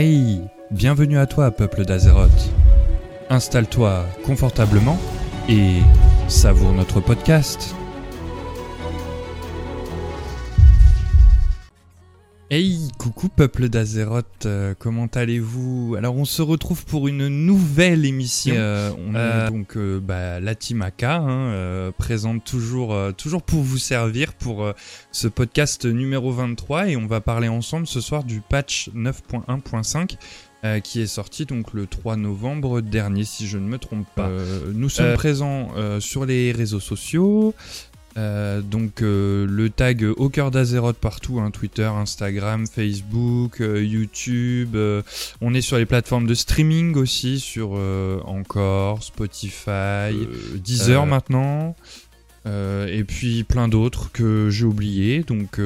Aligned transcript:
Hey, 0.00 0.42
bienvenue 0.70 1.18
à 1.18 1.26
toi, 1.26 1.50
peuple 1.50 1.84
d'Azeroth. 1.84 2.52
Installe-toi 3.30 4.06
confortablement 4.24 4.96
et 5.48 5.80
savoure 6.28 6.72
notre 6.72 7.00
podcast. 7.00 7.74
Hey, 12.50 12.88
coucou 12.96 13.28
peuple 13.28 13.68
d'Azeroth, 13.68 14.46
euh, 14.46 14.72
comment 14.78 15.04
allez-vous? 15.14 15.96
Alors 15.98 16.16
on 16.16 16.24
se 16.24 16.40
retrouve 16.40 16.86
pour 16.86 17.06
une 17.06 17.28
nouvelle 17.28 18.06
émission. 18.06 18.54
Euh, 18.56 18.90
on 18.96 19.14
est 19.14 19.50
donc 19.50 19.76
euh, 19.76 20.00
bah, 20.00 20.40
la 20.40 20.54
Team 20.54 20.80
AK, 20.80 21.02
hein, 21.02 21.28
euh, 21.28 21.90
présente 21.92 22.42
toujours, 22.44 22.94
euh, 22.94 23.12
toujours 23.12 23.42
pour 23.42 23.60
vous 23.60 23.76
servir 23.76 24.32
pour 24.32 24.64
euh, 24.64 24.72
ce 25.12 25.28
podcast 25.28 25.84
numéro 25.84 26.32
23 26.32 26.88
et 26.88 26.96
on 26.96 27.06
va 27.06 27.20
parler 27.20 27.48
ensemble 27.48 27.86
ce 27.86 28.00
soir 28.00 28.24
du 28.24 28.40
patch 28.40 28.88
9.1.5 28.96 30.16
euh, 30.64 30.80
qui 30.80 31.02
est 31.02 31.06
sorti 31.06 31.44
donc 31.44 31.74
le 31.74 31.86
3 31.86 32.16
novembre 32.16 32.80
dernier 32.80 33.24
si 33.24 33.46
je 33.46 33.58
ne 33.58 33.68
me 33.68 33.76
trompe 33.76 34.06
pas. 34.16 34.28
Euh, 34.28 34.72
nous 34.74 34.88
sommes 34.88 35.04
Euh, 35.08 35.14
présents 35.16 35.68
euh, 35.76 36.00
sur 36.00 36.24
les 36.24 36.52
réseaux 36.52 36.80
sociaux. 36.80 37.54
Euh, 38.16 38.62
donc 38.62 39.02
euh, 39.02 39.46
le 39.46 39.70
tag 39.70 40.04
au 40.16 40.28
cœur 40.28 40.50
d'Azeroth 40.50 40.96
partout, 40.96 41.38
hein, 41.40 41.50
Twitter, 41.50 41.84
Instagram, 41.84 42.66
Facebook, 42.66 43.60
euh, 43.60 43.82
YouTube. 43.84 44.76
on 45.40 45.54
est 45.54 45.60
sur 45.60 45.78
les 45.78 45.86
plateformes 45.86 46.26
de 46.26 46.34
streaming 46.34 46.96
aussi, 46.96 47.38
sur 47.38 47.72
Encore, 48.24 49.02
Spotify, 49.02 50.14
Deezer 50.56 51.06
maintenant. 51.06 51.76
et 52.46 53.04
puis 53.06 53.44
plein 53.44 53.68
d'autres 53.68 54.10
que 54.12 54.48
j'ai 54.50 54.64
oubliés. 54.64 55.22
Donc, 55.22 55.60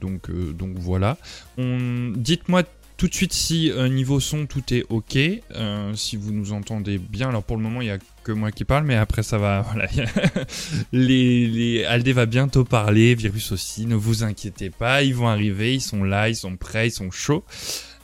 donc, 0.00 0.30
donc 0.30 0.76
voilà. 0.78 1.16
On... 1.58 2.12
Dites-moi 2.14 2.62
tout 3.02 3.08
de 3.08 3.14
suite 3.14 3.32
si 3.32 3.68
euh, 3.68 3.88
niveau 3.88 4.20
son 4.20 4.46
tout 4.46 4.62
est 4.72 4.84
ok, 4.88 5.18
euh, 5.56 5.92
si 5.94 6.16
vous 6.16 6.30
nous 6.30 6.52
entendez 6.52 6.98
bien. 6.98 7.30
Alors 7.30 7.42
pour 7.42 7.56
le 7.56 7.62
moment 7.64 7.80
il 7.80 7.88
y 7.88 7.90
a 7.90 7.98
que 8.22 8.30
moi 8.30 8.52
qui 8.52 8.64
parle, 8.64 8.84
mais 8.84 8.94
après 8.94 9.24
ça 9.24 9.38
va. 9.38 9.66
Voilà, 9.72 9.88
les, 10.92 11.48
les 11.48 11.84
Aldé 11.84 12.12
va 12.12 12.26
bientôt 12.26 12.62
parler, 12.62 13.16
Virus 13.16 13.50
aussi. 13.50 13.86
Ne 13.86 13.96
vous 13.96 14.22
inquiétez 14.22 14.70
pas, 14.70 15.02
ils 15.02 15.16
vont 15.16 15.26
arriver, 15.26 15.74
ils 15.74 15.80
sont 15.80 16.04
là, 16.04 16.28
ils 16.28 16.36
sont 16.36 16.56
prêts, 16.56 16.86
ils 16.86 16.92
sont 16.92 17.10
chauds. 17.10 17.42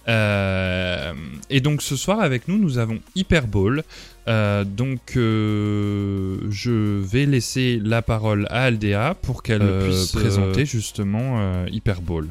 Euh, 0.09 1.13
et 1.49 1.61
donc 1.61 1.81
ce 1.81 1.95
soir 1.95 2.19
avec 2.19 2.49
nous 2.49 2.59
nous 2.59 2.79
avons 2.79 2.99
Hyperball. 3.15 3.85
Euh, 4.27 4.65
donc 4.65 5.17
euh, 5.17 6.39
je 6.51 6.73
vais 6.73 7.25
laisser 7.25 7.81
la 7.81 8.03
parole 8.03 8.49
à 8.51 8.65
Aldea 8.65 9.15
pour 9.23 9.45
qu'elle 9.45 9.63
puisse 9.85 10.11
présenter 10.11 10.67
justement 10.67 11.65
Hyperball. 11.67 12.27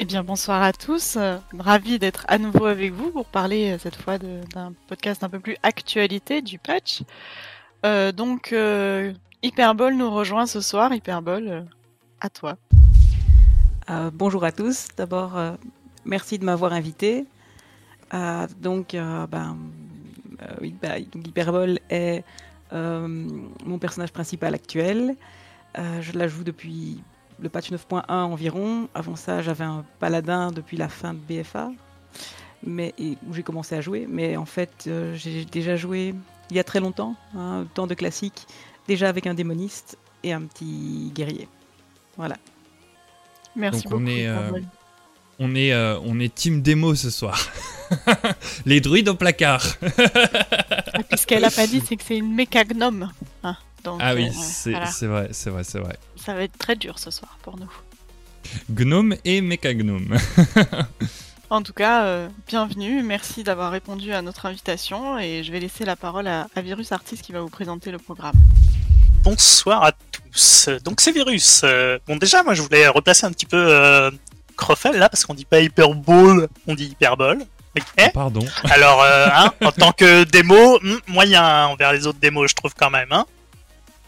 Eh 0.00 0.04
bien, 0.06 0.24
bonsoir 0.24 0.60
à 0.60 0.72
tous. 0.72 1.16
Euh, 1.16 1.38
ravi 1.56 2.00
d'être 2.00 2.24
à 2.26 2.38
nouveau 2.38 2.64
avec 2.64 2.92
vous 2.92 3.12
pour 3.12 3.26
parler 3.26 3.70
euh, 3.70 3.78
cette 3.78 3.94
fois 3.94 4.18
d'un 4.18 4.72
podcast 4.88 5.22
un 5.22 5.28
peu 5.28 5.38
plus 5.38 5.56
actualité 5.62 6.42
du 6.42 6.58
patch. 6.58 7.02
Euh, 7.86 8.10
donc, 8.10 8.52
Hyperbole 9.42 9.94
nous 9.94 10.10
rejoint 10.10 10.46
ce 10.46 10.60
soir. 10.60 10.92
Hyperbole, 10.92 11.66
à 12.20 12.28
toi. 12.28 12.56
Bonjour 14.14 14.42
à 14.42 14.50
tous. 14.50 14.88
D'abord, 14.96 15.38
merci 16.04 16.38
de 16.38 16.44
m'avoir 16.44 16.72
invité. 16.72 17.26
Donc, 18.58 18.92
ben, 18.94 19.28
bah, 19.28 21.00
donc 21.12 21.28
Hyperbole 21.28 21.78
est 21.90 22.24
mon 22.72 23.78
personnage 23.78 24.12
principal 24.12 24.54
actuel. 24.54 25.14
Je 25.76 26.18
la 26.18 26.26
joue 26.26 26.42
depuis 26.42 27.02
le 27.40 27.48
patch 27.48 27.70
9.1 27.70 28.02
environ. 28.08 28.88
Avant 28.94 29.16
ça, 29.16 29.42
j'avais 29.42 29.64
un 29.64 29.84
paladin 29.98 30.50
depuis 30.50 30.76
la 30.76 30.88
fin 30.88 31.14
de 31.14 31.18
BFA, 31.18 31.70
mais 32.66 32.94
et 32.98 33.16
où 33.28 33.34
j'ai 33.34 33.42
commencé 33.42 33.74
à 33.74 33.80
jouer. 33.80 34.06
Mais 34.08 34.36
en 34.36 34.44
fait, 34.46 34.84
euh, 34.86 35.14
j'ai 35.16 35.44
déjà 35.44 35.76
joué 35.76 36.14
il 36.50 36.56
y 36.56 36.60
a 36.60 36.64
très 36.64 36.80
longtemps, 36.80 37.14
hein, 37.36 37.66
temps 37.74 37.86
de 37.86 37.94
classique, 37.94 38.46
déjà 38.86 39.08
avec 39.08 39.26
un 39.26 39.34
démoniste 39.34 39.98
et 40.22 40.32
un 40.32 40.42
petit 40.42 41.10
guerrier. 41.14 41.48
Voilà. 42.16 42.36
Merci 43.56 43.84
Donc, 43.84 43.94
on 43.94 43.96
beaucoup. 44.00 44.10
est, 44.10 44.26
euh. 44.26 44.50
On 45.40 45.54
est, 45.56 45.72
euh, 45.72 45.98
on 46.04 46.20
est 46.20 46.32
team 46.32 46.62
démo 46.62 46.94
ce 46.94 47.10
soir. 47.10 47.38
Les 48.66 48.80
druides 48.80 49.08
au 49.08 49.14
placard. 49.14 49.64
Ah, 50.96 51.02
puis 51.02 51.18
ce 51.18 51.26
qu'elle 51.26 51.44
a 51.44 51.50
pas 51.50 51.66
dit, 51.66 51.82
c'est 51.84 51.96
que 51.96 52.04
c'est 52.04 52.16
une 52.16 52.32
méca 52.32 52.62
gnome. 52.62 53.10
hein. 53.42 53.56
Donc, 53.84 54.00
Ah 54.02 54.14
oui, 54.14 54.26
euh, 54.28 54.30
c'est 54.34 54.70
voilà. 54.70 54.86
vrai, 54.86 55.28
c'est 55.32 55.50
vrai, 55.50 55.62
c'est 55.64 55.78
vrai. 55.78 55.96
ça 56.16 56.34
va 56.34 56.42
être 56.42 56.56
très 56.58 56.74
dur 56.74 56.98
ce 56.98 57.10
soir 57.10 57.38
pour 57.42 57.58
nous. 57.58 57.70
Gnome 58.70 59.14
et 59.24 59.40
mécagnome. 59.40 60.16
En 61.50 61.62
tout 61.62 61.74
cas, 61.74 62.04
euh, 62.04 62.28
bienvenue. 62.48 63.02
Merci 63.02 63.44
d'avoir 63.44 63.70
répondu 63.70 64.12
à 64.12 64.22
notre 64.22 64.46
invitation 64.46 65.18
et 65.18 65.44
je 65.44 65.52
vais 65.52 65.60
laisser 65.60 65.84
la 65.84 65.94
parole 65.94 66.26
à, 66.26 66.48
à 66.56 66.62
Virus 66.62 66.90
Artist 66.90 67.22
qui 67.22 67.32
va 67.32 67.42
vous 67.42 67.50
présenter 67.50 67.92
le 67.92 67.98
programme. 67.98 68.34
Bonsoir 69.22 69.84
à 69.84 69.92
tous. 69.92 70.68
Donc 70.84 71.00
c'est 71.00 71.12
Virus. 71.12 71.60
Euh, 71.62 71.98
bon 72.08 72.16
déjà, 72.16 72.42
moi 72.42 72.54
je 72.54 72.62
voulais 72.62 72.88
replacer 72.88 73.26
un 73.26 73.30
petit 73.30 73.46
peu 73.46 73.58
euh, 73.58 74.10
Crofel 74.56 74.96
là 74.96 75.08
parce 75.08 75.24
qu'on 75.26 75.34
dit 75.34 75.44
pas 75.44 75.60
Hyperball, 75.60 76.48
on 76.66 76.74
dit 76.74 76.86
Hyperbole. 76.86 77.44
Ok. 77.78 78.10
Pardon. 78.14 78.44
Alors 78.70 79.02
euh, 79.02 79.28
hein, 79.32 79.52
en 79.64 79.70
tant 79.70 79.92
que 79.92 80.24
démo, 80.24 80.80
hmm, 80.82 80.96
moyen 81.08 81.66
envers 81.66 81.92
les 81.92 82.06
autres 82.06 82.18
démos, 82.20 82.50
je 82.50 82.54
trouve 82.54 82.74
quand 82.76 82.90
même. 82.90 83.12
Hein. 83.12 83.26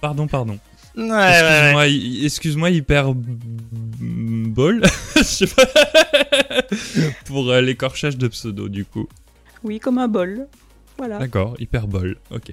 Pardon, 0.07 0.29
pardon. 0.29 0.59
Ouais, 0.97 1.03
ouais, 1.05 1.11
ouais. 1.11 1.25
Excuse-moi, 1.35 1.87
hy- 1.89 2.25
excuse-moi, 2.27 2.71
hyper 2.71 3.13
ball. 3.13 4.83
Je 5.17 5.23
sais 5.23 5.47
pas. 5.49 5.65
Pour 7.27 7.51
euh, 7.51 7.61
l'écorchage 7.61 8.17
de 8.17 8.29
pseudo, 8.29 8.69
du 8.69 8.85
coup. 8.85 9.09
Oui, 9.65 9.81
comme 9.81 9.99
un 9.99 10.07
bol. 10.07 10.47
Voilà. 10.97 11.19
D'accord, 11.19 11.57
hyperbole. 11.59 12.17
Ok. 12.31 12.53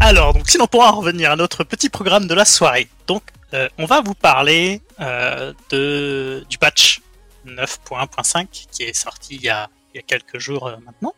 Alors, 0.00 0.34
donc 0.34 0.50
sinon, 0.50 0.66
pour 0.66 0.82
en 0.82 0.92
revenir 0.92 1.30
à 1.30 1.36
notre 1.36 1.64
petit 1.64 1.88
programme 1.88 2.26
de 2.26 2.34
la 2.34 2.44
soirée. 2.44 2.88
Donc, 3.06 3.22
euh, 3.54 3.68
on 3.78 3.86
va 3.86 4.02
vous 4.02 4.14
parler 4.14 4.82
euh, 5.00 5.54
de, 5.70 6.44
du 6.50 6.58
patch 6.58 7.00
9.1.5 7.46 8.46
qui 8.70 8.82
est 8.82 8.92
sorti 8.94 9.36
il 9.36 9.42
y 9.42 9.48
a, 9.48 9.68
il 9.94 9.96
y 9.96 10.00
a 10.00 10.02
quelques 10.02 10.38
jours 10.38 10.66
euh, 10.68 10.76
maintenant. 10.84 11.14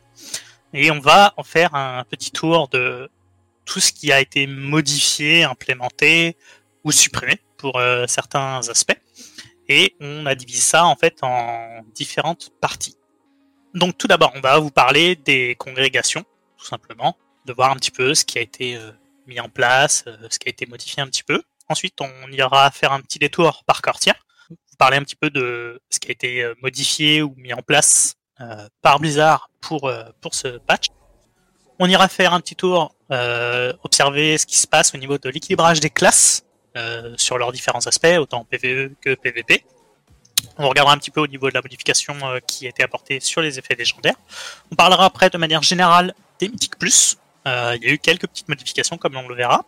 Et 0.73 0.91
on 0.93 1.01
va 1.01 1.35
en 1.37 1.43
faire 1.43 1.75
un 1.75 2.05
petit 2.09 2.31
tour 2.31 2.69
de 2.69 3.11
tout 3.65 3.81
ce 3.81 3.93
qui 3.93 4.13
a 4.13 4.21
été 4.21 4.47
modifié, 4.47 5.45
implémenté 5.45 6.37
ou 6.85 6.93
supprimé 6.93 7.41
pour 7.57 7.79
euh, 7.79 8.07
certains 8.09 8.61
aspects. 8.69 8.99
Et 9.69 9.95
on 10.01 10.27
a 10.27 10.35
divisé 10.35 10.61
ça 10.61 10.85
en 10.85 10.97
fait 10.97 11.19
en 11.23 11.83
différentes 11.95 12.51
parties. 12.61 12.97
Donc 13.75 13.97
tout 13.97 14.09
d'abord, 14.09 14.33
on 14.35 14.41
va 14.41 14.59
vous 14.59 14.71
parler 14.71 15.17
des 15.17 15.55
congrégations, 15.55 16.25
tout 16.59 16.67
simplement 16.67 17.17
de 17.47 17.53
voir 17.53 17.71
un 17.71 17.77
petit 17.77 17.91
peu 17.91 18.15
ce 18.15 18.25
qui 18.25 18.39
a 18.39 18.43
été 18.43 18.77
euh, 18.77 18.91
mis 19.27 19.41
en 19.41 19.49
place, 19.49 20.05
euh, 20.07 20.17
ce 20.31 20.39
qui 20.39 20.49
a 20.49 20.51
été 20.51 20.67
modifié 20.67 21.03
un 21.03 21.07
petit 21.07 21.25
peu. 21.25 21.43
Ensuite, 21.69 22.01
on 22.01 22.31
ira 22.31 22.71
faire 22.71 22.93
un 22.93 23.01
petit 23.01 23.19
détour 23.19 23.65
par 23.65 23.81
quartier, 23.81 24.13
vous 24.51 24.77
parler 24.79 24.97
un 24.97 25.03
petit 25.03 25.17
peu 25.17 25.31
de 25.31 25.81
ce 25.91 25.99
qui 25.99 26.09
a 26.09 26.13
été 26.13 26.53
modifié 26.61 27.23
ou 27.23 27.35
mis 27.37 27.55
en 27.55 27.63
place 27.63 28.15
par 28.83 28.99
Blizzard 28.99 29.49
pour, 29.61 29.91
pour 30.21 30.35
ce 30.35 30.59
patch. 30.59 30.89
On 31.85 31.89
ira 31.89 32.07
faire 32.07 32.33
un 32.33 32.39
petit 32.39 32.55
tour, 32.55 32.95
euh, 33.11 33.73
observer 33.83 34.39
ce 34.39 34.47
qui 34.47 34.57
se 34.57 34.69
passe 34.69 34.95
au 34.95 34.99
niveau 34.99 35.19
de 35.19 35.29
l'équilibrage 35.29 35.81
des 35.81 35.91
classes 35.91 36.45
euh, 36.77 37.13
sur 37.17 37.39
leurs 37.39 37.51
différents 37.51 37.85
aspects, 37.89 38.17
autant 38.21 38.45
PVE 38.45 38.93
que 39.01 39.17
PVP. 39.17 39.65
On 40.59 40.69
regardera 40.69 40.95
un 40.95 40.99
petit 40.99 41.11
peu 41.11 41.21
au 41.21 41.27
niveau 41.27 41.49
de 41.49 41.55
la 41.55 41.61
modification 41.61 42.15
euh, 42.23 42.39
qui 42.47 42.67
a 42.67 42.69
été 42.69 42.85
apportée 42.85 43.19
sur 43.19 43.43
les 43.43 43.59
effets 43.59 43.75
légendaires. 43.75 44.15
On 44.71 44.77
parlera 44.77 45.07
après 45.07 45.29
de 45.29 45.37
manière 45.39 45.63
générale 45.63 46.15
des 46.39 46.49
Mythiques 46.49 46.79
Plus, 46.79 47.19
il 47.47 47.81
y 47.83 47.89
a 47.89 47.93
eu 47.93 47.99
quelques 47.99 48.29
petites 48.29 48.49
modifications, 48.49 48.97
comme 48.97 49.17
on 49.17 49.27
le 49.27 49.35
verra. 49.35 49.65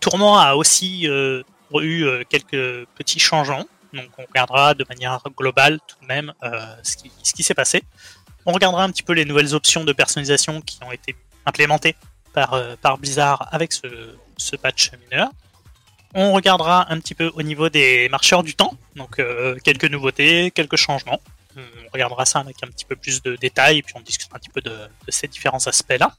Tournoi 0.00 0.42
a 0.42 0.54
aussi 0.54 1.06
eu 1.06 2.24
quelques 2.28 2.86
petits 2.94 3.20
changements. 3.20 3.64
Donc 3.94 4.10
on 4.18 4.26
regardera 4.26 4.74
de 4.74 4.84
manière 4.86 5.18
globale 5.34 5.80
tout 5.86 5.96
de 6.02 6.06
même 6.06 6.34
ce 6.82 7.32
qui 7.32 7.42
s'est 7.42 7.54
passé. 7.54 7.84
On 8.46 8.52
regardera 8.52 8.84
un 8.84 8.90
petit 8.90 9.02
peu 9.02 9.12
les 9.12 9.24
nouvelles 9.24 9.54
options 9.54 9.84
de 9.84 9.92
personnalisation 9.92 10.60
qui 10.60 10.78
ont 10.84 10.92
été 10.92 11.14
implémentées 11.46 11.96
par, 12.32 12.54
euh, 12.54 12.74
Blizzard 12.98 13.48
avec 13.52 13.72
ce, 13.72 14.56
patch 14.56 14.92
mineur. 15.04 15.28
On 16.14 16.32
regardera 16.32 16.90
un 16.92 16.98
petit 16.98 17.14
peu 17.14 17.30
au 17.34 17.42
niveau 17.42 17.68
des 17.68 18.08
marcheurs 18.08 18.42
du 18.42 18.54
temps, 18.54 18.74
donc 18.96 19.18
euh, 19.18 19.56
quelques 19.62 19.84
nouveautés, 19.84 20.50
quelques 20.50 20.76
changements. 20.76 21.20
On 21.56 21.92
regardera 21.92 22.24
ça 22.24 22.38
avec 22.38 22.56
un 22.62 22.68
petit 22.68 22.84
peu 22.84 22.96
plus 22.96 23.22
de 23.22 23.36
détails 23.36 23.82
puis 23.82 23.94
on 23.96 24.00
discutera 24.00 24.36
un 24.36 24.38
petit 24.38 24.50
peu 24.50 24.60
de, 24.60 24.72
ces 25.08 25.28
différents 25.28 25.66
aspects-là. 25.66 26.14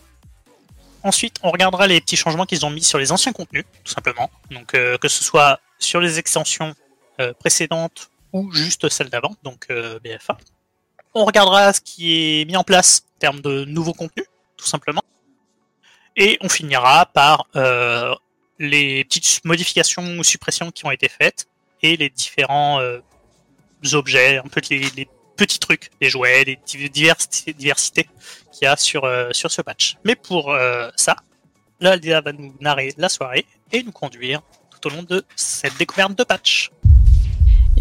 Ensuite, 1.04 1.38
on 1.42 1.50
regardera 1.50 1.88
les 1.88 2.00
petits 2.00 2.16
changements 2.18 2.46
qu'ils 2.46 2.66
ont 2.66 2.70
mis 2.70 2.84
sur 2.84 3.00
les 3.00 3.12
anciens 3.12 3.34
contenus, 3.34 3.66
tout 3.84 3.92
simplement. 3.92 4.30
Donc, 4.52 4.76
euh, 4.76 4.98
que 4.98 5.08
ce 5.08 5.24
soit 5.24 5.60
sur 5.80 6.00
les 6.00 6.20
extensions 6.20 6.76
précédentes 7.40 8.10
ou 8.34 8.52
juste 8.52 8.90
celles 8.90 9.10
d'avant, 9.10 9.36
donc 9.44 9.68
BFA. 10.04 10.38
On 11.14 11.26
regardera 11.26 11.74
ce 11.74 11.82
qui 11.82 12.42
est 12.42 12.46
mis 12.46 12.56
en 12.56 12.64
place 12.64 13.04
en 13.16 13.20
termes 13.20 13.42
de 13.42 13.66
nouveaux 13.66 13.94
contenus, 13.94 14.26
tout 14.58 14.66
simplement. 14.66 15.02
Et 16.16 16.38
on 16.42 16.50
finira 16.50 17.06
par 17.06 17.48
euh, 17.56 18.14
les 18.60 19.04
petites 19.06 19.44
modifications 19.46 20.18
ou 20.18 20.24
suppressions 20.24 20.72
qui 20.72 20.86
ont 20.86 20.92
été 20.92 21.10
faites 21.10 21.48
et 21.82 21.98
les 21.98 22.10
différents 22.10 22.80
euh, 22.80 23.00
objets, 23.94 24.38
un 24.38 24.48
peu 24.48 24.62
les, 24.70 24.90
les 24.96 25.08
petits 25.36 25.60
trucs, 25.60 25.90
des 26.00 26.10
jouets, 26.10 26.46
des 26.46 26.60
diversités, 26.90 27.54
qu'il 27.54 28.64
y 28.64 28.66
a 28.66 28.76
sur, 28.78 29.10
sur 29.32 29.50
ce 29.50 29.62
patch. 29.62 29.98
Mais 30.04 30.16
pour 30.16 30.56
ça, 30.96 31.16
là, 31.82 31.98
va 32.22 32.32
nous 32.32 32.56
narrer 32.60 32.94
la 32.98 33.10
soirée 33.10 33.46
et 33.72 33.84
nous 33.84 33.92
conduire 33.92 34.42
tout 34.70 34.88
au 34.88 34.90
long 34.92 35.04
de 35.04 35.26
cette 35.36 35.78
découverte 35.78 36.16
de 36.16 36.24
patch. 36.24 36.72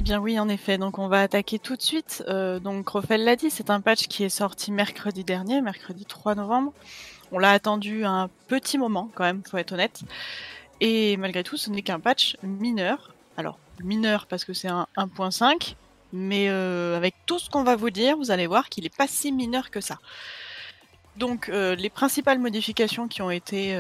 Eh 0.01 0.03
bien 0.03 0.19
oui, 0.19 0.41
en 0.41 0.49
effet. 0.49 0.79
Donc 0.79 0.99
on 0.99 1.09
va 1.09 1.21
attaquer 1.21 1.59
tout 1.59 1.77
de 1.77 1.83
suite. 1.83 2.25
Euh, 2.27 2.59
donc 2.59 2.89
Rofel 2.89 3.23
l'a 3.23 3.37
dit, 3.37 3.51
c'est 3.51 3.69
un 3.69 3.83
patch 3.83 4.09
qui 4.09 4.25
est 4.25 4.31
sorti 4.31 4.73
mercredi 4.73 5.25
dernier, 5.25 5.61
mercredi 5.61 6.07
3 6.07 6.37
novembre. 6.37 6.73
On 7.33 7.39
l'a 7.39 7.51
attendu 7.51 8.07
un 8.07 8.31
petit 8.49 8.79
moment 8.79 9.11
quand 9.15 9.25
même, 9.25 9.43
faut 9.45 9.59
être 9.59 9.73
honnête. 9.73 10.01
Et 10.81 11.19
malgré 11.19 11.45
tout, 11.45 11.59
ce 11.59 11.69
n'est 11.69 11.83
qu'un 11.83 12.01
patch 12.01 12.39
mineur. 12.43 13.13
Alors 13.37 13.59
mineur 13.85 14.27
parce 14.27 14.47
que 14.47 14.55
c'est 14.55 14.69
un 14.69 14.87
1.5, 14.97 15.75
mais 16.15 16.49
euh, 16.49 16.97
avec 16.97 17.15
tout 17.27 17.39
ce 17.39 17.51
qu'on 17.51 17.63
va 17.63 17.77
vous 17.77 17.91
dire, 17.91 18.17
vous 18.17 18.31
allez 18.31 18.47
voir 18.47 18.71
qu'il 18.71 18.85
n'est 18.85 18.89
pas 18.89 19.07
si 19.07 19.33
mineur 19.33 19.71
que 19.71 19.83
ça. 19.83 19.99
Donc 21.19 21.51
euh, 21.51 21.75
les 21.75 21.91
principales 21.91 22.39
modifications 22.39 23.07
qui 23.07 23.21
ont 23.21 23.31
été 23.31 23.77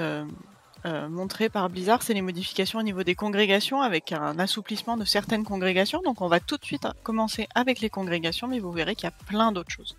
euh, 0.86 1.08
montré 1.08 1.48
par 1.48 1.68
Blizzard, 1.68 2.02
c'est 2.02 2.14
les 2.14 2.22
modifications 2.22 2.78
au 2.78 2.82
niveau 2.82 3.02
des 3.02 3.14
congrégations 3.14 3.82
avec 3.82 4.12
un 4.12 4.38
assouplissement 4.38 4.96
de 4.96 5.04
certaines 5.04 5.44
congrégations. 5.44 6.00
Donc 6.02 6.20
on 6.20 6.28
va 6.28 6.40
tout 6.40 6.56
de 6.56 6.64
suite 6.64 6.86
commencer 7.02 7.48
avec 7.54 7.80
les 7.80 7.90
congrégations, 7.90 8.48
mais 8.48 8.60
vous 8.60 8.72
verrez 8.72 8.94
qu'il 8.94 9.04
y 9.04 9.12
a 9.12 9.24
plein 9.26 9.52
d'autres 9.52 9.70
choses. 9.70 9.96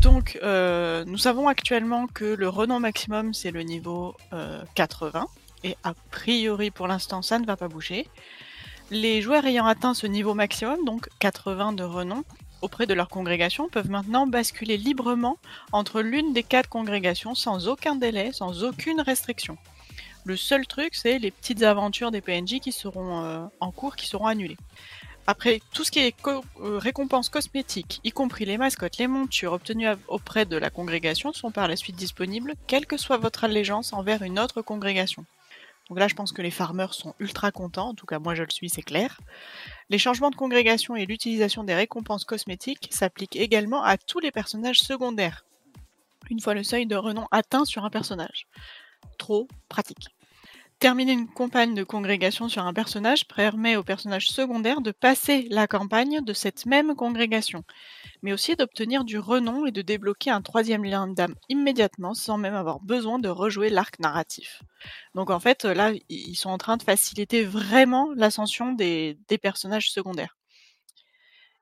Donc 0.00 0.38
euh, 0.42 1.04
nous 1.04 1.18
savons 1.18 1.46
actuellement 1.46 2.06
que 2.06 2.24
le 2.24 2.48
renom 2.48 2.80
maximum 2.80 3.34
c'est 3.34 3.50
le 3.50 3.62
niveau 3.62 4.16
80 4.74 5.20
euh, 5.20 5.24
et 5.62 5.76
a 5.84 5.94
priori 6.10 6.70
pour 6.70 6.88
l'instant 6.88 7.22
ça 7.22 7.38
ne 7.38 7.46
va 7.46 7.56
pas 7.56 7.68
bouger. 7.68 8.08
Les 8.90 9.22
joueurs 9.22 9.44
ayant 9.46 9.64
atteint 9.64 9.94
ce 9.94 10.06
niveau 10.06 10.34
maximum, 10.34 10.84
donc 10.84 11.08
80 11.20 11.74
de 11.74 11.84
renom, 11.84 12.24
auprès 12.62 12.86
de 12.86 12.94
leur 12.94 13.08
congrégation 13.08 13.68
peuvent 13.68 13.90
maintenant 13.90 14.26
basculer 14.26 14.76
librement 14.76 15.38
entre 15.72 16.00
l'une 16.00 16.32
des 16.32 16.42
quatre 16.42 16.68
congrégations 16.68 17.34
sans 17.34 17.68
aucun 17.68 17.94
délai, 17.94 18.32
sans 18.32 18.64
aucune 18.64 19.00
restriction. 19.00 19.56
Le 20.24 20.36
seul 20.36 20.66
truc, 20.66 20.94
c'est 20.94 21.18
les 21.18 21.32
petites 21.32 21.62
aventures 21.62 22.12
des 22.12 22.20
PNJ 22.20 22.60
qui 22.60 22.70
seront 22.70 23.24
euh, 23.24 23.44
en 23.58 23.72
cours, 23.72 23.96
qui 23.96 24.06
seront 24.06 24.26
annulées. 24.26 24.56
Après, 25.26 25.60
tout 25.72 25.84
ce 25.84 25.90
qui 25.90 26.00
est 26.00 26.14
euh, 26.26 26.40
récompenses 26.78 27.28
cosmétiques, 27.28 28.00
y 28.04 28.10
compris 28.10 28.44
les 28.44 28.58
mascottes, 28.58 28.98
les 28.98 29.08
montures 29.08 29.52
obtenues 29.52 29.88
auprès 30.08 30.46
de 30.46 30.56
la 30.56 30.70
congrégation, 30.70 31.32
sont 31.32 31.50
par 31.50 31.66
la 31.68 31.76
suite 31.76 31.96
disponibles, 31.96 32.54
quelle 32.66 32.86
que 32.86 32.96
soit 32.96 33.18
votre 33.18 33.44
allégeance 33.44 33.92
envers 33.92 34.22
une 34.22 34.38
autre 34.38 34.62
congrégation. 34.62 35.24
Donc 35.88 35.98
là, 35.98 36.06
je 36.06 36.14
pense 36.14 36.32
que 36.32 36.42
les 36.42 36.50
farmers 36.50 36.94
sont 36.94 37.14
ultra 37.18 37.50
contents, 37.50 37.90
en 37.90 37.94
tout 37.94 38.06
cas 38.06 38.20
moi 38.20 38.34
je 38.34 38.44
le 38.44 38.50
suis, 38.50 38.70
c'est 38.70 38.82
clair. 38.82 39.20
Les 39.90 39.98
changements 39.98 40.30
de 40.30 40.36
congrégation 40.36 40.96
et 40.96 41.06
l'utilisation 41.06 41.64
des 41.64 41.74
récompenses 41.74 42.24
cosmétiques 42.24 42.88
s'appliquent 42.90 43.36
également 43.36 43.82
à 43.82 43.98
tous 43.98 44.20
les 44.20 44.30
personnages 44.30 44.80
secondaires, 44.80 45.44
une 46.30 46.40
fois 46.40 46.54
le 46.54 46.62
seuil 46.62 46.86
de 46.86 46.96
renom 46.96 47.26
atteint 47.30 47.64
sur 47.64 47.84
un 47.84 47.90
personnage 47.90 48.46
trop 49.18 49.48
pratique. 49.68 50.08
Terminer 50.78 51.12
une 51.12 51.28
campagne 51.28 51.74
de 51.74 51.84
congrégation 51.84 52.48
sur 52.48 52.64
un 52.64 52.74
personnage 52.74 53.28
permet 53.28 53.76
au 53.76 53.84
personnage 53.84 54.28
secondaire 54.28 54.80
de 54.80 54.90
passer 54.90 55.46
la 55.48 55.68
campagne 55.68 56.20
de 56.24 56.32
cette 56.32 56.66
même 56.66 56.96
congrégation, 56.96 57.62
mais 58.22 58.32
aussi 58.32 58.56
d'obtenir 58.56 59.04
du 59.04 59.18
renom 59.18 59.66
et 59.66 59.72
de 59.72 59.82
débloquer 59.82 60.30
un 60.30 60.42
troisième 60.42 60.84
lien 60.84 61.08
d'âme 61.08 61.36
immédiatement 61.48 62.14
sans 62.14 62.38
même 62.38 62.54
avoir 62.54 62.80
besoin 62.80 63.20
de 63.20 63.28
rejouer 63.28 63.70
l'arc 63.70 64.00
narratif. 64.00 64.62
Donc 65.14 65.30
en 65.30 65.40
fait, 65.40 65.64
là, 65.64 65.92
ils 66.08 66.36
sont 66.36 66.50
en 66.50 66.58
train 66.58 66.76
de 66.78 66.82
faciliter 66.82 67.44
vraiment 67.44 68.10
l'ascension 68.16 68.72
des, 68.72 69.18
des 69.28 69.38
personnages 69.38 69.90
secondaires. 69.92 70.36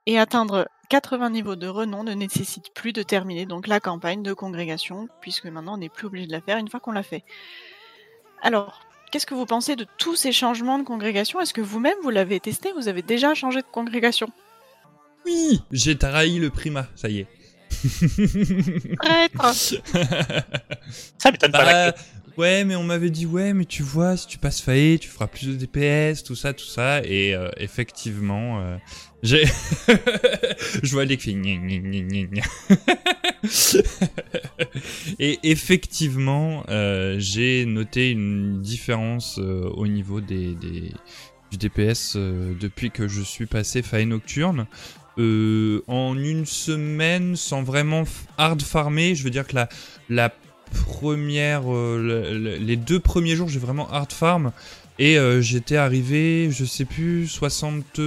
Et 0.07 0.19
atteindre 0.19 0.69
80 0.89 1.31
niveaux 1.31 1.57
de 1.57 1.69
renom 1.69 2.03
ne 2.03 2.15
nécessite 2.15 2.75
plus 2.75 2.93
de 2.93 3.03
terminer 3.03 3.47
donc 3.47 3.67
la 3.67 3.81
campagne 3.81 4.23
de 4.23 4.33
congrégation, 4.33 5.09
puisque 5.21 5.47
maintenant 5.47 5.75
on 5.75 5.79
n'est 5.79 5.89
plus 5.89 6.07
obligé 6.07 6.27
de 6.27 6.33
la 6.33 6.41
faire 6.41 6.59
une 6.59 6.69
fois 6.69 6.81
qu'on 6.81 6.93
l'a 6.93 7.03
fait. 7.03 7.23
Alors, 8.43 8.81
qu'est-ce 9.11 9.27
que 9.27 9.35
vous 9.35 9.47
pensez 9.47 9.77
de 9.77 9.87
tous 9.99 10.17
ces 10.17 10.33
changements 10.33 10.79
de 10.79 10.85
congrégation? 10.85 11.41
Est-ce 11.41 11.55
que 11.55 11.61
vous-même 11.61 11.97
vous, 12.03 12.11
l'avez 12.11 12.41
testé? 12.41 12.73
Vous 12.73 12.89
avez 12.89 13.03
déjà 13.03 13.35
changé 13.35 13.61
de 13.61 13.67
congrégation? 13.71 14.29
Oui 15.27 15.63
J'ai 15.71 15.97
trahi 15.97 16.39
le 16.39 16.51
prima, 16.51 16.89
ça 16.97 17.09
y 17.09 17.21
est. 17.21 17.27
ça 21.19 21.31
m'étonne 21.31 21.53
pas. 21.53 21.91
Bah, 21.93 21.95
ouais, 22.37 22.65
mais 22.65 22.75
on 22.75 22.83
m'avait 22.83 23.11
dit 23.11 23.27
ouais, 23.27 23.53
mais 23.53 23.65
tu 23.65 23.83
vois, 23.83 24.17
si 24.17 24.27
tu 24.27 24.39
passes 24.39 24.61
faillé, 24.61 24.99
tu 24.99 25.09
feras 25.09 25.27
plus 25.27 25.47
de 25.47 25.55
DPS, 25.55 26.25
tout 26.25 26.35
ça, 26.35 26.53
tout 26.53 26.67
ça, 26.67 27.03
et 27.05 27.35
euh, 27.35 27.49
effectivement, 27.59 28.61
euh, 28.61 28.77
j'ai, 29.23 29.45
je 30.83 30.93
vois 30.93 31.05
les 31.05 31.19
Et 35.19 35.39
effectivement, 35.43 36.65
euh, 36.69 37.17
j'ai 37.19 37.65
noté 37.67 38.11
une 38.11 38.61
différence 38.63 39.39
euh, 39.39 39.69
au 39.75 39.87
niveau 39.87 40.21
des, 40.21 40.55
des 40.55 40.93
du 41.51 41.57
DPS 41.59 42.15
euh, 42.17 42.55
depuis 42.61 42.91
que 42.91 43.09
je 43.09 43.23
suis 43.23 43.47
passé 43.47 43.83
faille 43.83 44.07
nocturne. 44.07 44.67
en 45.19 46.17
une 46.17 46.47
semaine, 46.47 47.37
sans 47.37 47.63
vraiment 47.63 48.05
hard 48.39 48.63
farmer, 48.63 49.15
je 49.15 49.25
veux 49.25 49.31
dire 49.31 49.47
que 49.47 49.57
la, 49.57 49.69
la 50.09 50.33
première, 50.89 51.63
les 51.71 52.77
deux 52.77 53.01
premiers 53.01 53.37
jours, 53.37 53.49
j'ai 53.49 53.59
vraiment 53.59 53.91
hard 53.91 54.13
farm. 54.13 54.53
Et 54.99 55.19
j'étais 55.41 55.77
arrivé, 55.77 56.51
je 56.51 56.65
sais 56.65 56.87
plus, 56.87 57.27
60... 57.27 58.01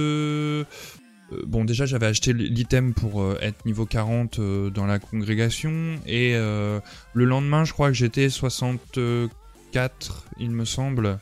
Euh, 1.32 1.42
bon, 1.46 1.64
déjà, 1.64 1.86
j'avais 1.86 2.06
acheté 2.06 2.32
l'item 2.32 2.94
pour 2.94 3.22
euh, 3.22 3.38
être 3.40 3.64
niveau 3.64 3.86
40 3.86 4.38
euh, 4.38 4.70
dans 4.70 4.86
la 4.86 4.98
congrégation. 4.98 5.98
Et 6.06 6.34
le 6.34 7.24
lendemain, 7.24 7.64
je 7.64 7.72
crois 7.72 7.88
que 7.88 7.94
j'étais 7.94 8.28
64, 8.28 10.26
il 10.38 10.50
me 10.50 10.64
semble. 10.64 11.18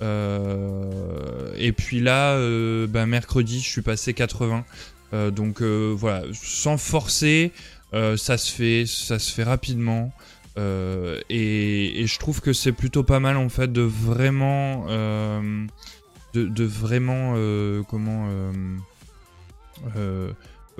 et 0.00 1.72
puis 1.72 2.00
là, 2.00 2.36
ben, 2.86 3.06
mercredi, 3.06 3.60
je 3.60 3.68
suis 3.68 3.82
passé 3.82 4.14
80. 4.14 4.64
donc 5.30 5.62
voilà, 5.62 6.22
sans 6.32 6.76
forcer, 6.76 7.52
ça 7.92 8.38
se 8.38 8.52
fait, 8.52 8.84
ça 8.86 9.18
se 9.18 9.32
fait 9.32 9.44
rapidement. 9.44 10.12
Et, 10.56 12.04
je 12.06 12.18
trouve 12.18 12.40
que 12.40 12.52
c'est 12.52 12.72
plutôt 12.72 13.04
pas 13.04 13.20
mal 13.20 13.36
en 13.36 13.48
fait 13.48 13.72
de 13.72 13.82
vraiment, 13.82 14.86
de, 16.34 16.64
vraiment, 16.64 17.34
comment 17.88 18.28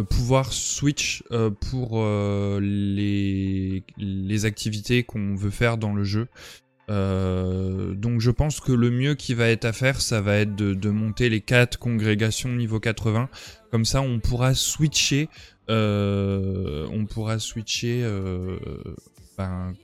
pouvoir 0.03 0.53
switch 0.53 1.23
euh, 1.31 1.51
pour 1.51 2.01
euh, 2.01 2.61
les, 2.61 3.85
les 3.99 4.45
activités 4.45 5.05
qu'on 5.05 5.35
veut 5.35 5.51
faire 5.51 5.79
dans 5.79 5.95
le 5.95 6.05
jeu. 6.05 6.29
donc 6.89 8.21
je 8.21 8.31
pense 8.31 8.61
que 8.61 8.73
le 8.73 8.91
mieux 8.91 9.15
qui 9.15 9.35
va 9.35 9.49
être 9.49 9.65
à 9.65 9.73
faire, 9.73 10.01
ça 10.01 10.21
va 10.21 10.37
être 10.37 10.55
de, 10.55 10.91
monter 10.91 11.29
les 11.29 11.41
4 11.41 11.79
congrégations 11.79 12.51
niveau 12.51 12.81
80. 12.81 13.29
Comme 13.71 13.85
ça, 13.85 14.03
on 14.03 14.19
pourra 14.19 14.55
switcher, 14.55 15.29
on 15.69 17.07
pourra 17.09 17.39
switcher 17.39 18.05
ben, 19.39 19.75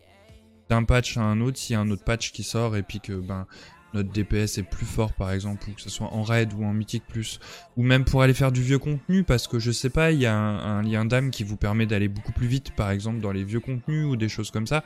d'un 0.68 0.84
patch 0.84 1.16
à 1.16 1.22
un 1.22 1.40
autre 1.40 1.56
s'il 1.56 1.74
y 1.74 1.76
a 1.76 1.80
un 1.80 1.90
autre 1.90 2.04
patch 2.04 2.32
qui 2.32 2.42
sort 2.42 2.76
et 2.76 2.82
puis 2.82 3.00
que 3.00 3.14
ben 3.14 3.46
notre 3.94 4.10
DPS 4.10 4.58
est 4.58 4.62
plus 4.68 4.86
fort 4.86 5.12
par 5.12 5.32
exemple, 5.32 5.68
ou 5.68 5.72
que 5.72 5.80
ce 5.80 5.90
soit 5.90 6.12
en 6.12 6.22
raid 6.22 6.52
ou 6.56 6.64
en 6.64 6.72
mythique 6.72 7.04
plus, 7.08 7.40
ou 7.76 7.82
même 7.82 8.04
pour 8.04 8.22
aller 8.22 8.34
faire 8.34 8.52
du 8.52 8.62
vieux 8.62 8.78
contenu, 8.78 9.24
parce 9.24 9.48
que 9.48 9.58
je 9.58 9.70
sais 9.70 9.90
pas, 9.90 10.12
il 10.12 10.20
y 10.20 10.26
a 10.26 10.36
un, 10.36 10.82
lien 10.82 11.04
d'âme 11.04 11.30
qui 11.30 11.44
vous 11.44 11.56
permet 11.56 11.86
d'aller 11.86 12.08
beaucoup 12.08 12.32
plus 12.32 12.46
vite 12.46 12.72
par 12.76 12.90
exemple 12.90 13.20
dans 13.20 13.32
les 13.32 13.44
vieux 13.44 13.60
contenus 13.60 14.04
ou 14.06 14.16
des 14.16 14.28
choses 14.28 14.50
comme 14.50 14.66
ça. 14.66 14.84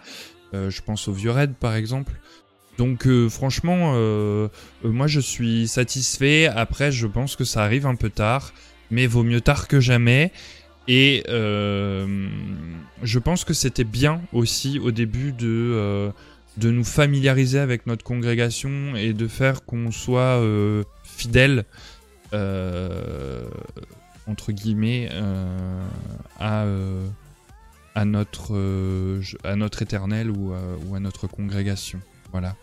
Euh, 0.54 0.71
je 0.71 0.82
pense 0.82 1.09
aux 1.09 1.12
vieux 1.12 1.30
raids 1.30 1.49
par 1.49 1.75
exemple. 1.75 2.12
Donc 2.78 3.06
euh, 3.06 3.28
franchement, 3.28 3.92
euh, 3.94 4.49
moi 4.82 5.06
je 5.06 5.21
suis 5.21 5.68
satisfait. 5.68 6.47
Après, 6.47 6.90
je 6.92 7.06
pense 7.06 7.37
que 7.37 7.44
ça 7.44 7.62
arrive 7.62 7.87
un 7.87 7.97
peu 7.97 8.11
tard, 8.11 8.52
mais 8.90 9.06
vaut 9.06 9.25
mieux 9.25 9.40
tard 9.40 9.68
que 9.68 9.80
jamais. 9.80 10.32
Et 10.88 11.23
je 11.28 13.18
pense 13.18 13.44
que 13.44 13.54
c'était 13.54 13.85
bien 13.85 14.21
aussi 14.32 14.78
au 14.80 14.90
début 14.90 15.32
de 15.32 16.12
de 16.56 16.71
nous 16.71 16.85
familiariser 16.85 17.59
avec 17.59 17.87
notre 17.87 18.04
congrégation 18.04 18.94
et 18.94 19.12
de 19.12 19.26
faire 19.26 19.64
qu'on 19.64 19.90
soit 19.90 20.38
euh, 20.38 20.85
fidèle 21.04 21.64
euh, 22.32 23.49
entre 24.26 24.52
guillemets 24.52 25.09
euh, 25.12 25.87
à, 26.38 26.64
à 27.94 28.04
notre 28.04 28.52
à 29.44 29.56
notre 29.56 29.82
éternel 29.82 30.30
ou 30.30 30.52
à, 30.94 31.00
notre 31.00 31.26
congrégation 31.26 32.00
voilà 32.30 32.54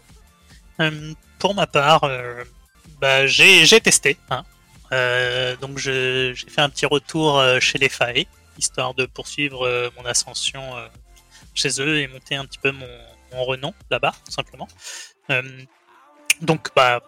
pour 1.39 1.55
ma 1.55 1.67
part 1.67 2.09
bah, 3.01 3.25
j'ai 3.27 3.65
testé 3.81 4.17
hein. 4.29 4.43
donc 5.61 5.77
j'ai 5.77 6.33
fait 6.35 6.61
un 6.61 6.69
petit 6.69 6.85
retour 6.85 7.43
chez 7.59 7.79
les 7.79 7.89
failles 7.89 8.27
histoire 8.57 8.93
de 8.93 9.05
poursuivre 9.05 9.91
mon 9.97 10.05
ascension 10.05 10.61
chez 11.53 11.81
eux 11.81 11.99
et 11.99 12.07
monter 12.07 12.35
un 12.35 12.45
petit 12.45 12.59
peu 12.59 12.71
mon, 12.71 12.87
en 13.33 13.43
renom 13.43 13.73
là-bas, 13.89 14.13
simplement. 14.27 14.67
Euh, 15.29 15.41
donc, 16.41 16.69
bah, 16.75 17.01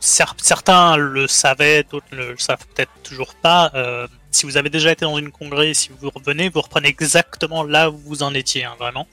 certains 0.00 0.96
le 0.96 1.26
savaient, 1.26 1.84
d'autres 1.84 2.06
ne 2.12 2.30
le 2.30 2.38
savent 2.38 2.66
peut-être 2.74 2.92
toujours 3.02 3.34
pas. 3.34 3.70
Euh, 3.74 4.06
si 4.30 4.46
vous 4.46 4.56
avez 4.56 4.70
déjà 4.70 4.92
été 4.92 5.04
dans 5.04 5.18
une 5.18 5.30
congrès, 5.30 5.74
si 5.74 5.90
vous 5.90 6.10
revenez, 6.10 6.48
vous 6.48 6.60
reprenez 6.60 6.88
exactement 6.88 7.64
là 7.64 7.90
où 7.90 7.96
vous 7.96 8.22
en 8.22 8.34
étiez, 8.34 8.64
hein, 8.64 8.74
vraiment. 8.78 9.06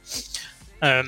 Euh, 0.83 1.03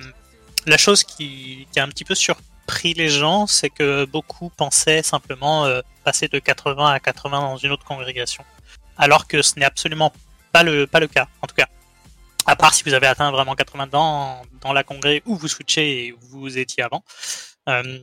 la 0.66 0.78
chose 0.78 1.04
qui, 1.04 1.68
a 1.76 1.84
un 1.84 1.88
petit 1.88 2.06
peu 2.06 2.16
surpris 2.16 2.94
les 2.94 3.10
gens, 3.10 3.48
c'est 3.48 3.70
que 3.70 4.06
beaucoup 4.06 4.50
pensaient 4.50 5.02
simplement 5.02 5.68
passer 6.04 6.28
de 6.28 6.40
80 6.40 6.92
à 6.92 7.00
80 7.00 7.40
dans 7.40 7.58
une 7.58 7.72
autre 7.72 7.84
congrégation, 7.84 8.46
alors 8.98 9.28
que 9.28 9.42
ce 9.42 9.60
n'est 9.60 9.66
absolument 9.66 10.14
pas 10.52 10.64
le, 10.64 10.86
pas 10.88 11.00
le 11.00 11.08
cas, 11.08 11.28
en 11.42 11.48
tout 11.48 11.56
cas. 11.56 11.68
À 12.46 12.56
part 12.56 12.74
si 12.74 12.84
vous 12.84 12.94
avez 12.94 13.08
atteint 13.08 13.32
vraiment 13.32 13.56
80 13.56 13.88
dans, 13.88 14.42
dans 14.62 14.74
la 14.74 14.84
congrès 14.84 15.22
où 15.26 15.36
vous 15.36 15.48
switchez 15.48 16.08
et 16.08 16.14
où 16.14 16.20
vous 16.22 16.58
étiez 16.58 16.84
avant. 16.84 17.04
Euh, 17.70 18.00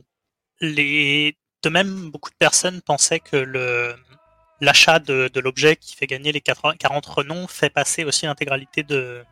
les... 0.61 1.35
De 1.61 1.69
même, 1.69 2.09
beaucoup 2.09 2.29
de 2.29 2.35
personnes 2.35 2.81
pensaient 2.81 3.19
que 3.19 3.35
le, 3.35 3.93
l'achat 4.61 4.99
de, 4.99 5.29
de 5.33 5.39
l'objet 5.41 5.75
qui 5.75 5.95
fait 5.95 6.07
gagner 6.07 6.31
les 6.31 6.41
40 6.41 7.05
renoms 7.05 7.47
fait 7.47 7.69
passer 7.69 8.05
aussi 8.05 8.25
l'intégralité 8.25 8.83
de, 8.83 9.23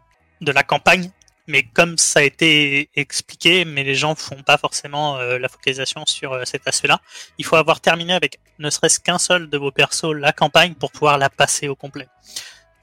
de 0.42 0.52
la 0.52 0.64
campagne. 0.64 1.10
Mais 1.50 1.64
comme 1.64 1.98
ça 1.98 2.20
a 2.20 2.24
été 2.24 2.90
expliqué, 2.96 3.64
mais 3.64 3.86
les 3.86 3.96
gens 3.96 4.16
font 4.16 4.44
pas 4.44 4.58
forcément 4.58 5.18
euh, 5.18 5.40
la 5.40 5.48
focalisation 5.48 6.06
sur 6.06 6.34
euh, 6.34 6.44
cet 6.44 6.68
aspect-là, 6.68 7.00
il 7.38 7.46
faut 7.46 7.56
avoir 7.56 7.80
terminé 7.80 8.14
avec 8.14 8.40
ne 8.60 8.70
serait-ce 8.70 9.00
qu'un 9.00 9.18
seul 9.18 9.50
de 9.50 9.58
vos 9.58 9.72
persos 9.72 10.14
la 10.14 10.34
campagne 10.34 10.74
pour 10.74 10.92
pouvoir 10.92 11.18
la 11.18 11.30
passer 11.30 11.70
au 11.70 11.76
complet. 11.76 12.08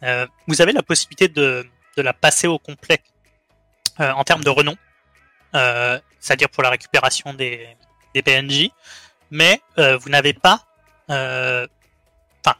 Euh, 0.02 0.26
vous 0.46 0.62
avez 0.62 0.72
la 0.72 0.82
possibilité 0.82 1.28
de, 1.28 1.66
de 1.96 2.02
la 2.02 2.12
passer 2.12 2.46
au 2.46 2.58
complet 2.58 3.00
euh, 4.00 4.10
en 4.12 4.24
termes 4.24 4.44
de 4.44 4.50
renom, 4.50 4.76
euh, 5.54 5.98
c'est-à-dire 6.20 6.48
pour 6.48 6.62
la 6.62 6.70
récupération 6.70 7.34
des, 7.34 7.76
PNJ, 8.14 8.70
mais 9.30 9.60
vous 9.76 10.08
n'avez 10.08 10.34
pas 10.34 10.64
Enfin, 11.08 12.56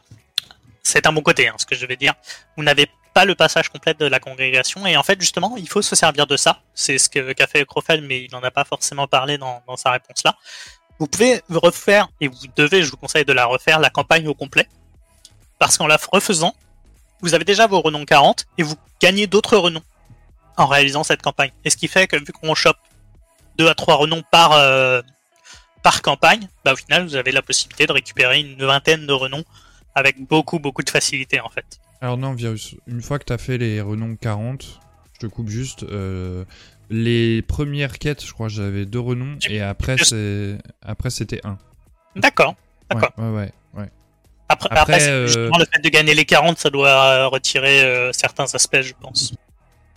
c'est 0.83 1.07
un 1.07 1.13
bon 1.13 1.21
côté, 1.21 1.47
hein, 1.47 1.55
ce 1.57 1.65
que 1.65 1.75
je 1.75 1.85
vais 1.85 1.95
dire. 1.95 2.13
Vous 2.57 2.63
n'avez 2.63 2.89
pas 3.13 3.25
le 3.25 3.35
passage 3.35 3.69
complet 3.69 3.93
de 3.93 4.05
la 4.05 4.19
congrégation, 4.19 4.85
et 4.85 4.97
en 4.97 5.03
fait, 5.03 5.19
justement, 5.19 5.55
il 5.57 5.69
faut 5.69 5.81
se 5.81 5.95
servir 5.95 6.27
de 6.27 6.35
ça. 6.35 6.59
C'est 6.73 6.97
ce 6.97 7.09
qu'a 7.09 7.47
fait 7.47 7.65
Crofel, 7.65 8.01
mais 8.01 8.23
il 8.23 8.31
n'en 8.31 8.43
a 8.43 8.51
pas 8.51 8.65
forcément 8.65 9.07
parlé 9.07 9.37
dans, 9.37 9.61
sa 9.77 9.91
réponse 9.91 10.23
là. 10.23 10.35
Vous 10.99 11.07
pouvez 11.07 11.41
refaire, 11.49 12.09
et 12.19 12.27
vous 12.27 12.47
devez, 12.55 12.83
je 12.83 12.91
vous 12.91 12.97
conseille 12.97 13.25
de 13.25 13.33
la 13.33 13.45
refaire, 13.45 13.79
la 13.79 13.89
campagne 13.89 14.27
au 14.27 14.33
complet. 14.33 14.67
Parce 15.59 15.77
qu'en 15.77 15.87
la 15.87 15.97
refaisant, 16.11 16.53
vous 17.21 17.33
avez 17.33 17.45
déjà 17.45 17.67
vos 17.67 17.81
renoms 17.81 18.05
40, 18.05 18.45
et 18.57 18.63
vous 18.63 18.75
gagnez 19.01 19.27
d'autres 19.27 19.57
renoms 19.57 19.83
en 20.57 20.67
réalisant 20.67 21.03
cette 21.03 21.21
campagne. 21.21 21.51
Et 21.63 21.69
ce 21.69 21.77
qui 21.77 21.87
fait 21.87 22.07
que 22.07 22.17
vu 22.17 22.31
qu'on 22.31 22.55
chope 22.55 22.77
2 23.57 23.67
à 23.67 23.75
3 23.75 23.95
renoms 23.95 24.23
par, 24.31 24.53
euh, 24.53 25.01
par 25.83 26.01
campagne, 26.01 26.47
bah, 26.63 26.73
au 26.73 26.75
final, 26.75 27.05
vous 27.05 27.15
avez 27.15 27.31
la 27.31 27.41
possibilité 27.41 27.87
de 27.87 27.91
récupérer 27.91 28.39
une 28.39 28.63
vingtaine 28.63 29.05
de 29.05 29.13
renoms 29.13 29.43
avec 29.95 30.21
beaucoup, 30.27 30.59
beaucoup 30.59 30.83
de 30.83 30.89
facilité 30.89 31.39
en 31.39 31.49
fait. 31.49 31.79
Alors 32.01 32.17
non, 32.17 32.33
Virus, 32.33 32.75
une 32.87 33.01
fois 33.01 33.17
que 33.17 33.25
tu 33.25 33.33
as 33.33 33.37
fait 33.37 33.57
les 33.57 33.81
renoms 33.81 34.17
40, 34.17 34.79
je 35.13 35.19
te 35.19 35.25
coupe 35.27 35.49
juste, 35.49 35.83
euh, 35.83 36.43
les 36.89 37.41
premières 37.41 37.97
quêtes, 37.97 38.23
je 38.25 38.33
crois 38.33 38.49
j'avais 38.49 38.85
deux 38.85 38.99
renoms, 38.99 39.37
et 39.49 39.61
après, 39.61 39.95
c'est... 39.97 40.57
après 40.81 41.09
c'était 41.09 41.39
un. 41.45 41.57
D'accord, 42.15 42.55
d'accord. 42.89 43.11
Ouais, 43.17 43.23
ouais, 43.23 43.35
ouais. 43.37 43.51
Après, 44.47 44.69
après, 44.71 45.09
euh, 45.09 45.27
justement, 45.27 45.57
le 45.57 45.65
fait 45.65 45.81
de 45.81 45.89
gagner 45.89 46.13
les 46.13 46.25
40, 46.25 46.57
ça 46.57 46.69
doit 46.69 47.27
retirer 47.27 47.83
euh, 47.83 48.11
certains 48.11 48.45
aspects, 48.53 48.81
je 48.81 48.93
pense. 48.99 49.33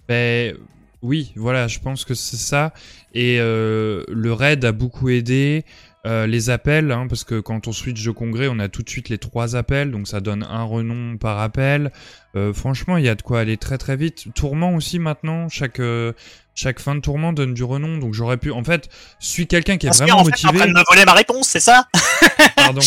Ben 0.09 0.57
oui, 1.03 1.33
voilà, 1.37 1.69
je 1.69 1.79
pense 1.79 2.05
que 2.05 2.15
c'est 2.15 2.37
ça. 2.37 2.73
Et 3.15 3.39
le 3.39 4.33
raid 4.33 4.65
a 4.65 4.73
beaucoup 4.73 5.09
aidé. 5.09 5.65
Euh, 6.07 6.27
les 6.27 6.49
appels, 6.49 6.93
hein, 6.93 7.07
parce 7.09 7.25
que 7.25 7.41
quand 7.41 7.67
on 7.67 7.73
switch 7.73 8.05
de 8.05 8.11
congrès, 8.13 8.49
on 8.49 8.61
a 8.61 8.69
tout 8.69 8.83
de 8.83 8.89
suite 8.89 9.09
les 9.09 9.19
trois 9.19 9.57
appels, 9.57 9.91
donc 9.91 10.07
ça 10.07 10.21
donne 10.21 10.43
un 10.43 10.63
renom 10.63 11.19
par 11.19 11.39
appel. 11.41 11.91
Euh, 12.37 12.55
franchement, 12.55 12.97
il 12.97 13.05
y 13.05 13.09
a 13.09 13.17
de 13.17 13.21
quoi 13.23 13.41
aller 13.41 13.57
très 13.57 13.79
très 13.79 13.97
vite. 13.97 14.33
Tourment 14.35 14.75
aussi 14.75 15.01
maintenant, 15.01 15.49
chaque 15.49 15.81
euh, 15.81 16.13
chaque 16.59 16.81
fin 16.81 16.95
de 16.95 17.01
tourment 17.01 17.33
donne 17.33 17.55
du 17.55 17.63
renom, 17.63 17.99
donc 17.99 18.15
j'aurais 18.15 18.37
pu. 18.37 18.51
En 18.51 18.65
fait, 18.65 18.89
suis 19.19 19.47
quelqu'un 19.47 19.77
qui 19.77 19.87
est 19.87 19.97
vraiment 19.97 20.25
motivé. 20.25 20.49
en 20.49 20.57
train 20.57 20.67
de 20.67 20.73
me 20.73 20.85
voler 20.89 21.05
ma 21.05 21.15
réponse, 21.15 21.49
c'est 21.49 21.61
ça? 21.61 21.87
Pardon. 22.57 22.81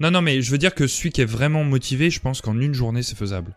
Non, 0.00 0.10
non, 0.10 0.22
mais 0.22 0.40
je 0.42 0.50
veux 0.50 0.58
dire 0.58 0.74
que 0.74 0.86
celui 0.86 1.10
qui 1.10 1.20
est 1.20 1.30
vraiment 1.30 1.64
motivé, 1.64 2.10
je 2.10 2.20
pense 2.20 2.40
qu'en 2.40 2.58
une 2.58 2.74
journée, 2.74 3.02
c'est 3.02 3.16
faisable. 3.16 3.54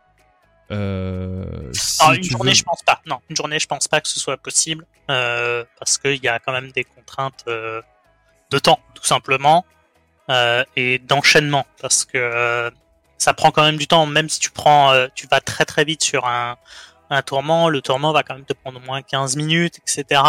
Si 0.69 2.03
une 2.15 2.23
journée, 2.23 2.53
je 2.53 2.63
pense 2.63 2.81
pas. 2.83 3.01
Non, 3.05 3.19
une 3.29 3.35
journée, 3.35 3.59
je 3.59 3.67
pense 3.67 3.87
pas 3.87 4.01
que 4.01 4.07
ce 4.07 4.19
soit 4.19 4.37
possible, 4.37 4.85
parce 5.07 5.97
qu'il 5.97 6.23
y 6.23 6.27
a 6.27 6.39
quand 6.39 6.51
même 6.51 6.71
des 6.71 6.83
contraintes 6.83 7.45
de 8.53 8.59
temps, 8.59 8.79
tout 8.93 9.05
simplement, 9.05 9.65
euh, 10.29 10.63
et 10.75 10.99
d'enchaînement, 10.99 11.65
parce 11.81 12.05
que 12.05 12.17
euh, 12.17 12.69
ça 13.17 13.33
prend 13.33 13.51
quand 13.51 13.63
même 13.63 13.77
du 13.77 13.87
temps, 13.87 14.05
même 14.05 14.29
si 14.29 14.39
tu 14.39 14.51
prends, 14.51 14.93
euh, 14.93 15.07
tu 15.15 15.27
vas 15.27 15.41
très 15.41 15.65
très 15.65 15.83
vite 15.83 16.03
sur 16.03 16.25
un, 16.25 16.55
un 17.13 17.21
tourment, 17.21 17.69
le 17.69 17.81
tourment 17.81 18.11
va 18.11 18.23
quand 18.23 18.35
même 18.35 18.45
te 18.45 18.53
prendre 18.53 18.79
au 18.79 18.85
moins 18.85 19.01
15 19.01 19.35
minutes, 19.35 19.79
etc. 19.79 20.21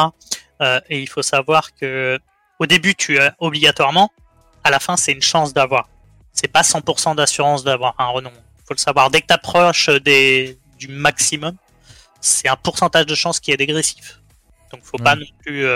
et 0.89 1.01
il 1.01 1.09
faut 1.09 1.23
savoir 1.23 1.75
que 1.75 2.19
au 2.59 2.67
début, 2.67 2.95
tu 2.95 3.19
as 3.19 3.35
obligatoirement, 3.41 4.13
à 4.63 4.71
la 4.71 4.79
fin, 4.79 4.97
c'est 4.97 5.13
une 5.13 5.23
chance 5.23 5.53
d'avoir. 5.53 5.89
C'est 6.33 6.49
pas 6.49 6.63
100% 6.63 7.17
d'assurance 7.17 7.65
d'avoir 7.65 7.95
un 7.99 8.07
renom. 8.07 8.31
Il 8.31 8.67
faut 8.67 8.75
le 8.75 8.79
savoir. 8.79 9.11
Dès 9.11 9.21
que 9.21 9.27
tu 9.27 9.35
approches 9.35 9.91
des, 9.91 10.59
du 10.79 10.89
maximum, 10.89 11.57
c'est 12.21 12.49
un 12.49 12.57
pourcentage 12.57 13.07
de 13.07 13.15
chance 13.15 13.41
qui 13.41 13.51
est 13.51 13.57
dégressif. 13.57 14.21
Donc 14.73 14.83
faut 14.83 14.99
pas 14.99 15.17
non 15.17 15.27
plus 15.45 15.67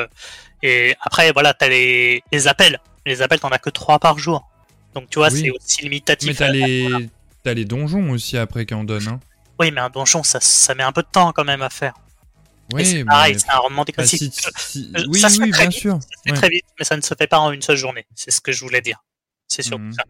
et 0.62 0.96
après, 1.00 1.32
voilà, 1.32 1.54
t'as 1.54 1.68
les, 1.68 2.22
les 2.32 2.48
appels. 2.48 2.80
Les 3.06 3.22
appels, 3.22 3.40
t'en 3.40 3.48
as 3.48 3.58
que 3.58 3.70
3 3.70 3.98
par 3.98 4.18
jour. 4.18 4.48
Donc 4.94 5.08
tu 5.10 5.18
vois, 5.18 5.30
c'est 5.30 5.50
aussi 5.50 5.82
limitatif. 5.82 6.28
Mais 6.28 6.34
t'as 6.34 6.50
les... 6.50 7.08
As 7.46 7.54
les 7.54 7.64
donjons 7.64 8.10
aussi 8.10 8.36
après 8.36 8.66
qui 8.66 8.74
en 8.74 8.84
donnent. 8.84 9.08
Hein. 9.08 9.20
Oui, 9.58 9.70
mais 9.70 9.80
un 9.80 9.90
donjon, 9.90 10.22
ça, 10.22 10.40
ça 10.40 10.74
met 10.74 10.82
un 10.82 10.92
peu 10.92 11.02
de 11.02 11.08
temps 11.10 11.32
quand 11.32 11.44
même 11.44 11.62
à 11.62 11.70
faire. 11.70 11.94
Oui, 12.72 12.84
c'est 12.84 13.04
pareil, 13.04 13.38
c'est 13.38 13.50
un 13.50 13.58
rendement 13.58 13.82
bah, 13.82 13.86
dégressif. 13.86 14.30
Oui, 14.74 14.92
oui, 15.08 15.50
bien 15.50 15.70
sûr. 15.70 15.98
Ça 16.26 16.34
très 16.34 16.50
vite, 16.50 16.66
mais 16.78 16.84
ça 16.84 16.96
ne 16.96 17.00
se 17.00 17.14
fait 17.14 17.26
pas 17.26 17.38
en 17.38 17.50
une 17.50 17.62
seule 17.62 17.78
journée. 17.78 18.06
C'est 18.14 18.30
ce 18.30 18.40
que 18.40 18.52
je 18.52 18.60
voulais 18.60 18.82
dire. 18.82 19.02
C'est 19.48 19.62
surtout 19.62 19.84
mhm. 19.84 19.94
ça. 19.94 20.04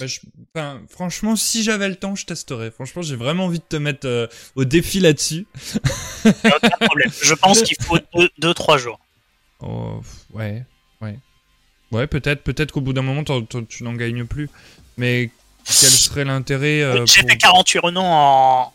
Bah, 0.00 0.06
enfin, 0.54 0.82
franchement, 0.88 1.34
si 1.34 1.62
j'avais 1.62 1.88
le 1.88 1.96
temps, 1.96 2.14
je 2.14 2.26
testerais. 2.26 2.70
Franchement, 2.70 3.02
j'ai 3.02 3.16
vraiment 3.16 3.46
envie 3.46 3.58
de 3.58 3.64
te 3.64 3.76
mettre 3.76 4.06
euh, 4.06 4.26
au 4.54 4.64
défi 4.64 5.00
là-dessus. 5.00 5.46
Aucun 6.24 6.68
problème. 6.80 7.10
Je 7.22 7.34
pense 7.34 7.62
qu'il 7.62 7.76
faut 7.82 7.98
2-3 8.40 8.78
jours. 8.78 9.00
Oh, 9.60 10.00
ouais, 10.32 10.64
ouais. 11.00 11.18
Ouais, 11.90 12.06
peut-être 12.06 12.42
peut-être 12.42 12.70
qu'au 12.70 12.80
bout 12.80 12.92
d'un 12.92 13.02
moment, 13.02 13.24
tu 13.24 13.84
n'en 13.84 13.94
gagnes 13.94 14.24
plus. 14.24 14.48
Mais 14.96 15.30
quel 15.68 15.90
serait 15.90 16.24
l'intérêt 16.24 16.82
euh, 16.82 17.06
J'ai 17.06 17.22
fait 17.22 17.36
48 17.36 17.78
renoms 17.78 18.04
en, 18.04 18.72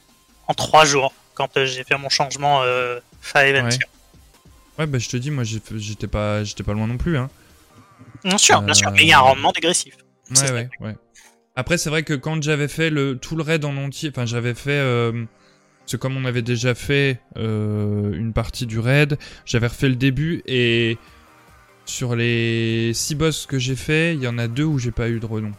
en 0.47 0.53
3 0.53 0.85
jours 0.85 1.13
quand 1.33 1.57
euh, 1.57 1.65
j'ai 1.65 1.83
fait 1.83 1.97
mon 1.97 2.09
changement 2.09 2.61
euh, 2.63 2.99
Fire 3.21 3.63
ouais. 3.63 3.69
ouais, 4.79 4.85
bah 4.85 4.99
je 4.99 5.09
te 5.09 5.17
dis, 5.17 5.31
moi 5.31 5.43
j'étais 5.43 6.07
pas, 6.07 6.41
pas 6.65 6.73
loin 6.73 6.87
non 6.87 6.97
plus. 6.97 7.17
Hein. 7.17 7.29
Bien 8.23 8.37
sûr, 8.37 8.61
bien 8.61 8.73
sûr, 8.73 8.91
mais 8.91 9.03
il 9.03 9.07
y 9.07 9.13
a 9.13 9.19
un 9.19 9.21
rendement 9.21 9.51
dégressif. 9.51 9.95
Ouais, 10.31 10.51
ouais, 10.51 10.69
ouais. 10.79 10.95
Après, 11.55 11.77
c'est 11.77 11.89
vrai 11.89 12.03
que 12.03 12.13
quand 12.13 12.41
j'avais 12.41 12.67
fait 12.67 12.89
le, 12.89 13.17
tout 13.17 13.35
le 13.35 13.43
raid 13.43 13.63
en 13.65 13.75
entier, 13.77 14.09
enfin 14.09 14.25
j'avais 14.25 14.53
fait 14.53 14.79
c'est 15.85 15.99
comme 15.99 16.17
on 16.17 16.25
avait 16.25 16.41
déjà 16.41 16.75
fait 16.75 17.19
euh, 17.37 18.13
une 18.13 18.33
partie 18.33 18.65
du 18.65 18.79
raid, 18.79 19.17
j'avais 19.45 19.67
refait 19.67 19.89
le 19.89 19.95
début 19.95 20.41
et 20.45 20.97
sur 21.85 22.15
les 22.15 22.93
6 22.93 23.15
boss 23.15 23.45
que 23.45 23.59
j'ai 23.59 23.75
fait, 23.75 24.15
il 24.15 24.21
y 24.21 24.27
en 24.27 24.37
a 24.37 24.47
deux 24.47 24.63
où 24.63 24.79
j'ai 24.79 24.91
pas 24.91 25.09
eu 25.09 25.19
de 25.19 25.25
renom. 25.25 25.51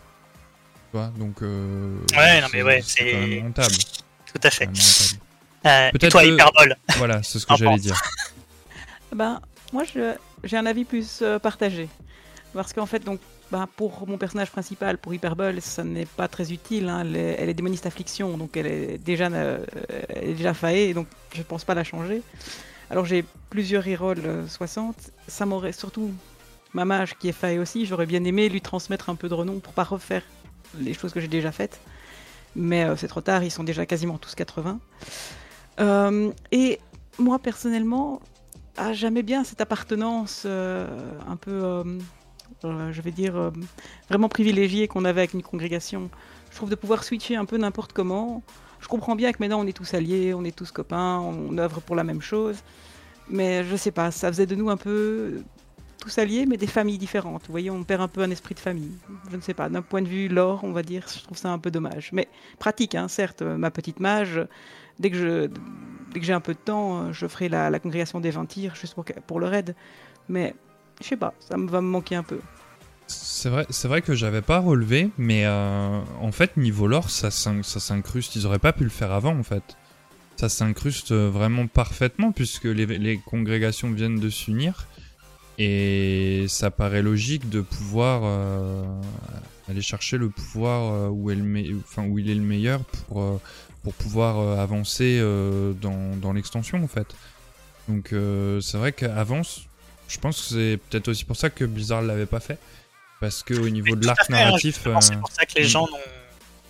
Vois, 0.94 1.10
donc. 1.18 1.42
Euh, 1.42 1.96
ouais, 2.16 2.40
non 2.40 2.46
mais 2.52 2.62
ouais, 2.62 2.80
c'est. 2.80 3.10
quand 3.10 3.18
même 3.18 3.42
rentable. 3.46 3.74
Tout 4.32 4.40
à 4.44 4.50
fait. 4.50 4.68
Euh, 5.66 5.90
Peut-être 5.90 6.12
toi, 6.12 6.24
Hyperbole. 6.24 6.76
Voilà, 6.98 7.20
c'est 7.24 7.40
ce 7.40 7.46
que 7.46 7.56
j'allais 7.56 7.78
dire. 7.78 8.00
ben, 9.12 9.40
moi, 9.72 9.82
j'ai 10.44 10.56
un 10.56 10.66
avis 10.66 10.84
plus 10.84 11.18
euh, 11.22 11.40
partagé. 11.40 11.88
Parce 12.52 12.72
qu'en 12.72 12.86
fait, 12.86 13.00
donc, 13.00 13.18
bah, 13.50 13.68
pour 13.76 14.06
mon 14.06 14.18
personnage 14.18 14.52
principal, 14.52 14.98
pour 14.98 15.12
Hyperbole, 15.12 15.60
ça 15.60 15.82
n'est 15.82 16.06
pas 16.06 16.28
très 16.28 16.52
utile. 16.52 16.88
Hein. 16.88 17.00
Elle, 17.12 17.48
est, 17.48 17.54
démoniste 17.54 17.86
affliction, 17.86 18.38
donc 18.38 18.56
elle 18.56 18.68
est 18.68 18.98
déjà, 18.98 19.26
euh, 19.26 19.66
elle 20.10 20.28
est 20.28 20.34
déjà 20.34 20.54
faillée, 20.54 20.94
donc 20.94 21.08
je 21.32 21.40
ne 21.40 21.44
pense 21.44 21.64
pas 21.64 21.74
la 21.74 21.82
changer. 21.82 22.22
Alors 22.88 23.04
j'ai 23.04 23.24
plusieurs 23.50 23.82
rerolls 23.82 24.46
60. 24.46 24.94
Euh, 24.96 25.10
ça 25.26 25.44
m'aurait 25.44 25.72
surtout 25.72 26.12
ma 26.72 26.84
mage 26.84 27.16
qui 27.18 27.28
est 27.28 27.32
faillée 27.32 27.58
aussi. 27.58 27.84
J'aurais 27.84 28.06
bien 28.06 28.22
aimé 28.22 28.48
lui 28.48 28.60
transmettre 28.60 29.10
un 29.10 29.16
peu 29.16 29.28
de 29.28 29.34
renom 29.34 29.58
pour 29.58 29.72
pas 29.72 29.82
refaire 29.84 30.22
les 30.80 30.94
choses 30.94 31.12
que 31.12 31.20
j'ai 31.20 31.28
déjà 31.28 31.52
faites. 31.52 31.80
Mais 32.56 32.84
euh, 32.84 32.96
c'est 32.96 33.08
trop 33.08 33.20
tard, 33.20 33.42
ils 33.42 33.50
sont 33.50 33.64
déjà 33.64 33.86
quasiment 33.86 34.18
tous 34.18 34.34
80. 34.34 34.78
et 36.52 36.78
moi 37.18 37.38
personnellement, 37.38 38.20
ah, 38.76 38.92
bien 39.24 39.44
cette 39.44 39.60
appartenance 39.60 40.46
un 40.46 41.36
peu 41.40 41.84
euh, 42.64 42.92
je 42.92 43.02
vais 43.02 43.10
dire, 43.10 43.36
euh, 43.36 43.50
vraiment 44.08 44.28
privilégié 44.28 44.88
qu'on 44.88 45.04
avait 45.04 45.20
avec 45.20 45.34
une 45.34 45.42
congrégation. 45.42 46.10
Je 46.50 46.56
trouve 46.56 46.70
de 46.70 46.74
pouvoir 46.74 47.04
switcher 47.04 47.36
un 47.36 47.44
peu 47.44 47.56
n'importe 47.58 47.92
comment. 47.92 48.42
Je 48.80 48.88
comprends 48.88 49.16
bien 49.16 49.32
que 49.32 49.38
maintenant 49.40 49.60
on 49.60 49.66
est 49.66 49.76
tous 49.76 49.94
alliés, 49.94 50.34
on 50.34 50.44
est 50.44 50.54
tous 50.54 50.70
copains, 50.70 51.18
on 51.18 51.56
œuvre 51.58 51.80
pour 51.80 51.96
la 51.96 52.04
même 52.04 52.22
chose. 52.22 52.56
Mais 53.28 53.64
je 53.64 53.76
sais 53.76 53.90
pas, 53.90 54.10
ça 54.10 54.28
faisait 54.28 54.46
de 54.46 54.54
nous 54.54 54.70
un 54.70 54.76
peu 54.76 55.42
tous 56.04 56.18
alliés, 56.18 56.44
mais 56.44 56.58
des 56.58 56.66
familles 56.66 56.98
différentes. 56.98 57.46
Vous 57.46 57.52
voyez, 57.52 57.70
on 57.70 57.82
perd 57.82 58.02
un 58.02 58.08
peu 58.08 58.20
un 58.20 58.30
esprit 58.30 58.54
de 58.54 58.60
famille. 58.60 58.92
Je 59.30 59.36
ne 59.36 59.40
sais 59.40 59.54
pas, 59.54 59.70
d'un 59.70 59.80
point 59.80 60.02
de 60.02 60.08
vue 60.08 60.28
lore, 60.28 60.60
on 60.62 60.72
va 60.72 60.82
dire, 60.82 61.06
je 61.08 61.22
trouve 61.22 61.38
ça 61.38 61.48
un 61.48 61.58
peu 61.58 61.70
dommage. 61.70 62.10
Mais 62.12 62.28
pratique, 62.58 62.94
hein, 62.94 63.08
certes, 63.08 63.40
ma 63.40 63.70
petite 63.70 64.00
mage, 64.00 64.46
dès 64.98 65.10
que 65.10 65.16
je, 65.16 65.48
dès 66.12 66.20
que 66.20 66.26
j'ai 66.26 66.34
un 66.34 66.40
peu 66.40 66.52
de 66.52 66.58
temps, 66.58 67.10
je 67.10 67.26
ferai 67.26 67.48
la, 67.48 67.78
congrégation 67.78 68.20
des 68.20 68.30
20 68.30 68.44
tirs 68.44 68.74
juste 68.74 68.94
pour, 68.94 69.06
pour 69.26 69.40
le 69.40 69.46
raid. 69.46 69.74
Mais 70.28 70.54
je 71.00 71.08
sais 71.08 71.16
pas, 71.16 71.32
ça 71.40 71.56
va 71.56 71.80
me 71.80 71.88
manquer 71.88 72.16
un 72.16 72.22
peu. 72.22 72.38
C'est 73.06 73.48
vrai, 73.48 73.66
c'est 73.70 73.88
vrai 73.88 74.02
que 74.02 74.14
j'avais 74.14 74.42
pas 74.42 74.58
relevé, 74.58 75.10
mais 75.16 75.44
euh, 75.46 76.00
en 76.20 76.32
fait 76.32 76.56
niveau 76.56 76.86
lore 76.86 77.10
ça, 77.10 77.30
s'incruste. 77.30 78.36
Ils 78.36 78.46
auraient 78.46 78.58
pas 78.58 78.72
pu 78.72 78.84
le 78.84 78.90
faire 78.90 79.12
avant 79.12 79.36
en 79.36 79.42
fait. 79.42 79.76
Ça 80.36 80.48
s'incruste 80.48 81.12
vraiment 81.12 81.66
parfaitement 81.66 82.32
puisque 82.32 82.64
les, 82.64 83.18
congrégations 83.24 83.90
viennent 83.90 84.18
de 84.18 84.28
s'unir 84.30 84.86
et 85.58 86.46
ça 86.48 86.70
paraît 86.70 87.02
logique 87.02 87.48
de 87.48 87.60
pouvoir 87.60 88.22
euh, 88.24 88.84
aller 89.68 89.82
chercher 89.82 90.18
le 90.18 90.28
pouvoir 90.28 90.92
euh, 90.92 91.08
où, 91.08 91.30
enfin, 91.80 92.06
où 92.06 92.18
il 92.18 92.30
est 92.30 92.34
le 92.34 92.40
meilleur 92.40 92.80
pour, 92.84 93.40
pour 93.82 93.94
pouvoir 93.94 94.58
avancer 94.58 95.20
dans, 95.80 96.16
dans 96.16 96.32
l'extension 96.32 96.82
en 96.82 96.88
fait. 96.88 97.08
Donc 97.88 98.14
c'est 98.60 98.78
vrai 98.78 98.92
qu'avant, 98.92 99.42
je 100.08 100.18
pense 100.18 100.40
que 100.40 100.54
c'est 100.54 100.78
peut-être 100.88 101.08
aussi 101.08 101.24
pour 101.24 101.36
ça 101.36 101.50
que 101.50 101.64
Blizzard 101.64 102.02
l'avait 102.02 102.26
pas 102.26 102.40
fait 102.40 102.58
parce 103.24 103.42
qu'au 103.42 103.68
niveau 103.70 103.96
de 103.96 104.06
l'arc 104.06 104.20
hein, 104.28 104.34
narratif. 104.34 104.80
C'est 104.82 105.14
euh, 105.14 105.16
pour 105.18 105.30
ça 105.30 105.46
que 105.46 105.54
les 105.56 105.64
gens 105.64 105.88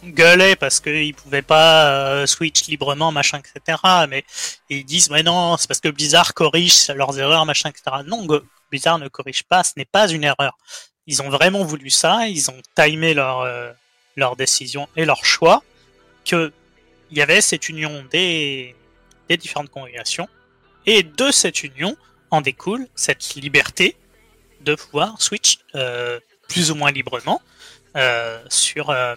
gueulaient 0.04 0.56
parce 0.56 0.80
qu'ils 0.80 1.14
pouvaient 1.14 1.42
pas 1.42 1.87
euh, 1.87 2.26
switch 2.26 2.66
librement, 2.66 3.12
machin, 3.12 3.38
etc. 3.38 3.78
Mais 4.08 4.25
ils 4.68 4.84
disent, 4.84 5.11
mais 5.11 5.23
non, 5.23 5.56
c'est 5.56 5.68
parce 5.68 5.80
que 5.80 5.88
Blizzard 5.88 6.34
corrige 6.34 6.88
leurs 6.88 7.18
erreurs, 7.18 7.46
machin, 7.46 7.70
etc. 7.70 8.02
Non, 8.06 8.26
Blizzard 8.70 8.99
ne 8.99 9.08
corrige 9.08 9.42
pas, 9.44 9.64
ce 9.64 9.73
n'est 9.76 9.84
pas 9.84 10.08
une 10.08 10.25
erreur. 10.25 10.56
Ils 11.06 11.23
ont 11.23 11.28
vraiment 11.28 11.64
voulu 11.64 11.90
ça, 11.90 12.28
ils 12.28 12.50
ont 12.50 12.61
timé 12.75 13.14
leur, 13.14 13.40
euh, 13.40 13.73
leur 14.16 14.37
décision 14.37 14.88
et 14.96 15.04
leur 15.04 15.25
choix, 15.25 15.62
que 16.25 16.52
il 17.11 17.18
y 17.18 17.23
avait 17.23 17.40
cette 17.40 17.68
union 17.68 18.04
des, 18.11 18.75
des 19.28 19.37
différentes 19.37 19.70
congrégations, 19.70 20.28
et 20.87 21.02
de 21.02 21.30
cette 21.30 21.62
union 21.62 21.96
en 22.30 22.40
découle 22.40 22.88
cette 22.94 23.34
liberté 23.37 23.96
de 24.61 24.75
pouvoir 24.75 25.20
switch 25.20 25.58
euh, 25.75 26.18
plus 26.49 26.70
ou 26.70 26.75
moins 26.75 26.90
librement 26.90 27.40
euh, 27.96 28.42
sur, 28.49 28.90
euh, 28.90 29.14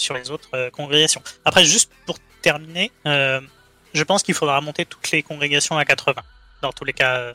sur 0.00 0.14
les 0.14 0.30
autres 0.30 0.48
euh, 0.54 0.70
congrégations. 0.70 1.22
Après, 1.44 1.64
juste 1.64 1.90
pour 2.06 2.18
terminer, 2.42 2.90
je 3.04 4.04
pense 4.04 4.22
qu'il 4.22 4.34
faudra 4.34 4.60
monter 4.60 4.84
toutes 4.84 5.10
les 5.10 5.22
congrégations 5.22 5.76
à 5.76 5.84
80, 5.84 6.22
dans 6.62 6.72
tous 6.72 6.84
les 6.84 6.92
cas 6.92 7.34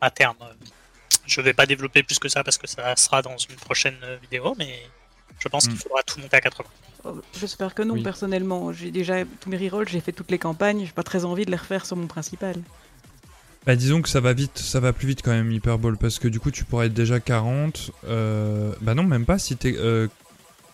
à 0.00 0.10
terme. 0.10 0.36
Je 1.26 1.40
ne 1.40 1.44
vais 1.44 1.54
pas 1.54 1.66
développer 1.66 2.02
plus 2.02 2.18
que 2.18 2.28
ça 2.28 2.42
parce 2.42 2.58
que 2.58 2.66
ça 2.66 2.94
sera 2.96 3.22
dans 3.22 3.36
une 3.36 3.56
prochaine 3.56 3.96
vidéo, 4.20 4.54
mais 4.58 4.82
je 5.38 5.48
pense 5.48 5.64
qu'il 5.64 5.74
hmm. 5.74 5.78
faudra 5.78 6.02
tout 6.02 6.20
monter 6.20 6.36
à 6.36 6.40
80. 6.40 6.68
J'espère 7.38 7.74
que 7.74 7.82
non, 7.82 8.02
personnellement. 8.02 8.72
J'ai 8.72 8.90
déjà 8.90 9.24
tous 9.40 9.48
mes 9.48 9.56
rerolls, 9.56 9.88
j'ai 9.88 10.00
fait 10.00 10.12
toutes 10.12 10.30
les 10.30 10.38
campagnes, 10.38 10.84
j'ai 10.84 10.92
pas 10.92 11.02
très 11.02 11.24
envie 11.24 11.44
de 11.44 11.50
les 11.50 11.56
refaire 11.56 11.86
sur 11.86 11.96
mon 11.96 12.06
principal. 12.06 12.56
Bah 13.64 13.76
disons 13.76 14.02
que 14.02 14.08
ça 14.08 14.20
va 14.20 14.32
vite, 14.32 14.58
ça 14.58 14.80
va 14.80 14.92
plus 14.92 15.06
vite 15.06 15.22
quand 15.22 15.30
même 15.30 15.52
Hyperball 15.52 15.96
parce 15.96 16.18
que 16.18 16.26
du 16.26 16.40
coup 16.40 16.50
tu 16.50 16.64
pourrais 16.64 16.86
être 16.86 16.94
déjà 16.94 17.20
40. 17.20 17.92
Euh... 18.08 18.72
Bah 18.80 18.94
non 18.94 19.04
même 19.04 19.24
pas 19.24 19.38
si 19.38 19.56
t'es... 19.56 19.74
Euh... 19.76 20.08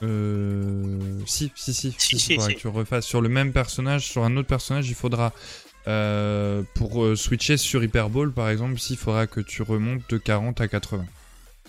Euh... 0.02 1.20
Si, 1.26 1.52
si, 1.54 1.74
si. 1.74 1.94
Si, 1.98 2.18
si, 2.18 2.36
que 2.36 2.52
tu 2.52 2.68
refasses 2.68 3.06
sur 3.06 3.20
le 3.20 3.28
même 3.28 3.52
personnage, 3.52 4.06
sur 4.06 4.24
un 4.24 4.36
autre 4.36 4.48
personnage, 4.48 4.88
il 4.88 4.94
faudra... 4.94 5.32
Euh, 5.86 6.62
pour 6.74 7.02
euh, 7.02 7.16
switcher 7.16 7.56
sur 7.56 7.82
Hyperball 7.82 8.30
par 8.30 8.50
exemple, 8.50 8.78
s'il 8.78 8.98
faudra 8.98 9.26
que 9.26 9.40
tu 9.40 9.62
remontes 9.62 10.02
de 10.10 10.18
40 10.18 10.60
à 10.60 10.68
80. 10.68 11.06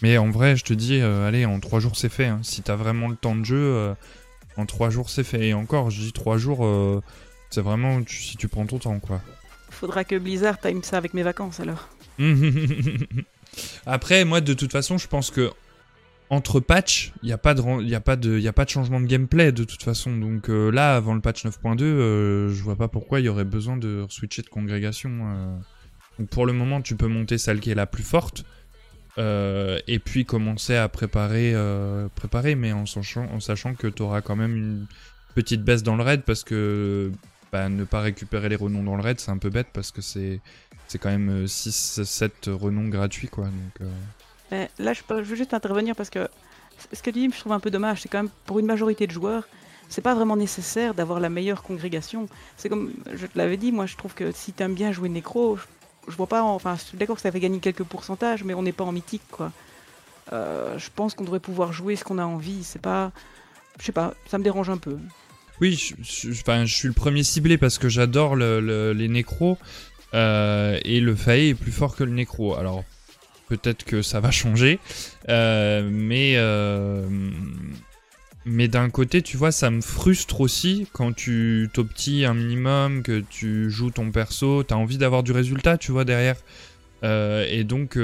Mais 0.02 0.18
en 0.18 0.30
vrai, 0.30 0.58
je 0.58 0.66
te 0.66 0.74
dis, 0.74 1.00
euh, 1.00 1.26
allez, 1.26 1.46
en 1.46 1.58
3 1.62 1.80
jours 1.80 1.96
c'est 1.96 2.10
fait. 2.10 2.26
Hein. 2.26 2.42
Si 2.44 2.62
t'as 2.62 2.76
vraiment 2.76 3.08
le 3.08 3.16
temps 3.16 3.36
de 3.36 3.46
jeu, 3.46 3.96
en 4.58 4.66
3 4.66 4.90
jours 4.90 5.10
c'est 5.10 5.24
fait. 5.24 5.48
Et 5.48 5.54
encore, 5.54 5.90
je 5.90 6.02
dis 6.02 6.12
3 6.12 6.38
jours, 6.38 7.02
c'est 7.50 7.62
vraiment 7.62 8.02
si 8.06 8.36
tu 8.36 8.50
prends 8.50 8.66
ton 8.66 8.80
temps 8.80 9.00
quoi. 9.00 9.22
Faudra 9.70 10.04
que 10.04 10.18
Blizzard 10.18 10.60
time 10.60 10.84
ça 10.84 10.98
avec 10.98 11.14
mes 11.14 11.24
vacances 11.24 11.62
alors. 11.62 11.88
Après, 13.86 14.26
moi, 14.26 14.42
de 14.42 14.54
toute 14.54 14.72
façon, 14.72 14.98
je 14.98 15.08
pense 15.08 15.32
que 15.32 15.52
entre 16.30 16.60
patch, 16.60 17.12
il 17.24 17.28
n'y 17.28 17.34
a, 17.34 17.38
pas 17.38 17.54
de, 17.56 18.48
a, 18.48 18.68
changement 18.68 19.02
de 19.02 19.08
gameplay 19.08 19.52
de 19.52 19.64
toute 19.64 19.82
façon. 19.82 20.16
Donc 20.16 20.50
euh, 20.50 20.70
là, 20.70 20.96
avant 20.96 21.16
le 21.16 21.22
patch 21.22 21.46
9.2, 21.46 21.82
euh, 21.82 22.50
je 22.50 22.64
vois 22.64 22.76
pas 22.76 22.88
pourquoi 22.88 23.20
il 23.20 23.26
y 23.26 23.30
aurait 23.30 23.46
besoin 23.46 23.78
de 23.78 24.06
switcher 24.10 24.44
de 24.44 24.50
congrégation. 24.50 25.10
Euh. 25.12 25.58
Donc 26.20 26.30
pour 26.30 26.46
le 26.46 26.54
moment, 26.54 26.82
tu 26.82 26.96
peux 26.96 27.08
monter 27.08 27.38
celle 27.38 27.60
qui 27.60 27.72
est 27.72 27.76
la 27.76 27.88
plus 27.88 28.04
forte. 28.04 28.44
et 29.18 30.00
puis 30.04 30.26
commencer 30.26 30.76
à 30.76 30.88
préparer, 30.88 31.54
préparer 32.16 32.56
mais 32.56 32.72
en 32.74 32.86
sachant, 32.86 33.74
que 33.74 33.88
tu 33.88 34.02
auras 34.02 34.22
quand 34.22 34.36
même 34.36 34.56
une 34.56 34.86
petite 35.36 35.64
baisse 35.64 35.84
dans 35.84 35.96
le 35.96 36.04
raid 36.04 36.22
parce 36.24 36.44
que 36.44 37.12
bah, 37.52 37.70
ne 37.70 37.84
pas 37.84 38.02
récupérer 38.02 38.50
les 38.50 38.56
renoms 38.56 38.84
dans 38.84 38.96
le 38.96 39.02
raid, 39.02 39.20
c'est 39.20 39.32
un 39.32 39.38
peu 39.38 39.50
bête 39.50 39.68
parce 39.74 39.92
que 39.92 40.02
c'est 40.02 40.42
quand 41.00 41.10
même 41.10 41.48
6 41.48 42.00
euh, 42.00 42.04
7 42.04 42.50
renoms 42.54 42.90
gratuits 42.90 43.30
là 44.52 44.94
je, 44.94 45.02
veux 45.10 45.36
juste 45.36 45.54
intervenir 45.54 45.96
parce 45.96 46.10
que 46.10 46.28
ce 46.94 47.02
que 47.02 47.12
tu 47.12 47.20
dis 47.20 47.32
je 47.34 47.40
trouve 47.40 47.54
un 47.54 47.60
peu 47.60 47.72
dommage, 47.72 48.02
c'est 48.02 48.10
quand 48.10 48.24
même 48.24 48.32
pour 48.46 48.60
une 48.60 48.66
majorité 48.66 49.08
de 49.08 49.12
joueurs, 49.12 49.48
c'est 49.90 50.02
pas 50.02 50.16
vraiment 50.16 50.38
nécessaire 50.38 50.94
d'avoir 50.94 51.20
la 51.20 51.30
meilleure 51.30 51.64
congrégation. 51.64 52.28
C'est 52.58 52.70
comme 52.70 52.94
je 53.14 53.26
te 53.26 53.38
l'avais 53.38 53.58
dit, 53.58 53.72
moi 53.72 53.86
je 53.86 53.96
trouve 53.96 54.14
que 54.14 54.32
si 54.32 54.54
tu 54.54 54.64
aimes 54.64 54.76
bien 54.76 54.92
jouer 54.92 55.10
Necro, 55.10 55.58
je, 56.08 56.16
vois 56.16 56.28
pas, 56.28 56.44
enfin 56.44 56.76
je 56.76 56.84
suis 56.84 56.98
d'accord 56.98 57.16
que 57.16 57.22
ça 57.22 57.32
fait 57.32 57.40
gagner 57.40 57.60
quelques 57.60 57.84
pourcentages, 57.84 58.44
mais 58.44 58.54
on 58.54 58.64
n'est 58.64 58.72
pas 58.72 58.84
en 58.84 58.92
mythique 58.92 59.24
quoi. 59.32 59.52
Euh, 60.32 60.78
je 60.78 60.90
pense 60.96 61.16
qu'on 61.16 61.24
devrait 61.24 61.40
pouvoir 61.40 61.74
jouer 61.74 61.96
ce 61.96 62.04
qu'on 62.04 62.20
a 62.20 62.26
envie, 62.26 62.64
c'est 62.64 62.82
pas, 62.82 63.12
je 63.80 63.86
sais 63.86 63.92
pas, 63.92 64.14
ça 64.28 64.38
me 64.38 64.44
dérange 64.44 64.70
un 64.70 64.78
peu. 64.78 64.98
Oui, 65.60 65.74
je, 65.74 65.96
je, 66.02 66.66
suis 66.66 66.88
le 66.88 66.94
premier 66.94 67.24
ciblé 67.24 67.58
parce 67.58 67.78
que 67.78 67.90
j'adore 67.90 68.36
les 68.38 69.08
nécros 69.08 69.58
euh, 70.14 70.80
et 70.86 71.02
le 71.02 71.16
fae 71.16 71.50
est 71.50 71.54
plus 71.54 71.72
fort 71.72 71.96
que 71.96 72.04
le 72.04 72.12
nécro. 72.12 72.56
Alors 72.56 72.84
peut-être 73.50 73.84
que 73.84 74.02
ça 74.02 74.20
va 74.20 74.32
changer, 74.32 74.80
euh, 75.28 75.90
mais 75.92 76.34
euh, 76.38 77.08
mais 78.46 78.68
d'un 78.68 78.90
côté, 78.90 79.22
tu 79.22 79.36
vois, 79.38 79.52
ça 79.52 79.70
me 79.70 79.82
frustre 79.82 80.42
aussi 80.42 80.88
quand 80.94 81.14
tu 81.14 81.70
t'optis 81.74 82.26
un 82.26 82.34
minimum, 82.34 83.04
que 83.04 83.20
tu 83.20 83.70
joues 83.70 83.92
ton 83.92 84.12
perso, 84.12 84.64
t'as 84.64 84.76
envie 84.76 84.98
d'avoir 84.98 85.24
du 85.24 85.32
résultat, 85.32 85.78
tu 85.78 85.92
vois 85.92 86.06
derrière, 86.06 86.38
et 87.04 87.64
donc 87.64 87.98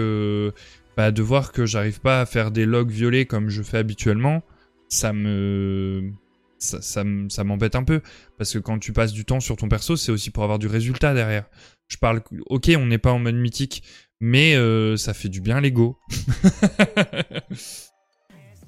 bah, 0.97 1.12
de 1.12 1.21
voir 1.21 1.51
que 1.51 1.65
j'arrive 1.65 1.99
pas 1.99 2.21
à 2.21 2.25
faire 2.25 2.51
des 2.51 2.65
logs 2.65 2.91
violets 2.91 3.25
comme 3.25 3.49
je 3.49 3.62
fais 3.63 3.77
habituellement, 3.77 4.43
ça 4.89 5.13
me 5.13 6.12
ça, 6.58 6.79
ça, 6.81 7.43
m'embête 7.43 7.75
un 7.75 7.84
peu. 7.84 8.01
Parce 8.38 8.53
que 8.53 8.60
quand 8.60 8.79
tu 8.79 8.93
passes 8.93 9.13
du 9.13 9.25
temps 9.25 9.39
sur 9.39 9.55
ton 9.55 9.67
perso, 9.67 9.95
c'est 9.95 10.12
aussi 10.12 10.31
pour 10.31 10.43
avoir 10.43 10.60
du 10.60 10.67
résultat 10.67 11.13
derrière. 11.13 11.45
Je 11.88 11.97
parle, 11.97 12.21
ok, 12.47 12.71
on 12.77 12.88
n'est 12.88 12.97
pas 12.97 13.12
en 13.12 13.19
mode 13.19 13.36
mythique, 13.36 13.84
mais 14.19 14.56
euh, 14.56 14.97
ça 14.97 15.13
fait 15.13 15.30
du 15.30 15.41
bien 15.41 15.60
l'ego. 15.62 15.97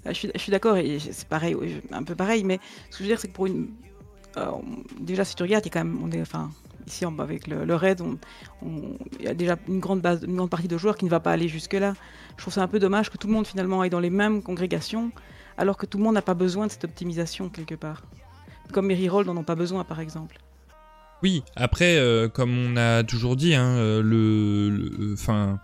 Ah, 0.06 0.14
je 0.14 0.30
suis, 0.38 0.52
d'accord, 0.52 0.78
c'est 1.12 1.28
pareil, 1.28 1.54
un 1.92 2.04
peu 2.04 2.16
pareil, 2.16 2.46
mais 2.46 2.62
ce 2.90 2.92
que 2.92 2.98
je 3.00 3.04
veux 3.04 3.10
dire, 3.10 3.20
c'est 3.20 3.28
que 3.28 3.34
pour 3.34 3.46
une. 3.46 3.68
Euh, 4.38 4.52
déjà, 5.02 5.26
si 5.26 5.36
tu 5.36 5.44
regardes, 5.44 5.66
il 5.66 5.68
y 5.68 5.72
a 5.72 5.74
quand 5.74 5.84
même. 5.84 6.26
Ici, 6.88 7.04
avec 7.04 7.48
le, 7.48 7.76
raid, 7.76 8.02
il 8.64 9.26
y 9.26 9.28
a 9.28 9.34
déjà 9.34 9.58
une 9.68 9.82
grande, 9.82 10.00
base, 10.00 10.24
une 10.24 10.38
grande 10.38 10.50
partie 10.50 10.70
de 10.70 10.78
joueurs 10.78 10.96
qui 10.96 11.04
ne 11.04 11.10
va 11.10 11.20
pas 11.20 11.34
aller 11.34 11.50
jusque-là. 11.50 11.94
Je 12.38 12.42
trouve 12.42 12.54
ça 12.54 12.64
un 12.64 12.70
peu 12.70 12.80
dommage 12.80 13.10
que 13.10 13.18
tout 13.18 13.28
le 13.28 13.34
monde 13.34 13.46
finalement 13.46 13.82
aille 13.82 13.90
dans 13.90 14.00
les 14.00 14.10
mêmes 14.10 14.42
congrégations 14.42 15.12
alors 15.58 15.76
que 15.76 15.86
tout 15.86 15.98
le 15.98 16.06
monde 16.06 16.14
n'a 16.14 16.22
pas 16.22 16.36
besoin 16.36 16.68
de 16.68 16.72
cette 16.72 16.86
optimisation 16.86 17.50
quelque 17.50 17.76
part. 17.76 18.04
Comme 18.72 18.88
mes 18.88 18.96
rerolls 18.96 19.26
n'en 19.26 19.36
ont 19.36 19.44
pas 19.44 19.56
besoin, 19.56 19.84
par 19.84 20.00
exemple. 20.00 20.38
Oui, 21.24 21.44
après, 21.56 21.98
euh, 21.98 22.30
comme 22.30 22.56
on 22.58 22.78
a 22.78 23.04
toujours 23.04 23.36
dit, 23.36 23.56
hein, 23.56 23.76
euh, 23.78 24.02
le, 24.04 25.14
enfin, 25.14 25.60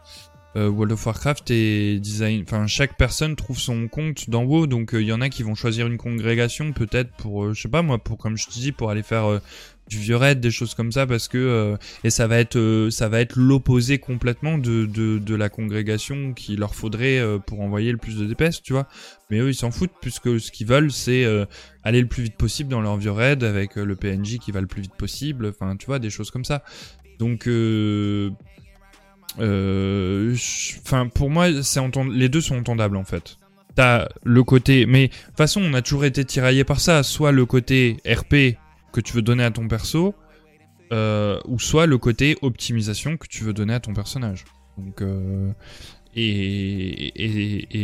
euh, 0.55 0.69
World 0.69 0.91
of 0.91 1.05
Warcraft 1.05 1.51
est 1.51 1.99
design, 1.99 2.43
enfin, 2.45 2.67
chaque 2.67 2.97
personne 2.97 3.35
trouve 3.35 3.59
son 3.59 3.87
compte 3.87 4.29
dans 4.29 4.43
WoW, 4.43 4.67
donc 4.67 4.91
il 4.93 5.01
y 5.01 5.13
en 5.13 5.21
a 5.21 5.29
qui 5.29 5.43
vont 5.43 5.55
choisir 5.55 5.87
une 5.87 5.97
congrégation 5.97 6.73
peut-être 6.73 7.11
pour, 7.17 7.53
je 7.53 7.61
sais 7.61 7.69
pas 7.69 7.81
moi, 7.81 7.97
pour 7.97 8.17
comme 8.17 8.37
je 8.37 8.45
te 8.45 8.51
dis, 8.51 8.71
pour 8.71 8.89
aller 8.89 9.03
faire 9.03 9.39
du 9.87 9.97
vieux 9.97 10.15
raid, 10.15 10.39
des 10.39 10.51
choses 10.51 10.73
comme 10.75 10.91
ça, 10.91 11.05
parce 11.05 11.27
que 11.27 11.37
euh, 11.37 11.77
et 12.03 12.09
ça 12.09 12.27
va 12.27 12.39
être 12.39 12.57
euh, 12.57 12.89
ça 12.89 13.09
va 13.09 13.19
être 13.19 13.35
l'opposé 13.35 13.99
complètement 13.99 14.57
de, 14.57 14.85
de, 14.85 15.35
la 15.35 15.49
congrégation 15.49 16.33
qu'il 16.33 16.59
leur 16.59 16.75
faudrait 16.75 17.19
euh, 17.19 17.39
pour 17.39 17.61
envoyer 17.61 17.91
le 17.91 17.97
plus 17.97 18.17
de 18.17 18.25
DPS, 18.25 18.61
tu 18.61 18.73
vois. 18.73 18.87
Mais 19.29 19.39
eux 19.39 19.49
ils 19.49 19.55
s'en 19.55 19.71
foutent 19.71 19.93
puisque 20.01 20.39
ce 20.39 20.51
qu'ils 20.51 20.67
veulent 20.67 20.91
c'est 20.91 21.25
aller 21.83 22.01
le 22.01 22.07
plus 22.07 22.23
vite 22.23 22.37
possible 22.37 22.69
dans 22.69 22.81
leur 22.81 22.97
vieux 22.97 23.11
raid 23.11 23.43
avec 23.43 23.75
le 23.75 23.95
PNJ 23.95 24.37
qui 24.37 24.51
va 24.51 24.61
le 24.61 24.67
plus 24.67 24.81
vite 24.81 24.95
possible, 24.95 25.47
enfin 25.47 25.75
tu 25.75 25.85
vois 25.85 25.99
des 25.99 26.09
choses 26.09 26.31
comme 26.31 26.45
ça. 26.45 26.63
Donc 27.19 27.47
enfin 29.37 31.07
pour 31.07 31.29
moi 31.29 31.63
c'est 31.63 31.81
les 32.11 32.29
deux 32.29 32.41
sont 32.41 32.57
entendables 32.57 32.97
en 32.97 33.03
fait. 33.03 33.37
T'as 33.75 34.07
le 34.23 34.43
côté, 34.43 34.85
mais 34.85 35.07
de 35.07 35.13
toute 35.13 35.37
façon 35.37 35.61
on 35.61 35.73
a 35.73 35.81
toujours 35.81 36.05
été 36.05 36.23
tiraillé 36.23 36.63
par 36.63 36.79
ça, 36.79 37.01
soit 37.01 37.31
le 37.31 37.45
côté 37.45 37.97
RP 38.07 38.57
que 38.91 39.01
tu 39.01 39.13
veux 39.13 39.23
donner 39.23 39.43
à 39.43 39.49
ton 39.49 39.67
perso, 39.67 40.13
euh, 40.91 41.39
ou 41.47 41.59
soit 41.59 41.87
le 41.87 41.97
côté 41.97 42.37
optimisation 42.43 43.17
que 43.17 43.27
tu 43.27 43.43
veux 43.43 43.53
donner 43.53 43.73
à 43.73 43.79
ton 43.79 43.93
personnage. 43.93 44.45
Euh, 45.01 45.51
et, 46.15 47.11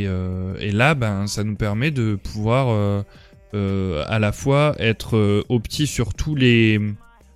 euh, 0.06 0.72
là, 0.72 0.94
ben, 0.94 1.26
ça 1.26 1.44
nous 1.44 1.56
permet 1.56 1.90
de 1.90 2.16
pouvoir 2.16 2.70
euh, 2.70 3.02
euh, 3.56 4.04
à 4.08 4.20
la 4.20 4.32
fois 4.32 4.76
être 4.78 5.18
euh, 5.18 5.44
opti 5.50 5.88
sur 5.88 6.14
tous 6.14 6.36
les 6.36 6.80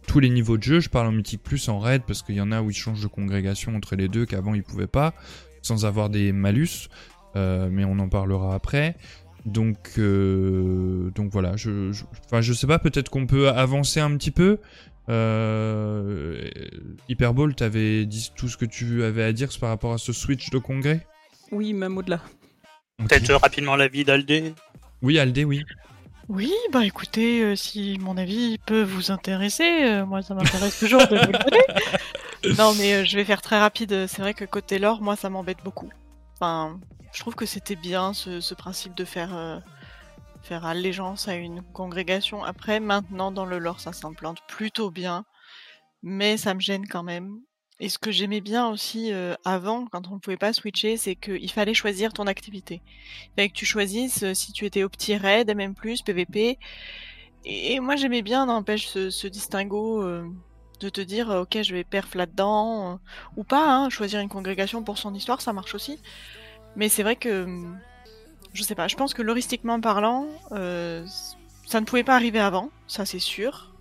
tous 0.08 0.20
les 0.20 0.30
niveaux 0.30 0.58
de 0.58 0.63
jeu. 0.63 0.80
Je 0.80 0.89
parle 0.89 1.08
en 1.08 1.12
mythique 1.12 1.44
plus, 1.44 1.70
en 1.70 1.80
raid, 1.80 2.04
parce 2.06 2.22
qu'il 2.22 2.36
y 2.36 2.42
en 2.42 2.52
a 2.52 2.62
où 2.62 2.70
ils 2.70 2.76
changent 2.76 3.02
de 3.02 3.08
congrégation 3.08 3.76
entre 3.76 3.96
les 3.96 4.08
deux 4.08 4.26
qu'avant 4.26 4.54
ils 4.54 4.63
pouvaient 4.63 4.88
pas, 4.88 5.13
sans 5.62 5.86
avoir 5.86 6.10
des 6.10 6.32
malus. 6.32 6.89
Euh, 7.36 7.70
mais 7.72 7.84
on 7.84 7.98
en 8.00 8.10
parlera 8.10 8.54
après. 8.54 8.96
Donc, 9.46 9.94
euh, 9.98 11.10
donc 11.16 11.32
voilà. 11.32 11.56
Je, 11.58 11.92
je, 11.92 12.04
enfin, 12.26 12.42
je 12.42 12.54
sais 12.54 12.68
pas. 12.68 12.80
Peut-être 12.80 13.10
qu'on 13.10 13.26
peut 13.26 13.50
avancer 13.50 14.00
un 14.00 14.16
petit 14.16 14.32
peu. 14.32 14.60
Euh, 15.10 16.50
Hyperball, 17.10 17.56
t'avais 17.56 18.06
dit 18.06 18.32
tout 18.36 18.48
ce 18.48 18.56
que 18.56 18.66
tu 18.66 19.04
avais 19.04 19.24
à 19.24 19.34
dire 19.34 19.50
par 19.60 19.70
rapport 19.70 19.94
à 19.94 19.98
ce 19.98 20.13
switch 20.13 20.50
de 20.50 20.58
congrès? 20.58 21.06
Oui, 21.52 21.74
même 21.74 21.98
au-delà. 21.98 22.22
Peut-être 23.00 23.32
euh, 23.32 23.38
rapidement 23.38 23.76
l'avis 23.76 24.06
d'Aldé? 24.06 24.54
Oui, 25.02 25.20
Aldé, 25.20 25.44
oui. 25.44 25.63
Oui, 26.30 26.54
bah 26.72 26.86
écoutez, 26.86 27.42
euh, 27.44 27.56
si 27.56 27.98
mon 28.00 28.18
avis 28.18 28.58
peut 28.58 28.82
vous 28.84 29.12
intéresser, 29.12 29.84
euh, 29.86 30.06
moi 30.06 30.22
ça 30.22 30.34
m'intéresse 30.34 30.80
toujours 30.80 31.06
de 31.08 31.18
vous 31.18 31.32
le 31.32 31.40
donner. 31.40 31.64
Non, 32.58 32.74
mais 32.74 32.94
euh, 32.94 33.06
je 33.06 33.16
vais 33.16 33.24
faire 33.24 33.42
très 33.42 33.58
rapide. 33.58 34.06
C'est 34.08 34.22
vrai 34.22 34.34
que 34.34 34.44
côté 34.44 34.78
lore, 34.78 35.02
moi 35.02 35.16
ça 35.16 35.30
m'embête 35.30 35.64
beaucoup. 35.64 35.90
Enfin, 36.34 36.80
je 37.14 37.20
trouve 37.22 37.36
que 37.36 37.46
c'était 37.46 37.78
bien 37.78 38.14
ce, 38.14 38.42
ce 38.42 38.54
principe 38.54 38.96
de 38.96 39.06
faire 39.06 39.34
euh, 39.36 39.60
faire 40.42 40.66
allégeance 40.66 41.30
à 41.30 41.36
une 41.36 41.62
congrégation. 41.62 42.44
Après, 42.44 42.82
maintenant 42.82 43.32
dans 43.32 43.46
le 43.46 43.60
lore, 43.60 43.80
ça 43.80 43.94
s'implante 43.94 44.40
plutôt 44.48 44.92
bien, 44.92 45.24
mais 46.02 46.36
ça 46.38 46.54
me 46.54 46.60
gêne 46.60 46.88
quand 46.88 47.04
même. 47.04 47.40
Et 47.84 47.89
ce 47.89 48.00
que 48.00 48.12
j'aimais 48.12 48.39
bien 48.39 48.69
aussi 48.69 49.12
euh, 49.12 49.36
avant, 49.43 49.88
quand 49.88 50.08
on 50.10 50.13
ne 50.13 50.19
pouvait 50.19 50.38
pas 50.38 50.54
switcher, 50.54 50.96
c'est 50.96 51.15
qu'il 51.15 51.52
fallait 51.52 51.74
choisir 51.74 52.13
ton 52.13 52.28
activité. 52.28 52.82
Il 53.26 53.30
fallait 53.36 53.50
que 53.50 53.56
tu 53.56 53.65
choisisses 53.65 54.24
euh, 54.24 54.34
si 54.34 54.54
tu 54.54 54.65
étais 54.65 54.84
au 54.84 54.89
petit 54.89 55.17
raid, 55.17 55.54
MM+, 55.54 55.74
PVP. 56.06 56.60
Et, 57.43 57.80
moi 57.82 57.98
j'aimais 57.98 58.22
bien, 58.22 58.46
n'empêche, 58.46 58.88
ce, 58.88 59.28
distinguo 59.28 60.02
euh, 60.02 60.26
de 60.80 60.88
te 60.88 61.02
dire, 61.02 61.28
ok, 61.28 61.62
je 61.62 61.76
vais 61.76 61.84
perf 61.84 62.15
là-dedans, 62.15 63.02
ou 63.36 63.43
pas, 63.43 63.76
hein, 63.76 63.89
choisir 63.89 64.22
une 64.22 64.30
congrégation 64.30 64.82
pour 64.82 64.98
son 64.98 65.13
histoire, 65.13 65.41
ça 65.41 65.52
marche 65.52 65.76
aussi. 65.76 66.00
Mais 66.78 66.88
c'est 66.88 67.04
vrai 67.04 67.17
que, 67.17 67.46
je 68.54 68.63
sais 68.63 68.76
pas, 68.76 68.88
je 68.88 68.96
pense 68.96 69.13
que 69.13 69.22
loristiquement 69.22 69.82
parlant, 69.82 70.30
ça 70.52 71.82
ne 71.82 71.86
pouvait 71.86 72.06
pas 72.06 72.15
arriver 72.15 72.39
avant, 72.39 72.69
ça 72.88 73.04
c'est 73.04 73.19
sûr. 73.19 73.74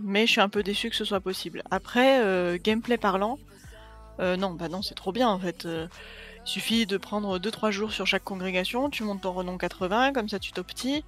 Mais 0.00 0.26
je 0.26 0.32
suis 0.32 0.40
un 0.40 0.48
peu 0.48 0.62
déçu 0.62 0.88
que 0.88 0.96
ce 0.96 1.04
soit 1.04 1.20
possible. 1.20 1.62
Après, 1.70 2.58
gameplay 2.64 2.96
parlant, 2.96 3.36
euh, 4.20 4.36
non, 4.36 4.52
bah 4.52 4.68
non, 4.68 4.82
c'est 4.82 4.94
trop 4.94 5.12
bien 5.12 5.28
en 5.28 5.38
fait. 5.38 5.66
Euh, 5.66 5.86
il 6.44 6.48
suffit 6.48 6.86
de 6.86 6.96
prendre 6.96 7.38
2-3 7.38 7.70
jours 7.70 7.92
sur 7.92 8.06
chaque 8.06 8.24
congrégation, 8.24 8.90
tu 8.90 9.02
montes 9.02 9.22
ton 9.22 9.32
renom 9.32 9.58
80, 9.58 10.12
comme 10.12 10.28
ça 10.28 10.38
tu 10.38 10.52
t'optis, 10.52 11.04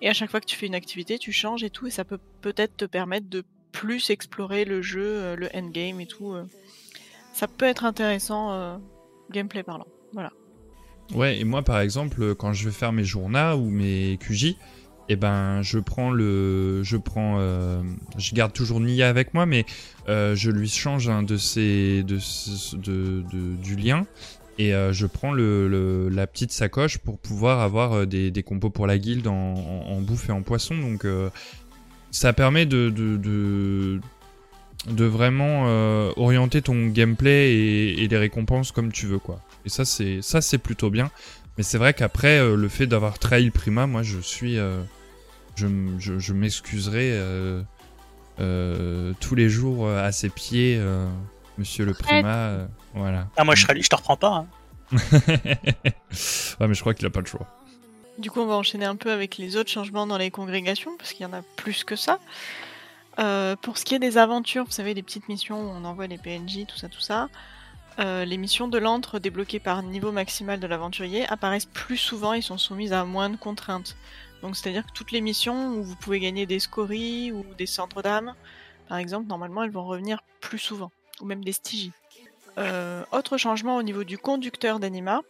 et 0.00 0.08
à 0.08 0.12
chaque 0.12 0.30
fois 0.30 0.40
que 0.40 0.46
tu 0.46 0.56
fais 0.56 0.66
une 0.66 0.74
activité, 0.74 1.18
tu 1.18 1.32
changes 1.32 1.64
et 1.64 1.70
tout, 1.70 1.86
et 1.86 1.90
ça 1.90 2.04
peut 2.04 2.20
peut-être 2.40 2.76
te 2.76 2.84
permettre 2.84 3.28
de 3.28 3.44
plus 3.72 4.10
explorer 4.10 4.64
le 4.64 4.82
jeu, 4.82 5.04
euh, 5.04 5.36
le 5.36 5.48
endgame 5.54 6.00
et 6.00 6.06
tout. 6.06 6.34
Ça 7.32 7.46
peut 7.46 7.66
être 7.66 7.84
intéressant, 7.84 8.80
gameplay 9.30 9.62
parlant. 9.62 9.86
Voilà. 10.12 10.32
Ouais, 11.14 11.38
et 11.38 11.44
moi 11.44 11.62
par 11.62 11.80
exemple, 11.80 12.34
quand 12.34 12.52
je 12.52 12.68
vais 12.68 12.74
faire 12.74 12.92
mes 12.92 13.04
journas 13.04 13.56
ou 13.56 13.70
mes 13.70 14.18
QJ, 14.20 14.56
eh 15.08 15.16
ben 15.16 15.62
je 15.62 15.78
prends 15.78 16.10
le, 16.10 16.82
je 16.82 16.96
prends, 16.96 17.36
euh, 17.38 17.82
je 18.18 18.34
garde 18.34 18.52
toujours 18.52 18.80
Nia 18.80 19.08
avec 19.08 19.32
moi, 19.32 19.46
mais 19.46 19.64
euh, 20.08 20.34
je 20.34 20.50
lui 20.50 20.68
change 20.68 21.08
un 21.08 21.22
de 21.22 21.36
ces, 21.36 22.02
de, 22.02 22.18
de, 22.74 23.56
du 23.56 23.76
lien 23.76 24.06
et 24.58 24.74
euh, 24.74 24.92
je 24.92 25.06
prends 25.06 25.32
le, 25.32 26.08
la 26.10 26.26
petite 26.26 26.52
sacoche 26.52 26.98
pour 26.98 27.18
pouvoir 27.18 27.60
avoir 27.60 28.06
des, 28.06 28.30
des 28.30 28.42
compos 28.42 28.70
pour 28.70 28.86
la 28.86 28.98
guilde 28.98 29.26
en, 29.28 30.00
bouffe 30.02 30.28
et 30.28 30.32
en 30.32 30.42
poisson. 30.42 30.76
Donc 30.76 31.06
ça 32.10 32.34
permet 32.34 32.66
de, 32.66 32.90
de, 32.90 34.00
de, 34.88 35.04
vraiment 35.04 35.64
orienter 36.18 36.60
ton 36.60 36.88
gameplay 36.88 37.52
et, 37.54 38.02
et 38.02 38.08
les 38.08 38.18
récompenses 38.18 38.72
comme 38.72 38.92
tu 38.92 39.06
veux 39.06 39.18
quoi. 39.18 39.40
Et 39.64 39.70
ça 39.70 39.86
c'est 39.86 40.20
ça 40.20 40.42
c'est 40.42 40.58
plutôt 40.58 40.90
bien. 40.90 41.10
Mais 41.56 41.64
c'est 41.64 41.78
vrai 41.78 41.94
qu'après 41.94 42.38
le 42.54 42.68
fait 42.68 42.86
d'avoir 42.86 43.18
trahi 43.18 43.46
le 43.46 43.50
Prima, 43.50 43.86
moi 43.88 44.04
je 44.04 44.20
suis, 44.20 44.58
je, 45.58 45.66
m- 45.66 45.96
je, 45.98 46.18
je 46.18 46.32
m'excuserai 46.32 47.10
euh, 47.12 47.62
euh, 48.40 49.12
tous 49.20 49.34
les 49.34 49.48
jours 49.48 49.86
euh, 49.86 50.02
à 50.04 50.12
ses 50.12 50.28
pieds, 50.28 50.76
euh, 50.78 51.06
Monsieur 51.58 51.84
le 51.84 51.92
Prima. 51.94 52.28
euh, 52.28 52.66
voilà. 52.94 53.26
Ah, 53.36 53.44
moi 53.44 53.54
je, 53.54 53.62
serais, 53.62 53.80
je 53.80 53.88
te 53.88 53.96
reprends 53.96 54.16
pas. 54.16 54.28
hein. 54.28 54.46
ouais, 55.52 56.66
mais 56.66 56.74
je 56.74 56.80
crois 56.80 56.94
qu'il 56.94 57.06
a 57.06 57.10
pas 57.10 57.20
le 57.20 57.26
choix. 57.26 57.46
Du 58.18 58.30
coup, 58.30 58.40
on 58.40 58.46
va 58.46 58.54
enchaîner 58.54 58.84
un 58.84 58.96
peu 58.96 59.10
avec 59.12 59.36
les 59.38 59.56
autres 59.56 59.70
changements 59.70 60.06
dans 60.06 60.18
les 60.18 60.30
congrégations, 60.30 60.96
parce 60.96 61.12
qu'il 61.12 61.22
y 61.22 61.28
en 61.28 61.32
a 61.32 61.42
plus 61.56 61.84
que 61.84 61.94
ça. 61.96 62.18
Euh, 63.18 63.56
pour 63.56 63.78
ce 63.78 63.84
qui 63.84 63.94
est 63.94 63.98
des 63.98 64.16
aventures, 64.18 64.64
vous 64.64 64.70
savez, 64.72 64.94
les 64.94 65.02
petites 65.02 65.28
missions 65.28 65.60
où 65.60 65.68
on 65.70 65.84
envoie 65.84 66.06
les 66.06 66.18
PNJ, 66.18 66.66
tout 66.66 66.76
ça, 66.76 66.88
tout 66.88 67.00
ça, 67.00 67.28
euh, 67.98 68.24
les 68.24 68.36
missions 68.36 68.68
de 68.68 68.78
l'antre 68.78 69.18
débloquées 69.18 69.58
par 69.58 69.82
niveau 69.82 70.12
maximal 70.12 70.60
de 70.60 70.66
l'aventurier 70.68 71.26
apparaissent 71.28 71.64
plus 71.66 71.96
souvent 71.96 72.32
et 72.32 72.42
sont 72.42 72.58
soumises 72.58 72.92
à 72.92 73.04
moins 73.04 73.28
de 73.30 73.36
contraintes. 73.36 73.96
Donc, 74.42 74.56
c'est-à-dire 74.56 74.86
que 74.86 74.92
toutes 74.92 75.12
les 75.12 75.20
missions 75.20 75.74
où 75.74 75.82
vous 75.82 75.96
pouvez 75.96 76.20
gagner 76.20 76.46
des 76.46 76.60
scories 76.60 77.32
ou 77.32 77.44
des 77.56 77.66
centres 77.66 78.02
d'âme, 78.02 78.34
par 78.88 78.98
exemple, 78.98 79.28
normalement, 79.28 79.62
elles 79.64 79.70
vont 79.70 79.86
revenir 79.86 80.20
plus 80.40 80.58
souvent, 80.58 80.90
ou 81.20 81.26
même 81.26 81.44
des 81.44 81.52
stygies. 81.52 81.92
Euh, 82.58 83.04
autre 83.12 83.36
changement 83.36 83.76
au 83.76 83.82
niveau 83.82 84.04
du 84.04 84.18
conducteur 84.18 84.80
d'anima, 84.80 85.20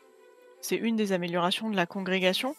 c'est 0.60 0.76
une 0.76 0.96
des 0.96 1.12
améliorations 1.12 1.70
de 1.70 1.76
la 1.76 1.86
congrégation. 1.86 2.54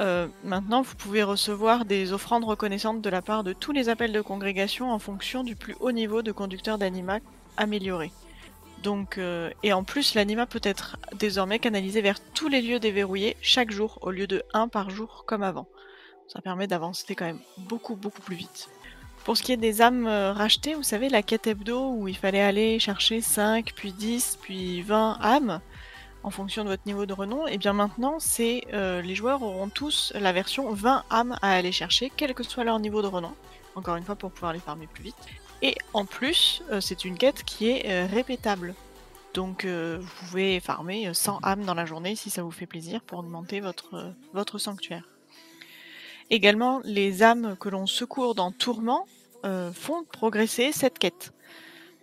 Euh, 0.00 0.26
maintenant, 0.44 0.82
vous 0.82 0.94
pouvez 0.96 1.22
recevoir 1.22 1.84
des 1.84 2.12
offrandes 2.12 2.44
reconnaissantes 2.44 3.02
de 3.02 3.10
la 3.10 3.22
part 3.22 3.44
de 3.44 3.52
tous 3.52 3.72
les 3.72 3.88
appels 3.88 4.12
de 4.12 4.20
congrégation 4.20 4.90
en 4.90 4.98
fonction 4.98 5.44
du 5.44 5.54
plus 5.54 5.76
haut 5.80 5.92
niveau 5.92 6.22
de 6.22 6.32
conducteur 6.32 6.78
d'anima 6.78 7.18
amélioré. 7.56 8.10
Euh, 9.18 9.50
et 9.62 9.72
en 9.72 9.84
plus, 9.84 10.14
l'anima 10.14 10.46
peut 10.46 10.60
être 10.62 10.96
désormais 11.18 11.58
canalisé 11.58 12.00
vers 12.00 12.20
tous 12.20 12.48
les 12.48 12.62
lieux 12.62 12.78
déverrouillés 12.78 13.36
chaque 13.40 13.70
jour 13.70 13.98
au 14.02 14.10
lieu 14.10 14.26
de 14.26 14.42
un 14.54 14.68
par 14.68 14.90
jour 14.90 15.24
comme 15.26 15.42
avant. 15.42 15.66
Ça 16.28 16.40
permet 16.40 16.66
d'avancer 16.66 17.14
quand 17.14 17.26
même 17.26 17.40
beaucoup 17.58 17.96
beaucoup 17.96 18.22
plus 18.22 18.36
vite. 18.36 18.68
Pour 19.24 19.36
ce 19.36 19.42
qui 19.42 19.52
est 19.52 19.56
des 19.56 19.82
âmes 19.82 20.06
euh, 20.06 20.32
rachetées, 20.32 20.74
vous 20.74 20.82
savez, 20.82 21.08
la 21.08 21.22
quête 21.22 21.46
hebdo 21.46 21.92
où 21.92 22.08
il 22.08 22.16
fallait 22.16 22.40
aller 22.40 22.78
chercher 22.78 23.20
5, 23.20 23.72
puis 23.74 23.92
10, 23.92 24.38
puis 24.40 24.82
20 24.82 25.18
âmes 25.22 25.60
en 26.24 26.30
fonction 26.30 26.62
de 26.64 26.68
votre 26.68 26.82
niveau 26.86 27.04
de 27.04 27.12
renom, 27.12 27.46
et 27.48 27.58
bien 27.58 27.72
maintenant, 27.72 28.20
c'est 28.20 28.64
euh, 28.72 29.02
les 29.02 29.16
joueurs 29.16 29.42
auront 29.42 29.68
tous 29.68 30.12
la 30.14 30.32
version 30.32 30.72
20 30.72 31.04
âmes 31.10 31.36
à 31.42 31.52
aller 31.52 31.72
chercher, 31.72 32.12
quel 32.16 32.32
que 32.34 32.44
soit 32.44 32.62
leur 32.62 32.78
niveau 32.78 33.02
de 33.02 33.08
renom. 33.08 33.34
Encore 33.74 33.96
une 33.96 34.04
fois, 34.04 34.14
pour 34.14 34.30
pouvoir 34.30 34.52
les 34.52 34.60
farmer 34.60 34.86
plus 34.86 35.02
vite. 35.02 35.16
Et 35.62 35.76
en 35.94 36.04
plus, 36.04 36.62
euh, 36.70 36.80
c'est 36.80 37.04
une 37.04 37.16
quête 37.16 37.44
qui 37.44 37.70
est 37.70 37.88
euh, 37.88 38.06
répétable. 38.06 38.74
Donc, 39.32 39.64
euh, 39.64 39.98
vous 40.00 40.26
pouvez 40.26 40.58
farmer 40.58 41.08
euh, 41.08 41.14
100 41.14 41.38
âmes 41.44 41.64
dans 41.64 41.74
la 41.74 41.86
journée 41.86 42.16
si 42.16 42.30
ça 42.30 42.42
vous 42.42 42.50
fait 42.50 42.66
plaisir 42.66 43.00
pour 43.02 43.20
augmenter 43.20 43.60
votre, 43.60 44.12
votre 44.32 44.58
sanctuaire. 44.58 45.08
Également, 46.30 46.80
les 46.84 47.22
âmes 47.22 47.56
que 47.60 47.68
l'on 47.68 47.86
secourt 47.86 48.34
dans 48.34 48.52
Tourment 48.52 49.06
font 49.74 50.04
progresser 50.04 50.70
cette 50.70 51.00
quête. 51.00 51.32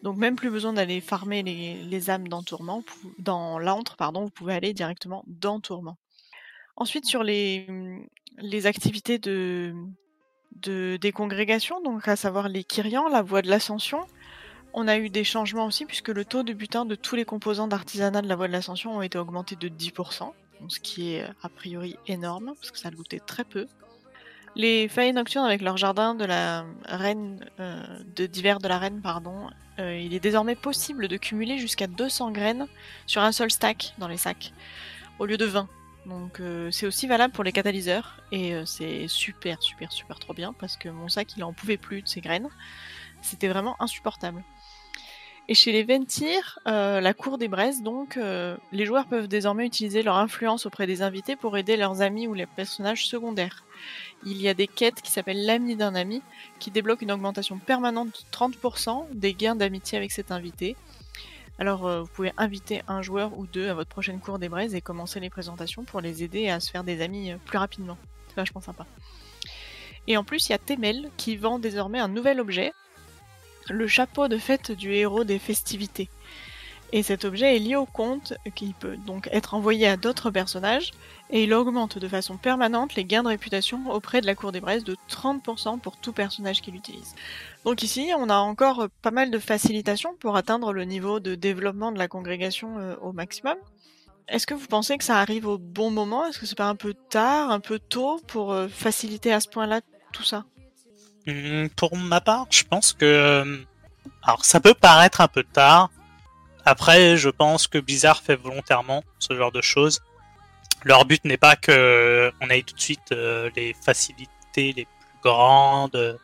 Donc 0.03 0.17
même 0.17 0.35
plus 0.35 0.49
besoin 0.49 0.73
d'aller 0.73 0.99
farmer 0.99 1.41
les, 1.41 1.81
les 1.83 2.09
âmes 2.09 2.27
dans 2.27 2.43
Tourment, 2.43 2.83
dans 3.17 3.59
l'antre, 3.59 3.95
pardon, 3.95 4.25
vous 4.25 4.29
pouvez 4.29 4.53
aller 4.53 4.73
directement 4.73 5.23
dans 5.25 5.61
Tourment. 5.61 5.97
Ensuite 6.75 7.05
sur 7.05 7.23
les, 7.23 7.65
les 8.37 8.65
activités 8.65 9.19
de, 9.19 9.73
de, 10.55 10.97
des 10.99 11.11
congrégations, 11.11 11.81
donc 11.81 12.07
à 12.07 12.15
savoir 12.15 12.49
les 12.49 12.63
Kyrians, 12.63 13.07
la 13.07 13.21
voie 13.21 13.41
de 13.41 13.49
l'ascension, 13.49 14.05
on 14.73 14.87
a 14.87 14.97
eu 14.97 15.09
des 15.09 15.23
changements 15.23 15.65
aussi 15.65 15.85
puisque 15.85 16.09
le 16.09 16.25
taux 16.25 16.43
de 16.43 16.53
butin 16.53 16.85
de 16.85 16.95
tous 16.95 17.15
les 17.15 17.25
composants 17.25 17.67
d'artisanat 17.67 18.21
de 18.21 18.27
la 18.27 18.35
voie 18.35 18.47
de 18.47 18.53
l'ascension 18.53 18.97
ont 18.97 19.01
été 19.01 19.17
augmentés 19.17 19.55
de 19.55 19.67
10%, 19.67 20.31
donc 20.61 20.71
ce 20.71 20.79
qui 20.79 21.13
est 21.13 21.25
a 21.41 21.49
priori 21.49 21.95
énorme 22.07 22.53
parce 22.55 22.71
que 22.71 22.77
ça 22.77 22.91
coûtait 22.91 23.19
très 23.19 23.43
peu. 23.43 23.67
Les 24.55 24.87
feuilles 24.87 25.13
nocturnes 25.13 25.45
avec 25.45 25.61
leur 25.61 25.77
jardin 25.77 26.15
de 26.15 26.25
la 26.25 26.65
reine 26.85 27.45
euh, 27.59 27.83
de 28.15 28.25
d'hiver 28.25 28.59
de 28.59 28.67
la 28.67 28.79
reine, 28.79 28.99
pardon, 29.01 29.47
euh, 29.79 29.97
il 29.97 30.13
est 30.13 30.19
désormais 30.19 30.55
possible 30.55 31.07
de 31.07 31.17
cumuler 31.17 31.57
jusqu'à 31.57 31.87
200 31.87 32.31
graines 32.31 32.67
sur 33.05 33.21
un 33.21 33.31
seul 33.31 33.51
stack 33.51 33.93
dans 33.99 34.07
les 34.07 34.17
sacs, 34.17 34.53
au 35.19 35.25
lieu 35.25 35.37
de 35.37 35.45
20. 35.45 35.69
Donc 36.09 36.39
euh, 36.39 36.71
c'est 36.71 36.87
aussi 36.87 37.07
valable 37.07 37.33
pour 37.33 37.43
les 37.43 37.51
catalyseurs, 37.51 38.17
et 38.31 38.53
euh, 38.53 38.65
c'est 38.65 39.07
super, 39.07 39.61
super, 39.61 39.91
super 39.91 40.19
trop 40.19 40.33
bien, 40.33 40.53
parce 40.53 40.75
que 40.75 40.89
mon 40.89 41.07
sac, 41.07 41.35
il 41.37 41.43
en 41.43 41.53
pouvait 41.53 41.77
plus 41.77 42.01
de 42.01 42.07
ces 42.07 42.21
graines. 42.21 42.49
C'était 43.21 43.47
vraiment 43.47 43.75
insupportable. 43.79 44.43
Et 45.47 45.55
chez 45.55 45.71
les 45.71 45.83
Ventir, 45.83 46.59
euh, 46.67 47.01
la 47.01 47.13
cour 47.13 47.37
des 47.37 47.47
braises, 47.47 47.81
donc, 47.81 48.19
les 48.71 48.85
joueurs 48.85 49.07
peuvent 49.07 49.27
désormais 49.27 49.65
utiliser 49.65 50.03
leur 50.03 50.17
influence 50.17 50.67
auprès 50.67 50.85
des 50.85 51.01
invités 51.01 51.35
pour 51.35 51.57
aider 51.57 51.75
leurs 51.75 52.01
amis 52.01 52.27
ou 52.27 52.35
les 52.35 52.45
personnages 52.45 53.07
secondaires. 53.07 53.63
Il 54.25 54.39
y 54.41 54.47
a 54.47 54.53
des 54.53 54.67
quêtes 54.67 55.01
qui 55.01 55.11
s'appellent 55.11 55.45
l'ami 55.45 55.75
d'un 55.75 55.95
ami, 55.95 56.21
qui 56.59 56.69
débloquent 56.69 57.01
une 57.01 57.11
augmentation 57.11 57.57
permanente 57.57 58.09
de 58.09 58.37
30% 58.37 59.07
des 59.13 59.33
gains 59.33 59.55
d'amitié 59.55 59.97
avec 59.97 60.11
cet 60.11 60.31
invité. 60.31 60.75
Alors 61.59 61.85
euh, 61.85 62.01
vous 62.01 62.07
pouvez 62.07 62.31
inviter 62.37 62.81
un 62.87 63.01
joueur 63.01 63.37
ou 63.37 63.45
deux 63.45 63.67
à 63.67 63.73
votre 63.73 63.89
prochaine 63.89 64.21
cour 64.21 64.39
des 64.39 64.47
braises 64.47 64.75
et 64.75 64.81
commencer 64.81 65.19
les 65.19 65.29
présentations 65.29 65.83
pour 65.83 65.99
les 65.99 66.23
aider 66.23 66.47
à 66.47 66.61
se 66.61 66.71
faire 66.71 66.85
des 66.85 67.01
amis 67.01 67.33
euh, 67.33 67.37
plus 67.45 67.57
rapidement. 67.57 67.97
C'est 68.29 68.37
vachement 68.37 68.61
sympa. 68.61 68.85
Et 70.07 70.15
en 70.15 70.23
plus, 70.23 70.47
il 70.47 70.53
y 70.53 70.55
a 70.55 70.57
Temel 70.57 71.09
qui 71.17 71.35
vend 71.35 71.59
désormais 71.59 71.99
un 71.99 72.07
nouvel 72.07 72.39
objet, 72.39 72.71
le 73.67 73.87
chapeau 73.87 74.29
de 74.29 74.37
fête 74.37 74.71
du 74.71 74.93
héros 74.93 75.25
des 75.25 75.37
festivités. 75.37 76.09
Et 76.91 77.03
cet 77.03 77.23
objet 77.23 77.55
est 77.55 77.59
lié 77.59 77.75
au 77.75 77.85
compte, 77.85 78.33
qui 78.55 78.73
peut 78.73 78.97
donc 78.97 79.29
être 79.31 79.53
envoyé 79.53 79.87
à 79.87 79.95
d'autres 79.95 80.31
personnages, 80.31 80.91
et 81.29 81.43
il 81.43 81.53
augmente 81.53 81.99
de 81.99 82.07
façon 82.07 82.37
permanente 82.37 82.95
les 82.95 83.05
gains 83.05 83.21
de 83.21 83.27
réputation 83.27 83.91
auprès 83.91 84.21
de 84.21 84.25
la 84.25 84.33
cour 84.33 84.51
des 84.51 84.59
braises 84.59 84.83
de 84.83 84.95
30% 85.07 85.79
pour 85.79 85.97
tout 85.97 86.13
personnage 86.13 86.61
qui 86.61 86.71
l'utilise. 86.71 87.13
Donc 87.63 87.83
ici, 87.83 88.11
on 88.17 88.29
a 88.29 88.37
encore 88.37 88.87
pas 89.03 89.11
mal 89.11 89.29
de 89.29 89.37
facilitations 89.37 90.15
pour 90.19 90.35
atteindre 90.35 90.73
le 90.73 90.83
niveau 90.83 91.19
de 91.19 91.35
développement 91.35 91.91
de 91.91 91.99
la 91.99 92.07
congrégation 92.07 92.79
euh, 92.79 92.95
au 93.01 93.11
maximum. 93.13 93.55
Est-ce 94.27 94.47
que 94.47 94.55
vous 94.55 94.67
pensez 94.67 94.97
que 94.97 95.03
ça 95.03 95.19
arrive 95.19 95.47
au 95.47 95.57
bon 95.59 95.91
moment? 95.91 96.25
Est-ce 96.25 96.39
que 96.39 96.45
c'est 96.47 96.57
pas 96.57 96.69
un 96.69 96.75
peu 96.75 96.95
tard, 97.09 97.51
un 97.51 97.59
peu 97.59 97.77
tôt 97.79 98.19
pour 98.27 98.51
euh, 98.53 98.67
faciliter 98.67 99.31
à 99.31 99.39
ce 99.39 99.47
point-là 99.49 99.81
tout 100.11 100.23
ça? 100.23 100.45
Hmm, 101.27 101.67
Pour 101.75 101.95
ma 101.95 102.21
part, 102.21 102.47
je 102.49 102.63
pense 102.63 102.93
que... 102.93 103.05
euh, 103.05 103.57
Alors, 104.23 104.45
ça 104.45 104.59
peut 104.59 104.73
paraître 104.73 105.21
un 105.21 105.27
peu 105.27 105.43
tard. 105.43 105.91
Après, 106.65 107.17
je 107.17 107.29
pense 107.29 107.67
que 107.67 107.77
Blizzard 107.77 108.21
fait 108.21 108.35
volontairement 108.35 109.03
ce 109.19 109.35
genre 109.35 109.51
de 109.51 109.61
choses. 109.61 110.01
Leur 110.83 111.05
but 111.05 111.23
n'est 111.25 111.37
pas 111.37 111.55
que 111.55 112.31
on 112.41 112.49
ait 112.49 112.61
tout 112.61 112.75
de 112.75 112.81
suite 112.81 113.11
euh, 113.11 113.49
les 113.55 113.73
facilités 113.73 114.29
les 114.55 114.85
plus 114.85 115.21
grandes. 115.21 116.19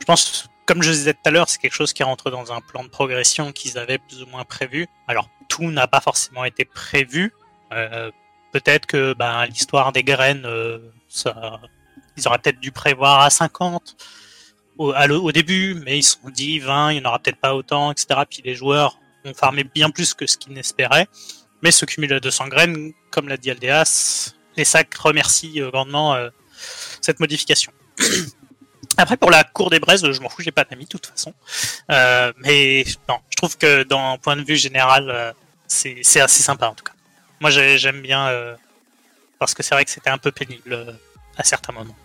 Je 0.00 0.04
pense, 0.04 0.48
comme 0.66 0.82
je 0.82 0.90
disais 0.90 1.14
tout 1.14 1.20
à 1.24 1.30
l'heure, 1.30 1.48
c'est 1.48 1.58
quelque 1.58 1.74
chose 1.74 1.92
qui 1.92 2.02
rentre 2.02 2.30
dans 2.30 2.52
un 2.52 2.60
plan 2.60 2.84
de 2.84 2.88
progression 2.88 3.52
qu'ils 3.52 3.78
avaient 3.78 3.98
plus 3.98 4.22
ou 4.22 4.26
moins 4.26 4.44
prévu. 4.44 4.86
Alors, 5.08 5.28
tout 5.48 5.70
n'a 5.70 5.86
pas 5.86 6.00
forcément 6.00 6.44
été 6.44 6.64
prévu. 6.64 7.32
Euh, 7.72 8.10
peut-être 8.52 8.86
que 8.86 9.14
ben, 9.14 9.46
l'histoire 9.46 9.92
des 9.92 10.04
graines, 10.04 10.44
euh, 10.44 10.78
ça, 11.08 11.60
ils 12.16 12.26
auraient 12.28 12.38
peut-être 12.38 12.60
dû 12.60 12.72
prévoir 12.72 13.20
à 13.20 13.30
50 13.30 13.96
au, 14.78 14.92
au 14.94 15.32
début, 15.32 15.74
mais 15.84 15.98
ils 15.98 16.02
se 16.02 16.18
sont 16.18 16.30
dit 16.30 16.58
20, 16.58 16.92
il 16.92 17.00
n'y 17.00 17.06
en 17.06 17.08
aura 17.08 17.18
peut-être 17.18 17.40
pas 17.40 17.54
autant, 17.54 17.90
etc. 17.90 18.20
Puis 18.28 18.42
les 18.44 18.54
joueurs 18.54 18.99
ont 19.24 19.34
farmé 19.34 19.64
bien 19.64 19.90
plus 19.90 20.14
que 20.14 20.26
ce 20.26 20.36
qu'ils 20.36 20.52
n'espéraient. 20.52 21.06
Mais 21.62 21.70
ce 21.70 21.84
cumul 21.84 22.12
à 22.14 22.20
200 22.20 22.48
graines, 22.48 22.92
comme 23.10 23.28
l'a 23.28 23.36
dit 23.36 23.50
Aldeas, 23.50 24.34
les 24.56 24.64
sacs 24.64 24.94
remercient 24.94 25.60
euh, 25.60 25.70
grandement 25.70 26.14
euh, 26.14 26.30
cette 27.00 27.20
modification. 27.20 27.72
Après, 28.96 29.16
pour 29.16 29.30
la 29.30 29.44
cour 29.44 29.70
des 29.70 29.78
braises, 29.78 30.10
je 30.10 30.20
m'en 30.20 30.28
fous, 30.28 30.42
j'ai 30.42 30.50
pas 30.52 30.64
d'amis 30.64 30.84
de 30.84 30.88
toute 30.90 31.06
façon. 31.06 31.32
Euh, 31.90 32.32
mais 32.38 32.84
non, 33.08 33.18
je 33.30 33.36
trouve 33.36 33.56
que 33.56 33.82
d'un 33.84 34.16
point 34.18 34.36
de 34.36 34.42
vue 34.42 34.56
général, 34.56 35.34
c'est 35.66 36.20
assez 36.20 36.42
sympa 36.42 36.66
en 36.66 36.74
tout 36.74 36.84
cas. 36.84 36.92
Moi, 37.40 37.50
j'ai- 37.50 37.78
j'aime 37.78 38.00
bien 38.02 38.56
parce 39.38 39.54
que 39.54 39.62
c'est 39.62 39.74
vrai 39.74 39.84
que 39.84 39.90
c'était 39.90 40.10
un 40.10 40.18
peu 40.18 40.32
pénible 40.32 40.98
à 41.36 41.44
certains 41.44 41.72
moments. 41.72 41.96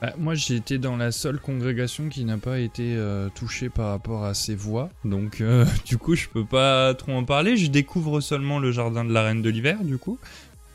Bah, 0.00 0.12
moi, 0.18 0.34
j'ai 0.34 0.56
été 0.56 0.78
dans 0.78 0.96
la 0.96 1.12
seule 1.12 1.38
congrégation 1.38 2.08
qui 2.08 2.24
n'a 2.24 2.36
pas 2.36 2.58
été 2.58 2.94
euh, 2.96 3.28
touchée 3.34 3.68
par 3.68 3.90
rapport 3.90 4.24
à 4.24 4.34
ces 4.34 4.54
voix, 4.54 4.90
donc 5.04 5.40
euh, 5.40 5.64
du 5.86 5.98
coup, 5.98 6.14
je 6.14 6.28
peux 6.28 6.44
pas 6.44 6.94
trop 6.94 7.12
en 7.12 7.24
parler. 7.24 7.56
Je 7.56 7.70
découvre 7.70 8.20
seulement 8.20 8.58
le 8.58 8.72
jardin 8.72 9.04
de 9.04 9.12
la 9.12 9.22
reine 9.22 9.42
de 9.42 9.50
l'hiver, 9.50 9.82
du 9.82 9.98
coup, 9.98 10.18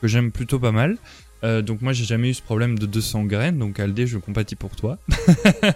que 0.01 0.07
j'aime 0.07 0.31
plutôt 0.31 0.59
pas 0.59 0.71
mal. 0.71 0.97
Euh, 1.43 1.61
donc 1.61 1.81
moi, 1.81 1.93
j'ai 1.93 2.05
jamais 2.05 2.29
eu 2.29 2.33
ce 2.33 2.41
problème 2.41 2.77
de 2.77 2.85
200 2.85 3.23
graines, 3.25 3.57
donc 3.57 3.79
Aldé, 3.79 4.07
je 4.07 4.17
compatis 4.17 4.55
pour 4.55 4.75
toi. 4.75 4.97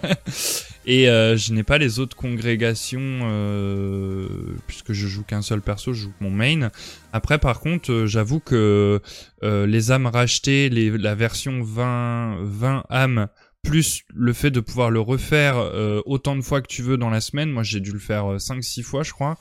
Et 0.86 1.08
euh, 1.08 1.36
je 1.36 1.54
n'ai 1.54 1.62
pas 1.62 1.78
les 1.78 1.98
autres 1.98 2.16
congrégations, 2.16 3.00
euh, 3.00 4.28
puisque 4.66 4.92
je 4.92 5.06
joue 5.06 5.22
qu'un 5.22 5.40
seul 5.40 5.62
perso, 5.62 5.94
je 5.94 6.02
joue 6.02 6.12
mon 6.20 6.30
main. 6.30 6.70
Après, 7.12 7.38
par 7.38 7.60
contre, 7.60 8.04
j'avoue 8.06 8.40
que 8.40 9.00
les 9.42 9.90
âmes 9.90 10.06
rachetées, 10.06 10.68
la 10.68 11.14
version 11.14 11.62
20, 11.62 12.38
20 12.42 12.84
âmes, 12.90 13.28
plus 13.64 14.02
le 14.14 14.32
fait 14.32 14.50
de 14.52 14.60
pouvoir 14.60 14.90
le 14.90 15.00
refaire 15.00 15.56
euh, 15.56 16.00
autant 16.06 16.36
de 16.36 16.42
fois 16.42 16.60
que 16.62 16.68
tu 16.68 16.82
veux 16.82 16.96
dans 16.96 17.10
la 17.10 17.20
semaine, 17.20 17.50
moi 17.50 17.62
j'ai 17.64 17.80
dû 17.80 17.90
le 17.90 17.98
faire 17.98 18.38
5-6 18.38 18.82
fois 18.84 19.02
je 19.02 19.12
crois, 19.12 19.36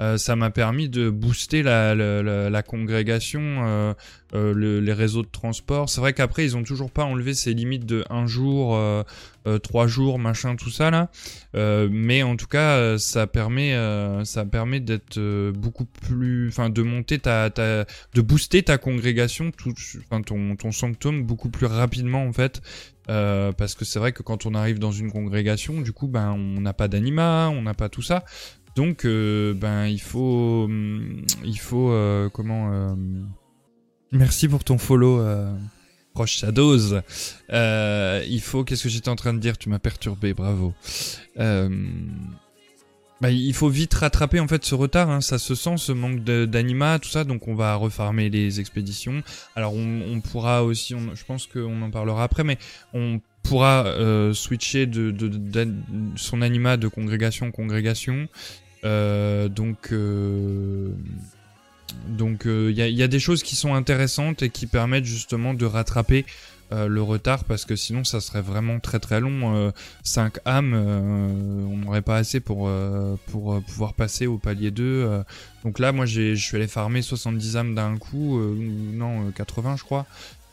euh, 0.00 0.16
ça 0.16 0.34
m'a 0.34 0.50
permis 0.50 0.88
de 0.88 1.10
booster 1.10 1.62
la, 1.62 2.62
congrégation, 2.62 3.40
euh, 3.66 3.94
euh, 4.34 4.52
le- 4.52 4.80
les 4.80 4.92
réseaux 4.92 5.22
de 5.22 5.28
transport. 5.28 5.88
C'est 5.88 6.00
vrai 6.00 6.12
qu'après 6.12 6.44
ils 6.44 6.56
ont 6.56 6.64
toujours 6.64 6.90
pas 6.90 7.04
enlevé 7.04 7.34
ces 7.34 7.54
limites 7.54 7.86
de 7.86 8.04
un 8.10 8.26
jour, 8.26 8.74
euh, 8.74 9.02
euh, 9.46 9.58
trois 9.58 9.86
jours, 9.86 10.18
machin, 10.18 10.56
tout 10.56 10.70
ça 10.70 10.90
là. 10.90 11.10
Euh, 11.54 11.88
mais 11.90 12.22
en 12.24 12.34
tout 12.36 12.48
cas, 12.48 12.76
euh, 12.78 12.98
ça 12.98 13.26
permet, 13.28 13.74
euh, 13.74 14.24
ça 14.24 14.44
permet 14.44 14.80
d'être 14.80 15.18
euh, 15.18 15.52
beaucoup 15.52 15.84
plus, 15.84 16.48
enfin, 16.48 16.68
de 16.70 16.82
monter 16.82 17.18
ta, 17.20 17.48
de 17.50 18.20
booster 18.20 18.62
ta 18.64 18.78
congrégation, 18.78 19.52
ton 19.52 20.72
sanctum 20.72 21.22
beaucoup 21.22 21.48
plus 21.50 21.66
rapidement 21.66 22.24
en 22.26 22.32
fait. 22.32 22.60
Euh, 23.08 23.52
parce 23.52 23.74
que 23.74 23.84
c'est 23.84 23.98
vrai 23.98 24.12
que 24.12 24.22
quand 24.22 24.46
on 24.46 24.54
arrive 24.54 24.78
dans 24.78 24.92
une 24.92 25.12
congrégation, 25.12 25.80
du 25.80 25.92
coup, 25.92 26.08
ben, 26.08 26.32
on 26.32 26.60
n'a 26.60 26.72
pas 26.72 26.88
d'anima, 26.88 27.48
on 27.48 27.62
n'a 27.62 27.74
pas 27.74 27.88
tout 27.88 28.02
ça. 28.02 28.24
Donc, 28.74 29.04
euh, 29.04 29.54
ben, 29.54 29.86
il 29.86 30.00
faut, 30.00 30.64
hum, 30.64 31.22
il 31.44 31.58
faut, 31.58 31.90
euh, 31.90 32.28
comment, 32.28 32.96
merci 34.12 34.48
pour 34.48 34.64
ton 34.64 34.78
follow, 34.78 35.24
proche 36.14 36.38
Shadows. 36.38 37.00
Il 37.50 38.40
faut, 38.42 38.64
qu'est-ce 38.64 38.82
que 38.82 38.88
j'étais 38.88 39.08
en 39.08 39.16
train 39.16 39.34
de 39.34 39.38
dire? 39.38 39.56
Tu 39.58 39.68
m'as 39.68 39.78
perturbé, 39.78 40.34
bravo. 40.34 40.74
Euh, 41.38 41.68
bah, 43.20 43.30
il 43.30 43.54
faut 43.54 43.68
vite 43.68 43.94
rattraper 43.94 44.40
en 44.40 44.48
fait 44.48 44.64
ce 44.64 44.74
retard, 44.74 45.10
hein, 45.10 45.20
ça 45.20 45.38
se 45.38 45.54
sent, 45.54 45.76
ce 45.78 45.92
manque 45.92 46.22
d'anima, 46.22 46.98
tout 46.98 47.08
ça, 47.08 47.24
donc 47.24 47.48
on 47.48 47.54
va 47.54 47.74
refarmer 47.74 48.28
les 48.28 48.60
expéditions. 48.60 49.22
Alors 49.54 49.74
on, 49.74 50.20
pourra 50.20 50.64
aussi, 50.64 50.94
je 51.14 51.24
pense 51.24 51.46
qu'on 51.46 51.80
en 51.80 51.90
parlera 51.90 52.24
après, 52.24 52.44
mais 52.44 52.58
on 52.92 53.20
pourra 53.42 53.86
euh, 53.86 54.34
switcher 54.34 54.86
de, 54.86 55.14
son 56.16 56.42
anima 56.42 56.76
de 56.76 56.88
congrégation 56.88 57.46
en 57.46 57.50
congrégation. 57.52 58.28
Euh, 58.84 59.48
donc 59.48 59.92
euh, 59.92 60.90
donc 62.08 62.42
il 62.44 62.74
y 62.74 63.02
a 63.02 63.08
des 63.08 63.20
choses 63.20 63.42
qui 63.42 63.56
sont 63.56 63.74
intéressantes 63.74 64.42
et 64.42 64.50
qui 64.50 64.66
permettent 64.66 65.06
justement 65.06 65.54
de 65.54 65.64
rattraper 65.64 66.26
euh, 66.72 66.88
le 66.88 67.00
retard 67.02 67.44
parce 67.44 67.64
que 67.64 67.76
sinon 67.76 68.02
ça 68.04 68.20
serait 68.20 68.42
vraiment 68.42 68.80
très 68.80 68.98
très 68.98 69.20
long. 69.20 69.54
Euh, 69.54 69.70
5 70.02 70.38
âmes, 70.46 70.72
euh, 70.74 71.64
on 71.64 71.76
n'aurait 71.76 72.02
pas 72.02 72.16
assez 72.16 72.40
pour, 72.40 72.66
euh, 72.68 73.16
pour 73.26 73.54
euh, 73.54 73.60
pouvoir 73.60 73.94
passer 73.94 74.26
au 74.26 74.38
palier 74.38 74.70
2. 74.70 74.82
euh. 74.84 75.22
Donc 75.64 75.78
là, 75.78 75.92
moi 75.92 76.06
je 76.06 76.34
suis 76.34 76.56
allé 76.56 76.66
farmer 76.66 77.02
70 77.02 77.56
âmes 77.56 77.74
d'un 77.74 77.96
coup, 77.96 78.38
euh, 78.38 78.54
ou 78.54 78.96
non, 78.96 79.28
euh, 79.28 79.30
80 79.30 79.76
je 79.76 79.84
crois. 79.84 80.06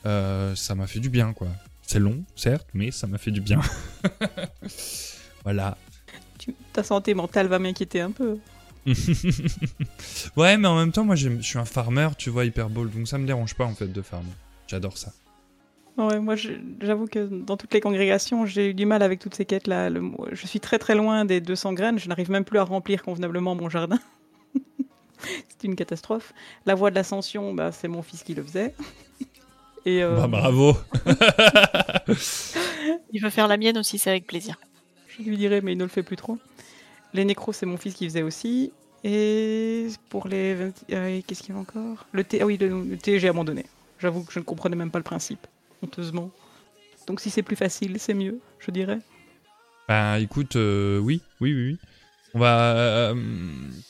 Euh, 0.06 0.54
ça 0.56 0.76
m'a 0.76 0.88
fait 0.88 1.00
du 1.00 1.10
bien 1.10 1.34
quoi. 1.34 1.48
C'est 1.86 2.00
long, 2.00 2.24
certes, 2.36 2.68
mais 2.74 2.92
ça 2.92 3.08
m'a 3.08 3.18
fait 3.18 3.32
du 3.32 3.42
bien. 3.42 3.60
voilà. 5.44 5.78
Ta 6.74 6.84
santé 6.84 7.14
mentale 7.14 7.48
va 7.48 7.60
m'inquiéter 7.60 8.02
un 8.02 8.12
peu. 8.12 8.38
ouais, 10.36 10.58
mais 10.58 10.68
en 10.68 10.76
même 10.76 10.92
temps, 10.92 11.06
moi 11.06 11.16
je 11.16 11.40
suis 11.42 11.58
un 11.58 11.66
farmer, 11.66 12.10
tu 12.18 12.30
vois, 12.30 12.46
Hyperball, 12.46 12.90
donc 12.90 13.08
ça 13.08 13.18
me 13.18 13.26
dérange 13.26 13.56
pas 13.56 13.66
en 13.66 13.74
fait 13.74 13.88
de 13.88 14.02
farmer. 14.02 14.32
J'adore 14.68 14.98
ça. 14.98 15.14
Ouais, 15.98 16.20
moi, 16.20 16.36
j'avoue 16.82 17.06
que 17.06 17.20
dans 17.20 17.56
toutes 17.56 17.74
les 17.74 17.80
congrégations, 17.80 18.46
j'ai 18.48 18.70
eu 18.70 18.74
du 18.74 18.86
mal 18.86 19.04
avec 19.04 19.20
toutes 19.20 19.36
ces 19.36 19.46
quêtes-là. 19.46 19.90
Je 20.32 20.48
suis 20.48 20.60
très 20.60 20.80
très 20.80 20.96
loin 20.96 21.24
des 21.26 21.40
200 21.40 21.74
graines. 21.74 22.00
Je 22.00 22.10
n'arrive 22.10 22.32
même 22.32 22.46
plus 22.46 22.58
à 22.58 22.64
remplir 22.64 23.04
convenablement 23.04 23.54
mon 23.54 23.70
jardin. 23.70 24.00
c'est 25.20 25.64
une 25.64 25.76
catastrophe. 25.76 26.34
La 26.66 26.74
voie 26.74 26.90
de 26.90 26.96
l'ascension, 26.96 27.54
bah, 27.54 27.72
c'est 27.72 27.88
mon 27.88 28.02
fils 28.02 28.24
qui 28.24 28.34
le 28.34 28.44
faisait. 28.44 28.74
Et 29.86 30.02
euh, 30.02 30.16
Bah 30.16 30.28
bravo. 30.28 30.76
Il 33.12 33.22
veut 33.22 33.30
faire 33.30 33.48
la 33.48 33.58
mienne 33.58 33.78
aussi, 33.78 33.98
c'est 34.00 34.10
avec 34.10 34.26
plaisir. 34.26 34.58
je 35.10 35.22
lui 35.24 35.38
dirais, 35.38 35.62
mais 35.62 35.74
il 35.74 35.78
ne 35.78 35.84
le 35.84 35.90
fait 35.90 36.04
plus 36.04 36.16
trop. 36.16 36.38
Les 37.14 37.26
nécros, 37.26 37.54
c'est 37.54 37.66
mon 37.66 37.78
fils 37.78 37.94
qui 37.94 38.06
faisait 38.06 38.24
aussi. 38.24 38.72
Et 39.04 39.88
pour 40.10 40.28
les 40.28 40.56
20 40.56 40.72
euh, 40.94 41.22
qu'est-ce 41.28 41.44
qu'il 41.44 41.54
y 41.54 41.58
a 41.58 41.62
encore? 41.62 42.06
Le 42.14 42.24
thé, 42.24 42.40
ah 42.42 42.46
oui, 42.46 42.58
le, 42.58 42.84
le 42.84 42.98
thé, 42.98 43.20
j'ai 43.20 43.28
abandonné. 43.28 43.66
J'avoue 44.00 44.24
que 44.24 44.32
je 44.34 44.40
ne 44.40 44.44
comprenais 44.46 44.76
même 44.78 44.90
pas 44.92 45.00
le 45.00 45.04
principe, 45.04 45.46
honteusement. 45.84 46.32
Donc 47.08 47.20
si 47.20 47.30
c'est 47.30 47.44
plus 47.44 47.56
facile, 47.56 47.98
c'est 48.00 48.14
mieux, 48.14 48.40
je 48.60 48.72
dirais. 48.72 49.00
Bah 49.90 50.20
écoute, 50.20 50.56
euh, 50.56 50.98
oui, 51.00 51.22
oui, 51.42 51.54
oui, 51.54 51.66
oui. 51.72 51.78
On 52.36 52.40
va 52.40 52.76
euh, 52.76 53.14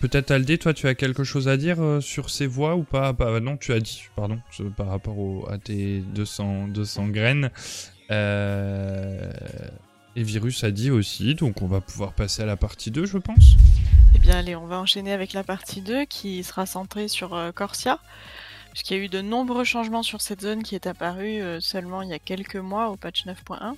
peut-être 0.02 0.32
Aldé, 0.32 0.58
toi 0.58 0.74
tu 0.74 0.88
as 0.88 0.96
quelque 0.96 1.24
chose 1.24 1.48
à 1.48 1.56
dire 1.56 1.82
euh, 1.82 2.02
sur 2.02 2.30
ces 2.30 2.46
voix 2.48 2.76
ou 2.76 2.84
pas? 2.84 3.14
Bah, 3.14 3.40
Non, 3.40 3.56
tu 3.56 3.72
as 3.72 3.80
dit, 3.80 4.04
pardon, 4.18 4.40
ce- 4.52 4.64
par 4.64 4.88
rapport 4.88 5.18
au- 5.18 5.48
à 5.50 5.58
tes 5.58 6.00
200, 6.00 6.68
200 6.68 7.08
graines. 7.08 7.52
Euh, 8.12 9.32
et 10.16 10.24
Virus 10.24 10.64
a 10.64 10.72
dit 10.72 10.92
aussi, 10.92 11.36
donc 11.36 11.62
on 11.62 11.68
va 11.68 11.80
pouvoir 11.82 12.14
passer 12.14 12.42
à 12.44 12.46
la 12.46 12.58
partie 12.58 12.92
2, 12.92 13.06
je 13.06 13.18
pense. 13.18 13.56
Eh 14.16 14.20
bien, 14.20 14.38
allez, 14.38 14.56
on 14.56 14.68
va 14.68 14.80
enchaîner 14.80 15.12
avec 15.14 15.34
la 15.34 15.44
partie 15.44 15.82
2 15.82 16.06
qui 16.06 16.44
sera 16.44 16.66
centrée 16.66 17.08
sur 17.08 17.34
euh, 17.34 17.52
Corsia, 17.52 18.00
puisqu'il 18.74 18.98
y 18.98 19.00
a 19.00 19.04
eu 19.04 19.08
de 19.08 19.22
nombreux 19.22 19.64
changements 19.64 20.04
sur 20.04 20.20
cette 20.20 20.42
zone 20.42 20.64
qui 20.64 20.74
est 20.76 20.88
apparue 20.88 21.42
euh, 21.42 21.60
seulement 21.62 22.02
il 22.02 22.10
y 22.10 22.14
a 22.14 22.20
quelques 22.20 22.56
mois 22.56 22.90
au 22.90 22.98
patch 22.98 23.26
9.1. 23.26 23.76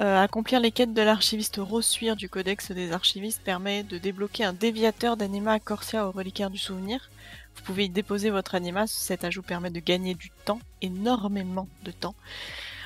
Euh, 0.00 0.22
accomplir 0.22 0.60
les 0.60 0.70
quêtes 0.70 0.94
de 0.94 1.02
l'archiviste 1.02 1.58
Rossuire 1.58 2.16
du 2.16 2.28
Codex 2.28 2.70
des 2.70 2.92
archivistes 2.92 3.42
permet 3.42 3.82
de 3.82 3.98
débloquer 3.98 4.44
un 4.44 4.52
déviateur 4.52 5.16
d'anima 5.16 5.58
Corsia 5.58 6.06
au 6.06 6.12
reliquaire 6.12 6.50
du 6.50 6.58
souvenir. 6.58 7.10
Vous 7.56 7.62
pouvez 7.62 7.84
y 7.84 7.88
déposer 7.88 8.30
votre 8.30 8.54
anima, 8.54 8.86
cet 8.86 9.24
ajout 9.24 9.42
permet 9.42 9.70
de 9.70 9.80
gagner 9.80 10.14
du 10.14 10.30
temps, 10.44 10.60
énormément 10.80 11.68
de 11.84 11.90
temps, 11.90 12.14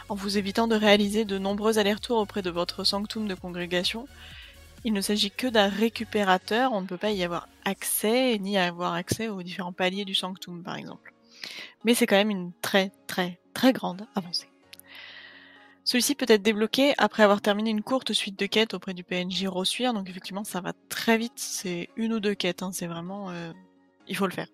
en 0.09 0.15
vous 0.15 0.37
évitant 0.37 0.69
de 0.69 0.75
réaliser 0.75 1.25
de 1.25 1.39
nombreux 1.39 1.79
allers-retours 1.79 2.19
auprès 2.19 2.43
de 2.43 2.51
votre 2.51 2.85
sanctum 2.85 3.27
de 3.27 3.35
congrégation. 3.35 4.07
Il 4.85 4.93
ne 4.93 5.01
s'agit 5.01 5.31
que 5.31 5.47
d'un 5.47 5.69
récupérateur, 5.69 6.73
on 6.73 6.81
ne 6.81 6.87
peut 6.87 6.97
pas 6.97 7.11
y 7.11 7.25
avoir 7.25 7.49
accès, 7.65 8.39
ni 8.39 8.57
avoir 8.57 8.95
accès 8.95 9.29
aux 9.29 9.43
différents 9.43 9.73
paliers 9.73 10.05
du 10.05 10.15
sanctum 10.15 10.63
par 10.63 10.77
exemple. 10.77 11.13
Mais 11.85 11.95
c'est 11.95 12.07
quand 12.07 12.17
même 12.17 12.31
une 12.31 12.53
très 12.63 12.93
très 13.07 13.41
très 13.55 13.73
grande 13.73 14.07
avancée. 14.15 14.49
Celui-ci 15.85 16.15
peut 16.15 16.27
être 16.29 16.43
débloqué 16.43 16.93
après 16.99 17.23
avoir 17.23 17.41
terminé 17.41 17.71
une 17.71 17.83
courte 17.83 18.13
suite 18.13 18.39
de 18.39 18.45
quêtes 18.45 18.75
auprès 18.75 18.93
du 18.93 19.05
PNJ 19.05 19.47
Rossuire, 19.47 19.95
donc 19.95 20.11
effectivement 20.11 20.45
ça 20.45 20.61
va 20.61 20.75
très 20.91 21.17
vite, 21.17 21.33
c'est 21.37 21.89
une 21.97 22.13
ou 22.13 22.21
deux 22.21 22.35
quêtes, 22.35 22.63
hein, 22.63 22.73
c'est 22.73 22.87
vraiment... 22.87 23.31
Euh, 23.31 23.53
il 24.07 24.15
faut 24.15 24.27
le 24.27 24.33
faire. 24.33 24.49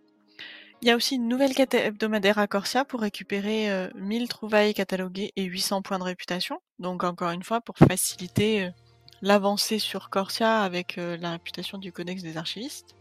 Il 0.81 0.87
y 0.87 0.93
a 0.93 0.97
aussi 0.97 1.17
une 1.17 1.27
nouvelle 1.27 1.55
quête 1.55 1.75
hebdomadaire 1.75 2.39
à 2.39 2.47
Corsia 2.47 2.85
pour 2.85 3.01
récupérer 3.01 3.69
euh, 3.69 3.89
1000 3.97 4.29
trouvailles 4.29 4.75
cataloguées 4.75 5.33
et 5.35 5.43
800 5.43 5.83
points 5.83 5.99
de 5.99 6.05
réputation, 6.05 6.61
donc 6.79 7.03
encore 7.03 7.31
une 7.31 7.43
fois 7.43 7.61
pour 7.61 7.79
faciliter 7.79 8.67
euh, 8.67 8.71
l'avancée 9.22 9.79
sur 9.79 10.11
Corsia 10.11 10.62
avec 10.62 10.98
euh, 10.98 11.16
la 11.16 11.33
réputation 11.33 11.79
du 11.79 11.92
Codex 11.92 12.22
des 12.22 12.37
archivistes. 12.37 12.94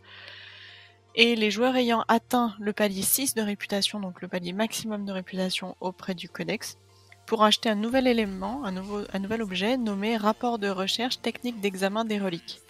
Et 1.16 1.36
les 1.36 1.52
joueurs 1.52 1.76
ayant 1.76 2.04
atteint 2.08 2.56
le 2.60 2.74
palier 2.74 3.04
6 3.04 3.36
de 3.36 3.42
réputation, 3.42 4.00
donc 4.00 4.22
le 4.22 4.28
palier 4.28 4.52
maximum 4.52 5.06
de 5.06 5.12
réputation 5.12 5.76
auprès 5.80 6.16
du 6.16 6.28
Codex, 6.28 6.78
pour 7.26 7.44
acheter 7.44 7.70
un 7.70 7.76
nouvel 7.76 8.08
élément, 8.08 8.64
un, 8.66 9.20
nouvel 9.20 9.42
objet 9.42 9.78
nommé 9.78 10.18
rapport 10.18 10.60
de 10.60 10.70
recherche 10.70 11.22
technique 11.22 11.62
d'examen 11.62 12.04
des 12.04 12.20
reliques. 12.20 12.62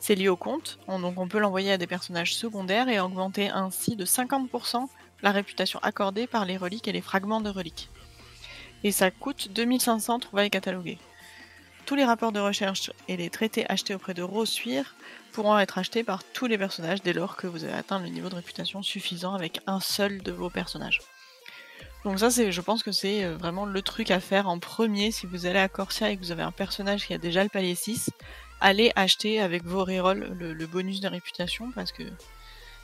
C'est 0.00 0.14
lié 0.14 0.28
au 0.28 0.36
compte, 0.36 0.78
on, 0.88 0.98
donc 0.98 1.18
on 1.18 1.28
peut 1.28 1.38
l'envoyer 1.38 1.72
à 1.72 1.78
des 1.78 1.86
personnages 1.86 2.34
secondaires 2.34 2.88
et 2.88 3.00
augmenter 3.00 3.50
ainsi 3.50 3.96
de 3.96 4.04
50% 4.04 4.88
la 5.22 5.30
réputation 5.30 5.78
accordée 5.82 6.26
par 6.26 6.44
les 6.44 6.56
reliques 6.56 6.88
et 6.88 6.92
les 6.92 7.00
fragments 7.00 7.40
de 7.40 7.50
reliques. 7.50 7.88
Et 8.82 8.92
ça 8.92 9.10
coûte 9.10 9.48
2500 9.52 10.20
trouvailles 10.20 10.50
cataloguées. 10.50 10.98
Tous 11.86 11.96
les 11.96 12.04
rapports 12.04 12.32
de 12.32 12.40
recherche 12.40 12.90
et 13.08 13.16
les 13.18 13.28
traités 13.28 13.70
achetés 13.70 13.94
auprès 13.94 14.14
de 14.14 14.22
Rossuire 14.22 14.94
pourront 15.32 15.58
être 15.58 15.76
achetés 15.76 16.02
par 16.02 16.24
tous 16.24 16.46
les 16.46 16.56
personnages 16.56 17.02
dès 17.02 17.12
lors 17.12 17.36
que 17.36 17.46
vous 17.46 17.64
avez 17.64 17.74
atteint 17.74 17.98
le 17.98 18.08
niveau 18.08 18.30
de 18.30 18.36
réputation 18.36 18.82
suffisant 18.82 19.34
avec 19.34 19.60
un 19.66 19.80
seul 19.80 20.22
de 20.22 20.32
vos 20.32 20.48
personnages. 20.48 21.02
Donc 22.04 22.20
ça, 22.20 22.28
je 22.30 22.60
pense 22.62 22.82
que 22.82 22.92
c'est 22.92 23.24
euh, 23.24 23.36
vraiment 23.36 23.66
le 23.66 23.82
truc 23.82 24.10
à 24.10 24.20
faire 24.20 24.48
en 24.48 24.58
premier 24.58 25.10
si 25.10 25.26
vous 25.26 25.46
allez 25.46 25.58
à 25.58 25.68
Corsia 25.68 26.10
et 26.10 26.16
que 26.16 26.22
vous 26.22 26.32
avez 26.32 26.42
un 26.42 26.52
personnage 26.52 27.06
qui 27.06 27.14
a 27.14 27.18
déjà 27.18 27.42
le 27.42 27.50
palier 27.50 27.74
6. 27.74 28.10
Allez 28.60 28.90
acheter 28.96 29.40
avec 29.40 29.64
vos 29.64 29.84
rerolls 29.84 30.34
le, 30.38 30.54
le 30.54 30.66
bonus 30.66 31.00
de 31.00 31.08
réputation 31.08 31.70
parce 31.72 31.92
que 31.92 32.04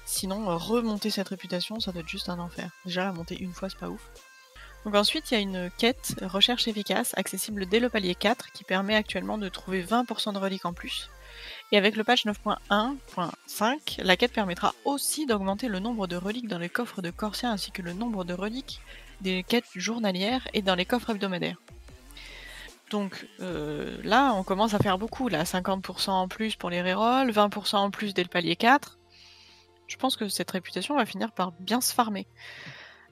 sinon, 0.05 0.57
remonter 0.59 1.11
cette 1.11 1.29
réputation, 1.29 1.81
ça 1.81 1.93
doit 1.93 2.03
être 2.03 2.09
juste 2.09 2.29
un 2.29 2.39
enfer. 2.39 2.71
Déjà, 2.85 3.05
la 3.05 3.13
monter 3.13 3.39
une 3.41 3.53
fois, 3.53 3.71
c'est 3.71 3.79
pas 3.79 3.89
ouf. 3.89 4.11
Donc 4.85 4.95
ensuite, 4.95 5.31
il 5.31 5.35
y 5.35 5.37
a 5.37 5.41
une 5.41 5.71
quête 5.77 6.15
recherche 6.23 6.67
efficace 6.67 7.13
accessible 7.17 7.67
dès 7.67 7.81
le 7.81 7.91
palier 7.91 8.15
4 8.15 8.53
qui 8.53 8.65
permet 8.65 8.95
actuellement 8.95 9.37
de 9.37 9.49
trouver 9.49 9.83
20% 9.83 10.33
de 10.33 10.39
reliques 10.39 10.65
en 10.65 10.73
plus. 10.73 11.11
Et 11.73 11.77
avec 11.77 11.97
le 11.97 12.05
patch 12.05 12.27
9.1.5, 12.27 14.03
la 14.03 14.17
quête 14.17 14.33
permettra 14.33 14.75
aussi 14.85 15.27
d'augmenter 15.27 15.69
le 15.69 15.79
nombre 15.79 16.07
de 16.07 16.17
reliques 16.17 16.49
dans 16.49 16.59
les 16.59 16.69
coffres 16.69 17.03
de 17.03 17.11
Corsia 17.11 17.51
ainsi 17.51 17.71
que 17.71 17.83
le 17.83 17.93
nombre 17.93 18.25
de 18.25 18.35
reliques 18.35 18.81
des 19.21 19.43
quêtes 19.43 19.69
journalières 19.75 20.49
et 20.55 20.63
dans 20.63 20.75
les 20.75 20.85
coffres 20.85 21.11
hebdomadaires. 21.11 21.59
Donc 22.91 23.27
euh, 23.41 23.99
là, 24.03 24.33
on 24.35 24.43
commence 24.43 24.75
à 24.75 24.79
faire 24.79 24.99
beaucoup. 24.99 25.29
Là, 25.29 25.45
50% 25.45 26.11
en 26.11 26.29
plus 26.29 26.57
pour 26.57 26.71
les 26.71 26.83
rerolls, 26.83 27.31
20% 27.31 27.77
en 27.77 27.91
plus 27.91 28.15
dès 28.15 28.23
le 28.23 28.29
palier 28.29 28.57
4. 28.57 28.99
Je 29.87 29.97
pense 29.97 30.17
que 30.17 30.29
cette 30.29 30.51
réputation 30.51 30.97
va 30.97 31.07
finir 31.07 31.33
par 31.33 31.53
bien 31.53 31.81
se 31.81 31.95
farmer. 31.95 32.27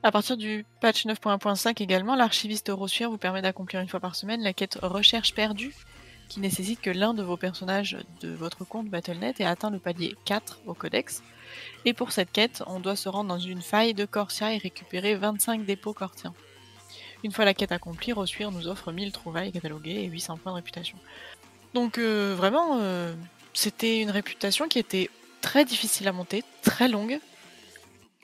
À 0.04 0.12
partir 0.12 0.36
du 0.36 0.64
patch 0.80 1.06
9.1.5 1.06 1.82
également, 1.82 2.14
l'archiviste 2.14 2.70
Rossuire 2.72 3.10
vous 3.10 3.18
permet 3.18 3.42
d'accomplir 3.42 3.80
une 3.80 3.88
fois 3.88 3.98
par 3.98 4.14
semaine 4.14 4.42
la 4.42 4.52
quête 4.52 4.78
Recherche 4.80 5.34
perdue, 5.34 5.74
qui 6.28 6.38
nécessite 6.38 6.80
que 6.80 6.90
l'un 6.90 7.14
de 7.14 7.22
vos 7.24 7.36
personnages 7.36 7.96
de 8.20 8.28
votre 8.28 8.64
compte 8.64 8.88
Battle.net 8.88 9.40
ait 9.40 9.44
atteint 9.44 9.70
le 9.70 9.80
palier 9.80 10.14
4 10.24 10.60
au 10.66 10.74
codex. 10.74 11.24
Et 11.84 11.94
pour 11.94 12.12
cette 12.12 12.30
quête, 12.30 12.62
on 12.68 12.78
doit 12.78 12.94
se 12.94 13.08
rendre 13.08 13.28
dans 13.28 13.40
une 13.40 13.60
faille 13.60 13.92
de 13.92 14.04
Corsia 14.04 14.54
et 14.54 14.58
récupérer 14.58 15.16
25 15.16 15.64
dépôts 15.64 15.94
cortiens. 15.94 16.34
Une 17.24 17.32
fois 17.32 17.44
la 17.44 17.54
quête 17.54 17.72
accomplie, 17.72 18.12
Rossuire 18.12 18.52
nous 18.52 18.68
offre 18.68 18.92
1000 18.92 19.10
trouvailles 19.10 19.50
cataloguées 19.50 20.04
et 20.04 20.06
800 20.06 20.36
points 20.36 20.52
de 20.52 20.56
réputation. 20.56 20.98
Donc 21.74 21.98
euh, 21.98 22.34
vraiment, 22.36 22.78
euh, 22.80 23.12
c'était 23.52 24.00
une 24.00 24.10
réputation 24.10 24.68
qui 24.68 24.78
était 24.78 25.10
très 25.40 25.64
difficile 25.64 26.06
à 26.06 26.12
monter, 26.12 26.44
très 26.62 26.86
longue. 26.86 27.18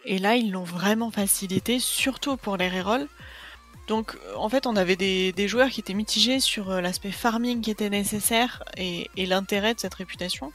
Et 0.05 0.19
là, 0.19 0.37
ils 0.37 0.51
l'ont 0.51 0.65
vraiment 0.65 1.11
facilité, 1.11 1.79
surtout 1.79 2.37
pour 2.37 2.57
les 2.57 2.69
rerolls. 2.69 3.09
Donc 3.87 4.17
en 4.37 4.49
fait, 4.49 4.67
on 4.67 4.77
avait 4.77 4.97
des, 4.97 5.49
joueurs 5.49 5.69
qui 5.69 5.81
étaient 5.81 5.95
mitigés 5.95 6.41
sur 6.41 6.71
euh, 6.71 6.81
l'aspect 6.81 7.13
farming 7.13 7.61
qui 7.61 7.71
était 7.71 7.91
nécessaire 7.91 8.63
et, 8.77 9.09
l'intérêt 9.17 9.75
de 9.75 9.81
cette 9.81 9.95
réputation. 9.95 10.53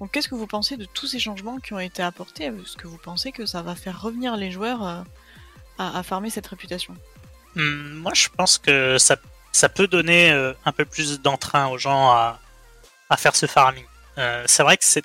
Donc 0.00 0.10
qu'est-ce 0.12 0.28
que 0.28 0.34
vous 0.34 0.46
pensez 0.46 0.76
de 0.76 0.84
tous 0.84 1.06
ces 1.06 1.18
changements 1.18 1.58
qui 1.58 1.72
ont 1.74 1.78
été 1.78 2.02
apportés? 2.02 2.44
Est-ce 2.44 2.76
que 2.76 2.86
vous 2.86 2.98
pensez 2.98 3.32
que 3.32 3.46
ça 3.46 3.62
va 3.62 3.74
faire 3.74 4.00
revenir 4.02 4.36
les 4.36 4.50
joueurs 4.50 4.84
euh, 4.84 5.00
à, 5.78 6.02
farmer 6.02 6.30
cette 6.30 6.46
réputation? 6.46 6.94
Hmm, 7.54 7.94
Moi, 7.94 8.12
je 8.14 8.28
pense 8.36 8.58
que 8.58 8.98
ça, 8.98 9.16
ça 9.52 9.68
peut 9.68 9.86
donner 9.86 10.32
euh, 10.32 10.52
un 10.64 10.72
peu 10.72 10.84
plus 10.84 11.20
d'entrain 11.20 11.68
aux 11.68 11.78
gens 11.78 12.10
à, 12.10 12.40
à 13.10 13.16
faire 13.16 13.36
ce 13.36 13.46
farming. 13.46 13.84
C'est 14.46 14.62
vrai 14.62 14.78
que 14.78 14.84
c'est 14.84 15.02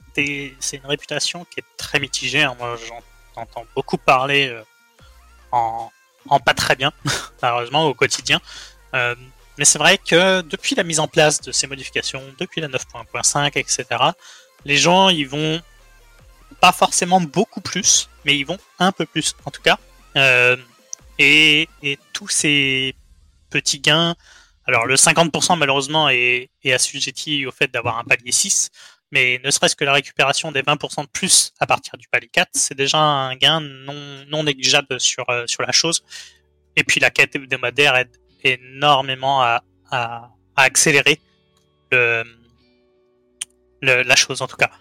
une 0.78 0.86
réputation 0.86 1.46
qui 1.46 1.60
est 1.60 1.66
très 1.76 2.00
mitigée. 2.00 2.44
hein. 2.44 2.56
Moi, 2.58 2.78
j'en 3.36 3.44
entends 3.44 3.66
beaucoup 3.76 3.98
parler 3.98 4.48
euh, 4.50 4.64
en, 5.52 5.92
en 6.30 6.40
pas 6.40 6.54
très 6.54 6.76
bien, 6.76 6.92
malheureusement, 7.42 7.86
au 7.86 7.94
quotidien. 7.94 8.40
Euh, 8.94 9.16
mais 9.58 9.66
c'est 9.66 9.80
vrai 9.80 9.98
que 9.98 10.42
depuis 10.42 10.76
la 10.76 10.84
mise 10.84 11.00
en 11.00 11.08
place 11.08 11.42
de 11.42 11.52
ces 11.52 11.68
modifications, 11.68 12.24
depuis 12.40 12.62
la 12.62 12.68
9.5, 12.68 13.58
etc., 13.58 13.86
les 14.66 14.78
gens, 14.78 15.10
ils 15.10 15.28
vont 15.28 15.62
pas 16.60 16.72
forcément 16.72 17.22
beaucoup 17.22 17.62
plus, 17.62 18.10
mais 18.26 18.38
ils 18.38 18.46
vont 18.46 18.60
un 18.80 18.92
peu 18.92 19.06
plus, 19.06 19.36
en 19.46 19.52
tout 19.52 19.62
cas. 19.62 19.80
Euh, 20.16 20.58
et, 21.20 21.68
et 21.84 21.98
tous 22.14 22.28
ces 22.28 22.96
petits 23.50 23.80
gains, 23.80 24.16
alors 24.66 24.86
le 24.86 24.96
50% 24.96 25.58
malheureusement 25.58 26.10
est, 26.10 26.50
est 26.64 26.72
assujetti 26.72 27.46
au 27.46 27.52
fait 27.52 27.72
d'avoir 27.72 27.98
un 27.98 28.04
palier 28.04 28.32
6, 28.32 28.70
mais 29.12 29.40
ne 29.44 29.52
serait-ce 29.52 29.76
que 29.76 29.84
la 29.84 29.94
récupération 29.94 30.52
des 30.52 30.62
20% 30.62 31.04
de 31.04 31.10
plus 31.10 31.52
à 31.60 31.68
partir 31.68 31.98
du 31.98 32.08
palier 32.08 32.30
4, 32.32 32.50
c'est 32.54 32.76
déjà 32.76 32.98
un 33.00 33.36
gain 33.36 33.60
non, 33.60 34.26
non 34.30 34.44
négligeable 34.44 35.00
sur, 35.00 35.30
euh, 35.30 35.44
sur 35.48 35.62
la 35.64 35.72
chose. 35.72 36.04
Et 36.76 36.84
puis 36.84 37.00
la 37.00 37.10
quête 37.10 37.36
hebdomadaire 37.36 37.96
aide 37.96 38.16
énormément 38.44 39.42
à, 39.42 39.64
à, 39.92 40.30
à 40.56 40.64
accélérer 40.64 41.20
le, 41.92 42.24
le- 43.82 44.04
la 44.04 44.16
chose 44.16 44.42
en 44.42 44.48
tout 44.48 44.58
cas. 44.58 44.72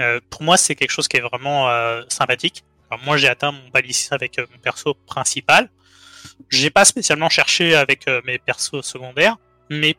Euh, 0.00 0.20
pour 0.30 0.42
moi, 0.42 0.56
c'est 0.56 0.74
quelque 0.74 0.90
chose 0.90 1.08
qui 1.08 1.16
est 1.18 1.20
vraiment 1.20 1.68
euh, 1.70 2.02
sympathique. 2.08 2.64
Alors, 2.90 3.04
moi, 3.04 3.16
j'ai 3.16 3.28
atteint 3.28 3.52
mon 3.52 3.70
palier 3.70 3.92
6 3.92 4.12
avec 4.12 4.38
euh, 4.38 4.46
mon 4.50 4.58
perso 4.58 4.94
principal. 4.94 5.70
J'ai 6.48 6.70
pas 6.70 6.84
spécialement 6.84 7.28
cherché 7.28 7.74
avec 7.74 8.08
euh, 8.08 8.20
mes 8.24 8.38
persos 8.38 8.80
secondaires, 8.82 9.36
mais 9.68 9.96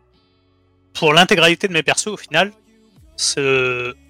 pour 0.94 1.13
l'intégralité 1.13 1.67
de 1.67 1.74
mes 1.74 1.84
persos, 1.84 2.08
au 2.08 2.17
final, 2.17 2.52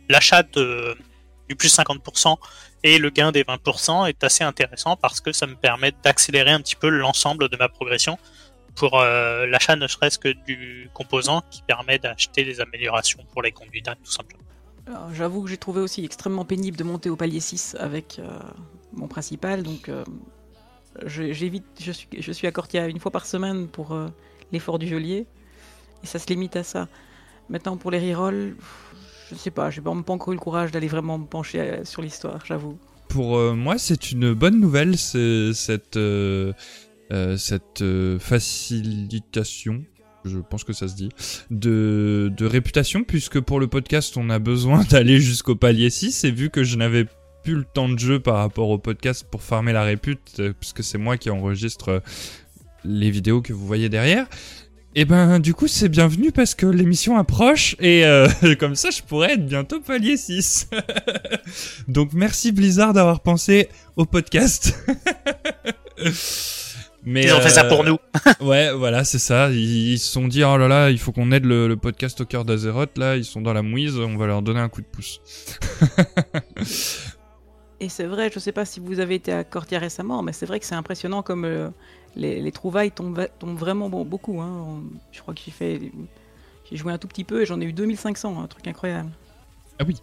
l'achat 0.09 0.43
du 0.43 1.55
plus 1.55 1.75
50% 1.75 2.37
et 2.83 2.97
le 2.97 3.09
gain 3.09 3.31
des 3.31 3.43
20% 3.43 4.07
est 4.09 4.23
assez 4.23 4.43
intéressant 4.43 4.95
parce 4.95 5.21
que 5.21 5.31
ça 5.31 5.45
me 5.45 5.55
permet 5.55 5.93
d'accélérer 6.03 6.51
un 6.51 6.61
petit 6.61 6.75
peu 6.75 6.89
l'ensemble 6.89 7.49
de 7.49 7.57
ma 7.57 7.69
progression 7.69 8.17
pour 8.75 8.99
euh, 8.99 9.45
l'achat 9.45 9.75
ne 9.75 9.87
serait-ce 9.87 10.17
que 10.17 10.29
du 10.29 10.89
composant 10.93 11.43
qui 11.51 11.61
permet 11.61 11.99
d'acheter 11.99 12.43
des 12.43 12.61
améliorations 12.61 13.19
pour 13.31 13.41
les 13.41 13.51
conduites, 13.51 13.87
hein, 13.87 13.95
tout 14.03 14.11
simplement. 14.11 14.43
J'avoue 15.13 15.43
que 15.43 15.49
j'ai 15.49 15.57
trouvé 15.57 15.81
aussi 15.81 16.03
extrêmement 16.03 16.45
pénible 16.45 16.77
de 16.77 16.83
monter 16.83 17.09
au 17.09 17.15
palier 17.15 17.39
6 17.39 17.77
avec 17.79 18.19
euh, 18.19 18.39
mon 18.93 19.07
principal, 19.07 19.63
donc 19.63 19.89
euh, 19.89 20.03
j'évite, 21.05 21.65
je, 21.79 21.91
suis, 21.91 22.07
je 22.17 22.31
suis 22.31 22.47
à 22.47 22.51
Cortia 22.51 22.87
une 22.87 22.99
fois 22.99 23.11
par 23.11 23.25
semaine 23.25 23.67
pour 23.67 23.97
l'effort 24.51 24.79
du 24.79 24.87
geôlier, 24.87 25.27
et 26.03 26.07
ça 26.07 26.19
se 26.19 26.27
limite 26.27 26.55
à 26.55 26.63
ça. 26.63 26.87
Maintenant 27.49 27.77
pour 27.77 27.91
les 27.91 28.13
rerolls, 28.13 28.55
je 29.31 29.35
sais 29.37 29.51
pas, 29.51 29.69
j'ai 29.69 29.81
pas, 29.81 29.89
encore 29.89 30.33
eu 30.33 30.35
le 30.35 30.41
courage 30.41 30.71
d'aller 30.71 30.87
vraiment 30.87 31.17
me 31.17 31.25
pencher 31.25 31.59
euh, 31.59 31.85
sur 31.85 32.01
l'histoire, 32.01 32.43
j'avoue. 32.45 32.77
Pour 33.07 33.37
euh, 33.37 33.53
moi, 33.53 33.77
c'est 33.77 34.11
une 34.11 34.33
bonne 34.33 34.59
nouvelle, 34.59 34.97
cette, 34.97 35.97
euh, 35.97 36.53
cette 37.37 37.83
facilitation, 38.19 39.83
je 40.25 40.39
pense 40.39 40.63
que 40.63 40.73
ça 40.73 40.87
se 40.87 40.95
dit, 40.95 41.09
de, 41.49 42.31
de 42.35 42.45
réputation, 42.45 43.03
puisque 43.03 43.39
pour 43.39 43.59
le 43.59 43.67
podcast, 43.67 44.15
on 44.17 44.29
a 44.29 44.39
besoin 44.39 44.83
d'aller 44.89 45.19
jusqu'au 45.19 45.55
palier 45.55 45.89
6, 45.89 46.23
et 46.25 46.31
vu 46.31 46.49
que 46.49 46.63
je 46.63 46.77
n'avais 46.77 47.05
plus 47.43 47.55
le 47.55 47.65
temps 47.65 47.89
de 47.89 47.97
jeu 47.97 48.19
par 48.19 48.35
rapport 48.35 48.69
au 48.69 48.77
podcast 48.77 49.25
pour 49.29 49.41
farmer 49.41 49.73
la 49.73 49.83
répute, 49.83 50.41
puisque 50.59 50.83
c'est 50.83 50.99
moi 50.99 51.17
qui 51.17 51.29
enregistre 51.29 52.03
les 52.83 53.09
vidéos 53.09 53.41
que 53.41 53.53
vous 53.53 53.65
voyez 53.65 53.89
derrière, 53.89 54.27
Et 54.93 55.05
ben 55.05 55.39
du 55.39 55.53
coup 55.53 55.67
c'est 55.67 55.87
bienvenu 55.87 56.33
parce 56.33 56.53
que 56.53 56.65
l'émission 56.65 57.17
approche 57.17 57.77
et 57.79 58.05
euh, 58.05 58.27
comme 58.59 58.75
ça 58.75 58.89
je 58.89 59.01
pourrais 59.01 59.33
être 59.33 59.45
bientôt 59.45 59.79
palier 59.79 60.17
6. 60.17 60.69
Donc 61.87 62.11
merci 62.11 62.51
Blizzard 62.51 62.91
d'avoir 62.91 63.21
pensé 63.21 63.69
au 63.95 64.05
podcast. 64.05 64.75
Mais 67.03 67.23
Ils 67.23 67.33
ont 67.33 67.39
fait 67.39 67.49
ça 67.49 67.63
pour 67.63 67.81
euh, 67.81 67.85
nous. 67.85 67.97
ouais, 68.47 68.71
voilà, 68.73 69.03
c'est 69.03 69.17
ça. 69.17 69.49
Ils, 69.49 69.97
se 69.97 70.11
sont 70.11 70.27
dit, 70.27 70.43
oh 70.43 70.55
là 70.55 70.67
là, 70.67 70.91
il 70.91 70.99
faut 70.99 71.11
qu'on 71.11 71.31
aide 71.31 71.45
le, 71.45 71.75
podcast 71.75 72.21
au 72.21 72.25
cœur 72.25 72.45
d'Azeroth. 72.45 72.95
Là, 72.99 73.17
ils 73.17 73.25
sont 73.25 73.41
dans 73.41 73.53
la 73.53 73.63
mouise, 73.63 73.97
on 73.97 74.17
va 74.17 74.27
leur 74.27 74.43
donner 74.43 74.59
un 74.59 74.69
coup 74.69 74.81
de 74.81 74.85
pouce. 74.85 75.19
Et 77.81 77.89
c'est 77.89 78.05
vrai, 78.05 78.29
je 78.31 78.37
sais 78.37 78.51
pas 78.51 78.63
si 78.63 78.79
vous 78.79 78.99
avez 78.99 79.15
été 79.15 79.33
à 79.33 79.43
Cortia 79.43 79.79
récemment, 79.79 80.21
mais 80.21 80.33
c'est 80.33 80.45
vrai 80.45 80.59
que 80.59 80.67
c'est 80.67 80.75
impressionnant 80.75 81.23
comme 81.23 81.45
euh, 81.45 81.69
les, 82.15 82.51
trouvailles 82.51 82.91
tombent, 82.91 83.27
vraiment 83.41 83.89
beaucoup. 83.89 84.41
Hein. 84.41 84.83
Je 85.11 85.21
crois 85.21 85.33
que 85.33 85.41
j'ai 85.45 85.51
fait. 85.51 85.79
J'ai 86.69 86.77
joué 86.77 86.93
un 86.93 86.97
tout 86.97 87.07
petit 87.07 87.23
peu 87.23 87.41
et 87.41 87.45
j'en 87.45 87.59
ai 87.59 87.65
eu 87.65 87.73
2500, 87.73 88.41
un 88.41 88.47
truc 88.47 88.67
incroyable. 88.67 89.09
Ah 89.79 89.83
oui. 89.85 89.97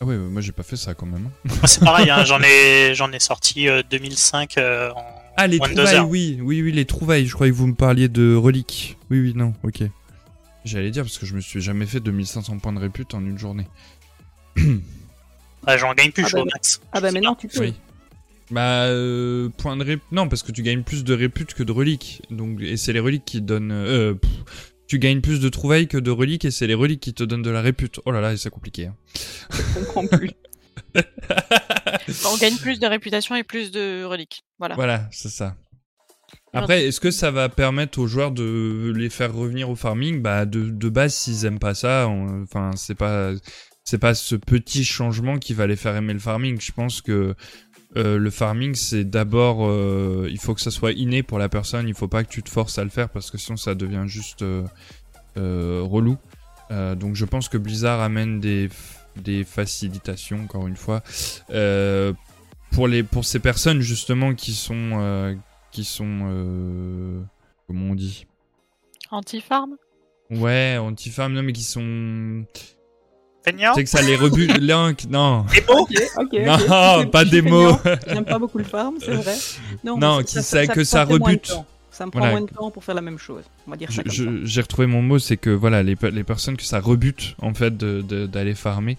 Ah 0.00 0.04
ouais, 0.04 0.16
moi 0.16 0.40
j'ai 0.40 0.52
pas 0.52 0.62
fait 0.62 0.76
ça 0.76 0.94
quand 0.94 1.06
même. 1.06 1.30
c'est 1.64 1.82
pareil, 1.82 2.08
hein, 2.08 2.24
j'en 2.24 2.40
ai, 2.40 2.94
j'en 2.94 3.10
ai 3.10 3.18
sorti 3.18 3.66
2005 3.90 4.56
euh, 4.56 4.60
euh, 4.60 4.92
en. 4.92 5.04
Ah, 5.36 5.46
les 5.46 5.58
trouvailles, 5.58 6.00
oui, 6.00 6.38
oui, 6.42 6.62
oui, 6.62 6.72
les 6.72 6.84
trouvailles. 6.84 7.26
Je 7.26 7.34
croyais 7.34 7.52
que 7.52 7.56
vous 7.56 7.66
me 7.66 7.74
parliez 7.74 8.08
de 8.08 8.34
reliques. 8.34 8.96
Oui, 9.10 9.20
oui, 9.20 9.32
non, 9.36 9.54
ok. 9.62 9.82
J'allais 10.64 10.90
dire 10.90 11.04
parce 11.04 11.18
que 11.18 11.26
je 11.26 11.34
me 11.34 11.40
suis 11.40 11.60
jamais 11.60 11.86
fait 11.86 12.00
2500 12.00 12.58
points 12.58 12.72
de 12.72 12.80
répute 12.80 13.14
en 13.14 13.20
une 13.20 13.38
journée. 13.38 13.66
Ah, 15.66 15.76
j'en 15.76 15.92
gagne 15.92 16.12
plus, 16.12 16.24
ah 16.24 16.28
je 16.28 16.36
bah, 16.36 16.44
max. 16.52 16.80
Ah 16.92 17.00
bah 17.00 17.12
maintenant 17.12 17.34
tu 17.34 17.48
peux. 17.48 17.60
Oui. 17.60 17.74
Bah, 18.50 18.86
euh, 18.86 19.48
point 19.50 19.76
de 19.76 19.84
répute. 19.84 20.10
Non, 20.12 20.28
parce 20.28 20.42
que 20.42 20.52
tu 20.52 20.62
gagnes 20.62 20.82
plus 20.82 21.04
de 21.04 21.14
répute 21.14 21.54
que 21.54 21.62
de 21.62 21.72
reliques. 21.72 22.22
Donc, 22.30 22.60
et 22.60 22.76
c'est 22.76 22.92
les 22.92 23.00
reliques 23.00 23.24
qui 23.24 23.42
donnent. 23.42 23.72
Euh, 23.72 24.14
tu 24.86 24.98
gagnes 24.98 25.20
plus 25.20 25.40
de 25.40 25.48
trouvailles 25.48 25.86
que 25.86 25.98
de 25.98 26.10
reliques 26.10 26.44
et 26.44 26.50
c'est 26.50 26.66
les 26.66 26.74
reliques 26.74 27.00
qui 27.00 27.12
te 27.12 27.22
donnent 27.22 27.42
de 27.42 27.50
la 27.50 27.60
répute. 27.60 28.00
Oh 28.06 28.10
là 28.10 28.20
là, 28.20 28.36
c'est 28.36 28.50
compliqué. 28.50 28.86
Hein. 28.86 28.96
Je 29.50 29.84
comprends 29.84 30.06
plus. 30.06 30.30
On 32.26 32.36
gagne 32.38 32.56
plus 32.56 32.80
de 32.80 32.86
réputation 32.86 33.34
et 33.36 33.44
plus 33.44 33.70
de 33.70 34.04
reliques. 34.04 34.44
Voilà. 34.58 34.74
Voilà, 34.76 35.08
c'est 35.12 35.28
ça. 35.28 35.56
Après, 36.54 36.86
est-ce 36.86 37.00
que 37.00 37.10
ça 37.10 37.30
va 37.30 37.48
permettre 37.50 37.98
aux 37.98 38.06
joueurs 38.06 38.32
de 38.32 38.92
les 38.96 39.10
faire 39.10 39.34
revenir 39.34 39.68
au 39.68 39.76
farming? 39.76 40.22
Bah, 40.22 40.46
de, 40.46 40.70
de 40.70 40.88
base, 40.88 41.14
s'ils 41.14 41.44
aiment 41.44 41.58
pas 41.58 41.74
ça, 41.74 42.08
enfin, 42.08 42.70
c'est 42.74 42.94
pas, 42.94 43.32
c'est 43.84 43.98
pas 43.98 44.14
ce 44.14 44.34
petit 44.34 44.84
changement 44.84 45.38
qui 45.38 45.54
va 45.54 45.66
les 45.66 45.76
faire 45.76 45.94
aimer 45.96 46.14
le 46.14 46.18
farming. 46.18 46.60
Je 46.60 46.72
pense 46.72 47.02
que 47.02 47.34
euh, 47.96 48.18
le 48.18 48.30
farming, 48.30 48.74
c'est 48.74 49.04
d'abord, 49.04 49.66
euh, 49.66 50.28
il 50.30 50.38
faut 50.38 50.54
que 50.54 50.60
ça 50.60 50.70
soit 50.70 50.92
inné 50.92 51.22
pour 51.22 51.38
la 51.38 51.48
personne. 51.48 51.88
Il 51.88 51.94
faut 51.94 52.08
pas 52.08 52.22
que 52.22 52.28
tu 52.28 52.42
te 52.42 52.50
forces 52.50 52.78
à 52.78 52.84
le 52.84 52.90
faire 52.90 53.08
parce 53.08 53.30
que 53.30 53.38
sinon 53.38 53.56
ça 53.56 53.74
devient 53.74 54.04
juste 54.06 54.42
euh, 54.42 54.66
relou. 55.36 56.18
donc 56.70 57.14
je 57.14 57.24
pense 57.24 57.48
que 57.48 57.56
Blizzard 57.56 58.00
amène 58.00 58.40
des, 58.40 58.68
des 59.16 59.44
facilitations, 59.44 60.42
encore 60.42 60.66
une 60.66 60.76
fois, 60.76 61.02
pour 62.72 62.88
les 62.88 63.02
pour 63.02 63.24
ces 63.24 63.38
personnes 63.38 63.80
justement 63.80 64.34
qui 64.34 64.52
sont 64.52 65.38
qui 65.70 65.84
sont 65.84 67.24
comment 67.66 67.86
on 67.86 67.94
dit? 67.94 68.26
Anti-farm? 69.10 69.76
Ouais, 70.30 70.76
anti-farm, 70.76 71.32
non 71.32 71.42
mais 71.42 71.54
qui 71.54 71.62
sont 71.62 72.44
c'est 73.44 73.84
que 73.84 73.90
ça 73.90 74.02
les 74.02 74.16
rebute. 74.16 74.56
Link, 74.58 75.04
non. 75.08 75.44
Démo 75.52 75.88
Non, 76.46 77.06
pas 77.06 77.24
démo. 77.24 77.78
J'aime 78.06 78.24
pas 78.24 78.38
beaucoup 78.38 78.58
le 78.58 78.64
farm, 78.64 78.96
c'est 79.00 79.14
vrai. 79.14 79.36
Non, 79.84 80.22
qui 80.22 80.42
ça, 80.42 80.66
que 80.66 80.84
ça 80.84 81.04
rebute. 81.04 81.52
Ça 81.90 82.06
me 82.06 82.12
prend 82.12 82.26
moins 82.28 82.42
de 82.42 82.46
temps 82.46 82.70
pour 82.70 82.84
faire 82.84 82.94
la 82.94 83.00
même 83.00 83.18
chose. 83.18 83.42
On 83.66 83.72
va 83.72 83.76
dire 83.76 83.90
ça 83.90 84.02
J'ai 84.06 84.60
retrouvé 84.60 84.86
mon 84.86 85.02
mot, 85.02 85.18
c'est 85.18 85.36
que 85.36 85.50
voilà, 85.50 85.82
les, 85.82 85.96
les, 86.12 86.24
personnes 86.24 86.56
que 86.56 86.62
ça 86.62 86.78
rebute 86.78 87.34
en 87.40 87.54
fait 87.54 87.76
d'aller 87.76 88.54
farmer. 88.54 88.98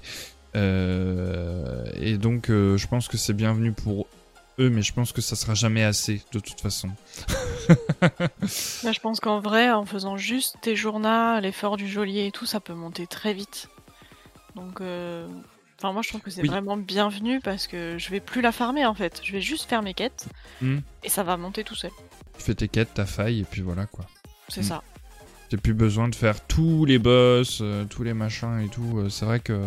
Euh, 0.56 1.86
et 1.96 2.18
donc, 2.18 2.50
euh, 2.50 2.78
je 2.78 2.88
pense 2.88 3.08
que 3.08 3.18
c'est 3.18 3.34
bienvenu 3.34 3.72
pour 3.72 4.08
eux, 4.60 4.70
mais 4.70 4.82
je 4.82 4.94
pense 4.94 5.12
que 5.12 5.22
ça 5.22 5.36
sera 5.36 5.54
jamais 5.54 5.84
assez 5.84 6.22
de 6.34 6.40
toute 6.40 6.60
façon. 6.60 6.90
Là, 8.84 8.92
je 8.92 9.00
pense 9.00 9.20
qu'en 9.20 9.40
vrai, 9.40 9.72
en 9.72 9.86
faisant 9.86 10.18
juste 10.18 10.58
tes 10.62 10.76
journaux, 10.76 11.40
l'effort 11.40 11.78
du 11.78 11.88
geôlier 11.88 12.26
et 12.26 12.32
tout, 12.32 12.46
ça 12.46 12.60
peut 12.60 12.74
monter 12.74 13.08
très 13.08 13.34
vite. 13.34 13.70
Donc, 14.56 14.82
euh, 14.82 15.28
enfin, 15.78 15.94
moi 15.94 16.02
je 16.02 16.10
trouve 16.10 16.22
que 16.22 16.32
c'est 16.32 16.46
vraiment 16.46 16.78
bienvenu 16.78 17.40
parce 17.40 17.68
que 17.68 17.98
je 17.98 18.10
vais 18.10 18.20
plus 18.20 18.42
la 18.42 18.52
farmer 18.52 18.86
en 18.86 18.94
fait. 18.94 19.22
Je 19.24 19.32
vais 19.32 19.42
juste 19.42 19.70
faire 19.70 19.82
mes 19.82 19.94
quêtes 19.94 20.28
hmm. 20.62 20.80
et 21.04 21.10
ça 21.10 21.24
va 21.24 21.38
monter 21.38 21.64
tout 21.64 21.76
seul. 21.76 21.92
Tu 22.38 22.44
fais 22.44 22.56
tes 22.56 22.68
quêtes, 22.68 22.94
ta 22.94 23.06
faille 23.06 23.42
et 23.42 23.44
puis 23.44 23.62
voilà 23.62 23.86
quoi. 23.86 24.06
C'est 24.48 24.64
ça. 24.64 24.78
Hmm. 24.78 25.00
T'as 25.50 25.58
plus 25.58 25.74
besoin 25.74 26.10
de 26.10 26.16
faire 26.16 26.46
tous 26.46 26.86
les 26.86 27.00
boss, 27.00 27.60
euh, 27.62 27.86
tous 27.86 28.04
les 28.04 28.14
machins 28.14 28.60
et 28.60 28.70
tout. 28.70 29.00
Euh, 29.00 29.10
c'est 29.10 29.26
vrai 29.26 29.40
que 29.40 29.60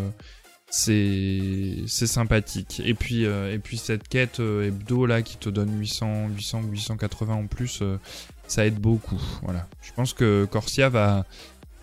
c'est 0.70 1.82
c'est 1.86 2.06
sympathique. 2.06 2.80
Et 2.84 2.94
puis 2.94 3.24
et 3.24 3.58
puis 3.58 3.76
cette 3.76 4.08
quête 4.08 4.40
hebdo 4.40 5.06
là 5.06 5.22
qui 5.22 5.36
te 5.36 5.50
donne 5.50 5.78
800 5.78 6.28
800 6.28 6.62
880 6.70 7.34
en 7.34 7.46
plus, 7.46 7.82
ça 8.46 8.64
aide 8.64 8.78
beaucoup. 8.78 9.20
Voilà. 9.42 9.68
Je 9.82 9.92
pense 9.92 10.14
que 10.14 10.46
Corsia 10.50 10.88
va 10.88 11.26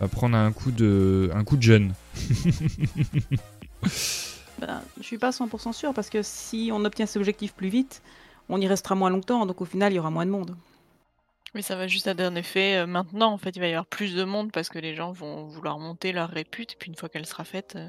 va 0.00 0.08
prendre 0.08 0.36
un 0.36 0.52
coup 0.52 0.70
de, 0.72 1.30
un 1.34 1.44
coup 1.44 1.56
de 1.56 1.62
jeune. 1.62 1.94
ben, 4.58 4.82
je 4.98 5.02
suis 5.02 5.18
pas 5.18 5.30
100% 5.30 5.72
sûr 5.72 5.94
parce 5.94 6.10
que 6.10 6.22
si 6.22 6.70
on 6.72 6.84
obtient 6.84 7.06
cet 7.06 7.16
objectif 7.18 7.52
plus 7.52 7.68
vite, 7.68 8.02
on 8.48 8.60
y 8.60 8.66
restera 8.66 8.94
moins 8.94 9.10
longtemps, 9.10 9.46
donc 9.46 9.60
au 9.60 9.64
final 9.64 9.92
il 9.92 9.96
y 9.96 9.98
aura 9.98 10.10
moins 10.10 10.26
de 10.26 10.30
monde. 10.30 10.56
Oui, 11.54 11.62
ça 11.62 11.74
va 11.74 11.88
juste 11.88 12.06
avoir 12.06 12.30
un 12.30 12.36
effet 12.36 12.76
euh, 12.76 12.86
maintenant. 12.86 13.32
En 13.32 13.38
fait, 13.38 13.56
il 13.56 13.60
va 13.60 13.66
y 13.66 13.70
avoir 13.70 13.86
plus 13.86 14.14
de 14.14 14.22
monde 14.22 14.52
parce 14.52 14.68
que 14.68 14.78
les 14.78 14.94
gens 14.94 15.10
vont 15.10 15.46
vouloir 15.46 15.78
monter 15.80 16.12
leur 16.12 16.30
répute, 16.30 16.74
et 16.74 16.76
puis 16.78 16.90
une 16.90 16.96
fois 16.96 17.08
qu'elle 17.08 17.26
sera 17.26 17.44
faite, 17.44 17.74
euh, 17.76 17.88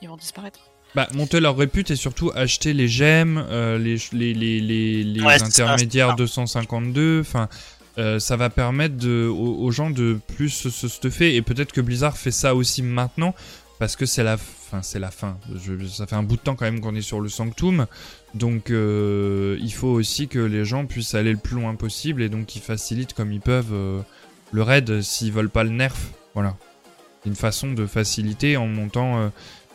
ils 0.00 0.08
vont 0.08 0.16
disparaître. 0.16 0.60
Bah, 0.94 1.08
monter 1.14 1.40
leur 1.40 1.56
répute 1.56 1.90
et 1.90 1.96
surtout 1.96 2.30
acheter 2.34 2.74
les 2.74 2.86
gemmes, 2.86 3.44
euh, 3.48 3.78
les, 3.78 3.96
les, 4.12 4.34
les, 4.34 5.02
les, 5.02 5.42
intermédiaires 5.42 6.14
252. 6.16 7.20
Enfin, 7.20 7.48
euh, 7.98 8.18
ça 8.18 8.36
va 8.36 8.50
permettre 8.50 9.06
aux, 9.06 9.70
gens 9.70 9.90
de 9.90 10.18
plus 10.36 10.48
se 10.48 10.88
stuffer. 10.88 11.36
Et 11.36 11.42
peut-être 11.42 11.72
que 11.72 11.80
Blizzard 11.80 12.16
fait 12.16 12.30
ça 12.30 12.54
aussi 12.54 12.82
maintenant 12.82 13.34
parce 13.78 13.96
que 13.96 14.06
c'est 14.06 14.22
la 14.22 14.36
fin 14.36 14.80
c'est 14.82 14.98
la 14.98 15.10
fin. 15.10 15.36
Ça 15.90 16.06
fait 16.06 16.16
un 16.16 16.22
bout 16.22 16.36
de 16.36 16.40
temps 16.40 16.54
quand 16.54 16.64
même 16.64 16.80
qu'on 16.80 16.94
est 16.94 17.02
sur 17.02 17.20
le 17.20 17.28
Sanctum. 17.28 17.86
Donc 18.32 18.70
euh, 18.70 19.58
il 19.60 19.72
faut 19.72 19.88
aussi 19.88 20.28
que 20.28 20.38
les 20.38 20.64
gens 20.64 20.86
puissent 20.86 21.14
aller 21.14 21.32
le 21.32 21.38
plus 21.38 21.56
loin 21.56 21.74
possible 21.74 22.22
et 22.22 22.30
donc 22.30 22.56
ils 22.56 22.62
facilitent 22.62 23.12
comme 23.12 23.32
ils 23.32 23.40
peuvent 23.40 23.74
euh, 23.74 24.00
le 24.50 24.62
raid 24.62 25.02
s'ils 25.02 25.32
veulent 25.32 25.50
pas 25.50 25.64
le 25.64 25.70
nerf. 25.70 25.96
Voilà. 26.32 26.56
Une 27.26 27.34
façon 27.34 27.72
de 27.72 27.84
faciliter 27.84 28.56
en 28.56 28.66
montant 28.66 29.30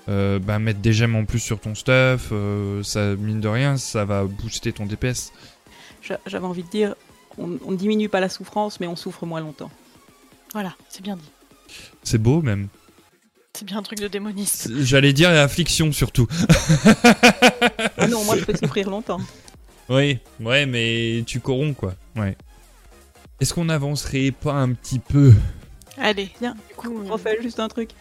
bah, 0.07 0.57
mettre 0.57 0.79
des 0.79 0.93
gemmes 0.93 1.15
en 1.15 1.25
plus 1.25 1.39
sur 1.39 1.59
ton 1.59 1.75
stuff 1.75 2.33
ça 2.83 3.15
mine 3.15 3.39
de 3.39 3.47
rien 3.47 3.77
ça 3.77 4.03
va 4.03 4.25
booster 4.25 4.73
ton 4.73 4.85
DPS 4.85 5.31
j'avais 6.01 6.45
envie 6.45 6.63
de 6.63 6.69
dire 6.69 6.95
on 7.37 7.71
ne 7.71 7.75
diminue 7.75 8.09
pas 8.09 8.19
la 8.19 8.29
souffrance, 8.29 8.79
mais 8.79 8.87
on 8.87 8.95
souffre 8.95 9.25
moins 9.25 9.41
longtemps. 9.41 9.71
Voilà, 10.53 10.75
c'est 10.89 11.01
bien 11.01 11.15
dit. 11.15 11.29
C'est 12.03 12.17
beau 12.17 12.41
même. 12.41 12.67
C'est 13.53 13.65
bien 13.65 13.77
un 13.77 13.83
truc 13.83 13.99
de 13.99 14.07
démoniste. 14.07 14.69
J'allais 14.81 15.13
dire 15.13 15.29
affliction 15.29 15.91
surtout. 15.91 16.27
ah 17.97 18.07
non, 18.07 18.23
moi 18.23 18.37
je 18.37 18.45
peux 18.45 18.55
souffrir 18.55 18.89
longtemps. 18.89 19.19
Oui, 19.89 20.19
ouais, 20.39 20.65
mais 20.65 21.23
tu 21.25 21.39
corromps 21.39 21.73
quoi. 21.73 21.95
Ouais. 22.15 22.37
Est-ce 23.39 23.53
qu'on 23.53 23.69
avancerait 23.69 24.31
pas 24.31 24.53
un 24.53 24.73
petit 24.73 24.99
peu? 24.99 25.33
Allez, 25.97 26.29
viens. 26.39 26.53
Du 26.69 26.75
coup, 26.75 27.03
on 27.09 27.17
fait 27.17 27.41
juste 27.41 27.59
un 27.59 27.67
truc. 27.67 27.91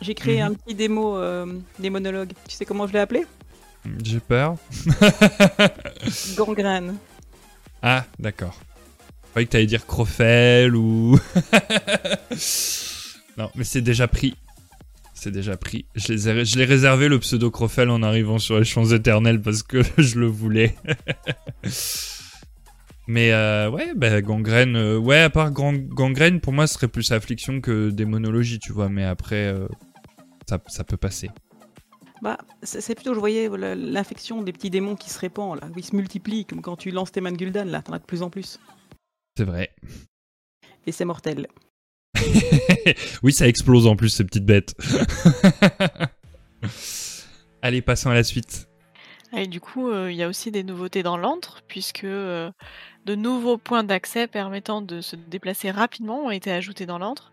J'ai 0.00 0.14
créé 0.14 0.42
mhm. 0.42 0.50
un 0.50 0.54
petit 0.54 0.74
démo 0.74 1.16
euh, 1.16 1.58
des 1.78 1.90
monologues. 1.90 2.32
Tu 2.46 2.56
sais 2.56 2.64
comment 2.64 2.86
je 2.86 2.92
l'ai 2.92 2.98
appelé? 2.98 3.24
J'ai 4.02 4.20
peur. 4.20 4.56
Gangrène. 6.36 6.96
Ah, 7.82 8.04
d'accord 8.18 8.58
croyais 9.36 9.46
que 9.48 9.52
t'allais 9.52 9.66
dire 9.66 9.84
Crofel 9.84 10.74
ou. 10.74 11.10
non, 13.36 13.50
mais 13.54 13.64
c'est 13.64 13.82
déjà 13.82 14.08
pris. 14.08 14.34
C'est 15.12 15.30
déjà 15.30 15.58
pris. 15.58 15.84
Je 15.94 16.58
l'ai 16.58 16.64
réservé 16.64 17.08
le 17.08 17.18
pseudo 17.18 17.50
Crofel 17.50 17.90
en 17.90 18.02
arrivant 18.02 18.38
sur 18.38 18.58
les 18.58 18.64
champs 18.64 18.86
éternels 18.86 19.42
parce 19.42 19.62
que 19.62 19.82
je 19.98 20.18
le 20.18 20.26
voulais. 20.26 20.74
mais 23.06 23.32
euh, 23.32 23.68
ouais, 23.68 23.92
bah, 23.94 24.22
gangrène. 24.22 24.74
Euh, 24.74 24.96
ouais, 24.96 25.20
à 25.20 25.28
part 25.28 25.50
gangrène, 25.50 26.40
pour 26.40 26.54
moi, 26.54 26.66
ce 26.66 26.72
serait 26.72 26.88
plus 26.88 27.12
affliction 27.12 27.60
que 27.60 27.90
démonologie, 27.90 28.58
tu 28.58 28.72
vois. 28.72 28.88
Mais 28.88 29.04
après, 29.04 29.48
euh, 29.52 29.68
ça, 30.48 30.58
ça 30.66 30.82
peut 30.82 30.96
passer. 30.96 31.28
Bah, 32.22 32.38
c'est 32.62 32.94
plutôt, 32.94 33.12
je 33.12 33.20
voyais 33.20 33.50
l'infection 33.76 34.40
des 34.40 34.54
petits 34.54 34.70
démons 34.70 34.96
qui 34.96 35.10
se 35.10 35.18
répand, 35.18 35.60
là, 35.60 35.68
où 35.76 35.78
ils 35.78 35.84
se 35.84 35.94
multiplient, 35.94 36.46
comme 36.46 36.62
quand 36.62 36.76
tu 36.76 36.90
lances 36.90 37.12
tes 37.12 37.20
Gul'dan, 37.20 37.66
là, 37.66 37.82
t'en 37.82 37.92
as 37.92 37.98
de 37.98 38.04
plus 38.04 38.22
en 38.22 38.30
plus. 38.30 38.58
C'est 39.36 39.44
vrai. 39.44 39.74
Et 40.86 40.92
c'est 40.92 41.04
mortel. 41.04 41.48
oui, 43.22 43.32
ça 43.32 43.46
explose 43.46 43.86
en 43.86 43.96
plus, 43.96 44.08
ces 44.08 44.24
petites 44.24 44.46
bêtes. 44.46 44.74
Allez, 47.62 47.82
passons 47.82 48.10
à 48.10 48.14
la 48.14 48.24
suite. 48.24 48.68
Et 49.36 49.46
du 49.46 49.60
coup, 49.60 49.90
euh, 49.90 50.10
il 50.10 50.16
y 50.16 50.22
a 50.22 50.28
aussi 50.28 50.50
des 50.50 50.62
nouveautés 50.62 51.02
dans 51.02 51.16
l'antre, 51.16 51.62
puisque 51.68 52.04
euh, 52.04 52.50
De 53.04 53.14
nouveaux 53.14 53.58
points 53.58 53.84
d'accès 53.84 54.26
permettant 54.26 54.80
de 54.80 55.00
se 55.00 55.16
déplacer 55.16 55.70
rapidement 55.70 56.24
ont 56.24 56.30
été 56.30 56.50
ajoutés 56.50 56.86
dans 56.86 56.98
l'antre. 56.98 57.32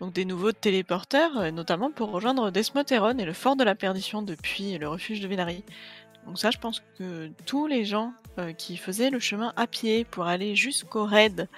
Donc 0.00 0.12
des 0.12 0.24
nouveaux 0.24 0.52
téléporteurs, 0.52 1.36
euh, 1.38 1.50
notamment 1.50 1.90
pour 1.90 2.10
rejoindre 2.10 2.50
Desmoteron 2.50 3.18
et 3.18 3.24
le 3.24 3.32
fort 3.32 3.56
de 3.56 3.64
la 3.64 3.74
perdition 3.74 4.22
depuis 4.22 4.78
le 4.78 4.88
refuge 4.88 5.20
de 5.20 5.28
Vénari. 5.28 5.64
Donc 6.28 6.38
ça, 6.38 6.50
je 6.50 6.58
pense 6.58 6.82
que 6.98 7.30
tous 7.46 7.66
les 7.66 7.86
gens 7.86 8.12
euh, 8.38 8.52
qui 8.52 8.76
faisaient 8.76 9.08
le 9.08 9.18
chemin 9.18 9.54
à 9.56 9.66
pied 9.66 10.04
pour 10.04 10.26
aller 10.26 10.54
jusqu'au 10.54 11.06
raid 11.06 11.48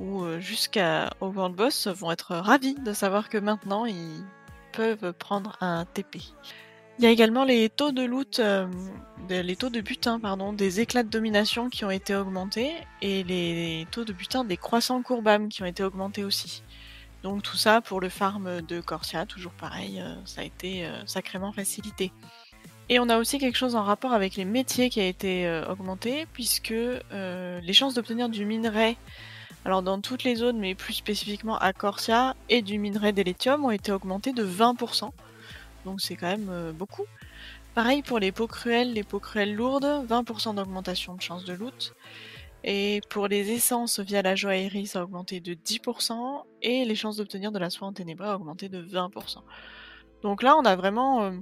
ou 0.00 0.24
euh, 0.24 0.40
jusqu'à 0.40 1.10
au 1.20 1.26
World 1.28 1.54
Boss 1.54 1.86
vont 1.86 2.10
être 2.10 2.34
ravis 2.34 2.74
de 2.74 2.92
savoir 2.92 3.28
que 3.28 3.38
maintenant 3.38 3.86
ils 3.86 4.24
peuvent 4.72 5.12
prendre 5.12 5.56
un 5.60 5.84
TP. 5.84 6.18
Il 6.98 7.04
y 7.04 7.06
a 7.06 7.10
également 7.10 7.44
les 7.44 7.68
taux 7.68 7.92
de 7.92 8.02
loot, 8.02 8.40
euh, 8.40 8.66
les 9.28 9.54
taux 9.54 9.70
de 9.70 9.80
butin, 9.80 10.18
pardon, 10.18 10.52
des 10.52 10.80
éclats 10.80 11.04
de 11.04 11.08
domination 11.08 11.70
qui 11.70 11.84
ont 11.84 11.90
été 11.92 12.16
augmentés 12.16 12.72
et 13.00 13.22
les 13.22 13.86
taux 13.92 14.04
de 14.04 14.12
butin 14.12 14.42
des 14.42 14.56
croissants 14.56 15.02
courbam 15.02 15.48
qui 15.48 15.62
ont 15.62 15.66
été 15.66 15.84
augmentés 15.84 16.24
aussi. 16.24 16.64
Donc 17.22 17.44
tout 17.44 17.56
ça 17.56 17.80
pour 17.80 18.00
le 18.00 18.08
farm 18.08 18.60
de 18.60 18.80
Corsia, 18.80 19.24
toujours 19.24 19.52
pareil, 19.52 20.02
ça 20.24 20.40
a 20.40 20.44
été 20.44 20.84
sacrément 21.06 21.52
facilité. 21.52 22.10
Et 22.88 22.98
on 23.00 23.08
a 23.08 23.18
aussi 23.18 23.38
quelque 23.38 23.56
chose 23.56 23.76
en 23.76 23.82
rapport 23.82 24.12
avec 24.12 24.36
les 24.36 24.44
métiers 24.44 24.90
qui 24.90 25.00
a 25.00 25.06
été 25.06 25.62
augmenté, 25.70 26.26
puisque 26.32 26.74
les 27.12 27.72
chances 27.72 27.94
d'obtenir 27.94 28.28
du 28.28 28.44
minerai, 28.44 28.96
alors 29.64 29.82
dans 29.82 30.00
toutes 30.00 30.24
les 30.24 30.34
zones, 30.36 30.58
mais 30.58 30.74
plus 30.74 30.92
spécifiquement 30.92 31.56
à 31.58 31.72
Corsia, 31.72 32.36
et 32.50 32.60
du 32.60 32.78
minerai 32.78 33.12
d'Eletium 33.12 33.64
ont 33.64 33.70
été 33.70 33.90
augmentées 33.90 34.34
de 34.34 34.44
20% 34.44 35.10
donc 35.84 36.00
c'est 36.00 36.16
quand 36.16 36.26
même 36.28 36.48
euh, 36.50 36.72
beaucoup. 36.72 37.04
Pareil 37.74 38.02
pour 38.02 38.18
les 38.18 38.32
peaux 38.32 38.46
cruelles, 38.46 38.92
les 38.92 39.02
peaux 39.02 39.18
cruelles 39.18 39.54
lourdes, 39.54 40.06
20% 40.08 40.54
d'augmentation 40.54 41.14
de 41.14 41.20
chance 41.20 41.44
de 41.44 41.54
loot. 41.54 41.94
Et 42.62 43.00
pour 43.10 43.28
les 43.28 43.50
essences 43.50 44.00
via 44.00 44.22
la 44.22 44.36
joaillerie, 44.36 44.86
ça 44.86 45.00
a 45.00 45.02
augmenté 45.02 45.40
de 45.40 45.54
10%, 45.54 46.44
et 46.62 46.84
les 46.84 46.94
chances 46.94 47.16
d'obtenir 47.16 47.52
de 47.52 47.58
la 47.58 47.68
soie 47.68 47.88
en 47.88 47.92
ténébreux 47.92 48.26
a 48.26 48.36
augmenté 48.36 48.68
de 48.68 48.82
20%. 48.82 49.38
Donc 50.22 50.42
là, 50.42 50.56
on 50.56 50.64
a 50.64 50.74
vraiment 50.74 51.24
euh, 51.24 51.32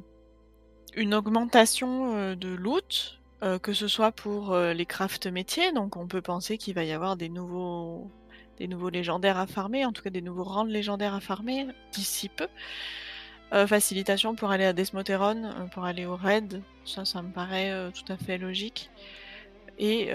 une 0.94 1.14
augmentation 1.14 2.14
euh, 2.16 2.34
de 2.34 2.48
loot, 2.48 3.18
que 3.62 3.72
ce 3.72 3.88
soit 3.88 4.12
pour 4.12 4.56
les 4.56 4.86
craft 4.86 5.26
métiers, 5.26 5.72
donc 5.72 5.96
on 5.96 6.06
peut 6.06 6.22
penser 6.22 6.58
qu'il 6.58 6.76
va 6.76 6.84
y 6.84 6.92
avoir 6.92 7.16
des 7.16 7.28
nouveaux, 7.28 8.08
légendaires 8.60 9.36
à 9.36 9.48
farmer, 9.48 9.84
en 9.84 9.90
tout 9.90 10.00
cas 10.00 10.10
des 10.10 10.22
nouveaux 10.22 10.44
rangs 10.44 10.62
légendaires 10.62 11.12
à 11.12 11.18
farmer 11.18 11.66
d'ici 11.90 12.28
peu. 12.28 12.46
Euh, 13.52 13.66
facilitation 13.66 14.34
pour 14.34 14.50
aller 14.50 14.64
à 14.64 14.72
Desmoteron, 14.72 15.44
euh, 15.44 15.66
pour 15.66 15.84
aller 15.84 16.06
au 16.06 16.16
raid, 16.16 16.62
ça, 16.86 17.04
ça 17.04 17.20
me 17.20 17.30
paraît 17.30 17.70
euh, 17.70 17.90
tout 17.90 18.10
à 18.10 18.16
fait 18.16 18.38
logique. 18.38 18.90
Et 19.78 20.12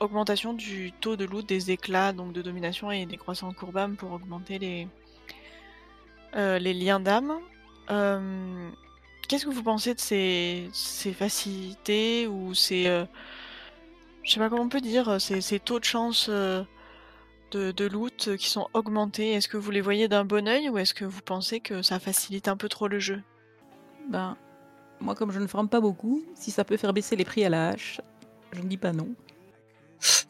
augmentation 0.00 0.54
du 0.54 0.92
taux 0.92 1.16
de 1.16 1.26
loot 1.26 1.46
des 1.46 1.70
éclats, 1.72 2.14
donc 2.14 2.32
de 2.32 2.40
domination 2.40 2.90
et 2.90 3.04
des 3.04 3.18
croissants 3.18 3.52
courbam 3.52 3.96
pour 3.96 4.12
augmenter 4.12 4.58
les 6.34 6.74
liens 6.74 7.00
d'âme. 7.00 7.34
Qu'est-ce 9.28 9.44
que 9.44 9.50
vous 9.50 9.62
pensez 9.62 9.94
de 9.94 10.00
ces, 10.00 10.68
ces 10.72 11.12
facilités 11.12 12.26
ou 12.26 12.54
ces. 12.54 12.84
je 14.22 14.30
sais 14.30 14.40
pas 14.40 14.48
comment 14.48 14.62
on 14.62 14.68
peut 14.68 14.80
dire, 14.80 15.20
ces, 15.20 15.40
ces 15.40 15.60
taux 15.60 15.78
de 15.78 15.84
chance 15.84 16.28
de, 16.28 17.86
loot 17.86 18.36
qui 18.36 18.48
sont 18.48 18.68
augmentés? 18.72 19.32
Est-ce 19.32 19.48
que 19.48 19.56
vous 19.56 19.70
les 19.70 19.82
voyez 19.82 20.08
d'un 20.08 20.24
bon 20.24 20.48
oeil 20.48 20.70
ou 20.70 20.78
est-ce 20.78 20.94
que 20.94 21.04
vous 21.04 21.20
pensez 21.20 21.60
que 21.60 21.82
ça 21.82 21.98
facilite 21.98 22.48
un 22.48 22.56
peu 22.56 22.68
trop 22.68 22.88
le 22.88 22.98
jeu? 22.98 23.22
Ben, 24.08 24.36
moi 25.00 25.14
comme 25.14 25.30
je 25.30 25.38
ne 25.38 25.46
forme 25.46 25.68
pas 25.68 25.80
beaucoup, 25.80 26.22
si 26.34 26.50
ça 26.50 26.64
peut 26.64 26.76
faire 26.76 26.92
baisser 26.92 27.16
les 27.16 27.24
prix 27.24 27.44
à 27.44 27.48
la 27.48 27.68
hache, 27.68 28.00
je 28.52 28.60
ne 28.60 28.66
dis 28.66 28.76
pas 28.76 28.92
non. 28.92 29.08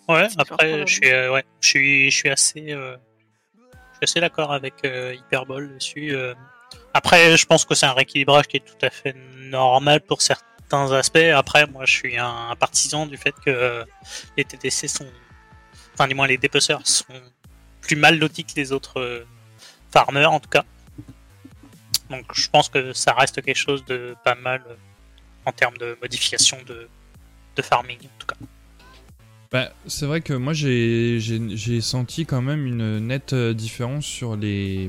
Ouais, 0.08 0.26
après 0.38 0.86
je 0.86 0.94
suis, 0.94 1.10
euh, 1.10 1.32
ouais, 1.32 1.44
je 1.60 1.68
suis, 1.68 2.10
je 2.10 2.16
suis 2.16 2.28
assez, 2.30 2.72
euh, 2.72 2.96
assez 4.02 4.20
d'accord 4.20 4.52
avec 4.52 4.74
euh, 4.84 5.14
Hyperbole 5.14 5.74
dessus. 5.74 6.14
Après, 6.94 7.36
je 7.36 7.46
pense 7.46 7.64
que 7.64 7.74
c'est 7.74 7.86
un 7.86 7.92
rééquilibrage 7.92 8.46
qui 8.46 8.56
est 8.58 8.64
tout 8.64 8.86
à 8.86 8.90
fait 8.90 9.14
normal 9.36 10.00
pour 10.00 10.22
certains 10.22 10.92
aspects. 10.92 11.18
Après, 11.34 11.66
moi, 11.66 11.84
je 11.84 11.92
suis 11.92 12.16
un 12.18 12.54
partisan 12.58 13.06
du 13.06 13.16
fait 13.16 13.34
que 13.44 13.84
les 14.36 14.44
TTC 14.44 14.88
sont 14.88 15.06
enfin 15.98 16.06
du 16.06 16.14
moins 16.14 16.28
les 16.28 16.38
dépeceurs 16.38 16.80
sont 16.86 17.04
plus 17.80 17.96
mal 17.96 18.18
lotis 18.18 18.44
que 18.44 18.54
les 18.56 18.70
autres 18.72 19.00
euh, 19.00 19.24
farmers 19.90 20.30
en 20.30 20.38
tout 20.38 20.48
cas. 20.48 20.64
Donc 22.08 22.24
je 22.34 22.48
pense 22.48 22.68
que 22.68 22.92
ça 22.92 23.12
reste 23.12 23.42
quelque 23.42 23.56
chose 23.56 23.84
de 23.84 24.14
pas 24.24 24.36
mal 24.36 24.62
euh, 24.68 24.74
en 25.44 25.52
termes 25.52 25.76
de 25.76 25.98
modification 26.00 26.58
de, 26.66 26.88
farming 27.60 27.98
en 27.98 28.18
tout 28.20 28.26
cas. 28.28 28.36
Bah, 29.50 29.72
c'est 29.88 30.06
vrai 30.06 30.20
que 30.20 30.32
moi 30.32 30.52
j'ai 30.52 31.80
senti 31.80 32.24
quand 32.24 32.40
même 32.40 32.64
une 32.64 33.00
nette 33.00 33.32
euh, 33.32 33.52
différence 33.52 34.04
sur 34.04 34.36
les 34.36 34.88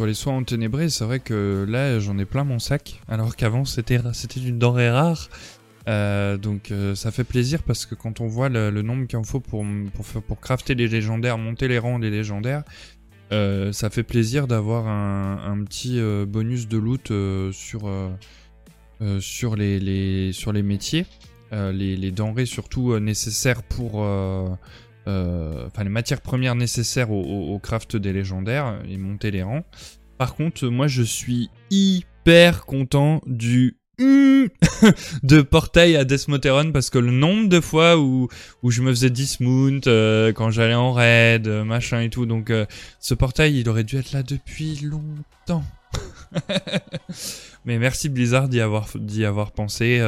sur 0.00 0.06
les 0.06 0.14
soins 0.14 0.38
enténébrés. 0.38 0.88
C'est 0.88 1.04
vrai 1.04 1.20
que 1.20 1.66
là 1.68 1.98
j'en 1.98 2.16
ai 2.16 2.24
plein 2.24 2.42
mon 2.42 2.58
sac, 2.58 3.02
alors 3.06 3.36
qu'avant 3.36 3.66
c'était 3.66 3.98
une 4.42 4.58
denrée 4.58 4.88
rare. 4.88 5.28
Euh, 5.88 6.38
donc 6.38 6.70
euh, 6.70 6.94
ça 6.94 7.10
fait 7.10 7.22
plaisir 7.24 7.62
parce 7.62 7.84
que 7.84 7.94
quand 7.94 8.22
on 8.22 8.26
voit 8.26 8.48
le, 8.48 8.70
nombre 8.80 9.06
qu'il 9.06 9.18
en 9.18 9.24
faut 9.24 9.40
pour, 9.40 9.62
pour, 9.92 10.22
pour, 10.22 10.40
crafter 10.40 10.74
les 10.74 10.88
légendaires, 10.88 11.36
monter 11.36 11.68
les 11.68 11.78
rangs 11.78 11.98
des 11.98 12.08
légendaires, 12.08 12.62
euh, 13.30 13.72
ça 13.72 13.90
fait 13.90 14.02
plaisir 14.02 14.46
d'avoir 14.46 14.88
un, 14.88 15.62
petit 15.64 16.00
bonus 16.26 16.66
de 16.66 16.78
loot 16.78 17.12
sur, 17.52 17.80
sur, 19.20 19.56
les, 19.56 20.32
sur 20.32 20.52
les 20.54 20.62
métiers, 20.62 21.04
les, 21.52 22.10
denrées 22.10 22.46
surtout 22.46 22.98
nécessaires 22.98 23.62
pour... 23.62 24.02
Enfin, 25.06 25.82
les 25.82 25.90
matières 25.90 26.20
premières 26.20 26.54
nécessaires 26.54 27.10
au, 27.10 27.54
au, 27.54 27.58
craft 27.58 27.96
des 27.96 28.12
légendaires 28.12 28.80
et 28.88 28.96
monter 28.96 29.30
les 29.30 29.42
rangs. 29.42 29.64
Par 30.18 30.34
contre, 30.34 30.68
moi 30.68 30.86
je 30.86 31.02
suis 31.02 31.50
hyper 31.70 32.64
content 32.64 33.20
du 33.26 33.80
de 35.22 35.42
portail 35.42 35.96
à 35.96 36.04
Desmoteron 36.04 36.72
parce 36.72 36.90
que 36.90 36.98
le 36.98 37.10
nombre 37.10 37.48
de 37.48 37.60
fois 37.60 37.98
où, 37.98 38.28
où 38.62 38.70
je 38.70 38.82
me 38.82 38.90
faisais 38.90 39.10
dismount 39.10 39.80
euh, 39.86 40.32
quand 40.32 40.50
j'allais 40.50 40.74
en 40.74 40.92
raid, 40.92 41.46
euh, 41.46 41.64
machin 41.64 42.00
et 42.00 42.10
tout, 42.10 42.26
donc 42.26 42.50
euh, 42.50 42.66
ce 42.98 43.14
portail 43.14 43.58
il 43.58 43.68
aurait 43.68 43.84
dû 43.84 43.96
être 43.96 44.12
là 44.12 44.22
depuis 44.22 44.76
longtemps. 44.76 45.64
Mais 47.64 47.78
merci 47.78 48.08
Blizzard 48.08 48.48
d'y 48.48 48.60
avoir, 48.60 48.88
d'y 48.94 49.24
avoir 49.24 49.52
pensé. 49.52 50.00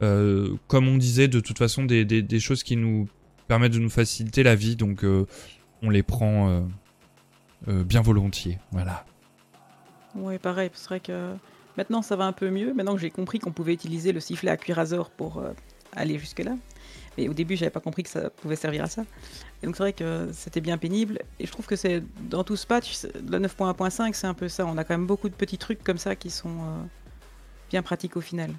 comme 0.00 0.88
on 0.88 0.96
disait, 0.96 1.28
de 1.28 1.40
toute 1.40 1.58
façon, 1.58 1.84
des, 1.84 2.04
des, 2.04 2.22
des, 2.22 2.40
choses 2.40 2.62
qui 2.62 2.76
nous 2.76 3.08
permettent 3.52 3.72
de 3.72 3.78
nous 3.78 3.90
faciliter 3.90 4.42
la 4.42 4.54
vie, 4.54 4.76
donc 4.76 5.04
on 5.82 5.90
les 5.90 6.02
prend 6.02 6.64
bien 7.66 8.00
volontiers. 8.00 8.58
Voilà. 8.70 9.04
Ouais, 10.14 10.38
pareil, 10.38 10.70
c'est 10.74 10.88
vrai 10.88 11.00
que 11.00 11.34
Maintenant, 11.76 12.02
ça 12.02 12.16
va 12.16 12.24
un 12.24 12.32
peu 12.32 12.50
mieux. 12.50 12.74
Maintenant 12.74 12.94
que 12.94 13.00
j'ai 13.00 13.10
compris 13.10 13.38
qu'on 13.38 13.52
pouvait 13.52 13.72
utiliser 13.72 14.12
le 14.12 14.20
sifflet 14.20 14.50
à 14.50 14.56
cuirasseur 14.56 15.10
pour 15.10 15.38
euh, 15.38 15.52
aller 15.94 16.18
jusque-là. 16.18 16.52
Mais 17.16 17.28
au 17.28 17.34
début, 17.34 17.56
j'avais 17.56 17.70
pas 17.70 17.80
compris 17.80 18.02
que 18.02 18.08
ça 18.08 18.30
pouvait 18.30 18.56
servir 18.56 18.84
à 18.84 18.88
ça. 18.88 19.04
Et 19.62 19.66
donc 19.66 19.76
c'est 19.76 19.82
vrai 19.82 19.92
que 19.92 20.30
c'était 20.32 20.60
bien 20.60 20.78
pénible. 20.78 21.20
Et 21.38 21.46
je 21.46 21.52
trouve 21.52 21.66
que 21.66 21.76
c'est 21.76 22.02
dans 22.28 22.44
tout 22.44 22.56
ce 22.56 22.66
patch, 22.66 23.04
le 23.04 23.38
9.1.5, 23.38 24.12
c'est 24.14 24.26
un 24.26 24.34
peu 24.34 24.48
ça. 24.48 24.66
On 24.66 24.76
a 24.78 24.84
quand 24.84 24.94
même 24.94 25.06
beaucoup 25.06 25.28
de 25.28 25.34
petits 25.34 25.58
trucs 25.58 25.82
comme 25.82 25.98
ça 25.98 26.16
qui 26.16 26.30
sont 26.30 26.48
euh, 26.48 26.82
bien 27.70 27.82
pratiques 27.82 28.16
au 28.16 28.22
final. 28.22 28.50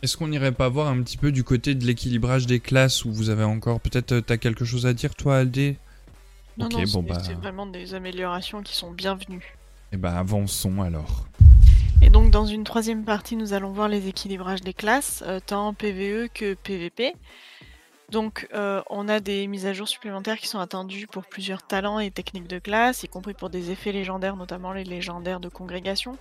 Est-ce 0.00 0.16
qu'on 0.16 0.28
n'irait 0.28 0.52
pas 0.52 0.68
voir 0.68 0.86
un 0.86 1.02
petit 1.02 1.16
peu 1.16 1.32
du 1.32 1.42
côté 1.42 1.74
de 1.74 1.84
l'équilibrage 1.84 2.46
des 2.46 2.60
classes 2.60 3.04
où 3.04 3.12
vous 3.12 3.30
avez 3.30 3.42
encore 3.42 3.80
peut-être 3.80 4.12
euh, 4.12 4.20
t'as 4.20 4.36
quelque 4.36 4.64
chose 4.64 4.86
à 4.86 4.92
dire 4.92 5.16
toi 5.16 5.38
Aldé? 5.38 5.76
Non 6.56 6.68
non, 6.68 6.86
c'est 6.86 7.02
bah... 7.02 7.18
vraiment 7.40 7.66
des 7.66 7.94
améliorations 7.94 8.62
qui 8.62 8.76
sont 8.76 8.92
bienvenues. 8.92 9.56
Et 9.90 9.94
eh 9.94 9.96
bah 9.96 10.16
avançons 10.16 10.82
alors. 10.82 11.26
Et 12.00 12.10
donc 12.10 12.30
dans 12.30 12.46
une 12.46 12.62
troisième 12.62 13.04
partie, 13.04 13.34
nous 13.34 13.54
allons 13.54 13.72
voir 13.72 13.88
les 13.88 14.06
équilibrages 14.06 14.60
des 14.60 14.72
classes, 14.72 15.24
euh, 15.26 15.40
tant 15.44 15.74
PVE 15.74 16.28
que 16.32 16.54
PVP. 16.54 17.14
Donc 18.10 18.48
euh, 18.54 18.82
on 18.90 19.08
a 19.08 19.18
des 19.18 19.48
mises 19.48 19.66
à 19.66 19.72
jour 19.72 19.88
supplémentaires 19.88 20.38
qui 20.38 20.46
sont 20.46 20.60
attendues 20.60 21.08
pour 21.08 21.24
plusieurs 21.24 21.66
talents 21.66 21.98
et 21.98 22.12
techniques 22.12 22.48
de 22.48 22.60
classe, 22.60 23.02
y 23.02 23.08
compris 23.08 23.34
pour 23.34 23.50
des 23.50 23.72
effets 23.72 23.92
légendaires, 23.92 24.36
notamment 24.36 24.72
les 24.72 24.84
légendaires 24.84 25.40
de 25.40 25.48
congrégation. 25.48 26.16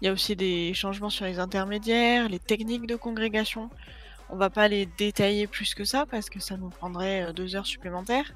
Il 0.00 0.06
y 0.06 0.08
a 0.08 0.12
aussi 0.12 0.36
des 0.36 0.74
changements 0.74 1.10
sur 1.10 1.24
les 1.24 1.38
intermédiaires, 1.38 2.28
les 2.28 2.38
techniques 2.38 2.86
de 2.86 2.96
congrégation. 2.96 3.70
On 4.30 4.36
va 4.36 4.50
pas 4.50 4.68
les 4.68 4.86
détailler 4.86 5.46
plus 5.46 5.74
que 5.74 5.84
ça 5.84 6.06
parce 6.06 6.30
que 6.30 6.40
ça 6.40 6.56
nous 6.56 6.68
prendrait 6.68 7.22
euh, 7.22 7.32
deux 7.32 7.56
heures 7.56 7.66
supplémentaires. 7.66 8.32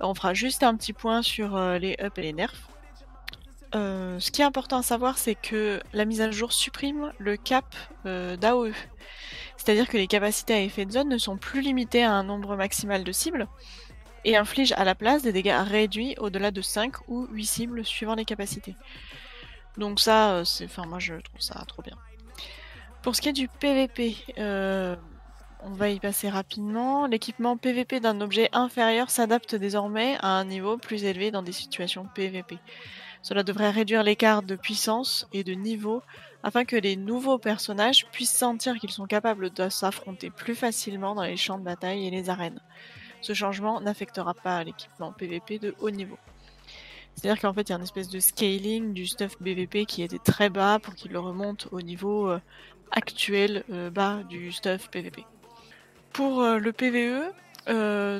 On 0.00 0.14
fera 0.14 0.32
juste 0.32 0.62
un 0.62 0.74
petit 0.76 0.94
point 0.94 1.20
sur 1.20 1.58
les 1.78 1.94
up 2.00 2.16
et 2.16 2.22
les 2.22 2.32
nerfs. 2.32 2.70
Euh, 3.74 4.18
ce 4.18 4.30
qui 4.30 4.42
est 4.42 4.44
important 4.44 4.78
à 4.78 4.82
savoir, 4.82 5.18
c'est 5.18 5.36
que 5.36 5.80
la 5.92 6.04
mise 6.04 6.20
à 6.20 6.30
jour 6.30 6.52
supprime 6.52 7.12
le 7.18 7.36
cap 7.36 7.64
euh, 8.06 8.36
d'AOE. 8.36 8.72
C'est-à-dire 9.56 9.88
que 9.88 9.96
les 9.96 10.06
capacités 10.06 10.54
à 10.54 10.60
effet 10.60 10.86
de 10.86 10.92
zone 10.92 11.08
ne 11.08 11.18
sont 11.18 11.36
plus 11.36 11.60
limitées 11.60 12.02
à 12.02 12.12
un 12.12 12.24
nombre 12.24 12.56
maximal 12.56 13.04
de 13.04 13.12
cibles 13.12 13.46
et 14.24 14.36
infligent 14.36 14.74
à 14.76 14.84
la 14.84 14.94
place 14.94 15.22
des 15.22 15.32
dégâts 15.32 15.56
réduits 15.56 16.14
au-delà 16.18 16.50
de 16.50 16.60
5 16.60 17.08
ou 17.08 17.26
8 17.30 17.44
cibles 17.44 17.84
suivant 17.84 18.14
les 18.14 18.24
capacités. 18.24 18.74
Donc 19.76 20.00
ça, 20.00 20.32
euh, 20.32 20.44
c'est, 20.44 20.64
enfin 20.64 20.84
moi 20.86 20.98
je 20.98 21.14
trouve 21.14 21.40
ça 21.40 21.62
trop 21.66 21.82
bien. 21.82 21.96
Pour 23.02 23.16
ce 23.16 23.22
qui 23.22 23.30
est 23.30 23.32
du 23.32 23.48
PVP, 23.48 24.14
on 25.62 25.70
va 25.70 25.90
y 25.90 26.00
passer 26.00 26.28
rapidement. 26.28 27.06
L'équipement 27.06 27.56
PVP 27.56 28.00
d'un 28.00 28.20
objet 28.20 28.48
inférieur 28.52 29.10
s'adapte 29.10 29.54
désormais 29.54 30.16
à 30.20 30.28
un 30.28 30.44
niveau 30.44 30.76
plus 30.76 31.04
élevé 31.04 31.30
dans 31.30 31.42
des 31.42 31.52
situations 31.52 32.06
PVP. 32.14 32.58
Cela 33.22 33.42
devrait 33.42 33.70
réduire 33.70 34.02
l'écart 34.02 34.42
de 34.42 34.56
puissance 34.56 35.28
et 35.32 35.44
de 35.44 35.52
niveau 35.52 36.02
afin 36.42 36.64
que 36.64 36.76
les 36.76 36.96
nouveaux 36.96 37.38
personnages 37.38 38.06
puissent 38.12 38.32
sentir 38.32 38.76
qu'ils 38.76 38.90
sont 38.90 39.06
capables 39.06 39.50
de 39.50 39.68
s'affronter 39.68 40.30
plus 40.30 40.54
facilement 40.54 41.14
dans 41.14 41.24
les 41.24 41.36
champs 41.36 41.58
de 41.58 41.64
bataille 41.64 42.06
et 42.06 42.10
les 42.10 42.30
arènes. 42.30 42.60
Ce 43.20 43.34
changement 43.34 43.82
n'affectera 43.82 44.32
pas 44.32 44.64
l'équipement 44.64 45.12
PVP 45.12 45.58
de 45.58 45.74
haut 45.80 45.90
niveau. 45.90 46.16
C'est-à-dire 47.20 47.42
qu'en 47.42 47.52
fait, 47.52 47.68
il 47.68 47.68
y 47.68 47.72
a 47.74 47.76
une 47.76 47.82
espèce 47.82 48.08
de 48.08 48.18
scaling 48.18 48.94
du 48.94 49.06
stuff 49.06 49.36
PVP 49.36 49.84
qui 49.84 50.02
était 50.02 50.18
très 50.18 50.48
bas 50.48 50.78
pour 50.78 50.94
qu'il 50.94 51.12
le 51.12 51.18
remonte 51.18 51.68
au 51.70 51.82
niveau 51.82 52.30
euh, 52.30 52.40
actuel 52.92 53.62
euh, 53.70 53.90
bas 53.90 54.20
du 54.30 54.50
stuff 54.52 54.88
PVP. 54.88 55.26
Pour 56.14 56.40
euh, 56.40 56.56
le 56.56 56.72
PVE, 56.72 57.30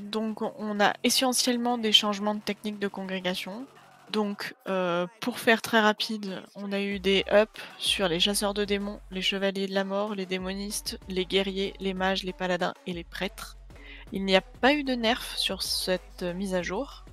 donc 0.02 0.42
on 0.42 0.80
a 0.80 0.92
essentiellement 1.02 1.78
des 1.78 1.92
changements 1.92 2.34
de 2.34 2.40
technique 2.40 2.78
de 2.78 2.88
congrégation. 2.88 3.64
Donc, 4.12 4.54
pour 5.20 5.38
faire 5.38 5.62
très 5.62 5.80
rapide, 5.80 6.42
on 6.54 6.70
a 6.70 6.80
eu 6.80 7.00
des 7.00 7.24
ups 7.32 7.60
sur 7.78 8.06
les 8.06 8.20
chasseurs 8.20 8.54
de 8.54 8.64
démons, 8.64 9.00
les 9.10 9.22
chevaliers 9.22 9.66
de 9.66 9.74
la 9.74 9.82
mort, 9.82 10.14
les 10.14 10.26
démonistes, 10.26 11.00
les 11.08 11.24
guerriers, 11.24 11.74
les 11.80 11.94
mages, 11.94 12.22
les 12.22 12.32
paladins 12.32 12.74
et 12.86 12.92
les 12.92 13.02
prêtres. 13.02 13.56
Il 14.12 14.24
n'y 14.24 14.36
a 14.36 14.40
pas 14.40 14.74
eu 14.74 14.84
de 14.84 14.94
nerf 14.94 15.36
sur 15.36 15.62
cette 15.62 16.22
mise 16.22 16.54
à 16.54 16.62
jour. 16.62 17.04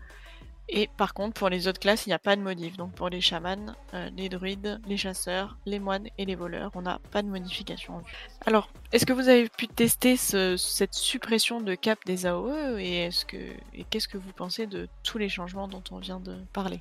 Et 0.69 0.89
par 0.97 1.13
contre, 1.13 1.33
pour 1.33 1.49
les 1.49 1.67
autres 1.67 1.79
classes, 1.79 2.05
il 2.05 2.09
n'y 2.09 2.13
a 2.13 2.19
pas 2.19 2.35
de 2.35 2.41
modif. 2.41 2.75
Donc 2.75 2.91
pour 2.91 3.09
les 3.09 3.21
chamans, 3.21 3.73
euh, 3.93 4.09
les 4.17 4.27
druides, 4.27 4.81
les 4.87 4.97
chasseurs, 4.97 5.57
les 5.65 5.79
moines 5.79 6.07
et 6.17 6.25
les 6.25 6.35
voleurs, 6.35 6.71
on 6.75 6.81
n'a 6.81 6.99
pas 7.11 7.21
de 7.21 7.27
modification 7.27 8.03
Alors, 8.45 8.69
est-ce 8.91 9.05
que 9.05 9.13
vous 9.13 9.29
avez 9.29 9.47
pu 9.47 9.67
tester 9.67 10.17
cette 10.17 10.93
suppression 10.93 11.61
de 11.61 11.75
cap 11.75 11.99
des 12.05 12.25
AOE 12.25 12.79
et 12.79 13.05
est-ce 13.05 13.25
que 13.25 13.37
et 13.73 13.85
qu'est-ce 13.89 14.07
que 14.07 14.17
vous 14.17 14.33
pensez 14.33 14.67
de 14.67 14.89
tous 15.03 15.17
les 15.17 15.29
changements 15.29 15.67
dont 15.67 15.83
on 15.91 15.99
vient 15.99 16.19
de 16.19 16.35
parler? 16.51 16.79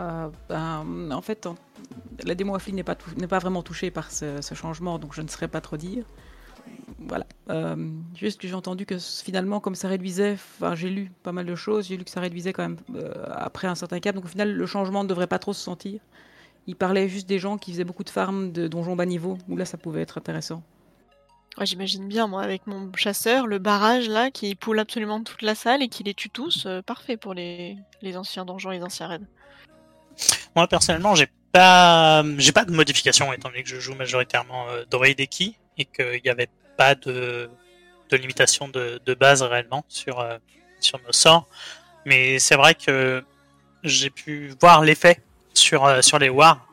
Euh, 0.00 0.28
ben, 0.48 1.10
En 1.12 1.22
fait, 1.22 1.48
la 2.24 2.34
démo 2.34 2.56
n'est 2.72 2.82
pas, 2.82 2.96
pas 2.96 3.38
vraiment 3.38 3.62
touchée 3.62 3.90
par 3.90 4.10
ce, 4.10 4.42
ce, 4.42 4.54
changement, 4.54 4.98
donc 4.98 5.14
je 5.14 5.22
ne 5.22 5.28
saurais 5.28 5.48
pas 5.48 5.60
trop 5.60 5.76
dire 5.76 6.04
voilà. 6.98 7.26
Euh, 7.50 7.76
juste 8.14 8.40
que 8.40 8.48
j'ai 8.48 8.54
entendu 8.54 8.86
que 8.86 8.98
finalement, 8.98 9.60
comme 9.60 9.74
ça 9.74 9.88
réduisait, 9.88 10.32
enfin, 10.32 10.74
j'ai 10.74 10.90
lu 10.90 11.12
pas 11.22 11.32
mal 11.32 11.46
de 11.46 11.54
choses, 11.54 11.88
j'ai 11.88 11.96
lu 11.96 12.04
que 12.04 12.10
ça 12.10 12.20
réduisait 12.20 12.52
quand 12.52 12.62
même 12.62 12.76
euh, 12.96 13.12
après 13.30 13.68
un 13.68 13.74
certain 13.74 14.00
cap. 14.00 14.14
Donc 14.14 14.24
au 14.24 14.28
final, 14.28 14.52
le 14.52 14.66
changement 14.66 15.02
ne 15.04 15.08
devrait 15.08 15.26
pas 15.26 15.38
trop 15.38 15.52
se 15.52 15.60
sentir. 15.60 16.00
Il 16.66 16.76
parlait 16.76 17.08
juste 17.08 17.28
des 17.28 17.38
gens 17.38 17.58
qui 17.58 17.72
faisaient 17.72 17.84
beaucoup 17.84 18.04
de 18.04 18.10
farms 18.10 18.52
de 18.52 18.68
donjons 18.68 18.96
bas 18.96 19.06
niveau, 19.06 19.36
où 19.48 19.56
là, 19.56 19.64
ça 19.64 19.76
pouvait 19.76 20.00
être 20.00 20.18
intéressant. 20.18 20.62
J'imagine 21.60 22.08
bien, 22.08 22.26
moi, 22.26 22.42
avec 22.42 22.66
mon 22.66 22.90
chasseur, 22.96 23.46
le 23.46 23.58
barrage 23.58 24.08
là, 24.08 24.30
qui 24.30 24.54
poule 24.56 24.80
absolument 24.80 25.22
toute 25.22 25.42
la 25.42 25.54
salle 25.54 25.82
et 25.82 25.88
qui 25.88 26.02
les 26.02 26.14
tue 26.14 26.30
tous, 26.30 26.66
euh, 26.66 26.82
parfait 26.82 27.16
pour 27.16 27.32
les, 27.32 27.76
les 28.02 28.16
anciens 28.16 28.44
donjons 28.44 28.72
et 28.72 28.78
les 28.78 28.82
anciens 28.82 29.06
raids. 29.06 29.20
Moi, 30.56 30.66
personnellement, 30.66 31.14
j'ai 31.14 31.28
pas, 31.52 32.24
j'ai 32.38 32.50
pas 32.50 32.64
de 32.64 32.72
modification 32.72 33.32
étant 33.32 33.50
donné 33.50 33.62
que 33.62 33.68
je 33.68 33.78
joue 33.78 33.94
majoritairement 33.94 34.68
euh, 34.70 34.84
Droid 34.90 35.06
et 35.06 35.26
Ki 35.28 35.56
et 35.78 35.84
qu'il 35.84 36.20
n'y 36.24 36.30
avait 36.30 36.48
pas 36.76 36.94
de, 36.94 37.50
de 38.10 38.16
limitation 38.16 38.68
de, 38.68 39.00
de, 39.04 39.14
base 39.14 39.42
réellement 39.42 39.84
sur, 39.88 40.20
euh, 40.20 40.38
sur 40.80 41.00
nos 41.00 41.12
sorts. 41.12 41.48
Mais 42.04 42.38
c'est 42.38 42.56
vrai 42.56 42.74
que 42.74 43.24
j'ai 43.82 44.10
pu 44.10 44.54
voir 44.60 44.82
l'effet 44.82 45.20
sur, 45.54 45.84
euh, 45.84 46.02
sur 46.02 46.18
les 46.18 46.28
Wars, 46.28 46.66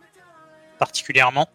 particulièrement, 0.80 1.50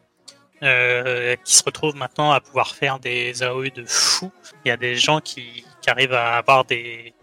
euh, 0.63 1.37
qui 1.45 1.55
se 1.55 1.63
retrouvent 1.65 1.97
maintenant 1.97 2.33
à 2.33 2.41
pouvoir 2.41 2.75
faire 2.75 2.99
des 2.99 3.43
AOE 3.43 3.71
de 3.71 3.85
fou. 3.85 4.33
Il 4.65 4.69
y 4.69 4.71
a 4.71 4.77
des 4.77 4.97
gens 4.97 5.21
qui, 5.21 5.65
qui 5.83 5.91
arrivent 5.91 6.15
à 6.15 6.37
avoir 6.37 6.65
des, 6.65 7.15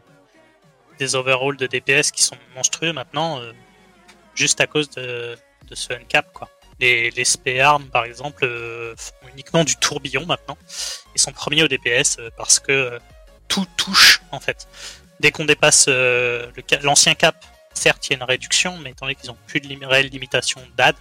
des 0.99 1.15
overhauls 1.15 1.57
de 1.57 1.67
DPS 1.67 2.11
qui 2.11 2.24
sont 2.24 2.38
monstrueux 2.55 2.93
maintenant, 2.93 3.41
juste 4.36 4.61
à 4.61 4.67
cause 4.67 4.89
de, 4.91 5.36
de 5.67 5.76
ce 5.76 5.93
uncap, 5.93 6.32
quoi. 6.34 6.49
Les, 6.84 7.11
les 7.11 7.23
SP-Arms, 7.23 7.86
par 7.86 8.03
exemple, 8.03 8.43
euh, 8.43 8.93
font 8.97 9.29
uniquement 9.34 9.63
du 9.63 9.77
tourbillon 9.77 10.25
maintenant. 10.25 10.57
Ils 11.15 11.21
sont 11.21 11.31
premiers 11.31 11.63
au 11.63 11.69
DPS 11.69 12.17
euh, 12.19 12.29
parce 12.36 12.59
que 12.59 12.73
euh, 12.73 12.99
tout 13.47 13.65
touche, 13.77 14.21
en 14.31 14.41
fait. 14.41 14.67
Dès 15.21 15.31
qu'on 15.31 15.45
dépasse 15.45 15.88
l'ancien 16.81 17.15
cap, 17.15 17.36
certes, 17.73 18.05
il 18.07 18.11
y 18.11 18.15
a 18.15 18.17
une 18.17 18.23
réduction, 18.23 18.77
mais 18.79 18.89
étant 18.89 19.05
donné 19.05 19.15
qu'ils 19.15 19.31
ont 19.31 19.38
plus 19.47 19.61
de 19.61 19.86
réelle 19.86 20.07
limitation 20.07 20.59
d'AD, 20.75 20.95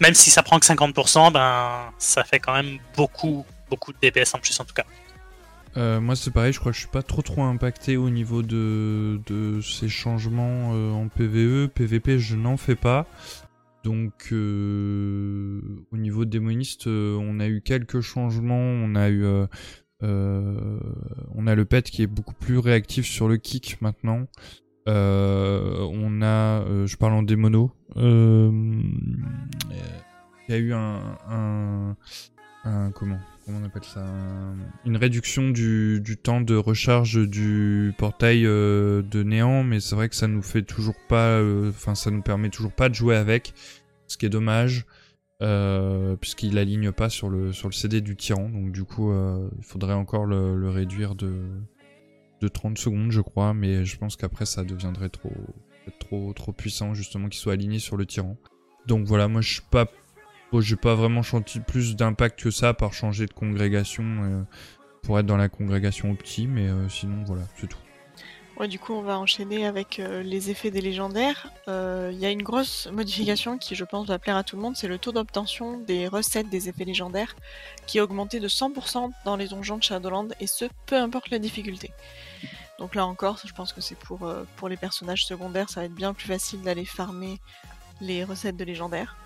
même 0.00 0.14
si 0.14 0.30
ça 0.30 0.42
prend 0.42 0.58
que 0.58 0.66
50%, 0.66 1.32
ben, 1.32 1.92
ça 1.98 2.24
fait 2.24 2.40
quand 2.40 2.54
même 2.54 2.78
beaucoup, 2.96 3.46
beaucoup 3.70 3.92
de 3.92 3.98
DPS 4.02 4.34
en 4.34 4.40
plus, 4.40 4.58
en 4.58 4.64
tout 4.64 4.74
cas. 4.74 4.84
Moi 5.76 6.14
c'est 6.14 6.30
pareil, 6.30 6.52
je 6.52 6.60
crois 6.60 6.70
que 6.70 6.76
je 6.76 6.82
suis 6.82 6.90
pas 6.90 7.02
trop 7.02 7.20
trop 7.20 7.42
impacté 7.42 7.96
au 7.96 8.08
niveau 8.08 8.42
de, 8.42 9.20
de 9.26 9.60
ces 9.60 9.88
changements 9.88 10.70
en 10.70 11.08
PVE. 11.08 11.66
PVP 11.66 12.20
je 12.20 12.36
n'en 12.36 12.56
fais 12.56 12.76
pas. 12.76 13.06
Donc 13.84 14.30
euh, 14.32 15.60
au 15.92 15.98
niveau 15.98 16.24
démoniste, 16.24 16.86
euh, 16.86 17.18
on 17.20 17.38
a 17.38 17.46
eu 17.46 17.60
quelques 17.60 18.00
changements. 18.00 18.56
On 18.56 18.94
a 18.94 19.10
eu 19.10 19.24
euh, 19.24 19.46
on 21.34 21.46
a 21.46 21.54
le 21.54 21.64
pet 21.66 21.82
qui 21.82 22.02
est 22.02 22.06
beaucoup 22.06 22.34
plus 22.34 22.58
réactif 22.58 23.04
sur 23.06 23.28
le 23.28 23.36
kick 23.36 23.80
maintenant. 23.82 24.26
on 24.86 26.22
a, 26.22 26.64
je 26.86 26.96
parle 26.96 27.12
en 27.12 27.22
démono. 27.22 27.72
Il 27.94 28.82
y 30.48 30.52
a 30.52 30.58
eu 30.58 30.72
un, 30.72 31.18
un, 31.28 31.96
un 32.64 32.90
comment? 32.90 33.20
Comment 33.44 33.58
on 33.62 33.64
appelle 33.64 33.84
ça 33.84 34.04
Une 34.84 34.96
réduction 34.96 35.50
du, 35.50 36.02
temps 36.22 36.40
de 36.40 36.54
recharge 36.54 37.28
du 37.28 37.94
portail 37.98 38.46
euh, 38.46 39.02
de 39.02 39.22
néant, 39.22 39.62
mais 39.62 39.80
c'est 39.80 39.94
vrai 39.94 40.08
que 40.08 40.16
ça 40.16 40.26
nous 40.26 40.42
fait 40.42 40.62
toujours 40.62 40.96
pas, 41.08 41.38
euh, 41.38 41.70
enfin 41.70 41.94
ça 41.94 42.10
nous 42.10 42.22
permet 42.22 42.50
toujours 42.50 42.72
pas 42.72 42.88
de 42.88 42.94
jouer 42.94 43.16
avec, 43.16 43.54
ce 44.06 44.16
qui 44.16 44.26
est 44.26 44.30
dommage, 44.30 44.86
euh, 45.42 46.16
puisqu'il 46.16 46.58
aligne 46.58 46.92
pas 46.92 47.10
sur 47.10 47.28
le 47.28 47.52
CD 47.52 48.00
du 48.00 48.16
tyran, 48.16 48.48
donc 48.48 48.72
du 48.72 48.84
coup 48.84 49.12
il 49.12 49.64
faudrait 49.64 49.94
encore 49.94 50.26
le, 50.26 50.56
le, 50.56 50.70
réduire 50.70 51.14
de 51.14 51.32
de 52.40 52.48
30 52.48 52.76
secondes, 52.76 53.10
je 53.10 53.20
crois, 53.20 53.54
mais 53.54 53.84
je 53.84 53.96
pense 53.96 54.16
qu'après 54.16 54.44
ça 54.44 54.64
deviendrait 54.64 55.08
trop 55.08 55.32
trop 55.98 56.32
trop 56.32 56.52
puissant 56.52 56.94
justement 56.94 57.28
qu'il 57.28 57.40
soit 57.40 57.52
aligné 57.52 57.78
sur 57.78 57.96
le 57.96 58.06
tyran. 58.06 58.36
Donc 58.86 59.06
voilà, 59.06 59.28
moi 59.28 59.40
je 59.40 59.54
suis 59.54 59.62
pas 59.70 59.86
j'ai 60.60 60.76
pas 60.76 60.94
vraiment 60.94 61.22
senti 61.22 61.60
plus 61.60 61.96
d'impact 61.96 62.40
que 62.40 62.50
ça 62.50 62.74
par 62.74 62.92
changer 62.92 63.26
de 63.26 63.32
congrégation 63.32 64.04
euh, 64.04 64.42
pour 65.02 65.18
être 65.18 65.26
dans 65.26 65.36
la 65.36 65.48
congrégation 65.48 66.10
opti, 66.10 66.46
mais 66.46 66.68
euh, 66.68 66.88
sinon 66.88 67.24
voilà, 67.24 67.42
c'est 67.56 67.68
tout. 67.68 67.78
Ouais, 68.58 68.68
du 68.68 68.78
coup, 68.78 68.92
on 68.92 69.02
va 69.02 69.18
enchaîner 69.18 69.66
avec 69.66 69.98
euh, 69.98 70.22
les 70.22 70.50
effets 70.50 70.70
des 70.70 70.80
légendaires. 70.80 71.50
Il 71.66 72.16
y 72.16 72.24
a 72.24 72.30
une 72.30 72.42
grosse 72.42 72.88
modification 72.92 73.58
qui, 73.58 73.74
je 73.74 73.84
pense, 73.84 74.06
va 74.06 74.20
plaire 74.20 74.36
à 74.36 74.44
tout 74.44 74.54
le 74.54 74.62
monde, 74.62 74.76
c'est 74.76 74.86
le 74.86 74.98
taux 74.98 75.10
d'obtention 75.10 75.78
des 75.78 76.06
recettes 76.06 76.48
des 76.48 76.68
effets 76.68 76.84
légendaires 76.84 77.34
qui 77.88 77.98
a 77.98 78.04
augmenté 78.04 78.38
de 78.38 78.46
100% 78.46 79.10
dans 79.24 79.36
les 79.36 79.48
donjons 79.48 79.78
de 79.78 79.82
Shadowland, 79.82 80.28
et 80.38 80.46
ce, 80.46 80.66
peu 80.86 80.96
importe 80.96 81.30
la 81.30 81.40
difficulté. 81.40 81.90
Donc 82.78 82.94
là 82.94 83.06
encore, 83.06 83.40
je 83.44 83.52
pense 83.52 83.72
que 83.72 83.80
c'est 83.80 83.98
pour, 83.98 84.32
pour 84.56 84.68
les 84.68 84.76
personnages 84.76 85.26
secondaires, 85.26 85.68
ça 85.68 85.80
va 85.80 85.86
être 85.86 85.94
bien 85.94 86.14
plus 86.14 86.26
facile 86.26 86.60
d'aller 86.62 86.84
farmer 86.84 87.40
les 88.00 88.22
recettes 88.22 88.56
de 88.56 88.64
légendaires. 88.64 89.16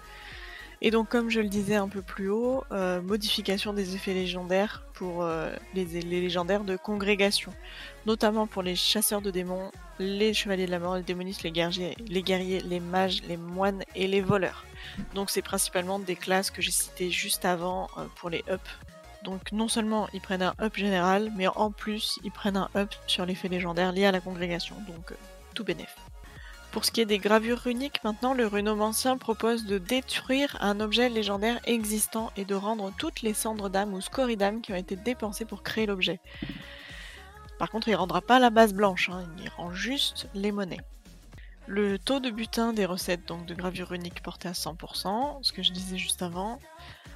Et 0.81 0.91
donc, 0.91 1.09
comme 1.09 1.29
je 1.29 1.41
le 1.41 1.49
disais 1.49 1.75
un 1.75 1.89
peu 1.89 2.03
plus 2.03 2.31
haut, 2.31 2.63
euh, 2.71 3.03
modification 3.03 3.73
des 3.73 3.97
effets 3.97 4.15
légendaires 4.15 4.85
pour 4.95 5.23
euh, 5.23 5.53
les, 5.75 5.85
légendaires 5.85 6.63
de 6.63 6.77
congrégation, 6.77 7.53
notamment 8.07 8.47
pour 8.47 8.63
les 8.63 8.77
chasseurs 8.77 9.21
de 9.21 9.33
démons, 9.33 9.73
les 9.99 10.33
chevaliers 10.33 10.67
de 10.67 10.71
la 10.71 10.79
mort, 10.79 10.97
les 10.97 11.03
démonistes, 11.03 11.43
les 11.43 11.51
guerriers, 11.51 12.61
les, 12.61 12.81
mages, 12.81 13.23
les 13.27 13.37
moines 13.37 13.83
et 13.97 14.07
les 14.07 14.21
voleurs. 14.21 14.65
Donc, 15.15 15.31
c'est 15.31 15.43
principalement 15.43 15.99
des 15.99 16.17
classes 16.17 16.53
que 16.53 16.63
j'ai 16.63 16.71
citées 16.71 17.11
juste 17.11 17.45
avant 17.45 17.89
euh, 17.99 18.05
pour 18.15 18.31
les 18.31 18.45
up. 18.49 18.63
Donc, 19.25 19.51
non 19.51 19.67
seulement 19.67 20.09
ils 20.15 20.21
prennent 20.21 20.43
un 20.43 20.55
up 20.61 20.77
général, 20.77 21.33
mais 21.37 21.49
en 21.49 21.73
plus 21.73 22.21
ils 22.23 22.31
prennent 22.31 22.57
un 22.57 22.71
up 22.77 22.95
sur 23.09 23.27
l'effet 23.27 23.49
légendaire 23.49 23.91
lié 23.91 24.07
à 24.07 24.13
la 24.13 24.21
congrégation. 24.21 24.77
Donc, 24.87 25.13
tout 25.55 25.65
bénéf. 25.65 25.97
Pour 26.73 26.85
ce 26.85 26.91
qui 26.91 27.01
est 27.01 27.07
des 27.07 27.19
gravures 27.19 27.59
runiques, 27.59 28.05
maintenant, 28.05 28.35
le 28.35 28.47
runomancien 28.47 29.17
propose 29.17 29.65
de 29.65 29.79
détruire 29.79 30.57
un 30.61 30.81
objet 30.81 31.09
légendaire 31.09 31.61
existant 31.65 32.31
et 32.37 32.45
de 32.45 32.55
rendre 32.55 32.93
toutes 32.99 33.23
les 33.23 33.35
cendres 33.35 33.71
d'âme 33.71 33.95
ou 33.95 34.01
scories 34.01 34.37
d'âme 34.37 34.61
qui 34.61 34.73
ont 34.73 34.77
été 34.77 34.95
dépensées 34.95 35.47
pour 35.47 35.63
créer 35.63 35.87
l'objet. 35.87 36.21
Par 37.59 37.71
contre, 37.71 37.89
il 37.89 37.93
ne 37.93 37.97
rendra 37.97 38.21
pas 38.21 38.39
la 38.39 38.51
base 38.51 38.75
blanche, 38.75 39.09
hein, 39.09 39.25
il 39.43 39.49
rend 39.49 39.73
juste 39.73 40.29
les 40.35 40.53
monnaies. 40.53 40.81
Le 41.67 41.99
taux 41.99 42.21
de 42.21 42.31
butin 42.31 42.73
des 42.73 42.87
recettes 42.87 43.27
donc 43.27 43.47
de 43.47 43.55
gravure 43.55 43.89
runique 43.89 44.23
porté 44.23 44.49
à 44.49 44.53
100%, 44.53 45.39
ce 45.43 45.53
que 45.53 45.63
je 45.63 45.73
disais 45.73 45.99
juste 45.99 46.23
avant. 46.23 46.59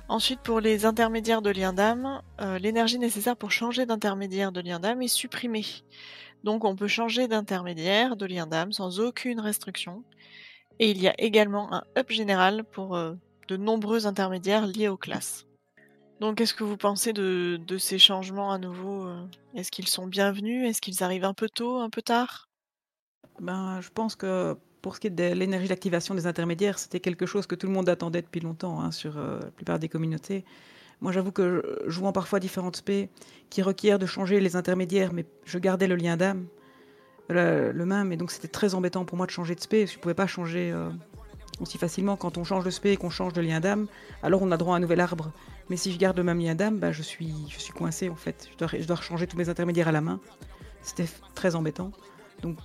Ensuite, 0.08 0.40
pour 0.40 0.60
les 0.60 0.84
intermédiaires 0.84 1.42
de 1.42 1.50
lien 1.50 1.72
d'âme, 1.72 2.20
euh, 2.40 2.58
l'énergie 2.58 2.98
nécessaire 2.98 3.36
pour 3.36 3.50
changer 3.50 3.86
d'intermédiaire 3.86 4.52
de 4.52 4.60
lien 4.60 4.80
d'âme 4.80 5.00
est 5.00 5.08
supprimée. 5.08 5.64
Donc 6.44 6.64
on 6.64 6.76
peut 6.76 6.88
changer 6.88 7.28
d'intermédiaire, 7.28 8.16
de 8.16 8.26
lien 8.26 8.46
d'âme 8.46 8.72
sans 8.72 9.00
aucune 9.00 9.40
restriction. 9.40 10.02
Et 10.78 10.90
il 10.90 11.00
y 11.00 11.08
a 11.08 11.14
également 11.18 11.72
un 11.72 11.84
up 11.96 12.10
général 12.10 12.64
pour 12.64 12.96
euh, 12.96 13.14
de 13.48 13.56
nombreux 13.56 14.06
intermédiaires 14.06 14.66
liés 14.66 14.88
aux 14.88 14.96
classes. 14.96 15.46
Donc, 16.20 16.36
qu'est-ce 16.36 16.54
que 16.54 16.62
vous 16.62 16.76
pensez 16.76 17.12
de, 17.12 17.58
ces 17.78 17.98
changements 17.98 18.52
à 18.52 18.58
nouveau 18.58 19.06
euh 19.06 19.26
Est-ce 19.56 19.72
qu'ils 19.72 19.88
sont 19.88 20.06
bienvenus? 20.06 20.68
Est-ce 20.68 20.80
qu'ils 20.80 21.02
arrivent 21.02 21.24
un 21.24 21.34
peu 21.34 21.48
tôt, 21.48 21.78
un 21.78 21.90
peu 21.90 22.00
tard? 22.00 22.48
Ben, 23.40 23.80
je 23.80 23.90
pense 23.90 24.14
que 24.14 24.56
pour 24.82 24.94
ce 24.94 25.00
qui 25.00 25.08
est 25.08 25.10
de 25.10 25.32
l'énergie 25.34 25.66
d'activation 25.66 26.14
des 26.14 26.28
intermédiaires, 26.28 26.78
c'était 26.78 27.00
quelque 27.00 27.26
chose 27.26 27.48
que 27.48 27.56
tout 27.56 27.66
le 27.66 27.72
monde 27.72 27.88
attendait 27.88 28.22
depuis 28.22 28.40
longtemps 28.40 28.80
hein, 28.80 28.92
sur 28.92 29.18
euh, 29.18 29.40
la 29.40 29.50
plupart 29.50 29.78
des 29.80 29.88
communautés. 29.88 30.44
Moi, 31.02 31.10
j'avoue 31.10 31.32
que 31.32 31.82
jouant 31.86 32.12
parfois 32.12 32.38
différentes 32.38 32.76
spé 32.76 33.10
qui 33.50 33.60
requièrent 33.60 33.98
de 33.98 34.06
changer 34.06 34.38
les 34.38 34.54
intermédiaires, 34.54 35.12
mais 35.12 35.26
je 35.44 35.58
gardais 35.58 35.88
le 35.88 35.96
lien 35.96 36.16
d'âme, 36.16 36.46
le, 37.28 37.72
même, 37.84 38.12
et 38.12 38.16
donc 38.16 38.30
c'était 38.30 38.46
très 38.46 38.74
embêtant 38.74 39.04
pour 39.04 39.16
moi 39.16 39.26
de 39.26 39.32
changer 39.32 39.56
de 39.56 39.60
spé, 39.60 39.86
je 39.86 39.96
ne 39.96 40.00
pouvais 40.00 40.14
pas 40.14 40.28
changer 40.28 40.70
euh, 40.70 40.90
aussi 41.60 41.76
facilement. 41.76 42.16
Quand 42.16 42.38
on 42.38 42.44
change 42.44 42.64
de 42.64 42.70
spé 42.70 42.92
et 42.92 42.96
qu'on 42.96 43.10
change 43.10 43.32
de 43.32 43.40
lien 43.40 43.58
d'âme, 43.58 43.88
alors 44.22 44.42
on 44.42 44.52
a 44.52 44.56
droit 44.56 44.74
à 44.74 44.76
un 44.76 44.80
nouvel 44.80 45.00
arbre. 45.00 45.32
Mais 45.70 45.76
si 45.76 45.90
je 45.92 45.98
garde 45.98 46.16
le 46.16 46.22
même 46.22 46.38
lien 46.38 46.54
d'âme, 46.54 46.78
bah, 46.78 46.92
je, 46.92 47.02
suis, 47.02 47.34
je 47.48 47.72
coincé 47.72 48.08
en 48.08 48.16
fait. 48.16 48.48
Je 48.52 48.56
dois, 48.56 48.68
je 48.78 48.86
dois 48.86 48.96
changer 48.96 49.26
tous 49.26 49.36
mes 49.36 49.48
intermédiaires 49.48 49.88
à 49.88 49.92
la 49.92 50.02
main. 50.02 50.20
C'était 50.82 51.08
très 51.34 51.56
embêtant. 51.56 51.90
Donc 52.42 52.58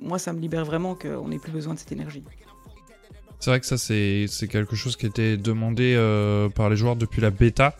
moi, 0.00 0.18
ça 0.18 0.32
me 0.32 0.40
libère 0.40 0.64
vraiment 0.64 0.96
qu'on 0.96 1.28
n'ait 1.28 1.38
plus 1.38 1.52
besoin 1.52 1.74
de 1.74 1.78
cette 1.78 1.92
énergie. 1.92 2.24
C'est 3.44 3.50
vrai 3.50 3.60
que 3.60 3.66
ça, 3.66 3.76
c'est 3.76 4.48
quelque 4.48 4.74
chose 4.74 4.96
qui 4.96 5.04
était 5.04 5.36
demandé 5.36 5.92
euh, 5.98 6.48
par 6.48 6.70
les 6.70 6.76
joueurs 6.76 6.96
depuis 6.96 7.20
la 7.20 7.28
bêta. 7.28 7.76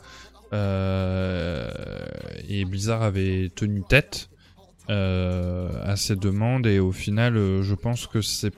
Euh, 0.53 1.71
et 2.47 2.67
Blizzard 2.67 3.01
avait 3.01 3.51
tenu 3.55 3.81
tête 3.81 4.29
euh, 4.91 5.71
à 5.83 5.97
ces 5.97 6.17
demandes. 6.17 6.67
Et 6.67 6.81
au 6.81 6.93
final, 6.93 7.63
je 7.63 7.75
pense 7.75 8.07
que 8.07 8.21
c'est 8.21 8.53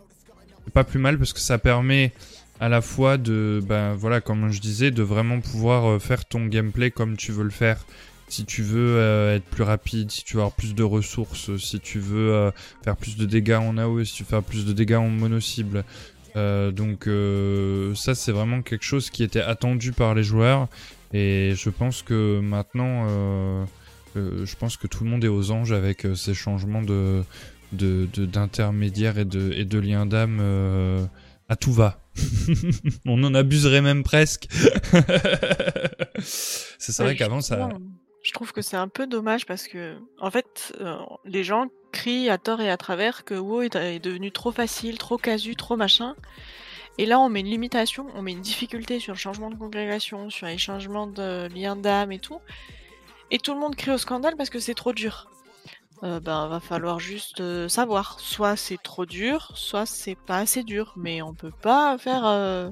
pas 0.74 0.82
plus 0.82 0.98
mal 0.98 1.16
parce 1.16 1.32
que 1.32 1.38
ça 1.38 1.58
permet 1.58 2.12
à 2.58 2.68
la 2.68 2.80
fois 2.80 3.18
de, 3.18 3.62
ben 3.62 3.94
voilà, 3.94 4.20
comme 4.20 4.50
je 4.50 4.60
disais, 4.60 4.90
de 4.90 5.04
vraiment 5.04 5.40
pouvoir 5.40 6.02
faire 6.02 6.24
ton 6.24 6.46
gameplay 6.46 6.90
comme 6.90 7.16
tu 7.16 7.30
veux 7.30 7.44
le 7.44 7.50
faire. 7.50 7.86
Si 8.26 8.44
tu 8.44 8.64
veux 8.64 9.30
être 9.30 9.44
plus 9.44 9.62
rapide, 9.62 10.10
si 10.10 10.24
tu 10.24 10.34
veux 10.34 10.40
avoir 10.40 10.56
plus 10.56 10.74
de 10.74 10.82
ressources, 10.82 11.56
si 11.58 11.78
tu 11.78 12.00
veux 12.00 12.50
faire 12.82 12.96
plus 12.96 13.16
de 13.16 13.26
dégâts 13.26 13.60
en 13.60 13.78
AOE, 13.78 14.02
si 14.02 14.14
tu 14.14 14.22
veux 14.24 14.28
faire 14.28 14.42
plus 14.42 14.66
de 14.66 14.72
dégâts 14.72 14.96
en 14.96 15.08
mono-cible. 15.08 15.84
Euh, 16.36 16.70
donc 16.70 17.06
euh, 17.06 17.94
ça 17.94 18.14
c'est 18.14 18.32
vraiment 18.32 18.60
quelque 18.62 18.84
chose 18.84 19.08
qui 19.10 19.22
était 19.22 19.40
attendu 19.40 19.92
par 19.92 20.14
les 20.14 20.22
joueurs 20.22 20.68
et 21.14 21.54
je 21.56 21.70
pense 21.70 22.02
que 22.02 22.40
maintenant 22.40 23.06
euh, 23.08 23.64
je 24.14 24.56
pense 24.56 24.76
que 24.76 24.86
tout 24.86 25.02
le 25.04 25.10
monde 25.10 25.24
est 25.24 25.28
aux 25.28 25.50
anges 25.50 25.72
avec 25.72 26.06
ces 26.14 26.34
changements 26.34 26.82
de 26.82 27.22
de- 27.72 28.06
de- 28.12 28.26
d'intermédiaires 28.26 29.18
et 29.18 29.24
de, 29.24 29.50
et 29.52 29.64
de 29.64 29.78
liens 29.78 30.04
d'âme 30.06 30.40
à 31.48 31.56
tout 31.56 31.72
va. 31.72 32.00
On 33.06 33.22
en 33.24 33.34
abuserait 33.34 33.80
même 33.82 34.02
presque. 34.02 34.48
c'est 36.18 37.02
vrai 37.02 37.16
qu'avant 37.16 37.40
ça. 37.40 37.68
Je 38.26 38.32
trouve 38.32 38.52
que 38.52 38.60
c'est 38.60 38.76
un 38.76 38.88
peu 38.88 39.06
dommage 39.06 39.46
parce 39.46 39.68
que, 39.68 39.94
en 40.18 40.32
fait, 40.32 40.74
euh, 40.80 40.96
les 41.24 41.44
gens 41.44 41.66
crient 41.92 42.28
à 42.28 42.38
tort 42.38 42.60
et 42.60 42.68
à 42.68 42.76
travers 42.76 43.24
que 43.24 43.34
WoW 43.34 43.62
est, 43.62 43.76
est 43.76 44.00
devenu 44.00 44.32
trop 44.32 44.50
facile, 44.50 44.98
trop 44.98 45.16
casu, 45.16 45.54
trop 45.54 45.76
machin. 45.76 46.16
Et 46.98 47.06
là, 47.06 47.20
on 47.20 47.28
met 47.28 47.38
une 47.38 47.46
limitation, 47.46 48.08
on 48.16 48.22
met 48.22 48.32
une 48.32 48.40
difficulté 48.40 48.98
sur 48.98 49.12
le 49.12 49.18
changement 49.18 49.48
de 49.48 49.54
congrégation, 49.54 50.28
sur 50.28 50.48
les 50.48 50.58
changements 50.58 51.06
de 51.06 51.46
lien 51.54 51.76
d'âme 51.76 52.10
et 52.10 52.18
tout. 52.18 52.40
Et 53.30 53.38
tout 53.38 53.54
le 53.54 53.60
monde 53.60 53.76
crie 53.76 53.92
au 53.92 53.98
scandale 53.98 54.34
parce 54.34 54.50
que 54.50 54.58
c'est 54.58 54.74
trop 54.74 54.92
dur. 54.92 55.30
Euh, 56.02 56.18
ben, 56.18 56.48
va 56.48 56.58
falloir 56.58 56.98
juste 56.98 57.40
euh, 57.40 57.68
savoir. 57.68 58.18
Soit 58.18 58.56
c'est 58.56 58.82
trop 58.82 59.06
dur, 59.06 59.52
soit 59.54 59.86
c'est 59.86 60.16
pas 60.16 60.38
assez 60.38 60.64
dur. 60.64 60.94
Mais 60.96 61.22
on 61.22 61.32
peut 61.32 61.52
pas 61.62 61.96
faire. 61.96 62.26
euh, 62.26 62.70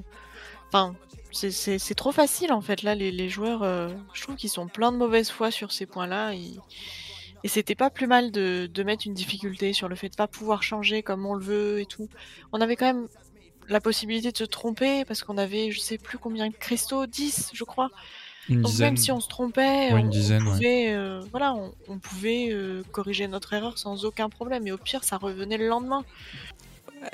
Enfin, 0.67 0.95
c'est- 1.35 1.95
trop 1.95 2.11
facile 2.11 2.51
en 2.53 2.61
fait. 2.61 2.81
Là, 2.83 2.95
les, 2.95 3.11
les 3.11 3.29
joueurs, 3.29 3.63
euh, 3.63 3.89
je 4.13 4.21
trouve 4.23 4.35
qu'ils 4.35 4.49
sont 4.49 4.67
pleins 4.67 4.91
de 4.91 4.97
mauvaise 4.97 5.29
foi 5.29 5.51
sur 5.51 5.71
ces 5.71 5.85
points-là. 5.85 6.33
Et, 6.33 6.53
et 7.43 7.47
c'était 7.47 7.75
pas 7.75 7.89
plus 7.89 8.07
mal 8.07 8.31
de, 8.31 8.69
de 8.71 8.83
mettre 8.83 9.05
une 9.05 9.13
difficulté 9.13 9.73
sur 9.73 9.87
le 9.87 9.95
fait 9.95 10.09
de 10.09 10.15
pas 10.15 10.27
pouvoir 10.27 10.63
changer 10.63 11.03
comme 11.03 11.25
on 11.25 11.33
le 11.35 11.43
veut 11.43 11.79
et 11.81 11.85
tout. 11.85 12.09
On 12.51 12.61
avait 12.61 12.75
quand 12.75 12.85
même 12.87 13.07
la 13.67 13.81
possibilité 13.81 14.31
de 14.31 14.37
se 14.37 14.43
tromper 14.43 15.05
parce 15.05 15.23
qu'on 15.23 15.37
avait, 15.37 15.71
je 15.71 15.79
sais 15.79 15.97
plus 15.97 16.17
combien 16.17 16.47
de 16.49 16.53
cristaux, 16.55 17.05
10 17.07 17.49
je 17.53 17.63
crois. 17.63 17.89
Une 18.47 18.61
Donc 18.61 18.71
dizaine. 18.71 18.87
même 18.89 18.97
si 18.97 19.11
on 19.11 19.19
se 19.19 19.27
trompait, 19.27 19.91
Ouais, 19.91 19.99
une 20.01 20.05
on, 20.07 20.09
dizaine, 20.09 20.43
on 20.43 20.45
ouais. 20.45 20.51
pouvait, 20.53 20.93
euh, 20.93 21.19
voilà, 21.31 21.55
on, 21.55 21.73
on 21.87 21.97
pouvait 21.97 22.49
euh, 22.51 22.83
corriger 22.91 23.27
notre 23.27 23.53
erreur 23.53 23.79
sans 23.79 24.05
aucun 24.05 24.29
problème. 24.29 24.67
Et 24.67 24.71
au 24.71 24.77
pire, 24.77 25.03
ça 25.03 25.17
revenait 25.17 25.57
le 25.57 25.67
lendemain. 25.67 26.05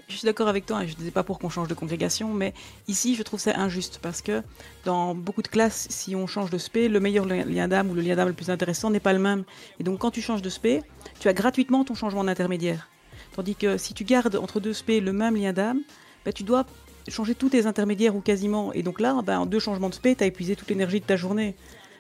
Je 0.07 0.15
suis 0.15 0.25
d'accord 0.25 0.47
avec 0.47 0.65
toi, 0.65 0.77
hein, 0.77 0.85
je 0.85 0.91
ne 0.93 0.97
disais 0.97 1.11
pas 1.11 1.23
pour 1.23 1.39
qu'on 1.39 1.49
change 1.49 1.67
de 1.67 1.73
congrégation, 1.73 2.33
mais 2.33 2.53
ici 2.87 3.15
je 3.15 3.23
trouve 3.23 3.39
ça 3.39 3.57
injuste 3.57 3.99
parce 4.01 4.21
que 4.21 4.41
dans 4.85 5.15
beaucoup 5.15 5.41
de 5.41 5.47
classes, 5.47 5.87
si 5.89 6.15
on 6.15 6.27
change 6.27 6.49
de 6.49 6.57
spé, 6.57 6.87
le 6.87 6.99
meilleur 6.99 7.25
li- 7.25 7.43
lien 7.43 7.67
d'âme 7.67 7.89
ou 7.89 7.93
le 7.93 8.01
lien 8.01 8.15
d'âme 8.15 8.27
le 8.29 8.33
plus 8.33 8.49
intéressant 8.49 8.89
n'est 8.89 8.99
pas 8.99 9.13
le 9.13 9.19
même. 9.19 9.43
Et 9.79 9.83
donc 9.83 9.99
quand 9.99 10.11
tu 10.11 10.21
changes 10.21 10.41
de 10.41 10.49
spé, 10.49 10.81
tu 11.19 11.27
as 11.27 11.33
gratuitement 11.33 11.83
ton 11.83 11.95
changement 11.95 12.23
d'intermédiaire. 12.23 12.89
Tandis 13.33 13.55
que 13.55 13.77
si 13.77 13.93
tu 13.93 14.03
gardes 14.03 14.35
entre 14.35 14.59
deux 14.59 14.73
spé 14.73 15.01
le 15.01 15.13
même 15.13 15.35
lien 15.35 15.53
d'âme, 15.53 15.81
ben, 16.25 16.33
tu 16.33 16.43
dois 16.43 16.65
changer 17.07 17.35
tous 17.35 17.49
tes 17.49 17.65
intermédiaires 17.65 18.15
ou 18.15 18.21
quasiment. 18.21 18.71
Et 18.73 18.83
donc 18.83 18.99
là, 18.99 19.21
ben, 19.23 19.39
en 19.39 19.45
deux 19.45 19.59
changements 19.59 19.89
de 19.89 19.95
spé, 19.95 20.15
tu 20.15 20.23
as 20.23 20.27
épuisé 20.27 20.55
toute 20.55 20.69
l'énergie 20.69 20.99
de 20.99 21.05
ta 21.05 21.15
journée. 21.17 21.55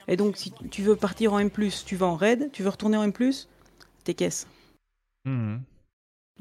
Et 0.07 0.17
donc 0.17 0.37
si 0.37 0.53
tu 0.69 0.81
veux 0.81 0.95
partir 0.95 1.33
en 1.33 1.39
M, 1.39 1.49
tu 1.85 1.95
vas 1.95 2.05
en 2.07 2.15
raid, 2.15 2.49
tu 2.53 2.63
veux 2.63 2.69
retourner 2.69 2.97
en 2.97 3.03
M, 3.03 3.13
t'es 4.03 4.13
caisse. 4.13 4.47
Mhm. 5.25 5.61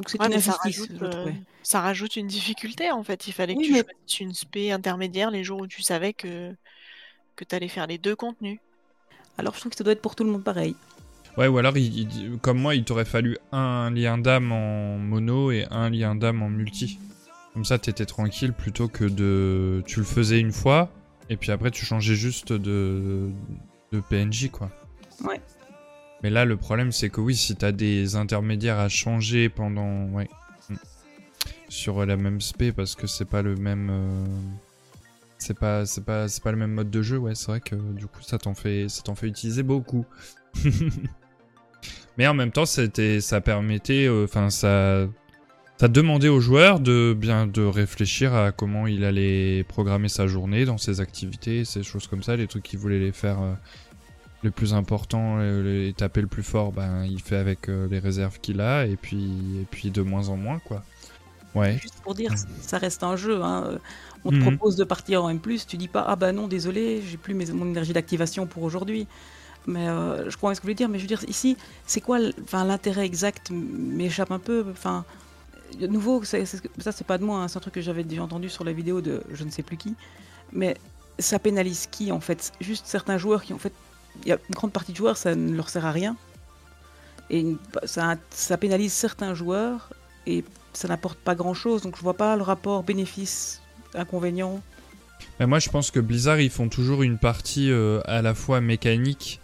Donc 0.01 0.09
c'est 0.09 0.19
Ouais, 0.19 0.33
une 0.35 0.41
ça 0.41 0.53
rajoute, 0.53 0.91
je 0.99 1.05
euh, 1.05 1.31
ça 1.63 1.81
rajoute 1.83 2.17
une 2.17 2.27
difficulté 2.27 2.91
en 2.91 3.03
fait. 3.05 3.27
Il 3.29 3.35
fallait 3.35 3.53
que 3.55 3.59
Oui, 3.59 3.67
tu 3.67 3.73
mais- 3.75 3.83
choisisses 3.85 4.21
une 4.21 4.33
spé 4.33 4.73
intermédiaire 4.73 5.31
les 5.31 5.45
jours 5.45 5.61
où 5.61 5.67
tu 5.67 5.83
savais 5.83 6.15
que, 6.15 6.55
que 7.37 7.45
tu 7.45 7.55
allais 7.55 7.69
faire 7.69 7.87
les 7.87 7.99
deux 7.99 8.17
contenus. 8.17 8.59
Alors 9.37 9.53
je 9.55 9.61
trouve 9.61 9.71
que 9.73 9.77
ça 9.77 9.85
doit 9.85 9.93
être 9.93 10.01
pour 10.01 10.17
tout 10.17 10.25
le 10.25 10.31
monde 10.31 10.43
pareil. 10.43 10.75
Ouais, 11.37 11.49
ou 11.49 11.59
alors, 11.59 11.77
il- 11.77 11.99
il- 11.99 12.39
comme 12.39 12.59
moi, 12.59 12.75
il 12.75 12.85
t'aurait 12.85 13.05
fallu 13.05 13.37
un 13.53 13.91
lien 13.91 14.17
d'âme 14.17 14.53
en 14.53 14.97
mono 14.97 15.51
et 15.53 15.67
un 15.71 15.91
lien 15.91 16.15
d'âme 16.15 16.43
en 16.43 16.49
multi. 16.49 16.99
Comme 17.53 17.67
ça, 17.67 17.79
t'étais 17.79 18.07
tranquille 18.07 18.55
plutôt 18.55 18.89
que 18.89 19.05
de. 19.05 19.83
Tu 19.87 19.99
le 20.01 20.07
faisais 20.07 20.41
une 20.41 20.51
fois, 20.53 20.91
et 21.29 21.37
puis 21.37 21.53
après, 21.53 21.71
tu 21.71 21.85
changeais 21.85 22.15
juste 22.15 22.53
de, 22.55 23.29
de 23.93 24.01
PNJ, 24.01 24.51
quoi. 24.51 24.71
Ouais. 25.25 25.41
Mais 26.23 26.31
là, 26.31 26.45
le 26.45 26.57
problème, 26.57 26.93
c'est 26.93 27.09
que 27.11 27.21
oui, 27.21 27.35
si 27.37 27.57
t'as 27.57 27.73
des 27.73 28.17
intermédiaires 28.17 28.79
à 28.79 28.89
changer 28.89 29.49
pendant. 29.49 30.05
Ouais. 30.11 30.29
Mm. 30.69 30.75
Sur 31.69 32.05
la 32.07 32.17
même 32.17 32.41
spé, 32.41 32.73
parce 32.73 32.95
que 32.97 33.07
c'est 33.07 33.25
pas 33.25 33.43
le 33.43 33.57
même. 33.57 33.89
euh, 33.91 34.27
C'est 35.39 35.59
pas, 35.59 35.87
c'est 35.87 36.05
pas, 36.05 36.29
c'est 36.29 36.43
pas 36.43 36.51
le 36.53 36.59
même 36.59 36.73
mode 36.73 36.91
de 36.91 37.03
jeu, 37.03 37.17
ouais, 37.19 37.35
c'est 37.35 37.47
vrai 37.47 37.61
que 37.61 37.75
du 37.75 38.07
coup 38.07 38.21
ça 38.23 38.39
t'en 38.39 38.55
fait, 38.55 38.89
ça 38.89 39.03
t'en 39.03 39.15
fait 39.15 39.27
utiliser 39.29 39.63
beaucoup. 39.63 40.05
Mais 42.19 42.27
en 42.27 42.35
même 42.35 42.51
temps, 42.51 42.67
c'était, 42.67 43.21
ça 43.21 43.41
permettait, 43.41 44.07
euh, 44.07 44.25
enfin 44.25 44.51
ça, 44.51 45.07
ça 45.79 45.89
demandait 45.89 46.29
aux 46.29 46.41
joueurs 46.41 46.81
de 46.81 47.15
bien 47.19 47.47
de 47.47 47.63
réfléchir 47.63 48.35
à 48.35 48.53
comment 48.53 48.87
il 48.87 49.05
allait 49.05 49.65
programmer 49.65 50.09
sa 50.09 50.27
journée 50.27 50.65
dans 50.67 50.79
ses 50.79 51.01
activités, 51.01 51.65
ces 51.65 51.83
choses 51.83 52.07
comme 52.09 52.23
ça, 52.23 52.37
les 52.37 52.47
trucs 52.47 52.65
qu'il 52.65 52.79
voulait 52.79 52.99
les 52.99 53.13
faire 53.13 53.41
euh, 53.41 53.55
le 54.43 54.51
plus 54.51 54.75
important, 54.75 55.39
les 55.39 55.95
taper 55.97 56.21
le 56.23 56.27
plus 56.27 56.43
fort, 56.43 56.73
ben 56.73 57.05
il 57.05 57.21
fait 57.23 57.37
avec 57.37 57.69
euh, 57.69 57.89
les 57.89 57.99
réserves 57.99 58.41
qu'il 58.41 58.61
a 58.61 58.87
et 58.87 58.97
puis 58.97 59.61
et 59.63 59.67
puis 59.71 59.91
de 59.91 60.03
moins 60.03 60.29
en 60.29 60.37
moins 60.37 60.61
quoi. 60.61 60.85
Ouais. 61.55 61.83
Juste 61.83 62.01
pour 62.03 62.15
dire, 62.15 62.35
ça 62.61 62.79
reste 62.79 63.03
un 63.05 63.17
jeu. 63.17 63.43
hein. 63.43 63.65
Euh, 63.67 63.79
On 64.25 64.33
te 64.33 64.37
Mhm. 64.37 64.43
propose 64.43 64.77
de 64.77 64.85
partir 64.85 65.25
en 65.25 65.31
M+, 65.31 65.41
tu 65.67 65.77
dis 65.79 65.89
pas 65.89 66.05
ah 66.07 66.15
bah 66.17 66.33
non 66.33 66.47
désolé, 66.49 67.03
j'ai 67.03 67.17
plus 67.17 67.35
mes- 67.35 67.51
mon 67.53 67.67
énergie 67.67 67.93
d'activation 67.95 68.47
pour 68.47 68.63
aujourd'hui. 68.65 69.09
Mais 69.67 69.89
euh, 69.89 70.31
je 70.31 70.37
crois 70.37 70.55
ce 70.55 70.61
que 70.61 70.65
je 70.65 70.67
voulais 70.69 70.75
dire. 70.77 70.89
Mais 70.91 70.99
je 70.99 71.05
veux 71.05 71.09
dire 71.09 71.25
ici, 71.29 71.57
c'est 71.87 72.01
quoi 72.03 72.19
l'intérêt 72.53 73.07
exact 73.07 73.51
m'échappe 73.53 74.31
un 74.33 74.39
peu. 74.39 74.67
Enfin, 74.73 75.05
de 75.81 75.87
nouveau, 75.87 76.25
c'est- 76.25 76.47
c'est- 76.47 76.63
ça 76.79 76.93
c'est 76.93 77.07
pas 77.07 77.19
de 77.19 77.25
moi, 77.25 77.41
hein, 77.43 77.49
c'est 77.49 77.59
un 77.59 77.61
truc 77.61 77.75
que 77.75 77.81
j'avais 77.83 78.05
déjà 78.05 78.23
entendu 78.25 78.49
sur 78.51 78.65
la 78.65 78.73
vidéo 78.73 79.01
de 79.03 79.23
je 79.33 79.45
ne 79.45 79.51
sais 79.51 79.63
plus 79.63 79.77
qui. 79.79 79.97
Mais 80.53 80.77
ça 81.19 81.39
pénalise 81.39 81.87
qui 81.91 82.13
en 82.13 82.21
fait? 82.21 82.53
Juste 82.61 82.87
certains 82.87 83.19
joueurs 83.19 83.43
qui 83.45 83.53
en 83.55 83.59
fait, 83.59 83.75
il 84.23 84.29
y 84.29 84.33
a 84.33 84.39
une 84.49 84.55
grande 84.55 84.73
partie 84.73 84.93
de 84.93 84.97
joueurs, 84.97 85.17
ça 85.17 85.35
ne 85.35 85.55
leur 85.55 85.69
sert 85.69 85.87
à 85.87 85.93
rien. 85.93 86.17
Et 87.31 87.47
ça, 87.85 88.17
pénalise 88.59 88.93
certains 88.93 89.35
joueurs 89.35 89.91
et 90.27 90.45
ça 90.73 90.89
n'apporte 90.89 91.19
pas 91.19 91.35
grand 91.35 91.55
chose. 91.55 91.83
Donc 91.83 91.97
je 91.97 92.03
vois 92.03 92.17
pas 92.17 92.37
le 92.37 92.43
rapport 92.43 92.83
bénéfice-inconvénient. 92.83 94.61
Moi, 95.39 95.59
je 95.59 95.69
pense 95.69 95.91
que 95.91 96.01
Blizzard, 96.01 96.41
ils 96.41 96.51
font 96.51 96.69
toujours 96.69 97.03
une 97.03 97.19
partie 97.19 97.71
euh, 97.71 98.01
à 98.05 98.21
la 98.23 98.35
fois 98.35 98.61
mécanique 98.61 99.41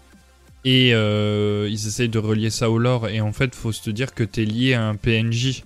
et 0.64 0.92
euh, 0.94 1.68
ils 1.70 1.86
essayent 1.86 2.08
de 2.08 2.18
relier 2.18 2.50
ça 2.50 2.70
au 2.70 2.78
lore. 2.78 3.08
Et 3.08 3.20
en 3.20 3.32
fait, 3.32 3.54
faut 3.54 3.72
se 3.72 3.90
dire 3.90 4.14
que 4.14 4.24
t'es 4.24 4.44
lié 4.44 4.74
à 4.74 4.84
un 4.84 4.96
PNJ. 4.96 5.62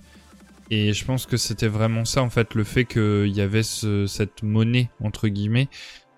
Et 0.69 0.93
je 0.93 1.03
pense 1.03 1.25
que 1.25 1.35
c'était 1.35 1.67
vraiment 1.67 2.05
ça, 2.05 2.21
en 2.23 2.29
fait, 2.29 2.53
le 2.55 2.63
fait 2.63 2.85
qu'il 2.85 3.27
y 3.35 3.41
avait 3.41 3.63
ce- 3.63 4.07
cette 4.07 4.41
monnaie, 4.41 4.89
entre 5.03 5.27
guillemets, 5.27 5.67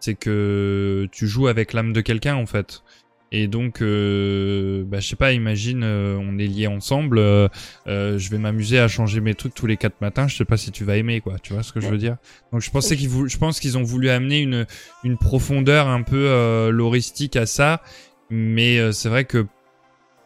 c'est 0.04 0.16
que 0.16 1.08
tu 1.14 1.28
joues 1.28 1.47
avec 1.47 1.72
l'âme 1.72 1.93
de 1.93 2.01
quelqu'un, 2.01 2.36
en 2.36 2.45
fait. 2.45 2.84
Et 3.32 3.47
donc, 3.47 3.82
euh, 3.82 4.84
bah, 4.86 4.99
je 4.99 5.08
sais 5.08 5.16
pas, 5.16 5.32
imagine, 5.32 5.82
euh, 5.84 6.18
on 6.20 6.38
est 6.38 6.45
liés 6.45 6.68
ensemble, 6.68 7.18
euh, 7.18 7.47
je 7.88 8.30
vais 8.30 8.38
m'amuser 8.38 8.80
à 8.80 8.89
changer 8.89 9.22
mes 9.22 9.34
trucs 9.34 9.56
tous 9.56 9.66
les 9.66 9.78
quatre 9.78 10.01
matins, 10.01 10.28
je 10.28 10.36
sais 10.36 10.45
pas 10.45 10.58
si 10.58 10.72
tu 10.72 10.84
vas 10.84 10.97
aimer, 10.97 11.22
quoi. 11.22 11.39
Tu 11.39 11.54
vois 11.54 11.64
ce 11.64 11.72
que 11.72 11.80
je 11.80 11.88
veux 11.88 11.97
dire? 11.97 12.18
Donc, 12.51 12.62
je 12.62 12.70
pensais 12.70 12.97
qu'ils, 12.97 13.10
je 13.10 13.38
pense 13.38 13.62
qu'ils 13.62 13.78
ont 13.78 13.84
voulu 13.84 14.10
amener 14.10 14.41
une 14.41 14.66
une 15.06 15.18
profondeur 15.18 15.88
un 15.88 16.04
peu 16.04 16.70
loristique 16.70 17.38
à 17.38 17.45
ça, 17.45 17.82
mais 18.30 18.91
c'est 18.91 19.10
vrai 19.10 19.24
que 19.24 19.47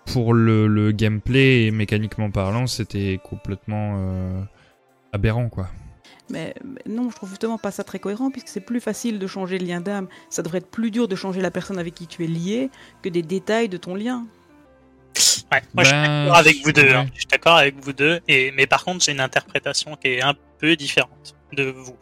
pour 0.07 0.33
le, 0.33 0.67
le 0.67 0.91
gameplay 0.91 1.65
et 1.65 1.71
mécaniquement 1.71 2.31
parlant, 2.31 2.65
c'était 2.65 3.19
complètement 3.23 4.47
aberrant, 5.13 5.49
quoi. 5.49 5.69
Mais, 6.29 6.53
mais 6.63 6.81
non, 6.87 7.09
je 7.09 7.15
trouve 7.15 7.29
justement 7.29 7.57
pas 7.57 7.71
ça 7.71 7.83
très 7.83 7.99
cohérent 7.99 8.29
puisque 8.31 8.49
c'est 8.49 8.59
plus 8.61 8.81
facile 8.81 9.17
de 9.17 9.27
changer 9.27 9.57
le 9.59 9.65
lien 9.65 9.79
d'âme. 9.81 10.07
Ça 10.29 10.41
devrait 10.41 10.57
être 10.59 10.69
plus 10.69 10.91
dur 10.91 11.07
de 11.07 11.15
changer 11.15 11.39
la 11.41 11.51
personne 11.51 11.79
avec 11.79 11.93
qui 11.95 12.05
tu 12.07 12.23
es 12.23 12.27
lié 12.27 12.69
que 13.01 13.09
des 13.09 13.21
détails 13.21 13.69
de 13.69 13.77
ton 13.77 13.95
lien. 13.95 14.25
Ouais, 15.51 15.61
moi 15.73 15.83
je 15.83 15.89
suis 15.89 15.97
Ben, 15.97 16.23
d'accord 16.25 16.37
avec 16.37 16.57
vous 16.63 16.71
deux. 16.73 16.81
ouais. 16.83 16.93
hein. 16.93 17.07
Je 17.13 17.19
suis 17.19 17.27
d'accord 17.27 17.55
avec 17.55 17.75
vous 17.79 17.93
deux. 17.93 18.19
Et 18.27 18.51
mais 18.51 18.67
par 18.67 18.83
contre, 18.83 19.03
j'ai 19.05 19.13
une 19.13 19.21
interprétation 19.21 19.95
qui 19.95 20.09
est 20.09 20.21
un 20.21 20.33
peu 20.59 20.75
différente 20.75 21.35
de 21.53 21.63
vous. 21.63 21.95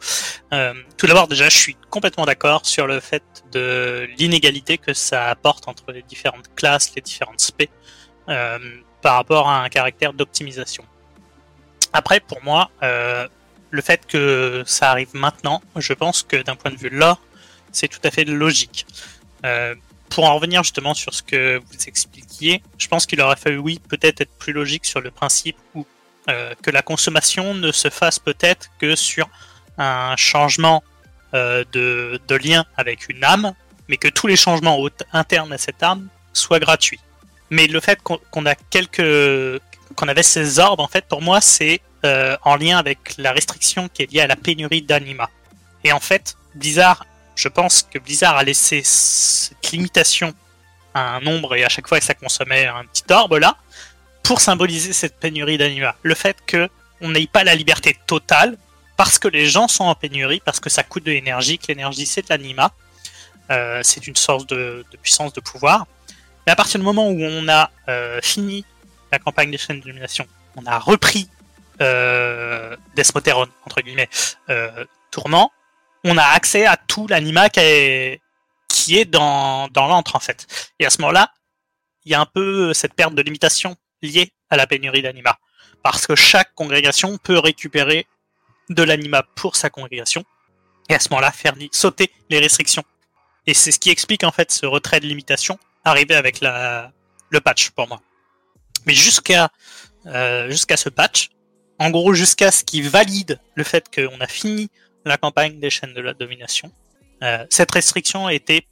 Euh, 0.52 0.74
tout 0.96 1.06
d'abord, 1.06 1.28
déjà, 1.28 1.48
je 1.48 1.56
suis 1.56 1.76
complètement 1.88 2.24
d'accord 2.24 2.66
sur 2.66 2.86
le 2.88 2.98
fait 2.98 3.22
de 3.52 4.08
l'inégalité 4.18 4.76
que 4.76 4.92
ça 4.92 5.26
apporte 5.26 5.68
entre 5.68 5.92
les 5.92 6.02
différentes 6.02 6.52
classes, 6.56 6.92
les 6.96 7.02
différentes 7.02 7.40
spé, 7.40 7.70
euh, 8.28 8.58
par 9.02 9.14
rapport 9.14 9.48
à 9.48 9.62
un 9.62 9.68
caractère 9.68 10.12
d'optimisation. 10.12 10.84
Après, 11.92 12.18
pour 12.18 12.42
moi, 12.42 12.70
euh, 12.82 13.28
le 13.76 13.82
fait 13.82 14.06
que 14.06 14.64
ça 14.66 14.90
arrive 14.90 15.10
maintenant, 15.12 15.62
je 15.76 15.92
pense 15.92 16.22
que 16.22 16.36
d'un 16.42 16.56
point 16.56 16.72
de 16.72 16.76
vue 16.76 16.88
lore, 16.88 17.20
c'est 17.72 17.88
tout 17.88 18.00
à 18.02 18.10
fait 18.10 18.24
logique. 18.24 18.86
Euh, 19.44 19.74
pour 20.08 20.24
en 20.24 20.34
revenir 20.34 20.62
justement 20.62 20.94
sur 20.94 21.12
ce 21.12 21.22
que 21.22 21.58
vous 21.58 21.84
expliquiez, 21.86 22.62
je 22.78 22.88
pense 22.88 23.06
qu'il 23.06 23.20
aurait 23.20 23.36
fallu, 23.36 23.58
oui, 23.58 23.78
peut-être 23.88 24.22
être 24.22 24.36
plus 24.38 24.52
logique 24.52 24.86
sur 24.86 25.00
le 25.00 25.10
principe 25.10 25.56
où 25.74 25.86
euh, 26.28 26.54
que 26.62 26.70
la 26.70 26.82
consommation 26.82 27.54
ne 27.54 27.70
se 27.70 27.90
fasse 27.90 28.18
peut-être 28.18 28.70
que 28.78 28.96
sur 28.96 29.28
un 29.78 30.16
changement 30.16 30.82
euh, 31.34 31.64
de, 31.72 32.36
lien 32.36 32.64
avec 32.76 33.08
une 33.08 33.22
âme, 33.22 33.52
mais 33.88 33.98
que 33.98 34.08
tous 34.08 34.26
les 34.26 34.36
changements 34.36 34.78
internes 35.12 35.52
à 35.52 35.58
cette 35.58 35.82
âme 35.82 36.08
soient 36.32 36.60
gratuits. 36.60 37.00
Mais 37.50 37.66
le 37.66 37.80
fait 37.80 38.00
qu'on 38.02 38.18
qu'on 38.32 38.46
a 38.46 38.54
quelques 38.54 39.60
qu'on 39.96 40.08
avait 40.08 40.22
ces 40.22 40.58
orbes, 40.58 40.80
en 40.80 40.88
fait, 40.88 41.04
pour 41.06 41.22
moi, 41.22 41.40
c'est 41.40 41.80
euh, 42.04 42.36
en 42.42 42.56
lien 42.56 42.78
avec 42.78 43.16
la 43.18 43.32
restriction 43.32 43.88
qui 43.88 44.02
est 44.02 44.12
liée 44.12 44.20
à 44.20 44.26
la 44.26 44.36
pénurie 44.36 44.82
d'anima. 44.82 45.30
Et 45.84 45.92
en 45.92 46.00
fait, 46.00 46.36
Blizzard 46.54 47.04
je 47.36 47.48
pense 47.48 47.82
que 47.82 47.98
Blizzard 47.98 48.36
a 48.36 48.42
laissé 48.42 48.82
cette 48.82 49.70
limitation 49.70 50.34
à 50.94 51.16
un 51.16 51.20
nombre 51.20 51.54
et 51.54 51.64
à 51.64 51.68
chaque 51.68 51.86
fois 51.86 52.00
que 52.00 52.04
ça 52.04 52.14
consommait 52.14 52.66
un 52.66 52.84
petit 52.86 53.04
orbe 53.10 53.34
là 53.34 53.56
pour 54.22 54.40
symboliser 54.40 54.92
cette 54.92 55.20
pénurie 55.20 55.58
d'anima. 55.58 55.94
Le 56.02 56.14
fait 56.14 56.38
que 56.46 56.68
on 57.02 57.10
n'ait 57.10 57.26
pas 57.26 57.44
la 57.44 57.54
liberté 57.54 57.96
totale 58.06 58.56
parce 58.96 59.18
que 59.18 59.28
les 59.28 59.46
gens 59.46 59.68
sont 59.68 59.84
en 59.84 59.94
pénurie, 59.94 60.40
parce 60.42 60.58
que 60.58 60.70
ça 60.70 60.82
coûte 60.82 61.04
de 61.04 61.12
l'énergie, 61.12 61.58
que 61.58 61.66
l'énergie 61.68 62.06
c'est 62.06 62.22
de 62.22 62.28
l'anima, 62.30 62.72
euh, 63.50 63.82
c'est 63.84 64.06
une 64.06 64.16
source 64.16 64.46
de, 64.46 64.86
de 64.90 64.96
puissance, 64.96 65.34
de 65.34 65.40
pouvoir. 65.40 65.86
Mais 66.46 66.52
à 66.52 66.56
partir 66.56 66.80
du 66.80 66.86
moment 66.86 67.10
où 67.10 67.20
on 67.20 67.46
a 67.48 67.70
euh, 67.90 68.18
fini 68.22 68.64
la 69.12 69.18
campagne 69.18 69.50
des 69.50 69.58
chaînes 69.58 69.80
d'illumination, 69.80 70.26
on 70.56 70.64
a 70.64 70.78
repris 70.78 71.28
euh, 71.80 72.76
Desmoteron, 72.94 73.48
entre 73.64 73.80
guillemets, 73.82 74.08
euh, 74.48 74.84
tournant, 75.10 75.50
on 76.04 76.16
a 76.16 76.24
accès 76.24 76.66
à 76.66 76.76
tout 76.76 77.06
l'anima 77.06 77.50
qui 77.50 77.60
est, 77.60 78.20
qui 78.68 78.98
est 78.98 79.04
dans, 79.04 79.68
dans 79.68 79.86
l'antre 79.86 80.16
en 80.16 80.20
fait. 80.20 80.46
Et 80.78 80.86
à 80.86 80.90
ce 80.90 81.00
moment-là, 81.02 81.32
il 82.04 82.12
y 82.12 82.14
a 82.14 82.20
un 82.20 82.26
peu 82.26 82.72
cette 82.72 82.94
perte 82.94 83.14
de 83.14 83.22
limitation 83.22 83.76
liée 84.02 84.32
à 84.50 84.56
la 84.56 84.66
pénurie 84.66 85.02
d'anima. 85.02 85.38
Parce 85.82 86.06
que 86.06 86.14
chaque 86.14 86.54
congrégation 86.54 87.18
peut 87.18 87.38
récupérer 87.38 88.06
de 88.70 88.82
l'anima 88.82 89.22
pour 89.34 89.56
sa 89.56 89.70
congrégation. 89.70 90.24
Et 90.88 90.94
à 90.94 91.00
ce 91.00 91.08
moment-là, 91.10 91.32
faire 91.32 91.54
sauter 91.72 92.10
les 92.30 92.38
restrictions. 92.38 92.84
Et 93.46 93.54
c'est 93.54 93.72
ce 93.72 93.78
qui 93.78 93.90
explique 93.90 94.24
en 94.24 94.32
fait 94.32 94.50
ce 94.50 94.66
retrait 94.66 95.00
de 95.00 95.06
limitation 95.06 95.58
arrivé 95.84 96.14
avec 96.14 96.40
la, 96.40 96.92
le 97.30 97.40
patch 97.40 97.70
pour 97.70 97.88
moi. 97.88 98.00
Mais 98.86 98.94
jusqu'à 98.94 99.50
euh, 100.06 100.48
jusqu'à 100.50 100.76
ce 100.76 100.88
patch, 100.88 101.30
en 101.78 101.90
gros 101.90 102.14
jusqu'à 102.14 102.50
ce 102.50 102.64
qui 102.64 102.82
valide 102.82 103.38
le 103.54 103.64
fait 103.64 103.84
qu'on 103.94 104.20
a 104.20 104.26
fini 104.26 104.70
la 105.04 105.16
campagne 105.16 105.60
des 105.60 105.70
chaînes 105.70 105.94
de 105.94 106.00
la 106.00 106.14
domination, 106.14 106.72
euh, 107.22 107.44
cette 107.50 107.70
restriction 107.70 108.28
était 108.28 108.66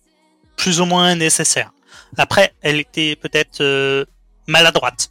plus 0.57 0.81
ou 0.81 0.87
moins 0.87 1.15
nécessaire. 1.15 1.73
Après, 2.17 2.53
elle 2.63 2.81
était 2.81 3.17
peut-être 3.17 3.61
euh, 3.61 4.05
maladroite 4.47 5.11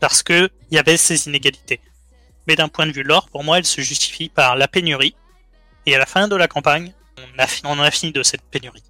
parce 0.00 0.22
que 0.22 0.48
il 0.70 0.76
y 0.76 0.78
avait 0.78 0.96
ces 0.96 1.28
inégalités. 1.28 1.80
Mais 2.46 2.56
d'un 2.56 2.68
point 2.68 2.86
de 2.86 2.92
vue 2.92 3.02
lore, 3.02 3.28
pour 3.28 3.44
moi, 3.44 3.58
elle 3.58 3.66
se 3.66 3.80
justifie 3.80 4.28
par 4.28 4.56
la 4.56 4.66
pénurie. 4.66 5.14
Et 5.86 5.94
à 5.94 5.98
la 5.98 6.06
fin 6.06 6.28
de 6.28 6.36
la 6.36 6.48
campagne, 6.48 6.92
on, 7.18 7.38
a 7.38 7.84
a 7.84 7.90
fini 7.90 8.12
de 8.12 8.22
cette 8.22 8.42
pénurie. 8.42 8.82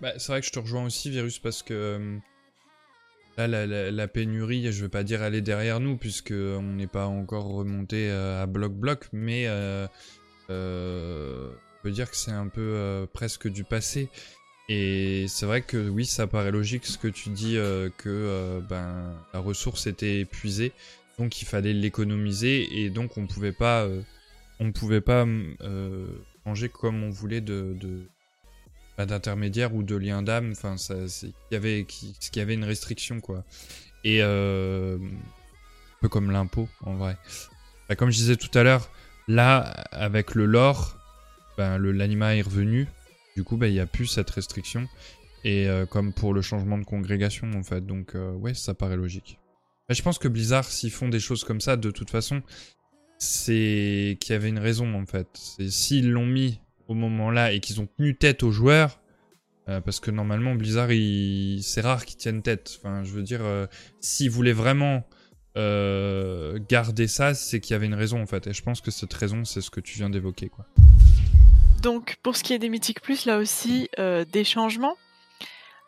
Bah, 0.00 0.12
c'est 0.18 0.28
vrai 0.28 0.40
que 0.40 0.46
je 0.46 0.52
te 0.52 0.58
rejoins 0.58 0.84
aussi, 0.84 1.10
Virus, 1.10 1.38
parce 1.38 1.62
que 1.62 1.74
euh, 1.74 2.18
la, 3.36 4.08
pénurie, 4.08 4.72
je 4.72 4.82
veux 4.82 4.88
pas 4.88 5.02
dire 5.02 5.22
elle 5.22 5.34
est 5.34 5.42
derrière 5.42 5.80
nous, 5.80 5.96
puisque 5.96 6.32
on 6.32 6.62
n'est 6.62 6.86
pas 6.86 7.06
encore 7.06 7.46
remonté 7.46 8.08
euh, 8.10 8.42
à 8.42 8.46
bloc-bloc, 8.46 9.08
mais 9.12 9.46
euh, 9.46 9.86
euh, 10.50 11.50
on 11.50 11.82
peut 11.82 11.90
dire 11.90 12.10
que 12.10 12.16
c'est 12.16 12.32
un 12.32 12.48
peu 12.48 13.06
presque 13.12 13.48
du 13.48 13.64
passé. 13.64 14.08
Et 14.68 15.26
c'est 15.28 15.46
vrai 15.46 15.62
que 15.62 15.88
oui, 15.88 16.06
ça 16.06 16.26
paraît 16.26 16.50
logique 16.50 16.86
ce 16.86 16.98
que 16.98 17.08
tu 17.08 17.28
dis, 17.28 17.56
que 17.98 18.60
ben, 18.68 19.14
la 19.32 19.38
ressource 19.38 19.86
était 19.86 20.20
épuisée, 20.20 20.72
donc 21.18 21.40
il 21.40 21.44
fallait 21.44 21.72
l'économiser, 21.72 22.80
et 22.80 22.90
donc 22.90 23.16
on 23.16 23.26
pouvait 23.26 23.52
pas, 23.52 23.86
on 24.58 24.72
pouvait 24.72 25.00
pas 25.00 25.24
manger 26.44 26.68
comme 26.68 27.04
on 27.04 27.10
voulait 27.10 27.40
de 27.40 28.08
bah, 28.96 29.06
d'intermédiaire 29.06 29.74
ou 29.74 29.82
de 29.82 29.96
lien 29.96 30.22
d'âme. 30.22 30.52
Enfin, 30.52 30.76
ça, 30.76 31.08
c'est, 31.08 31.32
qu'il 31.50 32.36
y 32.36 32.40
avait 32.40 32.54
une 32.54 32.64
restriction 32.64 33.20
quoi. 33.20 33.44
Et 34.04 34.18
euh, 34.22 34.96
un 34.98 36.00
peu 36.00 36.08
comme 36.08 36.30
l'impôt 36.30 36.68
en 36.82 36.94
vrai. 36.94 37.16
Bah, 37.88 37.96
comme 37.96 38.10
je 38.10 38.16
disais 38.16 38.36
tout 38.36 38.56
à 38.58 38.62
l'heure, 38.62 38.90
là 39.28 39.60
avec 39.90 40.34
le 40.34 40.46
lore, 40.46 40.98
ben, 41.56 41.78
le 41.78 41.92
l'anima 41.92 42.36
est 42.36 42.42
revenu. 42.42 42.86
Du 43.34 43.44
coup, 43.44 43.56
ben, 43.56 43.66
il 43.66 43.74
n'y 43.74 43.80
a 43.80 43.86
plus 43.86 44.06
cette 44.06 44.30
restriction. 44.30 44.88
Et 45.44 45.68
euh, 45.68 45.86
comme 45.86 46.12
pour 46.12 46.34
le 46.34 46.42
changement 46.42 46.78
de 46.78 46.84
congrégation 46.84 47.50
en 47.54 47.62
fait. 47.62 47.86
Donc 47.86 48.14
euh, 48.14 48.32
ouais, 48.32 48.54
ça 48.54 48.74
paraît 48.74 48.96
logique. 48.96 49.38
Mais 49.88 49.94
je 49.94 50.02
pense 50.02 50.18
que 50.18 50.26
Blizzard, 50.26 50.64
s'ils 50.64 50.90
font 50.90 51.08
des 51.08 51.20
choses 51.20 51.44
comme 51.44 51.60
ça, 51.60 51.76
de 51.76 51.90
toute 51.92 52.10
façon, 52.10 52.42
c'est 53.18 54.16
qu'il 54.20 54.32
y 54.32 54.36
avait 54.36 54.48
une 54.48 54.58
raison 54.58 54.94
en 54.94 55.06
fait. 55.06 55.28
S'ils 55.68 56.10
l'ont 56.10 56.26
mis 56.26 56.60
au 56.88 56.94
moment 56.94 57.30
là 57.30 57.52
et 57.52 57.60
qu'ils 57.60 57.80
ont 57.80 57.88
tenu 57.96 58.16
tête 58.16 58.42
aux 58.42 58.50
joueurs, 58.50 59.00
euh, 59.68 59.80
parce 59.80 59.98
que 59.98 60.10
normalement 60.10 60.54
Blizzard, 60.54 60.92
il... 60.92 61.60
c'est 61.62 61.80
rare 61.80 62.04
qu'ils 62.04 62.16
tiennent 62.16 62.42
tête. 62.42 62.78
Enfin, 62.78 63.02
je 63.02 63.12
veux 63.12 63.22
dire, 63.22 63.40
euh, 63.42 63.66
s'ils 64.00 64.30
voulaient 64.30 64.52
vraiment 64.52 65.04
euh, 65.56 66.58
garder 66.68 67.08
ça, 67.08 67.34
c'est 67.34 67.60
qu'il 67.60 67.72
y 67.72 67.74
avait 67.74 67.86
une 67.86 67.94
raison 67.94 68.22
en 68.22 68.26
fait. 68.26 68.46
Et 68.46 68.52
je 68.52 68.62
pense 68.62 68.80
que 68.80 68.90
cette 68.90 69.12
raison, 69.12 69.44
c'est 69.44 69.60
ce 69.60 69.70
que 69.70 69.80
tu 69.80 69.98
viens 69.98 70.10
d'évoquer, 70.10 70.48
quoi. 70.48 70.66
Donc, 71.82 72.16
pour 72.22 72.36
ce 72.36 72.42
qui 72.42 72.52
est 72.52 72.58
des 72.58 72.68
Mythiques 72.68 73.00
Plus, 73.00 73.26
là 73.26 73.38
aussi, 73.38 73.88
des 73.98 74.44
changements. 74.44 74.96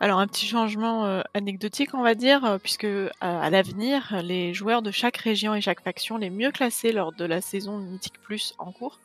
Alors, 0.00 0.20
un 0.20 0.28
petit 0.28 0.46
changement 0.46 1.22
anecdotique, 1.34 1.92
on 1.94 2.02
va 2.02 2.14
dire, 2.14 2.58
puisque 2.62 2.86
à 3.20 3.50
l'avenir, 3.50 4.20
les 4.22 4.54
joueurs 4.54 4.82
de 4.82 4.92
chaque 4.92 5.16
région 5.16 5.56
et 5.56 5.60
chaque 5.60 5.82
faction 5.82 6.18
les 6.18 6.30
mieux 6.30 6.52
classés 6.52 6.92
lors 6.92 7.12
de 7.12 7.24
la 7.24 7.40
saison 7.40 7.78
Mythique 7.78 8.20
Plus 8.22 8.54
en 8.58 8.70
cours 8.70 9.00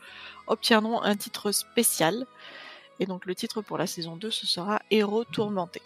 obtiendront 0.47 1.01
un 1.01 1.15
titre 1.15 1.51
spécial. 1.51 2.25
Et 2.99 3.05
donc, 3.05 3.25
le 3.25 3.35
titre 3.35 3.61
pour 3.61 3.77
la 3.77 3.87
saison 3.87 4.15
2, 4.15 4.31
ce 4.31 4.47
sera 4.47 4.81
Héros 4.91 5.23
Tourmenté. 5.25 5.81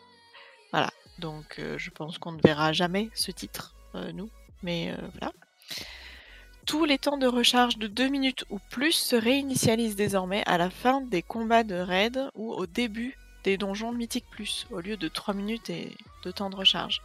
Voilà. 0.72 0.91
Donc, 1.20 1.55
euh, 1.60 1.78
je 1.78 1.89
pense 1.89 2.18
qu'on 2.18 2.34
ne 2.34 2.41
verra 2.41 2.74
jamais 2.74 3.10
ce 3.14 3.32
titre, 3.32 3.74
euh, 3.95 4.12
nous. 4.12 4.30
Mais 4.64 4.91
euh, 4.91 4.97
voilà. 5.18 5.34
Tous 6.66 6.86
les 6.86 6.97
temps 6.97 7.18
de 7.18 7.28
recharge 7.28 7.78
de 7.78 7.88
2 7.88 8.10
minutes 8.10 8.45
ou 8.49 8.60
plus 8.70 8.91
se 8.91 9.16
réinitialisent 9.16 9.95
désormais 9.95 10.43
à 10.45 10.58
la 10.58 10.70
fin 10.70 11.01
des 11.01 11.22
combats 11.22 11.64
de 11.64 11.76
raid 11.76 12.30
ou 12.36 12.51
au 12.51 12.66
début 12.66 13.18
des 13.45 13.58
donjons 13.58 13.93
mythiques 13.93 14.30
plus, 14.30 14.68
au 14.72 14.82
lieu 14.82 14.97
de 14.97 15.08
3 15.08 15.34
minutes 15.34 15.70
et 15.70 15.95
de 16.26 16.32
temps 16.32 16.49
de 16.49 16.58
recharge. 16.58 17.01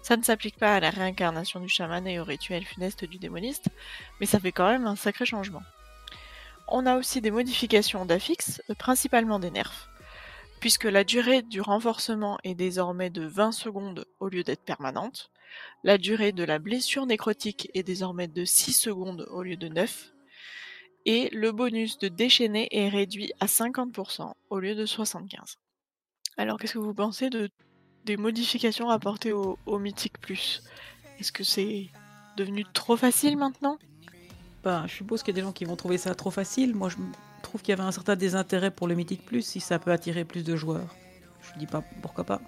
Ça 0.00 0.16
ne 0.16 0.22
s'applique 0.22 0.56
pas 0.56 0.76
à 0.76 0.80
la 0.80 0.90
réincarnation 0.90 1.60
du 1.60 1.68
chaman 1.68 2.06
et 2.06 2.18
au 2.18 2.24
rituel 2.24 2.64
funeste 2.64 3.04
du 3.04 3.18
démoniste, 3.18 3.68
mais 4.20 4.26
ça 4.26 4.40
fait 4.40 4.52
quand 4.52 4.68
même 4.68 4.86
un 4.86 4.96
sacré 4.96 5.26
changement. 5.26 5.62
On 6.68 6.86
a 6.86 6.96
aussi 6.96 7.20
des 7.20 7.30
modifications 7.30 8.06
d'affixes, 8.06 8.62
principalement 8.78 9.38
des 9.38 9.50
nerfs, 9.50 9.90
puisque 10.60 10.84
la 10.84 11.04
durée 11.04 11.42
du 11.42 11.60
renforcement 11.60 12.38
est 12.42 12.54
désormais 12.54 13.10
de 13.10 13.26
20 13.26 13.52
secondes 13.52 14.06
au 14.18 14.28
lieu 14.28 14.42
d'être 14.42 14.64
permanente, 14.64 15.30
la 15.82 15.98
durée 15.98 16.32
de 16.32 16.44
la 16.44 16.58
blessure 16.58 17.06
nécrotique 17.06 17.70
est 17.74 17.82
désormais 17.82 18.28
de 18.28 18.44
6 18.44 18.72
secondes 18.72 19.26
au 19.30 19.42
lieu 19.42 19.56
de 19.56 19.68
9. 19.68 20.12
Et 21.06 21.28
le 21.32 21.52
bonus 21.52 21.98
de 21.98 22.08
déchaîner 22.08 22.68
est 22.70 22.88
réduit 22.88 23.32
à 23.40 23.46
50% 23.46 24.32
au 24.48 24.58
lieu 24.58 24.74
de 24.74 24.86
75. 24.86 25.58
Alors 26.36 26.58
qu'est-ce 26.58 26.74
que 26.74 26.78
vous 26.78 26.94
pensez 26.94 27.30
de 27.30 27.50
des 28.04 28.16
modifications 28.18 28.90
apportées 28.90 29.32
au, 29.32 29.58
au 29.66 29.78
Mythique 29.78 30.18
Plus? 30.18 30.62
Est-ce 31.18 31.32
que 31.32 31.44
c'est 31.44 31.90
devenu 32.36 32.64
trop 32.74 32.96
facile 32.96 33.36
maintenant? 33.36 33.78
Ben, 34.64 34.86
je 34.86 34.94
suppose 34.94 35.22
qu'il 35.22 35.34
y 35.34 35.36
a 35.36 35.40
des 35.40 35.46
gens 35.46 35.52
qui 35.52 35.66
vont 35.66 35.76
trouver 35.76 35.98
ça 35.98 36.14
trop 36.14 36.30
facile. 36.30 36.74
Moi, 36.74 36.88
je 36.88 36.96
trouve 37.42 37.60
qu'il 37.60 37.70
y 37.70 37.78
avait 37.78 37.86
un 37.86 37.92
certain 37.92 38.16
désintérêt 38.16 38.70
pour 38.70 38.88
le 38.88 38.94
Mythique 38.94 39.24
Plus 39.24 39.42
si 39.42 39.60
ça 39.60 39.78
peut 39.78 39.92
attirer 39.92 40.24
plus 40.24 40.42
de 40.42 40.56
joueurs. 40.56 40.94
Je 41.42 41.58
dis 41.58 41.66
pas 41.66 41.82
pourquoi 42.00 42.24
pas. 42.24 42.40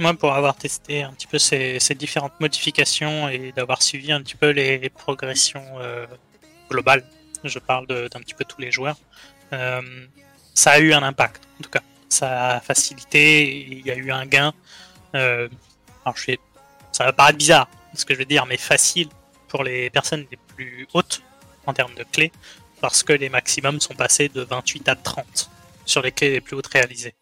Moi, 0.00 0.14
pour 0.14 0.32
avoir 0.32 0.56
testé 0.56 1.02
un 1.02 1.12
petit 1.12 1.28
peu 1.28 1.38
ces, 1.38 1.78
différentes 1.96 2.38
modifications 2.40 3.28
et 3.28 3.52
d'avoir 3.52 3.82
suivi 3.82 4.10
un 4.10 4.20
petit 4.20 4.34
peu 4.34 4.50
les 4.50 4.90
progressions 4.90 5.64
euh, 5.80 6.06
globales, 6.70 7.04
je 7.44 7.58
parle 7.60 7.86
d'un 7.86 8.20
petit 8.20 8.34
peu 8.34 8.44
tous 8.44 8.60
les 8.60 8.72
joueurs, 8.72 8.96
euh, 9.52 9.80
ça 10.54 10.72
a 10.72 10.78
eu 10.80 10.92
un 10.92 11.02
impact. 11.02 11.42
En 11.58 11.62
tout 11.62 11.70
cas, 11.70 11.82
ça 12.08 12.56
a 12.56 12.60
facilité, 12.60 13.66
il 13.66 13.86
y 13.86 13.90
a 13.90 13.96
eu 13.96 14.10
un 14.10 14.26
gain. 14.26 14.52
euh, 15.14 15.48
alors, 16.04 16.16
je 16.16 16.26
vais, 16.26 16.38
ça 16.92 17.04
va 17.04 17.12
paraître 17.12 17.38
bizarre, 17.38 17.68
ce 17.94 18.04
que 18.04 18.14
je 18.14 18.18
vais 18.18 18.24
dire, 18.24 18.46
mais 18.46 18.56
facile 18.56 19.08
pour 19.48 19.64
les 19.64 19.90
personnes 19.90 20.26
les 20.30 20.38
plus 20.54 20.86
hautes 20.94 21.22
en 21.68 21.74
termes 21.74 21.94
de 21.94 22.04
clés, 22.04 22.32
parce 22.80 23.02
que 23.02 23.12
les 23.12 23.28
maximums 23.28 23.80
sont 23.80 23.94
passés 23.94 24.28
de 24.28 24.42
28 24.42 24.88
à 24.88 24.96
30 24.96 25.50
sur 25.84 26.02
les 26.02 26.12
clés 26.12 26.30
les 26.30 26.40
plus 26.40 26.56
hautes 26.56 26.66
réalisées. 26.68 27.14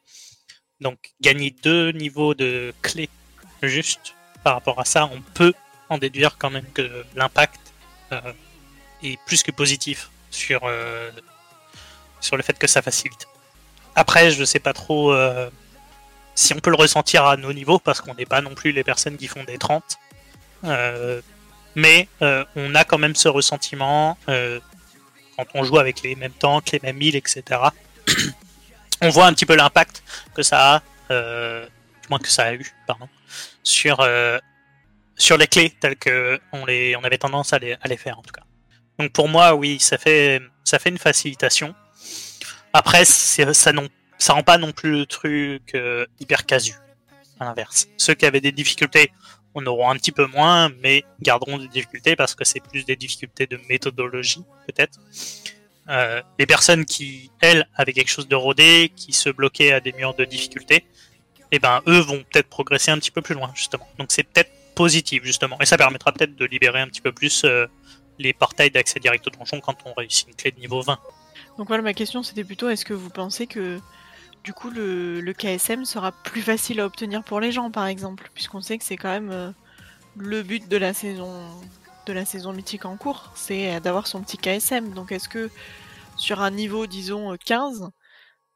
Donc 0.80 0.98
gagner 1.20 1.54
deux 1.62 1.90
niveaux 1.90 2.34
de 2.34 2.72
clés 2.82 3.10
juste 3.62 4.14
par 4.44 4.54
rapport 4.54 4.78
à 4.78 4.84
ça, 4.84 5.06
on 5.06 5.20
peut 5.34 5.54
en 5.88 5.98
déduire 5.98 6.36
quand 6.38 6.50
même 6.50 6.66
que 6.72 7.04
l'impact 7.14 7.60
euh, 8.12 8.32
est 9.02 9.18
plus 9.26 9.42
que 9.42 9.50
positif 9.50 10.10
sur, 10.30 10.60
euh, 10.64 11.10
sur 12.20 12.36
le 12.36 12.42
fait 12.42 12.58
que 12.58 12.66
ça 12.66 12.82
facilite. 12.82 13.26
Après, 13.94 14.30
je 14.30 14.44
sais 14.44 14.58
pas 14.58 14.72
trop 14.72 15.12
euh, 15.12 15.50
si 16.34 16.52
on 16.54 16.58
peut 16.58 16.70
le 16.70 16.76
ressentir 16.76 17.24
à 17.24 17.36
nos 17.36 17.52
niveaux, 17.52 17.78
parce 17.78 18.00
qu'on 18.00 18.14
n'est 18.14 18.26
pas 18.26 18.40
non 18.40 18.54
plus 18.54 18.72
les 18.72 18.84
personnes 18.84 19.16
qui 19.16 19.26
font 19.26 19.42
des 19.44 19.58
30. 19.58 19.82
Mais 21.76 22.08
euh, 22.22 22.42
on 22.56 22.74
a 22.74 22.84
quand 22.84 22.96
même 22.96 23.14
ce 23.14 23.28
ressentiment 23.28 24.18
euh, 24.30 24.58
quand 25.36 25.44
on 25.54 25.62
joue 25.62 25.78
avec 25.78 26.02
les 26.02 26.16
mêmes 26.16 26.32
tanks, 26.32 26.72
les 26.72 26.80
mêmes 26.82 26.96
milles, 26.96 27.16
etc. 27.16 27.44
on 29.02 29.10
voit 29.10 29.26
un 29.26 29.34
petit 29.34 29.44
peu 29.44 29.54
l'impact 29.54 30.02
que 30.34 30.42
ça 30.42 30.76
a, 30.76 30.82
euh, 31.10 31.66
du 31.66 32.08
moins 32.08 32.18
que 32.18 32.28
ça 32.28 32.44
a 32.44 32.54
eu, 32.54 32.74
pardon, 32.86 33.08
sur, 33.62 34.08
sur 35.16 35.36
les 35.36 35.46
clés 35.46 35.76
telles 35.78 35.96
que 35.96 36.40
on, 36.52 36.64
avait 36.64 37.18
tendance 37.18 37.52
à 37.52 37.58
les, 37.58 37.74
à 37.74 37.88
les 37.88 37.98
faire 37.98 38.18
en 38.18 38.22
tout 38.22 38.32
cas. 38.32 38.44
Donc 38.98 39.12
pour 39.12 39.28
moi, 39.28 39.54
oui, 39.54 39.78
ça 39.78 39.98
fait, 39.98 40.40
ça 40.64 40.78
fait 40.78 40.88
une 40.88 40.98
facilitation. 40.98 41.74
Après, 42.72 43.04
ça 43.04 43.72
non, 43.72 43.86
ça 44.16 44.32
rend 44.32 44.42
pas 44.42 44.56
non 44.56 44.72
plus 44.72 44.92
le 44.92 45.06
truc 45.06 45.76
hyper 46.20 46.46
casu. 46.46 46.72
À 47.38 47.44
l'inverse, 47.44 47.88
ceux 47.98 48.14
qui 48.14 48.24
avaient 48.24 48.40
des 48.40 48.52
difficultés 48.52 49.12
en 49.56 49.66
auront 49.66 49.90
un 49.90 49.96
petit 49.96 50.12
peu 50.12 50.26
moins, 50.26 50.70
mais 50.82 51.04
garderont 51.20 51.58
des 51.58 51.68
difficultés 51.68 52.16
parce 52.16 52.34
que 52.34 52.44
c'est 52.44 52.60
plus 52.60 52.84
des 52.84 52.96
difficultés 52.96 53.46
de 53.46 53.58
méthodologie 53.68 54.44
peut-être. 54.66 54.98
Euh, 55.88 56.20
les 56.38 56.46
personnes 56.46 56.84
qui, 56.84 57.30
elles, 57.40 57.68
avaient 57.74 57.92
quelque 57.92 58.10
chose 58.10 58.28
de 58.28 58.34
rodé, 58.34 58.92
qui 58.94 59.12
se 59.12 59.30
bloquaient 59.30 59.72
à 59.72 59.80
des 59.80 59.92
murs 59.92 60.14
de 60.14 60.24
difficulté, 60.24 60.84
eh 61.52 61.58
ben, 61.58 61.80
eux 61.86 62.00
vont 62.00 62.24
peut-être 62.30 62.48
progresser 62.48 62.90
un 62.90 62.98
petit 62.98 63.10
peu 63.12 63.22
plus 63.22 63.34
loin, 63.34 63.50
justement. 63.54 63.88
Donc 63.98 64.08
c'est 64.10 64.24
peut-être 64.24 64.50
positif, 64.74 65.22
justement. 65.24 65.56
Et 65.60 65.66
ça 65.66 65.78
permettra 65.78 66.12
peut-être 66.12 66.34
de 66.34 66.44
libérer 66.44 66.80
un 66.80 66.88
petit 66.88 67.00
peu 67.00 67.12
plus 67.12 67.44
euh, 67.44 67.66
les 68.18 68.32
portails 68.32 68.70
d'accès 68.70 68.98
direct 68.98 69.26
au 69.26 69.30
donjon 69.30 69.60
quand 69.60 69.76
on 69.84 69.94
réussit 69.94 70.28
une 70.28 70.34
clé 70.34 70.50
de 70.50 70.58
niveau 70.58 70.82
20. 70.82 70.98
Donc 71.58 71.68
voilà, 71.68 71.82
ma 71.82 71.94
question 71.94 72.22
c'était 72.22 72.44
plutôt 72.44 72.68
est-ce 72.68 72.84
que 72.84 72.92
vous 72.92 73.08
pensez 73.10 73.46
que 73.46 73.80
du 74.46 74.54
coup 74.54 74.70
le, 74.70 75.32
KSM 75.32 75.84
sera 75.84 76.12
plus 76.12 76.40
facile 76.40 76.80
à 76.80 76.86
obtenir 76.86 77.22
pour 77.22 77.40
les 77.40 77.52
gens 77.52 77.70
par 77.70 77.86
exemple, 77.86 78.30
puisqu'on 78.32 78.62
sait 78.62 78.78
que 78.78 78.84
c'est 78.84 78.96
quand 78.96 79.10
même 79.10 79.30
euh, 79.30 79.50
le 80.16 80.42
but 80.42 80.68
de 80.68 80.76
la 80.78 80.94
saison 80.94 81.50
de 82.06 82.12
la 82.12 82.24
saison 82.24 82.52
mythique 82.52 82.84
en 82.84 82.96
cours, 82.96 83.32
c'est 83.34 83.74
euh, 83.74 83.80
d'avoir 83.80 84.06
son 84.06 84.22
petit 84.22 84.38
KSM. 84.38 84.94
Donc 84.94 85.10
est-ce 85.10 85.28
que 85.28 85.50
sur 86.16 86.40
un 86.40 86.52
niveau 86.52 86.86
disons 86.86 87.32
euh, 87.32 87.36
15, 87.44 87.90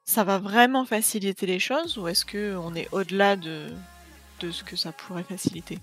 ça 0.04 0.24
va 0.24 0.38
vraiment 0.38 0.86
faciliter 0.86 1.46
les 1.46 1.58
choses 1.58 1.98
ou 1.98 2.08
est-ce 2.08 2.24
que 2.24 2.56
on 2.56 2.74
est 2.74 2.88
au-delà 2.92 3.36
de 3.36 3.68
de 4.38 4.50
ce 4.50 4.64
que 4.64 4.76
ça 4.76 4.92
pourrait 4.92 5.24
faciliter? 5.24 5.78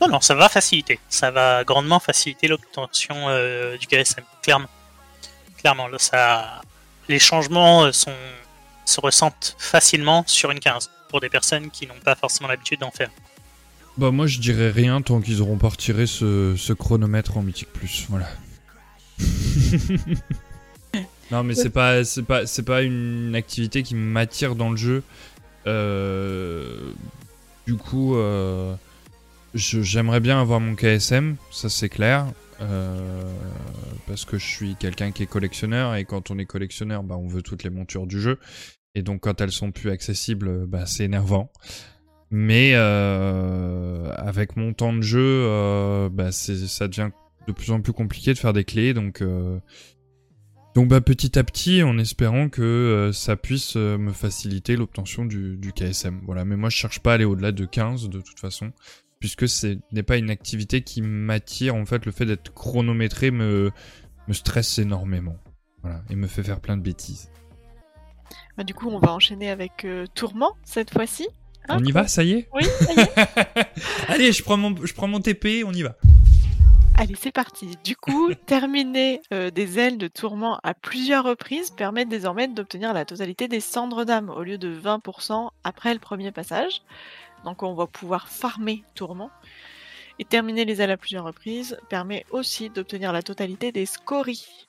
Non, 0.00 0.08
non, 0.08 0.20
ça 0.20 0.34
va 0.34 0.48
faciliter. 0.48 0.98
Ça 1.08 1.30
va 1.30 1.64
grandement 1.64 2.00
faciliter 2.00 2.48
l'obtention 2.48 3.28
euh, 3.28 3.76
du 3.76 3.86
KSM, 3.86 4.24
clairement. 4.42 4.68
Clairement, 5.58 5.88
là, 5.88 5.98
ça... 5.98 6.60
les 7.08 7.18
changements 7.18 7.84
euh, 7.84 7.92
sont... 7.92 8.12
se 8.88 9.00
ressentent 9.00 9.54
facilement 9.58 10.24
sur 10.26 10.50
une 10.50 10.60
15 10.60 10.90
pour 11.08 11.20
des 11.20 11.28
personnes 11.28 11.70
qui 11.70 11.86
n'ont 11.86 11.98
pas 12.04 12.14
forcément 12.14 12.48
l'habitude 12.48 12.80
d'en 12.80 12.90
faire. 12.90 13.10
Bah 13.96 14.10
moi 14.10 14.26
je 14.26 14.38
dirais 14.38 14.70
rien 14.70 15.02
tant 15.02 15.20
qu'ils 15.20 15.40
auront 15.42 15.56
pas 15.58 15.68
retiré 15.70 16.06
ce, 16.06 16.54
ce 16.56 16.72
chronomètre 16.72 17.36
en 17.36 17.42
Mythique 17.42 17.72
Plus, 17.72 18.06
voilà. 18.08 18.28
non 21.30 21.42
mais 21.44 21.54
c'est 21.54 21.70
pas 21.70 22.04
c'est 22.04 22.22
pas 22.22 22.46
c'est 22.46 22.62
pas 22.62 22.82
une 22.82 23.34
activité 23.34 23.82
qui 23.82 23.94
m'attire 23.94 24.54
dans 24.54 24.70
le 24.70 24.76
jeu. 24.76 25.02
Euh, 25.66 26.92
du 27.66 27.74
coup, 27.76 28.16
euh, 28.16 28.74
je- 29.54 29.82
j'aimerais 29.82 30.20
bien 30.20 30.40
avoir 30.40 30.60
mon 30.60 30.74
KSM, 30.74 31.36
ça 31.50 31.68
c'est 31.68 31.88
clair. 31.88 32.26
euh, 32.60 33.32
parce 34.08 34.24
que 34.24 34.36
je 34.38 34.44
suis 34.46 34.74
quelqu'un 34.76 35.12
qui 35.12 35.22
est 35.22 35.26
collectionneur 35.26 35.94
et 35.94 36.04
quand 36.04 36.30
on 36.32 36.38
est 36.38 36.44
collectionneur, 36.46 37.02
bah, 37.04 37.14
on 37.16 37.28
veut 37.28 37.42
toutes 37.42 37.62
les 37.62 37.70
montures 37.70 38.06
du 38.08 38.20
jeu. 38.20 38.38
Et 38.98 39.02
donc 39.02 39.20
quand 39.20 39.40
elles 39.40 39.52
sont 39.52 39.70
plus 39.70 39.90
accessibles, 39.90 40.66
bah, 40.66 40.86
c'est 40.86 41.04
énervant. 41.04 41.50
Mais 42.30 42.72
euh, 42.74 44.12
avec 44.16 44.56
mon 44.56 44.74
temps 44.74 44.92
de 44.92 45.00
jeu, 45.00 45.20
euh, 45.22 46.10
bah, 46.10 46.32
ça 46.32 46.88
devient 46.88 47.10
de 47.46 47.52
plus 47.52 47.70
en 47.70 47.80
plus 47.80 47.92
compliqué 47.92 48.34
de 48.34 48.38
faire 48.38 48.52
des 48.52 48.64
clés. 48.64 48.92
Donc, 48.92 49.22
euh, 49.22 49.58
bah, 50.76 51.00
petit 51.00 51.38
à 51.38 51.44
petit, 51.44 51.82
en 51.82 51.98
espérant 51.98 52.48
que 52.48 52.62
euh, 52.62 53.12
ça 53.12 53.36
puisse 53.36 53.74
euh, 53.76 53.98
me 53.98 54.12
faciliter 54.12 54.76
l'obtention 54.76 55.24
du, 55.24 55.58
KSM. 55.74 56.20
Voilà. 56.24 56.44
Mais 56.44 56.56
moi, 56.56 56.68
je 56.68 56.76
cherche 56.76 57.00
pas 57.00 57.12
à 57.12 57.14
aller 57.14 57.24
au-delà 57.24 57.52
de 57.52 57.64
15 57.64 58.08
de 58.10 58.20
toute 58.20 58.38
façon, 58.38 58.72
puisque 59.18 59.48
ce 59.48 59.78
n'est 59.92 60.02
pas 60.02 60.18
une 60.18 60.30
activité 60.30 60.82
qui 60.82 61.02
m'attire. 61.02 61.74
En 61.74 61.86
fait, 61.86 62.04
le 62.04 62.12
fait 62.12 62.26
d'être 62.26 62.52
chronométré 62.52 63.30
me, 63.30 63.70
me 64.28 64.32
stresse 64.34 64.78
énormément. 64.78 65.36
Voilà. 65.82 66.02
Et 66.10 66.16
me 66.16 66.26
fait 66.26 66.42
faire 66.42 66.60
plein 66.60 66.76
de 66.76 66.82
bêtises. 66.82 67.30
Bah, 68.56 68.64
Du 68.64 68.74
coup, 68.74 68.88
on 68.88 68.98
va 68.98 69.12
enchaîner 69.12 69.50
avec 69.50 69.84
euh, 69.84 70.06
Tourment 70.14 70.56
cette 70.64 70.92
fois-ci. 70.92 71.28
Hein 71.68 71.78
on 71.80 71.84
y 71.84 71.92
va, 71.92 72.08
ça 72.08 72.22
y 72.22 72.32
est 72.32 72.48
Oui, 72.54 72.64
ça 72.64 72.92
y 72.92 73.00
est. 73.00 73.68
Allez, 74.08 74.32
je 74.32 74.42
prends 74.42 74.56
mon, 74.56 74.74
je 74.84 74.94
prends 74.94 75.08
mon 75.08 75.20
TP, 75.20 75.64
on 75.66 75.72
y 75.72 75.82
va. 75.82 75.96
Allez, 76.96 77.14
c'est 77.14 77.30
parti. 77.30 77.76
Du 77.84 77.94
coup, 77.94 78.34
terminer 78.46 79.20
euh, 79.32 79.50
des 79.50 79.78
ailes 79.78 79.98
de 79.98 80.08
tourment 80.08 80.58
à 80.64 80.74
plusieurs 80.74 81.24
reprises 81.24 81.70
permet 81.70 82.04
désormais 82.04 82.48
d'obtenir 82.48 82.92
la 82.92 83.04
totalité 83.04 83.46
des 83.46 83.60
cendres 83.60 84.04
d'âme 84.04 84.30
au 84.30 84.42
lieu 84.42 84.58
de 84.58 84.76
20% 84.76 85.50
après 85.62 85.94
le 85.94 86.00
premier 86.00 86.32
passage. 86.32 86.82
Donc 87.44 87.62
on 87.62 87.74
va 87.74 87.86
pouvoir 87.86 88.28
farmer 88.28 88.82
tourment. 88.96 89.30
Et 90.18 90.24
terminer 90.24 90.64
les 90.64 90.82
ailes 90.82 90.90
à 90.90 90.96
plusieurs 90.96 91.24
reprises 91.24 91.78
permet 91.88 92.26
aussi 92.30 92.70
d'obtenir 92.70 93.12
la 93.12 93.22
totalité 93.22 93.70
des 93.70 93.86
scories. 93.86 94.66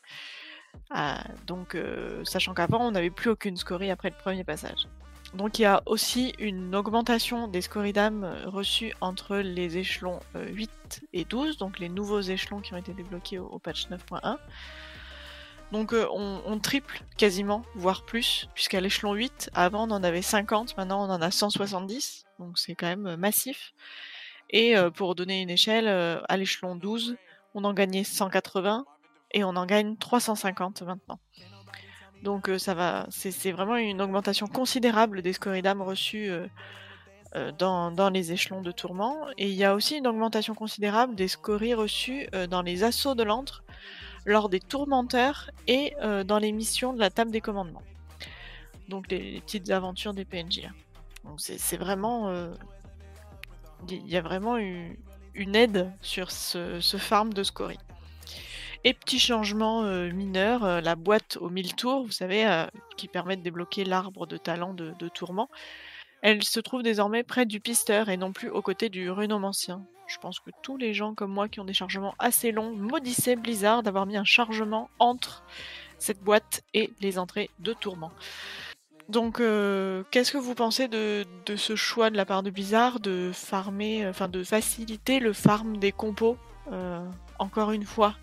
Ah, 0.90 1.24
donc, 1.46 1.76
euh, 1.76 2.24
sachant 2.26 2.54
qu'avant, 2.54 2.88
on 2.88 2.92
n'avait 2.92 3.10
plus 3.10 3.30
aucune 3.30 3.58
scorie 3.58 3.92
après 3.92 4.10
le 4.10 4.16
premier 4.16 4.44
passage. 4.44 4.88
Donc 5.36 5.60
il 5.60 5.62
y 5.62 5.66
a 5.66 5.84
aussi 5.86 6.34
une 6.40 6.74
augmentation 6.74 7.48
des 7.48 7.62
scories 7.62 7.94
d'âme 7.94 8.24
euh, 8.24 8.50
reçues 8.50 8.94
entre 9.00 9.38
les 9.38 9.78
échelons 9.78 10.20
euh, 10.36 10.48
8 10.48 11.04
et 11.14 11.24
12, 11.24 11.58
donc 11.58 11.78
les 11.78 11.88
nouveaux 11.88 12.22
échelons 12.22 12.62
qui 12.62 12.74
ont 12.74 12.78
été 12.78 12.94
débloqués 12.94 13.38
au, 13.38 13.60
patch 13.60 13.90
9.1. 13.90 14.38
Donc 15.72 15.94
euh, 15.94 16.08
on, 16.12 16.42
on 16.48 16.60
triple 16.60 17.04
quasiment, 17.16 17.62
voire 17.76 18.04
plus, 18.06 18.48
puisqu'à 18.56 18.82
l'échelon 18.82 19.14
8, 19.14 19.52
avant 19.54 19.88
on 19.88 19.92
en 19.92 20.04
avait 20.04 20.24
50, 20.24 20.76
maintenant 20.78 21.08
on 21.08 21.12
en 21.12 21.22
a 21.22 21.30
170, 21.30 22.26
donc 22.40 22.58
c'est 22.58 22.74
quand 22.74 22.88
même 22.88 23.06
euh, 23.06 23.18
massif. 23.18 23.74
Et 24.50 24.76
euh, 24.76 24.90
pour 24.90 25.14
donner 25.14 25.42
une 25.42 25.50
échelle, 25.50 25.88
euh, 25.88 26.22
à 26.28 26.38
l'échelon 26.38 26.76
12, 26.76 27.18
on 27.54 27.64
en 27.66 27.74
gagnait 27.74 28.04
180 28.04 28.86
et 29.32 29.44
on 29.44 29.50
en 29.50 29.66
gagne 29.66 29.96
350 29.98 30.82
maintenant. 30.84 31.20
Donc 32.24 32.50
euh, 32.50 32.58
ça 32.58 32.74
va, 32.74 33.08
c'est 33.10 33.52
vraiment 33.52 33.78
une 33.78 34.02
augmentation 34.02 34.48
considérable 34.48 35.22
des 35.22 35.34
scories 35.34 35.62
d'âme 35.62 35.82
reçues 35.82 36.30
euh, 36.30 36.48
euh, 37.36 37.52
dans, 37.52 38.10
les 38.10 38.32
échelons 38.32 38.62
de 38.62 38.72
tourment. 38.72 39.28
Et 39.38 39.48
il 39.50 39.56
y 39.56 39.64
a 39.64 39.74
aussi 39.74 39.98
une 39.98 40.08
augmentation 40.08 40.54
considérable 40.54 41.16
des 41.16 41.28
scories 41.28 41.74
reçues 41.74 42.28
dans 42.50 42.62
les 42.62 42.84
assauts 42.84 43.16
de 43.16 43.24
l'antre, 43.24 43.64
lors 44.26 44.50
des 44.50 44.60
tourmenteurs 44.60 45.52
et 45.68 45.94
dans 46.26 46.40
les 46.40 46.52
missions 46.52 46.94
de 46.94 47.00
la 47.00 47.10
table 47.10 47.32
des 47.32 47.42
commandements. 47.42 47.84
Donc 48.88 49.10
les, 49.12 49.40
petites 49.42 49.70
aventures 49.70 50.14
des 50.14 50.26
PNJ. 50.26 50.68
Donc 51.24 51.40
c'est 51.40 51.78
vraiment... 51.78 52.34
Il 53.88 54.10
y 54.10 54.18
a 54.18 54.22
vraiment 54.22 54.58
eu 54.58 55.00
une 55.36 55.56
aide 55.56 55.94
sur 56.02 56.32
ce 56.32 56.98
farm 56.98 57.32
de 57.32 57.44
scories. 57.44 57.80
Et 58.86 58.94
petit 58.94 59.20
changement 59.20 59.84
euh, 59.84 60.10
mineur, 60.10 60.64
euh, 60.64 60.80
la 60.80 60.96
boîte 60.96 61.38
aux 61.42 61.50
1000 61.50 61.76
tours, 61.76 62.06
vous 62.06 62.12
savez, 62.12 62.48
euh, 62.48 62.66
qui 62.96 63.10
permet 63.10 63.36
de 63.36 63.42
débloquer 63.42 63.84
l'arbre 63.84 64.26
de 64.26 64.38
talent 64.38 64.74
de, 64.74 65.10
tourment, 65.10 65.50
Elle 66.22 66.44
se 66.44 66.62
trouve 66.62 66.82
désormais 66.82 67.24
près 67.24 67.46
du 67.46 67.60
pisteur 67.60 68.08
et 68.08 68.16
non 68.16 68.32
plus 68.32 68.50
aux 68.50 68.62
côtés 68.62 68.88
du 68.88 69.10
runomancien. 69.10 69.86
Je 70.08 70.18
pense 70.18 70.40
que 70.40 70.50
tous 70.64 70.78
les 70.78 70.94
gens 70.94 71.14
comme 71.14 71.32
moi 71.32 71.50
qui 71.50 71.60
ont 71.60 71.66
des 71.66 71.74
chargements 71.74 72.16
assez 72.20 72.52
longs 72.52 72.74
maudissaient 72.74 73.36
Blizzard 73.36 73.84
d'avoir 73.84 74.06
mis 74.06 74.18
un 74.18 74.24
chargement 74.24 74.90
entre 74.98 75.44
cette 75.98 76.22
boîte 76.24 76.64
et 76.74 76.90
les 77.02 77.20
entrées 77.20 77.50
de 77.60 77.74
tourment. 77.74 78.12
Donc, 79.10 79.38
qu'est-ce 79.38 80.32
que 80.32 80.38
vous 80.38 80.56
pensez 80.56 80.88
de, 80.88 81.26
ce 81.56 81.76
choix 81.76 82.10
de 82.10 82.18
la 82.18 82.26
part 82.26 82.44
de 82.44 82.50
Blizzard 82.50 83.00
de 83.00 83.32
farmer, 83.34 84.08
enfin 84.08 84.28
de 84.28 84.44
faciliter 84.44 85.20
le 85.20 85.34
farm 85.34 85.78
des 85.78 85.92
compos 85.92 86.38
encore 87.40 87.72
une 87.72 87.86
fois? 87.86 88.16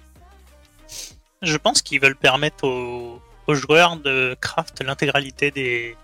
Je 1.43 1.57
pense 1.57 1.83
qu'ils 1.83 2.01
veulent 2.01 2.17
permettre 2.17 2.67
aux, 2.67 3.21
joueurs 3.55 3.97
de 3.97 4.37
craft 4.41 4.83
l'intégralité 4.83 5.51
des, 5.51 5.97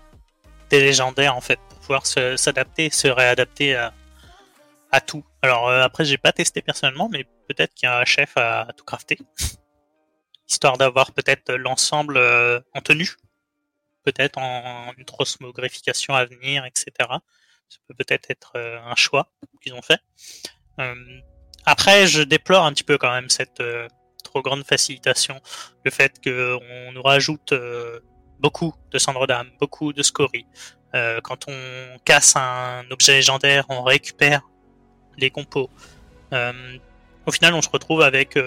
légendaires 0.71 1.35
en 1.35 1.41
fait, 1.41 1.59
pour 1.69 1.79
pouvoir 1.79 2.05
s'adapter, 2.07 2.89
se, 2.89 3.07
réadapter 3.07 3.75
à, 3.75 5.01
tout. 5.01 5.23
Alors 5.41 5.69
euh, 5.69 5.81
après, 5.81 6.05
j'ai 6.05 6.17
pas 6.17 6.31
testé 6.31 6.61
personnellement, 6.61 7.09
mais 7.11 7.25
peut-être 7.47 7.73
qu'il 7.73 7.87
y 7.87 7.91
a 7.91 7.99
un 7.99 8.05
chef 8.05 8.37
à, 8.37 8.67
tout 8.77 8.85
crafter, 8.85 9.17
histoire 10.49 10.77
d'avoir 10.77 11.11
peut-être 11.11 11.53
l'ensemble 11.53 12.17
euh, 12.17 12.59
en 12.73 12.81
tenue 12.81 13.17
peut-être 14.03 14.37
en, 14.37 14.93
une 14.97 15.05
transmogrification 15.05 16.13
à 16.13 16.25
venir, 16.25 16.65
etc. 16.65 16.91
Ça 16.99 17.79
peut 17.87 17.95
peut-être 17.95 18.29
être 18.29 18.53
euh, 18.55 18.79
un 18.83 18.95
choix 18.95 19.31
qu'ils 19.61 19.73
ont 19.73 19.81
fait. 19.81 19.99
Euh, 20.79 20.95
après, 21.65 22.07
je 22.07 22.21
déplore 22.21 22.65
un 22.65 22.73
petit 22.73 22.83
peu 22.83 22.97
quand 22.97 23.11
même 23.11 23.29
cette 23.29 23.63
trop 24.33 24.41
grande 24.41 24.63
facilitation, 24.65 25.39
le 25.83 25.91
fait 25.91 26.13
qu'on 26.23 26.91
nous 26.91 27.01
rajoute 27.03 27.53
beaucoup 28.39 28.73
de 28.91 28.97
cendres 28.97 29.27
d'âme, 29.27 29.49
beaucoup 29.59 29.93
de 29.93 30.01
scories. 30.01 30.47
quand 31.23 31.45
on 31.47 31.99
casse 32.03 32.35
un 32.35 32.83
objet 32.89 33.13
légendaire, 33.13 33.65
on 33.69 33.83
récupère 33.83 34.41
les 35.17 35.29
compos. 35.29 35.69
au 36.31 37.31
final, 37.31 37.53
on 37.53 37.61
se 37.61 37.69
retrouve 37.69 38.01
avec 38.01 38.37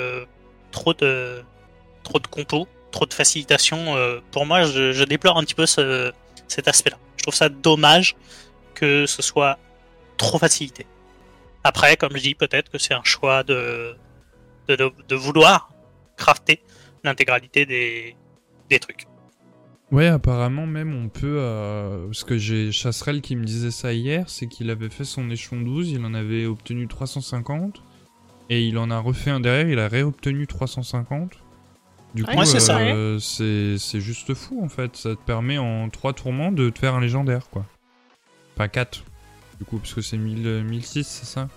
trop 0.72 0.94
de 0.94 1.42
trop 2.02 2.18
de 2.18 2.26
compos 2.26 2.68
trop 2.96 3.06
de 3.06 3.14
facilitation. 3.14 3.96
Euh, 3.96 4.20
pour 4.30 4.46
moi, 4.46 4.62
je, 4.64 5.04
déplore 5.04 5.36
un 5.36 5.42
petit 5.42 5.54
peu 5.54 5.66
cet 5.66 6.68
aspect-là. 6.68 6.98
Je 7.16 7.22
trouve 7.22 7.34
ça 7.34 7.48
dommage 7.48 8.16
que 8.74 9.06
ce 9.06 9.22
soit 9.22 9.58
trop 10.16 10.38
facilité. 10.38 10.86
Après, 11.62 11.96
comme 11.96 12.16
je 12.16 12.22
dis, 12.22 12.34
peut-être 12.34 12.70
que 12.70 12.78
c'est 12.78 12.94
un 12.94 13.04
choix 13.04 13.42
de, 13.42 13.96
de, 14.68 15.14
vouloir 15.14 15.70
crafter 16.16 16.60
l'intégralité 17.04 17.66
des, 17.66 18.16
des 18.68 18.78
trucs. 18.78 19.06
Ouais, 19.92 20.08
apparemment 20.08 20.66
même 20.66 20.94
on 20.94 21.08
peut... 21.08 21.36
Euh, 21.38 22.06
parce 22.06 22.24
que 22.24 22.36
j'ai 22.36 22.72
Chasserel 22.72 23.20
qui 23.20 23.36
me 23.36 23.44
disait 23.44 23.70
ça 23.70 23.92
hier, 23.92 24.28
c'est 24.28 24.48
qu'il 24.48 24.70
avait 24.70 24.88
fait 24.88 25.04
son 25.04 25.30
échelon 25.30 25.60
12, 25.60 25.92
il 25.92 26.04
en 26.04 26.12
avait 26.12 26.46
obtenu 26.46 26.88
350, 26.88 27.82
et 28.50 28.64
il 28.66 28.78
en 28.78 28.90
a 28.90 28.98
refait 28.98 29.30
un 29.30 29.40
derrière, 29.40 29.68
il 29.68 29.78
a 29.78 29.88
réobtenu 29.88 30.46
350. 30.46 31.38
Du 32.14 32.24
coup, 32.24 32.30
euh, 32.30 33.18
c'est 33.18 34.00
juste 34.00 34.32
fou 34.32 34.62
en 34.64 34.68
fait. 34.68 34.96
Ça 34.96 35.10
te 35.10 35.20
permet 35.20 35.58
en 35.58 35.90
3 35.90 36.14
tourments 36.14 36.50
de 36.50 36.70
te 36.70 36.78
faire 36.78 36.94
un 36.94 37.00
légendaire 37.00 37.50
quoi. 37.50 37.66
Pas 38.54 38.68
4 38.68 39.04
du 39.58 39.64
coup, 39.64 39.78
parce 39.78 39.94
que 39.94 40.00
c'est 40.00 40.16
1006, 40.16 41.04
c'est 41.04 41.26
ça? 41.26 41.48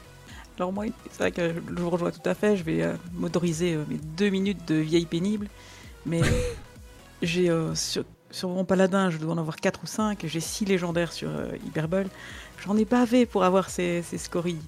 Alors, 0.59 0.73
moi, 0.73 0.85
c'est 1.11 1.19
vrai 1.19 1.31
que 1.31 1.53
je 1.53 1.81
vous 1.81 1.89
rejoins 1.89 2.11
tout 2.11 2.27
à 2.27 2.33
fait. 2.33 2.57
Je 2.57 2.63
vais 2.63 2.83
euh, 2.83 2.93
m'autoriser 3.13 3.75
euh, 3.75 3.83
mes 3.87 3.97
2 3.97 4.29
minutes 4.29 4.67
de 4.67 4.75
vieille 4.75 5.05
pénible. 5.05 5.47
Mais 6.05 6.21
j'ai 7.21 7.49
sur, 7.75 8.03
sur, 8.31 8.49
mon 8.49 8.65
paladin, 8.65 9.09
je 9.09 9.17
dois 9.17 9.33
en 9.33 9.37
avoir 9.37 9.55
4 9.55 9.81
ou 9.83 9.87
5. 9.87 10.25
J'ai 10.25 10.39
6 10.39 10.65
légendaires 10.65 11.13
sur 11.13 11.29
Hyperbole. 11.65 12.07
J'en 12.65 12.77
ai 12.77 12.85
bavé 12.85 13.25
pour 13.25 13.43
avoir 13.43 13.69
ces, 13.69 14.01
ces 14.01 14.17
scories. 14.17 14.61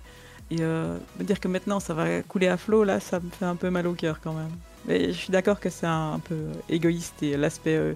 Et 0.49 0.57
me 0.57 1.23
dire 1.23 1.39
que 1.39 1.47
maintenant 1.47 1.79
ça 1.79 1.93
va 1.93 2.21
couler 2.23 2.49
à 2.49 2.57
flot, 2.57 2.83
là, 2.83 2.99
ça 2.99 3.21
me 3.21 3.29
fait 3.29 3.45
un 3.45 3.55
peu 3.55 3.69
mal 3.69 3.87
au 3.87 3.93
cœur 3.93 4.19
quand 4.19 4.33
même. 4.33 4.51
Mais 4.85 5.07
je 5.11 5.17
suis 5.17 5.31
d'accord 5.31 5.59
que 5.59 5.69
c'est 5.69 5.87
un, 5.87 6.19
peu 6.19 6.47
égoïste 6.69 7.21
et 7.21 7.37
l'aspect 7.37 7.75
euh, 7.75 7.93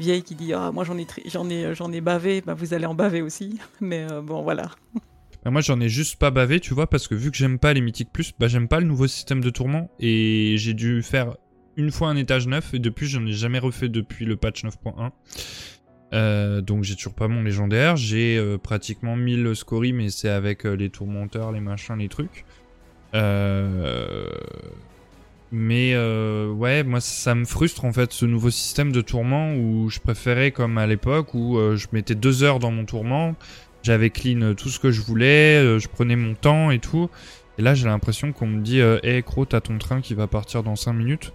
vieille 0.00 0.22
qui 0.22 0.34
dit 0.34 0.52
ah 0.52 0.72
moi 0.72 0.84
j'en 0.84 0.98
ai 0.98 1.06
j'en 1.26 1.48
ai 1.48 1.74
j'en 1.74 1.92
ai 1.92 2.00
bavé, 2.00 2.40
bah, 2.40 2.54
vous 2.54 2.74
allez 2.74 2.86
en 2.86 2.94
baver 2.94 3.22
aussi. 3.22 3.58
Mais 3.80 4.06
euh, 4.10 4.20
bon 4.20 4.42
voilà. 4.42 4.70
Moi 5.44 5.60
j'en 5.60 5.80
ai 5.80 5.88
juste 5.88 6.16
pas 6.18 6.30
bavé, 6.30 6.60
tu 6.60 6.74
vois, 6.74 6.88
parce 6.88 7.08
que 7.08 7.14
vu 7.14 7.30
que 7.30 7.36
j'aime 7.36 7.58
pas 7.58 7.72
les 7.72 7.80
mythiques 7.80 8.12
plus, 8.12 8.32
bah 8.38 8.48
j'aime 8.48 8.68
pas 8.68 8.80
le 8.80 8.86
nouveau 8.86 9.06
système 9.06 9.42
de 9.42 9.50
tourment 9.50 9.90
et 10.00 10.54
j'ai 10.56 10.74
dû 10.74 11.02
faire 11.02 11.36
une 11.76 11.90
fois 11.90 12.08
un 12.08 12.16
étage 12.16 12.46
neuf 12.46 12.72
et 12.74 12.78
depuis 12.78 13.06
j'en 13.06 13.24
ai 13.26 13.32
jamais 13.32 13.58
refait 13.58 13.88
depuis 13.88 14.24
le 14.24 14.36
patch 14.36 14.64
9.1. 14.64 15.10
Euh, 16.12 16.60
donc 16.60 16.84
j'ai 16.84 16.94
toujours 16.94 17.14
pas 17.14 17.28
mon 17.28 17.42
légendaire, 17.42 17.96
j'ai 17.96 18.56
pratiquement 18.62 19.16
1000 19.16 19.54
scories 19.54 19.92
mais 19.92 20.10
c'est 20.10 20.30
avec 20.30 20.64
les 20.64 20.90
tourmenteurs, 20.90 21.52
les 21.52 21.60
machins, 21.60 21.98
les 21.98 22.08
trucs. 22.08 22.44
Euh, 23.14 24.28
mais 25.52 25.92
euh, 25.94 26.50
ouais, 26.50 26.82
moi 26.82 27.00
ça 27.00 27.34
me 27.36 27.44
frustre 27.44 27.84
en 27.84 27.92
fait 27.92 28.12
ce 28.12 28.26
nouveau 28.26 28.50
système 28.50 28.90
de 28.90 29.00
tourment 29.00 29.54
où 29.54 29.88
je 29.88 30.00
préférais 30.00 30.50
comme 30.50 30.78
à 30.78 30.86
l'époque 30.86 31.32
où 31.32 31.58
euh, 31.58 31.76
je 31.76 31.86
mettais 31.92 32.16
deux 32.16 32.42
heures 32.42 32.58
dans 32.58 32.72
mon 32.72 32.84
tourment, 32.84 33.36
j'avais 33.84 34.10
clean 34.10 34.54
tout 34.54 34.68
ce 34.68 34.80
que 34.80 34.90
je 34.90 35.00
voulais, 35.00 35.62
euh, 35.62 35.78
je 35.78 35.88
prenais 35.88 36.16
mon 36.16 36.34
temps 36.34 36.72
et 36.72 36.80
tout. 36.80 37.08
Et 37.58 37.62
là 37.62 37.74
j'ai 37.74 37.86
l'impression 37.86 38.32
qu'on 38.32 38.48
me 38.48 38.60
dit 38.60 38.80
Hé 38.80 38.98
hey, 39.04 39.22
Cro, 39.22 39.44
t'as 39.44 39.60
ton 39.60 39.78
train 39.78 40.00
qui 40.00 40.14
va 40.14 40.26
partir 40.26 40.64
dans 40.64 40.74
5 40.74 40.92
minutes. 40.92 41.32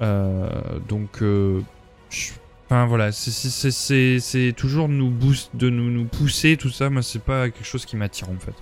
donc, 0.00 1.22
enfin 2.66 2.86
voilà, 2.86 3.10
c'est 3.12 4.52
toujours 4.54 4.88
nous 4.88 5.10
boost, 5.10 5.56
de 5.56 5.70
nous, 5.70 5.90
nous 5.90 6.04
pousser, 6.04 6.58
tout 6.58 6.68
ça. 6.68 6.90
Moi 6.90 7.02
c'est 7.02 7.22
pas 7.22 7.48
quelque 7.48 7.64
chose 7.64 7.86
qui 7.86 7.96
m'attire 7.96 8.28
en 8.28 8.38
fait. 8.38 8.54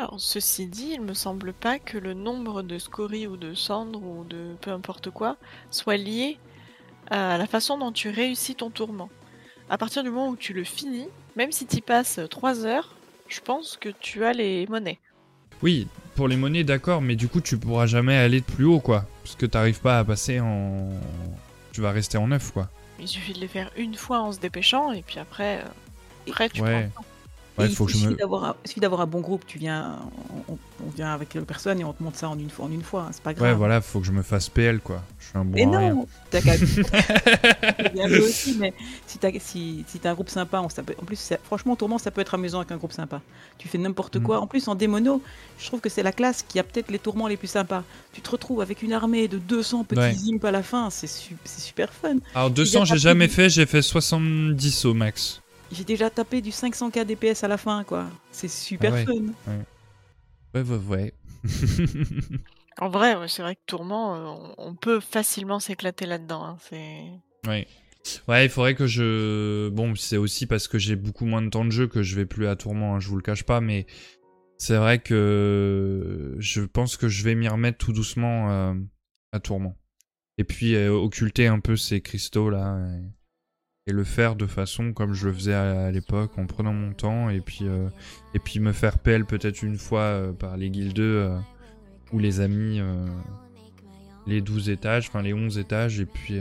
Alors, 0.00 0.18
ceci 0.18 0.66
dit, 0.66 0.92
il 0.94 1.02
me 1.02 1.12
semble 1.12 1.52
pas 1.52 1.78
que 1.78 1.98
le 1.98 2.14
nombre 2.14 2.62
de 2.62 2.78
scories 2.78 3.26
ou 3.26 3.36
de 3.36 3.52
cendres 3.52 4.02
ou 4.02 4.24
de 4.24 4.54
peu 4.62 4.70
importe 4.70 5.10
quoi 5.10 5.36
soit 5.70 5.98
lié 5.98 6.38
à 7.10 7.36
la 7.36 7.46
façon 7.46 7.76
dont 7.76 7.92
tu 7.92 8.08
réussis 8.08 8.54
ton 8.54 8.70
tourment. 8.70 9.10
À 9.68 9.76
partir 9.76 10.02
du 10.02 10.08
moment 10.08 10.30
où 10.30 10.36
tu 10.36 10.54
le 10.54 10.64
finis, 10.64 11.08
même 11.36 11.52
si 11.52 11.66
tu 11.66 11.80
passes 11.80 12.20
3 12.30 12.66
heures, 12.66 12.94
je 13.28 13.40
pense 13.40 13.76
que 13.76 13.88
tu 13.88 14.24
as 14.24 14.32
les 14.32 14.66
monnaies. 14.66 14.98
Oui, 15.62 15.86
pour 16.16 16.28
les 16.28 16.36
monnaies, 16.36 16.64
d'accord, 16.64 17.02
mais 17.02 17.16
du 17.16 17.28
coup, 17.28 17.40
tu 17.40 17.58
pourras 17.58 17.86
jamais 17.86 18.16
aller 18.16 18.40
de 18.40 18.46
plus 18.46 18.64
haut, 18.64 18.80
quoi. 18.80 19.06
Parce 19.22 19.36
que 19.36 19.46
t'arrives 19.46 19.80
pas 19.80 19.98
à 19.98 20.04
passer 20.04 20.40
en. 20.40 20.88
Tu 21.72 21.80
vas 21.80 21.92
rester 21.92 22.18
en 22.18 22.28
neuf, 22.28 22.50
quoi. 22.52 22.68
Il 22.98 23.08
suffit 23.08 23.32
de 23.32 23.40
les 23.40 23.48
faire 23.48 23.70
une 23.76 23.94
fois 23.94 24.20
en 24.20 24.32
se 24.32 24.40
dépêchant, 24.40 24.92
et 24.92 25.02
puis 25.02 25.18
après, 25.18 25.58
euh, 25.58 26.30
après 26.30 26.48
tu 26.50 26.60
ouais 26.60 26.88
il, 27.66 27.74
faut 27.74 27.88
suffit 27.88 28.80
d'avoir 28.80 29.00
un 29.00 29.06
bon 29.06 29.20
groupe, 29.20 29.44
tu 29.46 29.58
viens, 29.58 29.98
on, 30.48 30.56
vient 30.94 31.12
avec 31.12 31.34
les 31.34 31.40
personnes 31.42 31.80
et 31.80 31.84
on 31.84 31.92
te 31.92 32.02
monte 32.02 32.16
ça 32.16 32.28
en 32.28 32.38
une 32.38 32.50
fois, 32.50 32.66
en 32.66 32.70
une 32.70 32.82
fois, 32.82 33.02
hein, 33.02 33.10
c'est 33.12 33.22
pas 33.22 33.34
grave. 33.34 33.50
Ouais, 33.50 33.54
voilà, 33.54 33.80
faut 33.80 34.00
que 34.00 34.06
je 34.06 34.12
me 34.12 34.22
fasse 34.22 34.48
PL 34.48 34.80
quoi. 34.80 35.02
Je 35.18 35.26
suis 35.26 35.38
un 35.38 35.44
bon. 35.44 35.54
Mais 35.54 35.66
non, 35.66 36.06
t'as 36.30 36.40
qu'à. 36.40 36.54
aussi, 38.20 38.56
mais 38.58 38.72
si 39.06 39.18
t'as 39.18 39.30
si, 39.38 39.84
si 39.86 40.00
un 40.04 40.14
groupe 40.14 40.28
sympa, 40.28 40.60
on, 40.60 40.66
en 40.66 41.04
plus, 41.04 41.32
franchement, 41.44 41.76
tourment, 41.76 41.98
ça 41.98 42.10
peut 42.10 42.20
être 42.20 42.34
amusant 42.34 42.58
avec 42.58 42.72
un 42.72 42.76
groupe 42.76 42.92
sympa. 42.92 43.20
Tu 43.58 43.68
fais 43.68 43.78
n'importe 43.78 44.16
mm. 44.16 44.22
quoi. 44.22 44.40
En 44.40 44.46
plus, 44.46 44.68
en 44.68 44.74
démono, 44.74 45.22
je 45.58 45.66
trouve 45.66 45.80
que 45.80 45.88
c'est 45.88 46.02
la 46.02 46.12
classe 46.12 46.42
qui 46.46 46.58
a 46.58 46.62
peut-être 46.62 46.90
les 46.90 46.98
tourments 46.98 47.28
les 47.28 47.36
plus 47.36 47.48
sympas. 47.48 47.84
Tu 48.12 48.20
te 48.20 48.30
retrouves 48.30 48.60
avec 48.60 48.82
une 48.82 48.92
armée 48.92 49.28
de 49.28 49.38
200 49.38 49.84
petits 49.84 50.32
imps 50.32 50.44
à 50.44 50.50
la 50.50 50.62
fin, 50.62 50.90
c'est 50.90 51.08
super 51.08 51.92
fun. 51.92 52.16
Alors 52.34 52.50
200, 52.50 52.84
j'ai 52.86 52.98
jamais 52.98 53.28
fait, 53.28 53.48
j'ai 53.48 53.66
fait 53.66 53.82
70 53.82 54.84
au 54.84 54.94
max 54.94 55.42
j'ai 55.70 55.84
déjà 55.84 56.10
tapé 56.10 56.40
du 56.40 56.50
500k 56.50 57.04
DPS 57.04 57.44
à 57.44 57.48
la 57.48 57.56
fin, 57.56 57.84
quoi. 57.84 58.06
C'est 58.30 58.48
super 58.48 58.94
ah 58.94 59.04
fun. 59.04 59.62
Ouais, 60.54 60.62
ouais, 60.62 60.76
ouais. 60.88 61.14
en 62.78 62.88
vrai, 62.88 63.16
c'est 63.28 63.42
vrai 63.42 63.54
que 63.54 63.60
Tourment, 63.66 64.14
euh, 64.14 64.54
on 64.58 64.74
peut 64.74 65.00
facilement 65.00 65.60
s'éclater 65.60 66.06
là-dedans. 66.06 66.44
Hein. 66.44 66.56
C'est. 66.68 67.02
Ouais. 67.46 67.66
Ouais, 68.28 68.46
il 68.46 68.48
faudrait 68.48 68.74
que 68.74 68.86
je. 68.86 69.68
Bon, 69.68 69.94
c'est 69.94 70.16
aussi 70.16 70.46
parce 70.46 70.68
que 70.68 70.78
j'ai 70.78 70.96
beaucoup 70.96 71.26
moins 71.26 71.42
de 71.42 71.50
temps 71.50 71.64
de 71.64 71.70
jeu 71.70 71.86
que 71.86 72.02
je 72.02 72.16
vais 72.16 72.26
plus 72.26 72.46
à 72.46 72.56
Tourment, 72.56 72.96
hein, 72.96 73.00
je 73.00 73.08
vous 73.08 73.16
le 73.16 73.22
cache 73.22 73.44
pas, 73.44 73.60
mais 73.60 73.86
c'est 74.56 74.76
vrai 74.76 74.98
que 74.98 76.34
je 76.38 76.62
pense 76.62 76.96
que 76.96 77.08
je 77.08 77.24
vais 77.24 77.34
m'y 77.34 77.48
remettre 77.48 77.78
tout 77.78 77.92
doucement 77.92 78.50
euh, 78.50 78.74
à 79.32 79.40
Tourment. 79.40 79.76
Et 80.38 80.44
puis 80.44 80.74
euh, 80.74 80.90
occulter 80.90 81.46
un 81.46 81.60
peu 81.60 81.76
ces 81.76 82.00
cristaux 82.00 82.48
là 82.48 82.78
et 82.96 83.02
le 83.86 84.04
faire 84.04 84.36
de 84.36 84.46
façon 84.46 84.92
comme 84.92 85.14
je 85.14 85.26
le 85.26 85.32
faisais 85.32 85.54
à, 85.54 85.90
l'époque 85.90 86.38
en 86.38 86.46
prenant 86.46 86.72
mon 86.72 86.92
temps 86.92 87.30
et 87.30 87.40
puis 87.40 87.60
euh, 87.62 87.88
et 88.34 88.38
puis 88.38 88.60
me 88.60 88.72
faire 88.72 88.98
PL 88.98 89.24
peut-être 89.24 89.62
une 89.62 89.78
fois 89.78 90.02
euh, 90.02 90.32
par 90.32 90.56
les 90.56 90.70
guildes 90.70 90.98
euh, 90.98 91.38
ou 92.12 92.18
les 92.18 92.40
amis 92.40 92.80
les 94.26 94.40
12 94.40 94.68
étages 94.68 95.08
enfin 95.08 95.22
les 95.22 95.32
11 95.32 95.58
étages 95.58 96.00
et 96.00 96.06
puis 96.06 96.40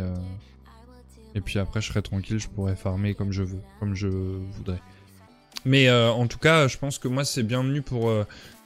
et 1.35 1.41
puis 1.41 1.59
après 1.59 1.79
je 1.79 1.87
serai 1.87 2.01
tranquille 2.01 2.39
je 2.39 2.49
pourrais 2.49 2.75
farmer 2.75 3.13
comme 3.13 3.31
je 3.31 3.43
veux 3.43 3.61
comme 3.79 3.95
je 3.95 4.07
voudrais. 4.07 4.81
Mais 5.65 5.89
en 5.91 6.27
tout 6.27 6.39
cas 6.39 6.67
je 6.67 6.77
pense 6.77 6.97
que 6.97 7.07
moi 7.07 7.23
c'est 7.23 7.43
bienvenu 7.43 7.81
pour 7.81 8.11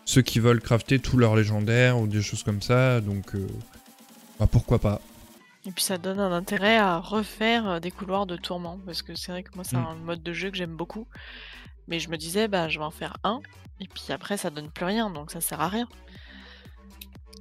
ceux 0.05 0.21
qui 0.21 0.39
veulent 0.39 0.61
crafter 0.61 0.99
tous 0.99 1.17
leurs 1.17 1.35
légendaires 1.35 1.99
ou 1.99 2.07
des 2.07 2.21
choses 2.21 2.43
comme 2.43 2.61
ça 2.61 3.01
donc 3.01 3.33
bah, 4.39 4.47
pourquoi 4.49 4.79
pas 4.79 5.01
Et 5.65 5.71
puis 5.71 5.83
ça 5.83 5.97
donne 5.97 6.19
un 6.19 6.31
intérêt 6.31 6.77
à 6.77 6.99
refaire 6.99 7.67
euh, 7.69 7.79
des 7.79 7.91
couloirs 7.91 8.25
de 8.25 8.35
tourment, 8.35 8.79
parce 8.85 9.01
que 9.01 9.15
c'est 9.15 9.31
vrai 9.31 9.43
que 9.43 9.51
moi 9.55 9.63
c'est 9.63 9.77
Mm. 9.77 9.85
un 9.85 9.95
mode 9.95 10.21
de 10.23 10.33
jeu 10.33 10.51
que 10.51 10.57
j'aime 10.57 10.75
beaucoup. 10.75 11.07
Mais 11.87 11.99
je 11.99 12.09
me 12.09 12.17
disais, 12.17 12.47
bah 12.47 12.67
je 12.69 12.79
vais 12.79 12.85
en 12.85 12.91
faire 12.91 13.15
un, 13.23 13.39
et 13.79 13.87
puis 13.87 14.03
après 14.11 14.37
ça 14.37 14.49
donne 14.49 14.69
plus 14.69 14.85
rien, 14.85 15.09
donc 15.09 15.31
ça 15.31 15.39
sert 15.41 15.61
à 15.61 15.69
rien. 15.69 15.87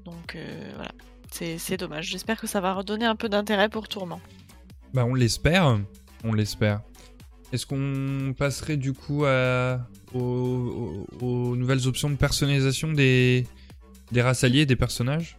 Donc 0.04 0.34
euh, 0.36 0.72
voilà, 0.76 0.90
c'est 1.30 1.76
dommage. 1.76 2.06
J'espère 2.06 2.40
que 2.40 2.46
ça 2.46 2.60
va 2.60 2.74
redonner 2.74 3.06
un 3.06 3.16
peu 3.16 3.28
d'intérêt 3.28 3.68
pour 3.68 3.88
tourment. 3.88 4.20
Bah 4.94 5.04
on 5.04 5.14
l'espère, 5.14 5.78
on 6.24 6.32
l'espère. 6.32 6.80
Est-ce 7.52 7.66
qu'on 7.66 8.34
passerait 8.36 8.76
du 8.76 8.92
coup 8.94 9.24
à, 9.26 9.80
aux, 10.14 11.06
aux- 11.20 11.24
aux 11.24 11.56
nouvelles 11.56 11.86
options 11.86 12.08
de 12.10 12.16
personnalisation 12.16 12.92
des, 12.92 13.46
des 14.10 14.22
races 14.22 14.42
alliées, 14.44 14.64
des 14.66 14.76
personnages? 14.76 15.38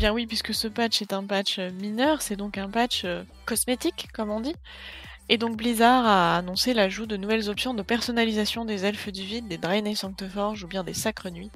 Bien 0.00 0.14
oui, 0.14 0.26
puisque 0.26 0.54
ce 0.54 0.66
patch 0.66 1.02
est 1.02 1.12
un 1.12 1.24
patch 1.24 1.58
euh, 1.58 1.70
mineur, 1.72 2.22
c'est 2.22 2.34
donc 2.36 2.56
un 2.56 2.70
patch 2.70 3.02
euh, 3.04 3.22
cosmétique, 3.44 4.08
comme 4.14 4.30
on 4.30 4.40
dit. 4.40 4.54
Et 5.28 5.36
donc 5.36 5.58
Blizzard 5.58 6.06
a 6.06 6.38
annoncé 6.38 6.72
l'ajout 6.72 7.04
de 7.04 7.18
nouvelles 7.18 7.50
options 7.50 7.74
de 7.74 7.82
personnalisation 7.82 8.64
des 8.64 8.86
elfes 8.86 9.10
du 9.10 9.22
vide, 9.22 9.46
des 9.46 9.58
Draenei 9.58 9.94
Sancteforge 9.94 10.64
ou 10.64 10.68
bien 10.68 10.84
des 10.84 10.94
Sacres 10.94 11.28
Nuits, 11.28 11.50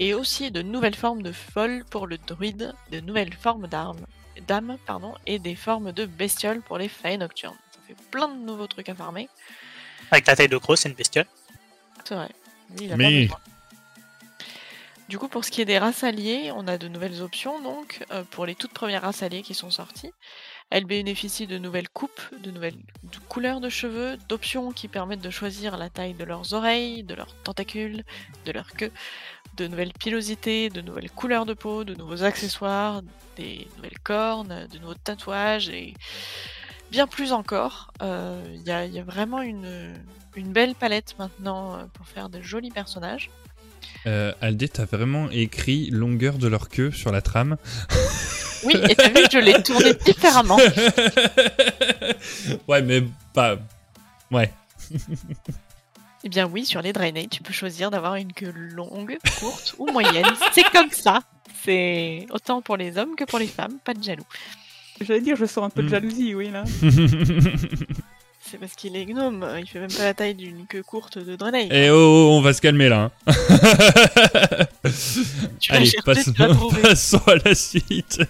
et 0.00 0.12
aussi 0.12 0.50
de 0.50 0.60
nouvelles 0.60 0.96
formes 0.96 1.22
de 1.22 1.30
folles 1.30 1.84
pour 1.88 2.08
le 2.08 2.18
druide, 2.18 2.74
de 2.90 2.98
nouvelles 2.98 3.32
formes 3.32 3.68
d'armes, 3.68 4.04
d'âmes, 4.48 4.76
pardon, 4.86 5.14
et 5.24 5.38
des 5.38 5.54
formes 5.54 5.92
de 5.92 6.04
bestioles 6.04 6.62
pour 6.62 6.78
les 6.78 6.88
failles 6.88 7.18
nocturnes. 7.18 7.56
Ça 7.70 7.78
fait 7.86 7.96
plein 8.10 8.26
de 8.28 8.40
nouveaux 8.44 8.66
trucs 8.66 8.88
à 8.88 8.94
farmer, 8.96 9.28
Avec 10.10 10.24
ta 10.24 10.34
taille 10.34 10.48
de 10.48 10.56
gros, 10.56 10.74
c'est 10.74 10.88
une 10.88 10.96
bestiole. 10.96 11.26
c'est 12.04 12.16
vrai. 12.16 12.28
Il 12.80 12.88
a 12.88 12.90
pas 12.90 12.96
Mais- 12.96 13.22
besoin. 13.22 13.38
Du 15.08 15.18
coup, 15.18 15.28
pour 15.28 15.44
ce 15.44 15.50
qui 15.50 15.60
est 15.60 15.66
des 15.66 15.78
races 15.78 16.02
alliées, 16.02 16.50
on 16.54 16.66
a 16.66 16.78
de 16.78 16.88
nouvelles 16.88 17.20
options 17.20 17.60
donc 17.60 18.04
euh, 18.10 18.24
pour 18.30 18.46
les 18.46 18.54
toutes 18.54 18.72
premières 18.72 19.02
races 19.02 19.22
alliées 19.22 19.42
qui 19.42 19.52
sont 19.52 19.70
sorties. 19.70 20.12
Elles 20.70 20.86
bénéficient 20.86 21.46
de 21.46 21.58
nouvelles 21.58 21.90
coupes, 21.90 22.22
de 22.42 22.50
nouvelles 22.50 22.78
couleurs 23.28 23.60
de 23.60 23.68
cheveux, 23.68 24.16
d'options 24.28 24.72
qui 24.72 24.88
permettent 24.88 25.20
de 25.20 25.28
choisir 25.28 25.76
la 25.76 25.90
taille 25.90 26.14
de 26.14 26.24
leurs 26.24 26.54
oreilles, 26.54 27.02
de 27.02 27.14
leurs 27.14 27.34
tentacules, 27.42 28.02
de 28.46 28.52
leur 28.52 28.72
queue, 28.72 28.90
de 29.58 29.66
nouvelles 29.66 29.92
pilosités, 29.92 30.70
de 30.70 30.80
nouvelles 30.80 31.10
couleurs 31.10 31.44
de 31.44 31.52
peau, 31.52 31.84
de 31.84 31.94
nouveaux 31.94 32.22
accessoires, 32.22 33.02
des 33.36 33.68
nouvelles 33.76 33.98
cornes, 34.02 34.66
de 34.72 34.78
nouveaux 34.78 34.94
tatouages 34.94 35.68
et 35.68 35.92
bien 36.90 37.06
plus 37.06 37.32
encore. 37.32 37.92
Euh, 38.00 38.42
Il 38.54 38.62
y, 38.62 38.70
a, 38.70 39.04
vraiment 39.04 39.42
une, 39.42 39.94
une 40.34 40.50
belle 40.50 40.74
palette 40.74 41.14
maintenant 41.18 41.74
euh, 41.76 41.84
pour 41.92 42.06
faire 42.06 42.30
de 42.30 42.40
jolis 42.40 42.70
personnages. 42.70 43.30
Euh, 44.06 44.32
Aldé, 44.40 44.68
t'as 44.68 44.84
vraiment 44.84 45.30
écrit 45.30 45.90
longueur 45.90 46.38
de 46.38 46.48
leur 46.48 46.68
queue 46.68 46.90
sur 46.90 47.10
la 47.12 47.20
trame. 47.22 47.56
Oui, 48.64 48.74
et 48.88 48.94
t'as 48.94 49.08
vu, 49.10 49.24
je 49.30 49.38
l'ai 49.38 49.62
tourné 49.62 49.92
différemment. 50.04 50.58
ouais, 52.68 52.82
mais 52.82 53.02
pas. 53.32 53.56
Ouais. 54.30 54.52
Eh 56.24 56.28
bien 56.28 56.46
oui, 56.46 56.64
sur 56.64 56.80
les 56.80 56.92
Draenei, 56.92 57.28
tu 57.28 57.42
peux 57.42 57.52
choisir 57.52 57.90
d'avoir 57.90 58.14
une 58.16 58.32
queue 58.32 58.52
longue, 58.54 59.18
courte 59.38 59.74
ou 59.78 59.86
moyenne. 59.92 60.26
C'est 60.52 60.64
comme 60.70 60.90
ça. 60.90 61.20
C'est 61.64 62.26
autant 62.30 62.62
pour 62.62 62.76
les 62.76 62.96
hommes 62.98 63.14
que 63.16 63.24
pour 63.24 63.38
les 63.38 63.46
femmes, 63.46 63.78
pas 63.84 63.94
de 63.94 64.02
jaloux. 64.02 64.24
J'allais 65.00 65.20
dire, 65.20 65.36
je 65.36 65.44
sens 65.44 65.64
un 65.64 65.70
peu 65.70 65.82
de 65.82 65.88
Mm. 65.88 65.90
jalousie, 65.90 66.34
oui, 66.34 66.50
là. 66.50 66.64
C'est 68.54 68.60
parce 68.60 68.74
qu'il 68.76 68.94
est 68.94 69.04
gnome, 69.04 69.44
il 69.58 69.66
fait 69.66 69.80
même 69.80 69.92
pas 69.92 70.04
la 70.04 70.14
taille 70.14 70.36
d'une 70.36 70.68
queue 70.68 70.84
courte 70.84 71.18
de 71.18 71.34
Draenei. 71.34 71.66
Et 71.72 71.90
oh, 71.90 71.96
oh, 71.96 72.28
on 72.34 72.40
va 72.40 72.52
se 72.52 72.60
calmer 72.60 72.88
là. 72.88 73.10
hein. 73.26 73.32
tu 75.58 75.72
vas 75.72 75.76
Allez, 75.76 75.86
chercher, 75.86 76.02
passons, 76.04 76.32
tu 76.32 76.38
vas 76.38 76.54
trouver. 76.54 76.82
passons 76.82 77.22
à 77.26 77.34
la 77.34 77.52
suite. 77.56 78.22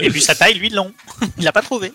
Et 0.00 0.10
vu 0.10 0.20
sa 0.20 0.34
taille, 0.34 0.58
lui, 0.58 0.68
long. 0.68 0.92
Il 1.38 1.44
l'a 1.44 1.52
pas 1.52 1.62
trouvé. 1.62 1.94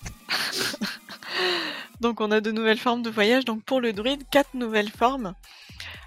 Donc 2.02 2.22
on 2.22 2.32
a 2.32 2.42
de 2.42 2.52
nouvelles 2.52 2.80
formes 2.80 3.04
de 3.04 3.12
voyage. 3.12 3.46
Donc 3.46 3.62
pour 3.62 3.82
le 3.82 3.94
druide, 3.94 4.24
quatre 4.32 4.56
nouvelles 4.56 4.90
formes. 4.90 5.36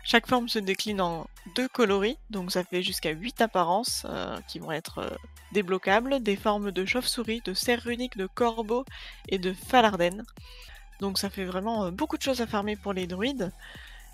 Chaque 0.02 0.26
forme 0.26 0.48
se 0.48 0.58
décline 0.58 1.00
en 1.00 1.28
deux 1.54 1.68
coloris, 1.68 2.18
donc 2.30 2.50
ça 2.50 2.64
fait 2.64 2.82
jusqu'à 2.82 3.10
8 3.10 3.40
apparences 3.40 4.04
euh, 4.10 4.36
qui 4.48 4.58
vont 4.58 4.72
être 4.72 4.98
euh, 4.98 5.10
débloquables. 5.52 6.20
Des 6.24 6.34
formes 6.34 6.72
de 6.72 6.84
chauve-souris, 6.84 7.40
de 7.44 7.54
cerf 7.54 7.82
runique, 7.84 8.16
de 8.16 8.26
corbeau 8.26 8.84
et 9.28 9.38
de 9.38 9.52
falarden. 9.52 10.24
Donc 11.00 11.18
ça 11.18 11.30
fait 11.30 11.44
vraiment 11.44 11.86
euh, 11.86 11.90
beaucoup 11.90 12.16
de 12.16 12.22
choses 12.22 12.40
à 12.40 12.46
farmer 12.46 12.76
pour 12.76 12.92
les 12.92 13.06
druides. 13.06 13.52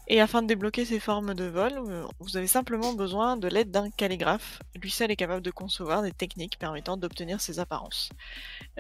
Et 0.09 0.21
afin 0.21 0.43
de 0.43 0.49
débloquer 0.49 0.85
ces 0.85 0.99
formes 0.99 1.33
de 1.35 1.45
vol, 1.45 1.73
euh, 1.77 2.05
vous 2.19 2.37
avez 2.37 2.49
simplement 2.49 2.93
besoin 2.93 3.37
de 3.37 3.47
l'aide 3.47 3.71
d'un 3.71 3.91
calligraphe. 3.91 4.61
Lui 4.81 4.91
seul 4.91 5.11
est 5.11 5.17
capable 5.17 5.43
de 5.43 5.51
concevoir 5.53 6.03
des 6.03 6.11
techniques 6.11 6.59
permettant 6.59 6.97
d'obtenir 6.97 7.41
ces 7.41 7.61
apparences. 7.61 8.11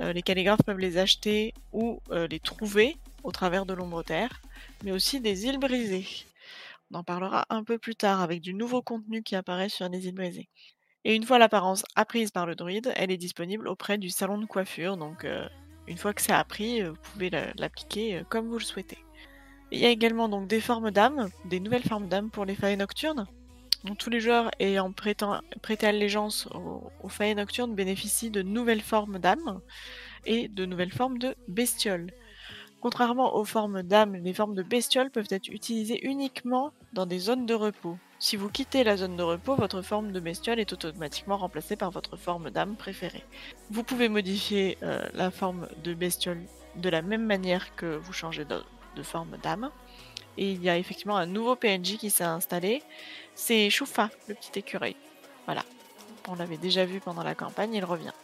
Euh, 0.01 0.13
les 0.13 0.23
calligraphes 0.23 0.65
peuvent 0.67 0.79
les 0.79 0.99
acheter 0.99 1.55
ou 1.73 2.01
les 2.11 2.41
trouver 2.41 2.97
au 3.23 3.31
travers 3.31 3.67
de 3.67 3.73
l'ombre 3.73 4.03
terre, 4.03 4.43
mais 4.83 4.91
aussi 4.91 5.21
des 5.21 5.47
îles 5.47 5.59
brisées. 5.59 6.07
On 6.91 6.99
en 6.99 7.05
parlera 7.05 7.47
un 7.51 7.63
peu 7.63 7.79
plus 7.79 7.95
tard 7.95 8.21
avec 8.21 8.41
du 8.41 8.53
nouveau 8.53 8.83
contenu 8.83 9.23
qui 9.23 9.37
apparaît 9.37 9.69
sur 9.69 9.89
les 9.89 10.09
îles 10.09 10.15
brisées. 10.15 10.49
Et 11.05 11.15
une 11.15 11.25
fois 11.25 11.39
l'apparence 11.39 11.85
apprise 11.95 12.33
par 12.33 12.47
le 12.47 12.57
druide, 12.57 12.93
elle 12.97 13.11
est 13.11 13.17
disponible 13.17 13.69
auprès 13.69 13.97
du 13.97 14.11
salon 14.11 14.39
de 14.39 14.47
coiffure, 14.47 14.97
donc 14.97 15.25
une 15.89 15.99
fois 15.99 16.13
que 16.15 16.23
c'est 16.23 16.33
appris, 16.33 16.83
euh, 16.83 16.91
vous 16.91 16.99
pouvez 17.13 17.31
la- 17.31 17.53
l'appliquer 17.57 18.17
euh, 18.17 18.23
comme 18.29 18.49
vous 18.49 18.59
le 18.59 18.65
souhaitez. 18.65 18.99
Il 19.71 19.79
y 19.79 19.87
a 19.87 19.91
également 19.91 20.29
donc 20.29 20.49
des 20.49 20.61
formes 20.61 20.91
d'âmes, 20.91 21.31
des 21.47 21.61
nouvelles 21.61 21.83
formes 21.83 22.09
d'âmes 22.09 22.31
pour 22.31 22.45
les 22.45 22.55
failles 22.55 22.77
nocturnes. 22.77 23.27
Tous 23.99 24.11
les 24.11 24.21
joueurs 24.21 24.51
ayant 24.61 24.93
prêté 24.93 25.87
allégeance 25.87 26.47
aux, 26.55 26.91
aux 27.03 27.09
failles 27.09 27.35
nocturnes 27.35 27.75
bénéficient 27.75 28.31
de 28.31 28.43
nouvelles 28.43 28.81
formes 28.83 29.19
d'âmes 29.19 29.61
et 30.25 30.47
de 30.49 30.67
nouvelles 30.67 30.93
formes 30.93 31.19
de 31.19 31.35
bestioles. 31.49 32.13
Contrairement 32.81 33.35
aux 33.35 33.45
formes 33.45 33.83
d'âmes, 33.83 34.15
les 34.15 34.35
formes 34.35 34.55
de 34.55 34.63
bestioles 34.63 35.11
peuvent 35.11 35.27
être 35.31 35.49
utilisées 35.49 36.05
uniquement 36.07 36.73
dans 36.93 37.07
des 37.07 37.19
zones 37.19 37.47
de 37.47 37.55
repos. 37.55 37.97
Si 38.23 38.37
vous 38.37 38.49
quittez 38.49 38.85
la 38.85 38.97
zone 38.97 39.17
de 39.17 39.25
repos, 39.25 39.57
votre 39.57 39.83
forme 39.83 40.13
de 40.13 40.21
bestiole 40.21 40.61
est 40.61 40.73
automatiquement 40.73 41.37
remplacée 41.37 41.75
par 41.75 41.91
votre 41.91 42.17
forme 42.17 42.51
d'âme 42.51 42.77
préférée. 42.77 43.25
Vous 43.69 43.83
pouvez 43.83 44.09
modifier 44.09 44.79
euh, 44.85 45.05
la 45.13 45.33
forme 45.33 45.67
de 45.83 45.93
bestiole 45.93 46.41
de 46.77 46.89
la 46.89 47.03
même 47.03 47.27
manière 47.27 47.75
que 47.75 47.97
vous 47.97 48.13
changez 48.13 48.45
de, 48.45 48.63
forme 49.03 49.39
d'âme. 49.43 49.73
Et 50.39 50.53
il 50.53 50.63
y 50.63 50.71
a 50.71 50.79
effectivement 50.79 51.17
un 51.17 51.27
nouveau 51.27 51.57
PNJ 51.57 51.97
qui 51.97 52.11
s'est 52.11 52.23
installé. 52.23 52.85
C'est 53.35 53.69
Choufa, 53.71 54.09
le 54.29 54.37
petit 54.37 54.57
écureuil. 54.57 54.95
Voilà. 55.47 55.65
On 56.29 56.37
l'avait 56.37 56.59
déjà 56.59 56.85
vu 56.85 57.01
pendant 57.01 57.25
la 57.25 57.35
campagne, 57.35 57.75
il 57.75 57.85
revient. 57.85 58.15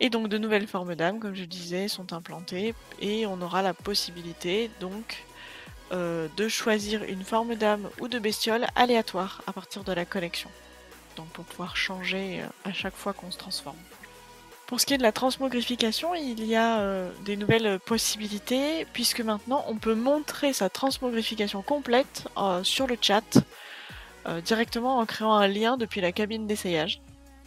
Et 0.00 0.08
donc 0.08 0.28
de 0.28 0.38
nouvelles 0.38 0.66
formes 0.66 0.94
d'âme, 0.94 1.20
comme 1.20 1.34
je 1.34 1.44
disais, 1.44 1.88
sont 1.88 2.14
implantées 2.14 2.74
et 3.02 3.26
on 3.26 3.42
aura 3.42 3.60
la 3.60 3.74
possibilité 3.74 4.70
donc 4.80 5.26
euh, 5.92 6.28
de 6.36 6.48
choisir 6.48 7.02
une 7.04 7.22
forme 7.22 7.54
d'âme 7.54 7.88
ou 8.00 8.08
de 8.08 8.18
bestiole 8.18 8.66
aléatoire 8.76 9.42
à 9.46 9.52
partir 9.52 9.84
de 9.84 9.92
la 9.92 10.04
collection. 10.04 10.48
Donc 11.16 11.26
pour 11.28 11.44
pouvoir 11.44 11.76
changer 11.76 12.40
euh, 12.40 12.70
à 12.70 12.72
chaque 12.72 12.94
fois 12.94 13.12
qu'on 13.12 13.30
se 13.30 13.36
transforme. 13.36 13.76
Pour 14.66 14.80
ce 14.80 14.86
qui 14.86 14.94
est 14.94 14.98
de 14.98 15.02
la 15.02 15.12
transmogrification, 15.12 16.14
il 16.14 16.44
y 16.46 16.56
a 16.56 16.80
euh, 16.80 17.10
des 17.26 17.36
nouvelles 17.36 17.78
possibilités 17.80 18.86
puisque 18.94 19.20
maintenant 19.20 19.64
on 19.68 19.76
peut 19.76 19.94
montrer 19.94 20.54
sa 20.54 20.70
transmogrification 20.70 21.60
complète 21.60 22.26
sur 22.62 22.86
le 22.86 22.96
chat 22.98 23.38
directement 24.44 24.98
en 24.98 25.04
créant 25.04 25.34
un 25.34 25.48
lien 25.48 25.76
depuis 25.76 26.00
la 26.00 26.12
cabine 26.12 26.46
d'essayage. 26.46 27.02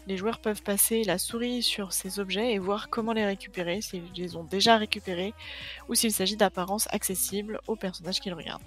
Les 0.07 0.17
joueurs 0.17 0.39
peuvent 0.39 0.61
passer 0.61 1.03
la 1.03 1.17
souris 1.17 1.63
sur 1.63 1.93
ces 1.93 2.19
objets 2.19 2.53
et 2.53 2.59
voir 2.59 2.89
comment 2.89 3.13
les 3.13 3.25
récupérer, 3.25 3.81
s'ils 3.81 4.03
les 4.15 4.35
ont 4.35 4.43
déjà 4.43 4.77
récupérés 4.77 5.33
ou 5.89 5.95
s'il 5.95 6.11
s'agit 6.11 6.35
d'apparences 6.35 6.87
accessibles 6.91 7.59
aux 7.67 7.75
personnages 7.75 8.19
qu'ils 8.19 8.33
regardent. 8.33 8.61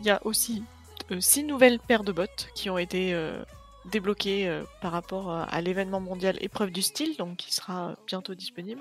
Il 0.00 0.06
y 0.06 0.10
a 0.10 0.24
aussi 0.26 0.62
euh, 1.10 1.20
six 1.20 1.44
nouvelles 1.44 1.78
paires 1.78 2.04
de 2.04 2.12
bottes 2.12 2.48
qui 2.54 2.70
ont 2.70 2.78
été 2.78 3.12
euh, 3.12 3.44
débloquées 3.90 4.48
euh, 4.48 4.62
par 4.80 4.92
rapport 4.92 5.30
euh, 5.30 5.44
à 5.48 5.60
l'événement 5.60 6.00
mondial 6.00 6.36
épreuve 6.40 6.70
du 6.70 6.82
style, 6.82 7.16
donc 7.16 7.36
qui 7.36 7.54
sera 7.54 7.90
euh, 7.90 7.94
bientôt 8.06 8.34
disponible. 8.34 8.80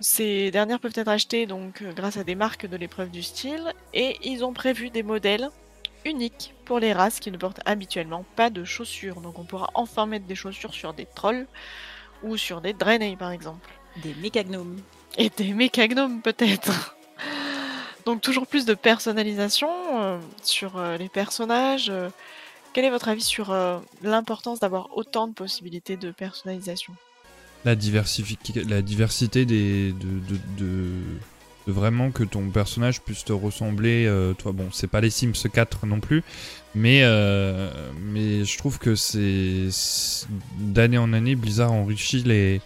Ces 0.00 0.50
dernières 0.50 0.80
peuvent 0.80 0.92
être 0.94 1.08
achetées 1.08 1.46
euh, 1.50 1.92
grâce 1.92 2.16
à 2.16 2.24
des 2.24 2.34
marques 2.34 2.66
de 2.66 2.76
l'épreuve 2.76 3.10
du 3.10 3.22
style 3.22 3.72
et 3.92 4.16
ils 4.22 4.44
ont 4.44 4.52
prévu 4.52 4.90
des 4.90 5.02
modèles 5.02 5.50
uniques 6.04 6.54
pour 6.64 6.78
les 6.78 6.92
races 6.92 7.20
qui 7.20 7.30
ne 7.30 7.36
portent 7.36 7.60
habituellement 7.64 8.24
pas 8.36 8.50
de 8.50 8.64
chaussures. 8.64 9.20
Donc 9.20 9.38
on 9.38 9.44
pourra 9.44 9.70
enfin 9.74 10.06
mettre 10.06 10.26
des 10.26 10.34
chaussures 10.34 10.74
sur 10.74 10.94
des 10.94 11.06
trolls 11.06 11.46
ou 12.22 12.36
sur 12.36 12.60
des 12.60 12.72
Draenei 12.72 13.16
par 13.16 13.30
exemple. 13.30 13.68
Des 14.02 14.14
mécagnomes. 14.14 14.80
Et 15.18 15.30
des 15.30 15.52
mécagnomes 15.52 16.22
peut-être. 16.22 16.96
Donc 18.06 18.22
toujours 18.22 18.46
plus 18.46 18.64
de 18.64 18.74
personnalisation 18.74 19.70
euh, 20.00 20.18
sur 20.42 20.78
euh, 20.78 20.96
les 20.96 21.08
personnages. 21.08 21.90
euh. 21.90 22.08
quel 22.72 22.84
est 22.84 22.90
votre 22.90 23.08
avis 23.08 23.22
sur 23.22 23.50
euh, 23.50 23.78
l'importance 24.02 24.60
d'avoir 24.60 24.96
autant 24.96 25.28
de 25.28 25.34
possibilités 25.34 25.96
de 25.96 26.10
personnalisation? 26.10 26.94
La, 27.64 27.74
diversité 27.74 29.44
des, 29.44 29.92
de, 29.92 30.18
de, 30.20 30.40
de- 30.56 31.18
vraiment 31.66 32.10
que 32.10 32.24
ton 32.24 32.48
personnage 32.50 33.00
puisse 33.02 33.24
te 33.24 33.32
ressembler. 33.32 34.06
euh, 34.06 34.32
toi, 34.34 34.52
bon, 34.52 34.68
c'est 34.72 34.86
pas 34.86 35.00
les 35.00 35.10
Sims 35.10 35.48
4 35.52 35.86
non 35.86 36.00
plus, 36.00 36.22
mais, 36.74 37.00
euh, 37.02 37.70
mais 38.02 38.44
je 38.44 38.58
trouve 38.58 38.78
que 38.78 38.94
c'est 38.94 39.68
d'année 40.58 40.98
en 40.98 41.12
année, 41.12 41.34
Blizzard 41.34 41.72
enrichit 41.72 42.22
les, 42.22 42.60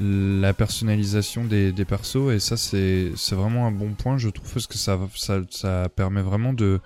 la 0.00 0.52
personnalisation 0.52 1.44
des, 1.44 1.72
des 1.72 1.84
persos 1.84 2.32
et 2.32 2.40
ça 2.40 2.56
c'est 2.56 3.12
vraiment 3.32 3.66
un 3.66 3.70
bon 3.70 3.92
point 3.92 4.18
je 4.18 4.30
trouve 4.30 4.50
parce 4.52 4.66
que 4.66 4.78
ça 4.78 4.98
ça, 5.14 5.40
ça 5.50 5.88
permet 5.94 6.22
vraiment 6.22 6.52
de 6.52 6.80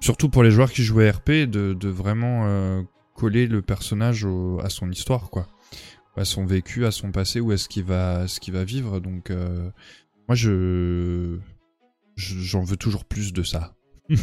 surtout 0.00 0.28
pour 0.28 0.42
les 0.42 0.50
joueurs 0.50 0.72
qui 0.72 0.82
jouent 0.82 1.00
à 1.00 1.10
RP 1.10 1.30
de, 1.30 1.74
de 1.74 1.88
vraiment 1.88 2.44
euh, 2.46 2.82
coller 3.14 3.46
le 3.46 3.62
personnage 3.62 4.26
à 4.64 4.70
son 4.70 4.90
histoire 4.90 5.30
quoi 5.30 5.46
à 6.16 6.24
son 6.24 6.44
vécu 6.44 6.86
à 6.86 6.90
son 6.90 7.12
passé 7.12 7.40
où 7.40 7.52
est-ce 7.52 7.68
qu'il 7.68 7.84
va 7.84 8.26
ce 8.26 8.40
qu'il 8.40 8.54
va 8.54 8.64
vivre 8.64 9.00
donc 9.00 9.30
moi 10.30 10.36
je 10.36 11.38
je- 12.14 12.38
j'en 12.38 12.62
veux 12.62 12.76
toujours 12.76 13.04
plus 13.04 13.32
de 13.32 13.42
ça. 13.42 13.74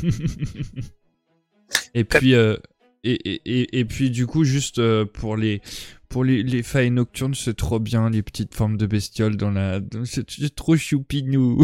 Et 1.93 2.05
puis 2.05 2.33
euh, 2.33 2.55
et, 3.03 3.11
et, 3.29 3.41
et, 3.45 3.79
et 3.79 3.83
puis 3.85 4.09
du 4.09 4.25
coup 4.25 4.45
juste 4.45 4.79
euh, 4.79 5.03
pour 5.03 5.35
les 5.35 5.61
pour 6.07 6.23
les, 6.23 6.43
les 6.43 6.63
failles 6.63 6.91
nocturnes 6.91 7.35
c'est 7.35 7.57
trop 7.57 7.79
bien 7.81 8.09
les 8.09 8.21
petites 8.23 8.55
formes 8.55 8.77
de 8.77 8.85
bestioles 8.85 9.35
dans 9.35 9.51
la 9.51 9.81
c'est 10.05 10.55
trop 10.55 10.77
choupinou 10.77 11.61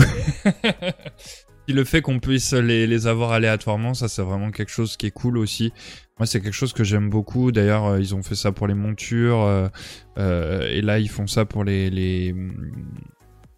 le 1.70 1.84
fait 1.86 2.02
qu'on 2.02 2.20
puisse 2.20 2.52
les, 2.52 2.86
les 2.86 3.07
avoir 3.07 3.32
aléatoirement 3.32 3.94
ça 3.94 4.10
c'est 4.10 4.24
vraiment 4.24 4.52
quelque 4.52 4.72
chose 4.74 4.98
qui 4.98 5.06
est 5.06 5.11
cool 5.11 5.38
aussi. 5.38 5.72
Moi 6.20 6.26
c'est 6.26 6.41
quelque 6.41 6.52
chose 6.53 6.74
que 6.74 6.84
j'aime 6.84 7.10
beaucoup. 7.10 7.53
D'ailleurs 7.53 7.86
euh, 7.86 7.99
ils 8.02 8.14
ont 8.14 8.24
fait 8.24 8.36
ça 8.36 8.52
pour 8.52 8.68
les 8.68 8.74
montures 8.76 9.41
euh, 9.44 9.70
euh, 10.18 10.68
et 10.70 10.82
là 10.82 10.99
ils 10.99 11.10
font 11.10 11.28
ça 11.28 11.45
pour 11.45 11.64
les 11.64 11.90
les 11.90 12.36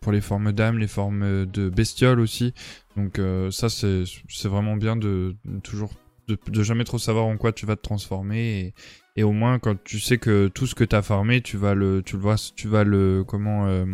pour 0.06 0.12
les 0.12 0.22
formes 0.22 0.52
d'âmes 0.52 0.78
les 0.78 0.88
formes 0.88 1.48
de 1.48 1.70
bestioles 1.70 2.20
aussi. 2.20 2.54
Donc 2.96 3.18
euh, 3.18 3.50
ça 3.50 3.70
c'est 3.70 4.04
vraiment 4.44 4.76
bien 4.76 4.96
de, 4.96 5.36
de 5.46 5.60
toujours 5.62 5.90
de, 6.28 6.38
de 6.48 6.62
jamais 6.62 6.84
trop 6.84 7.00
savoir 7.00 7.26
en 7.26 7.38
quoi 7.38 7.52
tu 7.52 7.66
vas 7.66 7.76
te 7.76 7.82
transformer 7.82 8.60
et, 8.60 8.74
et 9.16 9.24
au 9.24 9.32
moins 9.32 9.58
quand 9.58 9.84
tu 9.84 10.00
sais 10.00 10.20
que 10.20 10.48
tout 10.48 10.68
ce 10.68 10.76
que 10.76 10.84
t'as 10.84 11.02
farmé 11.02 11.42
tu 11.42 11.58
vas 11.58 11.74
le 11.74 12.04
tu 12.06 12.18
le 12.18 12.22
vois 12.22 12.36
tu 12.56 12.68
vas 12.68 12.84
le 12.84 13.24
comment 13.28 13.66
euh, 13.66 13.86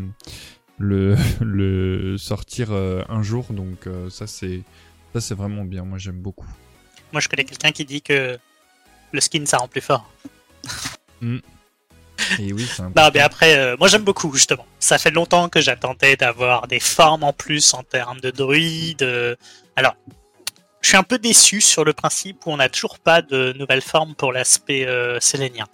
le 0.77 1.15
le 1.39 2.17
sortir 2.17 2.73
euh, 2.73 3.03
un 3.07 3.23
jour. 3.23 3.45
Donc 3.51 3.87
euh, 3.87 4.09
ça 4.09 4.27
c'est 4.27 4.63
ça 5.13 5.21
c'est 5.21 5.35
vraiment 5.35 5.63
bien. 5.63 5.85
Moi 5.85 5.97
j'aime 5.97 6.19
beaucoup. 6.19 6.47
Moi, 7.13 7.21
je 7.21 7.29
connais 7.29 7.43
quelqu'un 7.45 7.71
qui 7.71 7.85
dit 7.85 8.01
que 8.01 8.37
le 9.11 9.21
skin, 9.21 9.45
ça 9.45 9.57
rend 9.57 9.67
plus 9.67 9.81
fort. 9.81 10.09
Et 12.39 12.53
oui 12.53 12.67
c'est 12.75 12.83
Non, 12.83 13.09
mais 13.13 13.19
après, 13.19 13.57
euh, 13.57 13.75
moi 13.79 13.87
j'aime 13.87 14.03
beaucoup 14.03 14.31
justement. 14.33 14.65
Ça 14.79 14.97
fait 14.97 15.11
longtemps 15.11 15.49
que 15.49 15.61
j'attendais 15.61 16.15
d'avoir 16.15 16.67
des 16.67 16.79
formes 16.79 17.23
en 17.23 17.33
plus 17.33 17.73
en 17.73 17.83
termes 17.83 18.19
de 18.19 18.31
druide. 18.31 19.03
euh. 19.03 19.35
Alors, 19.75 19.95
je 20.81 20.87
suis 20.89 20.97
un 20.97 21.03
peu 21.03 21.17
déçu 21.19 21.61
sur 21.61 21.83
le 21.85 21.93
principe 21.93 22.45
où 22.45 22.51
on 22.51 22.57
n'a 22.57 22.69
toujours 22.69 22.99
pas 22.99 23.21
de 23.21 23.53
nouvelles 23.57 23.81
formes 23.81 24.15
pour 24.15 24.33
l'aspect 24.33 24.85
euh, 24.87 25.19
sélénien. 25.19 25.67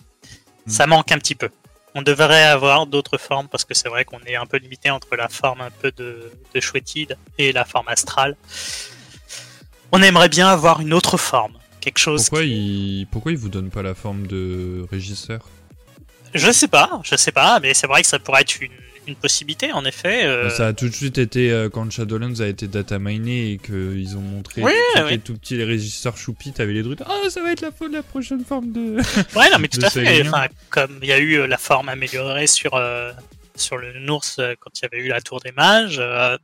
Hmm. 0.66 0.72
Ça 0.72 0.88
manque 0.88 1.12
un 1.12 1.18
petit 1.18 1.36
peu. 1.36 1.50
On 1.96 2.02
devrait 2.04 2.44
avoir 2.44 2.86
d'autres 2.86 3.18
formes 3.18 3.48
parce 3.48 3.66
que 3.66 3.74
c'est 3.74 3.90
vrai 3.90 4.06
qu'on 4.06 4.20
est 4.28 4.36
un 4.36 4.46
peu 4.46 4.58
limité 4.58 4.92
entre 4.92 5.16
la 5.16 5.30
forme 5.30 5.62
un 5.62 5.72
peu 5.72 5.92
de, 5.98 6.32
de 6.54 6.60
chouettide 6.60 7.18
et 7.40 7.52
la 7.52 7.66
forme 7.66 7.88
astrale. 7.88 8.36
On 9.92 10.02
aimerait 10.02 10.30
bien 10.30 10.48
avoir 10.50 10.82
une 10.82 10.94
autre 10.94 11.18
forme. 11.18 11.54
Quelque 11.80 12.00
chose 12.00 12.24
pourquoi 12.26 12.44
qui- 12.44 13.00
il 13.02 13.08
pourquoi 13.08 13.32
il 13.32 13.38
vous 13.38 13.50
donne 13.50 13.70
pas 13.70 13.82
la 13.82 13.96
forme 13.96 14.28
de 14.28 14.86
régisseur? 14.92 15.48
Je 16.34 16.52
sais 16.52 16.68
pas, 16.68 17.00
je 17.04 17.16
sais 17.16 17.32
pas, 17.32 17.60
mais 17.60 17.74
c'est 17.74 17.88
vrai 17.88 18.02
que 18.02 18.08
ça 18.08 18.20
pourrait 18.20 18.42
être 18.42 18.62
une, 18.62 18.72
une 19.08 19.16
possibilité 19.16 19.72
en 19.72 19.86
effet. 19.86 20.26
euh, 20.26 20.50
Ça 20.50 20.68
a 20.68 20.74
tout 20.74 20.88
de 20.90 20.94
suite 20.94 21.18
été 21.18 21.52
euh, 21.52 21.70
quand 21.70 21.90
Shadowlands 21.92 22.40
a 22.42 22.48
été 22.48 22.68
data 22.68 23.00
miné 23.00 23.52
et 23.54 23.58
qu'ils 23.58 24.16
ont 24.18 24.22
montré 24.22 24.62
Oui, 24.62 24.74
c'était 24.94 25.06
oui. 25.06 25.20
tout 25.20 25.36
petit 25.38 25.56
les 25.58 25.64
régisseurs 25.64 26.18
choupi, 26.18 26.52
t'avais 26.52 26.74
les 26.74 26.84
druides. 26.84 27.04
Oh, 27.10 27.30
ça 27.30 27.42
va 27.42 27.52
être 27.52 27.62
la, 27.62 27.70
la 27.92 28.04
prochaine 28.04 28.44
forme 28.46 28.72
de. 28.72 28.98
Ouais, 29.36 29.50
non, 29.50 29.58
mais 29.60 29.68
tout 29.70 29.80
à 29.82 29.90
fait. 29.90 30.28
Enfin, 30.28 30.48
comme 30.70 31.00
il 31.02 31.08
y 31.08 31.14
a 31.14 31.18
eu 31.20 31.36
euh, 31.40 31.48
la 31.48 31.58
forme 31.58 31.90
améliorée 31.90 32.48
sur, 32.48 32.74
euh, 32.76 33.12
sur 33.56 33.78
le 33.78 33.98
Nours 34.00 34.24
euh, 34.40 34.56
quand 34.60 34.70
il 34.80 34.84
y 34.84 34.86
avait 34.86 35.04
eu 35.06 35.08
la 35.08 35.22
Tour 35.22 35.40
des 35.40 35.52
Mages, 35.54 35.98
euh, 36.00 36.38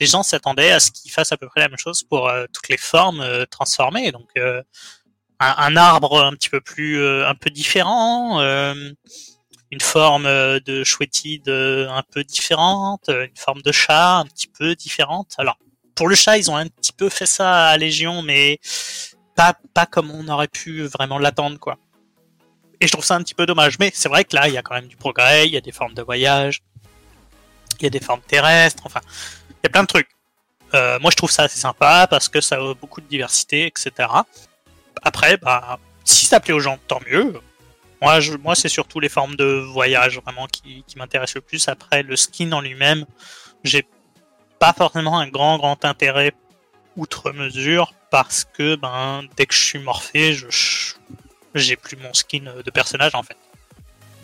les 0.00 0.06
gens 0.06 0.22
s'attendaient 0.22 0.70
à 0.72 0.80
ce 0.80 0.90
qu'ils 0.92 1.10
fassent 1.10 1.32
à 1.32 1.36
peu 1.36 1.48
près 1.48 1.60
la 1.60 1.68
même 1.68 1.78
chose 1.78 2.02
pour 2.04 2.28
euh, 2.28 2.46
toutes 2.52 2.68
les 2.68 2.78
formes 2.78 3.20
euh, 3.20 3.44
transformées. 3.50 4.12
Donc, 4.12 4.28
euh, 4.38 4.62
un, 5.58 5.76
arbre 5.76 6.22
un 6.22 6.32
petit 6.32 6.50
peu 6.50 6.60
plus, 6.60 6.98
euh, 7.00 7.28
un 7.28 7.34
peu 7.34 7.50
différent, 7.50 8.40
euh, 8.40 8.92
une 9.70 9.80
forme 9.80 10.26
euh, 10.26 10.60
de 10.60 10.84
chouettide 10.84 11.48
un 11.48 12.02
peu 12.12 12.24
différente, 12.24 13.08
une 13.08 13.36
forme 13.36 13.62
de 13.62 13.72
chat 13.72 14.18
un 14.18 14.26
petit 14.26 14.48
peu 14.48 14.74
différente. 14.74 15.34
Alors, 15.38 15.58
pour 15.94 16.08
le 16.08 16.14
chat, 16.14 16.38
ils 16.38 16.50
ont 16.50 16.56
un 16.56 16.66
petit 16.66 16.92
peu 16.92 17.08
fait 17.08 17.26
ça 17.26 17.66
à 17.66 17.76
Légion, 17.76 18.22
mais 18.22 18.58
pas, 19.36 19.56
pas 19.74 19.86
comme 19.86 20.10
on 20.10 20.28
aurait 20.28 20.48
pu 20.48 20.82
vraiment 20.82 21.18
l'attendre, 21.18 21.58
quoi. 21.58 21.78
Et 22.80 22.86
je 22.86 22.92
trouve 22.92 23.04
ça 23.04 23.14
un 23.14 23.22
petit 23.22 23.34
peu 23.34 23.46
dommage. 23.46 23.78
Mais 23.78 23.90
c'est 23.94 24.08
vrai 24.08 24.24
que 24.24 24.34
là, 24.34 24.48
il 24.48 24.54
y 24.54 24.58
a 24.58 24.62
quand 24.62 24.74
même 24.74 24.88
du 24.88 24.96
progrès, 24.96 25.46
il 25.46 25.52
y 25.52 25.56
a 25.56 25.60
des 25.60 25.72
formes 25.72 25.94
de 25.94 26.02
voyage, 26.02 26.62
il 27.80 27.84
y 27.84 27.86
a 27.86 27.90
des 27.90 28.00
formes 28.00 28.20
terrestres, 28.20 28.82
enfin, 28.86 29.00
il 29.50 29.54
y 29.64 29.66
a 29.66 29.70
plein 29.70 29.82
de 29.82 29.88
trucs. 29.88 30.08
Euh, 30.74 30.98
moi, 31.00 31.10
je 31.10 31.16
trouve 31.16 31.30
ça 31.30 31.44
assez 31.44 31.58
sympa 31.58 32.06
parce 32.08 32.28
que 32.28 32.40
ça 32.40 32.56
a 32.56 32.74
beaucoup 32.74 33.00
de 33.00 33.06
diversité, 33.06 33.66
etc. 33.66 34.08
Après, 35.04 35.36
bah, 35.36 35.78
si 36.04 36.26
ça 36.26 36.40
plaît 36.40 36.54
aux 36.54 36.60
gens, 36.60 36.78
tant 36.88 37.00
mieux. 37.10 37.34
Moi, 38.02 38.54
c'est 38.54 38.68
surtout 38.68 39.00
les 39.00 39.08
formes 39.08 39.34
de 39.34 39.64
voyage 39.72 40.20
vraiment 40.20 40.46
qui, 40.46 40.84
m'intéressent 40.96 41.36
le 41.36 41.40
plus. 41.40 41.68
Après, 41.68 42.02
le 42.02 42.16
skin 42.16 42.52
en 42.52 42.60
lui-même, 42.60 43.06
j'ai 43.62 43.86
pas 44.58 44.74
forcément 44.74 45.18
un 45.18 45.28
grand, 45.28 45.56
grand 45.56 45.82
intérêt 45.84 46.32
outre 46.96 47.32
mesure 47.32 47.94
parce 48.10 48.44
que 48.44 48.76
ben, 48.76 49.22
dès 49.36 49.46
que 49.46 49.54
je 49.54 49.64
suis 49.64 49.78
morphé, 49.78 50.36
j'ai 51.54 51.76
plus 51.76 51.96
mon 51.96 52.12
skin 52.12 52.44
de 52.64 52.70
personnage 52.70 53.14
en 53.14 53.22
fait. 53.22 53.36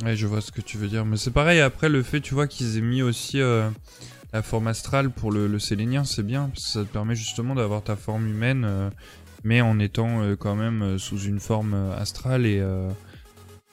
Ouais, 0.05 0.17
je 0.17 0.27
vois 0.27 0.41
ce 0.41 0.53
que 0.53 0.61
tu 0.61 0.77
veux 0.77 0.89
dire. 0.89 1.05
Mais 1.05 1.17
c'est 1.17 1.31
pareil, 1.31 1.61
après, 1.61 1.89
le 1.89 2.03
fait, 2.03 2.21
tu 2.21 2.35
vois, 2.35 2.47
qu'ils 2.47 2.79
aient 2.79 2.83
mis 2.83 3.03
aussi 3.03 3.41
euh, 3.41 3.69
la 4.33 4.43
forme 4.43 4.69
astrale 4.69 5.11
pour 5.11 5.33
le, 5.33 5.47
le 5.47 5.59
sélénien, 5.59 6.05
c'est 6.05 6.23
bien, 6.23 6.51
ça 6.57 6.81
te 6.81 6.89
permet 6.89 7.15
justement 7.15 7.55
d'avoir 7.55 7.83
ta 7.83 7.97
forme 7.97 8.27
humaine, 8.27 8.65
euh, 8.65 8.91
mais 9.45 9.61
en 9.61 9.79
étant 9.79 10.23
euh, 10.23 10.37
quand 10.37 10.57
même 10.57 10.83
euh, 10.83 10.99
sous 10.99 11.19
une 11.21 11.41
forme 11.41 11.75
euh, 11.75 11.97
astrale. 11.97 12.47
Et 12.47 12.63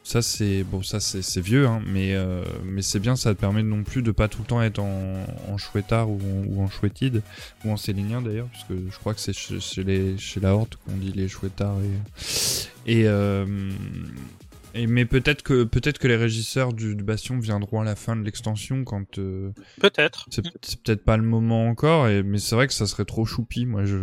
ça, 0.08 0.22
c'est 0.22 0.64
bon, 0.64 0.82
ça, 0.84 1.02
c'est 1.02 1.42
vieux, 1.42 1.68
hein, 1.68 1.82
mais, 1.86 2.16
euh, 2.16 2.42
mais 2.64 2.82
c'est 2.82 3.00
bien, 3.00 3.18
ça 3.18 3.36
te 3.36 3.40
permet 3.42 3.62
non 3.62 3.84
plus 3.84 4.02
de 4.02 4.12
pas 4.12 4.30
tout 4.30 4.40
le 4.40 4.46
temps 4.48 4.62
être 4.62 4.80
en, 4.80 5.26
en 5.50 5.58
chouettard 5.58 6.10
ou 6.10 6.18
en, 6.22 6.46
ou 6.48 6.64
en 6.64 6.70
chouettide, 6.70 7.24
ou 7.66 7.72
en 7.72 7.76
sélénien 7.76 8.22
d'ailleurs, 8.22 8.48
parce 8.48 8.64
que 8.64 8.74
je 8.90 8.98
crois 9.00 9.14
que 9.14 9.20
c'est 9.20 9.34
chez, 9.34 9.60
chez 9.60 9.84
les, 9.84 10.18
chez 10.18 10.40
la 10.40 10.56
Horde 10.56 10.76
qu'on 10.76 10.96
dit 10.96 11.12
les 11.12 11.28
chouettards. 11.28 11.76
Et, 12.86 13.02
et, 13.02 13.04
euh, 13.06 13.70
et 14.74 14.88
mais 14.88 15.04
peut-être 15.04 15.42
que 15.44 15.66
peut-être 15.66 15.98
que 15.98 16.08
les 16.08 16.16
régisseurs 16.16 16.72
du, 16.72 16.96
du 16.96 17.04
Bastion 17.04 17.38
viendront 17.40 17.82
à 17.82 17.84
la 17.84 17.98
fin 17.98 18.16
de 18.16 18.24
l'extension 18.24 18.86
quand 18.86 19.18
euh, 19.18 19.52
Peut-être. 19.82 20.28
c'est 20.30 20.46
c'est 20.62 20.82
peut-être 20.82 21.04
pas 21.04 21.18
le 21.18 21.24
moment 21.24 21.68
encore 21.68 22.08
et 22.08 22.24
mais 22.24 22.38
c'est 22.38 22.56
vrai 22.56 22.68
que 22.68 22.74
ça 22.74 22.88
serait 22.88 23.04
trop 23.06 23.26
choupi 23.26 23.66
moi 23.66 23.84
je 23.86 23.98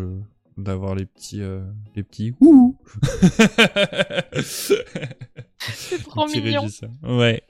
d'avoir 0.56 0.94
les 0.94 1.06
petits 1.06 1.40
euh, 1.42 1.60
les 1.96 2.02
petits 2.02 2.34
ouh 2.40 2.76
C'est 4.34 6.02
trop 6.02 6.26
mignon. 6.28 6.62
régisseur. 6.62 6.90
Ouais. 7.02 7.42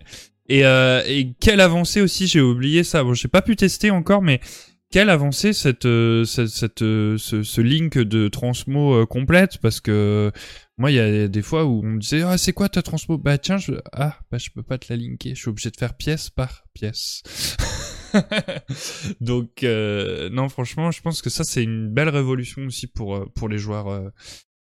Et, 0.49 0.65
euh, 0.67 1.03
et 1.07 1.33
quelle 1.41 1.61
avancée 1.61 2.01
aussi, 2.01 2.27
j'ai 2.27 2.41
oublié 2.41 2.85
ça. 2.85 3.03
Bon, 3.03 3.15
j'ai 3.15 3.29
pas 3.29 3.43
pu 3.43 3.57
tester 3.57 3.91
encore, 3.91 4.21
mais 4.23 4.41
quelle 4.91 5.11
avancée 5.11 5.53
cette, 5.53 5.87
euh, 5.87 6.25
cette, 6.25 6.49
cette, 6.49 6.83
euh, 6.83 7.17
ce, 7.19 7.43
ce 7.43 7.61
link 7.61 7.99
de 7.99 8.29
transmo 8.29 8.95
euh, 8.95 9.07
complète? 9.07 9.59
Parce 9.59 9.81
que 9.81 10.31
moi 10.77 10.91
il 10.91 10.95
y 10.95 11.01
a 11.01 11.27
des 11.29 11.43
fois 11.43 11.65
où 11.65 11.81
on 11.83 11.93
me 11.93 11.99
disait 11.99 12.23
ah 12.23 12.39
c'est 12.39 12.53
quoi 12.53 12.69
ta 12.69 12.83
transmo? 12.83 13.17
Bah 13.19 13.39
tiens 13.39 13.59
je 13.59 13.73
ah 13.93 14.19
bah 14.31 14.39
je 14.39 14.51
peux 14.51 14.63
pas 14.63 14.79
te 14.79 14.93
la 14.93 14.97
linker 14.97 15.35
je 15.35 15.41
suis 15.41 15.49
obligé 15.49 15.71
de 15.71 15.77
faire 15.77 15.95
pièce 15.95 16.31
par 16.31 16.65
pièce 16.75 17.23
donc 19.21 19.63
euh, 19.63 20.29
non 20.31 20.49
franchement 20.49 20.91
je 20.91 21.01
pense 21.03 21.23
que 21.23 21.31
ça 21.31 21.45
c'est 21.45 21.63
une 21.63 21.93
belle 21.93 22.09
révolution 22.09 22.63
aussi 22.63 22.87
pour 22.87 23.17
euh, 23.17 23.27
pour 23.35 23.49
les 23.49 23.59
joueurs 23.59 23.89
euh, 23.89 24.11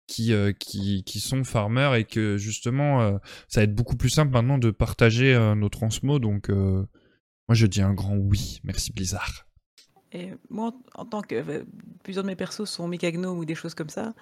qui, 0.07 0.34
qui 0.59 1.03
qui 1.03 1.19
sont 1.19 1.43
farmers 1.43 1.95
et 1.95 2.05
que 2.05 2.38
justement 2.38 3.19
ça 3.47 3.61
va 3.61 3.63
être 3.63 3.73
beaucoup 3.73 3.95
plus 3.95 4.09
simple 4.09 4.31
maintenant 4.31 4.57
de 4.57 4.69
partager 4.69 5.34
nos 5.55 5.69
transmos. 5.69 6.19
Donc 6.19 6.49
moi 6.49 6.85
je 7.51 7.65
dis 7.65 7.81
un 7.81 7.93
grand 7.93 8.17
oui. 8.17 8.59
Merci 8.63 8.91
Blizzard. 8.91 9.47
Et 10.11 10.34
moi, 10.49 10.73
en 10.93 11.05
tant 11.05 11.21
que 11.21 11.65
plusieurs 12.03 12.23
de 12.23 12.27
mes 12.27 12.35
persos 12.35 12.69
sont 12.69 12.88
mécagnomes 12.88 13.39
ou 13.39 13.45
des 13.45 13.55
choses 13.55 13.73
comme 13.73 13.89
ça, 13.89 14.13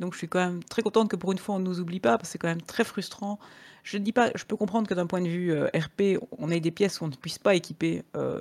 donc 0.00 0.14
je 0.14 0.18
suis 0.18 0.28
quand 0.28 0.40
même 0.40 0.64
très 0.64 0.82
contente 0.82 1.10
que 1.10 1.16
pour 1.16 1.30
une 1.32 1.38
fois 1.38 1.54
on 1.54 1.60
nous 1.60 1.80
oublie 1.80 2.00
pas, 2.00 2.18
parce 2.18 2.28
que 2.28 2.32
c'est 2.32 2.38
quand 2.38 2.48
même 2.48 2.62
très 2.62 2.84
frustrant. 2.84 3.38
Je 3.86 3.98
dis 3.98 4.10
pas, 4.12 4.32
je 4.34 4.42
peux 4.44 4.56
comprendre 4.56 4.88
que 4.88 4.94
d'un 4.94 5.06
point 5.06 5.20
de 5.20 5.28
vue 5.28 5.52
euh, 5.52 5.68
RP, 5.68 6.18
on 6.38 6.50
ait 6.50 6.58
des 6.58 6.72
pièces 6.72 7.00
où 7.00 7.04
on 7.04 7.08
ne 7.08 7.14
puisse 7.14 7.38
pas 7.38 7.54
équiper 7.54 8.02
euh, 8.16 8.40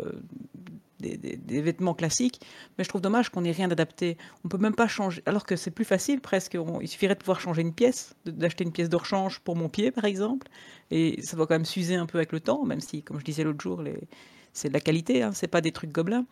des, 1.00 1.18
des- 1.18 1.38
des 1.38 1.62
vêtements 1.62 1.94
classiques, 1.94 2.42
mais 2.78 2.84
je 2.84 2.90
trouve 2.90 3.02
dommage 3.02 3.30
qu'on 3.30 3.42
n'ait 3.42 3.52
rien 3.52 3.70
adapté. 3.70 4.18
On 4.44 4.48
peut 4.50 4.58
même 4.58 4.74
pas 4.74 4.88
changer, 4.88 5.22
alors 5.28 5.46
que 5.46 5.56
c'est 5.56 5.70
plus 5.70 5.86
facile 5.86 6.20
presque. 6.20 6.58
on- 6.60 6.82
il 6.82 6.88
suffirait 6.88 7.14
de 7.14 7.20
pouvoir 7.20 7.40
changer 7.40 7.62
une 7.62 7.74
pièce, 7.76 8.16
d'acheter 8.26 8.64
une 8.64 8.72
pièce 8.72 8.90
de 8.90 8.96
rechange 8.96 9.40
pour 9.40 9.56
mon 9.56 9.70
pied 9.70 9.92
par 9.92 10.06
exemple, 10.06 10.48
et 10.90 11.22
ça 11.22 11.38
va 11.38 11.46
quand 11.46 11.54
même 11.54 11.66
s'user 11.66 11.94
un 11.96 12.08
peu 12.08 12.18
avec 12.18 12.32
le 12.32 12.40
temps, 12.40 12.66
même 12.66 12.80
si, 12.82 13.04
comme 13.04 13.20
je 13.20 13.26
disais 13.26 13.44
l'autre 13.44 13.62
jour, 13.62 13.84
les... 13.84 14.00
c'est 14.52 14.70
de 14.70 14.74
la 14.74 14.80
qualité, 14.80 15.22
hein, 15.22 15.30
c'est 15.32 15.48
pas 15.48 15.62
des 15.62 15.72
trucs 15.72 15.92
gobelins. 15.92 16.26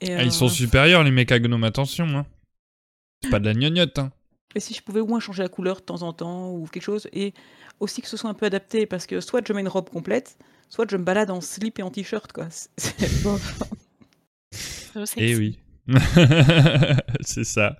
Et, 0.00 0.14
Ah, 0.14 0.22
ils 0.24 0.32
sont 0.32 0.46
euh, 0.46 0.48
supérieurs 0.48 1.04
les 1.04 1.10
mécagnomes 1.10 1.64
attention 1.64 2.06
hein 2.06 2.24
c'est 3.22 3.30
pas 3.30 3.40
de 3.40 3.44
la 3.46 3.54
gnognotte 3.54 3.98
hein 3.98 4.10
Et 4.54 4.60
si 4.60 4.74
je 4.74 4.82
pouvais 4.82 5.00
au 5.00 5.06
moins 5.06 5.20
changer 5.20 5.42
la 5.42 5.48
couleur 5.48 5.76
de 5.76 5.82
temps 5.82 6.02
en 6.02 6.12
temps 6.12 6.50
ou 6.52 6.66
quelque 6.66 6.82
chose, 6.82 7.08
et 7.12 7.34
aussi 7.80 8.02
que 8.02 8.08
ce 8.08 8.16
soit 8.16 8.30
un 8.30 8.34
peu 8.34 8.46
adapté, 8.46 8.86
parce 8.86 9.06
que 9.06 9.20
soit 9.20 9.46
je 9.46 9.52
mets 9.52 9.60
une 9.60 9.68
robe 9.68 9.90
complète, 9.90 10.36
soit 10.68 10.88
je 10.90 10.96
me 10.96 11.02
balade 11.04 11.30
en 11.30 11.40
slip 11.40 11.78
et 11.78 11.82
en 11.82 11.90
t-shirt, 11.90 12.32
quoi. 12.32 12.46
C'est 12.76 13.22
bon. 13.22 13.38
Eh 15.16 15.36
oui. 15.36 15.58
c'est 17.20 17.44
ça. 17.44 17.76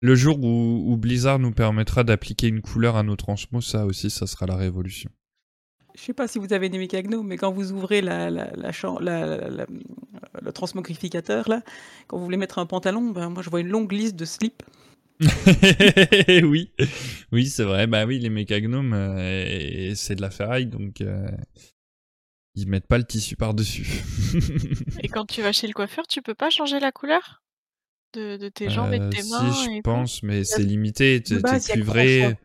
Le 0.00 0.14
jour 0.14 0.38
où, 0.42 0.84
où 0.92 0.96
Blizzard 0.96 1.38
nous 1.38 1.52
permettra 1.52 2.04
d'appliquer 2.04 2.48
une 2.48 2.60
couleur 2.62 2.96
à 2.96 3.02
nos 3.02 3.16
transmos, 3.16 3.66
ça 3.66 3.86
aussi, 3.86 4.10
ça 4.10 4.26
sera 4.26 4.46
la 4.46 4.56
révolution. 4.56 5.10
Je 5.94 6.00
sais 6.02 6.12
pas 6.12 6.26
si 6.26 6.38
vous 6.38 6.52
avez 6.52 6.68
des 6.68 6.78
mécagnos, 6.78 7.22
mais 7.22 7.36
quand 7.36 7.52
vous 7.52 7.70
ouvrez 7.72 8.00
la, 8.00 8.28
la, 8.28 8.50
la, 8.56 8.72
chan- 8.72 8.98
la- 8.98 9.48
la- 9.48 9.66
le 10.42 10.52
transmogrificateur, 10.52 11.48
là, 11.48 11.62
quand 12.08 12.18
vous 12.18 12.24
voulez 12.24 12.36
mettre 12.36 12.58
un 12.58 12.66
pantalon, 12.66 13.10
ben, 13.10 13.30
moi 13.30 13.42
je 13.42 13.50
vois 13.50 13.60
une 13.60 13.68
longue 13.68 13.92
liste 13.92 14.16
de 14.16 14.24
slips. 14.24 14.62
oui, 16.44 16.70
oui, 17.32 17.46
c'est 17.46 17.64
vrai. 17.64 17.86
Bah 17.86 18.04
oui, 18.06 18.18
les 18.18 18.30
mécagnomes, 18.30 18.92
euh, 18.94 19.94
c'est 19.94 20.14
de 20.16 20.20
la 20.22 20.30
ferraille, 20.30 20.66
donc 20.66 21.00
euh, 21.00 21.28
ils 22.54 22.68
mettent 22.68 22.86
pas 22.86 22.98
le 22.98 23.04
tissu 23.04 23.36
par-dessus. 23.36 23.86
Et 25.02 25.08
quand 25.08 25.26
tu 25.26 25.42
vas 25.42 25.52
chez 25.52 25.66
le 25.66 25.72
coiffeur, 25.72 26.06
tu 26.06 26.22
peux 26.22 26.34
pas 26.34 26.50
changer 26.50 26.78
la 26.80 26.92
couleur 26.92 27.42
de, 28.14 28.36
de 28.36 28.48
tes 28.48 28.70
jambes 28.70 28.92
et 28.92 28.98
de 28.98 29.04
Euh, 29.04 29.10
tes 29.10 29.22
si, 29.22 29.30
mains 29.30 29.64
je 29.64 29.70
et 29.70 29.82
tout? 29.82 29.82
pense, 29.82 30.22
mais 30.22 30.44
c'est 30.44 30.62
limité. 30.62 31.20
T'es 31.22 31.40
cuivré. 31.60 32.36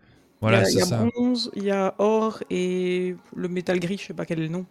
Voilà, 0.42 0.62
il 0.62 0.64
y 0.64 0.66
a, 0.66 0.70
il 0.72 0.78
y 0.78 0.82
a 0.82 0.86
ça. 0.86 1.06
bronze, 1.12 1.52
il 1.56 1.64
y 1.64 1.72
a 1.72 1.96
or 2.00 2.42
et 2.50 3.16
le 3.36 3.48
métal 3.50 3.80
gris, 3.80 3.98
je 3.98 4.06
sais 4.08 4.14
pas 4.14 4.26
quel 4.26 4.40
est 4.40 4.44
le 4.44 4.48
nom. 4.50 4.66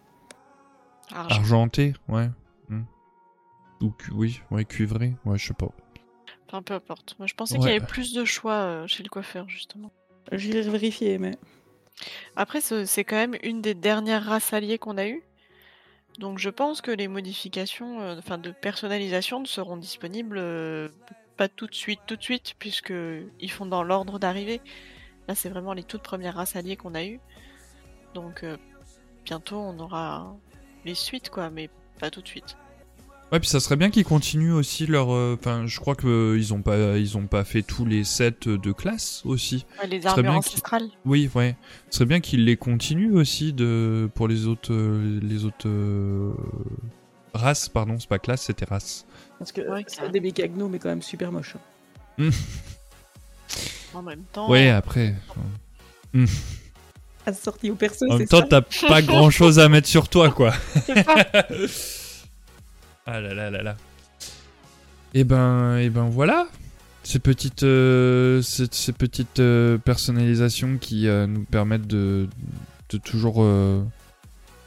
Argent. 1.13 1.41
Argenté, 1.41 1.93
ouais. 2.07 2.29
Hmm. 2.69 2.83
Ou 3.81 3.93
oui, 4.13 4.41
ouais, 4.51 4.65
cuivré, 4.65 5.13
ouais, 5.25 5.37
je 5.37 5.47
sais 5.47 5.53
pas. 5.53 5.69
Enfin, 6.49 6.63
peu 6.63 6.73
importe. 6.73 7.15
Moi, 7.19 7.27
je 7.27 7.35
pensais 7.35 7.53
Ouais. 7.55 7.59
qu'il 7.59 7.69
y 7.69 7.75
avait 7.75 7.85
plus 7.85 8.11
de 8.13 8.25
choix 8.25 8.53
euh, 8.53 8.87
chez 8.87 9.03
le 9.03 9.09
coiffeur, 9.09 9.47
justement. 9.47 9.91
J'irai 10.31 10.61
vérifier, 10.61 11.17
mais 11.19 11.37
Après, 12.35 12.59
ce- 12.61 12.85
c'est 12.85 13.03
quand 13.03 13.17
même 13.17 13.35
une 13.43 13.61
des 13.61 13.73
dernières 13.75 14.23
races 14.25 14.53
alliées 14.53 14.77
qu'on 14.79 14.97
a 14.97 15.05
eues. 15.07 15.21
Donc, 16.17 16.39
je 16.39 16.49
pense 16.49 16.81
que 16.81 16.91
les 16.91 17.07
modifications 17.07 18.01
euh, 18.01 18.15
enfin, 18.17 18.37
de 18.37 18.51
personnalisation 18.51 19.39
ne 19.41 19.45
seront 19.45 19.77
disponibles 19.77 20.37
euh, 20.37 20.89
pas 21.37 21.49
tout 21.49 21.67
de 21.67 21.75
suite, 21.75 21.99
tout 22.07 22.15
de 22.15 22.23
suite, 22.23 22.55
puisque 22.57 22.93
ils 23.39 23.51
font 23.51 23.65
dans 23.65 23.83
l'ordre 23.83 24.17
d'arrivée. 24.17 24.61
Là, 25.27 25.35
c'est 25.35 25.49
vraiment 25.49 25.73
les 25.73 25.83
toutes 25.83 26.01
premières 26.01 26.35
races 26.35 26.55
alliées 26.55 26.77
qu'on 26.77 26.95
a 26.95 27.03
eues. 27.05 27.19
Donc, 28.13 28.43
euh, 28.43 28.57
bientôt, 29.25 29.57
on 29.57 29.77
aura 29.79 30.35
les 30.85 30.95
suites, 30.95 31.29
quoi, 31.29 31.49
mais 31.49 31.69
pas 31.99 32.09
tout 32.09 32.21
de 32.21 32.27
suite. 32.27 32.55
Ouais, 33.31 33.39
puis 33.39 33.47
ça 33.47 33.59
serait 33.59 33.75
bien 33.75 33.91
qu'ils 33.91 34.05
continuent 34.05 34.53
aussi 34.53 34.87
leur. 34.87 35.13
euh, 35.13 35.37
Enfin, 35.39 35.67
je 35.67 35.79
crois 35.79 35.93
que 35.95 36.07
euh, 36.07 36.37
ils 36.39 36.51
ont 36.53 36.61
pas, 36.63 36.97
ils 36.97 37.15
ont 37.15 37.27
pas 37.27 37.43
fait 37.43 37.61
tous 37.61 37.85
les 37.85 38.03
sets 38.03 38.31
de 38.47 38.71
classe 38.71 39.21
aussi. 39.23 39.65
Ouais, 39.81 39.87
les 39.87 40.01
serait 40.01 40.11
armures 40.13 40.33
ancestrales. 40.33 40.89
Oui, 41.05 41.29
ouais. 41.35 41.55
Ce 41.91 41.97
serait 41.97 42.05
bien 42.07 42.21
qu'ils 42.21 42.43
les 42.45 42.57
continuent 42.57 43.13
aussi 43.15 43.53
de 43.53 44.09
pour 44.15 44.27
les 44.27 44.47
autres, 44.47 44.73
euh, 44.73 45.19
les 45.21 45.45
autres 45.45 45.67
euh, 45.67 46.31
races, 47.35 47.69
pardon, 47.69 47.97
c'est 47.99 48.09
pas 48.09 48.17
classe, 48.17 48.41
c'était 48.43 48.65
race. 48.65 49.05
parce 49.37 49.51
que 49.51 49.61
Ouais, 49.61 49.83
c'est 49.87 49.97
carrément. 49.97 50.11
des 50.13 50.19
mécagnos, 50.21 50.67
mais 50.71 50.79
quand 50.79 50.89
même 50.89 51.03
super 51.03 51.31
moche. 51.31 51.55
hein. 52.19 52.29
En 53.93 54.01
même 54.03 54.23
temps, 54.33 54.49
Ouais, 54.49 54.69
après. 54.69 55.15
Assorti 57.25 57.69
au 57.69 57.75
perso, 57.75 58.05
En 58.09 58.17
même 58.17 58.27
temps, 58.27 58.39
ça. 58.41 58.61
t'as 58.61 58.87
pas 58.87 59.01
grand 59.01 59.29
chose 59.29 59.59
à 59.59 59.67
mettre 59.69 59.87
sur 59.87 60.09
toi, 60.09 60.29
quoi. 60.31 60.53
ah 63.11 63.21
là 63.21 63.49
là 63.49 63.63
là. 63.63 63.75
Et 65.13 65.23
ben, 65.23 65.77
et 65.77 65.89
ben 65.89 66.09
voilà. 66.09 66.47
Ces 67.03 67.19
petites, 67.19 67.63
euh, 67.63 68.41
euh, 69.39 69.77
personnalisations 69.79 70.77
qui 70.77 71.07
euh, 71.07 71.25
nous 71.25 71.43
permettent 71.43 71.87
de, 71.87 72.27
toujours 73.03 73.45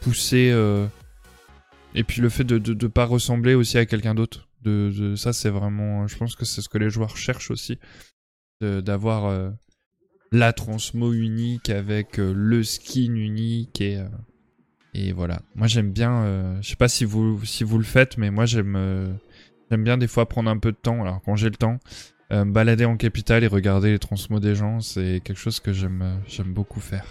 pousser. 0.01 0.53
et 1.95 2.05
puis 2.05 2.21
le 2.21 2.29
fait 2.29 2.45
de 2.45 2.59
ne 2.59 2.89
pas 2.89 3.05
ressembler 3.05 3.55
aussi 3.55 3.79
à 3.79 3.87
quelqu'un 3.87 4.15
d'autre. 4.15 4.49
De, 4.63 5.15
ça, 5.17 5.33
c'est 5.33 5.51
vraiment. 5.51 6.07
Je 6.07 6.17
pense 6.17 6.35
que 6.35 6.45
c'est 6.45 6.63
ce 6.63 6.69
que 6.69 6.79
les 6.79 6.91
joueurs 6.91 7.17
cherchent 7.17 7.51
aussi. 7.51 7.79
D'avoir 8.61 9.53
la 10.31 10.53
transmo 10.53 11.13
unique 11.13 11.71
avec 11.71 12.17
le 12.17 12.65
skin 12.65 13.15
unique 13.15 13.81
et. 13.81 14.03
Et 14.95 15.13
voilà. 15.13 15.41
Moi 15.55 15.67
j'aime 15.67 15.91
bien. 15.91 16.23
euh, 16.25 16.59
je 16.61 16.69
sais 16.69 16.77
pas 16.77 16.89
si 16.89 17.05
vous 17.05 17.45
si 17.45 17.65
vous 17.65 17.79
le 17.79 17.85
faites, 17.85 18.19
mais 18.19 18.31
moi 18.31 18.47
j'aime 18.47 18.75
euh, 18.77 19.13
j'aime 19.71 19.85
bien 19.85 19.99
des 19.99 20.07
fois 20.09 20.29
prendre 20.29 20.51
un 20.51 20.59
peu 20.59 20.73
de 20.73 20.77
temps. 20.77 21.03
Alors 21.03 21.21
quand 21.25 21.37
j'ai 21.37 21.49
le 21.51 21.57
temps, 21.57 21.79
euh, 22.33 22.45
me 22.45 22.53
balader 22.53 22.85
en 22.85 22.97
capitale 22.97 23.45
et 23.45 23.47
regarder 23.47 23.91
les 23.91 23.99
transmos 23.99 24.41
des 24.41 24.55
gens, 24.55 24.81
c'est 24.81 25.21
quelque 25.25 25.39
chose 25.39 25.61
que 25.61 25.73
j'aime 25.73 26.03
euh, 26.03 26.15
j'aime 26.29 26.53
beaucoup 26.53 26.81
faire. 26.81 27.07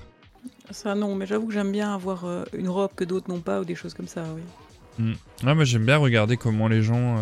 Ça, 0.69 0.95
non, 0.95 1.15
mais 1.15 1.25
j'avoue 1.25 1.47
que 1.47 1.53
j'aime 1.53 1.71
bien 1.71 1.93
avoir 1.93 2.23
une 2.57 2.69
robe 2.69 2.91
que 2.95 3.03
d'autres 3.03 3.29
n'ont 3.29 3.41
pas 3.41 3.59
ou 3.59 3.65
des 3.65 3.75
choses 3.75 3.93
comme 3.93 4.07
ça, 4.07 4.23
oui. 4.33 4.41
Ouais, 5.43 5.53
moi 5.53 5.65
j'aime 5.65 5.85
bien 5.85 5.97
regarder 5.97 6.37
comment 6.37 6.69
les 6.69 6.81
gens 6.81 7.17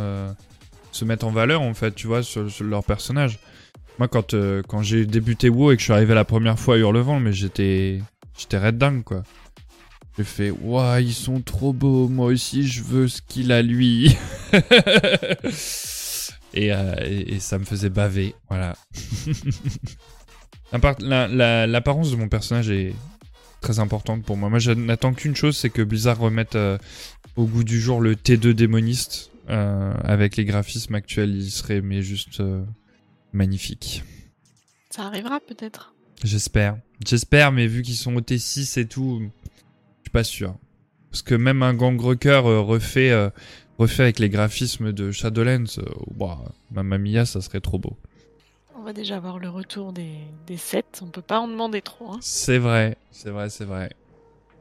se 0.91 1.03
mettent 1.03 1.23
en 1.23 1.31
valeur 1.31 1.61
en 1.61 1.73
fait, 1.73 1.95
tu 1.95 2.05
vois, 2.05 2.21
sur, 2.21 2.51
sur 2.51 2.63
leur 2.65 2.83
personnage. 2.83 3.39
Moi 3.97 4.07
quand 4.07 4.35
quand 4.67 4.83
j'ai 4.83 5.05
débuté 5.07 5.49
WoW 5.49 5.71
et 5.71 5.75
que 5.75 5.79
je 5.79 5.85
suis 5.85 5.93
arrivé 5.93 6.13
la 6.13 6.25
première 6.25 6.59
fois 6.59 6.75
à 6.75 6.77
Hurlevent, 6.77 7.19
mais 7.19 7.33
j'étais 7.33 8.01
j'étais 8.37 8.59
red 8.59 8.77
dingue 8.77 9.03
quoi. 9.03 9.23
J'ai 10.19 10.25
fait 10.25 10.51
waouh 10.51 10.99
ils 10.99 11.13
sont 11.13 11.39
trop 11.39 11.71
beaux, 11.71 12.09
moi 12.09 12.25
aussi 12.25 12.67
je 12.67 12.83
veux 12.83 13.07
ce 13.07 13.21
qu'il 13.21 13.53
a 13.53 13.61
lui. 13.61 14.17
et, 16.53 16.73
euh, 16.73 16.93
et, 17.05 17.35
et 17.35 17.39
ça 17.39 17.57
me 17.57 17.63
faisait 17.63 17.89
baver, 17.89 18.35
voilà. 18.49 18.75
L'impar- 20.73 20.99
la- 21.01 21.29
la- 21.29 21.67
L'apparence 21.67 22.11
de 22.11 22.17
mon 22.17 22.27
personnage 22.27 22.69
est 22.69 22.93
très 23.61 23.79
importante 23.79 24.23
pour 24.25 24.35
moi. 24.35 24.49
Moi 24.49 24.59
je 24.59 24.71
n'attends 24.71 25.13
qu'une 25.13 25.37
chose, 25.37 25.55
c'est 25.55 25.69
que 25.69 25.81
Blizzard 25.81 26.19
remette 26.19 26.55
euh, 26.57 26.77
au 27.37 27.45
goût 27.45 27.63
du 27.63 27.79
jour 27.79 28.01
le 28.01 28.15
T2 28.15 28.51
démoniste 28.51 29.31
euh, 29.49 29.93
avec 30.03 30.35
les 30.35 30.43
graphismes 30.43 30.95
actuels, 30.95 31.33
il 31.33 31.49
serait 31.49 31.79
mais 31.79 32.01
juste 32.01 32.41
euh, 32.41 32.61
magnifique. 33.31 34.03
Ça 34.89 35.03
arrivera 35.03 35.39
peut-être. 35.39 35.93
J'espère. 36.25 36.77
J'espère, 37.07 37.53
mais 37.53 37.67
vu 37.67 37.83
qu'ils 37.83 37.95
sont 37.95 38.13
au 38.17 38.21
T6 38.21 38.77
et 38.81 38.85
tout, 38.85 39.21
suis 40.09 40.11
pas 40.11 40.23
sûr. 40.23 40.55
Parce 41.11 41.21
que 41.21 41.35
même 41.35 41.63
un 41.63 41.73
Gangrecker 41.73 42.41
euh, 42.45 42.59
refait, 42.61 43.11
euh, 43.11 43.29
refait 43.77 44.03
avec 44.03 44.19
les 44.19 44.29
graphismes 44.29 44.91
de 44.91 45.11
Shadowlands, 45.11 45.79
ouah, 46.19 46.39
Mamma 46.71 46.97
Mia, 46.97 47.25
ça 47.25 47.41
serait 47.41 47.61
trop 47.61 47.79
beau. 47.79 47.97
On 48.75 48.83
va 48.83 48.93
déjà 48.93 49.19
voir 49.19 49.39
le 49.39 49.49
retour 49.49 49.91
des, 49.91 50.11
des 50.47 50.57
sets. 50.57 50.83
On 51.01 51.07
peut 51.07 51.21
pas 51.21 51.39
en 51.39 51.47
demander 51.47 51.81
trop. 51.81 52.11
Hein. 52.13 52.19
C'est 52.21 52.57
vrai, 52.59 52.97
c'est 53.11 53.29
vrai, 53.29 53.49
c'est 53.49 53.65
vrai. 53.65 53.91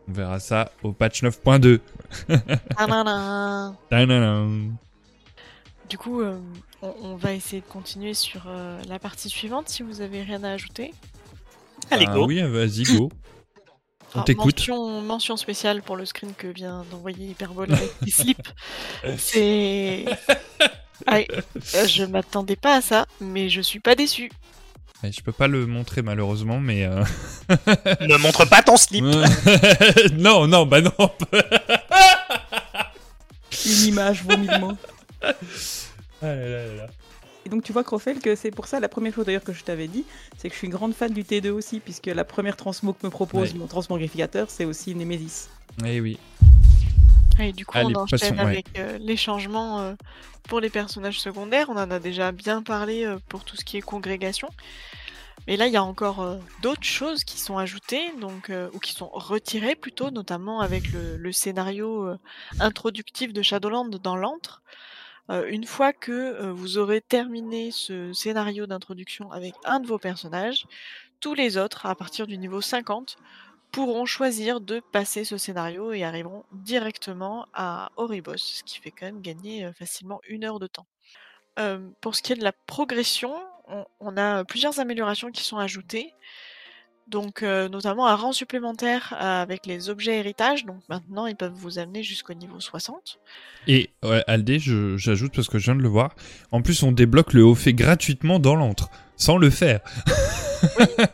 On 0.08 0.12
verra 0.12 0.40
ça 0.40 0.72
au 0.82 0.92
patch 0.92 1.22
9.2. 1.22 1.80
Tadadam. 2.76 3.76
Tadadam. 3.90 4.76
Du 5.88 5.98
coup, 5.98 6.20
euh, 6.20 6.38
on, 6.82 6.94
on 7.02 7.16
va 7.16 7.32
essayer 7.34 7.60
de 7.62 7.66
continuer 7.66 8.14
sur 8.14 8.44
euh, 8.48 8.80
la 8.88 8.98
partie 8.98 9.28
suivante 9.28 9.68
si 9.68 9.82
vous 9.82 10.00
avez 10.00 10.22
rien 10.22 10.42
à 10.44 10.50
ajouter. 10.52 10.92
Allez, 11.90 12.06
Ah 12.08 12.14
go. 12.14 12.26
oui, 12.26 12.42
vas-y, 12.42 12.82
go. 12.84 13.10
On 14.10 14.14
Alors, 14.14 14.24
t'écoute. 14.24 14.58
Mention, 14.60 15.00
mention 15.02 15.36
spéciale 15.36 15.82
pour 15.82 15.96
le 15.96 16.06
screen 16.06 16.32
que 16.34 16.46
vient 16.48 16.84
d'envoyer 16.90 17.28
Hyperbole 17.28 17.72
avec 17.72 17.90
les 18.02 18.10
slips. 18.10 18.48
C'est. 19.18 20.04
Ah, 21.06 21.20
je 21.86 22.04
m'attendais 22.04 22.56
pas 22.56 22.74
à 22.74 22.80
ça, 22.80 23.06
mais 23.20 23.48
je 23.48 23.60
suis 23.60 23.78
pas 23.78 23.94
déçu. 23.94 24.30
Ouais, 25.02 25.12
Je 25.12 25.20
peux 25.22 25.30
pas 25.30 25.46
le 25.46 25.64
montrer 25.64 26.02
malheureusement, 26.02 26.58
mais... 26.58 26.84
euh, 26.84 27.04
Ne 28.00 28.16
montre 28.16 28.44
pas 28.46 28.62
ton 28.62 28.76
slip. 28.76 29.04
non, 30.14 30.48
non, 30.48 30.66
bah 30.66 30.80
non. 30.80 30.90
Une 33.64 33.86
image 33.86 34.24
vaut 34.24 34.36
mille 34.36 34.58
mots. 34.58 34.76
Ah 35.22 35.30
là 36.22 36.34
là 36.34 36.66
là 36.66 36.74
là. 36.74 36.86
Et 37.48 37.50
donc 37.50 37.62
tu 37.64 37.72
vois, 37.72 37.82
Crofel, 37.82 38.20
que 38.20 38.34
c'est 38.36 38.50
pour 38.50 38.66
ça, 38.66 38.78
la 38.78 38.90
première 38.90 39.14
chose 39.14 39.24
d'ailleurs 39.24 39.42
que 39.42 39.54
je 39.54 39.64
t'avais 39.64 39.88
dit, 39.88 40.04
c'est 40.36 40.48
que 40.50 40.54
je 40.54 40.58
suis 40.58 40.66
une 40.66 40.72
grande 40.74 40.92
fan 40.92 41.10
du 41.14 41.22
T2 41.22 41.48
aussi, 41.48 41.80
puisque 41.80 42.04
la 42.04 42.22
première 42.24 42.56
transmo 42.58 42.92
que 42.92 43.06
me 43.06 43.10
propose 43.10 43.54
Ouais. 43.54 43.58
mon 43.58 43.66
transmogrificateur, 43.66 44.50
c'est 44.50 44.66
aussi 44.66 44.94
Nemesis. 44.94 45.48
Eh 45.82 45.98
oui. 46.02 46.18
Et 47.40 47.54
du 47.54 47.64
coup, 47.64 47.78
Allez, 47.78 47.96
on 47.96 48.00
enchaîne 48.00 48.18
passons, 48.18 48.34
ouais. 48.34 48.40
avec 48.40 48.78
euh, 48.78 48.98
les 49.00 49.16
changements 49.16 49.80
euh, 49.80 49.94
pour 50.46 50.60
les 50.60 50.68
personnages 50.68 51.18
secondaires. 51.20 51.70
On 51.70 51.76
en 51.78 51.90
a 51.90 51.98
déjà 52.00 52.32
bien 52.32 52.62
parlé 52.62 53.06
euh, 53.06 53.16
pour 53.30 53.44
tout 53.44 53.56
ce 53.56 53.64
qui 53.64 53.78
est 53.78 53.80
congrégation. 53.80 54.50
Mais 55.46 55.56
là, 55.56 55.68
il 55.68 55.72
y 55.72 55.76
a 55.78 55.82
encore 55.82 56.20
euh, 56.20 56.36
d'autres 56.60 56.82
choses 56.84 57.24
qui 57.24 57.38
sont 57.40 57.56
ajoutées, 57.56 58.12
donc, 58.20 58.50
euh, 58.50 58.68
ou 58.74 58.78
qui 58.78 58.92
sont 58.92 59.08
retirées 59.10 59.74
plutôt, 59.74 60.10
notamment 60.10 60.60
avec 60.60 60.92
le, 60.92 61.16
le 61.16 61.32
scénario 61.32 62.08
euh, 62.08 62.18
introductif 62.60 63.32
de 63.32 63.40
Shadowland 63.40 63.88
dans 63.88 64.16
l'antre. 64.16 64.60
Euh, 65.30 65.46
une 65.48 65.64
fois 65.64 65.92
que 65.92 66.12
euh, 66.12 66.52
vous 66.52 66.78
aurez 66.78 67.00
terminé 67.00 67.70
ce 67.70 68.12
scénario 68.12 68.66
d'introduction 68.66 69.30
avec 69.30 69.54
un 69.64 69.80
de 69.80 69.86
vos 69.86 69.98
personnages, 69.98 70.66
tous 71.20 71.34
les 71.34 71.56
autres, 71.56 71.86
à 71.86 71.94
partir 71.94 72.26
du 72.26 72.38
niveau 72.38 72.60
50, 72.60 73.16
pourront 73.72 74.06
choisir 74.06 74.60
de 74.60 74.80
passer 74.80 75.24
ce 75.24 75.36
scénario 75.36 75.92
et 75.92 76.02
arriveront 76.04 76.44
directement 76.52 77.46
à 77.52 77.90
Oribos, 77.96 78.36
ce 78.38 78.62
qui 78.64 78.78
fait 78.78 78.90
quand 78.90 79.06
même 79.06 79.20
gagner 79.20 79.66
euh, 79.66 79.72
facilement 79.72 80.20
une 80.28 80.44
heure 80.44 80.58
de 80.58 80.66
temps. 80.66 80.86
Pour 82.00 82.14
ce 82.14 82.22
qui 82.22 82.32
est 82.32 82.36
de 82.36 82.44
la 82.44 82.52
progression, 82.52 83.34
on, 83.66 83.84
on 83.98 84.16
a 84.16 84.44
plusieurs 84.44 84.78
améliorations 84.78 85.32
qui 85.32 85.42
sont 85.42 85.58
ajoutées. 85.58 86.14
Donc, 87.08 87.42
euh, 87.42 87.70
notamment 87.70 88.06
un 88.06 88.16
rang 88.16 88.32
supplémentaire 88.32 89.14
euh, 89.14 89.42
avec 89.42 89.64
les 89.64 89.88
objets 89.88 90.18
héritage. 90.18 90.66
Donc, 90.66 90.80
maintenant, 90.90 91.26
ils 91.26 91.36
peuvent 91.36 91.54
vous 91.54 91.78
amener 91.78 92.02
jusqu'au 92.02 92.34
niveau 92.34 92.60
60. 92.60 93.18
Et 93.66 93.90
ouais, 94.02 94.22
Aldé, 94.26 94.58
j'ajoute 94.58 95.34
parce 95.34 95.48
que 95.48 95.58
je 95.58 95.64
viens 95.64 95.76
de 95.76 95.82
le 95.82 95.88
voir. 95.88 96.14
En 96.52 96.60
plus, 96.60 96.82
on 96.82 96.92
débloque 96.92 97.32
le 97.32 97.44
haut 97.44 97.54
fait 97.54 97.72
gratuitement 97.72 98.38
dans 98.38 98.54
l'antre, 98.54 98.90
sans 99.16 99.38
le 99.38 99.48
faire. 99.48 99.80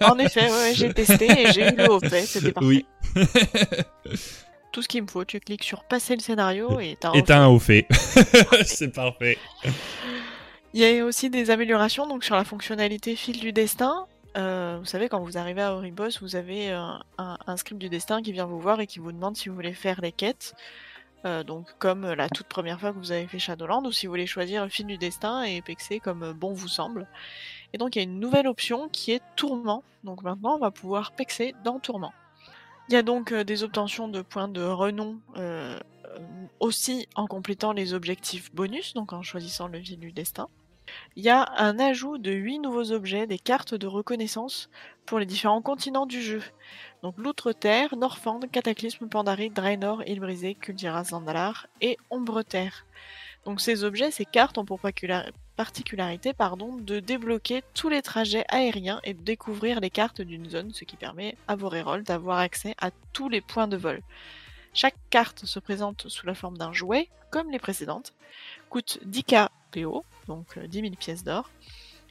En 0.01 0.19
effet, 0.19 0.51
ouais, 0.51 0.73
j'ai 0.75 0.93
testé 0.95 1.31
et 1.31 1.53
j'ai 1.53 1.69
eu 1.69 1.77
le 1.77 1.91
haut 1.91 2.01
fait. 2.01 2.23
C'était 2.23 2.51
parfait. 2.51 2.67
Oui. 2.67 2.87
Tout 4.73 4.83
ce 4.83 4.89
qu'il 4.89 5.03
me 5.03 5.07
faut, 5.07 5.25
tu 5.25 5.39
cliques 5.39 5.63
sur 5.63 5.85
passer 5.85 6.17
le 6.17 6.21
scénario 6.21 6.81
et 6.81 6.97
t'as 6.99 7.11
un 7.11 7.13
Et 7.13 7.31
un 7.31 7.47
haut 7.47 7.61
fait. 7.61 7.87
C'est 8.65 8.93
parfait. 8.93 9.39
Il 10.73 10.81
y 10.81 10.99
a 10.99 11.05
aussi 11.05 11.31
des 11.31 11.51
améliorations 11.51 12.09
donc 12.09 12.25
sur 12.25 12.35
la 12.35 12.43
fonctionnalité 12.43 13.15
fil 13.15 13.39
du 13.39 13.53
destin. 13.53 14.07
Euh, 14.37 14.79
vous 14.81 14.85
savez, 14.85 15.09
quand 15.09 15.21
vous 15.21 15.39
arrivez 15.39 15.63
à 15.63 15.75
Oribos, 15.75 16.19
vous 16.21 16.37
avez 16.37 16.73
euh, 16.73 16.81
un, 17.19 17.57
script 17.57 17.81
du 17.81 17.89
destin 17.89 18.23
qui 18.23 18.33
vient 18.33 18.47
vous 18.47 18.59
voir 18.59 18.81
et 18.81 18.87
qui 18.87 18.99
vous 18.99 19.13
demande 19.13 19.37
si 19.37 19.49
vous 19.49 19.55
voulez 19.55 19.75
faire 19.75 20.01
les 20.01 20.13
quêtes. 20.13 20.55
Euh, 21.25 21.43
donc 21.43 21.69
comme 21.79 22.13
la 22.13 22.29
toute 22.29 22.49
première 22.49 22.79
fois 22.79 22.93
que 22.93 22.99
vous 22.99 23.13
avez 23.13 23.27
fait 23.27 23.39
Shadowland, 23.39 23.87
ou 23.87 23.93
si 23.93 24.07
vous 24.07 24.13
voulez 24.13 24.27
choisir 24.27 24.69
fil 24.69 24.87
du 24.87 24.99
destin 24.99 25.43
et 25.43 25.63
pexer 25.63 26.01
comme 26.01 26.33
bon 26.33 26.53
vous 26.53 26.69
semble. 26.69 27.07
Et 27.73 27.79
donc 27.79 27.97
il 27.97 28.01
y 28.01 28.03
a 28.03 28.05
une 28.05 28.21
nouvelle 28.21 28.47
option 28.47 28.89
qui 28.89 29.13
est 29.13 29.23
Tourment. 29.37 29.83
Donc 30.03 30.23
maintenant 30.23 30.57
on 30.57 30.59
va 30.59 30.71
pouvoir 30.71 31.13
pexer 31.13 31.55
dans 31.65 31.79
Tourment. 31.79 32.13
Il 32.89 32.95
y 32.95 32.97
a 32.97 33.03
donc 33.03 33.33
des 33.33 33.63
obtentions 33.63 34.09
de 34.09 34.21
points 34.21 34.49
de 34.49 34.63
renom 34.63 35.19
aussi 36.61 37.09
en 37.15 37.27
complétant 37.27 37.73
les 37.73 37.95
objectifs 37.95 38.55
bonus, 38.55 38.93
donc 38.93 39.13
en 39.13 39.23
choisissant 39.23 39.69
le 39.69 39.81
fil 39.81 39.99
du 39.99 40.13
destin. 40.13 40.49
Il 41.17 41.25
y 41.25 41.31
a 41.31 41.53
un 41.59 41.79
ajout 41.79 42.19
de 42.19 42.33
8 42.33 42.59
nouveaux 42.61 42.93
objets, 42.93 43.27
des 43.27 43.39
cartes 43.39 43.75
de 43.75 43.87
reconnaissance 43.87 44.69
pour 45.07 45.19
les 45.19 45.27
différents 45.27 45.63
continents 45.63 46.07
du 46.07 46.23
jeu. 46.23 46.43
Donc 47.03 47.15
l'Outre-Terre, 47.19 47.97
Norfand, 47.97 48.41
Cataclysme, 48.51 49.09
Pandarie, 49.09 49.51
Draenor, 49.51 50.03
Île 50.07 50.21
Brisée, 50.21 50.55
Kultiras, 50.55 51.05
Zandalar 51.05 51.67
et 51.81 51.99
Ombre-Terre. 52.11 52.87
Donc 53.45 53.61
ces 53.61 53.85
objets, 53.85 54.11
ces 54.11 54.25
cartes 54.25 54.57
ont 54.59 54.65
pour 54.65 54.81
particularité 55.57 56.33
pardon, 56.33 56.77
de 56.77 57.01
débloquer 57.01 57.63
tous 57.75 57.89
les 57.89 58.03
trajets 58.03 58.45
aériens 58.49 59.01
et 59.05 59.15
de 59.15 59.23
découvrir 59.23 59.81
les 59.81 59.91
cartes 59.91 60.21
d'une 60.21 60.49
zone, 60.49 60.73
ce 60.73 60.85
qui 60.85 60.97
permet 60.97 61.37
à 61.47 61.57
vos 61.57 61.71
d'avoir 62.03 62.39
accès 62.39 62.75
à 62.81 62.91
tous 63.13 63.29
les 63.29 63.41
points 63.41 63.69
de 63.69 63.77
vol. 63.77 64.01
Chaque 64.73 64.97
carte 65.11 65.45
se 65.45 65.61
présente 65.61 66.09
sous 66.09 66.27
la 66.27 66.35
forme 66.35 66.59
d'un 66.59 66.73
jouet, 66.73 67.09
comme 67.31 67.51
les 67.51 67.59
précédentes, 67.59 68.15
coûte 68.71 68.99
10k 69.07 69.49
Donc 70.29 70.57
euh, 70.57 70.67
10 70.67 70.81
000 70.81 70.95
pièces 70.95 71.25
d'or, 71.25 71.51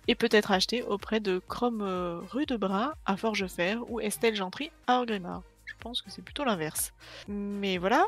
et 0.07 0.15
peut 0.15 0.30
être 0.31 0.52
acheté 0.52 0.84
auprès 0.84 1.19
de 1.19 1.41
Chrome 1.48 1.81
euh, 1.81 2.19
rue 2.30 2.45
de 2.45 2.57
Bras 2.57 2.95
à 3.06 3.18
Forgefer 3.18 3.77
ou 3.88 3.99
Estelle 3.99 4.35
Gentry 4.35 4.72
à 4.88 4.99
Orgrimmar. 4.99 5.41
Je 5.65 5.73
pense 5.80 6.02
que 6.02 6.11
c'est 6.11 6.22
plutôt 6.22 6.44
l'inverse. 6.44 6.94
Mais 7.27 7.77
voilà. 7.77 8.06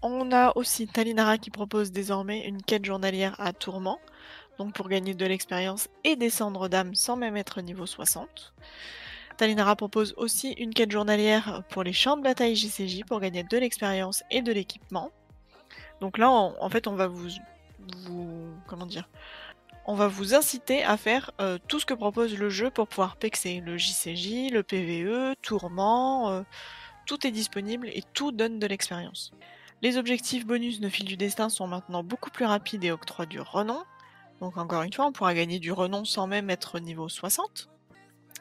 On 0.00 0.30
a 0.30 0.52
aussi 0.56 0.86
Talinara 0.86 1.38
qui 1.38 1.50
propose 1.50 1.90
désormais 1.90 2.46
une 2.46 2.62
quête 2.62 2.84
journalière 2.84 3.34
à 3.40 3.52
Tourment, 3.52 3.98
donc 4.56 4.72
pour 4.72 4.88
gagner 4.88 5.12
de 5.12 5.26
l'expérience 5.26 5.88
et 6.04 6.14
descendre 6.14 6.68
d'âme 6.68 6.94
sans 6.94 7.16
même 7.16 7.36
être 7.36 7.60
niveau 7.60 7.84
60. 7.84 8.54
Talinara 9.36 9.74
propose 9.74 10.14
aussi 10.16 10.52
une 10.52 10.72
quête 10.72 10.92
journalière 10.92 11.64
pour 11.70 11.82
les 11.82 11.92
champs 11.92 12.16
de 12.16 12.22
bataille 12.22 12.54
JCJ 12.54 13.04
pour 13.06 13.18
gagner 13.18 13.42
de 13.42 13.56
l'expérience 13.56 14.22
et 14.30 14.40
de 14.40 14.52
l'équipement. 14.52 15.10
Donc 16.00 16.16
là, 16.16 16.30
en 16.30 16.70
fait, 16.70 16.86
on 16.86 16.94
va 16.94 17.08
vous, 17.08 17.28
vous, 18.04 18.52
comment 18.66 18.86
dire, 18.86 19.08
on 19.86 19.94
va 19.94 20.06
vous 20.06 20.34
inciter 20.34 20.84
à 20.84 20.96
faire 20.96 21.30
euh, 21.40 21.58
tout 21.66 21.80
ce 21.80 21.86
que 21.86 21.94
propose 21.94 22.36
le 22.36 22.50
jeu 22.50 22.70
pour 22.70 22.88
pouvoir 22.88 23.16
pexer 23.16 23.60
le 23.60 23.78
JCJ, 23.78 24.50
le 24.52 24.62
PVE, 24.62 25.34
Tourment, 25.40 26.30
euh, 26.30 26.42
tout 27.06 27.26
est 27.26 27.30
disponible 27.30 27.88
et 27.88 28.02
tout 28.12 28.30
donne 28.30 28.58
de 28.58 28.66
l'expérience. 28.66 29.32
Les 29.80 29.96
objectifs 29.96 30.44
bonus 30.44 30.80
de 30.80 30.88
fil 30.90 31.06
du 31.06 31.16
destin 31.16 31.48
sont 31.48 31.66
maintenant 31.66 32.02
beaucoup 32.02 32.30
plus 32.30 32.44
rapides 32.44 32.84
et 32.84 32.90
octroient 32.90 33.26
du 33.26 33.40
renom. 33.40 33.82
Donc 34.40 34.58
encore 34.58 34.82
une 34.82 34.92
fois, 34.92 35.06
on 35.06 35.12
pourra 35.12 35.34
gagner 35.34 35.58
du 35.58 35.72
renom 35.72 36.04
sans 36.04 36.26
même 36.26 36.50
être 36.50 36.80
niveau 36.80 37.08
60. 37.08 37.70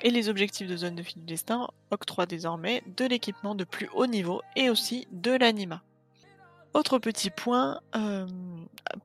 Et 0.02 0.12
les 0.12 0.30
objectifs 0.30 0.68
de 0.68 0.76
zone 0.76 0.96
de 0.96 1.04
fil 1.04 1.20
du 1.20 1.26
destin 1.26 1.70
octroient 1.92 2.26
désormais 2.26 2.84
de 2.98 3.06
l'équipement 3.06 3.56
de 3.56 3.64
plus 3.64 3.90
haut 3.94 4.06
niveau 4.06 4.42
et 4.56 4.70
aussi 4.70 5.08
de 5.12 5.32
l'anima. 5.32 5.82
Autre 6.78 7.00
petit 7.00 7.32
point, 7.32 7.82
euh, 7.96 8.28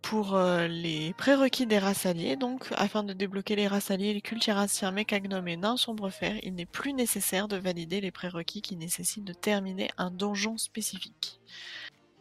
pour 0.02 0.34
euh, 0.34 0.68
les 0.68 1.14
prérequis 1.14 1.64
des 1.64 1.78
races 1.78 2.04
alliées, 2.04 2.36
donc 2.36 2.66
afin 2.72 3.02
de 3.02 3.14
débloquer 3.14 3.56
les 3.56 3.66
races 3.66 3.90
alliées, 3.90 4.12
les 4.12 4.20
cultiraciens, 4.20 4.90
mécagnomes 4.90 5.48
et 5.48 5.56
nains 5.56 5.78
sombrefer, 5.78 6.38
il 6.42 6.54
n'est 6.54 6.66
plus 6.66 6.92
nécessaire 6.92 7.48
de 7.48 7.56
valider 7.56 8.02
les 8.02 8.10
prérequis 8.10 8.60
qui 8.60 8.76
nécessitent 8.76 9.24
de 9.24 9.32
terminer 9.32 9.88
un 9.96 10.10
donjon 10.10 10.58
spécifique. 10.58 11.40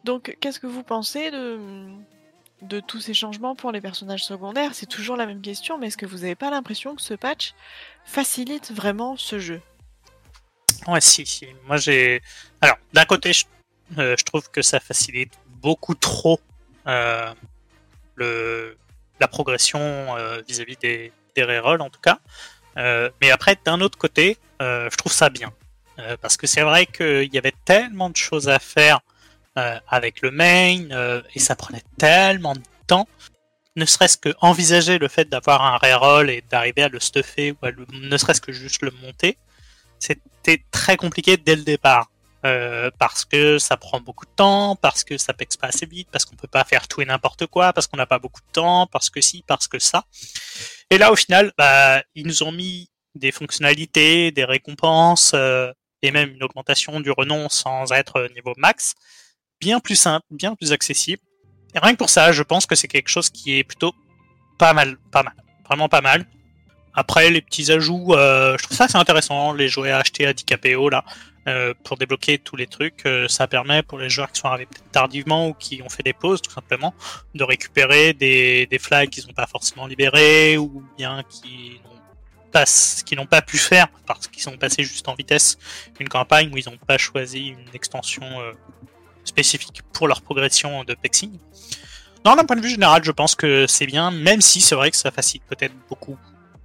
Donc 0.04 0.38
qu'est-ce 0.40 0.58
que 0.58 0.66
vous 0.66 0.82
pensez 0.82 1.30
de, 1.30 2.80
tous 2.80 3.00
ces 3.02 3.12
changements 3.12 3.54
pour 3.54 3.72
les 3.72 3.82
personnages 3.82 4.24
secondaires? 4.24 4.74
C'est 4.74 4.86
toujours 4.86 5.18
la 5.18 5.26
même 5.26 5.42
question, 5.42 5.76
mais 5.76 5.88
est-ce 5.88 5.98
que 5.98 6.06
vous 6.06 6.20
n'avez 6.20 6.34
pas 6.34 6.48
l'impression 6.48 6.96
que 6.96 7.02
ce 7.02 7.12
patch 7.12 7.52
facilite 8.06 8.72
vraiment 8.72 9.18
ce 9.18 9.38
jeu? 9.38 9.60
Ouais, 10.86 11.02
si, 11.02 11.26
si. 11.26 11.46
Moi, 11.66 11.76
j'ai. 11.76 12.22
Alors, 12.62 12.78
d'un 12.94 13.04
côté, 13.04 13.34
je, 13.34 13.44
euh, 13.98 14.14
je 14.18 14.24
trouve 14.24 14.50
que 14.50 14.62
ça 14.62 14.80
facilite 14.80 15.32
beaucoup 15.62 15.94
trop 15.94 16.40
euh, 16.86 17.32
le, 18.16 18.76
la 19.20 19.28
progression 19.28 19.80
euh, 19.80 20.42
vis-à-vis 20.46 20.76
des, 20.76 21.12
rerolls, 21.38 21.80
en 21.80 21.90
tout 21.90 22.00
cas. 22.00 22.18
Euh, 22.76 23.10
mais 23.20 23.30
après, 23.30 23.56
d'un 23.64 23.80
autre 23.80 23.96
côté, 23.96 24.36
je 24.60 24.96
trouve 24.96 25.12
ça 25.12 25.28
bien. 25.28 25.52
Parce 26.20 26.36
que 26.36 26.46
c'est 26.46 26.62
vrai 26.62 26.86
qu'il 26.86 27.32
y 27.32 27.38
avait 27.38 27.54
tellement 27.64 28.10
de 28.10 28.16
choses 28.16 28.48
à 28.48 28.58
faire 28.58 29.00
avec 29.56 30.22
le 30.22 30.30
main, 30.30 31.24
et 31.34 31.38
ça 31.38 31.56
prenait 31.56 31.82
tellement 31.98 32.54
de 32.54 32.62
temps. 32.86 33.08
Ne 33.74 33.84
serait-ce 33.84 34.18
que 34.18 34.34
envisager 34.40 34.98
le 34.98 35.08
fait 35.08 35.28
d'avoir 35.28 35.62
un 35.62 35.78
reroll 35.78 36.30
et 36.30 36.42
d'arriver 36.48 36.82
à 36.82 36.88
le 36.88 37.00
stuffer, 37.00 37.52
ou 37.52 37.56
ne 37.92 38.16
serait-ce 38.16 38.40
que 38.40 38.52
juste 38.52 38.82
le 38.82 38.92
monter, 39.02 39.36
c'était 39.98 40.62
très 40.70 40.96
compliqué 40.96 41.36
dès 41.36 41.56
le 41.56 41.62
départ. 41.62 42.11
Euh, 42.44 42.90
parce 42.98 43.24
que 43.24 43.58
ça 43.58 43.76
prend 43.76 44.00
beaucoup 44.00 44.26
de 44.26 44.32
temps, 44.34 44.74
parce 44.74 45.04
que 45.04 45.16
ça 45.16 45.32
pexe 45.32 45.56
pas 45.56 45.68
assez 45.68 45.86
vite, 45.86 46.08
parce 46.10 46.24
qu'on 46.24 46.34
peut 46.34 46.48
pas 46.48 46.64
faire 46.64 46.88
tout 46.88 47.00
et 47.00 47.04
n'importe 47.04 47.46
quoi, 47.46 47.72
parce 47.72 47.86
qu'on 47.86 47.96
n'a 47.96 48.06
pas 48.06 48.18
beaucoup 48.18 48.40
de 48.40 48.52
temps, 48.52 48.88
parce 48.88 49.10
que 49.10 49.20
si, 49.20 49.44
parce 49.46 49.68
que 49.68 49.78
ça. 49.78 50.04
Et 50.90 50.98
là, 50.98 51.12
au 51.12 51.16
final, 51.16 51.52
bah, 51.56 52.02
ils 52.16 52.26
nous 52.26 52.42
ont 52.42 52.50
mis 52.50 52.90
des 53.14 53.30
fonctionnalités, 53.30 54.32
des 54.32 54.44
récompenses, 54.44 55.32
euh, 55.34 55.70
et 56.02 56.10
même 56.10 56.30
une 56.30 56.42
augmentation 56.42 56.98
du 56.98 57.12
renom 57.12 57.48
sans 57.48 57.92
être 57.92 58.28
niveau 58.34 58.54
max, 58.56 58.94
bien 59.60 59.78
plus 59.78 59.94
simple, 59.94 60.26
bien 60.30 60.56
plus 60.56 60.72
accessible. 60.72 61.22
Et 61.74 61.78
rien 61.78 61.92
que 61.92 61.98
pour 61.98 62.10
ça, 62.10 62.32
je 62.32 62.42
pense 62.42 62.66
que 62.66 62.74
c'est 62.74 62.88
quelque 62.88 63.08
chose 63.08 63.30
qui 63.30 63.56
est 63.56 63.64
plutôt 63.64 63.94
pas 64.58 64.72
mal, 64.72 64.96
pas 65.12 65.22
mal, 65.22 65.34
vraiment 65.64 65.88
pas 65.88 66.00
mal. 66.00 66.26
Après, 66.94 67.30
les 67.30 67.40
petits 67.40 67.72
ajouts, 67.72 68.14
euh, 68.14 68.56
je 68.58 68.64
trouve 68.64 68.76
ça 68.76 68.84
assez 68.84 68.96
intéressant, 68.98 69.52
les 69.52 69.68
jouets 69.68 69.90
à 69.90 69.98
acheter 69.98 70.26
à 70.26 70.32
10 70.32 70.44
KPO 70.44 70.90
là, 70.90 71.04
euh, 71.48 71.74
pour 71.84 71.96
débloquer 71.96 72.38
tous 72.38 72.54
les 72.54 72.66
trucs. 72.66 73.04
euh, 73.06 73.26
ça 73.28 73.46
permet 73.46 73.82
pour 73.82 73.98
les 73.98 74.08
joueurs 74.10 74.30
qui 74.30 74.40
sont 74.40 74.48
arrivés 74.48 74.68
tardivement 74.92 75.48
ou 75.48 75.54
qui 75.54 75.82
ont 75.82 75.88
fait 75.88 76.02
des 76.02 76.12
pauses 76.12 76.42
tout 76.42 76.52
simplement, 76.52 76.94
de 77.34 77.42
récupérer 77.44 78.12
des, 78.12 78.66
des 78.66 78.78
flags 78.78 79.08
qu'ils 79.08 79.26
n'ont 79.26 79.32
pas 79.32 79.46
forcément 79.46 79.86
libérés 79.86 80.56
ou 80.56 80.84
bien 80.96 81.22
qui 81.28 81.80
n'ont 81.84 82.50
pas, 82.52 82.64
qui 83.04 83.16
n'ont 83.16 83.26
pas 83.26 83.42
pu 83.42 83.58
faire 83.58 83.88
parce 84.06 84.28
qu'ils 84.28 84.42
sont 84.42 84.56
passés 84.56 84.84
juste 84.84 85.08
en 85.08 85.14
vitesse 85.14 85.58
une 85.98 86.08
campagne 86.08 86.50
où 86.52 86.58
ils 86.58 86.68
n'ont 86.68 86.76
pas 86.76 86.98
choisi 86.98 87.48
une 87.48 87.74
extension 87.74 88.22
euh, 88.40 88.52
spécifique 89.24 89.80
pour 89.92 90.08
leur 90.08 90.20
progression 90.20 90.84
de 90.84 90.94
pexing. 90.94 91.32
Non, 92.24 92.36
d'un 92.36 92.44
point 92.44 92.54
de 92.54 92.60
vue 92.60 92.70
général, 92.70 93.02
je 93.02 93.10
pense 93.10 93.34
que 93.34 93.66
c'est 93.66 93.86
bien, 93.86 94.12
même 94.12 94.40
si 94.40 94.60
c'est 94.60 94.76
vrai 94.76 94.92
que 94.92 94.96
ça 94.96 95.10
facilite 95.10 95.42
peut-être 95.48 95.74
beaucoup 95.88 96.16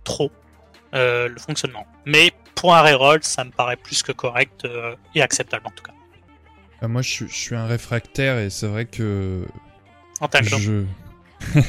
trop 0.07 0.31
euh, 0.95 1.27
le 1.27 1.37
fonctionnement. 1.37 1.85
Mais 2.05 2.31
pour 2.55 2.73
un 2.73 2.81
reroll, 2.81 3.19
ça 3.23 3.43
me 3.43 3.51
paraît 3.51 3.75
plus 3.75 4.01
que 4.03 4.13
correct 4.13 4.63
euh, 4.65 4.95
et 5.13 5.21
acceptable 5.21 5.67
en 5.67 5.71
tout 5.71 5.83
cas. 5.83 5.91
Euh, 6.83 6.87
moi, 6.87 7.01
je, 7.01 7.09
suis- 7.09 7.27
je 7.27 7.35
suis 7.35 7.55
un 7.55 7.67
réfractaire 7.67 8.37
et 8.39 8.49
c'est 8.49 8.67
vrai 8.67 8.85
que 8.85 9.45
En 10.21 10.27
je... 10.57 10.85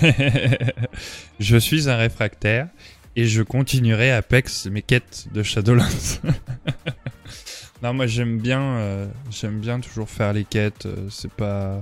je 1.40 1.56
suis 1.56 1.89
un 1.90 1.97
réfractaire 1.97 2.69
et 3.16 3.27
je 3.27 3.43
continuerai 3.43 4.12
à 4.12 4.23
pex 4.23 4.66
mes 4.66 4.82
quêtes 4.82 5.27
de 5.32 5.43
Shadowlands. 5.43 6.20
non, 7.82 7.93
moi 7.94 8.06
j'aime 8.06 8.39
bien, 8.39 8.62
euh, 8.62 9.06
j'aime 9.31 9.59
bien 9.60 9.81
toujours 9.81 10.09
faire 10.09 10.32
les 10.32 10.44
quêtes. 10.44 10.86
c'est 11.10 11.32
pas, 11.32 11.81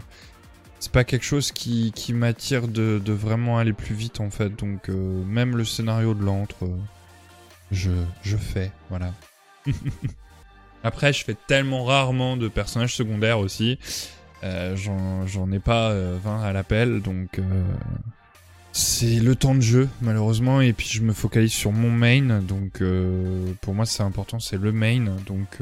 c'est 0.78 0.92
pas 0.92 1.04
quelque 1.04 1.24
chose 1.24 1.52
qui, 1.52 1.92
qui 1.94 2.12
m'attire 2.12 2.68
de, 2.68 3.00
de 3.04 3.12
vraiment 3.12 3.58
aller 3.58 3.72
plus 3.72 3.94
vite 3.94 4.20
en 4.20 4.30
fait. 4.30 4.50
Donc 4.50 4.88
euh, 4.88 5.24
même 5.24 5.56
le 5.56 5.64
scénario 5.64 6.14
de 6.14 6.22
l'antre, 6.22 6.64
euh, 6.64 6.76
je, 7.70 7.90
je 8.22 8.36
fais, 8.36 8.70
voilà. 8.90 9.12
Après, 10.84 11.12
je 11.12 11.24
fais 11.24 11.36
tellement 11.46 11.84
rarement 11.84 12.36
de 12.36 12.48
personnages 12.48 12.94
secondaires 12.94 13.38
aussi. 13.38 13.78
Euh, 14.44 14.76
j'en, 14.76 15.50
ai 15.50 15.58
pas 15.58 15.90
euh, 15.90 16.18
20 16.22 16.42
à 16.44 16.52
l'appel, 16.52 17.00
donc 17.00 17.40
c'est 18.70 19.18
le 19.18 19.34
temps 19.34 19.54
de 19.54 19.62
jeu, 19.62 19.88
malheureusement, 20.02 20.60
et 20.60 20.74
puis 20.74 20.86
je 20.88 21.00
me 21.02 21.14
focalise 21.14 21.52
sur 21.52 21.72
mon 21.72 21.90
main, 21.90 22.40
donc 22.40 22.82
pour 23.62 23.74
moi 23.74 23.86
c'est 23.86 24.02
important, 24.02 24.38
c'est 24.38 24.58
le 24.58 24.70
main, 24.70 25.16
donc 25.26 25.58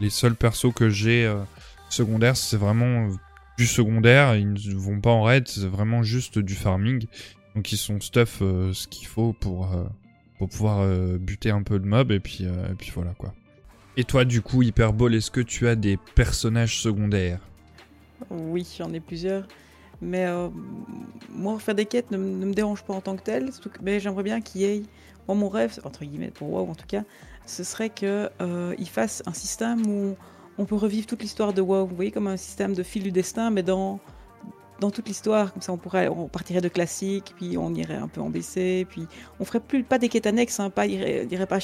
les 0.00 0.10
seuls 0.10 0.36
persos 0.36 0.72
que 0.72 0.88
j'ai 0.88 1.30
secondaires, 1.90 2.36
c'est 2.36 2.56
vraiment 2.56 3.08
du 3.56 3.66
secondaire, 3.66 4.36
ils 4.36 4.52
ne 4.52 4.74
vont 4.74 5.00
pas 5.00 5.10
en 5.10 5.22
raid, 5.22 5.46
c'est 5.48 5.66
vraiment 5.66 6.02
juste 6.02 6.38
du 6.38 6.54
farming, 6.54 7.06
donc 7.54 7.70
ils 7.72 7.76
sont 7.76 8.00
stuff 8.00 8.38
ce 8.40 8.88
qu'il 8.88 9.06
faut 9.06 9.32
pour, 9.32 9.70
pour 10.38 10.48
pouvoir 10.48 10.86
buter 11.18 11.50
un 11.50 11.62
peu 11.62 11.78
de 11.78 11.86
mob, 11.86 12.10
et 12.10 12.20
puis, 12.20 12.44
et 12.44 12.74
puis 12.76 12.90
voilà 12.94 13.14
quoi. 13.16 13.32
Et 13.96 14.04
toi, 14.04 14.24
du 14.24 14.42
coup, 14.42 14.62
Hyperball, 14.62 15.14
est-ce 15.14 15.30
que 15.30 15.40
tu 15.40 15.68
as 15.68 15.76
des 15.76 15.98
personnages 16.14 16.80
secondaires? 16.80 17.38
Oui, 18.30 18.66
j'en 18.76 18.92
ai 18.92 19.00
plusieurs. 19.00 19.46
Mais 20.02 20.26
euh, 20.26 20.48
moi, 21.30 21.58
faire 21.60 21.76
des 21.76 21.86
quêtes 21.86 22.10
ne, 22.10 22.16
me 22.16 22.52
dérange 22.52 22.82
pas 22.82 22.94
en 22.94 23.00
tant 23.00 23.16
que 23.16 23.22
tel. 23.22 23.50
Mais 23.82 24.00
j'aimerais 24.00 24.24
bien 24.24 24.40
qu'il 24.40 24.62
y 24.62 24.64
ait. 24.64 24.82
Moi, 25.28 25.36
mon 25.36 25.48
rêve, 25.48 25.78
entre 25.84 26.04
guillemets, 26.04 26.30
pour 26.30 26.52
WoW 26.52 26.68
en 26.70 26.74
tout 26.74 26.86
cas, 26.86 27.04
ce 27.46 27.62
serait 27.62 27.88
qu'il 27.88 28.08
euh, 28.08 28.74
fasse 28.86 29.22
un 29.26 29.32
système 29.32 29.86
où 29.86 30.16
peut 30.64 30.76
revivre 30.76 31.06
toute 31.06 31.22
l'histoire 31.22 31.52
de 31.52 31.60
WoW. 31.60 31.86
Vous 31.86 31.96
voyez, 31.96 32.10
comme 32.10 32.28
un 32.28 32.36
système 32.36 32.74
de 32.74 32.82
fil 32.82 33.02
du 33.02 33.10
destin, 33.10 33.50
mais 33.50 33.62
dans, 33.62 33.98
dans 34.80 34.90
toute 34.90 35.08
l'histoire. 35.08 35.52
Comme 35.52 35.62
ça, 35.62 35.72
on 35.72 35.76
pourrait, 35.76 36.08
on 36.08 36.28
partirait 36.28 36.60
de 36.60 36.68
classique, 36.68 37.34
puis 37.36 37.56
on 37.56 37.74
irait 37.74 37.96
un 37.96 38.08
peu 38.08 38.20
en 38.20 38.30
BC, 38.30 38.86
puis 38.88 39.06
on 39.40 39.44
ferait 39.44 39.60
plus 39.60 39.82
pas 39.82 39.98
des 39.98 40.08
quêtes 40.08 40.26
annexes, 40.26 40.60
hein, 40.60 40.70
pas 40.70 40.86
irait, 40.86 41.26
irait 41.30 41.46
pas 41.46 41.58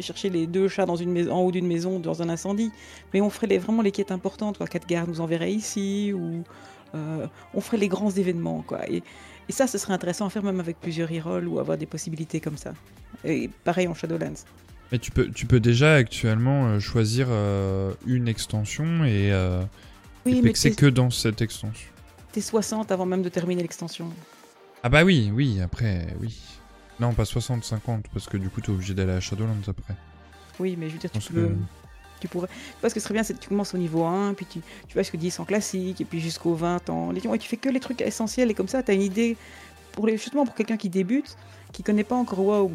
chercher 0.00 0.30
les 0.30 0.46
deux 0.46 0.68
chats 0.68 0.86
dans 0.86 0.96
une 0.96 1.12
maison, 1.12 1.32
en 1.32 1.40
haut 1.40 1.52
d'une 1.52 1.66
maison 1.66 1.98
dans 1.98 2.22
un 2.22 2.28
incendie, 2.28 2.70
mais 3.12 3.20
on 3.20 3.30
ferait 3.30 3.58
vraiment 3.58 3.82
les 3.82 3.92
quêtes 3.92 4.12
importantes. 4.12 4.58
Quoi. 4.58 4.66
Quatre 4.66 4.86
nous 5.08 5.20
enverrait 5.20 5.52
ici, 5.52 6.12
ou 6.14 6.42
euh, 6.94 7.26
on 7.54 7.60
ferait 7.60 7.78
les 7.78 7.88
grands 7.88 8.10
événements, 8.10 8.62
quoi. 8.66 8.88
Et, 8.90 9.02
ça, 9.50 9.66
ce 9.66 9.76
serait 9.76 9.92
intéressant 9.92 10.24
à 10.24 10.30
faire 10.30 10.42
même 10.42 10.58
avec 10.58 10.80
plusieurs 10.80 11.10
rerolls 11.10 11.46
ou 11.46 11.58
avoir 11.58 11.76
des 11.76 11.84
possibilités 11.84 12.40
comme 12.40 12.56
ça. 12.56 12.72
Et 13.24 13.50
pareil 13.62 13.86
en 13.86 13.92
Shadowlands. 13.92 14.42
Mais 14.94 15.00
tu 15.00 15.10
peux, 15.10 15.28
tu 15.28 15.46
peux 15.46 15.58
déjà 15.58 15.96
actuellement 15.96 16.68
euh, 16.68 16.78
choisir 16.78 17.26
euh, 17.28 17.92
une 18.06 18.28
extension 18.28 19.04
et, 19.04 19.32
oui, 20.24 20.40
mais 20.40 20.52
c'est 20.54 20.70
que 20.70 20.86
dans 20.86 21.10
cette 21.10 21.42
extension. 21.42 21.88
T'es 22.30 22.40
60 22.40 22.92
avant 22.92 23.04
même 23.04 23.22
de 23.22 23.28
terminer 23.28 23.62
l'extension. 23.62 24.08
Ah 24.84 24.88
bah 24.88 25.02
oui, 25.02 25.32
oui, 25.34 25.60
après, 25.60 26.06
oui. 26.20 26.38
Non, 27.00 27.12
pas 27.12 27.24
60, 27.24 27.64
50, 27.64 28.04
parce 28.12 28.28
que 28.28 28.36
du 28.36 28.48
coup 28.48 28.60
t'es 28.60 28.70
obligé 28.70 28.94
d'aller 28.94 29.14
à 29.14 29.18
Shadowlands 29.18 29.66
après. 29.66 29.96
Oui, 30.60 30.76
mais 30.78 30.86
je 30.88 30.92
veux 30.92 31.00
dire, 31.00 31.10
tu 31.10 31.32
peux 31.32 31.50
tu 32.20 32.28
pourrais. 32.28 32.46
Parce 32.80 32.94
que 32.94 33.00
ce 33.00 33.04
serait 33.04 33.14
bien, 33.14 33.24
c'est 33.24 33.34
que 33.34 33.40
tu 33.40 33.48
commences 33.48 33.74
au 33.74 33.78
niveau 33.78 34.04
1, 34.04 34.34
puis 34.34 34.46
tu, 34.46 34.60
tu 34.86 34.94
vas 34.94 35.02
jusqu'au 35.02 35.18
10 35.18 35.40
en 35.40 35.44
classique, 35.44 36.00
et 36.02 36.04
puis 36.04 36.20
jusqu'au 36.20 36.54
20 36.54 36.88
en 36.88 37.12
et 37.12 37.38
tu 37.38 37.48
fais 37.48 37.56
que 37.56 37.68
les 37.68 37.80
trucs 37.80 38.00
essentiels, 38.00 38.48
et 38.48 38.54
comme 38.54 38.68
ça, 38.68 38.84
tu 38.84 38.92
as 38.92 38.94
une 38.94 39.02
idée, 39.02 39.36
pour 39.90 40.06
les, 40.06 40.16
justement 40.18 40.46
pour 40.46 40.54
quelqu'un 40.54 40.76
qui 40.76 40.88
débute, 40.88 41.36
qui 41.74 41.82
connaît 41.82 42.04
pas 42.04 42.14
encore 42.14 42.38
WoW. 42.38 42.72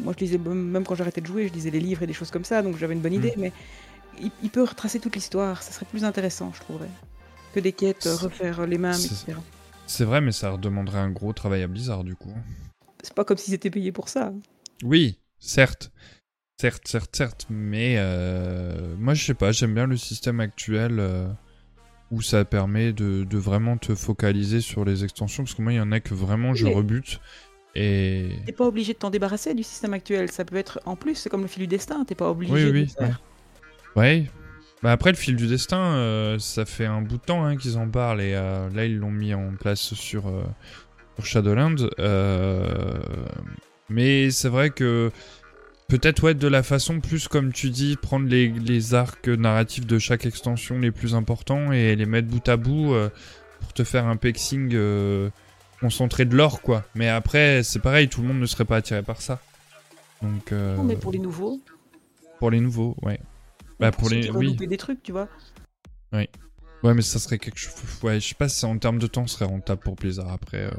Moi, 0.00 0.12
je 0.18 0.24
lisais, 0.24 0.38
même 0.38 0.84
quand 0.84 0.94
j'arrêtais 0.94 1.22
de 1.22 1.26
jouer, 1.26 1.48
je 1.48 1.52
lisais 1.54 1.70
les 1.70 1.80
livres 1.80 2.02
et 2.02 2.06
des 2.06 2.12
choses 2.12 2.30
comme 2.30 2.44
ça, 2.44 2.60
donc 2.60 2.76
j'avais 2.76 2.94
une 2.94 3.00
bonne 3.00 3.14
idée, 3.14 3.32
mm. 3.36 3.40
mais 3.40 3.52
il, 4.42 4.50
peut 4.50 4.64
retracer 4.64 5.00
toute 5.00 5.14
l'histoire, 5.14 5.62
ça 5.62 5.72
serait 5.72 5.86
plus 5.86 6.04
intéressant, 6.04 6.52
je 6.54 6.60
trouverais, 6.60 6.90
que 7.54 7.60
des 7.60 7.72
quêtes, 7.72 8.04
refaire 8.04 8.66
les 8.66 8.76
mêmes, 8.76 8.92
etc. 8.92 9.36
C'est 9.86 10.04
vrai, 10.04 10.20
mais 10.20 10.32
ça 10.32 10.56
demanderait 10.56 10.98
un 10.98 11.10
gros 11.10 11.32
travail 11.32 11.62
à 11.62 11.68
Blizzard, 11.68 12.04
du 12.04 12.16
coup. 12.16 12.34
C'est 13.02 13.14
pas 13.14 13.24
comme 13.24 13.38
s'ils 13.38 13.54
étaient 13.54 13.70
payés 13.70 13.92
pour 13.92 14.08
ça. 14.08 14.32
Oui, 14.82 15.18
certes. 15.38 15.90
Certes, 16.60 16.88
certes, 16.88 17.16
certes, 17.16 17.46
mais 17.48 17.94
euh, 17.96 18.94
moi 18.98 19.14
je 19.14 19.24
sais 19.24 19.32
pas, 19.32 19.50
j'aime 19.50 19.72
bien 19.72 19.86
le 19.86 19.96
système 19.96 20.40
actuel 20.40 20.98
euh, 20.98 21.26
où 22.10 22.20
ça 22.20 22.44
permet 22.44 22.92
de, 22.92 23.26
vraiment 23.38 23.78
te 23.78 23.94
focaliser 23.94 24.60
sur 24.60 24.84
les 24.84 25.02
extensions, 25.02 25.44
parce 25.44 25.54
que 25.54 25.62
moi 25.62 25.72
il 25.72 25.76
y 25.76 25.80
en 25.80 25.90
a 25.90 26.00
que 26.00 26.12
vraiment 26.12 26.52
je 26.52 26.66
rebute. 26.66 27.18
Et... 27.74 28.30
T'es 28.46 28.52
pas 28.52 28.66
obligé 28.66 28.94
de 28.94 28.98
t'en 28.98 29.10
débarrasser 29.10 29.54
du 29.54 29.62
système 29.62 29.94
actuel, 29.94 30.30
ça 30.30 30.44
peut 30.44 30.56
être 30.56 30.80
en 30.86 30.96
plus, 30.96 31.14
c'est 31.14 31.28
comme 31.28 31.42
le 31.42 31.46
fil 31.46 31.62
du 31.62 31.68
destin, 31.68 32.04
t'es 32.04 32.14
pas 32.14 32.30
obligé 32.30 32.52
oui, 32.52 32.70
oui, 32.70 32.86
de 32.86 32.90
faire. 32.90 33.22
Ouais. 33.96 34.30
Bah 34.82 34.92
après 34.92 35.10
le 35.10 35.16
fil 35.16 35.36
du 35.36 35.46
destin, 35.46 35.78
euh, 35.78 36.38
ça 36.38 36.64
fait 36.64 36.86
un 36.86 37.02
bout 37.02 37.18
de 37.18 37.22
temps 37.22 37.44
hein, 37.44 37.56
qu'ils 37.56 37.76
en 37.76 37.88
parlent, 37.88 38.22
et 38.22 38.32
là 38.32 38.84
ils 38.84 38.96
l'ont 38.96 39.10
mis 39.10 39.34
en 39.34 39.52
place 39.52 39.94
sur, 39.94 40.24
sur 41.16 41.26
Shadowlands. 41.26 41.90
mais 43.88 44.30
c'est 44.30 44.48
vrai 44.48 44.70
que 44.70 45.10
Peut-être 45.90 46.22
ouais 46.22 46.34
de 46.34 46.46
la 46.46 46.62
façon 46.62 47.00
plus 47.00 47.26
comme 47.26 47.52
tu 47.52 47.68
dis 47.68 47.96
prendre 47.96 48.28
les, 48.28 48.94
arcs 48.94 49.26
narratifs 49.26 49.86
de 49.86 49.98
chaque 49.98 50.24
extension 50.24 50.78
les 50.78 50.92
plus 50.92 51.16
importants 51.16 51.72
et 51.72 51.96
les 51.96 52.06
mettre 52.06 52.28
bout 52.28 52.48
à 52.48 52.56
bout 52.56 52.94
euh, 52.94 53.08
pour 53.58 53.72
te 53.72 53.82
faire 53.82 54.06
un 54.06 54.14
pexing 54.14 54.72
concentré 55.80 56.24
de 56.24 56.36
l'or 56.36 56.62
quoi. 56.62 56.84
Mais 56.94 57.08
après 57.08 57.62
c'est 57.62 57.80
pareil 57.80 58.08
tout 58.08 58.22
le 58.22 58.28
monde 58.28 58.40
ne 58.40 58.46
serait 58.46 58.64
pas 58.64 58.76
attiré 58.76 59.02
par 59.02 59.20
ça. 59.20 59.40
Donc. 60.22 60.52
Euh, 60.52 60.76
non 60.76 60.84
mais 60.84 60.96
pour 60.96 61.12
les 61.12 61.18
nouveaux. 61.18 61.60
Pour 62.38 62.50
les 62.50 62.60
nouveaux 62.60 62.96
ouais. 63.02 63.20
Bah 63.78 63.90
pour, 63.90 64.10
les 64.10 64.30
oui. 64.30 64.54
des 64.54 64.76
trucs 64.76 65.02
tu 65.02 65.12
vois. 65.12 65.28
Oui. 66.12 66.28
Ouais, 66.82 66.94
mais 66.94 67.02
ça 67.02 67.18
serait 67.18 67.38
quelque 67.38 67.58
chose. 67.58 67.74
Ouais, 68.02 68.20
je 68.20 68.28
sais 68.28 68.34
pas 68.34 68.48
si 68.48 68.64
en 68.64 68.78
termes 68.78 68.98
de 68.98 69.06
temps, 69.06 69.26
ce 69.26 69.34
serait 69.34 69.44
rentable 69.44 69.82
pour 69.82 69.96
Blizzard 69.96 70.32
après. 70.32 70.64
Euh. 70.64 70.70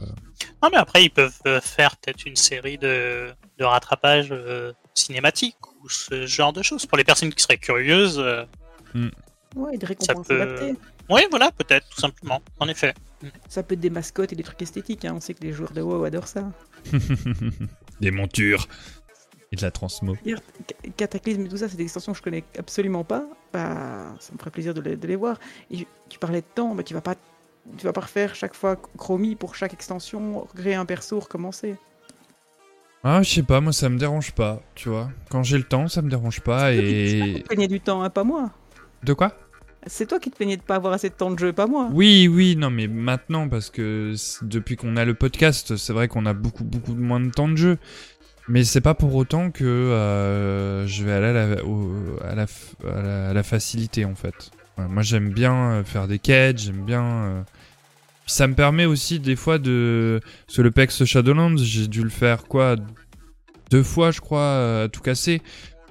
Non, 0.64 0.70
mais 0.72 0.78
après, 0.78 1.04
ils 1.04 1.12
peuvent 1.12 1.40
euh, 1.46 1.62
faire 1.62 1.96
peut-être 1.98 2.26
une 2.26 2.36
série 2.36 2.80
de, 2.80 3.32
de 3.60 3.64
rattrapage 3.64 4.30
euh, 4.32 4.74
cinématique 4.96 5.58
ou 5.84 5.90
ce 5.90 6.26
genre 6.26 6.54
de 6.54 6.64
choses. 6.64 6.88
Pour 6.88 6.98
les 6.98 7.04
personnes 7.04 7.32
qui 7.32 7.44
seraient 7.44 7.58
curieuses. 7.58 8.20
Hmm. 8.96 9.10
Ouais, 9.56 9.78
des 9.78 9.86
récompenses 9.86 10.32
adaptées. 10.32 10.74
Oui, 11.10 11.22
voilà, 11.30 11.52
peut-être, 11.52 11.88
tout 11.90 12.02
simplement, 12.02 12.42
en 12.60 12.68
effet. 12.68 12.96
Ça 13.48 13.64
peut 13.64 13.74
être 13.74 13.80
des 13.80 13.90
mascottes 13.90 14.34
et 14.34 14.36
des 14.36 14.44
trucs 14.44 14.62
esthétiques, 14.62 15.06
hein. 15.06 15.14
on 15.16 15.20
sait 15.20 15.34
que 15.34 15.44
les 15.44 15.54
joueurs 15.54 15.72
de 15.72 15.82
WoW 15.82 16.04
adorent 16.04 16.28
ça. 16.28 16.52
des 18.02 18.12
montures 18.12 18.68
et 19.52 19.56
de 19.56 19.62
la 19.62 19.72
transmo. 19.72 20.16
Cataclysme 20.96 21.46
et 21.46 21.50
tout 21.50 21.58
ça, 21.58 21.68
c'est 21.68 21.78
des 21.78 21.84
extensions 21.84 22.14
que 22.14 22.18
je 22.18 22.24
connais 22.24 22.44
absolument 22.58 23.04
pas. 23.04 23.26
Bah, 23.52 24.16
ça 24.20 24.34
me 24.34 24.38
ferait 24.38 24.52
plaisir 24.52 24.74
de 24.74 24.82
les, 24.82 25.16
voir. 25.16 25.40
Et 25.70 25.86
tu 26.10 26.20
parlais 26.20 26.42
de 26.42 26.46
temps, 26.56 26.74
mais 26.74 26.84
tu 26.84 26.94
vas 26.94 27.02
pas, 27.02 27.16
tu 27.78 27.86
vas 27.86 27.94
pas 27.94 28.02
refaire 28.02 28.34
chaque 28.34 28.56
fois 28.56 28.78
Chromie 28.98 29.36
pour 29.36 29.56
chaque 29.56 29.74
extension, 29.74 30.48
créer 30.56 30.76
un 30.76 30.86
perso, 30.86 31.20
recommencer. 31.20 31.76
Ah, 33.04 33.24
je 33.24 33.30
sais 33.30 33.44
pas, 33.44 33.60
moi 33.62 33.74
ça 33.74 33.90
me 33.90 33.98
dérange 33.98 34.32
pas, 34.34 34.62
tu 34.76 34.90
vois. 34.90 35.10
Quand 35.30 35.44
j'ai 35.44 35.58
le 35.58 35.64
temps, 35.64 35.88
ça 35.88 36.02
me 36.02 36.10
dérange 36.10 36.42
pas 36.42 36.72
et. 36.72 37.44
Tu 37.50 37.68
du 37.68 37.82
temps, 37.82 38.04
hein, 38.04 38.10
pas 38.10 38.24
moi. 38.24 38.52
De 39.04 39.14
quoi? 39.14 39.36
C'est 39.88 40.08
toi 40.08 40.20
qui 40.20 40.30
te 40.30 40.36
plaignais 40.36 40.58
de 40.58 40.62
pas 40.62 40.76
avoir 40.76 40.94
assez 40.94 41.10
de 41.10 41.16
temps 41.16 41.32
de 41.32 41.40
jeu, 41.40 41.54
pas 41.54 41.68
moi. 41.68 41.90
Oui, 41.92 42.28
oui, 42.28 42.56
non, 42.56 42.70
mais 42.70 42.88
maintenant, 42.88 43.50
parce 43.50 43.70
que 43.70 44.14
depuis 44.44 44.76
qu'on 44.76 44.96
a 44.96 45.06
le 45.06 45.16
podcast, 45.16 45.76
c'est 45.76 45.94
vrai 45.94 46.08
qu'on 46.08 46.26
a 46.26 46.34
beaucoup, 46.34 46.64
beaucoup 46.64 46.94
moins 46.94 47.20
de 47.20 47.32
temps 47.32 47.48
de 47.48 47.56
jeu. 47.56 47.78
Mais 48.48 48.64
c'est 48.64 48.82
pas 48.82 48.94
pour 48.94 49.16
autant 49.16 49.52
que 49.52 49.64
euh, 49.64 50.86
je 50.88 51.04
vais 51.04 51.12
aller 51.14 51.58
à 52.22 53.34
la, 53.34 53.44
facilité 53.44 54.04
en 54.04 54.16
fait. 54.16 54.52
moi 54.78 55.04
j'aime 55.04 55.30
bien 55.30 55.54
euh, 55.54 55.84
faire 55.84 56.08
des 56.08 56.20
quêtes, 56.20 56.58
j'aime 56.58 56.84
bien. 56.84 57.04
Euh, 57.04 57.42
ça 58.26 58.48
me 58.48 58.54
permet 58.54 58.86
aussi 58.86 59.20
des 59.20 59.36
fois 59.36 59.58
de. 59.58 60.20
Sur 60.48 60.64
le 60.64 60.72
PEX 60.72 61.06
Shadowlands, 61.06 61.58
j'ai 61.58 61.88
dû 61.88 62.04
le 62.04 62.10
faire 62.10 62.44
quoi 62.44 62.76
Deux 63.70 63.84
fois 63.84 64.12
je 64.12 64.22
crois 64.22 64.84
à 64.84 64.90
tout 64.90 65.02
casser. 65.02 65.42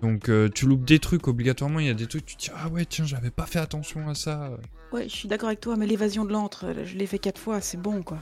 Donc 0.02 0.30
tu 0.54 0.66
loupes 0.66 0.84
des 0.84 0.98
trucs 0.98 1.28
obligatoirement, 1.28 1.78
il 1.78 1.86
y 1.86 1.90
a 1.90 1.94
des 1.94 2.06
trucs, 2.06 2.24
tu 2.24 2.36
te 2.36 2.44
dis 2.44 2.50
ah 2.56 2.68
ouais 2.68 2.84
tiens 2.84 3.04
j'avais 3.04 3.30
pas 3.30 3.46
fait 3.46 3.58
attention 3.58 4.08
à 4.08 4.14
ça. 4.14 4.50
Ouais 4.92 5.04
je 5.04 5.14
suis 5.14 5.28
d'accord 5.28 5.48
avec 5.48 5.60
toi, 5.60 5.76
mais 5.76 5.86
l'évasion 5.86 6.24
de 6.24 6.32
l'antre, 6.32 6.72
je 6.84 6.96
l'ai 6.96 7.06
fait 7.06 7.18
quatre 7.18 7.40
fois, 7.40 7.60
c'est 7.60 7.80
bon 7.80 8.02
quoi. 8.02 8.18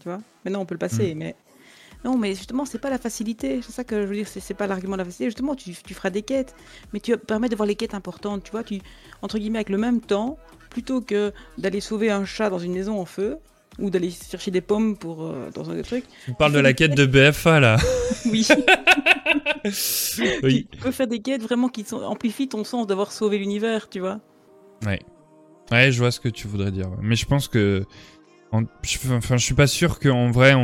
Tu 0.00 0.08
vois? 0.08 0.20
Maintenant 0.44 0.60
on 0.60 0.66
peut 0.66 0.74
le 0.74 0.78
passer, 0.78 1.14
hmm. 1.14 1.18
mais 1.18 1.36
non, 2.04 2.16
mais 2.16 2.34
justement, 2.34 2.64
c'est 2.64 2.78
pas 2.78 2.90
la 2.90 2.98
facilité. 2.98 3.60
C'est 3.62 3.72
ça 3.72 3.84
que 3.84 4.02
je 4.02 4.06
veux 4.06 4.14
dire, 4.14 4.28
c'est 4.28 4.54
pas 4.54 4.66
l'argument 4.66 4.94
de 4.94 4.98
la 4.98 5.04
facilité. 5.04 5.26
Justement, 5.26 5.54
tu, 5.54 5.72
feras 5.72 6.10
des 6.10 6.22
quêtes, 6.22 6.54
mais 6.92 7.00
tu 7.00 7.16
permets 7.16 7.48
de 7.48 7.56
voir 7.56 7.66
les 7.66 7.74
quêtes 7.74 7.94
importantes. 7.94 8.44
Tu 8.44 8.52
vois, 8.52 8.62
tu, 8.62 8.80
entre 9.22 9.38
guillemets, 9.38 9.58
avec 9.58 9.68
le 9.68 9.78
même 9.78 10.00
temps, 10.00 10.38
plutôt 10.70 11.00
que 11.00 11.32
d'aller 11.58 11.80
sauver 11.80 12.10
un 12.10 12.24
chat 12.24 12.50
dans 12.50 12.58
une 12.58 12.72
maison 12.72 13.00
en 13.00 13.04
feu, 13.04 13.38
ou 13.78 13.90
d'aller 13.90 14.10
chercher 14.10 14.50
des 14.50 14.60
pommes 14.60 14.96
pour 14.96 15.24
euh, 15.24 15.50
dans 15.54 15.70
un 15.70 15.80
truc. 15.82 16.04
Tu 16.24 16.34
parles 16.34 16.52
de 16.52 16.58
la 16.58 16.72
quête 16.72 16.94
de 16.94 17.06
BFA 17.06 17.60
là. 17.60 17.76
oui. 18.26 18.46
oui. 20.42 20.66
Tu 20.70 20.78
peux 20.78 20.90
faire 20.90 21.06
des 21.06 21.20
quêtes 21.20 21.42
vraiment 21.42 21.68
qui 21.68 21.84
amplifient 21.92 22.48
ton 22.48 22.64
sens 22.64 22.86
d'avoir 22.86 23.12
sauvé 23.12 23.38
l'univers, 23.38 23.88
tu 23.88 24.00
vois. 24.00 24.20
Ouais. 24.84 25.00
Ouais, 25.70 25.92
je 25.92 25.98
vois 25.98 26.10
ce 26.10 26.20
que 26.20 26.28
tu 26.28 26.48
voudrais 26.48 26.72
dire. 26.72 26.90
Mais 27.02 27.16
je 27.16 27.26
pense 27.26 27.48
que 27.48 27.84
enfin, 28.52 29.36
je 29.36 29.44
suis 29.44 29.54
pas 29.54 29.66
sûr 29.66 29.98
qu'en 30.00 30.30
vrai, 30.30 30.54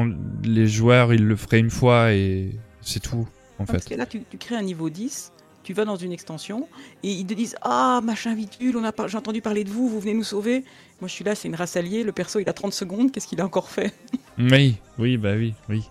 les 0.43 0.67
joueurs, 0.67 1.13
ils 1.13 1.25
le 1.25 1.37
feraient 1.37 1.61
une 1.61 1.71
fois 1.71 2.13
et 2.13 2.51
c'est 2.81 3.01
tout, 3.01 3.29
en 3.59 3.67
fait. 3.67 3.73
Parce 3.73 3.85
que 3.87 3.95
là, 3.95 4.07
tu, 4.07 4.23
crées 4.39 4.57
un 4.57 4.63
niveau 4.63 4.91
10, 4.91 5.33
tu 5.65 5.73
vas 5.73 5.85
dans 5.85 5.97
une 5.97 6.13
extension 6.13 6.69
et 7.03 7.11
ils 7.11 7.27
te 7.27 7.35
disent 7.35 7.57
Ah, 7.63 8.01
machin 8.05 8.35
vitule, 8.35 8.77
on 8.77 8.85
a 8.85 8.93
j'ai 9.09 9.17
entendu 9.19 9.41
parler 9.43 9.65
de 9.65 9.71
vous, 9.71 9.89
vous 9.89 9.99
venez 10.01 10.15
nous 10.15 10.23
sauver. 10.25 10.65
Moi, 11.01 11.09
je 11.09 11.13
suis 11.13 11.25
là, 11.25 11.35
c'est 11.35 11.49
une 11.49 11.57
race 11.57 11.77
alliée, 11.77 12.05
le 12.05 12.13
perso, 12.13 12.39
il 12.39 12.49
a 12.49 12.53
30 12.53 12.73
secondes, 12.73 13.11
qu'est-ce 13.11 13.27
qu'il 13.27 13.41
a 13.41 13.45
encore 13.45 13.69
fait? 13.71 13.93
Oui, 14.39 14.77
oui, 14.99 15.17
bah 15.17 15.35
oui, 15.37 15.55
oui. 15.69 15.85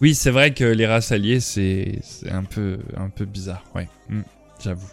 Oui, 0.00 0.14
c'est 0.14 0.30
vrai 0.30 0.52
que 0.54 0.64
les 0.64 0.86
races 0.86 1.12
alliées, 1.12 1.40
c'est 1.40 2.00
un 2.30 2.44
peu, 2.44 2.78
bizarre, 3.20 3.64
ouais, 3.74 3.88
hmm, 4.08 4.22
j'avoue. 4.62 4.88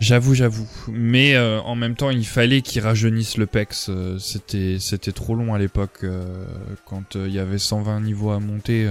J'avoue, 0.00 0.34
j'avoue. 0.34 0.66
Mais 0.88 1.34
euh, 1.36 1.60
en 1.60 1.74
même 1.74 1.94
temps, 1.94 2.10
il 2.10 2.26
fallait 2.26 2.62
qu'ils 2.62 2.80
rajeunissent 2.82 3.36
le 3.36 3.46
PEX. 3.46 3.88
euh, 3.90 4.18
C'était, 4.18 5.12
trop 5.12 5.34
long 5.34 5.52
à 5.52 5.58
l'époque. 5.58 6.04
euh, 6.04 6.46
quand 6.86 7.16
il 7.16 7.32
y 7.32 7.38
avait 7.38 7.58
120 7.58 8.00
niveaux 8.00 8.30
à 8.30 8.40
monter, 8.40 8.90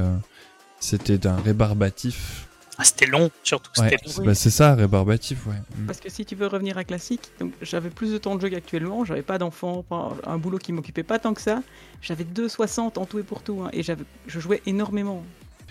c'était 0.80 1.17
d'un 1.17 1.35
rébarbatif. 1.35 2.47
Ah, 2.80 2.84
c'était 2.85 3.06
long, 3.07 3.30
surtout. 3.43 3.69
Ouais, 3.80 3.89
C'était 3.89 4.06
long. 4.06 4.11
c'est- 4.11 4.23
bah, 4.26 4.35
c'est 4.35 4.49
ça, 4.49 4.73
rébarbatif, 4.76 5.45
ouais. 5.47 5.53
Mm. 5.77 5.85
Parce 5.85 5.99
que 5.99 6.10
si 6.10 6.26
tu 6.26 6.35
veux 6.35 6.47
revenir 6.47 6.77
à 6.77 6.84
classique, 6.85 7.30
donc 7.39 7.51
j'avais 7.61 7.89
plus 7.89 8.11
de 8.14 8.18
temps 8.18 8.35
de 8.35 8.41
jeu 8.41 8.49
qu'actuellement, 8.49 9.03
j'avais 9.06 9.22
pas 9.22 9.38
d'enfants, 9.38 9.84
pas- 9.84 10.15
un 10.26 10.38
boulot 10.38 10.57
qui 10.57 10.72
m'occupait 10.72 11.03
pas 11.03 11.19
tant 11.19 11.34
que 11.34 11.41
ça. 11.41 11.61
J'avais 12.01 12.23
2,60 12.23 12.97
en 12.97 13.06
tout 13.06 13.19
et 13.19 13.23
pour 13.23 13.43
tout, 13.43 13.61
hein, 13.64 13.69
et 13.73 13.84
j'avais, 13.84 14.03
je 14.27 14.39
jouais 14.39 14.61
énormément. 14.65 15.23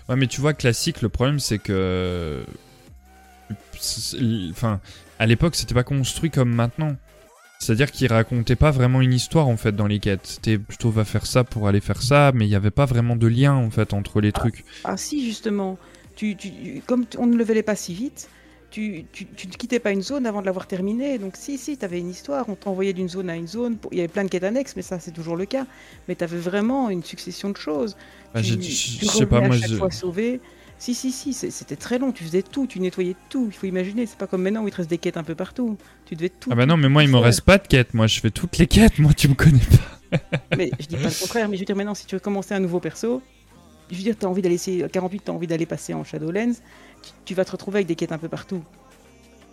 Ouais, 0.08 0.16
mais 0.16 0.26
tu 0.26 0.40
vois, 0.40 0.52
classique, 0.52 1.02
le 1.02 1.08
problème, 1.08 1.40
c'est 1.40 1.58
que. 1.58 2.44
Enfin, 4.50 4.80
à 5.18 5.26
l'époque, 5.26 5.54
c'était 5.54 5.74
pas 5.74 5.84
construit 5.84 6.30
comme 6.30 6.50
maintenant. 6.54 6.96
C'est-à-dire 7.60 7.90
qu'il 7.90 8.06
racontait 8.12 8.54
pas 8.56 8.70
vraiment 8.70 9.00
une 9.00 9.12
histoire 9.12 9.48
en 9.48 9.56
fait 9.56 9.72
dans 9.72 9.86
les 9.88 9.98
quêtes. 9.98 10.26
C'était 10.26 10.58
plutôt 10.58 10.90
va 10.90 11.04
faire 11.04 11.26
ça 11.26 11.42
pour 11.42 11.66
aller 11.66 11.80
faire 11.80 12.02
ça, 12.02 12.30
mais 12.32 12.46
il 12.46 12.50
y 12.50 12.54
avait 12.54 12.70
pas 12.70 12.84
vraiment 12.86 13.16
de 13.16 13.26
lien 13.26 13.54
en 13.54 13.70
fait 13.70 13.94
entre 13.94 14.20
les 14.20 14.30
trucs. 14.30 14.64
Ah 14.84 14.96
si, 14.96 15.24
justement, 15.26 15.76
tu, 16.18 16.34
tu- 16.36 16.82
comme 16.86 17.04
on 17.16 17.26
ne 17.26 17.36
levelait 17.36 17.62
pas 17.62 17.76
si 17.76 17.94
vite, 17.94 18.28
tu, 18.70 19.04
tu, 19.12 19.24
tu 19.26 19.46
ne 19.46 19.52
quittais 19.52 19.78
pas 19.78 19.92
une 19.92 20.02
zone 20.02 20.26
avant 20.26 20.40
de 20.40 20.46
l'avoir 20.46 20.66
terminée. 20.66 21.18
Donc 21.18 21.36
si, 21.36 21.56
si, 21.56 21.78
tu 21.78 21.84
avais 21.84 22.00
une 22.00 22.10
histoire, 22.10 22.48
on 22.48 22.54
t'envoyait 22.56 22.92
d'une 22.92 23.08
zone 23.08 23.30
à 23.30 23.36
une 23.36 23.46
zone. 23.46 23.76
pour- 23.78 23.92
Il 23.92 23.96
y 23.96 24.00
avait 24.00 24.08
plein 24.12 24.24
de 24.24 24.28
quêtes 24.28 24.42
annexes, 24.44 24.74
mais 24.76 24.82
ça 24.82 24.98
c'est 24.98 25.12
toujours 25.12 25.36
le 25.36 25.46
cas. 25.46 25.64
Mais 26.08 26.16
tu 26.16 26.24
avais 26.24 26.36
vraiment 26.38 26.90
une 26.90 27.04
succession 27.04 27.50
de 27.50 27.56
choses. 27.56 27.96
Bah, 28.34 28.42
tu, 28.42 28.60
je 28.60 29.06
sais 29.06 29.26
pas, 29.26 29.40
moi, 29.40 29.56
chaque 29.56 29.70
je- 29.70 29.76
fois 29.76 29.90
sauvé. 29.90 30.40
Si, 30.80 30.94
si, 30.94 31.10
si, 31.12 31.32
c'était 31.32 31.76
très 31.76 31.98
long. 31.98 32.12
Tu 32.12 32.22
faisais 32.24 32.42
tout, 32.42 32.66
tu 32.66 32.78
nettoyais 32.80 33.16
tout. 33.30 33.46
Il 33.50 33.54
faut 33.54 33.66
imaginer, 33.66 34.06
c'est 34.06 34.18
pas 34.18 34.26
comme 34.28 34.42
maintenant 34.42 34.62
où 34.62 34.68
il 34.68 34.70
te 34.70 34.76
reste 34.76 34.90
des 34.90 34.98
quêtes 34.98 35.16
un 35.16 35.24
peu 35.24 35.34
partout. 35.34 35.76
Tu 36.06 36.14
devais 36.14 36.28
tout. 36.28 36.50
Ah 36.52 36.54
bah 36.54 36.66
non, 36.66 36.76
mais 36.76 36.88
moi 36.88 37.02
il 37.04 37.10
me 37.10 37.16
reste 37.16 37.40
pas 37.40 37.58
de 37.58 37.66
quêtes. 37.66 37.94
Moi 37.94 38.06
je 38.06 38.20
fais 38.20 38.30
toutes 38.30 38.58
les 38.58 38.66
quêtes. 38.66 38.98
Moi 38.98 39.12
tu 39.14 39.28
me 39.28 39.34
connais 39.34 39.58
pas. 40.10 40.18
Mais 40.56 40.70
je 40.78 40.86
dis 40.86 40.96
pas 40.96 41.08
le 41.08 41.20
contraire, 41.20 41.48
mais 41.48 41.56
je 41.56 41.60
veux 41.62 41.66
dire 41.66 41.74
maintenant, 41.76 41.94
si 41.94 42.06
tu 42.06 42.14
veux 42.16 42.20
commencer 42.20 42.54
un 42.54 42.60
nouveau 42.60 42.80
perso, 42.80 43.22
je 43.90 43.96
veux 43.96 44.02
dire, 44.02 44.16
t'as 44.18 44.26
envie 44.26 44.42
d'aller 44.42 44.56
essayer, 44.56 44.84
à 44.84 44.88
48, 44.88 45.22
t'as 45.24 45.32
envie 45.32 45.46
d'aller 45.46 45.66
passer 45.66 45.94
en 45.94 46.04
Shadowlands, 46.04 46.54
tu, 47.02 47.10
tu 47.24 47.34
vas 47.34 47.44
te 47.44 47.52
retrouver 47.52 47.78
avec 47.78 47.86
des 47.86 47.94
quêtes 47.96 48.12
un 48.12 48.18
peu 48.18 48.28
partout. 48.28 48.62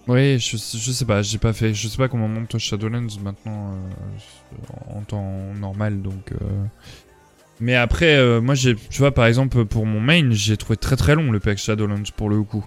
Oui, 0.07 0.37
je, 0.37 0.57
sais 0.57 1.05
pas, 1.05 1.23
j'ai 1.23 1.39
pas 1.39 1.53
fait. 1.53 1.73
Je 1.73 1.87
sais 1.87 1.97
pas 1.97 2.07
comment 2.07 2.25
on 2.25 2.29
monte 2.29 2.57
Shadowlands 2.57 3.07
maintenant 3.23 3.73
euh, 3.73 4.95
en 4.95 5.01
temps 5.01 5.53
normal 5.59 6.01
donc. 6.01 6.31
euh. 6.31 6.65
Mais 7.59 7.75
après, 7.75 8.15
euh, 8.15 8.39
moi 8.39 8.53
j'ai, 8.53 8.75
tu 8.75 8.99
vois 8.99 9.13
par 9.13 9.25
exemple 9.25 9.65
pour 9.65 9.85
mon 9.87 9.99
main, 9.99 10.29
j'ai 10.31 10.57
trouvé 10.57 10.77
très 10.77 10.95
très 10.95 11.15
long 11.15 11.31
le 11.31 11.39
pack 11.39 11.57
Shadowlands 11.57 12.11
pour 12.15 12.29
le 12.29 12.41
coup. 12.43 12.65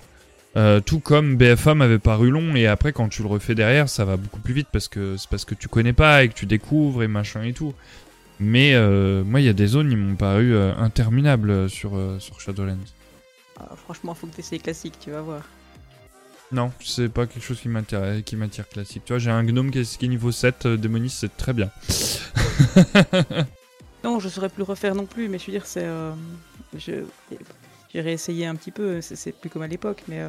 Tout 0.87 0.99
comme 0.99 1.37
BFA 1.37 1.77
m'avait 1.77 2.01
paru 2.01 2.31
long 2.31 2.57
et 2.57 2.67
après 2.67 2.93
quand 2.93 3.09
tu 3.09 3.23
le 3.23 3.29
refais 3.29 3.55
derrière 3.55 3.89
ça 3.89 4.05
va 4.05 4.17
beaucoup 4.17 4.41
plus 4.41 4.55
vite 4.55 4.67
parce 4.73 4.89
que 4.89 5.17
c'est 5.17 5.31
parce 5.31 5.45
que 5.45 5.55
tu 5.55 5.69
connais 5.69 5.93
pas 5.93 6.25
et 6.25 6.29
que 6.29 6.35
tu 6.35 6.47
découvres 6.47 7.05
et 7.05 7.07
machin 7.07 7.45
et 7.45 7.53
tout. 7.53 7.75
Mais 8.41 8.75
euh, 8.75 9.25
moi 9.25 9.41
il 9.41 9.47
y 9.47 9.49
a 9.49 9.53
des 9.53 9.67
zones 9.67 9.91
ils 9.91 9.97
m'ont 9.97 10.15
paru 10.17 10.55
euh, 10.55 10.75
interminables 10.77 11.51
euh, 11.51 11.69
sur, 11.69 11.97
euh, 11.97 12.19
sur 12.21 12.41
Shadowlands. 12.41 12.77
Ah, 13.59 13.75
franchement, 13.77 14.15
faut 14.15 14.27
que 14.29 14.35
tu 14.35 14.41
essayes 14.41 14.61
classique, 14.61 14.95
tu 15.01 15.11
vas 15.11 15.21
voir. 15.23 15.43
Non, 16.53 16.71
c'est 16.81 17.09
pas 17.09 17.27
quelque 17.27 17.43
chose 17.45 17.61
qui 17.61 17.69
m'intéresse, 17.69 18.23
qui 18.25 18.37
m'attire 18.37 18.69
classique. 18.69 19.03
Tu 19.05 19.13
vois, 19.13 19.19
j'ai 19.19 19.31
un 19.31 19.43
gnome 19.45 19.71
qui 19.71 19.81
est, 19.81 19.99
qui 19.99 20.05
est 20.07 20.09
niveau 20.09 20.31
7, 20.33 20.65
euh, 20.67 20.77
Démonis, 20.77 21.11
c'est 21.11 21.37
très 21.37 21.53
bien. 21.53 21.71
Non, 24.05 24.21
je 24.21 24.29
saurais 24.29 24.49
plus 24.49 24.59
le 24.61 24.65
refaire 24.65 24.95
non 24.95 25.07
plus, 25.07 25.29
mais 25.29 25.39
je 25.39 25.47
veux 25.47 25.53
dire, 25.53 25.67
c'est. 25.67 25.87
je- 26.77 27.05
J'ai 27.93 28.01
réessayé 28.01 28.47
un 28.47 28.55
petit 28.55 28.71
peu, 28.71 29.01
c'est- 29.01 29.17
c'est 29.17 29.33
plus 29.33 29.51
comme 29.51 29.63
à 29.63 29.67
l'époque, 29.67 30.03
mais 30.09 30.21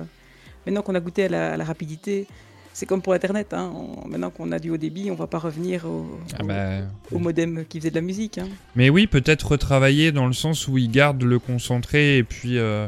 maintenant 0.65 0.81
qu'on 0.81 0.95
a 0.95 0.99
goûté 0.99 1.25
à 1.25 1.29
la, 1.29 1.53
à 1.53 1.57
la 1.57 1.65
rapidité, 1.65 2.25
c'est 2.73 2.85
comme 2.85 3.01
pour 3.01 3.13
Internet, 3.13 3.53
hein, 3.53 3.71
on- 3.75 4.07
maintenant 4.07 4.29
qu'on 4.29 4.51
a 4.51 4.59
du 4.59 4.69
haut 4.69 4.77
débit, 4.77 5.09
on 5.11 5.15
va 5.15 5.27
pas 5.27 5.39
revenir 5.39 5.85
au, 5.85 6.19
Ah 6.39 6.43
bah, 6.43 6.77
au 7.11 7.19
modem 7.19 7.65
qui 7.67 7.79
faisait 7.79 7.89
de 7.89 7.95
la 7.95 8.01
musique. 8.01 8.37
hein. 8.37 8.47
Mais 8.75 8.89
oui, 8.89 9.07
peut-être 9.07 9.47
retravailler 9.51 10.11
dans 10.11 10.27
le 10.27 10.33
sens 10.33 10.67
où 10.67 10.77
il 10.77 10.89
garde 10.89 11.21
le 11.23 11.39
concentré 11.39 12.17
et 12.17 12.23
puis 12.23 12.57
euh, 12.57 12.87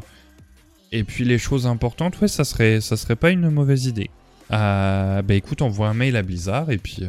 et 0.91 1.03
puis 1.03 1.23
les 1.25 1.37
choses 1.37 1.67
importantes. 1.67 2.19
Ouais, 2.21 2.27
ça 2.27 2.43
serait 2.43 2.81
ça 2.81 2.95
serait 2.97 3.15
pas 3.15 3.31
une 3.31 3.49
mauvaise 3.49 3.85
idée. 3.85 4.09
Euh, 4.51 5.21
bah 5.21 5.33
écoute, 5.33 5.61
envoie 5.61 5.87
un 5.87 5.93
mail 5.93 6.15
à 6.17 6.21
Blizzard 6.23 6.71
et 6.71 6.77
puis 6.77 6.97
euh, 7.01 7.07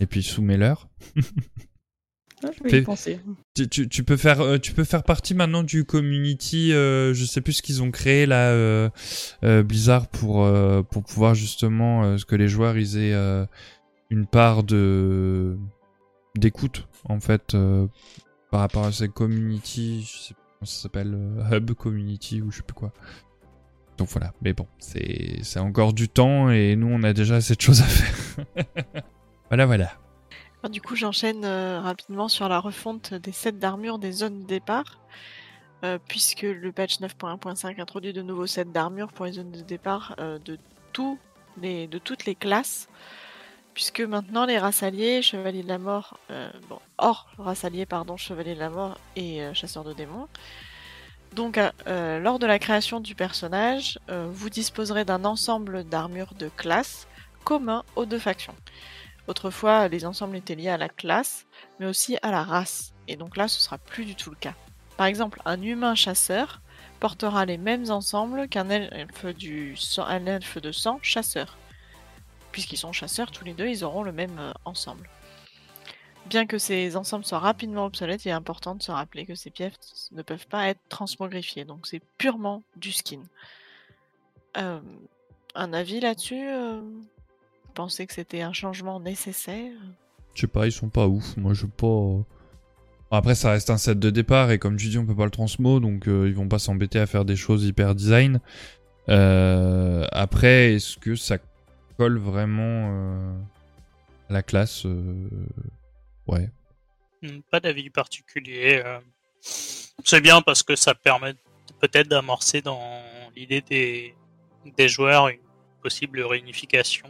et 0.00 0.06
puis 0.06 0.22
soumets-leur. 0.22 0.88
Ah, 2.42 2.48
je 2.56 2.62
vais 2.62 2.78
y 2.78 2.82
penser. 2.82 3.20
Tu, 3.54 3.68
tu- 3.68 3.88
tu 3.88 4.02
peux 4.04 4.16
faire 4.16 4.40
euh, 4.40 4.58
tu 4.58 4.72
peux 4.72 4.84
faire 4.84 5.02
partie 5.02 5.34
maintenant 5.34 5.62
du 5.62 5.84
community. 5.84 6.72
euh, 6.72 7.12
je 7.12 7.24
sais 7.24 7.40
plus 7.40 7.54
ce 7.54 7.62
qu'ils 7.62 7.82
ont 7.82 7.90
créé 7.90 8.24
là 8.26 8.50
euh, 8.50 8.88
euh, 9.44 9.62
Blizzard 9.62 10.08
pour 10.08 10.48
pour 10.90 11.02
pouvoir 11.04 11.34
justement 11.34 12.16
ce 12.16 12.24
que 12.24 12.36
les 12.36 12.48
joueurs 12.48 12.78
ils 12.78 12.96
aient 12.96 13.46
une 14.10 14.26
part 14.26 14.62
de 14.64 15.58
d'écoute 16.36 16.88
en 17.04 17.20
fait 17.20 17.56
par 18.50 18.60
rapport 18.60 18.84
à 18.86 18.92
cette 18.92 19.12
community. 19.12 20.02
Je 20.10 20.18
sais 20.28 20.34
pas 20.34 20.40
comment 20.58 20.66
ça 20.66 20.82
s'appelle 20.82 21.18
hub 21.52 21.72
community 21.72 22.40
ou 22.40 22.50
je 22.50 22.58
sais 22.58 22.62
plus 22.62 22.74
quoi. 22.74 22.92
Donc 23.98 24.08
voilà, 24.08 24.32
mais 24.40 24.54
bon, 24.54 24.66
c'est 24.78 25.40
c'est 25.42 25.58
encore 25.60 25.92
du 25.92 26.08
temps 26.08 26.48
et 26.50 26.74
nous 26.74 26.86
on 26.88 27.02
a 27.02 27.12
déjà 27.12 27.36
assez 27.36 27.54
de 27.54 27.60
choses 27.60 27.82
à 27.82 27.84
faire. 27.84 28.46
voilà 29.50 29.66
voilà. 29.66 29.92
Du 30.68 30.82
coup, 30.82 30.94
j'enchaîne 30.94 31.44
euh, 31.46 31.80
rapidement 31.80 32.28
sur 32.28 32.46
la 32.48 32.60
refonte 32.60 33.14
des 33.14 33.32
sets 33.32 33.52
d'armure 33.52 33.98
des 33.98 34.12
zones 34.12 34.42
de 34.42 34.46
départ, 34.46 34.98
euh, 35.82 35.98
puisque 36.06 36.42
le 36.42 36.70
patch 36.70 37.00
9.1.5 37.00 37.80
introduit 37.80 38.12
de 38.12 38.20
nouveaux 38.20 38.46
sets 38.46 38.66
d'armure 38.66 39.08
pour 39.08 39.24
les 39.24 39.32
zones 39.32 39.50
de 39.50 39.62
départ 39.62 40.14
euh, 40.20 40.38
de, 40.38 40.58
toutes 41.98 42.26
les 42.26 42.34
classes, 42.34 42.90
puisque 43.72 44.02
maintenant 44.02 44.44
les 44.44 44.58
races 44.58 44.82
alliés, 44.82 45.22
chevaliers 45.22 45.62
de 45.62 45.68
la 45.68 45.78
mort, 45.78 46.18
bon, 46.68 46.78
hors 46.98 47.28
race 47.38 47.64
alliée, 47.64 47.86
pardon, 47.86 48.18
chevalier 48.18 48.54
de 48.54 48.60
la 48.60 48.68
mort 48.68 48.98
et 49.16 49.42
euh, 49.42 49.54
chasseur 49.54 49.82
de 49.82 49.94
démons. 49.94 50.28
Donc, 51.32 51.60
lors 51.86 52.40
de 52.40 52.46
la 52.46 52.58
création 52.58 52.98
du 52.98 53.14
personnage, 53.14 54.00
vous 54.08 54.50
disposerez 54.50 55.04
d'un 55.04 55.24
ensemble 55.24 55.84
d'armures 55.84 56.34
de 56.34 56.48
classe 56.48 57.06
commun 57.44 57.84
aux 57.94 58.04
deux 58.04 58.18
factions. 58.18 58.56
Autrefois, 59.28 59.88
les 59.88 60.04
ensembles 60.04 60.36
étaient 60.36 60.54
liés 60.54 60.68
à 60.68 60.76
la 60.76 60.88
classe, 60.88 61.46
mais 61.78 61.86
aussi 61.86 62.16
à 62.22 62.30
la 62.30 62.42
race. 62.42 62.92
Et 63.08 63.16
donc 63.16 63.36
là, 63.36 63.48
ce 63.48 63.60
sera 63.60 63.78
plus 63.78 64.04
du 64.04 64.14
tout 64.14 64.30
le 64.30 64.36
cas. 64.36 64.54
Par 64.96 65.06
exemple, 65.06 65.40
un 65.44 65.60
humain 65.62 65.94
chasseur 65.94 66.60
portera 67.00 67.46
les 67.46 67.58
mêmes 67.58 67.90
ensembles 67.90 68.48
qu'un 68.48 68.68
elfe, 68.68 69.24
de 69.24 70.72
sang 70.72 70.98
chasseur. 71.02 71.56
Puisqu'ils 72.52 72.76
sont 72.76 72.92
chasseurs, 72.92 73.30
tous 73.30 73.44
les 73.44 73.54
deux, 73.54 73.68
ils 73.68 73.84
auront 73.84 74.02
le 74.02 74.12
même 74.12 74.38
euh, 74.38 74.52
ensemble. 74.64 75.08
Bien 76.26 76.46
que 76.46 76.58
ces 76.58 76.96
ensembles 76.96 77.24
soient 77.24 77.38
rapidement 77.38 77.86
obsolètes, 77.86 78.24
il 78.24 78.28
est 78.28 78.32
important 78.32 78.74
de 78.74 78.82
se 78.82 78.90
rappeler 78.90 79.24
que 79.24 79.34
ces 79.34 79.50
pièces 79.50 80.10
ne 80.12 80.22
peuvent 80.22 80.46
pas 80.46 80.68
être 80.68 80.80
transmogrifiées. 80.88 81.64
Donc 81.64 81.86
c'est 81.86 82.02
purement 82.18 82.62
du 82.76 82.92
skin. 82.92 83.22
Euh, 84.56 84.80
un 85.54 85.72
avis 85.72 86.00
là-dessus 86.00 86.48
euh, 86.48 86.82
Que 87.86 88.12
c'était 88.14 88.42
un 88.42 88.52
changement 88.52 89.00
nécessaire 89.00 89.72
Je 90.34 90.40
sais 90.42 90.46
pas, 90.46 90.66
ils 90.66 90.72
sont 90.72 90.88
pas 90.88 91.06
ouf. 91.06 91.36
Moi, 91.36 91.54
je 91.54 91.66
pas. 91.66 91.86
Bon, 91.86 92.24
Après, 93.10 93.34
ça 93.34 93.50
reste 93.50 93.70
un 93.70 93.78
set 93.78 93.98
de 93.98 94.10
départ 94.10 94.50
et 94.50 94.58
comme 94.58 94.76
tu 94.76 94.88
dis, 94.88 94.98
on 94.98 95.06
peut 95.06 95.16
pas 95.16 95.24
le 95.24 95.30
transmo, 95.30 95.80
donc 95.80 96.06
euh, 96.08 96.28
ils 96.28 96.34
vont 96.34 96.48
pas 96.48 96.58
s'embêter 96.58 96.98
à 96.98 97.06
faire 97.06 97.24
des 97.24 97.36
choses 97.36 97.64
hyper 97.64 97.94
design. 97.94 98.40
Euh, 99.08 100.06
après, 100.12 100.74
est-ce 100.74 100.96
que 100.96 101.16
ça 101.16 101.38
colle 101.96 102.18
vraiment 102.18 102.62
euh, 102.92 103.32
à 104.28 104.32
la 104.34 104.42
classe 104.42 104.86
euh, 104.86 105.28
Ouais. 106.28 106.48
Hmm, 107.22 107.40
Pas 107.50 107.58
d'avis 107.60 107.90
particulier. 107.90 108.80
euh. 108.84 108.98
C'est 109.42 110.20
bien 110.20 110.40
parce 110.42 110.62
que 110.62 110.76
ça 110.76 110.94
permet 110.94 111.34
peut-être 111.80 112.08
d'amorcer 112.08 112.62
dans 112.62 112.80
l'idée 113.34 113.62
des, 113.62 114.14
des 114.76 114.88
joueurs 114.88 115.28
une 115.28 115.38
possible 115.82 116.20
réunification 116.22 117.08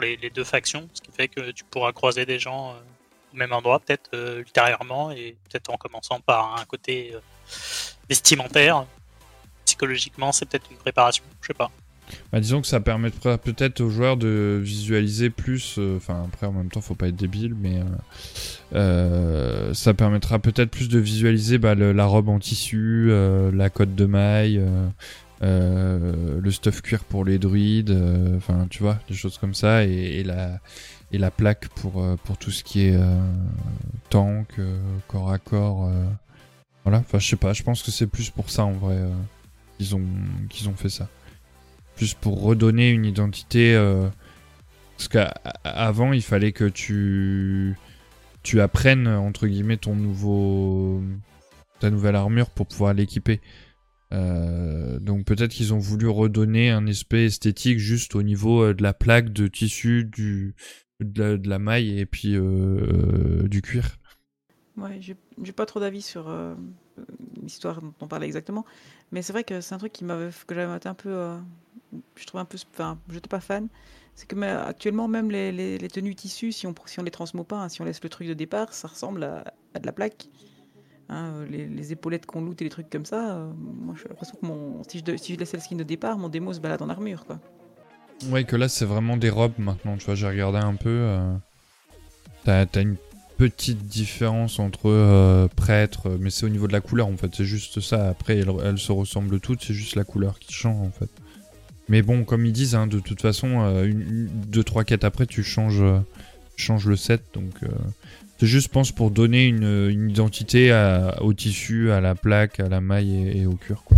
les, 0.00 0.30
deux 0.30 0.44
factions, 0.44 0.88
ce 0.92 1.00
qui 1.00 1.10
fait 1.12 1.28
que 1.28 1.50
tu 1.50 1.64
pourras 1.64 1.92
croiser 1.92 2.26
des 2.26 2.38
gens 2.38 2.70
euh, 2.70 2.74
au 3.34 3.36
même 3.36 3.52
endroit 3.52 3.80
peut-être 3.80 4.10
euh, 4.14 4.40
ultérieurement 4.40 5.10
et 5.10 5.36
peut-être 5.48 5.70
en 5.70 5.76
commençant 5.76 6.20
par 6.20 6.58
un 6.58 6.64
côté 6.64 7.12
euh, 7.14 7.20
vestimentaire. 8.08 8.86
Psychologiquement, 9.64 10.32
c'est 10.32 10.46
peut-être 10.46 10.70
une 10.70 10.76
préparation, 10.76 11.24
je 11.40 11.48
sais 11.48 11.54
pas. 11.54 11.70
Bah, 12.32 12.38
disons 12.38 12.60
que 12.60 12.68
ça 12.68 12.78
permettra 12.78 13.36
peut-être 13.36 13.80
aux 13.80 13.90
joueurs 13.90 14.16
de 14.16 14.60
visualiser 14.62 15.28
plus. 15.28 15.76
Enfin, 15.96 16.22
après, 16.24 16.46
en 16.46 16.52
même 16.52 16.68
temps, 16.68 16.80
faut 16.80 16.94
pas 16.94 17.08
être 17.08 17.16
débile, 17.16 17.56
mais 17.56 17.80
ça 19.74 19.92
permettra 19.92 20.38
peut-être 20.38 20.70
plus 20.70 20.88
de 20.88 21.00
visualiser 21.00 21.58
bah, 21.58 21.74
la 21.74 22.04
robe 22.06 22.28
en 22.28 22.38
tissu, 22.38 23.10
la 23.52 23.70
cotte 23.70 23.96
de 23.96 24.06
maille, 24.06 24.62
le 25.42 26.50
stuff 26.50 26.82
cuir 26.82 27.04
pour 27.04 27.24
les 27.24 27.38
druides. 27.38 27.90
euh, 27.90 28.36
Enfin, 28.36 28.66
tu 28.70 28.82
vois, 28.82 28.98
des 29.08 29.14
choses 29.14 29.38
comme 29.38 29.54
ça, 29.54 29.84
et, 29.84 30.22
la 30.24 30.60
et 31.12 31.18
la 31.18 31.30
plaque 31.30 31.68
pour 31.70 32.02
euh, 32.02 32.16
pour 32.24 32.38
tout 32.38 32.50
ce 32.50 32.64
qui 32.64 32.82
est 32.86 32.96
euh, 32.96 33.20
tank, 34.10 34.48
euh, 34.58 34.78
corps 35.08 35.30
à 35.32 35.38
corps. 35.38 35.86
euh, 35.86 36.04
voilà. 36.84 36.98
Enfin, 37.00 37.18
je 37.18 37.28
sais 37.28 37.36
pas. 37.36 37.52
Je 37.52 37.62
pense 37.62 37.82
que 37.82 37.90
c'est 37.90 38.06
plus 38.06 38.30
pour 38.30 38.50
ça 38.50 38.64
en 38.64 38.72
vrai 38.72 38.96
euh, 38.96 39.10
qu'ils 39.78 39.96
ont 39.96 40.04
qu'ils 40.50 40.68
ont 40.68 40.74
fait 40.76 40.90
ça. 40.90 41.08
plus 41.96 42.14
pour 42.14 42.42
redonner 42.42 42.90
une 42.90 43.04
identité. 43.06 43.74
euh, 43.74 44.08
parce 44.96 45.08
qu'avant, 45.08 46.12
il 46.12 46.22
fallait 46.22 46.52
que 46.52 46.64
tu 46.66 47.76
tu 48.42 48.60
apprennes 48.60 49.08
entre 49.08 49.46
guillemets 49.48 49.76
ton 49.76 49.94
nouveau 49.96 51.02
ta 51.80 51.90
nouvelle 51.90 52.16
armure 52.16 52.50
pour 52.50 52.66
pouvoir 52.66 52.94
l'équiper. 52.94 53.40
Euh, 54.12 54.98
donc 55.00 55.24
peut-être 55.24 55.50
qu'ils 55.50 55.74
ont 55.74 55.78
voulu 55.78 56.08
redonner 56.08 56.70
un 56.70 56.86
aspect 56.86 57.26
esthétique 57.26 57.78
juste 57.78 58.14
au 58.14 58.22
niveau 58.22 58.62
euh, 58.62 58.74
de 58.74 58.82
la 58.82 58.94
plaque 58.94 59.32
de 59.32 59.48
tissu, 59.48 60.04
du 60.04 60.54
de 61.00 61.40
la, 61.44 61.58
maille 61.58 61.98
et 61.98 62.06
puis 62.06 62.36
euh, 62.36 63.46
du 63.48 63.62
cuir. 63.62 63.98
Ouais, 64.76 65.00
j'ai 65.00 65.52
pas 65.52 65.66
trop 65.66 65.80
d'avis 65.80 66.02
sur 66.02 66.34
l'histoire 67.42 67.80
dont 67.80 67.94
on 68.00 68.08
parlait 68.08 68.26
exactement, 68.26 68.64
mais 69.10 69.22
c'est 69.22 69.32
vrai 69.32 69.42
que 69.42 69.60
c'est 69.60 69.74
un 69.74 69.78
truc 69.78 69.92
qui 69.92 70.04
m'avait 70.04 70.30
que 70.46 70.54
j'avais 70.54 70.86
un 70.86 70.94
peu, 70.94 71.38
je 72.14 72.26
trouvais 72.26 72.42
un 72.42 72.46
peu, 72.46 72.58
enfin, 72.72 72.98
j'étais 73.10 73.28
pas 73.28 73.40
fan. 73.40 73.68
C'est 74.14 74.26
que 74.26 74.34
mais, 74.34 74.48
actuellement 74.48 75.08
même 75.08 75.30
les, 75.30 75.78
tenues 75.90 76.14
tissus, 76.14 76.52
si 76.52 76.66
on 76.66 76.74
si 76.84 77.00
on 77.00 77.02
les 77.02 77.10
transmet 77.10 77.44
pas, 77.44 77.56
hein, 77.56 77.68
si 77.70 77.80
on 77.80 77.84
laisse 77.84 78.02
le 78.02 78.08
truc 78.10 78.28
de 78.28 78.34
départ, 78.34 78.74
ça 78.74 78.88
ressemble 78.88 79.24
à 79.24 79.78
de 79.78 79.86
la 79.86 79.92
plaque. 79.92 80.28
Hein, 81.08 81.32
euh, 81.34 81.46
les, 81.48 81.92
épaulettes 81.92 82.26
qu'on 82.26 82.40
loot 82.42 82.60
et 82.60 82.64
les 82.64 82.70
trucs 82.70 82.90
comme 82.90 83.04
ça, 83.04 83.36
euh, 83.36 83.52
moi 83.56 83.94
j'ai 84.00 84.08
l'impression 84.08 84.34
que 84.40 84.44
mon, 84.44 84.82
si, 84.88 85.02
je, 85.06 85.16
si 85.16 85.34
je 85.34 85.38
laissais 85.38 85.56
le 85.56 85.62
skin 85.62 85.76
de 85.76 85.84
départ, 85.84 86.18
mon 86.18 86.28
démo 86.28 86.52
se 86.52 86.58
balade 86.58 86.82
en 86.82 86.88
armure 86.88 87.24
quoi. 87.26 87.38
Ouais, 88.30 88.42
que 88.44 88.56
là 88.56 88.68
c'est 88.68 88.86
vraiment 88.86 89.16
des 89.16 89.30
robes 89.30 89.52
maintenant, 89.58 89.96
tu 89.98 90.04
vois, 90.06 90.16
j'ai 90.16 90.26
regardé 90.26 90.58
un 90.58 90.74
peu. 90.74 90.88
euh, 90.90 91.32
T'as 92.44 92.66
une 92.80 92.96
petite 93.38 93.86
différence 93.86 94.58
entre 94.58 94.88
euh, 94.88 95.46
prêtres, 95.48 96.16
mais 96.20 96.30
c'est 96.30 96.46
au 96.46 96.48
niveau 96.48 96.66
de 96.66 96.72
la 96.72 96.80
couleur 96.80 97.06
en 97.06 97.16
fait, 97.16 97.34
c'est 97.34 97.44
juste 97.44 97.80
ça. 97.80 98.08
Après, 98.08 98.38
elles, 98.38 98.78
se 98.78 98.92
ressemblent 98.92 99.40
toutes, 99.40 99.62
c'est 99.62 99.74
juste 99.74 99.94
la 99.96 100.04
couleur 100.04 100.38
qui 100.38 100.52
change 100.52 100.86
en 100.86 100.90
fait. 100.90 101.10
Mais 101.88 102.02
bon, 102.02 102.24
comme 102.24 102.44
ils 102.46 102.52
disent, 102.52 102.74
hein, 102.74 102.86
de 102.88 102.98
toute 102.98 103.20
façon, 103.20 103.60
euh, 103.62 103.84
une, 103.84 104.00
une- 104.00 104.26
deux, 104.28 104.64
trois 104.64 104.82
quêtes 104.84 105.04
après, 105.04 105.26
tu 105.26 105.42
changes, 105.44 105.84
changes 106.56 106.86
le 106.86 106.96
set, 106.96 107.22
donc 107.34 107.54
c'est 108.38 108.46
juste, 108.46 108.66
je 108.66 108.72
pense, 108.72 108.92
pour 108.92 109.10
donner 109.10 109.46
une, 109.46 110.10
identité 110.10 110.70
au 111.20 111.32
tissu, 111.32 111.90
à 111.90 112.00
la 112.00 112.14
plaque, 112.14 112.60
à 112.60 112.68
la 112.68 112.82
maille 112.82 113.38
et, 113.38 113.46
au 113.46 113.54
cuir, 113.54 113.82
quoi. 113.84 113.96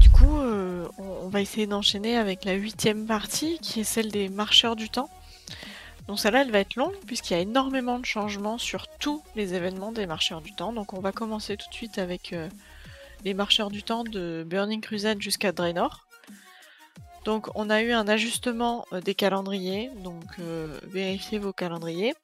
Du 0.00 0.08
coup, 0.08 0.38
euh, 0.38 0.86
on, 0.98 1.28
va 1.28 1.42
essayer 1.42 1.66
d'enchaîner 1.66 2.16
avec 2.16 2.44
la 2.44 2.54
huitième 2.54 3.06
partie, 3.06 3.58
qui 3.60 3.80
est 3.80 3.84
celle 3.84 4.10
des 4.10 4.30
marcheurs 4.30 4.76
du 4.76 4.88
temps. 4.88 5.10
Donc 6.08 6.20
celle-là, 6.20 6.42
elle 6.42 6.52
va 6.52 6.60
être 6.60 6.76
longue, 6.76 6.94
puisqu'il 7.06 7.34
y 7.34 7.36
a 7.36 7.40
énormément 7.40 7.98
de 7.98 8.06
changements 8.06 8.56
sur 8.56 8.86
tous 8.98 9.22
les 9.34 9.54
événements 9.54 9.92
des 9.92 10.06
marcheurs 10.06 10.40
du 10.40 10.54
temps. 10.54 10.72
Donc 10.72 10.94
on 10.94 11.00
va 11.00 11.12
commencer 11.12 11.56
tout 11.56 11.68
de 11.68 11.74
suite 11.74 11.98
avec 11.98 12.32
euh, 12.32 12.48
les 13.24 13.34
marcheurs 13.34 13.70
du 13.70 13.82
temps 13.82 14.04
de 14.04 14.46
Burning 14.48 14.80
Crusade 14.80 15.20
jusqu'à 15.20 15.52
Draenor. 15.52 16.06
Donc 17.24 17.48
on 17.56 17.68
a 17.68 17.82
eu 17.82 17.90
un 17.92 18.06
ajustement 18.08 18.86
euh, 18.92 19.00
des 19.00 19.14
calendriers, 19.14 19.90
donc 20.02 20.22
vérifiez 20.84 21.38
vos 21.38 21.52
calendriers. 21.52 22.14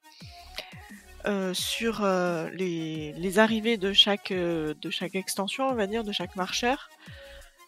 Euh, 1.26 1.54
sur 1.54 2.02
euh, 2.02 2.50
les, 2.50 3.38
arrivées 3.38 3.76
de 3.76 3.92
chaque, 3.92 4.32
euh, 4.32 4.74
de 4.80 4.90
chaque 4.90 5.14
extension, 5.14 5.68
on 5.68 5.74
va 5.74 5.86
dire, 5.86 6.02
de 6.02 6.12
chaque 6.12 6.34
marcheur. 6.34 6.88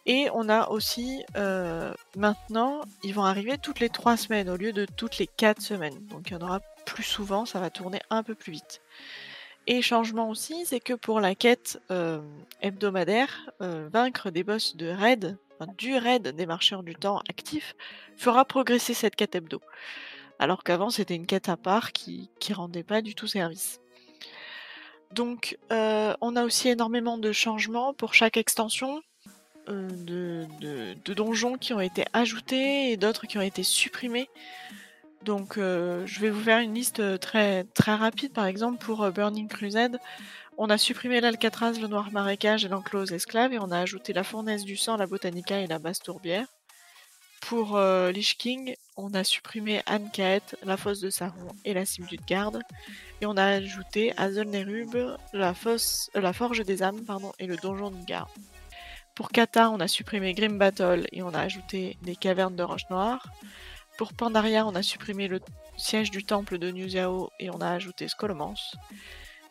Et 0.05 0.27
on 0.33 0.49
a 0.49 0.69
aussi, 0.69 1.23
maintenant, 2.15 2.81
ils 3.01 3.15
vont 3.15 3.23
arriver 3.23 3.57
toutes 3.57 3.79
les 3.79 3.89
trois 3.89 4.17
semaines 4.17 4.51
au 4.51 4.55
lieu 4.55 4.71
de 4.71 4.85
toutes 4.85 5.17
les 5.17 5.25
quatre 5.25 5.63
semaines. 5.63 5.97
Donc 6.11 6.29
il 6.29 6.33
y 6.33 6.35
en 6.35 6.41
aura 6.41 6.59
plus 6.85 7.01
souvent, 7.01 7.47
ça 7.47 7.59
va 7.59 7.71
tourner 7.71 7.99
un 8.11 8.21
peu 8.21 8.35
plus 8.35 8.51
vite. 8.51 8.81
Et 9.65 9.81
changement 9.81 10.29
aussi, 10.29 10.63
c'est 10.67 10.79
que 10.79 10.93
pour 10.93 11.19
la 11.19 11.33
quête 11.33 11.79
hebdomadaire, 12.61 13.49
vaincre 13.59 14.29
des 14.29 14.43
boss 14.43 14.75
de 14.75 14.89
raid, 14.89 15.39
du 15.79 15.97
raid 15.97 16.27
des 16.27 16.45
marcheurs 16.45 16.83
du 16.83 16.93
temps 16.93 17.23
actifs, 17.27 17.75
fera 18.15 18.45
progresser 18.45 18.93
cette 18.93 19.15
quête 19.15 19.33
hebdo. 19.33 19.59
Alors 20.39 20.63
qu'avant 20.63 20.89
c'était 20.89 21.15
une 21.15 21.25
quête 21.25 21.49
à 21.49 21.57
part 21.57 21.91
qui, 21.91 22.29
rendait 22.51 22.83
pas 22.83 23.01
du 23.01 23.15
tout 23.15 23.27
service. 23.27 23.79
Donc 25.11 25.57
euh, 25.71 26.13
on 26.21 26.35
a 26.35 26.43
aussi 26.43 26.69
énormément 26.69 27.17
de 27.17 27.31
changements 27.31 27.93
pour 27.93 28.13
chaque 28.13 28.37
extension 28.37 29.01
euh, 29.69 29.89
de, 30.05 31.13
donjons 31.13 31.55
qui 31.55 31.73
ont 31.73 31.79
été 31.79 32.05
ajoutés 32.13 32.91
et 32.91 32.97
d'autres 32.97 33.25
qui 33.27 33.37
ont 33.37 33.41
été 33.41 33.63
supprimés. 33.63 34.29
Donc 35.23 35.57
euh, 35.57 36.05
je 36.05 36.19
vais 36.19 36.29
vous 36.29 36.41
faire 36.41 36.59
une 36.59 36.73
liste 36.73 37.19
très, 37.19 37.63
très 37.73 37.95
rapide. 37.95 38.33
Par 38.33 38.45
exemple, 38.45 38.83
pour 38.83 39.09
Burning 39.11 39.47
Crusade, 39.47 39.99
on 40.57 40.69
a 40.69 40.77
supprimé 40.77 41.21
l'Alcatraz, 41.21 41.79
le 41.79 41.87
Noir 41.87 42.11
Marécage 42.11 42.65
et 42.65 42.67
l'Enclose 42.67 43.11
Esclave 43.11 43.53
et 43.53 43.59
on 43.59 43.71
a 43.71 43.79
ajouté 43.79 44.13
la 44.13 44.23
Fournaise 44.23 44.65
du 44.65 44.77
Sang, 44.77 44.97
la 44.97 45.07
Botanica 45.07 45.59
et 45.59 45.67
la 45.67 45.79
Basse 45.79 45.99
Tourbière. 45.99 46.47
Pour 47.41 47.75
euh, 47.75 48.11
Lich 48.11 48.37
King, 48.37 48.75
on 48.97 49.13
a 49.13 49.23
supprimé 49.23 49.81
Anne 49.85 50.09
la 50.63 50.77
Fosse 50.77 50.99
de 50.99 51.09
Saron 51.09 51.47
et 51.63 51.73
la 51.73 51.85
Cime 51.85 52.05
du 52.05 52.17
Garde. 52.17 52.61
Et 53.21 53.25
on 53.25 53.37
a 53.37 53.45
ajouté 53.45 54.13
Azelnerub, 54.17 55.17
la, 55.33 55.53
fosse, 55.53 56.09
la 56.13 56.33
Forge 56.33 56.65
des 56.65 56.83
âmes 56.83 57.05
et 57.39 57.47
le 57.47 57.55
Donjon 57.57 57.91
de 57.91 58.05
Garde. 58.05 58.29
Pour 59.15 59.29
Kata, 59.29 59.69
on 59.69 59.79
a 59.79 59.87
supprimé 59.87 60.33
Grim 60.33 60.57
Battle 60.57 61.07
et 61.11 61.23
on 61.23 61.33
a 61.33 61.39
ajouté 61.39 61.97
les 62.03 62.15
cavernes 62.15 62.55
de 62.55 62.63
roche 62.63 62.89
noire. 62.89 63.25
Pour 63.97 64.13
Pandaria, 64.13 64.67
on 64.67 64.75
a 64.75 64.83
supprimé 64.83 65.27
le 65.29 65.39
siège 65.77 66.11
du 66.11 66.25
temple 66.25 66.57
de 66.57 66.69
New 66.71 66.87
et 67.39 67.49
on 67.49 67.61
a 67.61 67.69
ajouté 67.69 68.09
Skolomance. 68.09 68.75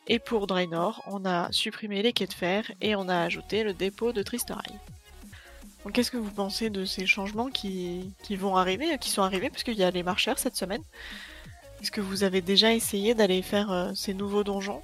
Et 0.06 0.18
pour 0.18 0.46
Draenor, 0.46 1.02
on 1.06 1.24
a 1.24 1.50
supprimé 1.50 2.02
les 2.02 2.12
quais 2.12 2.26
de 2.26 2.34
fer 2.34 2.70
et 2.82 2.94
on 2.94 3.08
a 3.08 3.20
ajouté 3.20 3.64
le 3.64 3.72
dépôt 3.72 4.12
de 4.12 4.22
Tristerai. 4.22 4.68
Qu'est-ce 5.92 6.10
que 6.10 6.16
vous 6.16 6.30
pensez 6.30 6.70
de 6.70 6.84
ces 6.84 7.06
changements 7.06 7.50
qui, 7.50 8.14
vont 8.30 8.56
arriver, 8.56 8.96
qui 8.98 9.10
sont 9.10 9.22
arrivés, 9.22 9.50
puisqu'il 9.50 9.74
y 9.74 9.84
a 9.84 9.90
les 9.90 10.02
marcheurs 10.02 10.38
cette 10.38 10.56
semaine 10.56 10.82
Est-ce 11.82 11.90
que 11.90 12.00
vous 12.00 12.24
avez 12.24 12.40
déjà 12.40 12.72
essayé 12.72 13.14
d'aller 13.14 13.42
faire 13.42 13.70
euh, 13.70 13.92
ces 13.94 14.14
nouveaux 14.14 14.44
donjons? 14.44 14.82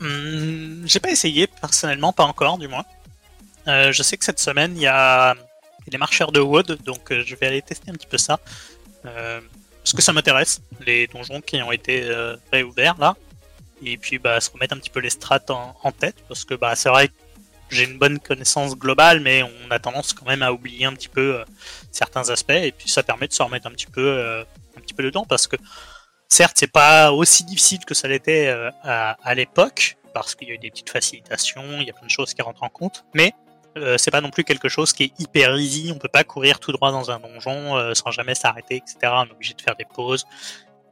Hmm, 0.00 0.86
J'ai 0.86 1.00
pas 1.00 1.10
essayé 1.10 1.46
personnellement, 1.46 2.12
pas 2.12 2.24
encore 2.24 2.58
du 2.58 2.68
moins. 2.68 2.84
Euh, 3.66 3.92
je 3.92 4.02
sais 4.02 4.16
que 4.16 4.24
cette 4.24 4.38
semaine 4.38 4.76
il 4.76 4.82
y 4.82 4.86
a 4.86 5.34
les 5.90 5.98
marcheurs 5.98 6.32
de 6.32 6.40
Wood, 6.40 6.78
donc 6.84 7.10
euh, 7.10 7.22
je 7.26 7.34
vais 7.34 7.46
aller 7.46 7.62
tester 7.62 7.90
un 7.90 7.94
petit 7.94 8.06
peu 8.06 8.18
ça. 8.18 8.38
Parce 9.02 9.94
que 9.94 10.02
ça 10.02 10.12
m'intéresse, 10.12 10.60
les 10.86 11.06
donjons 11.06 11.40
qui 11.40 11.60
ont 11.62 11.72
été 11.72 12.06
réouverts 12.52 12.98
là. 12.98 13.16
Et 13.82 13.96
puis 13.96 14.18
bah, 14.18 14.38
se 14.38 14.50
remettre 14.50 14.74
un 14.74 14.78
petit 14.78 14.90
peu 14.90 15.00
les 15.00 15.08
strats 15.08 15.40
en, 15.48 15.74
en 15.82 15.90
tête, 15.90 16.16
parce 16.28 16.44
que 16.44 16.52
bah, 16.54 16.76
c'est 16.76 16.90
vrai 16.90 17.08
que 17.08 17.14
j'ai 17.70 17.84
une 17.84 17.98
bonne 17.98 18.18
connaissance 18.18 18.76
globale, 18.76 19.20
mais 19.20 19.42
on 19.42 19.70
a 19.70 19.78
tendance 19.78 20.12
quand 20.12 20.26
même 20.26 20.42
à 20.42 20.52
oublier 20.52 20.86
un 20.86 20.92
petit 20.92 21.08
peu 21.08 21.36
euh, 21.36 21.44
certains 21.90 22.28
aspects, 22.30 22.50
et 22.50 22.72
puis 22.72 22.88
ça 22.88 23.02
permet 23.02 23.28
de 23.28 23.32
se 23.32 23.42
remettre 23.42 23.66
un 23.66 23.72
petit 23.72 23.86
peu, 23.86 24.06
euh, 24.06 24.42
un 24.76 24.80
petit 24.80 24.94
peu 24.94 25.02
dedans, 25.02 25.24
parce 25.28 25.46
que 25.46 25.56
certes, 26.28 26.56
c'est 26.56 26.72
pas 26.72 27.12
aussi 27.12 27.44
difficile 27.44 27.84
que 27.84 27.94
ça 27.94 28.08
l'était 28.08 28.48
euh, 28.48 28.70
à, 28.82 29.16
à 29.22 29.34
l'époque, 29.34 29.96
parce 30.14 30.34
qu'il 30.34 30.48
y 30.48 30.50
a 30.50 30.54
eu 30.54 30.58
des 30.58 30.70
petites 30.70 30.90
facilitations, 30.90 31.80
il 31.80 31.86
y 31.86 31.90
a 31.90 31.92
plein 31.92 32.06
de 32.06 32.10
choses 32.10 32.34
qui 32.34 32.42
rentrent 32.42 32.62
en 32.62 32.68
compte, 32.68 33.04
mais 33.14 33.32
euh, 33.78 33.96
c'est 33.98 34.10
pas 34.10 34.20
non 34.20 34.30
plus 34.30 34.44
quelque 34.44 34.68
chose 34.68 34.92
qui 34.92 35.04
est 35.04 35.20
hyper 35.20 35.56
easy, 35.56 35.92
on 35.94 35.98
peut 35.98 36.08
pas 36.08 36.24
courir 36.24 36.58
tout 36.58 36.72
droit 36.72 36.90
dans 36.90 37.10
un 37.10 37.20
donjon 37.20 37.76
euh, 37.76 37.94
sans 37.94 38.10
jamais 38.10 38.34
s'arrêter, 38.34 38.76
etc. 38.76 39.12
On 39.14 39.26
est 39.26 39.30
obligé 39.30 39.54
de 39.54 39.60
faire 39.62 39.76
des 39.76 39.84
pauses. 39.84 40.24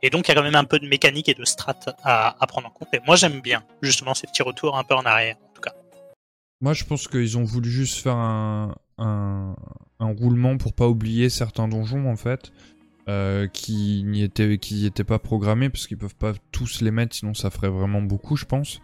Et 0.01 0.11
donc 0.11 0.29
il 0.29 0.31
y 0.31 0.33
a 0.33 0.35
quand 0.37 0.45
même 0.45 0.55
un 0.55 0.65
peu 0.65 0.79
de 0.79 0.87
mécanique 0.87 1.29
et 1.29 1.35
de 1.35 1.45
strat 1.45 1.75
à, 2.05 2.37
à 2.41 2.47
prendre 2.47 2.69
en 2.69 2.71
compte. 2.71 2.89
Et 2.93 3.01
moi 3.05 3.17
j'aime 3.17 3.41
bien 3.41 3.65
justement 3.83 4.15
ces 4.15 4.29
petits 4.29 4.45
retours 4.45 4.79
un 4.79 4.85
peu 4.85 4.95
en 4.95 5.05
arrière, 5.05 5.37
en 5.51 5.55
tout 5.55 5.61
cas. 5.61 5.73
Moi, 6.61 6.73
je 6.75 6.85
pense 6.85 7.07
qu'ils 7.09 7.39
ont 7.39 7.45
voulu 7.45 7.71
juste 7.71 8.03
faire 8.03 8.17
un, 8.17 8.75
un, 8.99 9.55
roulement 10.01 10.57
pour 10.57 10.73
pas 10.73 10.89
oublier 10.89 11.29
certains 11.29 11.69
donjons, 11.69 12.11
en 12.11 12.17
fait, 12.17 12.53
euh, 13.09 13.47
qui 13.47 14.03
n'y 14.05 14.23
étaient, 14.23 14.59
qui 14.59 14.91
pas 14.91 15.19
programmés, 15.19 15.71
parce 15.71 15.87
qu'ils 15.87 15.99
peuvent 15.99 16.17
pas 16.17 16.33
tous 16.51 16.81
les 16.81 16.91
mettre, 16.91 17.15
sinon 17.15 17.35
ça 17.35 17.51
ferait 17.51 17.69
vraiment 17.69 18.03
beaucoup, 18.03 18.37
je 18.37 18.45
pense. 18.45 18.81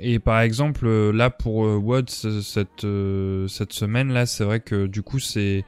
Et 0.00 0.18
par 0.18 0.40
exemple, 0.40 0.86
euh, 0.86 1.12
là, 1.12 1.30
pour 1.30 1.66
euh, 1.66 1.76
WOD, 1.76 2.10
cette, 2.10 2.84
euh, 2.84 3.46
cette 3.48 3.72
semaine-là, 3.72 4.26
c'est 4.26 4.44
vrai 4.44 4.60
que 4.60 4.86
du 4.86 5.02
coup, 5.02 5.18
c'est 5.18 5.64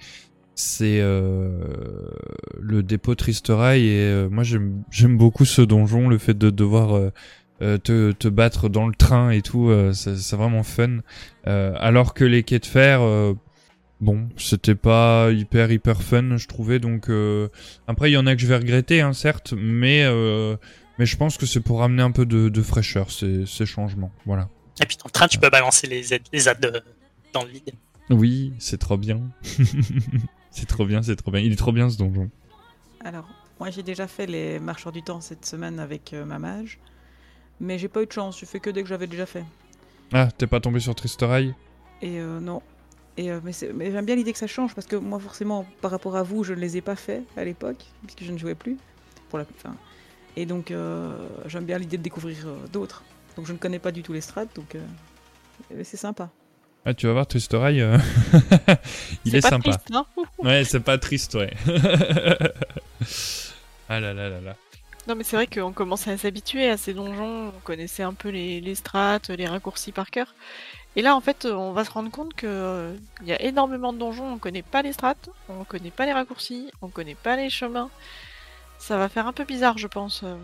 c'est 0.58 1.02
le 1.02 2.82
dépôt 2.82 3.14
Tristerai 3.14 3.78
et 3.78 4.28
moi 4.30 4.42
j'aime 4.42 5.18
beaucoup 5.18 5.44
ce 5.44 5.60
donjon 5.60 6.08
le 6.08 6.16
fait 6.16 6.32
de 6.32 6.48
devoir 6.48 7.12
euh, 7.62 7.78
te, 7.78 8.12
te 8.12 8.28
battre 8.28 8.68
dans 8.68 8.86
le 8.86 8.94
train 8.94 9.30
et 9.30 9.42
tout 9.42 9.70
euh, 9.70 9.92
c'est 9.92 10.36
vraiment 10.36 10.62
fun 10.62 10.98
euh, 11.46 11.74
alors 11.78 12.12
que 12.14 12.24
les 12.24 12.42
quais 12.42 12.58
de 12.58 12.66
fer, 12.66 13.00
euh, 13.02 13.34
bon, 14.00 14.28
c'était 14.36 14.74
pas 14.74 15.30
hyper 15.30 15.70
hyper 15.70 16.02
fun, 16.02 16.36
je 16.36 16.46
trouvais. 16.48 16.78
Donc 16.78 17.08
euh, 17.08 17.48
après, 17.86 18.10
il 18.10 18.14
y 18.14 18.16
en 18.16 18.26
a 18.26 18.34
que 18.34 18.40
je 18.42 18.46
vais 18.46 18.56
regretter, 18.56 19.00
hein, 19.00 19.12
certes, 19.12 19.54
mais 19.56 20.02
euh, 20.04 20.56
mais 20.98 21.06
je 21.06 21.16
pense 21.16 21.36
que 21.36 21.46
c'est 21.46 21.60
pour 21.60 21.82
amener 21.82 22.02
un 22.02 22.10
peu 22.10 22.26
de, 22.26 22.48
de 22.48 22.62
fraîcheur 22.62 23.10
ces, 23.10 23.46
ces 23.46 23.66
changements. 23.66 24.10
Voilà. 24.24 24.48
Et 24.82 24.86
puis 24.86 24.96
dans 24.96 25.06
le 25.06 25.10
train, 25.10 25.28
tu 25.28 25.38
peux 25.38 25.50
balancer 25.50 25.86
les 25.86 26.12
aides, 26.12 26.26
les 26.32 26.48
aides 26.48 26.82
dans 27.32 27.44
le 27.44 27.50
vide. 27.50 27.72
Oui, 28.10 28.52
c'est 28.58 28.78
trop 28.78 28.96
bien. 28.96 29.20
c'est 30.50 30.66
trop 30.66 30.86
bien, 30.86 31.02
c'est 31.02 31.16
trop 31.16 31.30
bien. 31.30 31.40
Il 31.40 31.52
est 31.52 31.56
trop 31.56 31.72
bien 31.72 31.88
ce 31.90 31.96
donjon. 31.96 32.30
Alors, 33.04 33.28
moi 33.60 33.70
j'ai 33.70 33.82
déjà 33.82 34.06
fait 34.06 34.26
les 34.26 34.58
marcheurs 34.58 34.92
du 34.92 35.02
temps 35.02 35.20
cette 35.20 35.46
semaine 35.46 35.78
avec 35.78 36.12
euh, 36.12 36.24
ma 36.24 36.38
mage, 36.38 36.78
mais 37.60 37.78
j'ai 37.78 37.88
pas 37.88 38.02
eu 38.02 38.06
de 38.06 38.12
chance, 38.12 38.38
j'ai 38.40 38.46
fait 38.46 38.60
que 38.60 38.70
dès 38.70 38.82
que 38.82 38.88
j'avais 38.88 39.06
déjà 39.06 39.26
fait. 39.26 39.44
Ah, 40.12 40.28
t'es 40.36 40.46
pas 40.46 40.60
tombé 40.60 40.80
sur 40.80 40.94
Tristerai 40.94 41.54
Et 42.02 42.18
euh, 42.20 42.38
non. 42.40 42.62
Et, 43.16 43.30
euh, 43.30 43.40
mais 43.42 43.52
c'est- 43.52 43.72
mais 43.72 43.90
j'aime 43.90 44.04
bien 44.04 44.14
l'idée 44.14 44.32
que 44.32 44.38
ça 44.38 44.46
change 44.46 44.74
parce 44.74 44.86
que 44.86 44.96
moi, 44.96 45.18
forcément, 45.18 45.66
par 45.80 45.90
rapport 45.90 46.16
à 46.16 46.22
vous, 46.22 46.44
je 46.44 46.52
ne 46.52 46.60
les 46.60 46.76
ai 46.76 46.80
pas 46.82 46.96
faits 46.96 47.22
à 47.36 47.44
l'époque, 47.44 47.84
puisque 48.06 48.22
je 48.24 48.32
ne 48.32 48.38
jouais 48.38 48.54
plus. 48.54 48.76
Pour 49.30 49.38
la, 49.38 49.46
enfin, 49.56 49.74
et 50.36 50.44
donc, 50.46 50.70
euh, 50.70 51.16
j'aime 51.46 51.64
bien 51.64 51.78
l'idée 51.78 51.96
de 51.96 52.02
découvrir 52.02 52.46
euh, 52.46 52.56
d'autres. 52.72 53.02
Donc, 53.36 53.46
je 53.46 53.52
ne 53.52 53.58
connais 53.58 53.78
pas 53.78 53.90
du 53.90 54.02
tout 54.02 54.12
les 54.12 54.20
strats, 54.20 54.44
donc 54.44 54.74
euh, 54.74 54.80
mais 55.74 55.82
c'est 55.84 55.96
sympa. 55.96 56.30
Ah, 56.84 56.94
tu 56.94 57.06
vas 57.06 57.14
voir, 57.14 57.26
Twistorail, 57.26 57.80
euh, 57.80 57.98
il 59.24 59.32
C'est 59.32 59.38
est 59.38 59.40
pas 59.40 59.48
sympa. 59.48 59.70
triste, 59.72 59.88
hein? 59.92 60.06
Ouais, 60.42 60.62
c'est 60.64 60.80
pas 60.80 60.98
triste, 60.98 61.34
ouais. 61.34 61.52
ah 63.88 63.98
là 64.00 64.12
là 64.12 64.28
là 64.28 64.40
là. 64.40 64.56
Non, 65.06 65.14
mais 65.14 65.22
c'est 65.22 65.36
vrai 65.36 65.46
qu'on 65.46 65.72
commençait 65.72 66.10
à 66.10 66.18
s'habituer 66.18 66.68
à 66.68 66.76
ces 66.76 66.92
donjons, 66.92 67.52
on 67.56 67.60
connaissait 67.60 68.02
un 68.02 68.12
peu 68.14 68.28
les, 68.28 68.74
strates, 68.74 69.28
les 69.30 69.46
raccourcis 69.46 69.92
par 69.92 70.10
cœur. 70.10 70.34
Et 70.96 71.02
là, 71.02 71.14
en 71.14 71.20
fait, 71.20 71.44
on 71.44 71.72
va 71.72 71.84
se 71.84 71.90
rendre 71.90 72.10
compte 72.10 72.34
que 72.34 72.46
euh, 72.46 72.96
y 73.24 73.32
a 73.32 73.40
énormément 73.42 73.92
de 73.92 73.98
donjons, 73.98 74.26
on 74.32 74.38
connaît 74.38 74.62
pas 74.62 74.82
les 74.82 74.92
strates, 74.92 75.30
on 75.48 75.62
connaît 75.64 75.90
pas 75.92 76.06
les 76.06 76.12
raccourcis, 76.12 76.72
on 76.82 76.88
connaît 76.88 77.14
pas 77.14 77.36
les 77.36 77.50
chemins. 77.50 77.90
Ça 78.78 78.98
va 78.98 79.08
faire 79.08 79.26
un 79.26 79.32
peu 79.32 79.44
bizarre, 79.44 79.78
je 79.78 79.86
pense. 79.86 80.22
euh. 80.24 80.36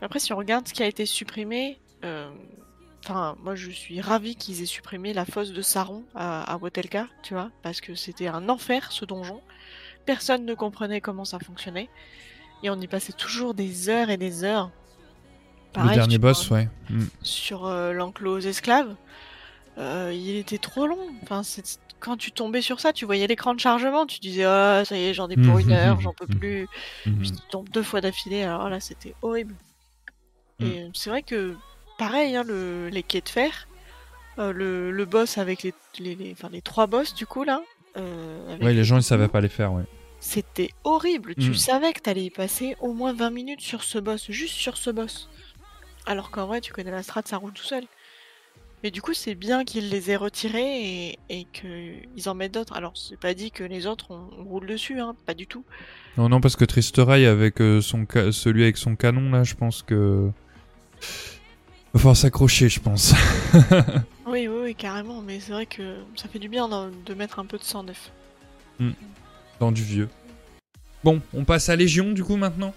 Après, 0.00 0.18
si 0.18 0.32
on 0.32 0.36
regarde 0.36 0.66
ce 0.66 0.72
qui 0.72 0.82
a 0.82 0.86
été 0.86 1.04
supprimé, 1.06 1.78
euh, 2.04 2.30
enfin, 3.04 3.36
moi, 3.42 3.54
je 3.54 3.70
suis 3.70 4.00
ravie 4.00 4.36
qu'ils 4.36 4.62
aient 4.62 4.66
supprimé 4.66 5.12
la 5.12 5.26
fosse 5.26 5.52
de 5.52 5.62
Saron 5.62 6.04
à, 6.14 6.54
à 6.54 6.58
tu 7.22 7.34
vois, 7.34 7.50
parce 7.62 7.80
que 7.82 7.94
c'était 7.94 8.28
un 8.28 8.48
enfer 8.48 8.92
ce 8.92 9.04
donjon. 9.04 9.42
Personne 10.06 10.44
ne 10.46 10.54
comprenait 10.54 11.00
comment 11.00 11.24
ça 11.24 11.38
fonctionnait. 11.38 11.90
Et 12.64 12.70
on 12.70 12.80
y 12.80 12.86
passait 12.88 13.12
toujours 13.12 13.52
des 13.54 13.88
heures 13.90 14.08
et 14.10 14.16
des 14.16 14.42
heures. 14.42 14.70
le 15.76 15.94
dernier 15.94 16.18
boss, 16.18 16.50
ouais. 16.50 16.68
Mm. 16.90 17.04
Sur 17.22 17.66
euh, 17.66 17.92
l'enclos 17.92 18.38
esclaves, 18.40 18.96
euh, 19.78 20.10
il 20.14 20.36
était 20.36 20.58
trop 20.58 20.86
long. 20.86 20.98
Enfin, 21.22 21.42
quand 22.00 22.16
tu 22.16 22.32
tombais 22.32 22.62
sur 22.62 22.80
ça, 22.80 22.92
tu 22.92 23.04
voyais 23.04 23.26
l'écran 23.26 23.54
de 23.54 23.60
chargement, 23.60 24.06
tu 24.06 24.18
disais 24.18 24.44
ah 24.44 24.82
ça 24.84 24.96
y 24.96 25.04
est, 25.04 25.14
j'en 25.14 25.28
ai 25.28 25.36
pour 25.36 25.58
une 25.58 25.72
heure, 25.72 26.00
j'en 26.00 26.12
peux 26.14 26.26
plus. 26.26 26.66
Mhm. 27.06 27.18
Puis 27.18 27.32
tu 27.32 27.38
tombes 27.50 27.68
deux 27.68 27.82
fois 27.82 28.00
d'affilée, 28.00 28.42
alors 28.42 28.68
là 28.70 28.80
c'était 28.80 29.14
horrible. 29.22 29.54
Mm. 30.60 30.64
Et 30.64 30.90
c'est 30.94 31.10
vrai 31.10 31.22
que 31.22 31.54
pareil, 31.98 32.34
hein, 32.36 32.44
le, 32.46 32.88
les 32.88 33.02
quais 33.02 33.20
de 33.20 33.28
fer, 33.28 33.68
euh, 34.38 34.52
le, 34.52 34.90
le 34.90 35.04
boss 35.04 35.36
avec 35.38 35.62
les, 35.62 35.74
les, 35.98 36.14
les- 36.14 36.32
enfin, 36.32 36.48
les 36.50 36.62
trois 36.62 36.86
boss 36.86 37.14
du 37.14 37.26
coup 37.26 37.44
là. 37.44 37.60
euh, 37.98 38.56
Ouais, 38.62 38.72
les 38.72 38.84
gens, 38.84 38.96
ils 38.96 39.02
savaient 39.02 39.28
pas 39.28 39.40
les 39.42 39.48
faire, 39.50 39.72
ouais. 39.72 39.84
C'était 40.26 40.70
horrible. 40.84 41.34
Tu 41.34 41.50
Mm. 41.50 41.54
savais 41.54 41.92
que 41.92 42.00
t'allais 42.00 42.24
y 42.24 42.30
passer 42.30 42.76
au 42.80 42.94
moins 42.94 43.12
20 43.12 43.28
minutes 43.30 43.60
sur 43.60 43.82
ce 43.84 43.98
boss, 43.98 44.30
juste 44.30 44.54
sur 44.54 44.78
ce 44.78 44.88
boss. 44.90 45.28
Alors 46.06 46.30
qu'en 46.30 46.46
vrai, 46.46 46.62
tu 46.62 46.72
connais 46.72 46.90
la 46.90 47.02
strat, 47.02 47.20
ça 47.26 47.36
roule 47.36 47.52
tout 47.52 47.62
seul. 47.62 47.84
Mais 48.82 48.90
du 48.90 49.02
coup, 49.02 49.12
c'est 49.12 49.34
bien 49.34 49.64
qu'ils 49.64 49.90
les 49.90 50.10
aient 50.10 50.16
retirés 50.16 51.08
et, 51.10 51.18
et 51.28 51.46
qu'ils 51.52 52.28
en 52.28 52.34
mettent 52.34 52.54
d'autres. 52.54 52.74
Alors, 52.74 52.92
c'est 52.96 53.18
pas 53.18 53.34
dit 53.34 53.50
que 53.50 53.64
les 53.64 53.86
autres, 53.86 54.06
on, 54.10 54.28
on 54.38 54.44
roule 54.44 54.66
dessus, 54.66 54.98
hein, 54.98 55.14
pas 55.26 55.34
du 55.34 55.46
tout. 55.46 55.62
Non, 56.16 56.28
non, 56.30 56.40
parce 56.40 56.56
que 56.56 56.64
Tristorail, 56.64 57.26
avec 57.26 57.60
euh, 57.60 57.80
son 57.82 58.06
ca- 58.10 58.32
celui 58.32 58.62
avec 58.62 58.76
son 58.78 58.96
canon, 58.96 59.30
là, 59.30 59.44
je 59.44 59.54
pense 59.54 59.82
que. 59.82 60.30
Va 61.92 62.00
falloir 62.00 62.16
s'accrocher, 62.16 62.68
je 62.70 62.80
pense. 62.80 63.12
Oui, 64.26 64.48
oui, 64.48 64.58
oui, 64.62 64.74
carrément. 64.74 65.20
Mais 65.20 65.38
c'est 65.38 65.52
vrai 65.52 65.66
que 65.66 65.96
ça 66.16 66.28
fait 66.28 66.38
du 66.38 66.48
bien 66.48 66.66
de 67.06 67.14
mettre 67.14 67.38
un 67.38 67.44
peu 67.44 67.58
de 67.58 67.62
sang 67.62 67.82
neuf. 67.84 68.10
Dans 69.60 69.72
du 69.72 69.82
vieux. 69.82 70.08
Bon, 71.04 71.20
on 71.34 71.44
passe 71.44 71.68
à 71.68 71.76
Légion, 71.76 72.12
du 72.12 72.24
coup, 72.24 72.36
maintenant 72.36 72.74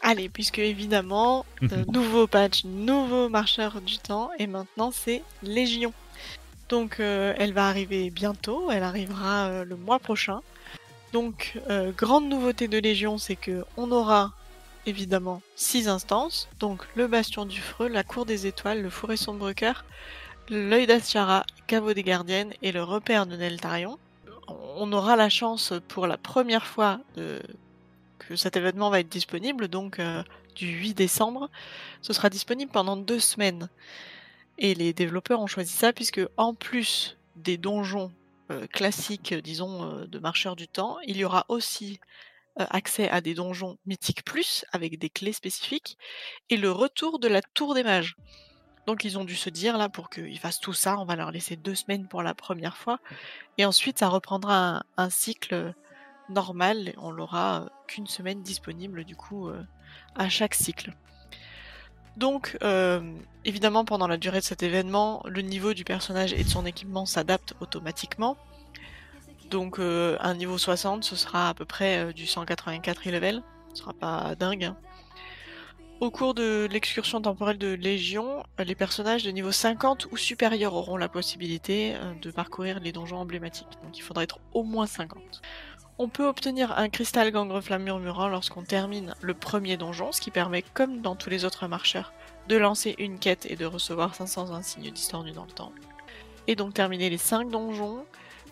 Allez, 0.00 0.28
puisque 0.28 0.58
évidemment, 0.58 1.44
euh, 1.72 1.84
nouveau 1.92 2.26
patch, 2.26 2.64
nouveau 2.64 3.28
marcheur 3.28 3.80
du 3.80 3.98
temps, 3.98 4.30
et 4.38 4.46
maintenant 4.46 4.90
c'est 4.92 5.22
Légion. 5.42 5.92
Donc 6.68 7.00
euh, 7.00 7.34
elle 7.36 7.52
va 7.52 7.68
arriver 7.68 8.10
bientôt, 8.10 8.70
elle 8.70 8.82
arrivera 8.82 9.48
euh, 9.48 9.64
le 9.64 9.76
mois 9.76 9.98
prochain. 9.98 10.40
Donc 11.12 11.58
grande 11.96 12.28
nouveauté 12.28 12.68
de 12.68 12.76
Légion, 12.76 13.16
c'est 13.16 13.34
que 13.34 13.64
on 13.78 13.90
aura 13.92 14.32
évidemment 14.84 15.40
six 15.56 15.88
instances, 15.88 16.50
donc 16.60 16.86
le 16.96 17.06
Bastion 17.06 17.46
du 17.46 17.60
Freux, 17.60 17.88
la 17.88 18.04
Cour 18.04 18.26
des 18.26 18.46
Étoiles, 18.46 18.82
le 18.82 18.90
Fourré 18.90 19.16
Sombrecoeur, 19.16 19.86
l'œil 20.50 20.86
d'Aschara, 20.86 21.46
Caveau 21.66 21.94
des 21.94 22.02
Gardiennes 22.02 22.52
et 22.60 22.72
le 22.72 22.82
repère 22.82 23.26
de 23.26 23.36
Neltarion. 23.36 23.98
On 24.76 24.92
aura 24.92 25.16
la 25.16 25.28
chance 25.28 25.72
pour 25.88 26.06
la 26.06 26.16
première 26.16 26.66
fois 26.66 27.00
de 27.16 27.40
que 28.18 28.36
cet 28.36 28.56
événement 28.56 28.90
va 28.90 29.00
être 29.00 29.08
disponible, 29.08 29.68
donc 29.68 30.00
euh, 30.00 30.22
du 30.54 30.66
8 30.66 30.94
décembre. 30.94 31.48
Ce 32.02 32.12
sera 32.12 32.28
disponible 32.28 32.70
pendant 32.70 32.96
deux 32.96 33.20
semaines. 33.20 33.68
Et 34.58 34.74
les 34.74 34.92
développeurs 34.92 35.40
ont 35.40 35.46
choisi 35.46 35.72
ça 35.72 35.92
puisque 35.92 36.20
en 36.36 36.52
plus 36.52 37.16
des 37.36 37.56
donjons 37.56 38.10
euh, 38.50 38.66
classiques, 38.66 39.34
disons, 39.34 39.84
euh, 39.84 40.06
de 40.06 40.18
marcheurs 40.18 40.56
du 40.56 40.68
temps, 40.68 40.98
il 41.06 41.16
y 41.16 41.24
aura 41.24 41.44
aussi 41.48 42.00
euh, 42.58 42.66
accès 42.70 43.08
à 43.10 43.20
des 43.20 43.34
donjons 43.34 43.78
mythiques 43.84 44.24
plus 44.24 44.64
avec 44.72 44.98
des 44.98 45.10
clés 45.10 45.34
spécifiques 45.34 45.98
et 46.48 46.56
le 46.56 46.72
retour 46.72 47.18
de 47.18 47.28
la 47.28 47.42
tour 47.42 47.74
des 47.74 47.82
mages. 47.82 48.16
Donc 48.88 49.04
ils 49.04 49.18
ont 49.18 49.24
dû 49.26 49.36
se 49.36 49.50
dire 49.50 49.76
là 49.76 49.90
pour 49.90 50.08
qu'ils 50.08 50.38
fassent 50.38 50.60
tout 50.60 50.72
ça, 50.72 50.98
on 50.98 51.04
va 51.04 51.14
leur 51.14 51.30
laisser 51.30 51.56
deux 51.56 51.74
semaines 51.74 52.08
pour 52.08 52.22
la 52.22 52.32
première 52.32 52.78
fois 52.78 53.00
et 53.58 53.66
ensuite 53.66 53.98
ça 53.98 54.08
reprendra 54.08 54.82
un, 54.96 55.10
cycle 55.10 55.74
normal, 56.30 56.94
on 56.96 57.10
l'aura 57.10 57.64
euh, 57.64 57.68
qu'une 57.86 58.06
semaine 58.06 58.42
disponible 58.42 59.04
du 59.04 59.14
coup 59.14 59.50
euh, 59.50 59.62
à 60.16 60.30
chaque 60.30 60.54
cycle. 60.54 60.94
Donc 62.16 62.56
euh, 62.62 63.02
évidemment 63.44 63.84
pendant 63.84 64.06
la 64.06 64.16
durée 64.16 64.38
de 64.38 64.44
cet 64.44 64.62
événement, 64.62 65.22
le 65.26 65.42
niveau 65.42 65.74
du 65.74 65.84
personnage 65.84 66.32
et 66.32 66.42
de 66.42 66.48
son 66.48 66.64
équipement 66.64 67.04
s'adapte 67.04 67.52
automatiquement. 67.60 68.38
Donc 69.50 69.80
un 69.80 70.34
niveau 70.34 70.56
60, 70.56 71.04
ce 71.04 71.14
sera 71.14 71.50
à 71.50 71.54
peu 71.54 71.66
près 71.66 72.14
du 72.14 72.26
184 72.26 73.04
level, 73.10 73.42
ce 73.74 73.82
sera 73.82 73.92
pas 73.92 74.34
dingue. 74.34 74.64
hein. 74.64 74.76
Au 76.00 76.12
cours 76.12 76.32
de 76.32 76.68
l'excursion 76.70 77.20
temporelle 77.20 77.58
de 77.58 77.72
Légion, 77.72 78.44
les 78.64 78.76
personnages 78.76 79.24
de 79.24 79.32
niveau 79.32 79.50
50 79.50 80.06
ou 80.12 80.16
supérieur 80.16 80.74
auront 80.74 80.96
la 80.96 81.08
possibilité 81.08 81.96
euh, 81.96 82.14
de 82.22 82.30
parcourir 82.30 82.78
les 82.78 82.92
donjons 82.92 83.16
emblématiques. 83.16 83.66
Donc 83.82 83.98
il 83.98 84.02
faudra 84.02 84.22
être 84.22 84.38
au 84.52 84.62
moins 84.62 84.86
50. 84.86 85.42
On 85.98 86.08
peut 86.08 86.28
obtenir 86.28 86.78
un 86.78 86.88
cristal 86.88 87.32
gangreflamme 87.32 87.82
murmurant 87.82 88.28
lorsqu'on 88.28 88.62
termine 88.62 89.16
le 89.20 89.34
premier 89.34 89.76
donjon, 89.76 90.12
ce 90.12 90.20
qui 90.20 90.30
permet, 90.30 90.62
comme 90.62 91.00
dans 91.00 91.16
tous 91.16 91.30
les 91.30 91.44
autres 91.44 91.66
marcheurs, 91.66 92.12
de 92.46 92.56
lancer 92.56 92.94
une 92.98 93.18
quête 93.18 93.46
et 93.50 93.56
de 93.56 93.66
recevoir 93.66 94.14
520 94.14 94.62
signes 94.62 94.92
distordu 94.92 95.32
dans 95.32 95.46
le 95.46 95.50
temps. 95.50 95.72
Et 96.46 96.54
donc 96.54 96.74
terminer 96.74 97.10
les 97.10 97.18
5 97.18 97.50
donjons 97.50 98.04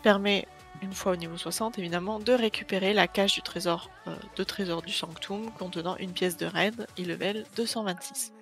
permet, 0.02 0.48
une 0.82 0.92
fois 0.92 1.12
au 1.12 1.16
niveau 1.16 1.36
60 1.36 1.78
évidemment, 1.78 2.18
de 2.18 2.32
récupérer 2.32 2.92
la 2.92 3.08
cache 3.08 3.34
du 3.34 3.42
trésor 3.42 3.90
euh, 4.06 4.16
de 4.36 4.44
trésor 4.44 4.82
du 4.82 4.92
Sanctum 4.92 5.50
contenant 5.52 5.96
une 5.96 6.12
pièce 6.12 6.36
de 6.36 6.46
raid, 6.46 6.86
e-level 6.98 7.44
226. 7.56 8.32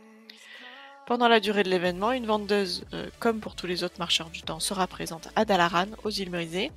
Pendant 1.06 1.28
la 1.28 1.40
durée 1.40 1.62
de 1.62 1.68
l'événement, 1.68 2.12
une 2.12 2.26
vendeuse, 2.26 2.84
euh, 2.94 3.08
comme 3.18 3.40
pour 3.40 3.54
tous 3.54 3.66
les 3.66 3.84
autres 3.84 3.98
marcheurs 3.98 4.30
du 4.30 4.42
temps, 4.42 4.60
sera 4.60 4.86
présente 4.86 5.28
à 5.36 5.44
Dalaran, 5.44 5.86
aux 6.02 6.10
îles 6.10 6.30
Brisées, 6.30 6.72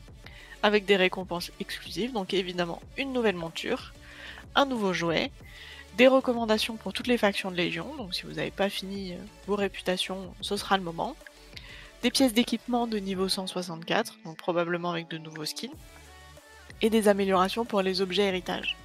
avec 0.63 0.85
des 0.85 0.97
récompenses 0.97 1.51
exclusives, 1.59 2.11
donc 2.11 2.33
évidemment 2.33 2.81
une 2.97 3.13
nouvelle 3.13 3.35
monture, 3.35 3.93
un 4.55 4.65
nouveau 4.65 4.91
jouet, 4.91 5.31
des 5.97 6.07
recommandations 6.07 6.75
pour 6.75 6.93
toutes 6.93 7.07
les 7.07 7.17
factions 7.17 7.51
de 7.51 7.55
Légion, 7.55 7.95
donc 7.95 8.13
si 8.13 8.23
vous 8.23 8.33
n'avez 8.33 8.51
pas 8.51 8.69
fini 8.69 9.13
euh, 9.13 9.17
vos 9.47 9.55
réputations, 9.55 10.33
ce 10.41 10.57
sera 10.57 10.77
le 10.77 10.83
moment, 10.83 11.15
des 12.03 12.11
pièces 12.11 12.33
d'équipement 12.33 12.87
de 12.87 12.97
niveau 12.97 13.27
164, 13.27 14.13
donc 14.25 14.37
probablement 14.37 14.91
avec 14.91 15.07
de 15.07 15.17
nouveaux 15.17 15.45
skins, 15.45 15.71
et 16.81 16.89
des 16.89 17.07
améliorations 17.07 17.65
pour 17.65 17.81
les 17.81 18.01
objets 18.01 18.23
héritage. 18.23 18.77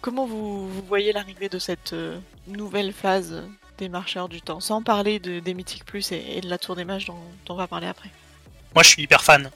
Comment 0.00 0.26
vous, 0.26 0.68
vous 0.68 0.82
voyez 0.82 1.12
l'arrivée 1.12 1.50
de 1.50 1.58
cette 1.58 1.92
euh, 1.92 2.18
nouvelle 2.46 2.92
phase 2.92 3.44
des 3.76 3.88
marcheurs 3.88 4.28
du 4.28 4.40
temps, 4.40 4.60
sans 4.60 4.82
parler 4.82 5.18
de, 5.18 5.40
des 5.40 5.52
Mythiques 5.52 5.84
Plus 5.84 6.12
et, 6.12 6.40
de 6.40 6.48
la 6.48 6.56
Tour 6.56 6.76
des 6.76 6.84
Mages 6.84 7.06
dont, 7.06 7.18
on 7.48 7.54
va 7.54 7.66
parler 7.66 7.86
après? 7.86 8.08
Moi, 8.74 8.82
je 8.82 8.88
suis 8.88 9.02
hyper 9.02 9.22
fan. 9.22 9.50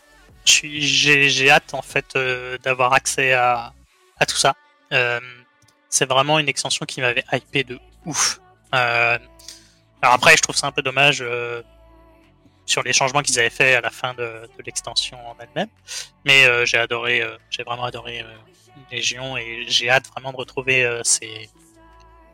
J'ai 0.44 1.50
hâte 1.50 1.72
en 1.72 1.80
fait 1.80 2.16
euh, 2.16 2.58
d'avoir 2.58 2.92
accès 2.92 3.32
à, 3.32 3.72
à 4.18 4.26
tout 4.26 4.36
ça. 4.36 4.54
Euh, 4.92 5.20
c'est 5.88 6.06
vraiment 6.06 6.38
une 6.38 6.48
extension 6.48 6.84
qui 6.84 7.00
m'avait 7.00 7.24
hypé 7.32 7.64
de 7.64 7.78
ouf. 8.04 8.40
Alors 8.72 9.20
après, 10.02 10.36
je 10.36 10.42
trouve 10.42 10.56
ça 10.56 10.66
un 10.66 10.72
peu 10.72 10.82
dommage 10.82 11.24
sur 12.66 12.82
les 12.82 12.92
changements 12.92 13.22
qu'ils 13.22 13.38
avaient 13.38 13.50
fait 13.50 13.74
à 13.74 13.80
la 13.80 13.90
fin 13.90 14.14
de, 14.14 14.22
de 14.22 14.62
l'extension 14.64 15.18
en 15.28 15.36
elle-même. 15.38 15.68
Mais 16.24 16.46
euh, 16.46 16.64
j'ai 16.64 16.78
adoré, 16.78 17.22
euh, 17.22 17.36
j'ai 17.50 17.62
vraiment 17.62 17.84
adoré 17.84 18.20
euh, 18.20 18.26
Légion 18.90 19.36
et 19.36 19.64
j'ai 19.68 19.90
hâte 19.90 20.06
vraiment 20.08 20.32
de 20.32 20.36
retrouver 20.36 21.00
ces, 21.04 21.48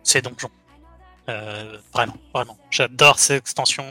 ces 0.02 0.22
donjons. 0.22 0.50
Vraiment, 1.92 2.16
vraiment. 2.34 2.58
J'adore 2.70 3.18
cette 3.18 3.42
extension, 3.42 3.84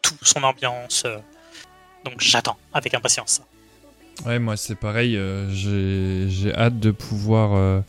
tout 0.00 0.14
son 0.22 0.42
ambiance. 0.44 1.04
donc 2.04 2.20
j'attends 2.20 2.56
avec 2.72 2.94
impatience 2.94 3.40
ça. 3.40 4.28
Ouais, 4.28 4.38
moi 4.38 4.56
c'est 4.56 4.76
pareil, 4.76 5.18
j'ai 5.48 6.54
hâte 6.54 6.78
de 6.78 6.90
pouvoir 6.92 7.82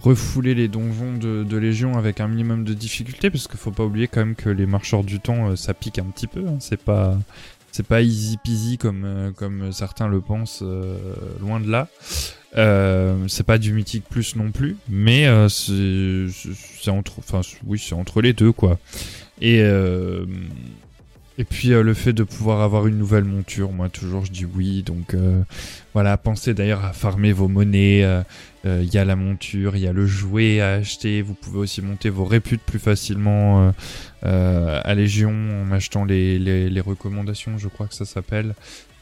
refouler 0.00 0.54
les 0.54 0.68
donjons 0.68 1.16
de, 1.16 1.56
Légion 1.56 1.96
avec 1.96 2.20
un 2.20 2.28
minimum 2.28 2.64
de 2.64 2.74
difficulté, 2.74 3.30
parce 3.30 3.48
qu'il 3.48 3.58
faut 3.58 3.70
pas 3.70 3.84
oublier 3.84 4.08
quand 4.08 4.20
même 4.20 4.34
que 4.34 4.50
les 4.50 4.66
marcheurs 4.66 5.04
du 5.04 5.20
temps, 5.20 5.50
euh, 5.50 5.56
ça 5.56 5.74
pique 5.74 5.98
un 5.98 6.04
petit 6.04 6.26
peu, 6.26 6.46
hein, 6.46 6.56
c'est 6.60 6.80
pas... 6.80 7.18
c'est 7.72 7.86
pas 7.86 8.02
easy 8.02 8.36
peasy 8.36 8.78
comme, 8.78 9.04
euh, 9.04 9.30
comme 9.32 9.72
certains 9.72 10.08
le 10.08 10.20
pensent, 10.20 10.62
euh, 10.62 10.98
loin 11.40 11.60
de 11.60 11.70
là. 11.70 11.88
C'est 13.28 13.44
pas 13.44 13.58
du 13.58 13.72
mythique 13.72 14.04
plus 14.08 14.36
non 14.36 14.50
plus, 14.50 14.76
mais 14.88 15.26
c'est 15.48 16.90
entre, 16.90 17.18
enfin 17.18 17.40
oui, 17.66 17.78
c'est 17.78 17.94
entre 17.94 18.22
les 18.22 18.32
deux 18.32 18.52
quoi. 18.52 18.78
Et 19.42 19.62
et 21.38 21.44
puis 21.44 21.72
euh, 21.72 21.82
le 21.82 21.92
fait 21.92 22.12
de 22.12 22.22
pouvoir 22.22 22.62
avoir 22.62 22.86
une 22.86 22.96
nouvelle 22.96 23.24
monture, 23.24 23.70
moi 23.72 23.88
toujours 23.88 24.24
je 24.24 24.32
dis 24.32 24.46
oui. 24.46 24.82
Donc 24.82 25.14
euh, 25.14 25.42
voilà, 25.92 26.16
pensez 26.16 26.54
d'ailleurs 26.54 26.84
à 26.84 26.92
farmer 26.92 27.32
vos 27.32 27.48
monnaies. 27.48 28.04
euh, 28.04 28.22
Il 28.64 28.92
y 28.92 28.98
a 28.98 29.04
la 29.04 29.16
monture, 29.16 29.76
il 29.76 29.82
y 29.82 29.86
a 29.86 29.92
le 29.92 30.06
jouet 30.06 30.60
à 30.60 30.72
acheter. 30.74 31.22
Vous 31.22 31.34
pouvez 31.34 31.58
aussi 31.58 31.82
monter 31.82 32.08
vos 32.08 32.24
réputes 32.24 32.62
plus 32.62 32.78
facilement 32.78 33.72
à 34.22 34.94
Légion 34.94 35.30
en 35.30 35.70
achetant 35.70 36.04
les, 36.04 36.38
les, 36.38 36.80
recommandations, 36.80 37.58
je 37.58 37.68
crois 37.68 37.86
que 37.86 37.94
ça 37.94 38.04
s'appelle. 38.04 38.54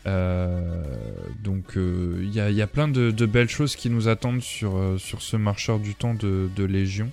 Donc 0.05 1.77
il 1.77 2.31
y, 2.31 2.41
a, 2.41 2.51
y 2.51 2.61
a 2.61 2.67
plein 2.67 2.89
de, 2.89 3.27
belles 3.27 3.49
choses 3.49 3.75
qui 3.75 3.89
nous 3.89 4.09
attendent 4.09 4.43
sur, 4.43 4.79
sur 4.99 5.23
ce 5.23 5.39
marcheur 5.39 5.79
du 5.79 5.95
temps 5.95 6.13
de, 6.13 6.51
de 6.55 6.65
Légion. 6.65 7.11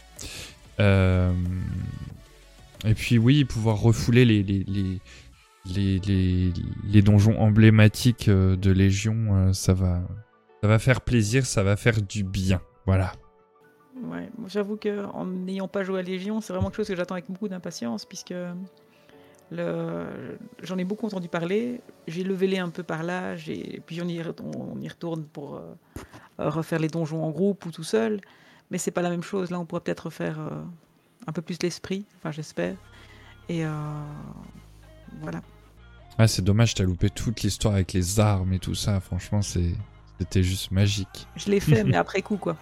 Et 2.86 2.94
puis 2.94 3.18
oui, 3.18 3.46
pouvoir 3.46 3.80
refouler 3.80 4.26
les, 4.26 4.44
les, 4.44 4.64
les, 5.66 6.00
les, 6.00 6.54
les, 6.84 7.02
donjons 7.02 7.40
emblématiques 7.40 8.28
euh, 8.28 8.56
de 8.56 8.72
Légion, 8.72 9.16
euh, 9.32 9.54
ça 9.54 9.74
va, 9.74 10.02
ça 10.62 10.68
va 10.68 10.80
faire 10.80 11.02
plaisir, 11.02 11.46
ça 11.46 11.64
va 11.64 11.76
faire 11.76 12.02
du 12.02 12.24
bien. 12.24 12.62
Voilà. 12.86 13.14
Ouais, 14.04 14.30
j'avoue 14.48 14.78
que 14.78 15.06
en 15.06 15.26
n'ayant 15.26 15.68
pas 15.68 15.84
joué 15.84 16.00
à 16.00 16.02
Légion, 16.02 16.42
c'est 16.42 16.54
vraiment 16.54 16.70
quelque 16.70 16.78
chose 16.78 16.88
que 16.88 16.96
j'attends 16.96 17.14
avec 17.14 17.30
beaucoup 17.30 17.48
d'impatience 17.48 18.06
puisque 18.06 18.34
j'en 19.52 20.78
ai 20.78 20.84
beaucoup 20.84 21.06
entendu 21.06 21.28
parler. 21.28 21.82
J'ai 22.08 22.24
levé 22.24 22.48
les 22.48 22.58
un 22.58 22.70
peu 22.70 22.82
par 22.82 23.04
là, 23.04 23.36
puis 23.86 24.02
on 24.02 24.08
y, 24.08 24.20
on 24.44 24.80
y 24.80 24.88
retourne 24.88 25.26
pour 25.26 25.58
euh, 25.58 25.76
refaire 26.40 26.80
les 26.80 26.88
donjons 26.88 27.24
en 27.24 27.30
groupe 27.30 27.66
ou 27.68 27.72
tout 27.72 27.84
seul. 27.84 28.22
Mais 28.72 28.80
c'est 28.80 28.92
pas 28.92 29.04
la 29.04 29.12
même 29.12 29.22
chose. 29.22 29.52
Là, 29.52 29.60
on 29.60 29.66
pourrait 29.66 29.82
peut-être 29.82 30.06
refaire 30.06 30.40
un 31.28 31.32
peu 31.32 31.42
plus 31.42 31.58
l'esprit, 31.62 32.06
enfin 32.18 32.32
j'espère. 32.32 32.76
Et 33.50 33.66
euh, 33.66 33.72
voilà. 35.22 35.42
Ah, 36.18 36.28
c'est 36.28 36.42
dommage, 36.44 36.74
t'as 36.74 36.84
loupé 36.84 37.10
toute 37.10 37.42
l'histoire 37.42 37.76
avec 37.76 37.94
les 37.94 38.20
armes 38.20 38.54
et 38.54 38.60
tout 38.60 38.76
ça. 38.76 39.00
Franchement, 39.00 39.42
c'est, 39.42 39.74
c'était 40.20 40.44
juste 40.44 40.72
magique. 40.72 41.28
Je 41.36 41.50
l'ai 41.50 41.60
fait, 41.60 41.84
mais 41.86 41.98
après 41.98 42.22
coup, 42.22 42.38
quoi. 42.38 42.58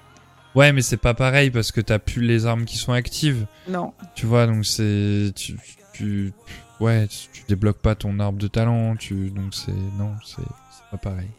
Ouais, 0.56 0.74
mais 0.74 0.82
c'est 0.82 0.98
pas 0.98 1.14
pareil 1.14 1.52
parce 1.52 1.72
que 1.72 1.82
t'as 1.82 2.00
plus 2.00 2.22
les 2.22 2.46
armes 2.46 2.66
qui 2.66 2.78
sont 2.78 2.94
actives. 2.94 3.46
Non. 3.68 3.94
Tu 4.16 4.26
vois, 4.26 4.48
donc 4.48 4.66
c'est. 4.66 5.32
Tu, 5.36 5.58
tu, 5.94 6.34
ouais, 6.80 7.08
tu, 7.08 7.28
tu 7.32 7.44
débloques 7.48 7.80
pas 7.80 7.96
ton 7.96 8.20
arbre 8.20 8.40
de 8.40 8.48
talent. 8.48 8.96
Tu, 8.96 9.30
donc 9.30 9.54
c'est. 9.54 9.72
Non, 9.72 10.16
c'est 10.26 10.42
c'est 10.72 10.90
pas 10.92 10.98
pareil. 10.98 11.30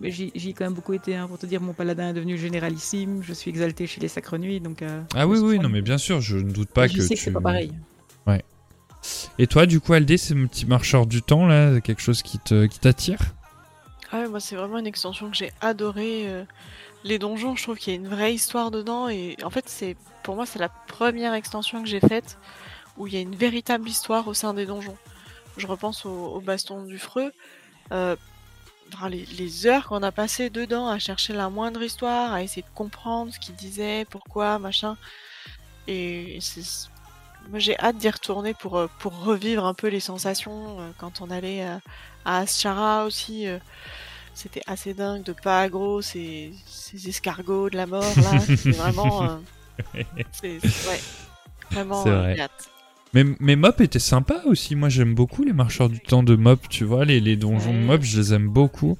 Mais 0.00 0.10
J'y 0.10 0.32
ai 0.34 0.52
quand 0.52 0.64
même 0.64 0.74
beaucoup 0.74 0.92
été, 0.92 1.16
hein, 1.16 1.26
pour 1.28 1.38
te 1.38 1.46
dire, 1.46 1.60
mon 1.60 1.72
paladin 1.72 2.10
est 2.10 2.12
devenu 2.12 2.36
généralissime, 2.36 3.22
je 3.22 3.32
suis 3.32 3.50
exalté 3.50 3.86
chez 3.86 4.00
les 4.00 4.08
Sacres 4.08 4.36
Nuits, 4.38 4.60
donc... 4.60 4.82
euh, 4.82 5.02
Ah 5.14 5.26
oui, 5.26 5.38
je 5.38 5.42
oui, 5.42 5.58
non, 5.58 5.68
mais 5.68 5.82
bien 5.82 5.98
sûr, 5.98 6.20
je 6.20 6.36
ne 6.36 6.50
doute 6.52 6.70
pas 6.70 6.86
je 6.88 6.96
que 6.96 7.02
sais 7.02 7.08
tu. 7.08 7.14
que 7.14 7.20
c'est 7.20 7.30
pas 7.32 7.40
pareil. 7.40 7.72
Et 9.38 9.46
toi, 9.48 9.66
du 9.66 9.80
coup, 9.80 9.94
Aldé, 9.94 10.16
c'est 10.16 10.34
mon 10.34 10.46
petit 10.46 10.64
marcheur 10.66 11.06
du 11.06 11.22
temps 11.22 11.46
là, 11.46 11.80
quelque 11.80 12.00
chose 12.00 12.22
qui 12.22 12.38
te, 12.38 12.66
qui 12.66 12.78
t'attire? 12.78 13.18
Ah 14.12 14.20
ouais, 14.20 14.28
moi 14.28 14.38
c'est 14.40 14.54
vraiment 14.54 14.78
une 14.78 14.86
extension 14.86 15.28
que 15.30 15.36
j'ai 15.36 15.50
adorée. 15.60 16.28
euh, 16.28 16.44
Les 17.02 17.18
donjons, 17.18 17.56
je 17.56 17.62
trouve 17.64 17.78
qu'il 17.78 17.94
y 17.94 17.96
a 17.96 17.98
une 17.98 18.06
vraie 18.08 18.32
histoire 18.34 18.70
dedans 18.70 19.08
et 19.08 19.36
en 19.42 19.50
fait 19.50 19.64
c'est 19.68 19.96
pour 20.22 20.36
moi 20.36 20.44
c'est 20.46 20.58
la 20.60 20.68
première 20.68 21.34
extension 21.34 21.82
que 21.82 21.88
j'ai 21.88 21.98
faite 21.98 22.38
où 22.96 23.06
il 23.08 23.14
y 23.14 23.16
a 23.16 23.20
une 23.20 23.34
véritable 23.34 23.88
histoire 23.88 24.28
au 24.28 24.34
sein 24.34 24.54
des 24.54 24.66
donjons. 24.66 24.96
Je 25.56 25.66
repense 25.66 26.04
au, 26.06 26.10
au 26.10 26.40
baston 26.40 26.84
du 26.84 26.98
Freux. 26.98 27.32
euh, 27.90 28.14
enfin, 28.94 29.08
les, 29.08 29.24
les 29.38 29.66
heures 29.66 29.86
qu'on 29.86 30.02
a 30.02 30.12
passées 30.12 30.50
dedans 30.50 30.88
à 30.88 30.98
chercher 30.98 31.32
la 31.32 31.48
moindre 31.48 31.82
histoire, 31.82 32.32
à 32.32 32.42
essayer 32.42 32.62
de 32.62 32.74
comprendre 32.74 33.32
ce 33.32 33.38
qu'il 33.38 33.54
disait, 33.54 34.04
pourquoi, 34.10 34.58
machin. 34.58 34.96
Et 35.88 36.38
moi 37.50 37.58
j'ai 37.58 37.76
hâte 37.78 37.96
d'y 37.96 38.08
retourner 38.08 38.54
pour, 38.54 38.76
euh, 38.78 38.86
pour 39.00 39.24
revivre 39.24 39.64
un 39.66 39.74
peu 39.74 39.88
les 39.88 40.00
sensations 40.00 40.80
euh, 40.80 40.90
quand 40.98 41.20
on 41.20 41.30
allait 41.30 41.64
euh, 41.64 41.76
à 42.24 42.38
Aschara 42.38 43.04
aussi. 43.04 43.46
c'était 44.34 44.62
assez 44.66 44.94
dingue 44.94 45.24
de 45.24 45.32
pas 45.32 45.62
aggro 45.62 46.02
ces, 46.02 46.52
ces 46.66 47.08
escargots 47.08 47.68
de 47.68 47.76
la 47.76 47.86
mort 47.86 48.04
là. 48.16 48.38
C'est 48.56 48.70
vraiment. 48.70 49.24
euh, 49.24 50.02
c'est 50.30 50.60
ouais. 50.62 51.00
Vraiment 51.70 52.06
hâte. 52.06 52.68
Mais, 53.14 53.24
mais 53.40 53.56
Mop 53.56 53.80
était 53.80 53.98
sympa 53.98 54.42
aussi. 54.46 54.74
Moi, 54.76 54.88
j'aime 54.88 55.14
beaucoup 55.14 55.42
les 55.44 55.52
marcheurs 55.52 55.88
du 55.88 56.00
temps 56.00 56.22
de 56.22 56.36
Mop. 56.36 56.68
Tu 56.68 56.84
vois, 56.84 57.04
les, 57.04 57.20
les 57.20 57.36
donjons 57.36 57.72
de. 57.72 57.78
Mop, 57.78 58.02
je 58.02 58.18
les 58.20 58.34
aime 58.34 58.48
beaucoup. 58.48 58.96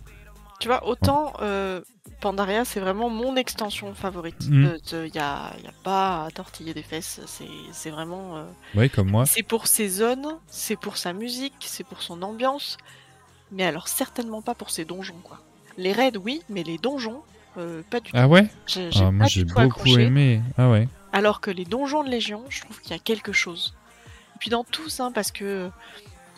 Tu 0.60 0.68
vois, 0.68 0.86
autant 0.86 1.32
euh, 1.42 1.80
Pandaria, 2.20 2.64
c'est 2.64 2.78
vraiment 2.78 3.10
mon 3.10 3.34
extension 3.34 3.94
favorite. 3.94 4.36
Il 4.48 4.58
n'y 4.60 4.68
a, 4.68 5.10
y 5.12 5.18
a 5.18 5.72
pas 5.82 6.26
à 6.26 6.30
tortiller 6.30 6.72
des 6.72 6.82
fesses. 6.82 7.20
C'est 7.72 7.90
vraiment. 7.90 8.36
euh, 8.36 8.44
Ouais, 8.76 8.88
comme 8.88 9.10
moi. 9.10 9.26
C'est 9.26 9.42
pour 9.42 9.66
ses 9.66 9.88
zones, 9.88 10.36
c'est 10.46 10.76
pour 10.76 10.96
sa 10.98 11.12
musique, 11.12 11.54
c'est 11.60 11.84
pour 11.84 12.00
son 12.02 12.22
ambiance. 12.22 12.76
Mais 13.50 13.64
alors, 13.64 13.88
certainement 13.88 14.40
pas 14.40 14.54
pour 14.54 14.70
ses 14.70 14.84
donjons, 14.84 15.20
quoi. 15.24 15.40
Les 15.78 15.92
raids, 15.92 16.16
oui, 16.22 16.42
mais 16.48 16.62
les 16.62 16.78
donjons, 16.78 17.22
euh, 17.58 17.82
pas 17.90 18.00
du 18.00 18.10
tout. 18.12 18.16
Ah 18.16 18.28
ouais 18.28 18.46
ah, 18.94 19.10
Moi, 19.10 19.26
j'ai 19.26 19.44
beaucoup 19.44 19.60
accroché. 19.60 20.02
aimé. 20.02 20.40
Ah 20.56 20.70
ouais. 20.70 20.86
Alors 21.12 21.40
que 21.40 21.50
les 21.50 21.64
donjons 21.64 22.04
de 22.04 22.08
Légion, 22.08 22.44
je 22.48 22.60
trouve 22.60 22.80
qu'il 22.80 22.92
y 22.92 22.94
a 22.94 22.98
quelque 22.98 23.32
chose. 23.32 23.74
Puis 24.42 24.50
dans 24.50 24.64
tous, 24.64 24.98
hein, 24.98 25.12
parce 25.14 25.30
que 25.30 25.70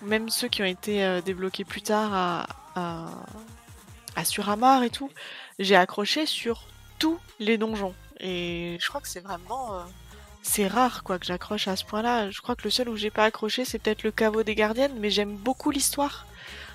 même 0.02 0.28
ceux 0.28 0.48
qui 0.48 0.60
ont 0.60 0.66
été 0.66 1.02
euh, 1.02 1.22
débloqués 1.22 1.64
plus 1.64 1.81
tard 1.81 2.12
à, 2.12 2.47
à, 2.74 3.06
à 4.14 4.24
Suramar 4.26 4.82
et 4.82 4.90
tout, 4.90 5.10
j'ai 5.59 5.74
accroché 5.74 6.26
sur 6.26 6.66
tous 6.98 7.18
les 7.39 7.56
donjons. 7.56 7.94
Et 8.20 8.76
je 8.78 8.89
crois 8.89 9.01
que 9.01 9.09
c'est 9.09 9.20
vraiment... 9.20 9.72
euh, 9.72 9.82
c'est 10.43 10.66
rare 10.66 11.02
quoi 11.02 11.18
que 11.18 11.24
j'accroche 11.24 11.66
à 11.66 11.76
ce 11.76 11.85
point-là. 11.86 12.31
Je 12.31 12.43
crois 12.43 12.55
que 12.56 12.64
le 12.64 12.70
seul 12.70 12.90
où 12.90 12.97
j'ai 12.97 13.10
pas 13.10 13.24
accroché, 13.24 13.64
c'est 13.64 13.78
peut-être 13.78 14.02
le 14.02 14.10
caveau 14.10 14.43
des 14.43 14.55
gardiennes, 14.55 14.93
mais 15.01 15.09
j'aime 15.09 15.36
beaucoup 15.36 15.70
l'histoire. 15.70 16.26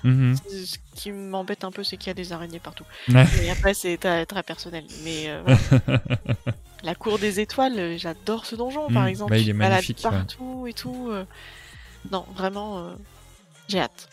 Mhm. 0.02 0.34
Ce 0.48 0.78
qui 0.96 1.12
m'embête 1.12 1.62
un 1.62 1.70
peu, 1.70 1.84
c'est 1.84 1.96
qu'il 1.96 2.08
y 2.08 2.10
a 2.10 2.14
des 2.14 2.32
araignées 2.32 2.58
partout. 2.58 2.82
Ouais. 3.08 3.24
Et 3.44 3.50
après, 3.52 3.74
c'est 3.74 3.98
très, 3.98 4.26
très 4.26 4.42
personnel. 4.42 4.84
Mais 5.04 5.26
euh, 5.28 5.42
voilà. 5.44 6.00
La 6.82 6.94
cour 6.94 7.18
des 7.18 7.40
étoiles, 7.40 7.78
euh, 7.78 7.98
j'adore 7.98 8.46
ce 8.46 8.56
donjon, 8.56 8.88
par 8.90 9.04
Mm, 9.04 9.08
exemple. 9.08 9.30
bah, 9.30 9.38
il 9.38 9.48
est 9.48 9.52
magnifique, 9.52 9.98
ouais. 10.04 10.10
partout 10.10 10.66
et 10.66 10.72
tout. 10.72 11.08
euh. 11.10 11.24
Non, 12.10 12.24
vraiment, 12.34 12.78
euh, 12.78 12.90
j'ai 13.68 13.80
hâte. 13.80 14.08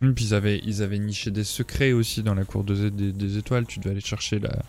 Puis 0.00 0.32
ils 0.64 0.82
avaient, 0.82 0.98
niché 0.98 1.30
des 1.30 1.44
secrets 1.44 1.92
aussi 1.92 2.22
dans 2.22 2.34
la 2.34 2.44
cour 2.44 2.64
de- 2.64 2.88
des, 2.88 3.36
étoiles. 3.36 3.66
Tu 3.66 3.80
devais 3.80 3.90
aller 3.90 4.00
chercher 4.00 4.38
la. 4.38 4.62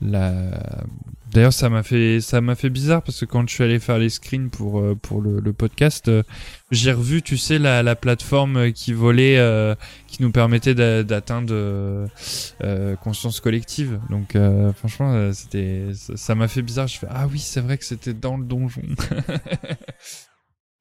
la... 0.00 0.84
D'ailleurs, 1.30 1.52
ça 1.52 1.68
m'a 1.68 1.84
fait, 1.84 2.18
fait 2.20 2.70
bizarre 2.70 3.02
parce 3.02 3.20
que 3.20 3.26
quand 3.26 3.48
je 3.48 3.54
suis 3.54 3.62
allé 3.62 3.78
faire 3.78 3.98
les 3.98 4.08
screens 4.08 4.50
pour, 4.50 4.80
euh, 4.80 4.96
le, 5.22 5.52
podcast, 5.52 6.08
euh, 6.08 6.24
j'ai 6.72 6.90
revu, 6.90 7.22
tu 7.22 7.36
sais, 7.36 7.60
la, 7.60 7.84
la 7.84 7.94
plateforme 7.94 8.72
qui 8.72 8.92
volait, 8.92 9.38
euh, 9.38 9.76
qui 10.08 10.22
nous 10.22 10.32
permettait 10.32 10.74
d'a- 10.74 11.04
d'atteindre 11.04 11.54
euh, 11.54 12.96
conscience 12.96 13.38
collective. 13.38 14.00
Donc, 14.10 14.36
franchement, 14.76 15.32
c'était, 15.32 15.90
ça 15.94 16.34
m'a 16.34 16.48
fait 16.48 16.62
bizarre. 16.62 16.88
Je 16.88 16.98
fais, 16.98 17.08
ah 17.08 17.28
oui, 17.30 17.38
c'est 17.38 17.60
vrai 17.60 17.78
que 17.78 17.84
c'était 17.84 18.14
dans 18.14 18.36
le 18.36 18.44
donjon. 18.44 18.82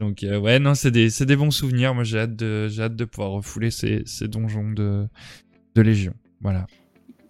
Donc 0.01 0.23
euh, 0.23 0.37
ouais 0.37 0.59
non 0.59 0.75
c'est 0.75 0.91
des 0.91 1.09
c'est 1.09 1.25
des 1.25 1.35
bons 1.37 1.51
souvenirs 1.51 1.93
moi 1.95 2.03
j'ai 2.03 2.19
hâte 2.19 2.35
de 2.35 2.67
j'ai 2.67 2.83
hâte 2.83 2.95
de 2.97 3.05
pouvoir 3.05 3.31
refouler 3.31 3.71
ces, 3.71 4.03
ces 4.05 4.27
donjons 4.27 4.71
de 4.71 5.07
de 5.75 5.81
Légion 5.81 6.13
voilà 6.41 6.67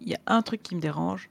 Il 0.00 0.08
y 0.08 0.14
a 0.14 0.20
un 0.26 0.42
truc 0.42 0.62
qui 0.62 0.74
me 0.74 0.80
dérange, 0.80 1.28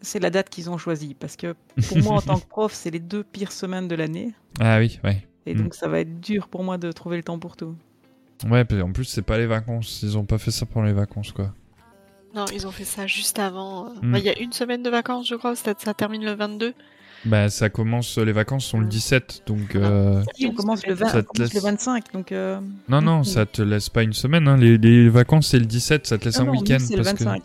c'est 0.00 0.18
la 0.18 0.30
date 0.30 0.48
qu'ils 0.50 0.68
ont 0.70 0.78
choisie. 0.78 1.14
Parce 1.14 1.36
que 1.36 1.54
pour 1.88 1.98
moi, 2.02 2.14
en 2.16 2.22
tant 2.22 2.38
que 2.40 2.46
prof, 2.48 2.72
c'est 2.72 2.90
les 2.90 2.98
deux 3.00 3.22
pires 3.22 3.52
semaines 3.52 3.86
de 3.88 3.94
l'année. 3.94 4.32
ah 4.60 4.78
oui 4.78 4.98
ouais 5.04 5.26
Et 5.46 5.54
Mm. 5.54 5.58
donc, 5.62 5.74
ça 5.74 5.88
va 5.88 6.00
être 6.00 6.20
dur 6.20 6.48
pour 6.48 6.62
moi 6.64 6.78
de 6.78 6.90
trouver 6.92 7.16
le 7.18 7.22
temps 7.22 7.38
pour 7.38 7.56
tout. 7.56 7.74
ouais 8.50 8.64
puis 8.64 8.80
en 8.82 8.92
plus 8.92 9.04
c'est 9.04 9.22
pas 9.22 9.38
les 9.38 9.46
vacances 9.46 10.00
ils 10.02 10.16
ont 10.18 10.24
pas 10.24 10.38
fait 10.38 10.50
ça 10.50 10.66
pendant 10.66 10.86
les 10.86 10.92
vacances 10.92 11.32
quoi 11.32 11.54
Non, 12.34 12.46
ils 12.52 12.66
ont 12.66 12.72
fait 12.72 12.84
ça 12.84 13.06
juste 13.06 13.38
avant. 13.38 13.88
euh. 13.90 13.94
Mm. 14.02 14.12
Bah, 14.12 14.18
Il 14.18 14.24
y 14.24 14.30
a 14.30 14.38
une 14.38 14.52
semaine 14.52 14.82
de 14.82 14.90
vacances, 14.90 15.28
je 15.28 15.34
crois. 15.36 15.54
Ça, 15.54 15.74
ça 15.78 15.92
termine 15.94 16.24
le 16.24 16.32
22. 16.32 16.74
Bah 17.24 17.48
ça 17.50 17.68
commence 17.70 18.18
les 18.18 18.32
vacances 18.32 18.64
sont 18.66 18.80
le 18.80 18.86
17 18.86 19.42
donc 19.46 19.74
euh, 19.76 20.22
Et 20.40 20.46
on 20.46 20.52
commence 20.54 20.84
le, 20.86 20.94
20 20.94 21.08
Ça 21.08 21.18
on 21.18 21.20
te 21.20 21.26
commence 21.26 21.38
laisse- 21.38 21.54
le 21.54 21.60
25, 21.60 22.12
donc... 22.12 22.32
euh, 22.32 22.60
non 22.88 23.00
non 23.00 23.22
ça 23.24 23.46
te 23.46 23.62
laisse 23.62 23.88
pas 23.88 24.02
une 24.02 24.12
semaine 24.12 24.48
hein. 24.48 24.56
les, 24.56 24.76
les 24.78 25.08
vacances 25.08 25.48
c'est 25.48 25.58
le 25.60 25.66
17 25.66 26.06
ça 26.06 26.18
te 26.18 26.24
laisse 26.24 26.36
ah 26.38 26.42
un 26.42 26.46
non, 26.46 26.52
nous, 26.54 26.60
week-end 26.60 26.78
c'est 26.80 26.96
le 26.96 27.02
que 27.02 27.08
25. 27.08 27.42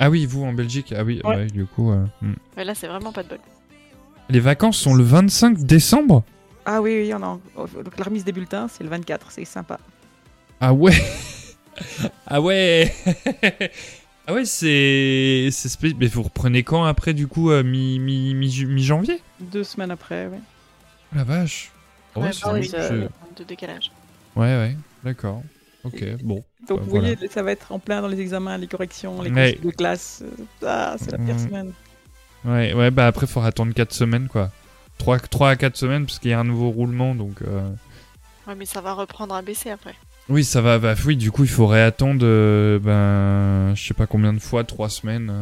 ah 0.00 0.10
oui 0.10 0.26
vous 0.26 0.44
en 0.44 0.52
Belgique 0.52 0.92
ah 0.96 1.02
oui 1.04 1.20
Ouais. 1.24 1.36
ouais, 1.36 1.46
du 1.46 1.64
coup 1.64 1.90
euh, 1.92 2.04
mm. 2.20 2.34
Mais 2.56 2.64
là, 2.64 2.74
c'est 2.74 2.88
vraiment 2.88 3.12
pas 3.12 3.22
de 3.22 3.28
bol. 3.30 3.38
les 4.28 4.40
vacances 4.40 4.76
sont 4.76 4.94
le 4.94 5.02
25 5.04 5.58
décembre? 5.64 6.22
Ah 6.66 6.82
oui, 6.82 6.96
oui, 7.02 7.14
on 7.14 7.22
a... 7.22 7.38
Donc, 7.56 7.96
la 7.96 8.04
remise 8.04 8.24
des 8.24 8.32
bulletins, 8.32 8.66
c'est 8.68 8.82
le 8.82 8.90
24, 8.90 9.30
c'est 9.30 9.44
sympa. 9.44 9.78
Ah 10.60 10.72
ouais 10.74 10.94
Ah 12.26 12.40
ouais 12.40 12.92
Ah 14.26 14.32
ouais, 14.34 14.44
c'est... 14.44 15.48
Mais 15.98 16.06
vous 16.08 16.22
reprenez 16.22 16.62
quand 16.64 16.84
après, 16.84 17.14
du 17.14 17.26
coup, 17.28 17.50
euh, 17.50 17.62
mi- 17.62 17.98
mi- 17.98 18.34
mi- 18.34 18.64
mi-janvier? 18.66 19.22
Deux 19.40 19.62
semaines 19.64 19.90
après, 19.92 20.26
ouais. 20.26 20.40
La 21.14 21.22
vache 21.24 21.70
Oh, 22.16 22.20
Ouais, 22.22 22.32
c'est 22.32 22.44
bah 22.44 22.52
oui, 22.54 22.68
de, 22.68 22.76
je- 22.78 23.38
de 23.40 23.44
décalage. 23.44 23.92
Ouais, 24.34 24.46
ouais, 24.56 24.76
d'accord. 25.04 25.42
Ok, 25.84 26.02
bon. 26.22 26.42
Donc 26.66 26.78
Bah, 26.78 26.84
vous 26.84 26.90
voilà. 26.90 27.14
voyez, 27.14 27.28
ça 27.28 27.42
va 27.42 27.52
être 27.52 27.70
en 27.70 27.78
plein 27.78 28.00
dans 28.00 28.08
les 28.08 28.20
examens, 28.20 28.56
les 28.58 28.66
corrections, 28.66 29.22
les 29.22 29.30
Ouais. 29.30 29.58
de 29.62 29.70
classe. 29.70 30.22
euh, 30.24 30.44
Ah, 30.66 30.96
c'est 30.98 31.12
la 31.12 31.18
pire 31.18 31.34
Mm. 31.36 31.38
semaine. 31.38 31.72
Ouais, 32.44 32.72
ouais, 32.74 32.90
bah 32.90 33.06
après, 33.06 33.26
il 33.26 33.28
faudra 33.32 33.48
attendre 33.48 33.72
4 33.74 33.92
semaines, 33.92 34.28
quoi. 34.28 34.50
3, 34.98 35.18
3 35.20 35.50
à 35.50 35.56
4 35.56 35.76
semaines, 35.76 36.06
parce 36.06 36.18
qu'il 36.18 36.30
y 36.30 36.34
a 36.34 36.40
un 36.40 36.44
nouveau 36.44 36.70
roulement, 36.70 37.14
donc... 37.14 37.42
euh, 37.42 37.68
Ouais, 38.48 38.54
mais 38.56 38.66
ça 38.66 38.80
va 38.80 38.94
reprendre 38.94 39.34
à 39.34 39.42
baisser 39.42 39.70
après. 39.70 39.94
Oui, 40.28 40.44
ça 40.44 40.60
va, 40.60 40.78
bah 40.78 40.94
oui, 41.04 41.16
du 41.16 41.30
coup, 41.30 41.44
il 41.44 41.50
faudrait 41.50 41.82
attendre, 41.82 42.24
euh, 42.24 42.78
ben, 42.80 43.74
je 43.76 43.86
sais 43.86 43.94
pas 43.94 44.06
combien 44.06 44.32
de 44.32 44.40
fois, 44.40 44.64
3 44.64 44.88
semaines... 44.88 45.32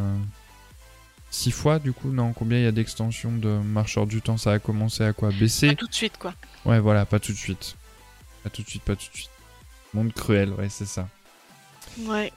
6 1.31 1.51
fois, 1.51 1.79
du 1.79 1.91
coup, 1.91 2.11
non, 2.11 2.31
combien 2.31 2.59
il 2.59 2.63
y 2.63 2.67
a 2.67 2.71
d'extensions 2.71 3.33
de 3.33 3.49
marcheurs 3.49 4.07
du 4.07 4.21
temps 4.21 4.37
Ça 4.37 4.53
a 4.53 4.59
commencé 4.59 5.03
à 5.03 5.11
quoi 5.11 5.31
Baisser 5.37 5.67
Pas 5.67 5.75
tout 5.75 5.87
de 5.87 5.93
suite, 5.93 6.17
quoi. 6.17 6.33
Ouais, 6.63 6.79
voilà, 6.79 7.05
pas 7.05 7.19
tout 7.19 7.33
de 7.33 7.37
suite. 7.37 7.75
Pas 8.43 8.49
tout 8.49 8.61
de 8.61 8.69
suite, 8.69 8.83
pas 8.83 8.95
tout 8.95 9.09
de 9.11 9.17
suite. 9.17 9.29
Monde 9.93 10.13
cruel, 10.13 10.51
ouais, 10.51 10.69
c'est 10.69 10.85
ça. 10.85 11.09
Ouais. 12.05 12.31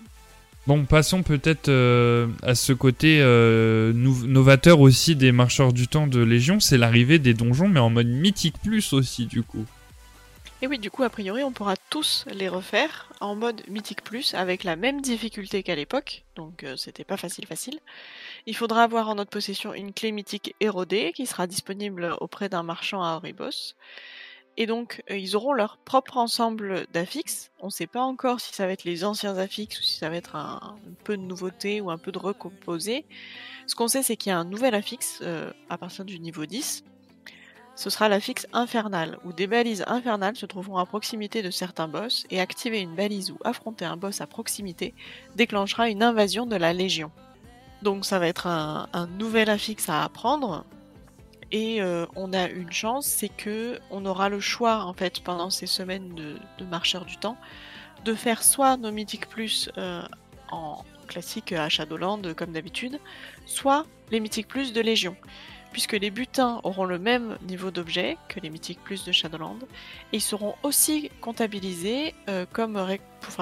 Bon, 0.67 0.85
passons 0.85 1.23
peut-être 1.23 1.69
euh, 1.69 2.27
à 2.43 2.55
ce 2.55 2.73
côté 2.73 3.21
euh, 3.23 3.93
novateur 3.95 4.81
aussi 4.81 5.17
des 5.17 5.33
marcheurs 5.33 5.73
du 5.73 5.89
temps 5.89 6.07
de 6.07 6.21
Légion, 6.21 6.61
c'est 6.61 6.77
l'arrivée 6.77 7.19
des 7.19 7.35
donjons, 7.35 7.69
mais 7.69 7.81
en 7.81 7.91
mode 7.91 8.09
mythique 8.09 8.57
plus 8.63 8.93
aussi, 8.93 9.27
du 9.27 9.43
coup. 9.43 9.65
Et 10.61 10.67
oui, 10.67 10.81
du 10.81 10.91
coup, 10.91 11.05
a 11.05 11.09
priori, 11.11 11.45
on 11.45 11.53
pourra 11.53 11.77
tous 11.89 12.25
les 12.33 12.49
refaire 12.49 13.13
en 13.21 13.37
mode 13.37 13.63
mythique 13.69 14.03
plus 14.03 14.35
avec 14.35 14.65
la 14.65 14.75
même 14.75 15.01
difficulté 15.01 15.63
qu'à 15.63 15.77
l'époque, 15.77 16.25
donc 16.35 16.65
euh, 16.65 16.77
c'était 16.77 17.05
pas 17.05 17.17
facile 17.17 17.47
facile. 17.47 17.79
Il 18.47 18.57
faudra 18.57 18.83
avoir 18.83 19.09
en 19.09 19.15
notre 19.15 19.31
possession 19.31 19.73
une 19.73 19.93
clé 19.93 20.11
mythique 20.11 20.57
érodée 20.59 21.13
qui 21.13 21.27
sera 21.27 21.47
disponible 21.47 22.17
auprès 22.21 22.49
d'un 22.49 22.65
marchand 22.65 23.05
à 23.05 23.15
Oribos. 23.15 23.77
Et 24.57 24.67
donc, 24.67 25.05
euh, 25.13 25.17
ils 25.17 25.37
auront 25.37 25.53
leur 25.53 25.77
propre 25.79 26.17
ensemble 26.17 26.89
d'affixes. 26.93 27.53
On 27.61 27.71
sait 27.71 27.87
pas 27.87 28.03
encore 28.03 28.41
si 28.41 28.53
ça 28.53 28.67
va 28.67 28.73
être 28.73 28.83
les 28.83 29.05
anciens 29.05 29.37
affixes 29.39 29.79
ou 29.79 29.85
si 29.85 29.97
ça 29.97 30.11
va 30.11 30.17
être 30.17 30.35
un, 30.35 30.59
un 30.61 30.95
peu 31.05 31.17
de 31.17 31.23
nouveauté 31.23 31.81
ou 31.81 31.93
un 31.93 31.99
peu 31.99 32.11
de 32.11 32.19
recomposé. 32.19 33.07
Ce 33.69 33.77
qu'on 33.77 33.87
sait, 33.87 34.03
c'est 34.03 34.17
qu'il 34.17 34.31
y 34.31 34.33
a 34.33 34.39
un 34.39 34.45
nouvel 34.45 34.75
affixe 34.75 35.21
euh, 35.23 35.53
à 35.69 35.79
partir 35.79 36.05
du 36.05 36.19
niveau 36.19 36.47
10 36.47 36.83
ce 37.79 37.91
sera 37.91 38.09
l'affixe 38.09 38.49
infernal, 38.53 39.21
où 39.25 39.33
des 39.33 39.47
balises 39.47 39.85
infernales 39.87 40.35
se 40.35 40.47
trouveront 40.47 40.79
à 40.79 40.85
proximité 40.85 41.43
de 41.43 41.51
certains 41.53 41.87
boss, 41.87 42.27
et 42.29 42.41
activer 42.41 42.81
une 42.81 42.97
balise 42.97 43.31
ou 43.31 43.39
affronter 43.45 43.85
un 43.85 43.97
boss 43.97 44.21
à 44.21 44.27
proximité 44.27 44.95
déclenchera 45.37 45.89
une 45.89 46.03
invasion 46.03 46.45
de 46.45 46.57
la 46.57 46.73
Légion. 46.73 47.13
Donc 47.83 48.05
ça 48.05 48.19
va 48.19 48.27
être 48.27 48.49
un, 48.49 49.07
nouvel 49.17 49.49
affixe 49.49 49.89
à 49.89 50.03
apprendre, 50.03 50.65
et 51.53 51.81
euh, 51.81 52.05
on 52.17 52.33
a 52.33 52.49
une 52.49 52.73
chance, 52.73 53.07
c'est 53.07 53.29
que 53.29 53.79
on 53.93 54.05
aura 54.07 54.29
le 54.29 54.41
choix 54.41 54.83
en 54.83 54.93
fait 54.93 55.21
pendant 55.21 55.49
ces 55.49 55.69
semaines 55.69 56.17
de, 56.17 56.37
de 56.59 56.65
marcheurs 56.65 57.05
du 57.05 57.17
temps, 57.17 57.37
de 58.05 58.13
faire 58.13 58.43
soit 58.43 58.77
nos 58.77 58.91
mythiques 58.91 59.29
plus 59.29 59.71
euh, 59.79 60.03
en 60.51 60.85
classique 61.07 61.53
à 61.53 61.69
Shadowland 61.69 62.35
comme 62.35 62.51
d'habitude, 62.51 62.99
soit 63.47 63.87
les 64.11 64.19
mythiques 64.19 64.49
plus 64.49 64.73
de 64.73 64.81
Légion 64.81 65.17
puisque 65.73 65.93
les 65.93 66.11
butins 66.11 66.61
auront 66.65 66.85
le 66.85 66.99
même 66.99 67.37
niveau 67.43 67.71
d'objet 67.71 68.17
que 68.29 68.41
les 68.41 68.51
mythiques 68.51 68.83
plus 68.83 69.05
de 69.05 69.13
Shadowland, 69.13 69.59
ils 70.13 70.23
seront 70.23 70.55
aussi 70.63 71.11
comptabilisés 71.21 72.15
euh, 72.29 72.47
comme 72.53 72.79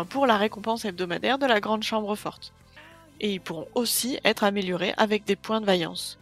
pour 0.09 0.27
la 0.27 0.37
récompense 0.37 0.85
hebdomadaire 0.85 1.39
de 1.39 1.47
la 1.47 1.61
Grande 1.61 1.83
Chambre 1.83 2.15
Forte. 2.17 2.53
Et 3.21 3.33
ils 3.35 3.41
pourront 3.41 3.69
aussi 3.75 4.19
être 4.25 4.45
améliorés 4.45 4.95
avec 4.97 5.25
des 5.25 5.37
points 5.37 5.61
de 5.61 5.67
vaillance. 5.67 6.19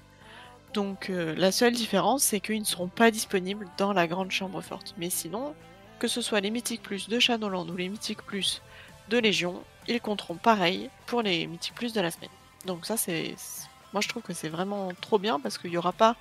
Donc 0.73 1.09
euh, 1.09 1.35
la 1.37 1.53
seule 1.53 1.73
différence, 1.73 2.23
c'est 2.23 2.41
qu'ils 2.41 2.61
ne 2.61 2.65
seront 2.65 2.89
pas 2.89 3.11
disponibles 3.11 3.69
dans 3.79 3.93
la 3.93 4.07
Grande 4.07 4.31
Chambre 4.31 4.61
Forte. 4.61 4.95
Mais 4.99 5.11
sinon, 5.11 5.55
que 5.99 6.09
ce 6.09 6.21
soit 6.21 6.41
les 6.41 6.51
mythiques 6.51 6.83
plus 6.83 7.09
de 7.09 7.19
Shadowland 7.19 7.69
ou 7.69 7.77
les 7.77 7.89
mythiques 7.89 8.23
plus 8.23 8.61
de 9.09 9.19
Légion, 9.19 9.63
ils 9.89 10.01
compteront 10.01 10.37
pareil 10.37 10.91
pour 11.07 11.23
les 11.23 11.47
mythiques 11.47 11.75
plus 11.75 11.93
de 11.93 12.01
la 12.01 12.11
semaine. 12.11 12.31
Donc 12.67 12.87
ça, 12.87 12.97
c'est 12.97 13.35
moi, 13.95 14.01
je 14.01 14.09
trouve 14.09 14.25
que 14.25 14.35
c'est 14.35 14.49
vraiment 14.49 14.91
trop 15.01 15.21
bien 15.21 15.39
parce 15.39 15.57
qu'il 15.57 15.71
n'y 15.71 15.77
aura 15.77 15.93
pas 15.93 16.17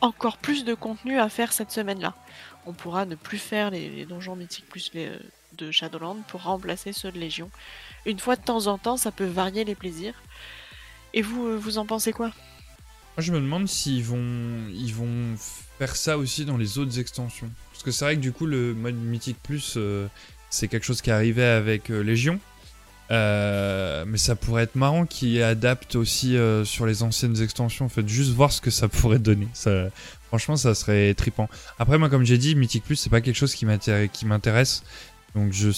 encore 0.00 0.38
plus 0.38 0.64
de 0.64 0.72
contenu 0.72 1.18
à 1.18 1.28
faire 1.28 1.52
cette 1.52 1.72
semaine-là. 1.72 2.14
On 2.64 2.72
pourra 2.72 3.06
ne 3.06 3.16
plus 3.16 3.38
faire 3.38 3.70
les, 3.70 4.06
donjons 4.06 4.36
mythiques 4.36 4.68
plus 4.68 4.88
euh, 4.94 5.18
de 5.58 5.72
Shadowland 5.72 6.18
pour 6.28 6.44
remplacer 6.44 6.92
ceux 6.92 7.10
de 7.10 7.18
Légion. 7.18 7.50
Une 8.06 8.20
fois 8.20 8.36
de 8.36 8.42
temps 8.42 8.68
en 8.68 8.78
temps, 8.78 8.96
ça 8.96 9.10
peut 9.10 9.26
varier 9.26 9.64
les 9.64 9.74
plaisirs. 9.74 10.14
Et 11.12 11.22
vous, 11.22 11.44
euh, 11.48 11.56
vous 11.56 11.78
en 11.78 11.86
pensez 11.86 12.12
quoi? 12.12 12.28
Moi, 12.28 13.18
je 13.18 13.32
me 13.32 13.40
demande 13.40 13.66
s'ils 13.68 14.04
vont, 14.04 14.68
ils 14.72 14.94
vont 14.94 15.34
faire 15.80 15.96
ça 15.96 16.16
aussi 16.16 16.44
dans 16.44 16.56
les 16.56 16.78
autres 16.78 17.00
extensions. 17.00 17.50
Parce 17.72 17.82
que 17.82 17.90
c'est 17.90 18.04
vrai 18.04 18.14
que 18.14 18.20
du 18.20 18.32
coup, 18.32 18.46
le 18.46 18.74
mode 18.74 18.94
mythique 18.94 19.42
plus, 19.42 19.74
euh, 19.76 20.06
c'est 20.50 20.68
quelque 20.68 20.84
chose 20.84 21.02
qui 21.02 21.10
arrivait 21.10 21.42
avec 21.42 21.88
Légion. 21.88 22.38
Euh, 23.10 24.04
mais 24.06 24.16
ça 24.16 24.36
pourrait 24.36 24.62
être 24.62 24.74
marrant 24.74 25.04
qu'ils 25.04 25.42
adaptent 25.42 25.96
aussi 25.96 26.36
euh, 26.36 26.64
sur 26.64 26.86
les 26.86 27.02
anciennes 27.02 27.40
extensions. 27.42 27.84
En 27.84 27.88
fait, 27.88 28.08
juste 28.08 28.30
voir 28.30 28.52
ce 28.52 28.60
que 28.60 28.70
ça 28.70 28.88
pourrait 28.88 29.18
donner. 29.18 29.48
Ça, 29.52 29.88
franchement, 30.28 30.56
ça 30.56 30.74
serait 30.74 31.12
trippant. 31.14 31.48
Après, 31.78 31.98
moi, 31.98 32.08
comme 32.08 32.24
j'ai 32.24 32.38
dit, 32.38 32.54
Mythique 32.54 32.84
Plus, 32.84 32.96
c'est 32.96 33.10
pas 33.10 33.20
quelque 33.20 33.36
chose 33.36 33.54
qui 33.54 33.66
m'intér- 33.66 34.08
qui 34.08 34.24
m'intéresse. 34.26 34.82
Donc, 35.34 35.52
je, 35.52 35.70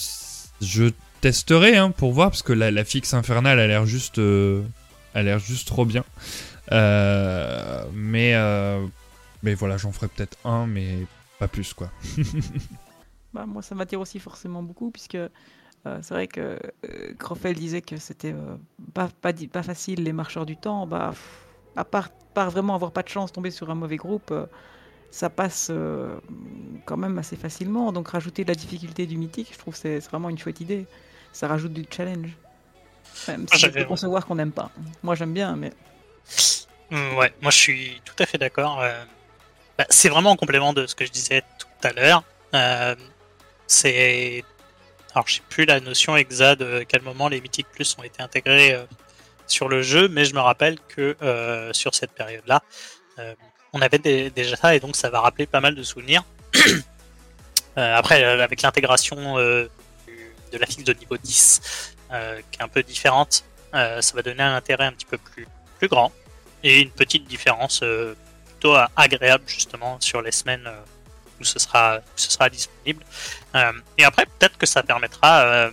je 0.60 0.90
testerai 1.20 1.76
hein, 1.76 1.90
pour 1.90 2.12
voir 2.12 2.30
parce 2.30 2.42
que 2.42 2.52
la, 2.52 2.70
la 2.70 2.84
fixe 2.84 3.14
infernale 3.14 3.58
a 3.58 3.66
l'air 3.66 3.86
juste, 3.86 4.18
euh, 4.18 4.62
a 5.14 5.22
l'air 5.22 5.38
juste 5.38 5.66
trop 5.66 5.84
bien. 5.84 6.04
Mais, 6.70 8.34
mais 9.42 9.54
voilà, 9.54 9.76
j'en 9.76 9.92
ferai 9.92 10.08
peut-être 10.08 10.36
un, 10.44 10.66
mais 10.66 10.98
pas 11.38 11.48
plus 11.48 11.74
quoi. 11.74 11.90
Bah, 13.34 13.46
moi, 13.46 13.62
ça 13.62 13.74
m'attire 13.74 13.98
aussi 14.00 14.20
forcément 14.20 14.62
beaucoup, 14.62 14.92
puisque 14.92 15.18
euh, 15.86 15.98
c'est 16.02 16.14
vrai 16.14 16.26
que 16.26 16.40
euh, 16.40 17.14
Crofel 17.18 17.54
disait 17.56 17.82
que 17.82 17.96
c'était 17.96 18.32
euh, 18.32 18.56
pas, 18.94 19.08
pas, 19.20 19.32
pas 19.52 19.62
facile, 19.62 20.02
les 20.04 20.12
marcheurs 20.12 20.46
du 20.46 20.56
temps. 20.56 20.86
Bah, 20.86 21.08
pff, 21.10 21.44
à 21.76 21.84
part, 21.84 22.08
part 22.34 22.50
vraiment 22.50 22.74
avoir 22.74 22.92
pas 22.92 23.02
de 23.02 23.08
chance, 23.08 23.32
tomber 23.32 23.50
sur 23.50 23.70
un 23.70 23.74
mauvais 23.74 23.96
groupe, 23.96 24.30
euh, 24.30 24.46
ça 25.10 25.30
passe 25.30 25.68
euh, 25.70 26.16
quand 26.86 26.96
même 26.96 27.18
assez 27.18 27.36
facilement. 27.36 27.92
Donc, 27.92 28.08
rajouter 28.08 28.44
de 28.44 28.48
la 28.48 28.54
difficulté 28.54 29.06
du 29.06 29.16
mythique, 29.16 29.50
je 29.52 29.58
trouve 29.58 29.74
que 29.74 29.80
c'est 29.80 29.98
vraiment 30.00 30.28
une 30.30 30.38
chouette 30.38 30.60
idée. 30.60 30.86
Ça 31.32 31.48
rajoute 31.48 31.72
du 31.72 31.84
challenge. 31.90 32.30
Même 33.28 33.46
si 33.48 33.58
je 33.58 33.68
peux 33.68 33.84
concevoir 33.84 34.26
qu'on 34.26 34.34
n'aime 34.36 34.52
pas. 34.52 34.70
Moi, 35.02 35.14
j'aime 35.14 35.32
bien, 35.34 35.56
mais 35.56 35.72
Mm, 36.90 37.16
Ouais, 37.16 37.32
moi 37.40 37.50
je 37.50 37.56
suis 37.56 38.00
tout 38.04 38.14
à 38.18 38.26
fait 38.26 38.38
d'accord. 38.38 38.80
euh, 38.80 39.04
bah, 39.78 39.86
c'est 39.88 40.08
vraiment 40.08 40.30
en 40.30 40.36
complément 40.36 40.72
de 40.72 40.86
ce 40.86 40.94
que 40.94 41.04
je 41.06 41.10
disais 41.10 41.42
tout 41.58 41.66
à 41.88 41.92
l'heure. 41.92 42.24
Euh, 42.54 42.94
c'est. 43.66 44.44
Alors, 45.14 45.28
je 45.28 45.36
sais 45.36 45.42
plus 45.48 45.64
la 45.64 45.80
notion 45.80 46.16
exacte 46.16 46.60
de 46.60 46.84
quel 46.88 47.02
moment 47.02 47.28
les 47.28 47.40
Mythic 47.40 47.68
Plus 47.68 47.96
ont 47.98 48.02
été 48.02 48.20
intégrés 48.22 48.72
euh, 48.72 48.84
sur 49.46 49.68
le 49.68 49.82
jeu, 49.82 50.08
mais 50.08 50.24
je 50.24 50.34
me 50.34 50.40
rappelle 50.40 50.78
que 50.88 51.16
euh, 51.22 51.72
sur 51.72 51.94
cette 51.94 52.12
période-là, 52.12 52.62
euh, 53.18 53.34
on 53.72 53.80
avait 53.80 53.98
déjà 53.98 54.56
ça 54.56 54.74
et 54.74 54.80
donc 54.80 54.96
ça 54.96 55.10
va 55.10 55.20
rappeler 55.20 55.46
pas 55.46 55.60
mal 55.60 55.74
de 55.74 55.82
souvenirs. 55.82 56.24
Après, 57.76 58.22
avec 58.22 58.62
l'intégration 58.62 59.36
de 59.36 59.68
la 60.52 60.66
fixe 60.66 60.84
de 60.84 60.92
niveau 60.92 61.16
10, 61.16 61.96
euh, 62.12 62.40
qui 62.50 62.60
est 62.60 62.62
un 62.62 62.68
peu 62.68 62.84
différente, 62.84 63.44
ça 63.72 64.12
va 64.14 64.22
donner 64.22 64.42
un 64.42 64.54
intérêt 64.54 64.84
un 64.84 64.92
petit 64.92 65.06
peu 65.06 65.18
plus, 65.18 65.48
grand 65.88 66.12
et 66.62 66.80
une 66.80 66.90
petite 66.90 67.26
différence 67.26 67.84
plutôt 68.46 68.74
agréable 68.96 69.44
justement 69.46 70.00
sur 70.00 70.22
les 70.22 70.32
semaines 70.32 70.66
où 71.40 71.44
ce 71.44 71.58
sera, 71.58 72.00
disponible. 72.50 73.04
Euh, 73.54 73.72
et 73.98 74.04
après, 74.04 74.26
peut-être 74.26 74.58
que 74.58 74.66
ça 74.66 74.82
permettra 74.82 75.40
euh, 75.42 75.70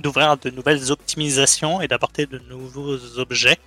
d'ouvrir 0.00 0.36
de 0.36 0.50
nouvelles 0.50 0.90
optimisations 0.90 1.80
et 1.80 1.88
d'apporter 1.88 2.26
de 2.26 2.38
nouveaux 2.38 3.18
objets. 3.18 3.58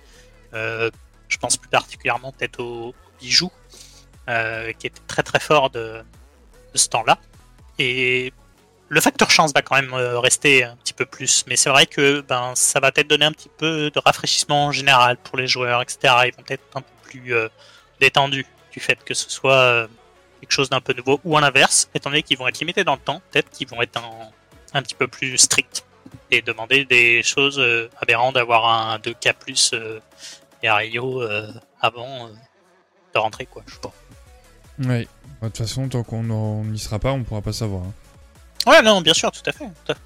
Euh, 0.54 0.90
je 1.28 1.38
pense 1.38 1.56
plus 1.56 1.68
particulièrement 1.68 2.32
peut-être 2.32 2.60
aux 2.60 2.94
bijoux, 3.20 3.52
euh, 4.28 4.72
qui 4.72 4.86
étaient 4.86 5.00
très 5.06 5.22
très 5.22 5.40
forts 5.40 5.70
de, 5.70 6.02
ce 6.74 6.88
temps-là. 6.88 7.18
Et 7.78 8.32
le 8.88 9.00
facteur 9.00 9.30
chance 9.30 9.52
va 9.54 9.62
quand 9.62 9.76
même 9.76 9.94
rester 9.94 10.64
un 10.64 10.76
petit 10.76 10.92
peu 10.92 11.06
plus, 11.06 11.44
mais 11.46 11.56
c'est 11.56 11.70
vrai 11.70 11.86
que 11.86 12.20
ben 12.20 12.52
ça 12.54 12.80
va 12.80 12.92
peut-être 12.92 13.08
donner 13.08 13.24
un 13.24 13.32
petit 13.32 13.50
peu 13.56 13.90
de 13.90 13.98
rafraîchissement 13.98 14.66
en 14.66 14.72
général 14.72 15.16
pour 15.16 15.38
les 15.38 15.46
joueurs, 15.46 15.80
etc. 15.80 16.14
Ils 16.26 16.34
vont 16.36 16.42
peut-être 16.42 16.64
un 16.74 16.82
peu 16.82 16.92
plus 17.02 17.34
détendus 18.00 18.46
du 18.70 18.80
fait 18.80 19.02
que 19.02 19.14
ce 19.14 19.30
soit 19.30 19.88
quelque 20.42 20.52
chose 20.52 20.68
d'un 20.68 20.80
peu 20.82 20.92
nouveau, 20.92 21.18
ou 21.24 21.36
à 21.38 21.40
l'inverse, 21.40 21.88
étant 21.94 22.10
donné 22.10 22.22
qu'ils 22.22 22.36
vont 22.36 22.46
être 22.48 22.58
limités 22.60 22.84
dans 22.84 22.92
le 22.94 23.00
temps, 23.00 23.22
peut-être 23.30 23.48
qu'ils 23.50 23.68
vont 23.68 23.80
être 23.80 23.96
un, 23.96 24.28
un 24.74 24.82
petit 24.82 24.94
peu 24.94 25.06
plus 25.08 25.38
stricts 25.38 25.84
et 26.30 26.42
demander 26.42 26.84
des 26.84 27.22
choses 27.22 27.58
euh, 27.58 27.88
aberrantes 28.02 28.34
d'avoir 28.34 28.66
un 28.68 28.98
2K 28.98 29.32
plus 29.34 29.70
euh, 29.72 30.00
et 30.62 30.68
un 30.68 30.74
Rio 30.76 31.22
euh, 31.22 31.50
avant 31.80 32.26
euh, 32.26 32.30
de 33.14 33.18
rentrer 33.18 33.46
quoi. 33.46 33.62
Je 33.66 33.74
sais 33.74 33.80
pas. 33.80 33.92
Ouais. 34.80 35.06
Bah, 35.40 35.48
De 35.48 35.52
toute 35.54 35.58
façon, 35.58 35.88
tant 35.88 36.02
qu'on 36.02 36.28
en- 36.30 36.64
n'y 36.64 36.78
sera 36.78 36.98
pas, 36.98 37.12
on 37.12 37.22
pourra 37.24 37.40
pas 37.42 37.52
savoir. 37.52 37.84
hein. 37.84 37.92
Ouais, 38.66 38.82
non, 38.82 39.00
bien 39.00 39.14
sûr, 39.14 39.30
tout 39.30 39.42
à 39.46 39.52
fait. 39.52 39.64
tout 39.84 39.92
à 39.92 39.94
fait. 39.94 40.00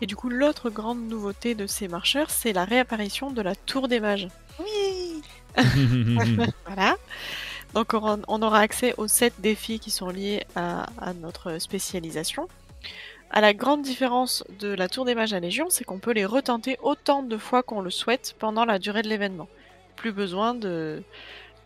Et 0.00 0.06
du 0.06 0.16
coup, 0.16 0.28
l'autre 0.28 0.68
grande 0.70 1.08
nouveauté 1.08 1.54
de 1.54 1.66
ces 1.66 1.86
marcheurs, 1.88 2.28
c'est 2.30 2.52
la 2.52 2.64
réapparition 2.64 3.30
de 3.30 3.40
la 3.40 3.54
Tour 3.54 3.86
des 3.88 4.00
Mages. 4.00 4.28
Oui. 4.58 5.22
Voilà. 6.66 6.96
Donc 7.74 7.92
on, 7.92 8.42
aura 8.42 8.60
accès 8.60 8.94
aux 8.98 9.08
7 9.08 9.40
défis 9.40 9.80
qui 9.80 9.90
sont 9.90 10.08
liés 10.08 10.44
à, 10.54 10.86
notre 11.20 11.58
spécialisation. 11.58 12.48
à 13.30 13.40
la 13.40 13.52
grande 13.52 13.82
différence 13.82 14.44
de 14.60 14.68
la 14.68 14.88
Tour 14.88 15.04
des 15.04 15.16
Mages 15.16 15.32
à 15.32 15.40
Légion, 15.40 15.66
c'est 15.70 15.82
qu'on 15.82 15.98
peut 15.98 16.12
les 16.12 16.24
retenter 16.24 16.78
autant 16.82 17.24
de 17.24 17.36
fois 17.36 17.64
qu'on 17.64 17.80
le 17.80 17.90
souhaite 17.90 18.36
pendant 18.38 18.64
la 18.64 18.78
durée 18.78 19.02
de 19.02 19.08
l'événement. 19.08 19.48
Plus 19.96 20.12
besoin 20.12 20.54
de, 20.54 21.02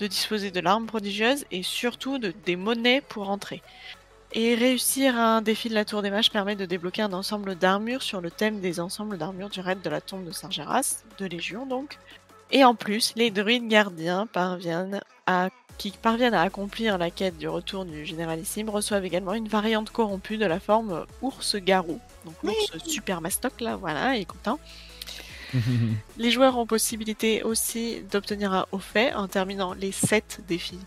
disposer 0.00 0.50
de 0.50 0.60
l'arme 0.60 0.86
prodigieuse 0.86 1.44
et 1.50 1.62
surtout 1.62 2.18
de, 2.18 2.32
des 2.46 2.56
monnaies 2.56 3.02
pour 3.02 3.28
entrer. 3.28 3.62
Et 4.32 4.54
réussir 4.54 5.14
un 5.14 5.42
défi 5.42 5.68
de 5.68 5.74
la 5.74 5.84
Tour 5.84 6.00
des 6.00 6.10
Mages 6.10 6.30
permet 6.30 6.56
de 6.56 6.64
débloquer 6.64 7.02
un 7.02 7.12
ensemble 7.12 7.54
d'armures 7.54 8.02
sur 8.02 8.22
le 8.22 8.30
thème 8.30 8.60
des 8.60 8.80
ensembles 8.80 9.18
d'armures 9.18 9.50
du 9.50 9.60
raid 9.60 9.82
de 9.82 9.90
la 9.90 10.00
tombe 10.00 10.24
de 10.24 10.32
Saint-Géras, 10.32 11.04
de 11.18 11.26
Légion 11.26 11.66
donc. 11.66 11.98
Et 12.50 12.64
en 12.64 12.74
plus, 12.74 13.12
les 13.14 13.30
druides 13.30 13.68
gardiens 13.68 14.26
parviennent 14.26 15.02
à, 15.26 15.50
qui 15.78 15.92
parviennent 15.92 16.34
à 16.34 16.42
accomplir 16.42 16.98
la 16.98 17.10
quête 17.10 17.38
du 17.38 17.48
retour 17.48 17.84
du 17.84 18.04
généralissime 18.04 18.68
reçoivent 18.68 19.04
également 19.04 19.34
une 19.34 19.48
variante 19.48 19.90
corrompue 19.90 20.36
de 20.36 20.46
la 20.46 20.60
forme 20.60 21.06
ours-garou. 21.22 22.00
Donc 22.24 22.34
l'ours 22.42 22.84
super 22.84 23.20
mastoc 23.20 23.60
là, 23.60 23.76
voilà, 23.76 24.16
il 24.16 24.22
est 24.22 24.24
content. 24.24 24.58
les 26.18 26.30
joueurs 26.30 26.58
ont 26.58 26.66
possibilité 26.66 27.42
aussi 27.42 28.02
d'obtenir 28.10 28.52
un 28.52 28.66
haut 28.72 28.78
fait 28.78 29.14
en 29.14 29.28
terminant 29.28 29.72
les 29.72 29.92
7 29.92 30.40
défis 30.46 30.80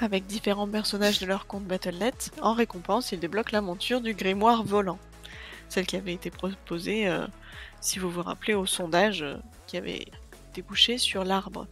avec 0.00 0.26
différents 0.26 0.66
personnages 0.66 1.20
de 1.20 1.26
leur 1.26 1.46
compte 1.46 1.64
Battle.net. 1.64 2.32
En 2.40 2.54
récompense, 2.54 3.12
ils 3.12 3.20
débloquent 3.20 3.52
la 3.52 3.60
monture 3.60 4.00
du 4.00 4.14
grimoire 4.14 4.64
volant. 4.64 4.98
Celle 5.68 5.86
qui 5.86 5.96
avait 5.96 6.14
été 6.14 6.30
proposée, 6.30 7.08
euh, 7.08 7.26
si 7.80 7.98
vous 7.98 8.10
vous 8.10 8.22
rappelez, 8.22 8.54
au 8.54 8.66
sondage 8.66 9.22
euh, 9.22 9.36
qui 9.66 9.76
avait 9.76 10.06
débouché 10.54 10.98
sur 10.98 11.24
l'arbre. 11.24 11.66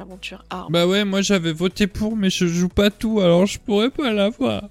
La 0.00 0.06
monture 0.06 0.42
arbre. 0.48 0.70
Bah 0.70 0.86
ouais, 0.86 1.04
moi 1.04 1.20
j'avais 1.20 1.52
voté 1.52 1.86
pour, 1.86 2.16
mais 2.16 2.30
je 2.30 2.46
joue 2.46 2.70
pas 2.70 2.90
tout, 2.90 3.20
alors 3.20 3.44
je 3.44 3.58
pourrais 3.58 3.90
pas 3.90 4.10
l'avoir. 4.10 4.66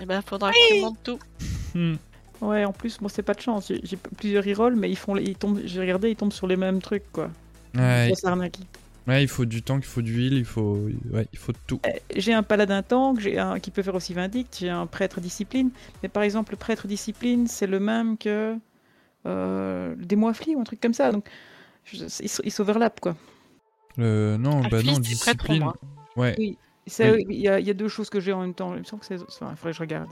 Eh 0.00 0.06
ben, 0.06 0.22
faudra 0.22 0.52
que 0.52 0.56
tu 0.74 0.80
montes 0.80 0.96
tout. 1.04 1.18
Hmm. 1.74 1.96
Ouais, 2.40 2.64
en 2.64 2.72
plus, 2.72 2.98
moi, 3.02 3.10
c'est 3.12 3.22
pas 3.22 3.34
de 3.34 3.42
chance. 3.42 3.68
J'ai- 3.68 3.82
J'ai 3.84 3.98
plusieurs 3.98 4.42
rerolls, 4.42 4.74
mais 4.74 4.88
ils 4.88 4.96
font, 4.96 5.12
les- 5.12 5.24
ils 5.24 5.34
tombent, 5.36 5.60
j'ai 5.66 5.80
regardé, 5.80 6.08
ils 6.08 6.16
tombent 6.16 6.32
sur 6.32 6.46
les 6.46 6.56
mêmes 6.56 6.80
trucs, 6.80 7.12
quoi. 7.12 7.28
Ouais, 7.74 8.10
ouais, 9.06 9.22
il 9.22 9.28
faut 9.28 9.44
du 9.44 9.62
temps, 9.62 9.76
il 9.76 9.84
faut 9.84 10.00
de 10.00 10.06
l'huile, 10.08 10.32
il 10.38 10.46
faut, 10.46 10.78
ouais, 11.12 11.28
il 11.30 11.38
faut 11.38 11.52
de 11.52 11.58
tout. 11.66 11.80
Euh, 11.86 11.90
J'ai 12.16 12.32
un 12.32 12.42
paladin 12.42 12.82
tank, 12.82 13.20
j'ai 13.20 13.38
un 13.38 13.60
qui 13.60 13.70
peut 13.70 13.82
faire 13.82 13.94
aussi 13.94 14.14
vindicte, 14.14 14.56
j'ai 14.60 14.70
un 14.70 14.86
prêtre 14.86 15.20
discipline, 15.20 15.68
mais 16.02 16.08
par 16.08 16.22
exemple, 16.22 16.52
le 16.52 16.56
prêtre 16.56 16.88
discipline, 16.88 17.48
c'est 17.48 17.66
le 17.66 17.80
même 17.80 18.16
que 18.16 18.56
euh, 19.26 19.94
des 19.98 20.16
moiflis 20.16 20.54
ou 20.54 20.60
un 20.60 20.64
truc 20.64 20.80
comme 20.80 20.94
ça, 20.94 21.12
donc 21.12 21.26
je- 21.84 22.04
ils 22.22 22.30
ils 22.44 22.50
s'overlappent, 22.50 23.00
quoi. 23.00 23.14
Euh, 23.98 24.36
non, 24.38 24.62
Ah, 24.64 24.68
bah 24.68 24.82
non, 24.82 24.98
discipline. 24.98 25.64
Ouais. 26.16 26.34
Oui. 26.38 26.58
Oui. 26.98 27.24
Il 27.30 27.36
y, 27.40 27.48
a, 27.48 27.58
il 27.60 27.66
y 27.66 27.70
a 27.70 27.74
deux 27.74 27.88
choses 27.88 28.10
que 28.10 28.20
j'ai 28.20 28.32
en 28.32 28.40
même 28.40 28.54
temps. 28.54 28.74
Il 28.74 28.80
me 28.80 28.84
semble 28.84 29.00
que 29.00 29.06
c'est. 29.06 29.20
enfin, 29.22 29.48
il 29.50 29.56
faudrait 29.56 29.70
que 29.72 29.76
je 29.76 29.80
regarde. 29.82 30.10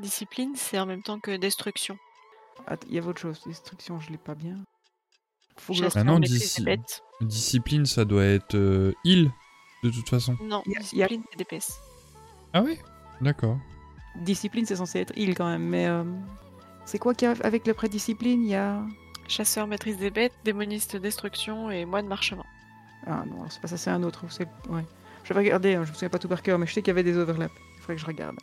Discipline, 0.00 0.52
c'est 0.56 0.78
en 0.78 0.86
même 0.86 1.02
temps 1.02 1.20
que 1.20 1.36
destruction. 1.36 1.96
Il 2.88 2.94
y 2.94 2.98
a 2.98 3.02
autre 3.02 3.20
chose. 3.20 3.40
Destruction, 3.46 4.00
je 4.00 4.10
l'ai 4.10 4.18
pas 4.18 4.34
bien. 4.34 4.56
Faut 5.56 5.74
que 5.74 5.80
Ah 5.98 6.04
non, 6.04 6.18
maîtrise 6.18 6.38
d'ici- 6.40 6.60
des 6.60 6.64
bêtes. 6.76 7.02
Discipline, 7.20 7.84
ça 7.86 8.04
doit 8.04 8.24
être 8.24 8.54
euh, 8.54 8.92
heal, 9.04 9.30
de 9.84 9.90
toute 9.90 10.08
façon. 10.08 10.36
Non, 10.42 10.62
Il 10.66 10.72
y 10.72 10.76
a- 10.76 10.80
discipline, 11.08 11.22
c'est 11.30 11.38
DPS. 11.38 11.72
Ah 12.54 12.62
oui 12.62 12.78
D'accord. 13.20 13.58
Discipline, 14.16 14.64
c'est 14.66 14.76
censé 14.76 15.00
être 15.00 15.16
heal 15.16 15.34
quand 15.34 15.46
même, 15.46 15.62
mais. 15.68 15.86
euh, 15.86 16.02
C'est 16.86 16.98
quoi 16.98 17.14
qu'il 17.14 17.28
y 17.28 17.30
a 17.30 17.34
avec 17.44 17.66
le 17.66 17.74
prêtre 17.74 17.92
discipline 17.92 18.42
Il 18.42 18.48
y 18.50 18.54
a. 18.54 18.82
Chasseur, 19.28 19.66
maîtrise 19.68 19.96
des 19.98 20.10
bêtes, 20.10 20.32
démoniste, 20.44 20.96
destruction 20.96 21.70
et 21.70 21.84
moine 21.84 22.06
marchement. 22.08 22.44
Ah 23.06 23.24
non, 23.26 23.48
c'est 23.48 23.60
pas 23.60 23.68
ça, 23.68 23.76
c'est 23.76 23.90
un 23.90 24.02
autre. 24.02 24.24
c'est- 24.30 24.48
Ouais. 24.68 24.84
Je 25.24 25.32
vais 25.34 25.40
regarder, 25.40 25.74
hein, 25.74 25.84
je 25.84 25.90
me 25.90 25.94
souviens 25.94 26.08
pas 26.08 26.18
tout 26.18 26.28
par 26.28 26.42
cœur, 26.42 26.58
mais 26.58 26.66
je 26.66 26.72
sais 26.72 26.82
qu'il 26.82 26.88
y 26.88 26.92
avait 26.92 27.02
des 27.02 27.16
overlaps. 27.16 27.54
Il 27.76 27.80
faudrait 27.80 27.94
que 27.96 28.00
je 28.00 28.06
regarde. 28.06 28.36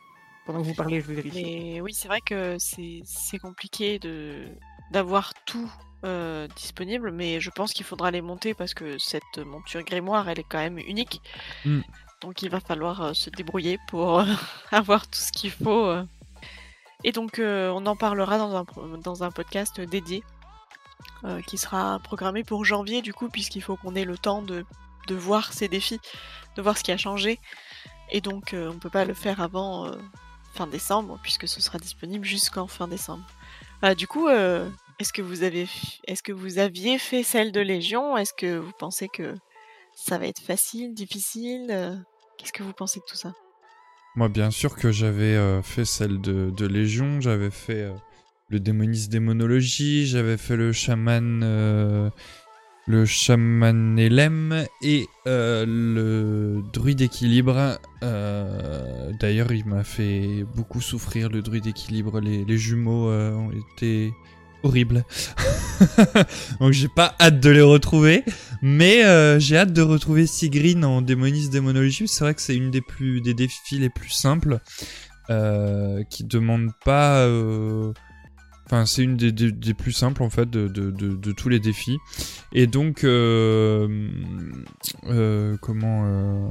Pendant 0.46 0.62
que 0.62 0.66
vous 0.68 0.74
parlez, 0.74 1.02
je 1.02 1.08
vais 1.08 1.16
vérifier. 1.16 1.74
Mais 1.76 1.82
oui, 1.82 1.94
c'est 1.94 2.08
vrai 2.08 2.22
que 2.22 2.56
c'est 2.60 3.02
c'est 3.06 3.40
compliqué 3.40 4.00
de 4.00 4.46
d'avoir 4.92 5.34
tout 5.46 5.70
euh, 6.06 6.48
disponible, 6.56 7.12
mais 7.12 7.42
je 7.42 7.50
pense 7.50 7.74
qu'il 7.74 7.86
faudra 7.86 8.12
les 8.12 8.22
monter 8.22 8.54
parce 8.54 8.74
que 8.74 8.98
cette 8.98 9.40
monture 9.40 9.82
grimoire, 9.84 10.30
elle 10.30 10.40
est 10.40 10.46
quand 10.48 10.60
même 10.60 10.78
unique. 10.78 11.22
Mm. 11.66 11.82
Donc 12.22 12.42
il 12.44 12.50
va 12.50 12.60
falloir 12.62 13.02
euh, 13.02 13.14
se 13.14 13.30
débrouiller 13.30 13.78
pour 13.90 14.20
euh, 14.20 14.26
avoir 14.72 15.06
tout 15.08 15.20
ce 15.20 15.32
qu'il 15.34 15.52
faut. 15.52 15.86
euh. 15.88 16.06
Et 17.04 17.12
donc 17.12 17.40
euh, 17.40 17.70
on 17.72 17.86
en 17.86 17.96
parlera 17.96 18.38
dans 18.38 18.56
un, 18.56 18.66
dans 19.04 19.24
un 19.24 19.32
podcast 19.32 19.82
dédié 19.82 20.24
euh, 21.24 21.42
qui 21.42 21.58
sera 21.58 22.00
programmé 22.00 22.44
pour 22.44 22.66
janvier 22.66 23.02
du 23.02 23.14
coup, 23.14 23.30
puisqu'il 23.30 23.62
faut 23.62 23.76
qu'on 23.76 23.96
ait 23.96 24.06
le 24.06 24.18
temps 24.18 24.42
de, 24.42 24.66
de 25.08 25.16
voir 25.16 25.54
ces 25.54 25.68
défis, 25.68 26.00
de 26.56 26.62
voir 26.62 26.78
ce 26.78 26.84
qui 26.84 26.92
a 26.92 26.98
changé. 26.98 27.40
Et 28.12 28.22
donc 28.22 28.54
euh, 28.54 28.72
on 28.72 28.80
peut 28.80 28.90
pas 28.90 29.06
le 29.06 29.14
faire 29.14 29.42
avant 29.42 29.88
euh, 29.88 29.92
fin 30.54 30.68
décembre, 30.68 31.20
puisque 31.24 31.48
ce 31.48 31.62
sera 31.62 31.78
disponible 31.78 32.26
jusqu'en 32.26 32.68
fin 32.68 32.88
décembre. 32.88 33.26
Du 33.96 34.08
coup, 34.08 34.28
est-ce 34.28 35.14
que 35.14 35.22
vous 35.22 35.44
avez, 35.44 35.68
est-ce 36.08 36.24
que 36.24 36.32
vous 36.32 36.58
aviez 36.58 36.98
fait 36.98 37.22
celle 37.22 37.52
de 37.52 37.62
Légion? 37.62 38.18
Est-ce 38.18 38.34
que 38.34 38.58
vous 38.58 38.72
pensez 38.80 39.08
que 39.08 39.36
ça 39.94 40.18
va 40.18 40.26
être 40.26 40.42
facile, 40.42 40.96
difficile? 40.96 42.04
Qu'est-ce 42.38 42.54
que 42.54 42.64
vous 42.64 42.74
pensez 42.74 43.02
de 43.02 43.06
tout 43.06 43.16
ça? 43.16 43.34
Moi, 44.16 44.30
bien 44.30 44.50
sûr 44.50 44.76
que 44.76 44.92
j'avais 44.92 45.62
fait 45.62 45.86
celle 45.86 46.20
de, 46.22 46.50
de 46.50 46.66
Légion, 46.66 47.22
j'avais 47.22 47.52
fait 47.52 47.94
le 48.50 48.60
démoniste 48.60 49.12
démonologie, 49.12 50.08
j'avais 50.08 50.38
fait 50.38 50.56
le 50.56 50.72
chaman, 50.72 51.42
euh, 51.44 52.10
le 52.88 53.06
chaman 53.06 54.00
élème 54.00 54.66
et 54.82 55.06
euh, 55.28 55.66
le 55.68 56.62
druide 56.72 57.02
équilibre. 57.02 57.78
Euh, 58.04 59.12
D'ailleurs, 59.20 59.52
il 59.52 59.66
m'a 59.66 59.84
fait 59.84 60.46
beaucoup 60.56 60.80
souffrir 60.80 61.30
le 61.30 61.42
druide 61.42 61.68
équilibre. 61.68 62.22
Les, 62.22 62.58
jumeaux 62.58 63.10
ont 63.12 63.52
été 63.52 64.14
horribles. 64.64 65.04
Donc, 66.62 66.72
j'ai 66.72 66.88
pas 66.88 67.16
hâte 67.20 67.42
de 67.42 67.50
les 67.50 67.62
retrouver. 67.62 68.24
Mais 68.62 69.02
j'ai 69.40 69.58
hâte 69.58 69.74
de 69.74 69.82
retrouver 69.82 70.26
Sigreen 70.26 70.86
en 70.86 71.02
démoniste 71.02 71.52
démonologie. 71.52 72.08
C'est 72.08 72.24
vrai 72.24 72.34
que 72.34 72.42
c'est 72.42 72.56
une 72.56 72.72
des 72.72 72.82
plus 72.82 73.20
des 73.20 73.34
défis 73.34 73.78
les 73.78 73.90
plus 73.90 74.12
simples 74.12 74.60
qui 76.10 76.24
demande 76.24 76.72
pas. 76.86 77.28
Enfin, 78.70 78.86
c'est 78.86 79.02
une 79.02 79.16
des, 79.16 79.74
plus 79.74 79.94
simples 79.94 80.22
en 80.24 80.30
fait 80.30 80.50
de, 80.50 81.32
tous 81.32 81.48
les 81.48 81.60
défis. 81.60 82.00
Et 82.52 82.68
donc, 82.68 83.06
euh, 83.06 84.10
euh, 85.06 85.56
comment 85.62 86.04
euh, 86.06 86.50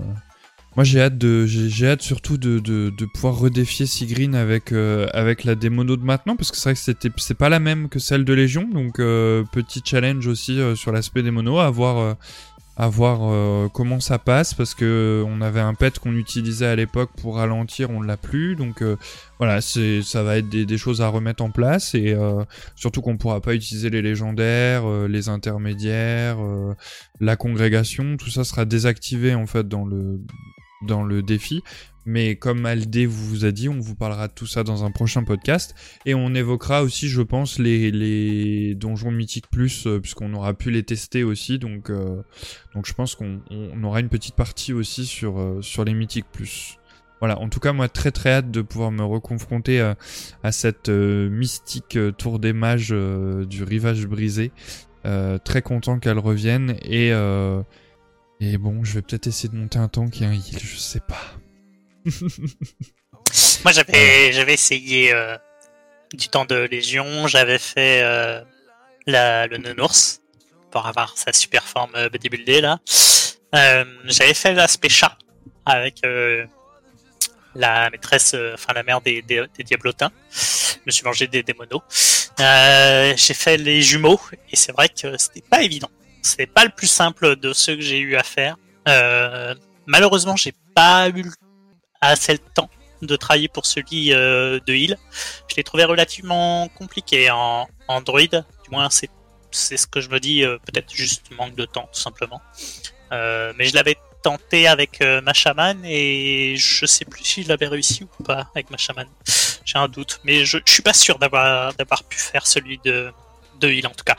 Moi, 0.76 0.84
j'ai 0.84 1.02
hâte 1.02 1.18
de, 1.18 1.44
j'ai 1.44 1.88
hâte 1.88 2.00
surtout 2.00 2.38
de, 2.38 3.04
pouvoir 3.12 3.36
redéfier 3.36 3.84
Sigreen 3.84 4.34
avec 4.34 4.72
avec 4.72 5.44
la 5.44 5.54
démono 5.54 5.98
de 5.98 6.04
maintenant 6.04 6.36
parce 6.36 6.50
que 6.50 6.56
c'est 6.56 6.70
vrai 6.70 6.74
que 6.74 6.80
c'était 6.80 7.10
c'est 7.18 7.34
pas 7.34 7.50
la 7.50 7.60
même 7.60 7.90
que 7.90 7.98
celle 7.98 8.24
de 8.24 8.32
Légion. 8.32 8.66
Donc, 8.66 8.96
petit 8.96 9.82
challenge 9.84 10.26
aussi 10.26 10.58
sur 10.74 10.92
l'aspect 10.92 11.22
démono 11.22 11.58
à 11.58 11.68
voir. 11.68 12.16
À 12.76 12.88
voir 12.88 13.20
euh, 13.22 13.68
comment 13.72 14.00
ça 14.00 14.18
passe 14.18 14.52
parce 14.52 14.74
que 14.74 15.24
on 15.26 15.40
avait 15.40 15.60
un 15.60 15.74
pet 15.74 15.98
qu'on 15.98 16.14
utilisait 16.14 16.66
à 16.66 16.76
l'époque 16.76 17.10
pour 17.20 17.36
ralentir, 17.36 17.90
on 17.90 18.02
l'a 18.02 18.18
plus, 18.18 18.54
donc 18.54 18.82
euh, 18.82 18.96
voilà, 19.38 19.60
ça 19.62 20.22
va 20.22 20.36
être 20.36 20.48
des, 20.48 20.78
choses 20.78 21.00
à 21.00 21.08
remettre 21.08 21.42
en 21.42 21.50
place 21.50 21.94
et 21.94 22.12
euh, 22.12 22.44
surtout 22.74 23.00
qu'on 23.00 23.16
pourra 23.16 23.40
pas 23.40 23.54
utiliser 23.54 23.88
les 23.88 24.02
légendaires, 24.02 24.86
les 25.08 25.28
intermédiaires, 25.30 26.36
la 27.20 27.36
congrégation, 27.36 28.16
tout 28.18 28.30
ça 28.30 28.44
sera 28.44 28.64
désactivé 28.64 29.34
en 29.34 29.46
fait 29.46 29.66
dans 29.66 29.84
le 29.84 31.22
défi. 31.22 31.62
Mais 32.06 32.36
comme 32.36 32.64
Aldé 32.66 33.04
vous 33.04 33.44
a 33.44 33.50
dit, 33.50 33.68
on 33.68 33.80
vous 33.80 33.96
parlera 33.96 34.28
de 34.28 34.32
tout 34.32 34.46
ça 34.46 34.62
dans 34.62 34.84
un 34.84 34.92
prochain 34.92 35.24
podcast. 35.24 35.74
Et 36.06 36.14
on 36.14 36.34
évoquera 36.36 36.84
aussi, 36.84 37.08
je 37.08 37.20
pense, 37.20 37.58
les, 37.58 37.90
les 37.90 38.76
donjons 38.76 39.10
mythiques 39.10 39.50
plus, 39.50 39.88
euh, 39.88 39.98
puisqu'on 39.98 40.32
aura 40.32 40.54
pu 40.54 40.70
les 40.70 40.84
tester 40.84 41.24
aussi. 41.24 41.58
Donc, 41.58 41.90
euh, 41.90 42.22
donc 42.74 42.86
je 42.86 42.94
pense 42.94 43.16
qu'on 43.16 43.40
on 43.50 43.82
aura 43.82 43.98
une 43.98 44.08
petite 44.08 44.36
partie 44.36 44.72
aussi 44.72 45.04
sur, 45.04 45.40
euh, 45.40 45.60
sur 45.62 45.84
les 45.84 45.94
mythiques 45.94 46.30
plus. 46.32 46.78
Voilà, 47.18 47.40
en 47.40 47.48
tout 47.48 47.58
cas, 47.58 47.72
moi, 47.72 47.88
très 47.88 48.12
très 48.12 48.30
hâte 48.30 48.52
de 48.52 48.62
pouvoir 48.62 48.92
me 48.92 49.02
reconfronter 49.02 49.80
à, 49.80 50.52
cette 50.52 50.90
mystique 50.90 51.98
tour 52.18 52.38
des 52.38 52.52
mages 52.52 52.90
du 52.90 53.64
rivage 53.64 54.06
brisé. 54.06 54.52
Très 55.02 55.62
content 55.62 55.98
qu'elle 55.98 56.18
revienne. 56.18 56.76
Et, 56.82 57.08
et 58.40 58.58
bon, 58.58 58.84
je 58.84 58.92
vais 58.92 59.02
peut-être 59.02 59.28
essayer 59.28 59.48
de 59.48 59.56
monter 59.56 59.78
un 59.78 59.88
tank 59.88 60.20
et 60.20 60.26
un 60.26 60.32
heal, 60.32 60.58
je 60.60 60.76
sais 60.76 61.00
pas. 61.00 61.38
Moi, 63.64 63.72
j'avais, 63.72 64.32
j'avais 64.32 64.54
essayé 64.54 65.12
euh, 65.12 65.36
du 66.12 66.28
temps 66.28 66.44
de 66.44 66.54
Légion, 66.70 67.26
j'avais 67.26 67.58
fait 67.58 68.00
euh, 68.02 68.40
la, 69.06 69.46
le 69.46 69.58
nounours 69.58 70.20
pour 70.70 70.86
avoir 70.86 71.16
sa 71.16 71.32
super 71.32 71.64
forme 71.64 71.92
euh, 71.96 72.08
bodybuildée 72.08 72.60
là. 72.60 72.78
Euh, 73.54 73.84
j'avais 74.04 74.34
fait 74.34 74.52
l'aspect 74.54 74.88
chat 74.88 75.16
avec 75.64 76.00
la 77.54 77.90
maîtresse, 77.90 78.36
enfin 78.54 78.72
la 78.74 78.82
mère 78.82 79.00
des, 79.00 79.22
des, 79.22 79.42
des 79.56 79.64
diablotins. 79.64 80.10
Je 80.30 80.76
me 80.86 80.90
suis 80.92 81.04
mangé 81.04 81.26
des 81.26 81.42
démonos. 81.42 81.82
J'ai 82.38 83.34
fait 83.34 83.56
les 83.56 83.82
jumeaux 83.82 84.20
et 84.52 84.56
c'est 84.56 84.72
vrai 84.72 84.88
que 84.88 85.16
c'était 85.18 85.42
pas 85.42 85.62
évident. 85.62 85.90
C'était 86.22 86.46
pas 86.46 86.64
le 86.64 86.70
plus 86.70 86.86
simple 86.86 87.36
de 87.36 87.52
ceux 87.52 87.74
que 87.76 87.80
j'ai 87.82 87.98
eu 87.98 88.14
à 88.16 88.22
faire. 88.22 88.56
Malheureusement, 89.86 90.36
j'ai 90.36 90.52
pas 90.74 91.08
eu 91.08 91.22
le- 91.22 91.30
assez 92.08 92.32
le 92.32 92.38
temps 92.38 92.70
de 93.02 93.16
travailler 93.16 93.48
pour 93.48 93.66
celui 93.66 94.12
euh, 94.12 94.58
de 94.66 94.74
Hill. 94.74 94.98
Je 95.48 95.56
l'ai 95.56 95.64
trouvé 95.64 95.84
relativement 95.84 96.68
compliqué 96.68 97.30
en, 97.30 97.66
droid. 98.04 98.44
Du 98.64 98.70
moins, 98.70 98.88
c'est 98.90 99.76
ce 99.76 99.86
que 99.86 100.00
je 100.00 100.08
me 100.08 100.20
dis. 100.20 100.44
euh, 100.44 100.58
Peut-être 100.58 100.92
juste 100.94 101.30
manque 101.32 101.54
de 101.54 101.64
temps, 101.64 101.88
tout 101.92 102.00
simplement. 102.00 102.40
Euh, 103.12 103.52
mais 103.56 103.66
je 103.66 103.74
l'avais 103.74 103.96
tenté 104.22 104.66
avec 104.66 105.00
ma 105.22 105.32
chamane 105.32 105.84
et 105.84 106.56
je 106.56 106.84
sais 106.84 107.04
plus 107.04 107.22
si 107.22 107.44
je 107.44 107.48
l'avais 107.48 107.68
réussi 107.68 108.04
ou 108.18 108.24
pas 108.24 108.48
avec 108.54 108.70
ma 108.70 108.76
chamane. 108.76 109.08
J'ai 109.64 109.78
un 109.78 109.86
doute, 109.88 110.20
mais 110.24 110.44
je, 110.44 110.58
je 110.66 110.72
suis 110.72 110.82
pas 110.82 110.94
sûr 110.94 111.18
d'avoir 111.18 111.72
d'avoir 111.74 112.02
pu 112.02 112.18
faire 112.18 112.44
celui 112.44 112.78
de 112.84 113.12
de 113.60 113.68
Hill 113.70 113.86
en 113.86 113.90
tout 113.90 114.04
cas. 114.04 114.16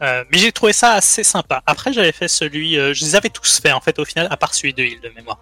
Mais 0.00 0.38
j'ai 0.38 0.52
trouvé 0.52 0.72
ça 0.72 0.92
assez 0.92 1.24
sympa. 1.24 1.60
Après, 1.66 1.92
j'avais 1.92 2.12
fait 2.12 2.28
celui, 2.28 2.74
je 2.74 3.04
les 3.04 3.16
avais 3.16 3.30
tous 3.30 3.58
fait 3.58 3.72
en 3.72 3.80
fait 3.80 3.98
au 3.98 4.04
final, 4.04 4.28
à 4.30 4.36
part 4.36 4.54
celui 4.54 4.74
de 4.74 4.84
Hill 4.84 5.00
de 5.00 5.08
mémoire. 5.08 5.40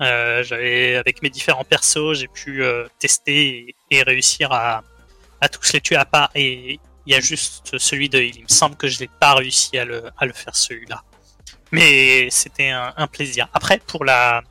Euh, 0.00 0.42
j'avais 0.44 0.96
avec 0.96 1.22
mes 1.22 1.30
différents 1.30 1.64
persos, 1.64 2.14
j'ai 2.14 2.28
pu 2.28 2.62
euh, 2.62 2.86
tester 2.98 3.74
et, 3.90 3.96
et 3.98 4.02
réussir 4.02 4.52
à, 4.52 4.82
à 5.40 5.48
tous 5.48 5.72
les 5.72 5.80
tuer 5.80 5.96
à 5.96 6.04
part. 6.04 6.30
Et 6.34 6.78
il 7.06 7.12
y 7.12 7.16
a 7.16 7.20
juste 7.20 7.78
celui 7.78 8.08
de. 8.08 8.20
Il 8.20 8.42
me 8.42 8.48
semble 8.48 8.76
que 8.76 8.86
je 8.88 9.00
n'ai 9.00 9.10
pas 9.20 9.34
réussi 9.34 9.76
à 9.78 9.84
le, 9.84 10.04
à 10.16 10.26
le 10.26 10.32
faire 10.32 10.54
celui-là. 10.54 11.02
Mais 11.72 12.30
c'était 12.30 12.70
un, 12.70 12.94
un 12.96 13.06
plaisir. 13.06 13.48
Après, 13.52 13.78
pour 13.78 14.04
la, 14.04 14.42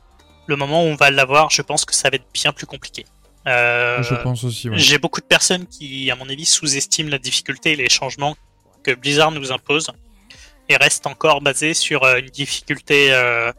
le 0.46 0.56
moment 0.56 0.84
où 0.84 0.86
on 0.86 0.94
va 0.94 1.10
l'avoir, 1.10 1.50
je 1.50 1.62
pense 1.62 1.84
que 1.84 1.94
ça 1.94 2.10
va 2.10 2.16
être 2.16 2.26
bien 2.32 2.52
plus 2.52 2.66
compliqué. 2.66 3.04
Euh, 3.46 4.02
Je 4.02 4.14
pense 4.16 4.44
aussi, 4.44 4.68
ouais. 4.68 4.78
j'ai 4.78 4.98
beaucoup 4.98 5.20
de 5.20 5.26
personnes 5.26 5.66
qui, 5.66 6.10
à 6.10 6.16
mon 6.16 6.28
avis, 6.28 6.44
sous-estiment 6.44 7.10
la 7.10 7.18
difficulté 7.18 7.72
et 7.72 7.76
les 7.76 7.88
changements 7.88 8.36
que 8.82 8.92
Blizzard 8.94 9.30
nous 9.30 9.50
impose 9.52 9.90
et 10.68 10.76
restent 10.76 11.06
encore 11.06 11.40
basés 11.40 11.72
sur 11.74 12.04
euh, 12.04 12.18
une 12.18 12.26
difficulté 12.26 13.12
euh, 13.12 13.50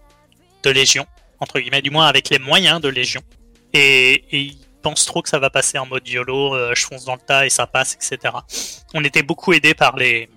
de 0.64 0.70
Légion, 0.70 1.07
entre 1.40 1.60
guillemets, 1.60 1.82
du 1.82 1.90
moins 1.90 2.07
avec 2.07 2.30
les 2.30 2.40
moyens 2.40 2.82
de 2.82 2.90
Légion. 2.90 3.22
Et, 3.74 4.24
ils 4.32 4.57
pensent 4.82 5.06
trop 5.06 5.22
que 5.22 5.30
ça 5.30 5.40
va 5.40 5.49
passer 5.49 5.78
en 5.78 5.86
mode 5.86 6.07
YOLO, 6.07 6.56
euh, 6.56 6.74
je 6.76 6.86
fonce 6.86 7.06
dans 7.06 7.16
le 7.16 7.22
tas 7.22 7.45
et 7.45 7.49
ça 7.49 7.68
passe, 7.68 7.95
etc. 7.95 8.34
On 8.94 9.03
était 9.03 9.24
beaucoup 9.24 9.53
aidé 9.53 9.74
par 9.74 9.98
les, 9.98 10.30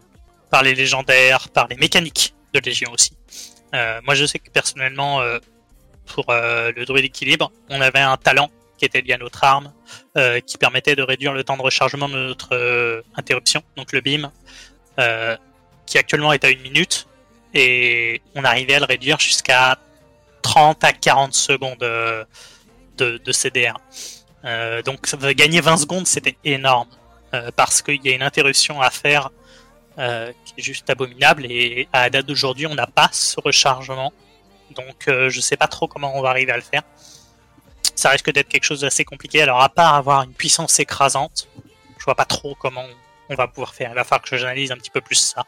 par 0.51 0.63
les 0.63 0.75
légendaires, 0.75 1.49
par 1.49 1.69
les 1.69 1.77
mécaniques 1.77 2.35
de 2.53 2.61
Légion 2.61 2.91
aussi. 2.93 3.13
Euh, 3.75 4.01
moi, 4.05 4.15
je 4.15 4.27
sais 4.27 4.39
que 4.39 4.51
personnellement, 4.51 5.21
euh, 5.21 5.39
pour 6.07 6.27
le 6.29 6.85
druide 6.85 7.05
équilibre, 7.05 7.53
on 7.71 7.81
avait 7.81 8.01
un 8.01 8.17
talent 8.17 8.51
qui 8.77 8.85
était 8.85 9.01
lié 9.01 9.13
à 9.13 9.19
notre 9.19 9.45
arme, 9.45 9.73
qui 10.45 10.59
permettait 10.59 10.97
de 10.97 11.03
réduire 11.03 11.33
le 11.33 11.45
temps 11.45 11.57
de 11.57 11.63
rechargement 11.63 12.09
de 12.09 12.15
notre 12.15 13.05
interruption, 13.15 13.63
donc 13.77 13.93
le 13.93 14.01
beam, 14.01 14.31
qui 15.87 15.99
actuellement 15.99 16.33
est 16.33 16.45
à 16.45 16.51
une 16.51 16.61
minute, 16.61 17.07
et 17.55 18.21
on 18.35 18.43
arrivait 18.45 18.75
à 18.75 18.81
le 18.81 18.87
réduire 18.87 19.21
jusqu'à 19.21 19.79
30 20.53 20.85
à 20.85 20.93
40 20.93 21.33
secondes 21.33 21.83
euh, 21.83 22.25
de, 22.99 23.33
CDR. 23.33 23.75
Euh, 24.45 24.83
donc 24.83 25.01
gagner 25.35 25.63
20 25.63 25.79
secondes, 25.79 26.07
c'était 26.07 26.37
énorme, 26.45 26.89
euh, 27.33 27.51
parce 27.57 27.81
qu'il 27.81 28.05
y 28.05 28.11
a 28.11 28.15
une 28.15 28.23
interruption 28.23 28.83
à 28.83 28.91
faire 28.91 29.31
qui 29.97 30.55
est 30.57 30.63
juste 30.63 30.89
abominable, 30.89 31.47
et 31.47 31.89
à 31.93 32.03
la 32.03 32.11
date 32.11 32.27
d'aujourd'hui, 32.27 32.67
on 32.67 32.75
n'a 32.75 32.87
pas 32.87 33.09
ce 33.13 33.39
rechargement, 33.41 34.13
donc 34.75 35.07
je 35.07 35.41
sais 35.41 35.59
pas 35.59 35.69
trop 35.69 35.87
comment 35.87 36.17
on 36.17 36.23
va 36.23 36.31
arriver 36.31 36.53
à 36.53 36.57
le 36.57 36.63
faire 36.63 36.83
ça 37.95 38.09
risque 38.09 38.33
d'être 38.33 38.49
quelque 38.49 38.65
chose 38.65 38.81
d'assez 38.81 39.05
compliqué. 39.05 39.43
Alors, 39.43 39.61
à 39.61 39.69
part 39.69 39.95
avoir 39.95 40.23
une 40.23 40.33
puissance 40.33 40.81
écrasante, 40.81 41.47
je 41.99 42.05
vois 42.07 42.15
pas 42.15 42.25
trop 42.25 42.55
comment 42.55 42.87
on 43.29 43.35
va 43.35 43.49
pouvoir 43.49 43.75
faire. 43.75 43.91
Il 43.91 43.95
va 43.95 44.05
falloir 44.05 44.23
que 44.23 44.35
j'analyse 44.35 44.73
un 44.73 44.77
petit 44.77 44.91
peu 44.91 45.03
plus 45.03 45.17
ça. 45.17 45.45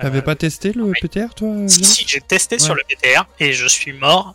T'avais 0.00 0.18
Euh, 0.18 0.22
pas 0.22 0.34
testé 0.34 0.72
le 0.72 0.82
oui. 0.84 0.98
PTR, 1.00 1.34
toi 1.34 1.54
si, 1.68 1.84
si, 1.84 2.04
j'ai 2.06 2.20
testé 2.20 2.58
sur 2.58 2.74
le 2.74 2.82
PTR 2.88 3.24
et 3.38 3.52
je 3.52 3.66
suis 3.66 3.92
mort 3.92 4.34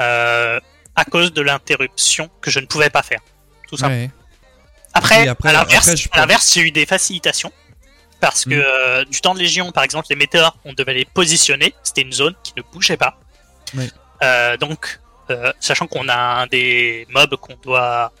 euh, 0.00 0.60
à 0.94 1.04
cause 1.04 1.32
de 1.32 1.42
l'interruption 1.42 2.30
que 2.40 2.50
je 2.50 2.60
ne 2.60 2.66
pouvais 2.66 2.90
pas 2.90 3.02
faire. 3.02 3.20
Tout. 3.68 3.82
Ouais. 3.84 4.10
Après, 4.94 5.26
à 5.28 5.52
l'inverse, 5.52 6.52
j'ai 6.54 6.60
eu 6.62 6.70
des 6.70 6.86
facilitations. 6.86 7.52
Parce 8.20 8.44
que 8.44 8.50
Mm. 8.54 8.62
euh, 8.64 9.04
du 9.06 9.20
temps 9.22 9.32
de 9.34 9.38
Légion, 9.38 9.72
par 9.72 9.82
exemple, 9.82 10.06
les 10.10 10.16
météores, 10.16 10.56
on 10.66 10.74
devait 10.74 10.92
les 10.94 11.06
positionner. 11.06 11.74
C'était 11.82 12.02
une 12.02 12.12
zone 12.12 12.34
qui 12.42 12.52
ne 12.56 12.62
bougeait 12.62 12.98
pas. 12.98 13.18
Oui. 13.74 13.90
Euh, 14.22 14.56
donc, 14.58 15.00
euh, 15.30 15.52
sachant 15.58 15.86
qu'on 15.86 16.06
a 16.08 16.14
un 16.42 16.46
des 16.46 17.06
mobs 17.10 17.34
qu'on 17.36 17.56
doit 17.62 18.12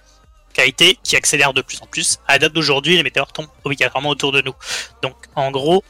qualité 0.54 0.98
qui 1.04 1.16
accélère 1.16 1.52
de 1.52 1.60
plus 1.60 1.80
en 1.82 1.86
plus, 1.86 2.18
à 2.26 2.38
date 2.38 2.52
d'aujourd'hui, 2.54 2.96
les 2.96 3.02
météores 3.02 3.30
tombent 3.32 3.48
obligatoirement 3.64 4.08
autour 4.08 4.32
de 4.32 4.40
nous. 4.40 4.54
Donc, 5.02 5.16
en 5.36 5.50
gros, 5.50 5.84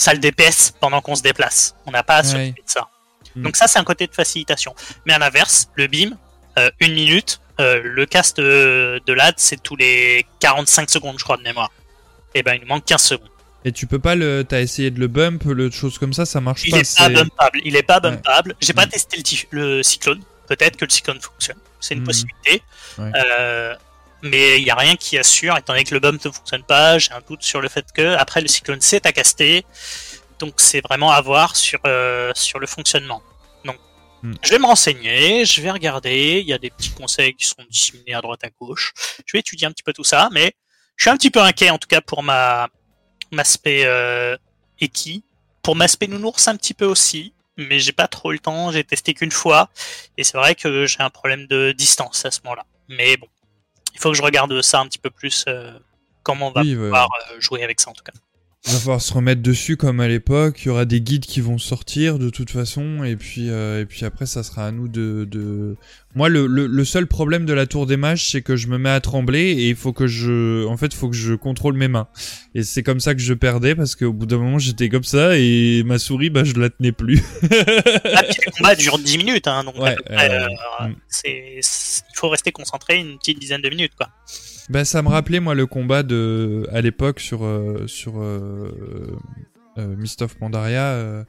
ça 0.00 0.12
le 0.14 0.18
DPS 0.20 0.72
pendant 0.80 1.00
qu'on 1.00 1.14
se 1.14 1.22
déplace. 1.22 1.74
On 1.86 1.90
n'a 1.90 2.02
pas 2.02 2.16
à 2.16 2.22
s'occuper 2.22 2.42
Ouais. 2.44 2.50
de 2.64 2.70
ça. 2.70 2.88
Mm. 3.36 3.42
Donc 3.42 3.56
ça, 3.56 3.66
c'est 3.68 3.78
un 3.78 3.84
côté 3.84 4.06
de 4.06 4.14
facilitation. 4.14 4.74
Mais 5.04 5.12
à 5.12 5.18
l'inverse, 5.18 5.68
le 5.74 5.86
beam, 5.86 6.16
euh, 6.58 6.70
une 6.80 6.94
minute, 6.94 7.40
euh, 7.60 7.80
le 7.84 8.06
cast 8.06 8.38
de, 8.38 9.00
de 9.04 9.12
LAD, 9.12 9.34
c'est 9.36 9.62
tous 9.62 9.76
les 9.76 10.26
45 10.40 10.88
secondes, 10.90 11.18
je 11.18 11.24
crois, 11.24 11.36
de 11.36 11.42
mémoire. 11.42 11.70
Et 12.34 12.42
ben, 12.42 12.54
il 12.54 12.62
nous 12.62 12.66
manque 12.68 12.84
15 12.86 13.02
secondes. 13.02 13.28
Et 13.64 13.72
tu 13.72 13.86
peux 13.86 13.98
pas 13.98 14.14
le. 14.14 14.42
T'as 14.48 14.60
essayé 14.62 14.90
de 14.90 14.98
le 14.98 15.06
bump, 15.06 15.44
le 15.44 15.70
chose 15.70 15.98
comme 15.98 16.14
ça, 16.14 16.24
ça 16.24 16.40
marche 16.40 16.62
Il 16.64 16.70
pas. 16.70 16.78
est 16.78 16.96
pas 16.98 17.08
bumpable. 17.10 17.60
Il 17.64 17.76
est 17.76 17.82
pas 17.82 17.96
Ouais. 17.96 18.00
bumpable. 18.10 18.54
J'ai 18.62 18.72
pas 18.72 18.86
testé 18.86 19.22
le, 19.50 19.82
cyclone. 19.82 20.22
Peut-être 20.48 20.78
que 20.78 20.86
le 20.86 20.90
cyclone 20.90 21.20
fonctionne. 21.20 21.58
C'est 21.78 21.92
une 21.94 22.00
Mhm. 22.00 22.06
possibilité. 22.06 22.62
Ouais. 22.98 23.10
Euh, 23.14 23.74
mais 24.22 24.58
il 24.58 24.64
y 24.64 24.70
a 24.70 24.74
rien 24.74 24.96
qui 24.96 25.18
assure, 25.18 25.56
étant 25.56 25.72
donné 25.72 25.84
que 25.84 25.94
le 25.94 26.00
bump 26.00 26.24
ne 26.24 26.30
fonctionne 26.30 26.62
pas. 26.62 26.98
J'ai 26.98 27.12
un 27.12 27.20
doute 27.26 27.42
sur 27.42 27.60
le 27.60 27.68
fait 27.68 27.86
que 27.92 28.14
après 28.16 28.40
le 28.40 28.48
cyclone 28.48 28.80
c'est 28.80 29.06
à 29.06 29.12
caster. 29.12 29.64
Donc 30.38 30.54
c'est 30.58 30.80
vraiment 30.80 31.10
à 31.10 31.20
voir 31.20 31.56
sur 31.56 31.80
euh, 31.86 32.32
sur 32.34 32.58
le 32.58 32.66
fonctionnement. 32.66 33.22
Donc 33.64 33.76
Mm. 34.22 34.34
je 34.42 34.50
vais 34.50 34.58
me 34.58 34.66
renseigner, 34.66 35.44
je 35.44 35.60
vais 35.60 35.70
regarder. 35.70 36.40
Il 36.40 36.46
y 36.46 36.52
a 36.52 36.58
des 36.58 36.70
petits 36.70 36.90
conseils 36.90 37.34
qui 37.34 37.46
sont 37.46 37.64
disséminés 37.68 38.14
à 38.14 38.20
droite 38.20 38.44
à 38.44 38.50
gauche. 38.50 38.92
Je 39.24 39.32
vais 39.32 39.40
étudier 39.40 39.66
un 39.66 39.72
petit 39.72 39.82
peu 39.82 39.92
tout 39.92 40.04
ça, 40.04 40.28
mais 40.32 40.52
je 40.96 41.04
suis 41.04 41.10
un 41.10 41.16
petit 41.16 41.30
peu 41.30 41.40
inquiet 41.40 41.70
en 41.70 41.78
tout 41.78 41.88
cas 41.88 42.00
pour 42.00 42.22
ma 42.22 42.68
m'aspect 43.32 43.84
euh, 43.84 44.36
Eki. 44.80 45.24
Pour 45.62 45.76
m'aspect 45.76 46.06
nounours 46.06 46.48
un 46.48 46.56
petit 46.56 46.74
peu 46.74 46.86
aussi, 46.86 47.34
mais 47.56 47.78
j'ai 47.78 47.92
pas 47.92 48.08
trop 48.08 48.32
le 48.32 48.38
temps, 48.38 48.72
j'ai 48.72 48.82
testé 48.82 49.12
qu'une 49.12 49.30
fois, 49.30 49.68
et 50.16 50.24
c'est 50.24 50.38
vrai 50.38 50.54
que 50.54 50.86
j'ai 50.86 51.00
un 51.00 51.10
problème 51.10 51.46
de 51.46 51.72
distance 51.72 52.24
à 52.24 52.30
ce 52.30 52.40
moment-là. 52.44 52.64
Mais 52.88 53.18
bon, 53.18 53.28
il 53.94 54.00
faut 54.00 54.10
que 54.10 54.16
je 54.16 54.22
regarde 54.22 54.60
ça 54.62 54.80
un 54.80 54.86
petit 54.86 54.98
peu 54.98 55.10
plus, 55.10 55.44
euh, 55.48 55.72
comment 56.22 56.48
on 56.48 56.52
va 56.52 56.62
Oui, 56.62 56.74
pouvoir 56.74 57.08
euh, 57.32 57.40
jouer 57.40 57.62
avec 57.62 57.80
ça 57.80 57.90
en 57.90 57.92
tout 57.94 58.04
cas. 58.04 58.12
Il 58.66 58.72
va 58.72 58.78
falloir 58.78 59.00
se 59.00 59.14
remettre 59.14 59.40
dessus 59.40 59.78
comme 59.78 60.00
à 60.00 60.08
l'époque. 60.08 60.60
Il 60.62 60.66
y 60.66 60.70
aura 60.70 60.84
des 60.84 61.00
guides 61.00 61.24
qui 61.24 61.40
vont 61.40 61.56
sortir 61.56 62.18
de 62.18 62.28
toute 62.28 62.50
façon, 62.50 63.02
et 63.04 63.16
puis 63.16 63.48
euh, 63.48 63.80
et 63.80 63.86
puis 63.86 64.04
après 64.04 64.26
ça 64.26 64.42
sera 64.42 64.66
à 64.66 64.70
nous 64.70 64.86
de. 64.86 65.26
de... 65.30 65.76
Moi, 66.14 66.28
le, 66.28 66.46
le, 66.46 66.66
le 66.66 66.84
seul 66.84 67.06
problème 67.06 67.46
de 67.46 67.54
la 67.54 67.66
tour 67.66 67.86
des 67.86 67.96
mages, 67.96 68.30
c'est 68.30 68.42
que 68.42 68.56
je 68.56 68.66
me 68.66 68.76
mets 68.76 68.90
à 68.90 69.00
trembler 69.00 69.40
et 69.40 69.70
il 69.70 69.76
faut 69.76 69.94
que 69.94 70.06
je, 70.06 70.66
en 70.66 70.76
fait, 70.76 70.88
il 70.88 70.96
faut 70.96 71.08
que 71.08 71.16
je 71.16 71.32
contrôle 71.32 71.74
mes 71.74 71.88
mains. 71.88 72.08
Et 72.54 72.62
c'est 72.62 72.82
comme 72.82 73.00
ça 73.00 73.14
que 73.14 73.20
je 73.20 73.32
perdais 73.32 73.74
parce 73.74 73.96
qu'au 73.96 74.12
bout 74.12 74.26
d'un 74.26 74.38
moment 74.38 74.58
j'étais 74.58 74.90
comme 74.90 75.04
ça 75.04 75.38
et 75.38 75.82
ma 75.84 75.98
souris, 75.98 76.28
bah 76.28 76.44
je 76.44 76.52
la 76.54 76.68
tenais 76.68 76.92
plus. 76.92 77.22
Ah, 78.12 78.22
puis 78.24 78.40
les 78.44 78.52
combats 78.52 78.74
durent 78.74 78.98
10 78.98 79.18
minutes, 79.18 79.46
hein, 79.46 79.64
donc 79.64 79.78
Ouais, 79.78 79.96
euh, 80.10 80.46
mm. 80.80 80.94
il 81.24 81.62
faut 82.14 82.28
rester 82.28 82.52
concentré 82.52 82.98
une 82.98 83.18
petite 83.18 83.38
dizaine 83.38 83.62
de 83.62 83.70
minutes, 83.70 83.92
quoi. 83.96 84.10
Bah 84.70 84.84
ça 84.84 85.02
me 85.02 85.08
rappelait 85.08 85.40
moi 85.40 85.56
le 85.56 85.66
combat 85.66 86.04
de 86.04 86.64
à 86.70 86.80
l'époque 86.80 87.18
sur 87.18 87.44
euh, 87.44 87.88
sur 87.88 88.22
euh, 88.22 88.70
euh, 89.78 89.96
of 90.20 90.38
Pandaria 90.38 91.24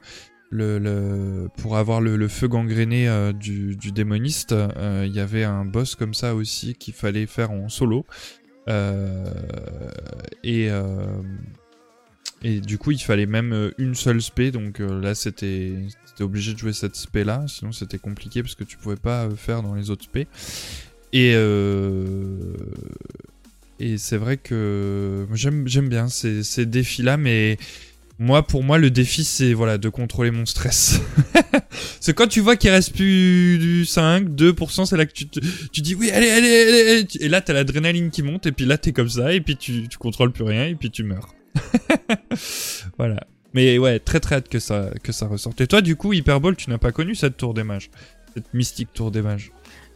euh, 0.52 1.48
pour 1.56 1.76
avoir 1.76 2.00
le, 2.00 2.28
feu 2.28 2.46
gangréné 2.46 3.32
du, 3.34 3.74
démoniste 3.90 4.54
il 4.78 5.12
y 5.12 5.18
avait 5.18 5.42
un 5.42 5.64
boss 5.64 5.96
comme 5.96 6.14
ça 6.14 6.36
aussi 6.36 6.74
qu'il 6.74 6.94
fallait 6.94 7.26
faire 7.26 7.50
en 7.50 7.68
solo. 7.68 8.06
Et 10.44 10.68
et 12.44 12.60
du 12.60 12.78
coup 12.78 12.92
il 12.92 13.00
fallait 13.00 13.26
même 13.26 13.72
une 13.76 13.96
seule 13.96 14.22
spé 14.22 14.52
donc 14.52 14.78
là 14.78 15.16
c'était 15.16 15.72
obligé 16.20 16.52
de 16.52 16.58
jouer 16.58 16.72
cette 16.72 16.94
spé 16.94 17.24
là 17.24 17.44
sinon 17.48 17.72
c'était 17.72 17.98
compliqué 17.98 18.42
parce 18.42 18.54
que 18.54 18.62
tu 18.64 18.76
pouvais 18.76 18.94
pas 18.94 19.28
faire 19.30 19.64
dans 19.64 19.74
les 19.74 19.90
autres 19.90 20.04
spé. 20.04 20.28
Et 21.14 21.34
et 23.80 23.98
c'est 23.98 24.16
vrai 24.16 24.36
que 24.36 25.26
j'aime 25.34 25.88
bien 25.88 26.08
ces, 26.08 26.66
défis-là, 26.66 27.16
mais 27.16 27.58
moi, 28.18 28.46
pour 28.46 28.62
moi, 28.62 28.78
le 28.78 28.90
défi, 28.90 29.24
c'est 29.24 29.52
voilà, 29.52 29.78
de 29.78 29.88
contrôler 29.88 30.30
mon 30.30 30.46
stress. 30.46 31.00
c'est 32.00 32.14
quand 32.14 32.28
tu 32.28 32.40
vois 32.40 32.56
qu'il 32.56 32.70
reste 32.70 32.94
plus 32.94 33.58
du 33.58 33.84
5, 33.84 34.28
2%, 34.28 34.86
c'est 34.86 34.96
là 34.96 35.06
que 35.06 35.12
tu, 35.12 35.26
tu 35.26 35.80
dis 35.80 35.94
oui, 35.94 36.10
allez, 36.10 36.30
allez, 36.30 36.48
allez, 36.48 36.90
allez. 36.90 37.06
Et 37.20 37.28
là, 37.28 37.40
t'as 37.40 37.52
l'adrénaline 37.52 38.10
qui 38.10 38.22
monte, 38.22 38.46
et 38.46 38.52
puis 38.52 38.64
là, 38.64 38.78
t'es 38.78 38.92
comme 38.92 39.08
ça, 39.08 39.34
et 39.34 39.40
puis 39.40 39.56
tu, 39.56 39.88
tu 39.88 39.98
contrôles 39.98 40.32
plus 40.32 40.44
rien, 40.44 40.66
et 40.66 40.74
puis 40.74 40.90
tu 40.90 41.02
meurs. 41.02 41.34
voilà. 42.98 43.26
Mais 43.54 43.78
ouais, 43.78 43.98
très 43.98 44.20
très 44.20 44.36
hâte 44.36 44.48
que 44.48 44.58
ça, 44.58 44.90
que 45.02 45.12
ça 45.12 45.26
ressorte. 45.26 45.60
Et 45.60 45.66
toi, 45.66 45.82
du 45.82 45.96
coup, 45.96 46.12
Hyperball, 46.12 46.56
tu 46.56 46.70
n'as 46.70 46.78
pas 46.78 46.92
connu 46.92 47.14
cette 47.14 47.36
tour 47.36 47.54
des 47.54 47.64
mages 47.64 47.90
Cette 48.34 48.52
mystique 48.54 48.88
tour 48.94 49.10
des 49.10 49.22
mages? 49.22 49.52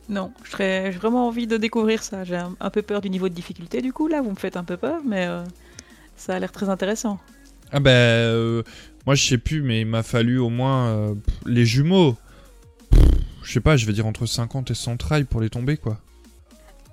Non, 0.08 0.32
j'ai 0.56 0.90
vraiment 0.90 1.26
envie 1.26 1.46
de 1.48 1.56
découvrir 1.56 2.02
ça. 2.02 2.22
J'ai 2.24 2.36
un, 2.36 2.54
un 2.60 2.70
peu 2.70 2.82
peur 2.82 3.00
du 3.00 3.10
niveau 3.10 3.28
de 3.28 3.34
difficulté, 3.34 3.82
du 3.82 3.92
coup, 3.92 4.06
là, 4.06 4.22
vous 4.22 4.30
me 4.30 4.36
faites 4.36 4.56
un 4.56 4.62
peu 4.64 4.76
peur, 4.76 5.00
mais 5.04 5.26
euh, 5.26 5.42
ça 6.16 6.34
a 6.34 6.38
l'air 6.38 6.52
très 6.52 6.68
intéressant. 6.68 7.18
Ah 7.72 7.80
bah, 7.80 7.90
euh, 7.90 8.62
moi 9.06 9.16
je 9.16 9.26
sais 9.26 9.38
plus, 9.38 9.62
mais 9.62 9.80
il 9.80 9.86
m'a 9.86 10.04
fallu 10.04 10.38
au 10.38 10.48
moins 10.48 10.86
euh, 10.88 11.14
les 11.46 11.66
jumeaux. 11.66 12.16
Je 13.42 13.52
sais 13.52 13.60
pas, 13.60 13.76
je 13.76 13.86
vais 13.86 13.92
dire 13.92 14.06
entre 14.06 14.26
50 14.26 14.70
et 14.70 14.74
100 14.74 14.96
trails 14.96 15.24
pour 15.24 15.40
les 15.40 15.50
tomber, 15.50 15.76
quoi. 15.76 15.98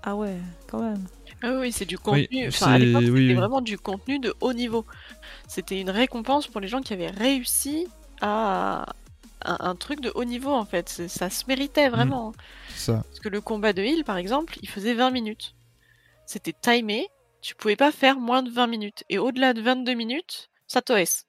Ah 0.04 0.16
ouais, 0.16 0.38
quand 0.68 0.82
même. 0.82 1.04
Ah 1.44 1.58
oui, 1.60 1.72
c'est 1.72 1.86
du 1.86 1.98
contenu. 1.98 2.28
Oui, 2.32 2.48
enfin, 2.48 2.74
à 2.74 2.74
c'est- 2.80 2.86
l'époque, 2.86 3.02
c'était 3.02 3.12
oui, 3.14 3.28
oui. 3.30 3.34
vraiment 3.34 3.62
du 3.62 3.78
contenu 3.78 4.18
de 4.20 4.34
haut 4.42 4.54
niveau. 4.54 4.86
C'était 5.48 5.80
une 5.80 5.90
récompense 5.90 6.48
pour 6.48 6.62
les 6.62 6.68
gens 6.68 6.82
qui 6.82 6.94
avaient 6.94 7.10
réussi 7.12 7.88
à 8.22 8.86
un, 9.46 9.58
un 9.60 9.76
truc 9.76 10.00
de 10.02 10.12
haut 10.16 10.24
niveau 10.26 10.52
en 10.54 10.66
fait. 10.66 10.90
C'est- 10.90 11.08
Ça 11.08 11.30
se 11.30 11.44
méritait 11.48 11.90
vraiment. 11.90 12.30
hein. 12.30 12.42
Ça. 12.84 13.04
Parce 13.08 13.20
que 13.20 13.30
le 13.30 13.42
combat 13.42 13.74
de 13.74 13.82
heal, 13.82 14.04
par 14.04 14.18
exemple, 14.18 14.58
il 14.62 14.70
faisait 14.70 14.94
20 14.94 15.12
minutes. 15.12 15.56
C'était 16.26 16.54
timé. 16.54 17.08
Tu 17.42 17.56
pouvais 17.56 17.76
pas 17.76 17.92
faire 17.92 18.20
moins 18.20 18.44
de 18.44 18.50
20 18.50 18.68
minutes. 18.68 19.04
Et 19.10 19.18
au-delà 19.18 19.54
de 19.54 19.62
22 19.62 19.94
minutes, 19.94 20.50
ça 20.68 20.82
t'OS. 20.82 21.26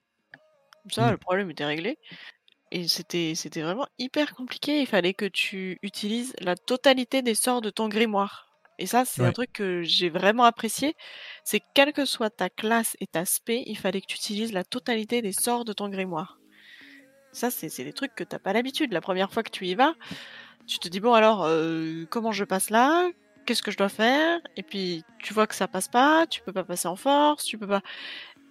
Ça, 0.90 1.08
Mm. 1.08 1.10
le 1.12 1.16
problème 1.16 1.50
était 1.50 1.64
réglé. 1.64 1.98
Et 2.70 2.88
c'était 2.88 3.34
c'était 3.36 3.62
vraiment 3.62 3.86
hyper 3.98 4.34
compliqué. 4.34 4.80
Il 4.80 4.86
fallait 4.86 5.14
que 5.14 5.26
tu 5.26 5.78
utilises 5.82 6.34
la 6.40 6.56
totalité 6.56 7.22
des 7.22 7.34
sorts 7.36 7.60
de 7.62 7.70
ton 7.70 7.88
grimoire. 7.88 8.48
Et 8.80 8.86
ça, 8.86 9.04
c'est 9.04 9.24
un 9.24 9.30
truc 9.30 9.52
que 9.52 9.82
j'ai 9.84 10.08
vraiment 10.08 10.42
apprécié. 10.42 10.96
C'est 11.44 11.60
que 11.60 11.66
quelle 11.74 11.92
que 11.92 12.04
soit 12.04 12.30
ta 12.30 12.50
classe 12.50 12.96
et 13.00 13.06
ta 13.06 13.24
spé, 13.24 13.62
il 13.66 13.78
fallait 13.78 14.00
que 14.00 14.06
tu 14.06 14.16
utilises 14.16 14.52
la 14.52 14.64
totalité 14.64 15.22
des 15.22 15.30
sorts 15.32 15.64
de 15.64 15.72
ton 15.72 15.88
grimoire. 15.88 16.40
Ça, 17.30 17.50
c'est 17.52 17.68
c'est 17.68 17.84
des 17.84 17.92
trucs 17.92 18.14
que 18.16 18.24
t'as 18.24 18.40
pas 18.40 18.52
l'habitude. 18.52 18.92
La 18.92 19.00
première 19.00 19.32
fois 19.32 19.44
que 19.44 19.50
tu 19.50 19.66
y 19.66 19.74
vas, 19.76 19.94
tu 20.66 20.78
te 20.78 20.88
dis 20.88 21.00
bon 21.00 21.12
alors 21.14 21.44
euh, 21.44 22.04
comment 22.10 22.32
je 22.32 22.44
passe 22.44 22.70
là? 22.70 23.08
Qu'est-ce 23.46 23.62
que 23.62 23.70
je 23.70 23.76
dois 23.76 23.88
faire? 23.90 24.38
Et 24.56 24.62
puis 24.62 25.04
tu 25.22 25.34
vois 25.34 25.46
que 25.46 25.54
ça 25.54 25.68
passe 25.68 25.88
pas, 25.88 26.26
tu 26.26 26.40
peux 26.42 26.52
pas 26.52 26.64
passer 26.64 26.88
en 26.88 26.96
force, 26.96 27.44
tu 27.44 27.58
peux 27.58 27.66
pas. 27.66 27.82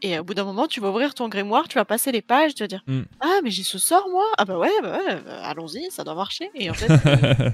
Et 0.04 0.20
au 0.20 0.24
bout 0.24 0.34
d'un 0.34 0.44
moment, 0.44 0.68
tu 0.68 0.82
vas 0.82 0.90
ouvrir 0.90 1.14
ton 1.14 1.30
grimoire, 1.30 1.68
tu 1.70 1.76
vas 1.76 1.86
passer 1.86 2.12
les 2.12 2.22
pages, 2.22 2.54
tu 2.56 2.64
vas 2.64 2.68
dire 2.68 2.84
Mm. 2.88 3.02
ah 3.22 3.40
mais 3.44 3.50
j'ai 3.52 3.64
ce 3.64 3.78
sort 3.80 4.08
moi! 4.10 4.26
Ah 4.38 4.46
bah 4.46 4.58
ouais 4.60 4.72
bah 4.82 4.98
ouais 4.98 5.16
bah, 5.26 5.42
allons-y 5.46 5.90
ça 5.92 6.04
doit 6.04 6.14
marcher. 6.16 6.52
Et 6.56 6.70
en 6.70 6.74
fait 6.74 6.90
euh, 7.08 7.50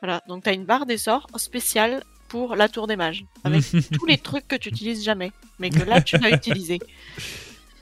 voilà. 0.00 0.22
Donc 0.28 0.44
t'as 0.44 0.54
une 0.54 0.64
barre 0.64 0.86
des 0.86 0.96
sorts 0.98 1.26
spéciale 1.36 2.02
pour 2.28 2.56
la 2.56 2.68
tour 2.68 2.86
des 2.86 2.96
mages 2.96 3.24
avec 3.44 3.62
tous 3.98 4.06
les 4.06 4.18
trucs 4.18 4.46
que 4.48 4.56
tu 4.56 4.68
utilises 4.68 5.02
jamais 5.04 5.32
mais 5.58 5.70
que 5.70 5.82
là 5.82 6.00
tu 6.00 6.16
l'as 6.18 6.30
utilisé. 6.34 6.78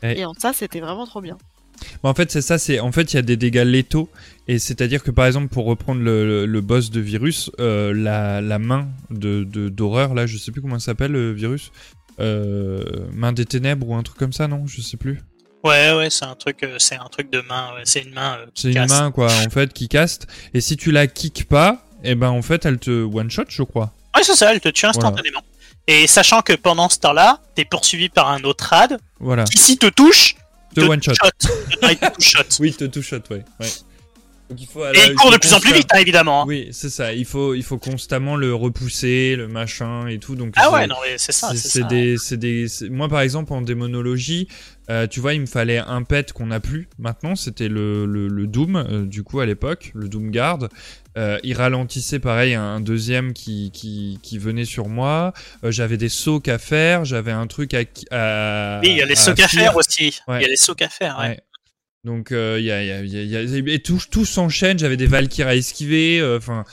Ouais. 0.02 0.18
et 0.18 0.24
en 0.24 0.34
ça 0.34 0.52
c'était 0.52 0.80
vraiment 0.80 1.06
trop 1.06 1.20
bien 1.20 1.36
En 2.02 2.14
fait, 2.14 2.30
c'est 2.30 2.42
ça. 2.42 2.58
C'est 2.58 2.80
en 2.80 2.92
fait, 2.92 3.12
il 3.12 3.16
y 3.16 3.18
a 3.18 3.22
des 3.22 3.36
dégâts 3.36 3.64
létaux, 3.64 4.10
et 4.48 4.58
c'est-à-dire 4.58 5.02
que 5.02 5.10
par 5.10 5.26
exemple, 5.26 5.48
pour 5.48 5.66
reprendre 5.66 6.00
le, 6.02 6.60
boss 6.60 6.90
de 6.90 7.00
virus, 7.00 7.50
euh, 7.60 7.92
la, 7.94 8.40
la 8.40 8.58
main 8.58 8.88
de 9.10 9.44
d'horreur, 9.68 10.14
là, 10.14 10.26
je 10.26 10.36
sais 10.38 10.52
plus 10.52 10.62
comment 10.62 10.78
s'appelle 10.78 11.12
le 11.12 11.32
virus, 11.32 11.72
euh, 12.20 12.82
main 13.12 13.32
des 13.32 13.44
ténèbres 13.44 13.88
ou 13.88 13.94
un 13.94 14.02
truc 14.02 14.18
comme 14.18 14.32
ça, 14.32 14.48
non? 14.48 14.66
Je 14.66 14.80
sais 14.80 14.96
plus. 14.96 15.20
Ouais, 15.64 15.92
ouais, 15.96 16.10
c'est 16.10 16.24
un 16.24 16.34
truc, 16.36 16.62
euh, 16.62 16.76
c'est 16.78 16.94
un 16.96 17.08
truc 17.10 17.30
de 17.30 17.40
main. 17.40 17.70
ouais, 17.74 17.82
C'est 17.84 18.00
une 18.02 18.14
main. 18.14 18.38
C'est 18.54 18.72
une 18.72 18.86
main 18.86 19.10
quoi, 19.10 19.26
en 19.26 19.50
fait, 19.50 19.72
qui 19.72 19.88
caste. 19.88 20.26
Et 20.54 20.60
si 20.60 20.76
tu 20.76 20.92
la 20.92 21.06
kicks 21.08 21.46
pas, 21.48 21.84
et 22.04 22.14
ben 22.14 22.28
en 22.28 22.42
fait, 22.42 22.64
elle 22.66 22.78
te 22.78 23.02
one 23.04 23.30
shot, 23.30 23.44
je 23.48 23.62
crois. 23.62 23.92
Ouais, 24.14 24.22
c'est 24.22 24.36
ça, 24.36 24.52
elle 24.52 24.60
te 24.60 24.68
tue 24.68 24.86
instantanément. 24.86 25.40
Et 25.88 26.06
sachant 26.06 26.42
que 26.42 26.52
pendant 26.52 26.88
ce 26.88 26.98
temps-là, 26.98 27.40
t'es 27.54 27.64
poursuivi 27.64 28.08
par 28.08 28.30
un 28.30 28.42
autre 28.42 28.64
rad 28.64 28.98
Voilà. 29.20 29.44
qui, 29.44 29.58
si 29.58 29.78
te 29.78 29.86
touche, 29.86 30.36
Te 30.74 30.80
one 30.80 31.02
shot. 31.02 31.12
Il 31.90 31.96
te 31.98 32.06
touche 32.14 32.26
shot. 32.28 32.42
Oui, 32.60 32.72
te 32.74 32.84
two 32.84 33.02
shot, 33.02 33.16
ouais. 33.30 33.44
ouais. 33.60 33.68
Donc 34.48 34.60
il 34.60 34.66
faut. 34.68 34.84
Et 34.86 34.98
il 35.08 35.14
court 35.16 35.32
de 35.32 35.38
plus 35.38 35.52
en 35.54 35.58
plus 35.60 35.72
vite, 35.72 35.88
hein, 35.92 35.98
évidemment. 35.98 36.42
hein. 36.42 36.44
Oui, 36.46 36.68
c'est 36.70 36.88
ça. 36.90 37.12
Il 37.12 37.24
faut, 37.24 37.54
il 37.54 37.64
faut 37.64 37.78
constamment 37.78 38.36
le 38.36 38.54
repousser, 38.54 39.34
le 39.36 39.48
machin 39.48 40.06
et 40.06 40.18
tout. 40.18 40.36
Donc 40.36 40.52
Ah 40.56 40.70
ouais, 40.70 40.86
non, 40.86 40.94
mais 41.04 41.18
c'est 41.18 41.32
ça, 41.32 41.52
c'est 41.54 41.86
des, 41.88 42.16
des. 42.32 42.66
Moi, 42.88 43.08
par 43.08 43.22
exemple, 43.22 43.52
en 43.52 43.60
démonologie, 43.62 44.46
euh, 44.88 45.08
tu 45.08 45.18
vois, 45.18 45.34
il 45.34 45.40
me 45.40 45.46
fallait 45.46 45.78
un 45.78 46.04
pet 46.04 46.32
qu'on 46.32 46.46
n'a 46.46 46.60
plus 46.60 46.88
maintenant. 47.00 47.34
C'était 47.34 47.68
le, 47.68 48.06
le, 48.06 48.28
le 48.28 48.46
Doom, 48.46 48.76
euh, 48.76 49.04
du 49.04 49.24
coup, 49.24 49.40
à 49.40 49.46
l'époque, 49.46 49.90
le 49.94 50.08
Doom 50.08 50.30
Guard. 50.30 50.68
Euh, 51.16 51.38
il 51.42 51.54
ralentissait, 51.54 52.18
pareil, 52.18 52.54
un 52.54 52.80
deuxième 52.80 53.32
qui, 53.32 53.70
qui, 53.72 54.18
qui 54.22 54.38
venait 54.38 54.64
sur 54.66 54.88
moi. 54.88 55.32
Euh, 55.64 55.70
j'avais 55.70 55.96
des 55.96 56.08
sauts 56.10 56.40
qu'à 56.40 56.58
faire. 56.58 57.04
J'avais 57.04 57.32
un 57.32 57.46
truc 57.46 57.72
à. 57.74 57.80
à 58.10 58.80
Oui, 58.82 58.88
il 58.90 58.96
y 58.98 59.02
a 59.02 59.06
les 59.06 59.12
à 59.12 59.16
sauts 59.16 59.30
à 59.40 59.48
faire 59.48 59.76
aussi. 59.76 60.20
Ouais. 60.28 60.40
Il 60.40 60.42
y 60.42 60.44
a 60.44 60.48
les 60.48 60.56
sauts 60.56 60.74
à 60.80 60.88
faire, 60.88 61.18
ouais. 61.18 61.28
Ouais. 61.28 61.40
Donc 62.04 62.28
il 62.30 62.36
y 62.36 62.70
a, 62.70 62.82
il 62.82 62.86
y 62.88 62.92
a- 62.92 63.00
il 63.02 63.08
y 63.08 63.18
a- 63.36 63.42
il 63.42 63.50
y 63.66 63.70
a- 63.70 63.74
et 63.74 63.78
tout, 63.80 64.00
tout 64.10 64.24
s'enchaîne. 64.26 64.78
J'avais 64.78 64.96
des 64.96 65.06
Valkyries 65.06 65.48
à 65.50 65.56
esquiver. 65.56 66.20
euh, 66.20 66.36
Enfin, 66.36 66.64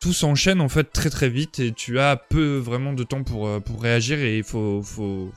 tout 0.00 0.12
s'enchaîne 0.12 0.60
en 0.60 0.68
fait 0.68 0.92
très 0.92 1.08
très 1.10 1.28
vite 1.28 1.60
et 1.60 1.70
tu 1.72 2.00
as 2.00 2.16
peu 2.16 2.56
vraiment 2.56 2.92
de 2.92 3.04
temps 3.04 3.22
pour 3.22 3.62
pour 3.62 3.80
réagir 3.82 4.18
et 4.18 4.38
il 4.38 4.42
faut 4.44 4.82
faut 4.82 5.30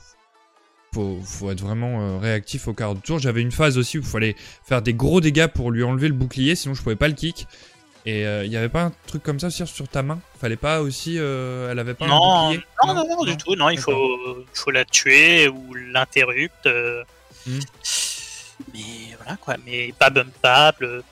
faut, 0.92 1.20
faut 1.22 1.50
être 1.50 1.60
vraiment 1.60 2.00
euh, 2.00 2.18
réactif 2.18 2.68
au 2.68 2.72
quart 2.74 2.94
de 2.94 3.00
tour. 3.00 3.18
J'avais 3.18 3.42
une 3.42 3.52
phase 3.52 3.78
aussi 3.78 3.98
où 3.98 4.00
il 4.00 4.06
fallait 4.06 4.34
faire 4.66 4.82
des 4.82 4.94
gros 4.94 5.20
dégâts 5.20 5.46
pour 5.46 5.70
lui 5.70 5.82
enlever 5.84 6.08
le 6.08 6.14
bouclier, 6.14 6.54
sinon 6.56 6.74
je 6.74 6.82
pouvais 6.82 6.96
pas 6.96 7.08
le 7.08 7.14
kick. 7.14 7.46
Et 8.06 8.24
euh, 8.24 8.44
il 8.44 8.52
y 8.52 8.56
avait 8.56 8.68
pas 8.68 8.82
un 8.82 8.92
truc 9.08 9.22
comme 9.24 9.40
ça 9.40 9.48
aussi 9.48 9.66
sur 9.66 9.88
ta 9.88 10.02
main? 10.02 10.20
Fallait 10.40 10.56
pas 10.56 10.80
aussi. 10.80 11.16
euh, 11.18 11.70
elle 11.72 11.78
avait 11.80 11.94
pas 11.94 12.04
un 12.04 12.08
Non, 12.08 12.46
bouclier? 12.50 12.64
Non, 12.86 12.94
non, 12.94 13.04
non, 13.08 13.24
du 13.24 13.36
tout. 13.36 13.56
Non, 13.56 13.68
il 13.68 13.78
faut, 13.80 14.44
faut 14.54 14.70
la 14.70 14.84
tuer 14.84 15.48
ou 15.48 15.74
l'interrupte. 15.74 16.66
euh. 16.66 17.02
Hmm. 17.46 17.58
Mais 18.72 18.80
voilà 19.22 19.36
quoi, 19.36 19.56
mais 19.66 19.92
pas 19.98 20.10
bumpable. 20.10 21.02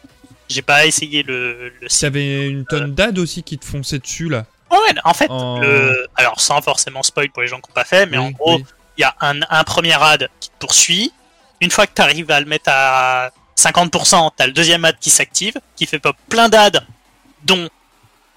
J'ai 0.49 0.62
pas 0.62 0.87
essayé 0.87 1.23
le, 1.23 1.73
le 1.81 1.89
T'avais 1.89 2.49
une 2.49 2.65
tonne 2.65 2.95
d'ad 2.95 3.19
aussi 3.19 3.43
qui 3.43 3.59
te 3.59 3.65
fonçait 3.65 3.99
dessus 3.99 4.29
là? 4.29 4.47
Ouais, 4.71 4.79
en 5.05 5.15
fait, 5.15 5.31
En- 5.31 5.61
le... 5.61 6.07
alors 6.16 6.41
sans 6.41 6.61
forcément 6.61 7.03
spoil 7.03 7.31
pour 7.31 7.43
les 7.43 7.49
gens 7.49 7.61
qui 7.61 7.71
n'ont 7.71 7.75
pas 7.75 7.85
fait, 7.85 8.07
mais 8.07 8.19
en 8.19 8.31
gros, 8.31 8.57
oui. 8.57 8.65
il 8.99 9.01
y 9.03 9.05
a 9.05 9.15
un, 9.21 9.41
un 9.49 9.65
premier 9.65 9.95
ad 10.01 10.29
qui 10.41 10.51
te 10.51 10.55
poursuit. 10.59 11.12
Une 11.61 11.71
fois 11.71 11.87
que 11.87 11.93
tu 11.95 12.03
arrives 12.03 12.31
à 12.31 12.41
le 12.41 12.47
mettre 12.47 12.69
à 12.69 13.31
50%, 13.56 14.31
tu 14.36 14.43
as 14.43 14.47
le 14.47 14.52
deuxième 14.52 14.85
ad 14.85 14.97
qui 15.01 15.10
s'active, 15.10 15.55
qui 15.76 15.86
fait 15.86 15.98
pop 15.98 16.16
plein 16.28 16.48
d'ads, 16.48 16.70
dont 17.44 17.68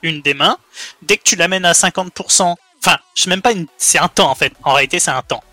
une 0.03 0.21
des 0.21 0.33
mains. 0.33 0.57
Dès 1.01 1.17
que 1.17 1.23
tu 1.23 1.35
l'amènes 1.35 1.65
à 1.65 1.71
50%, 1.73 2.55
enfin, 2.79 2.97
je 3.15 3.23
sais 3.23 3.29
même 3.29 3.41
pas, 3.41 3.51
une... 3.51 3.65
c'est 3.77 3.97
un 3.99 4.07
temps 4.07 4.29
en 4.29 4.35
fait. 4.35 4.53
En 4.63 4.73
réalité, 4.73 4.99
c'est 4.99 5.11
un 5.11 5.21
temps. 5.23 5.43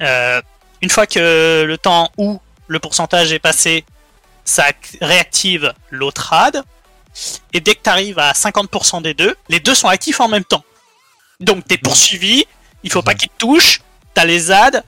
Euh, 0.00 0.40
une 0.82 0.90
fois 0.90 1.06
que 1.06 1.64
le 1.66 1.78
temps 1.78 2.10
où 2.18 2.40
le 2.66 2.78
pourcentage 2.80 3.32
est 3.32 3.38
passé, 3.38 3.84
ça 4.44 4.68
ac- 4.70 4.96
réactive 5.00 5.72
l'autre 5.90 6.32
ad. 6.32 6.62
Et 7.52 7.60
dès 7.60 7.74
que 7.74 7.82
tu 7.82 7.90
arrives 7.90 8.18
à 8.18 8.32
50% 8.32 9.02
des 9.02 9.14
deux, 9.14 9.36
les 9.48 9.60
deux 9.60 9.74
sont 9.74 9.88
actifs 9.88 10.20
en 10.20 10.28
même 10.28 10.44
temps. 10.44 10.64
Donc 11.40 11.66
t'es 11.66 11.78
poursuivi, 11.78 12.44
il 12.82 12.90
faut 12.92 13.02
pas 13.02 13.14
qu'ils 13.14 13.30
te 13.30 13.36
touchent, 13.38 13.80
t'as 14.14 14.24
les 14.24 14.50
ads, 14.50 14.82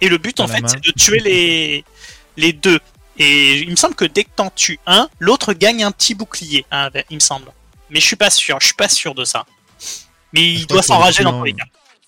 et 0.00 0.08
le 0.08 0.18
but 0.18 0.36
T'as 0.36 0.44
en 0.44 0.48
fait 0.48 0.62
c'est 0.68 0.80
de 0.80 0.90
tuer 0.92 1.18
les, 1.20 1.84
les 2.36 2.52
deux. 2.52 2.78
Et 3.18 3.58
il 3.58 3.70
me 3.70 3.76
semble 3.76 3.94
que 3.94 4.04
dès 4.04 4.24
que 4.24 4.30
t'en 4.34 4.50
tues 4.50 4.78
un, 4.86 5.08
l'autre 5.20 5.52
gagne 5.52 5.84
un 5.84 5.92
petit 5.92 6.14
bouclier, 6.14 6.66
hein, 6.70 6.90
il 7.10 7.14
me 7.16 7.20
semble. 7.20 7.46
Mais 7.90 8.00
je 8.00 8.06
suis 8.06 8.16
pas 8.16 8.30
sûr, 8.30 8.58
je 8.60 8.66
suis 8.66 8.74
pas 8.74 8.88
sûr 8.88 9.14
de 9.14 9.24
ça. 9.24 9.44
Mais 10.32 10.40
Je 10.40 10.60
il 10.60 10.66
doit 10.66 10.82
s'enrager 10.82 11.22
dans 11.22 11.38
tous 11.38 11.44
les 11.44 11.52
cas. 11.52 11.64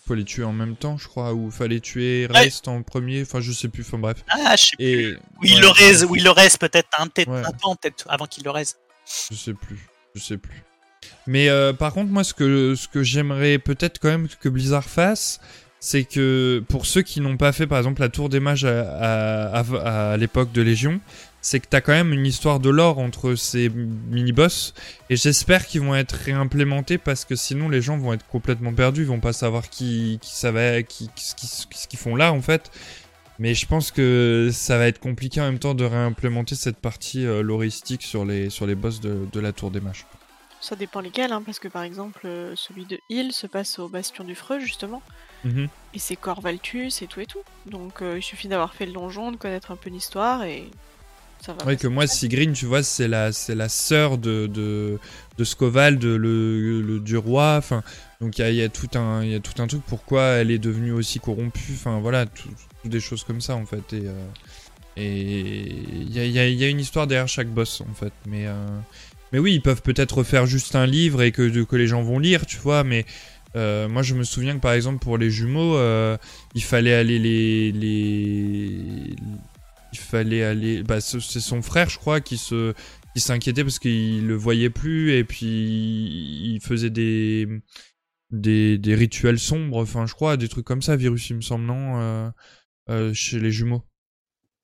Faut 0.07 0.15
les 0.15 0.25
tuer 0.25 0.45
en 0.45 0.53
même 0.53 0.77
temps, 0.77 0.99
je 0.99 1.09
crois, 1.09 1.35
ou 1.35 1.51
fallait 1.51 1.81
tuer 1.81 2.27
Rest 2.31 2.69
en 2.69 2.83
premier, 2.83 3.23
enfin 3.23 3.41
je 3.41 3.51
sais 3.51 3.69
plus, 3.69 3.83
enfin 3.83 3.99
bref. 3.99 4.19
Ah, 4.29 4.55
je 4.57 4.65
sais 4.65 4.77
plus. 4.77 4.85
Et 4.87 5.15
Ou 5.15 5.45
il 5.45 5.55
ouais, 5.55 5.61
le 5.61 5.69
raise, 5.69 6.05
ou 6.05 6.15
il 6.17 6.23
le 6.23 6.31
raise 6.31 6.57
peut-être 6.57 6.89
un, 6.99 7.07
Ouais. 7.17 7.43
un 7.45 7.51
temps 7.53 7.75
peut-être 7.77 8.05
avant 8.09 8.27
qu'il 8.27 8.45
le 8.45 8.51
raise. 8.51 8.77
je 9.31 9.37
sais 9.37 9.55
plus, 9.55 9.89
je 10.15 10.21
sais 10.23 10.39
plus. 10.39 10.63
Mais 11.27 11.49
euh, 11.49 11.73
par 11.73 11.93
contre, 11.93 12.11
moi, 12.11 12.23
ce 12.25 12.35
que 12.35 12.75
ce 12.77 12.87
que 12.89 13.03
j'aimerais 13.03 13.59
peut-être 13.59 13.99
quand 13.99 14.09
même 14.09 14.29
que 14.29 14.49
Blizzard 14.49 14.85
fasse, 14.85 15.41
c'est 15.87 16.03
que 16.03 16.65
pour 16.69 16.85
ceux 16.85 17.03
qui 17.03 17.21
n'ont 17.21 17.37
pas 17.37 17.53
fait, 17.53 17.69
par 17.69 17.79
exemple, 17.79 18.01
la 18.01 18.09
Tour 18.09 18.29
des 18.29 18.41
Mages 18.41 18.65
à, 18.65 20.17
l'époque 20.19 20.51
de 20.51 20.61
Légion, 20.61 21.01
c'est 21.41 21.61
que 21.61 21.69
t'as 21.71 21.81
quand 21.81 21.93
même 21.93 22.13
une 22.13 22.27
histoire 22.27 22.59
de 22.59 22.69
lore 22.71 22.99
entre 22.99 23.37
ces 23.37 23.69
mini-boss, 23.69 24.75
et 25.11 25.17
j'espère 25.17 25.65
qu'ils 25.65 25.83
vont 25.83 25.95
être 25.95 26.11
réimplémentés 26.11 26.99
parce 26.99 27.25
que 27.25 27.37
sinon 27.37 27.69
les 27.69 27.83
gens 27.83 27.99
vont 27.99 28.13
être 28.15 28.27
complètement 28.27 28.73
perdus, 28.75 29.03
ils 29.03 29.07
vont 29.07 29.21
pas 29.21 29.33
savoir 29.33 29.71
qui, 29.71 30.19
qui 30.21 30.33
qui, 30.89 31.47
ce 31.47 31.87
qu'ils 31.87 31.99
font 32.01 32.17
là 32.17 32.33
en 32.33 32.43
fait. 32.43 32.73
Mais 33.39 33.55
je 33.55 33.67
pense 33.67 33.93
que 33.93 34.51
ça 34.53 34.79
va 34.79 34.89
être 34.89 34.99
compliqué 34.99 35.41
en 35.41 35.45
même 35.45 35.61
temps 35.61 35.75
de 35.75 35.85
réimplémenter 35.85 36.57
cette 36.57 36.79
partie 36.79 37.25
euh, 37.25 37.43
loristique 37.43 38.03
sur 38.03 38.25
les, 38.25 38.51
sur 38.51 38.67
boss 38.75 39.01
de, 39.01 39.29
de 39.33 39.39
la 39.41 39.53
Tour 39.53 39.71
des 39.71 39.81
Mages. 39.81 40.05
Ça 40.61 40.75
dépend 40.75 40.99
lesquels, 40.99 41.31
hein, 41.31 41.43
parce 41.47 41.61
que 41.61 41.69
par 41.69 41.85
exemple, 41.85 42.23
euh, 42.25 42.55
celui 42.57 42.87
de 42.87 42.99
Hill 43.09 43.33
se 43.33 43.47
passe 43.47 43.79
au 43.79 43.89
Bastion 43.89 44.25
du 44.25 44.35
Freux, 44.35 44.59
justement, 44.59 45.01
Mhm. 45.47 45.69
et 45.95 45.99
c'est 45.99 46.17
Corvaltus 46.17 47.03
et 47.03 47.07
tout 47.07 47.21
et 47.21 47.27
tout. 47.27 47.43
Donc 47.67 48.03
euh, 48.03 48.19
il 48.19 48.23
suffit 48.23 48.49
d'avoir 48.49 48.75
fait 48.75 48.87
le 48.87 48.93
donjon, 48.93 49.33
de 49.33 49.37
connaître 49.37 49.71
un 49.71 49.77
peu 49.77 49.91
l'histoire, 49.91 50.43
et 50.45 50.65
ça 51.41 51.53
va. 51.53 51.65
Ouais, 51.67 51.77
que 51.77 51.87
moi, 51.87 52.07
Sigrine, 52.07 52.53
tu 52.53 52.67
vois, 52.67 52.83
c'est 52.83 53.09
la, 53.09 53.31
c'est 53.33 53.55
la 53.55 53.69
sœur 53.69 54.19
de, 54.19 54.47
de, 54.47 54.99
de 55.39 55.45
Skovald, 55.45 56.03
le, 56.03 56.81
le 56.83 57.01
dieu 57.01 57.19
roi. 57.19 57.57
Enfin, 57.59 57.83
donc 58.21 58.39
il 58.39 58.41
y 58.41 58.45
a, 58.45 58.51
il 58.51 58.57
y, 58.57 58.63
a 58.63 58.69
tout 58.69 58.89
un- 58.99 59.23
il 59.23 59.31
y 59.31 59.35
a 59.35 59.41
tout 59.41 59.61
un 59.63 59.67
truc 59.67 59.83
pourquoi 59.87 60.23
elle 60.23 60.51
est 60.51 60.59
devenue 60.59 60.93
aussi 60.93 61.21
corrompue. 61.21 61.73
Enfin, 61.75 62.01
voilà, 62.01 62.27
tout, 62.27 62.49
tout 62.83 62.89
des 62.89 63.01
choses 63.01 63.23
comme 63.25 63.41
ça, 63.41 63.55
en 63.57 63.67
fait. 63.67 63.93
Et 63.93 64.07
euh, 64.07 64.27
et 64.97 65.61
il 65.93 66.11
y 66.11 66.31
y 66.31 66.39
a- 66.39 66.47
il 66.49 66.57
y 66.57 66.65
a 66.65 66.69
une 66.69 66.81
histoire 66.81 67.07
derrière 67.07 67.29
chaque 67.29 67.49
boss, 67.49 67.83
en 67.83 67.95
fait. 67.95 68.13
Mais, 68.27 68.47
euh, 68.47 68.55
mais 69.33 69.39
oui, 69.39 69.53
ils 69.55 69.63
peuvent 69.63 69.83
peut-être 69.83 70.19
refaire 70.19 70.47
juste 70.47 70.75
un 70.75 70.87
livre 70.87 71.23
et 71.23 71.33
que, 71.33 71.63
que 71.65 71.77
les 71.77 71.87
gens 71.87 72.03
vont 72.03 72.19
lire, 72.19 72.47
tu 72.47 72.57
vois, 72.59 72.83
mais. 72.85 73.05
Euh, 73.57 73.89
moi, 73.89 74.03
je 74.03 74.15
me 74.15 74.25
souviens 74.25 74.55
que 74.57 74.61
par 74.61 74.73
exemple 74.73 74.99
pour 75.03 75.19
les 75.19 75.31
jumeaux, 75.31 75.77
euh, 75.77 76.17
il 76.55 76.63
fallait 76.63 76.95
aller 76.95 77.19
les, 77.19 77.73
les, 77.73 79.17
il 79.93 79.99
fallait 79.99 80.45
aller. 80.45 80.83
Bah, 80.83 81.01
ce- 81.01 81.21
c'est 81.21 81.41
son 81.41 81.63
frère, 81.63 81.89
je 81.89 81.99
crois, 81.99 82.21
qui 82.21 82.37
se, 82.39 82.75
qui 83.15 83.21
s'inquiétait 83.21 83.65
parce 83.65 83.79
qu'il 83.79 84.27
le 84.27 84.35
voyait 84.35 84.71
plus 84.71 85.13
et 85.15 85.25
puis 85.25 85.47
il 86.55 86.61
faisait 86.63 86.91
des, 86.91 87.49
des, 88.31 88.79
des 88.79 88.95
rituels 88.95 89.39
sombres, 89.39 89.79
enfin 89.83 90.07
je 90.07 90.15
crois, 90.15 90.37
des 90.37 90.49
trucs 90.49 90.67
comme 90.67 90.83
ça, 90.83 90.97
Virus 90.97 91.31
il 91.31 91.37
me 91.37 91.41
semble, 91.41 91.65
non 91.65 92.31
euh, 92.91 93.13
Chez 93.15 93.41
les 93.41 93.51
jumeaux. 93.51 93.83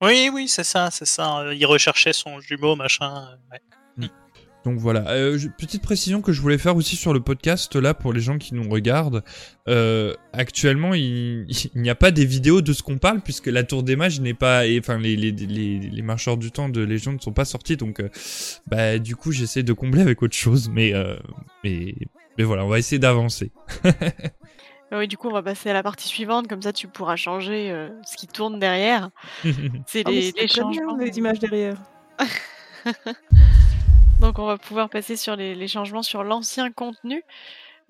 Oui, 0.02 0.30
oui, 0.32 0.48
c'est 0.48 0.64
ça, 0.64 0.90
c'est 0.90 1.06
ça. 1.06 1.44
Il 1.54 1.64
recherchait 1.64 2.12
son 2.12 2.40
jumeau, 2.40 2.74
machin. 2.76 3.38
ouais. 3.50 3.60
Donc 4.64 4.78
voilà. 4.78 5.10
Euh, 5.10 5.38
petite 5.58 5.82
précision 5.82 6.20
que 6.20 6.32
je 6.32 6.40
voulais 6.40 6.58
faire 6.58 6.76
aussi 6.76 6.96
sur 6.96 7.12
le 7.12 7.20
podcast 7.20 7.74
là 7.76 7.94
pour 7.94 8.12
les 8.12 8.20
gens 8.20 8.38
qui 8.38 8.54
nous 8.54 8.68
regardent. 8.68 9.24
Euh, 9.68 10.14
actuellement, 10.32 10.94
il, 10.94 11.46
il 11.74 11.82
n'y 11.82 11.90
a 11.90 11.94
pas 11.94 12.10
des 12.10 12.24
vidéos 12.24 12.60
de 12.60 12.72
ce 12.72 12.82
qu'on 12.82 12.98
parle 12.98 13.20
puisque 13.20 13.46
la 13.48 13.64
tour 13.64 13.82
des 13.82 13.96
mages 13.96 14.20
n'est 14.20 14.34
pas, 14.34 14.66
et, 14.66 14.78
enfin 14.78 14.98
les, 14.98 15.16
les, 15.16 15.32
les, 15.32 15.78
les 15.78 16.02
marcheurs 16.02 16.36
du 16.36 16.50
temps 16.52 16.68
de 16.68 16.80
Légion 16.82 17.12
ne 17.12 17.18
sont 17.18 17.32
pas 17.32 17.44
sortis. 17.44 17.76
Donc 17.76 18.00
euh, 18.00 18.08
bah 18.66 18.98
du 18.98 19.16
coup 19.16 19.32
j'essaie 19.32 19.62
de 19.62 19.72
combler 19.72 20.02
avec 20.02 20.22
autre 20.22 20.36
chose, 20.36 20.68
mais 20.68 20.94
euh, 20.94 21.16
mais 21.64 21.94
mais 22.38 22.44
voilà, 22.44 22.64
on 22.64 22.68
va 22.68 22.78
essayer 22.78 22.98
d'avancer. 22.98 23.52
Ah 24.94 24.98
Oui, 24.98 25.08
du 25.08 25.16
coup, 25.16 25.28
on 25.28 25.32
va 25.32 25.42
passer 25.42 25.70
à 25.70 25.72
la 25.72 25.82
partie 25.82 26.06
suivante, 26.06 26.48
comme 26.48 26.60
ça 26.60 26.72
tu 26.72 26.86
pourras 26.86 27.16
changer 27.16 27.70
euh, 27.70 27.88
ce 28.04 28.16
qui 28.16 28.26
tourne 28.26 28.58
derrière. 28.58 29.08
C'est 29.86 30.02
Ah, 30.04 30.10
mais 30.10 30.32
les, 30.38 30.48
changements. 30.48 30.96
les 30.98 31.16
images 31.16 31.38
derrière. 31.38 31.76
Donc 34.22 34.38
on 34.38 34.46
va 34.46 34.56
pouvoir 34.56 34.88
passer 34.88 35.16
sur 35.16 35.34
les, 35.34 35.56
les 35.56 35.66
changements 35.66 36.04
sur 36.04 36.22
l'ancien 36.22 36.70
contenu, 36.70 37.24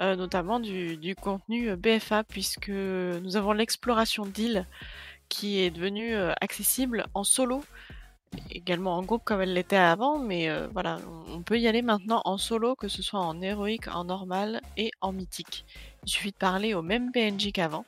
euh, 0.01 0.17
notamment 0.17 0.61
du, 0.61 0.97
du 0.97 1.15
contenu 1.15 1.69
euh, 1.69 1.77
BFA, 1.77 2.25
puisque 2.25 2.71
nous 2.71 3.37
avons 3.37 3.53
l'exploration 3.53 4.25
d'îles 4.25 4.67
qui 5.29 5.59
est 5.59 5.71
devenue 5.71 6.15
euh, 6.15 6.33
accessible 6.41 7.05
en 7.13 7.23
solo, 7.23 7.63
également 8.51 8.97
en 8.97 9.03
groupe 9.03 9.21
comme 9.27 9.43
elle 9.43 9.53
l'était 9.53 9.77
avant, 9.77 10.19
mais 10.19 10.49
euh, 10.49 10.69
voilà, 10.73 11.01
on, 11.29 11.35
on 11.35 11.43
peut 11.43 11.61
y 11.61 11.69
aller 11.69 11.83
maintenant 11.83 12.23
en 12.25 12.39
solo, 12.39 12.77
que 12.77 12.89
ce 12.89 13.03
soit 13.03 13.21
en 13.21 13.43
héroïque, 13.43 13.89
en 13.89 14.05
normal 14.05 14.63
et 14.79 14.91
en 15.03 15.13
mythique. 15.13 15.67
Il 16.07 16.11
suffit 16.11 16.33
de 16.33 16.37
parler 16.37 16.73
au 16.73 16.81
même 16.81 17.13
PNJ 17.13 17.53
qu'avant 17.53 17.85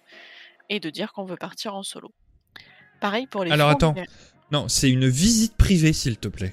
et 0.68 0.80
de 0.80 0.90
dire 0.90 1.14
qu'on 1.14 1.24
veut 1.24 1.36
partir 1.36 1.74
en 1.74 1.82
solo. 1.82 2.12
Pareil 3.00 3.26
pour 3.26 3.42
les 3.42 3.52
Alors, 3.52 3.70
attends. 3.70 3.94
non, 4.50 4.68
c'est 4.68 4.90
une 4.90 5.08
visite 5.08 5.56
privée 5.56 5.94
s'il 5.94 6.18
te 6.18 6.28
plaît. 6.28 6.52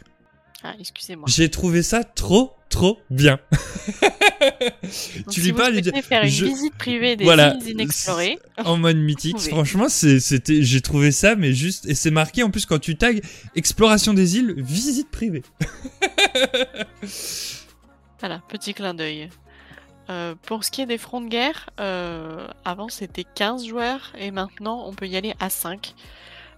Ah, 0.64 0.74
excusez-moi. 0.80 1.26
J'ai 1.28 1.50
trouvé 1.50 1.82
ça 1.84 2.04
trop 2.04 2.54
trop 2.70 3.00
bien. 3.10 3.38
Donc, 3.52 5.30
tu 5.30 5.42
si 5.42 5.52
vous 5.52 5.58
lui 5.58 5.66
souhaitez 5.66 5.92
dis- 5.92 6.02
faire 6.02 6.24
une 6.24 6.30
je- 6.30 6.46
visite 6.46 6.74
privée 6.76 7.16
des 7.18 7.24
Voilà. 7.26 7.56
îles 7.62 7.70
inexplorées, 7.72 8.40
en 8.64 8.78
mode 8.78 8.96
mythique. 8.98 9.40
Franchement, 9.40 9.90
c'était, 9.90 10.62
j'ai 10.64 10.80
trouvé 10.82 11.12
ça, 11.12 11.36
mais 11.36 11.54
juste, 11.54 11.86
et 11.88 11.96
c'est 11.96 12.12
marqué 12.12 12.44
en 12.44 12.50
plus 12.50 12.66
quand 12.66 12.80
tu 12.80 12.96
tags 12.96 13.12
exploration 13.56 14.14
des 14.14 14.38
îles, 14.38 14.54
visite 14.58 15.10
privée. 15.12 15.44
Voilà, 18.20 18.42
petit 18.50 18.74
clin 18.74 18.94
d'œil. 18.94 19.30
Euh, 20.10 20.36
pour 20.44 20.64
ce 20.64 20.72
qui 20.72 20.82
est 20.82 20.86
des 20.86 20.98
fronts 20.98 21.22
de 21.22 21.28
guerre, 21.30 21.70
euh, 21.80 22.48
avant 22.66 22.90
c'était 22.90 23.24
15 23.36 23.66
joueurs 23.66 24.12
et 24.18 24.30
maintenant 24.32 24.84
on 24.88 24.94
peut 24.94 25.08
y 25.08 25.16
aller 25.18 25.34
à 25.40 25.50
5. 25.50 25.96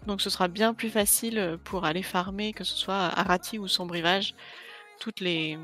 Donc 0.07 0.21
ce 0.21 0.29
sera 0.29 0.47
bien 0.47 0.73
plus 0.73 0.89
facile 0.89 1.57
pour 1.63 1.85
aller 1.85 2.03
farmer, 2.03 2.53
que 2.53 2.63
ce 2.63 2.75
soit 2.75 2.95
à 2.95 3.21
Arati 3.21 3.57
ou 3.57 3.67
son 3.67 3.85
brivage, 3.85 4.35
toutes 4.99 5.21
les, 5.21 5.57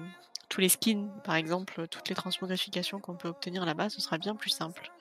tous 0.49 0.61
les 0.61 0.69
skins 0.69 1.09
par 1.23 1.35
exemple, 1.35 1.87
toutes 1.89 2.09
les 2.09 2.15
transmogrifications 2.15 2.99
qu'on 2.99 3.15
peut 3.15 3.29
obtenir 3.29 3.65
là-bas, 3.65 3.89
ce 3.89 4.01
sera 4.01 4.17
bien 4.17 4.35
plus 4.35 4.49
simple. 4.49 4.91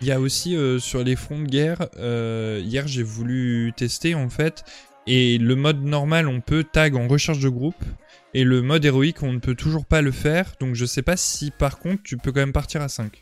Il 0.00 0.06
y 0.06 0.12
a 0.12 0.20
aussi 0.20 0.56
euh, 0.56 0.78
sur 0.78 1.04
les 1.04 1.16
fronts 1.16 1.40
de 1.40 1.46
guerre, 1.46 1.88
euh, 1.96 2.60
hier 2.64 2.86
j'ai 2.86 3.02
voulu 3.02 3.72
tester 3.76 4.14
en 4.14 4.28
fait, 4.28 4.64
et 5.06 5.38
le 5.38 5.56
mode 5.56 5.82
normal 5.82 6.28
on 6.28 6.40
peut 6.40 6.64
tag 6.64 6.96
en 6.96 7.08
recherche 7.08 7.40
de 7.40 7.48
groupe, 7.48 7.84
et 8.34 8.44
le 8.44 8.62
mode 8.62 8.84
héroïque 8.84 9.22
on 9.22 9.32
ne 9.32 9.38
peut 9.38 9.54
toujours 9.54 9.84
pas 9.84 10.02
le 10.02 10.10
faire, 10.10 10.52
donc 10.60 10.74
je 10.74 10.84
sais 10.84 11.02
pas 11.02 11.16
si 11.16 11.50
par 11.50 11.78
contre 11.78 12.02
tu 12.02 12.16
peux 12.16 12.32
quand 12.32 12.40
même 12.40 12.52
partir 12.52 12.82
à 12.82 12.88
5. 12.88 13.21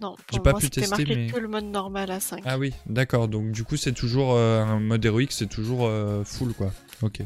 Non, 0.00 0.16
J'ai 0.32 0.40
pas 0.40 0.52
moi 0.52 0.60
pu 0.60 0.70
tester, 0.70 0.90
marqué 0.90 1.16
mais- 1.16 1.26
que 1.32 1.38
le 1.38 1.48
mode 1.48 1.64
normal 1.64 2.10
à 2.10 2.20
5. 2.20 2.42
Ah 2.44 2.58
oui, 2.58 2.72
d'accord, 2.86 3.28
donc 3.28 3.50
du 3.52 3.64
coup 3.64 3.76
c'est 3.76 3.92
toujours 3.92 4.34
euh, 4.34 4.62
un 4.62 4.80
mode 4.80 5.04
héroïque, 5.04 5.32
c'est 5.32 5.48
toujours 5.48 5.86
euh, 5.86 6.24
full 6.24 6.52
quoi. 6.54 6.70
Ok. 7.02 7.20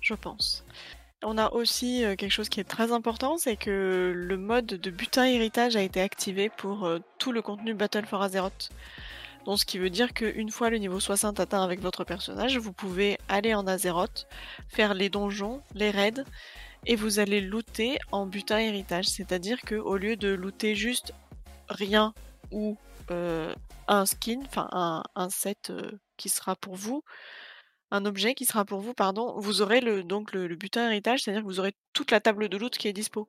je 0.00 0.14
pense. 0.14 0.64
On 1.24 1.36
a 1.38 1.50
aussi 1.52 2.04
euh, 2.04 2.14
quelque 2.14 2.30
chose 2.30 2.48
qui 2.48 2.60
est 2.60 2.64
très 2.64 2.92
important, 2.92 3.38
c'est 3.38 3.56
que 3.56 4.12
le 4.14 4.36
mode 4.36 4.66
de 4.66 4.90
butin 4.90 5.24
héritage 5.24 5.74
a 5.74 5.82
été 5.82 6.00
activé 6.00 6.48
pour 6.48 6.88
tout 7.18 7.32
le 7.32 7.42
contenu 7.42 7.74
Battle 7.74 8.06
for 8.06 8.22
Azeroth. 8.22 8.70
Donc 9.46 9.58
ce 9.60 9.64
qui 9.64 9.78
veut 9.78 9.90
dire 9.90 10.12
qu'une 10.12 10.50
fois 10.50 10.70
le 10.70 10.78
niveau 10.78 10.98
60 11.00 11.38
atteint 11.40 11.62
avec 11.62 11.80
votre 11.80 12.04
personnage, 12.04 12.58
vous 12.58 12.72
pouvez 12.72 13.16
aller 13.28 13.54
en 13.54 13.66
Azeroth, 13.66 14.26
faire 14.68 14.92
les 14.92 15.08
donjons, 15.08 15.60
les 15.74 15.90
raids, 15.90 16.24
et 16.84 16.96
vous 16.96 17.18
allez 17.20 17.40
looter 17.40 17.98
en 18.12 18.26
butin 18.26 18.58
héritage. 18.58 19.06
C'est-à-dire 19.06 19.60
que 19.62 19.76
au 19.76 19.96
lieu 19.96 20.16
de 20.16 20.28
looter 20.34 20.74
juste 20.74 21.12
rien 21.68 22.14
ou 22.50 22.76
euh, 23.10 23.54
un 23.88 24.04
skin, 24.04 24.40
enfin 24.44 24.68
un, 25.14 25.30
set 25.30 25.70
euh, 25.70 25.92
qui 26.16 26.28
sera 26.28 26.56
pour 26.56 26.74
vous, 26.74 27.04
un 27.92 28.04
objet 28.04 28.34
qui 28.34 28.44
sera 28.44 28.64
pour 28.64 28.80
vous, 28.80 28.94
pardon, 28.94 29.38
vous 29.38 29.62
aurez 29.62 29.80
le, 29.80 30.02
donc 30.02 30.32
le, 30.32 30.48
butin 30.56 30.90
héritage, 30.90 31.22
c'est-à-dire 31.22 31.42
que 31.42 31.46
vous 31.46 31.60
aurez 31.60 31.74
toute 31.92 32.10
la 32.10 32.20
table 32.20 32.48
de 32.48 32.56
loot 32.56 32.76
qui 32.76 32.88
est 32.88 32.92
dispo. 32.92 33.28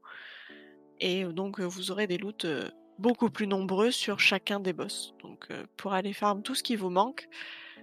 Et 0.99 1.23
euh, 1.23 1.31
donc 1.31 1.59
vous 1.59 1.91
aurez 1.91 2.07
des 2.07 2.18
loots 2.18 2.47
beaucoup 2.97 3.30
plus 3.30 3.45
nombreux 3.45 3.91
sur 3.91 4.19
chacun 4.19 4.59
des 4.59 4.73
boss. 4.73 5.14
Donc 5.22 5.49
pour 5.77 5.93
aller 5.93 6.14
farm 6.14 6.41
tout 6.41 6.55
ce 6.55 6.64
qui 6.64 6.76
vous 6.76 6.89
manque, 6.89 7.27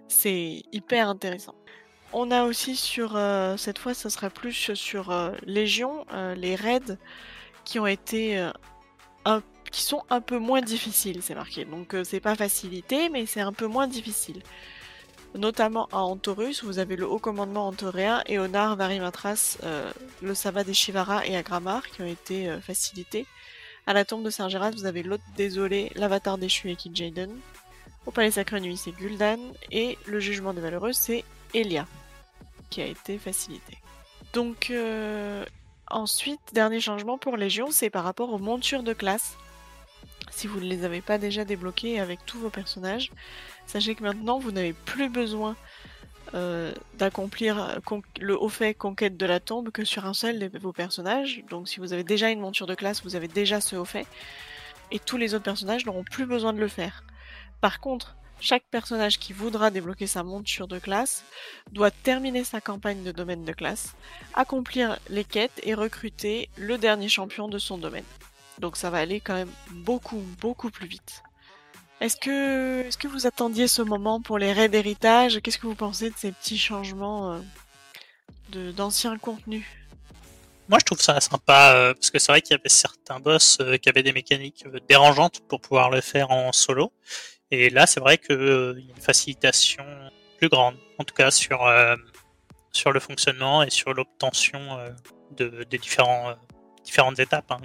c'est 0.08 0.62
hyper 0.72 1.08
intéressant. 1.08 1.54
On 2.12 2.30
a 2.32 2.44
aussi 2.44 2.74
sur, 2.74 3.18
cette 3.56 3.78
fois 3.78 3.94
ce 3.94 4.08
sera 4.08 4.30
plus 4.30 4.74
sur 4.74 5.32
Légion, 5.44 6.04
les 6.36 6.56
raids 6.56 6.98
qui 7.64 7.78
ont 7.78 7.86
été 7.86 8.50
un- 9.24 9.42
qui 9.74 9.82
sont 9.82 10.04
un 10.08 10.20
peu 10.20 10.38
moins 10.38 10.62
difficiles, 10.62 11.20
c'est 11.20 11.34
marqué. 11.34 11.64
Donc 11.64 11.94
euh, 11.94 12.04
c'est 12.04 12.20
pas 12.20 12.36
facilité, 12.36 13.08
mais 13.08 13.26
c'est 13.26 13.40
un 13.40 13.52
peu 13.52 13.66
moins 13.66 13.88
difficile 13.88 14.40
notamment 15.36 15.88
à 15.90 15.98
Antorus, 15.98 16.62
vous 16.62 16.78
avez 16.78 16.94
le 16.94 17.08
haut 17.08 17.18
commandement 17.18 17.66
antoréen 17.66 18.22
et 18.26 18.38
au 18.38 18.46
Nar 18.46 18.76
Varimatras, 18.76 19.58
euh, 19.64 19.90
le 20.22 20.32
Sabbat 20.32 20.62
des 20.62 20.74
Shivara 20.74 21.26
et 21.26 21.36
Agramar 21.36 21.90
qui 21.90 22.02
ont 22.02 22.06
été 22.06 22.48
euh, 22.48 22.60
facilités. 22.60 23.26
À 23.88 23.94
la 23.94 24.04
tombe 24.04 24.22
de 24.22 24.30
Saint-Géras, 24.30 24.70
vous 24.70 24.86
avez 24.86 25.02
l'hôte 25.02 25.20
désolé, 25.36 25.90
l'avatar 25.96 26.38
déchu 26.38 26.70
et 26.70 26.76
Kid 26.76 26.94
Jaden. 26.94 27.32
Au 28.06 28.12
palais 28.12 28.30
sacré 28.30 28.60
nuit, 28.60 28.76
c'est 28.76 28.92
Gul'dan 28.92 29.40
et 29.72 29.98
le 30.06 30.20
jugement 30.20 30.54
des 30.54 30.60
malheureux, 30.60 30.92
c'est 30.92 31.24
Elia 31.52 31.88
qui 32.70 32.80
a 32.80 32.86
été 32.86 33.18
facilité. 33.18 33.78
Donc 34.34 34.72
ensuite, 35.90 36.40
dernier 36.52 36.78
changement 36.78 37.18
pour 37.18 37.36
Légion, 37.36 37.72
c'est 37.72 37.90
par 37.90 38.04
rapport 38.04 38.32
aux 38.32 38.38
montures 38.38 38.84
de 38.84 38.92
classe. 38.92 39.36
Si 40.30 40.46
vous 40.46 40.60
ne 40.60 40.66
les 40.66 40.84
avez 40.84 41.00
pas 41.00 41.18
déjà 41.18 41.44
débloquées 41.44 42.00
avec 42.00 42.24
tous 42.26 42.38
vos 42.38 42.50
personnages, 42.50 43.10
Sachez 43.66 43.94
que 43.94 44.02
maintenant, 44.02 44.38
vous 44.38 44.52
n'avez 44.52 44.72
plus 44.72 45.08
besoin 45.08 45.56
euh, 46.34 46.72
d'accomplir 46.94 47.62
euh, 47.62 48.00
le 48.20 48.40
haut 48.40 48.48
fait 48.48 48.74
conquête 48.74 49.16
de 49.16 49.26
la 49.26 49.40
tombe 49.40 49.70
que 49.70 49.84
sur 49.84 50.06
un 50.06 50.14
seul 50.14 50.38
de 50.38 50.58
vos 50.58 50.72
personnages. 50.72 51.42
Donc 51.50 51.68
si 51.68 51.80
vous 51.80 51.92
avez 51.92 52.04
déjà 52.04 52.30
une 52.30 52.40
monture 52.40 52.66
de 52.66 52.74
classe, 52.74 53.02
vous 53.02 53.16
avez 53.16 53.28
déjà 53.28 53.60
ce 53.60 53.76
haut 53.76 53.84
fait. 53.84 54.06
Et 54.90 54.98
tous 54.98 55.16
les 55.16 55.34
autres 55.34 55.44
personnages 55.44 55.86
n'auront 55.86 56.04
plus 56.04 56.26
besoin 56.26 56.52
de 56.52 56.60
le 56.60 56.68
faire. 56.68 57.04
Par 57.60 57.80
contre, 57.80 58.16
chaque 58.40 58.64
personnage 58.70 59.18
qui 59.18 59.32
voudra 59.32 59.70
débloquer 59.70 60.06
sa 60.06 60.22
monture 60.22 60.68
de 60.68 60.78
classe 60.78 61.24
doit 61.72 61.90
terminer 61.90 62.44
sa 62.44 62.60
campagne 62.60 63.02
de 63.02 63.12
domaine 63.12 63.44
de 63.44 63.52
classe, 63.52 63.94
accomplir 64.34 64.98
les 65.08 65.24
quêtes 65.24 65.60
et 65.62 65.72
recruter 65.74 66.50
le 66.58 66.76
dernier 66.76 67.08
champion 67.08 67.48
de 67.48 67.58
son 67.58 67.78
domaine. 67.78 68.04
Donc 68.58 68.76
ça 68.76 68.90
va 68.90 68.98
aller 68.98 69.20
quand 69.20 69.34
même 69.34 69.50
beaucoup, 69.70 70.22
beaucoup 70.40 70.70
plus 70.70 70.86
vite. 70.86 71.22
Est-ce 72.00 72.16
que, 72.16 72.82
est-ce 72.82 72.98
que 72.98 73.08
vous 73.08 73.26
attendiez 73.26 73.68
ce 73.68 73.82
moment 73.82 74.20
pour 74.20 74.38
les 74.38 74.52
raids 74.52 74.68
d'héritage? 74.68 75.40
Qu'est-ce 75.40 75.58
que 75.58 75.66
vous 75.66 75.74
pensez 75.74 76.10
de 76.10 76.16
ces 76.16 76.32
petits 76.32 76.58
changements 76.58 77.32
euh, 77.32 77.38
de, 78.50 78.72
d'anciens 78.72 79.16
contenus? 79.16 79.64
Moi, 80.68 80.78
je 80.80 80.84
trouve 80.84 81.00
ça 81.00 81.20
sympa 81.20 81.72
euh, 81.74 81.94
parce 81.94 82.10
que 82.10 82.18
c'est 82.18 82.32
vrai 82.32 82.42
qu'il 82.42 82.56
y 82.56 82.58
avait 82.58 82.68
certains 82.68 83.20
boss 83.20 83.58
euh, 83.60 83.76
qui 83.76 83.88
avaient 83.88 84.02
des 84.02 84.12
mécaniques 84.12 84.64
euh, 84.66 84.78
dérangeantes 84.88 85.40
pour 85.48 85.60
pouvoir 85.60 85.90
le 85.90 86.00
faire 86.00 86.30
en 86.30 86.52
solo. 86.52 86.92
Et 87.50 87.70
là, 87.70 87.86
c'est 87.86 88.00
vrai 88.00 88.18
qu'il 88.18 88.34
y 88.36 88.90
a 88.90 88.94
une 88.94 89.00
facilitation 89.00 89.84
plus 90.38 90.48
grande, 90.48 90.76
en 90.98 91.04
tout 91.04 91.14
cas 91.14 91.30
sur, 91.30 91.64
euh, 91.66 91.96
sur 92.72 92.92
le 92.92 93.00
fonctionnement 93.00 93.62
et 93.62 93.70
sur 93.70 93.94
l'obtention 93.94 94.78
euh, 94.78 94.90
de, 95.32 95.64
des 95.64 95.78
différents, 95.78 96.30
euh, 96.30 96.34
différentes 96.82 97.18
étapes. 97.18 97.50
hein. 97.50 97.60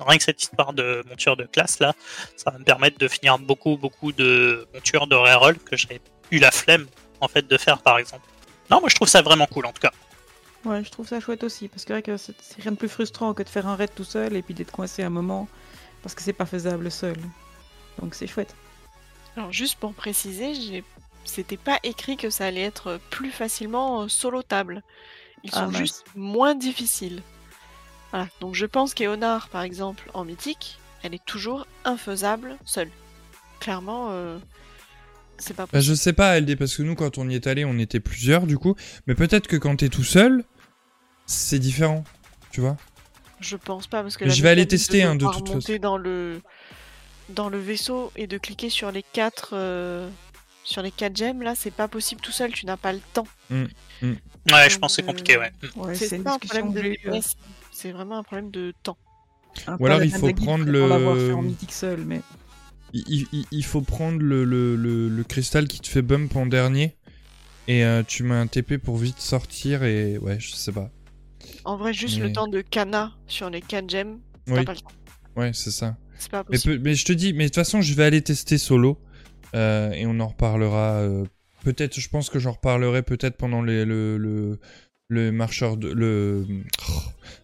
Rien 0.00 0.16
que 0.18 0.24
cette 0.24 0.40
histoire 0.42 0.72
de 0.72 1.04
monture 1.08 1.36
de 1.36 1.44
classe 1.44 1.78
là, 1.78 1.94
ça 2.36 2.50
va 2.50 2.58
me 2.58 2.64
permettre 2.64 2.98
de 2.98 3.06
finir 3.08 3.38
beaucoup, 3.38 3.76
beaucoup 3.76 4.12
de 4.12 4.66
montures 4.72 5.06
de 5.06 5.14
reroll 5.14 5.58
que 5.58 5.76
j'avais 5.76 6.00
eu 6.30 6.38
la 6.38 6.50
flemme 6.50 6.86
en 7.20 7.28
fait 7.28 7.46
de 7.46 7.56
faire 7.58 7.82
par 7.82 7.98
exemple. 7.98 8.26
Non, 8.70 8.80
moi 8.80 8.88
je 8.88 8.94
trouve 8.94 9.08
ça 9.08 9.20
vraiment 9.22 9.46
cool 9.46 9.66
en 9.66 9.72
tout 9.72 9.82
cas. 9.82 9.92
Ouais, 10.64 10.82
je 10.82 10.90
trouve 10.90 11.06
ça 11.06 11.20
chouette 11.20 11.44
aussi, 11.44 11.68
parce 11.68 11.84
que, 11.84 11.88
c'est 11.88 11.92
vrai 11.94 12.02
que 12.02 12.16
c'est 12.16 12.34
c'est 12.42 12.60
rien 12.62 12.72
de 12.72 12.76
plus 12.76 12.88
frustrant 12.88 13.32
que 13.32 13.42
de 13.42 13.48
faire 13.48 13.66
un 13.68 13.76
raid 13.76 13.90
tout 13.94 14.04
seul 14.04 14.34
et 14.36 14.42
puis 14.42 14.54
d'être 14.54 14.72
coincé 14.72 15.02
un 15.02 15.10
moment, 15.10 15.48
parce 16.02 16.14
que 16.14 16.22
c'est 16.22 16.32
pas 16.32 16.46
faisable 16.46 16.90
seul. 16.90 17.16
Donc 18.00 18.14
c'est 18.14 18.26
chouette. 18.26 18.54
Alors 19.36 19.52
juste 19.52 19.76
pour 19.78 19.94
préciser, 19.94 20.54
j'ai... 20.54 20.84
c'était 21.24 21.56
pas 21.56 21.78
écrit 21.84 22.16
que 22.16 22.28
ça 22.30 22.46
allait 22.46 22.62
être 22.62 22.98
plus 23.10 23.30
facilement 23.30 24.02
euh, 24.02 24.08
solo 24.08 24.42
table. 24.42 24.82
Ils 25.44 25.50
Ah, 25.52 25.60
sont 25.60 25.66
mince. 25.66 25.76
juste 25.76 26.04
moins 26.16 26.54
difficiles. 26.54 27.22
Voilà. 28.10 28.28
Donc 28.40 28.54
je 28.54 28.66
pense 28.66 28.94
qu'Eonar, 28.94 29.48
par 29.48 29.62
exemple, 29.62 30.10
en 30.14 30.24
mythique, 30.24 30.78
elle 31.02 31.14
est 31.14 31.24
toujours 31.24 31.66
infaisable 31.84 32.56
seule. 32.64 32.90
Clairement, 33.60 34.08
euh, 34.10 34.38
c'est 35.38 35.54
pas 35.54 35.64
Bah, 35.64 35.72
possible. 35.72 35.94
je 35.96 36.00
sais 36.00 36.12
pas, 36.12 36.38
LD, 36.40 36.56
parce 36.56 36.74
que 36.76 36.82
nous, 36.82 36.94
quand 36.94 37.18
on 37.18 37.28
y 37.28 37.34
est 37.34 37.46
allé, 37.46 37.64
on 37.64 37.78
était 37.78 38.00
plusieurs, 38.00 38.46
du 38.46 38.56
coup. 38.58 38.74
Mais 39.06 39.14
peut-être 39.14 39.46
que 39.46 39.56
quand 39.56 39.76
t'es 39.76 39.88
tout 39.88 40.04
seul, 40.04 40.44
c'est 41.26 41.58
différent. 41.58 42.04
Tu 42.50 42.60
vois 42.60 42.76
Je 43.40 43.56
pense 43.56 43.86
pas 43.86 44.02
parce 44.02 44.16
que 44.16 44.28
Je 44.28 44.42
vais 44.42 44.48
aller 44.48 44.66
tester, 44.66 45.02
hein, 45.02 45.14
de 45.14 45.26
toute 45.26 45.50
monter 45.50 45.78
dans 45.78 45.96
le 45.98 46.40
dans 47.28 47.50
le 47.50 47.58
vaisseau 47.60 48.10
et 48.16 48.26
de 48.26 48.38
cliquer 48.38 48.70
sur 48.70 48.90
les 48.90 49.02
quatre 49.02 49.50
euh, 49.52 50.08
sur 50.64 50.80
les 50.80 50.90
quatre 50.90 51.14
gemmes 51.14 51.42
là, 51.42 51.54
c'est 51.54 51.70
pas 51.70 51.86
possible 51.86 52.22
tout 52.22 52.32
seul. 52.32 52.52
Tu 52.52 52.64
n'as 52.64 52.78
pas 52.78 52.92
le 52.94 53.00
temps. 53.12 53.26
Ouais, 53.50 54.70
je 54.70 54.78
pense 54.78 54.96
que 54.96 55.02
c'est 55.02 55.02
Euh, 55.02 55.06
compliqué, 55.06 55.36
ouais. 55.36 55.52
Ouais, 55.76 55.94
c'est 55.94 56.26
un 56.26 56.38
problème 56.38 56.72
de 56.72 56.96
c'est- 57.78 57.92
vraiment 57.92 58.18
un 58.18 58.22
problème 58.22 58.50
de 58.50 58.72
temps. 58.82 58.98
un 59.66 59.76
Ou 59.78 59.86
alors, 59.86 60.02
il 60.04 60.10
faut 60.12 60.32
prendre 60.34 60.64
le- 60.64 60.88
l'avoir 60.88 61.16
fait 61.16 61.32
en 61.32 61.42
mythique 61.42 61.72
seul, 61.72 62.04
mais 62.04 62.20
il, 62.92 63.26
il- 63.32 63.46
il 63.50 63.64
faut 63.64 63.80
prendre 63.80 64.18
le, 64.20 64.44
le, 64.44 64.76
le, 64.76 65.08
le 65.08 65.24
cristal 65.24 65.66
qui 65.68 65.80
te 65.80 65.88
fait 65.88 66.02
bump 66.02 66.36
en 66.36 66.46
dernier. 66.46 66.96
Et 67.66 67.84
euh, 67.84 68.02
tu 68.06 68.22
mets 68.22 68.34
un 68.34 68.46
TP 68.46 68.78
pour 68.78 68.96
vite 68.96 69.18
sortir. 69.18 69.82
Et 69.84 70.16
ouais, 70.18 70.38
je 70.40 70.52
sais 70.54 70.72
pas. 70.72 70.90
En 71.64 71.76
vrai, 71.76 71.92
juste 71.92 72.18
Mais- 72.18 72.28
le 72.28 72.32
temps 72.32 72.46
de 72.48 72.60
Kana 72.62 73.12
sur 73.26 73.50
les 73.50 73.60
quatre 73.60 73.90
gemmes, 73.90 74.20
t'as 74.46 74.54
Oui, 74.54 74.64
pas 74.64 74.72
le 74.74 74.78
temps. 74.80 74.90
ouais, 75.36 75.50
c'est 75.52 75.70
ça. 75.70 75.96
C'est 76.18 76.30
pas 76.30 76.44
Mais, 76.50 76.58
peu- 76.58 76.78
mais 76.78 76.94
je 76.94 77.04
te 77.04 77.12
dis, 77.12 77.32
mais 77.32 77.44
de 77.44 77.48
toute 77.48 77.56
façon, 77.56 77.80
je 77.82 77.92
vais 77.94 78.04
aller 78.04 78.22
tester 78.22 78.58
solo. 78.58 78.98
euh, 79.54 79.90
et 79.92 80.04
on 80.06 80.20
en 80.20 80.28
reparlera. 80.28 80.96
euh, 81.00 81.24
peut-être, 81.64 81.98
je 81.98 82.08
pense 82.10 82.28
que 82.30 82.38
j'en 82.38 82.52
reparlerai 82.52 83.02
peut-être 83.02 83.36
pendant 83.38 83.62
les- 83.62 83.84
le, 83.86 84.16
le, 84.18 84.58
le 85.08 85.32
marcheur 85.32 85.76
de. 85.76 85.88
Le, 85.88 86.46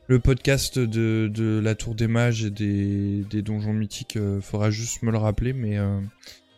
le 0.06 0.18
podcast 0.18 0.78
de, 0.78 1.30
de 1.32 1.60
la 1.62 1.74
Tour 1.74 1.94
des 1.94 2.06
Mages 2.06 2.44
et 2.44 2.50
des, 2.50 3.24
des 3.30 3.42
donjons 3.42 3.72
mythiques. 3.72 4.16
euh, 4.16 4.40
faudra 4.40 4.70
juste 4.70 5.02
me 5.02 5.10
le 5.10 5.16
rappeler. 5.16 5.54
Mais, 5.54 5.78
euh, 5.78 5.98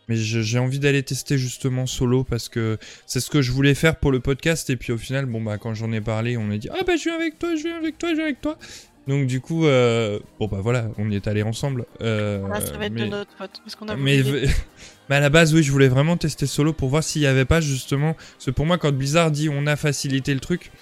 mais 0.08 0.16
j'ai 0.16 0.58
envie 0.58 0.80
d'aller 0.80 1.04
tester 1.04 1.38
justement 1.38 1.86
solo 1.86 2.24
parce 2.24 2.48
que 2.48 2.78
c'est 3.06 3.20
ce 3.20 3.30
que 3.30 3.42
je 3.42 3.52
voulais 3.52 3.74
faire 3.74 3.96
pour 3.96 4.10
le 4.10 4.18
podcast. 4.18 4.68
Et 4.70 4.76
puis 4.76 4.92
au 4.92 4.98
final, 4.98 5.26
bon, 5.26 5.40
bah, 5.40 5.58
quand 5.58 5.74
j'en 5.74 5.92
ai 5.92 6.00
parlé, 6.00 6.36
on 6.36 6.44
m'a 6.44 6.58
dit 6.58 6.68
Ah, 6.72 6.82
bah, 6.84 6.96
je 6.96 7.04
viens 7.04 7.14
avec 7.14 7.38
toi, 7.38 7.54
je 7.54 7.62
viens 7.62 7.78
avec 7.78 7.98
toi, 7.98 8.10
je 8.10 8.16
viens 8.16 8.24
avec 8.24 8.40
toi. 8.40 8.58
Donc 9.06 9.28
du 9.28 9.40
coup, 9.40 9.66
euh, 9.66 10.18
bon 10.40 10.48
bah 10.48 10.58
voilà, 10.60 10.88
on 10.98 11.08
y 11.08 11.14
est 11.14 11.28
allé 11.28 11.44
ensemble. 11.44 11.86
Euh, 12.00 12.40
ça 12.60 12.76
va 12.76 12.86
être 12.86 12.92
mais, 12.92 13.02
de 13.02 13.06
notre 13.06 13.30
faute 13.38 13.60
parce 13.62 13.76
qu'on 13.76 13.86
a 13.86 13.94
mais, 13.94 14.20
mais 15.08 15.16
à 15.16 15.20
la 15.20 15.30
base, 15.30 15.54
oui, 15.54 15.62
je 15.62 15.70
voulais 15.70 15.86
vraiment 15.86 16.16
tester 16.16 16.46
solo 16.46 16.72
pour 16.72 16.88
voir 16.88 17.04
s'il 17.04 17.22
y 17.22 17.26
avait 17.26 17.44
pas 17.44 17.60
justement. 17.60 18.14
Parce 18.14 18.46
que 18.46 18.50
pour 18.50 18.66
moi, 18.66 18.78
quand 18.78 18.90
Blizzard 18.90 19.30
dit 19.30 19.48
on 19.48 19.68
a 19.68 19.76
facilité 19.76 20.34
le 20.34 20.40
truc, 20.40 20.72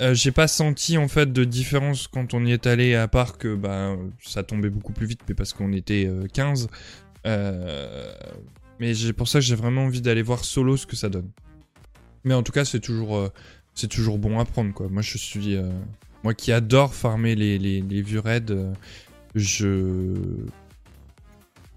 euh, 0.00 0.14
j'ai 0.14 0.32
pas 0.32 0.48
senti 0.48 0.98
en 0.98 1.08
fait 1.08 1.32
de 1.32 1.44
différence 1.44 2.08
quand 2.08 2.34
on 2.34 2.44
y 2.44 2.52
est 2.52 2.66
allé, 2.66 2.94
à 2.94 3.08
part 3.08 3.38
que 3.38 3.54
bah, 3.54 3.96
ça 4.22 4.42
tombait 4.42 4.70
beaucoup 4.70 4.92
plus 4.92 5.06
vite, 5.06 5.20
mais 5.28 5.34
parce 5.34 5.52
qu'on 5.52 5.72
était 5.72 6.06
euh, 6.06 6.26
15. 6.32 6.68
Euh, 7.26 8.12
mais 8.80 8.94
j'ai 8.94 9.12
pour 9.12 9.28
ça 9.28 9.40
que 9.40 9.44
j'ai 9.44 9.54
vraiment 9.54 9.84
envie 9.84 10.00
d'aller 10.00 10.22
voir 10.22 10.44
solo 10.44 10.76
ce 10.76 10.86
que 10.86 10.96
ça 10.96 11.08
donne. 11.10 11.30
Mais 12.24 12.34
en 12.34 12.42
tout 12.42 12.52
cas, 12.52 12.64
c'est 12.64 12.80
toujours, 12.80 13.16
euh, 13.16 13.28
c'est 13.74 13.88
toujours 13.88 14.18
bon 14.18 14.38
à 14.38 14.44
prendre 14.44 14.72
quoi. 14.72 14.88
Moi, 14.88 15.02
je 15.02 15.18
suis, 15.18 15.54
euh, 15.54 15.70
moi 16.24 16.34
qui 16.34 16.50
adore 16.52 16.94
farmer 16.94 17.34
les, 17.34 17.58
les, 17.58 18.02
vieux 18.02 18.20
raids, 18.20 18.50
euh, 18.50 18.72
je, 19.34 20.16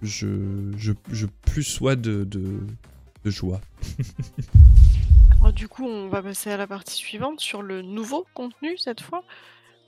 je, 0.01 0.71
je, 0.77 0.93
je 1.11 1.25
plus 1.45 1.63
sois 1.63 1.95
de, 1.95 2.23
de 2.23 3.29
joie. 3.29 3.61
Du 5.51 5.67
coup, 5.67 5.85
on 5.85 6.07
va 6.07 6.21
passer 6.21 6.51
à 6.51 6.57
la 6.57 6.67
partie 6.67 6.95
suivante 6.95 7.41
sur 7.41 7.61
le 7.61 7.81
nouveau 7.81 8.25
contenu 8.33 8.77
cette 8.77 9.01
fois. 9.01 9.23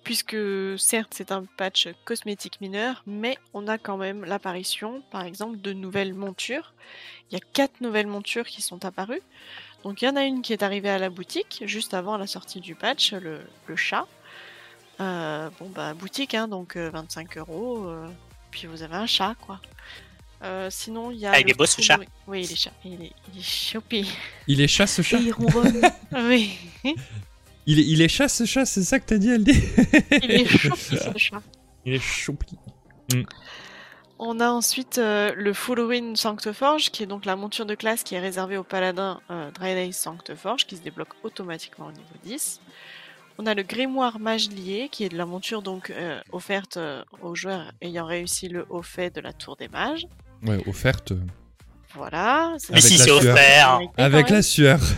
Puisque 0.04 0.38
certes, 0.78 1.14
c'est 1.16 1.32
un 1.32 1.46
patch 1.58 1.88
cosmétique 2.04 2.62
mineur, 2.62 3.02
mais 3.08 3.38
on 3.54 3.68
a 3.68 3.78
quand 3.80 3.98
même 3.98 4.24
l'apparition, 4.24 5.02
par 5.10 5.24
exemple, 5.24 5.60
de 5.60 5.74
nouvelles 5.74 6.14
montures. 6.14 6.74
Il 7.30 7.34
y 7.34 7.38
a 7.38 7.44
quatre 7.54 7.82
nouvelles 7.82 8.06
montures 8.06 8.46
qui 8.46 8.62
sont 8.62 8.86
apparues. 8.86 9.22
Donc, 9.84 10.02
il 10.02 10.06
y 10.06 10.08
en 10.10 10.16
a 10.16 10.24
une 10.24 10.42
qui 10.44 10.54
est 10.54 10.62
arrivée 10.62 10.90
à 10.90 11.00
la 11.00 11.10
boutique 11.10 11.64
juste 11.66 11.96
avant 11.96 12.18
la 12.18 12.28
sortie 12.28 12.60
du 12.60 12.76
patch, 12.76 13.14
le, 13.14 13.42
chat. 13.76 14.06
Euh, 15.00 15.50
bon, 15.60 15.70
bah, 15.70 15.94
boutique, 15.96 16.36
hein, 16.36 16.48
donc 16.48 16.76
euh, 16.76 16.90
25 16.92 17.38
euros. 17.38 17.88
euh, 17.88 18.08
puis 18.52 18.68
vous 18.68 18.84
avez 18.84 18.96
un 18.96 19.08
chat, 19.08 19.36
quoi. 19.42 19.60
Euh, 20.46 20.68
sinon, 20.70 21.12
il 21.12 21.18
y 21.18 21.26
a. 21.26 21.32
Ah, 21.34 21.40
il 21.40 21.46
le 21.46 21.52
est 21.52 21.54
beau, 21.54 21.66
ce 21.66 21.82
chat. 21.82 22.00
Oui, 22.28 22.44
il 22.44 22.52
est 22.52 22.56
chat. 22.56 22.72
Il 22.84 22.94
est, 23.02 23.12
il 23.34 23.40
est. 23.40 24.06
Il 24.48 24.62
est 24.62 24.68
chat 24.68 24.88
ce 24.88 25.02
et 25.02 25.04
chat 25.04 25.20
il 25.20 25.32
ronronne. 25.32 25.82
Oui. 26.14 26.58
il 27.66 27.80
est, 27.80 27.86
il 27.86 28.02
est 28.02 28.08
chat 28.08 28.28
ce 28.28 28.46
chat, 28.46 28.66
c'est 28.66 28.84
ça 28.84 29.00
que 29.00 29.06
t'as 29.06 29.18
dit, 29.18 29.30
LD 29.36 29.50
Il 30.24 30.32
est 30.32 30.46
choupi, 30.46 30.98
ce 30.98 31.18
chat. 31.18 31.42
Il 31.86 31.94
est 31.94 32.00
choupi. 32.00 32.58
On 34.18 34.40
a 34.40 34.50
ensuite 34.50 34.98
euh, 34.98 35.34
le 35.36 35.52
Full 35.52 35.80
Ruin 35.82 36.16
Sancteforge, 36.16 36.90
qui 36.92 37.04
est 37.04 37.06
donc 37.06 37.26
la 37.26 37.36
monture 37.36 37.66
de 37.66 37.76
classe 37.76 38.04
qui 38.04 38.16
est 38.16 38.20
réservée 38.20 38.56
au 38.56 38.64
paladin 38.64 39.20
euh, 39.30 39.52
Dreadace 39.52 39.98
Sancteforge, 39.98 40.66
qui 40.66 40.78
se 40.78 40.82
débloque 40.82 41.14
automatiquement 41.24 41.88
au 41.88 41.92
niveau 41.92 42.16
10. 42.24 42.62
On 43.38 43.46
a 43.46 43.54
le 43.54 43.64
Grimoire 43.64 44.20
Mage 44.20 44.50
Lié, 44.50 44.88
qui 44.90 45.04
est 45.04 45.10
de 45.10 45.18
la 45.18 45.26
monture 45.26 45.62
donc 45.62 45.90
euh, 45.90 46.22
offerte 46.32 46.78
euh, 46.78 47.04
aux 47.22 47.36
joueurs 47.36 47.74
ayant 47.82 48.06
réussi 48.06 48.48
le 48.48 48.66
haut 48.70 48.82
fait 48.82 49.14
de 49.14 49.20
la 49.20 49.34
Tour 49.34 49.58
des 49.58 49.68
Mages. 49.68 50.08
Ouais, 50.44 50.62
offerte. 50.68 51.14
Voilà. 51.94 52.56
Mais 52.72 52.82
si, 52.82 52.98
c'est 52.98 53.12
offert. 53.12 53.80
Avec 53.98 54.30
la 54.30 54.42
sueur. 54.42 54.80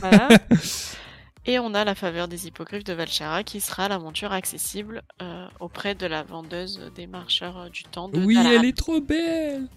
Voilà. 0.00 0.28
Et 1.46 1.58
on 1.58 1.72
a 1.72 1.84
la 1.84 1.94
faveur 1.94 2.28
des 2.28 2.48
hippogriffes 2.48 2.84
de 2.84 2.92
Valchara 2.92 3.44
qui 3.44 3.60
sera 3.60 3.88
la 3.88 3.98
monture 3.98 4.32
accessible 4.32 5.02
euh, 5.22 5.46
auprès 5.60 5.94
de 5.94 6.06
la 6.06 6.22
vendeuse 6.22 6.90
des 6.96 7.06
marcheurs 7.06 7.56
euh, 7.56 7.68
du 7.70 7.84
temps 7.84 8.08
de 8.08 8.18
Oui, 8.18 8.34
Dalaran. 8.34 8.56
elle 8.56 8.64
est 8.66 8.76
trop 8.76 9.00
belle. 9.00 9.68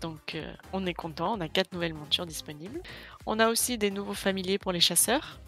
Donc 0.00 0.34
euh, 0.34 0.52
on 0.72 0.86
est 0.86 0.94
content, 0.94 1.34
on 1.36 1.40
a 1.40 1.48
quatre 1.48 1.72
nouvelles 1.72 1.94
montures 1.94 2.26
disponibles. 2.26 2.80
On 3.26 3.38
a 3.38 3.48
aussi 3.48 3.78
des 3.78 3.90
nouveaux 3.90 4.14
familiers 4.14 4.58
pour 4.58 4.72
les 4.72 4.80
chasseurs. 4.80 5.40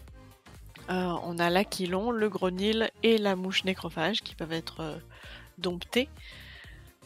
Euh, 0.89 1.13
on 1.23 1.39
a 1.39 1.49
l'aquilon, 1.49 2.11
le 2.11 2.29
grenil 2.29 2.89
et 3.03 3.17
la 3.17 3.35
mouche 3.35 3.63
nécrophage 3.63 4.21
qui 4.21 4.35
peuvent 4.35 4.51
être 4.51 4.81
euh, 4.81 4.97
domptés. 5.57 6.09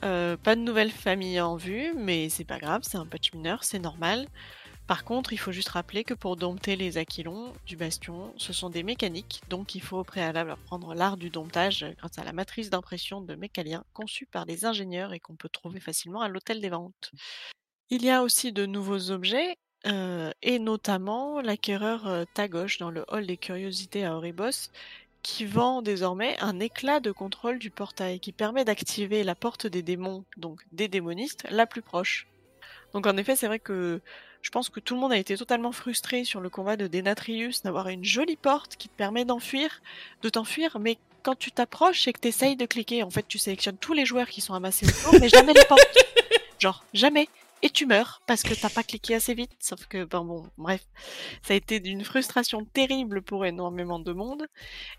Euh, 0.03 0.35
pas 0.37 0.55
de 0.55 0.61
nouvelles 0.61 0.91
familles 0.91 1.41
en 1.41 1.55
vue, 1.55 1.93
mais 1.95 2.29
c'est 2.29 2.43
pas 2.43 2.59
grave, 2.59 2.81
c'est 2.83 2.97
un 2.97 3.05
patch 3.05 3.33
mineur, 3.33 3.63
c'est 3.63 3.79
normal. 3.79 4.27
Par 4.87 5.03
contre, 5.03 5.33
il 5.33 5.37
faut 5.37 5.51
juste 5.51 5.69
rappeler 5.69 6.03
que 6.03 6.13
pour 6.13 6.35
dompter 6.35 6.75
les 6.75 6.97
aquilons 6.97 7.53
du 7.65 7.75
bastion, 7.75 8.33
ce 8.37 8.53
sont 8.53 8.69
des 8.69 8.83
mécaniques, 8.83 9.41
donc 9.49 9.73
il 9.73 9.81
faut 9.81 9.97
au 9.97 10.03
préalable 10.03 10.51
apprendre 10.51 10.93
l'art 10.93 11.17
du 11.17 11.31
domptage 11.31 11.85
grâce 11.97 12.19
à 12.19 12.23
la 12.23 12.33
matrice 12.33 12.69
d'impression 12.69 13.19
de 13.21 13.33
Mécalien 13.33 13.83
conçue 13.93 14.27
par 14.27 14.45
des 14.45 14.65
ingénieurs 14.65 15.13
et 15.13 15.19
qu'on 15.19 15.35
peut 15.35 15.49
trouver 15.49 15.79
facilement 15.79 16.21
à 16.21 16.27
l'hôtel 16.27 16.61
des 16.61 16.69
ventes. 16.69 17.11
Il 17.89 18.03
y 18.03 18.11
a 18.11 18.21
aussi 18.21 18.51
de 18.51 18.67
nouveaux 18.67 19.09
objets, 19.09 19.57
euh, 19.87 20.31
et 20.41 20.57
notamment 20.57 21.41
l'acquéreur 21.41 22.07
euh, 22.07 22.23
Tagosh 22.33 22.79
dans 22.79 22.89
le 22.89 23.05
hall 23.07 23.27
des 23.27 23.37
curiosités 23.37 24.03
à 24.03 24.15
Oribos, 24.15 24.69
qui 25.25 25.43
vend 25.43 25.81
désormais 25.81 26.37
un 26.39 26.59
éclat 26.59 26.99
de 26.99 27.11
contrôle 27.11 27.57
du 27.57 27.71
portail 27.71 28.19
qui 28.19 28.31
permet 28.31 28.63
d'activer 28.63 29.23
la 29.23 29.33
porte 29.33 29.65
des 29.65 29.81
démons, 29.81 30.23
donc 30.37 30.61
des 30.71 30.87
démonistes, 30.87 31.47
la 31.49 31.65
plus 31.65 31.81
proche. 31.81 32.27
Donc 32.93 33.07
en 33.07 33.17
effet, 33.17 33.35
c'est 33.35 33.47
vrai 33.47 33.57
que 33.57 34.01
je 34.43 34.51
pense 34.51 34.69
que 34.69 34.79
tout 34.79 34.93
le 34.93 34.99
monde 34.99 35.11
a 35.11 35.17
été 35.17 35.35
totalement 35.35 35.71
frustré 35.71 36.25
sur 36.25 36.41
le 36.41 36.51
combat 36.51 36.77
de 36.77 36.85
Denatrius 36.85 37.63
d'avoir 37.63 37.87
une 37.87 38.05
jolie 38.05 38.35
porte 38.35 38.75
qui 38.75 38.87
te 38.87 38.95
permet 38.95 39.25
d'enfuir, 39.25 39.81
de 40.21 40.29
t'enfuir, 40.29 40.77
mais 40.79 40.99
quand 41.23 41.35
tu 41.35 41.51
t'approches 41.51 42.07
et 42.07 42.13
que 42.13 42.19
tu 42.19 42.27
essayes 42.27 42.55
de 42.55 42.67
cliquer, 42.67 43.01
en 43.01 43.09
fait, 43.09 43.27
tu 43.27 43.39
sélectionnes 43.39 43.77
tous 43.77 43.93
les 43.93 44.05
joueurs 44.05 44.29
qui 44.29 44.41
sont 44.41 44.53
amassés 44.53 44.85
autour, 44.85 45.19
mais 45.19 45.27
jamais 45.27 45.53
les 45.53 45.65
portes. 45.65 45.81
Genre, 46.59 46.85
jamais. 46.93 47.29
Et 47.65 47.71
tu 47.71 47.87
meurs 47.87 48.21
parce 48.27 48.43
que 48.43 48.53
t'as 48.53 48.69
pas 48.69 48.83
cliqué 48.83 49.15
assez 49.15 49.33
vite. 49.33 49.49
Sauf 49.59 49.87
que, 49.87 50.05
ben 50.05 50.23
bon, 50.23 50.47
bref. 50.55 50.81
Ça 51.41 51.55
a 51.55 51.57
été 51.57 51.79
d'une 51.79 52.03
frustration 52.03 52.63
terrible 52.63 53.23
pour 53.23 53.43
énormément 53.43 53.97
de 53.97 54.13
monde. 54.13 54.45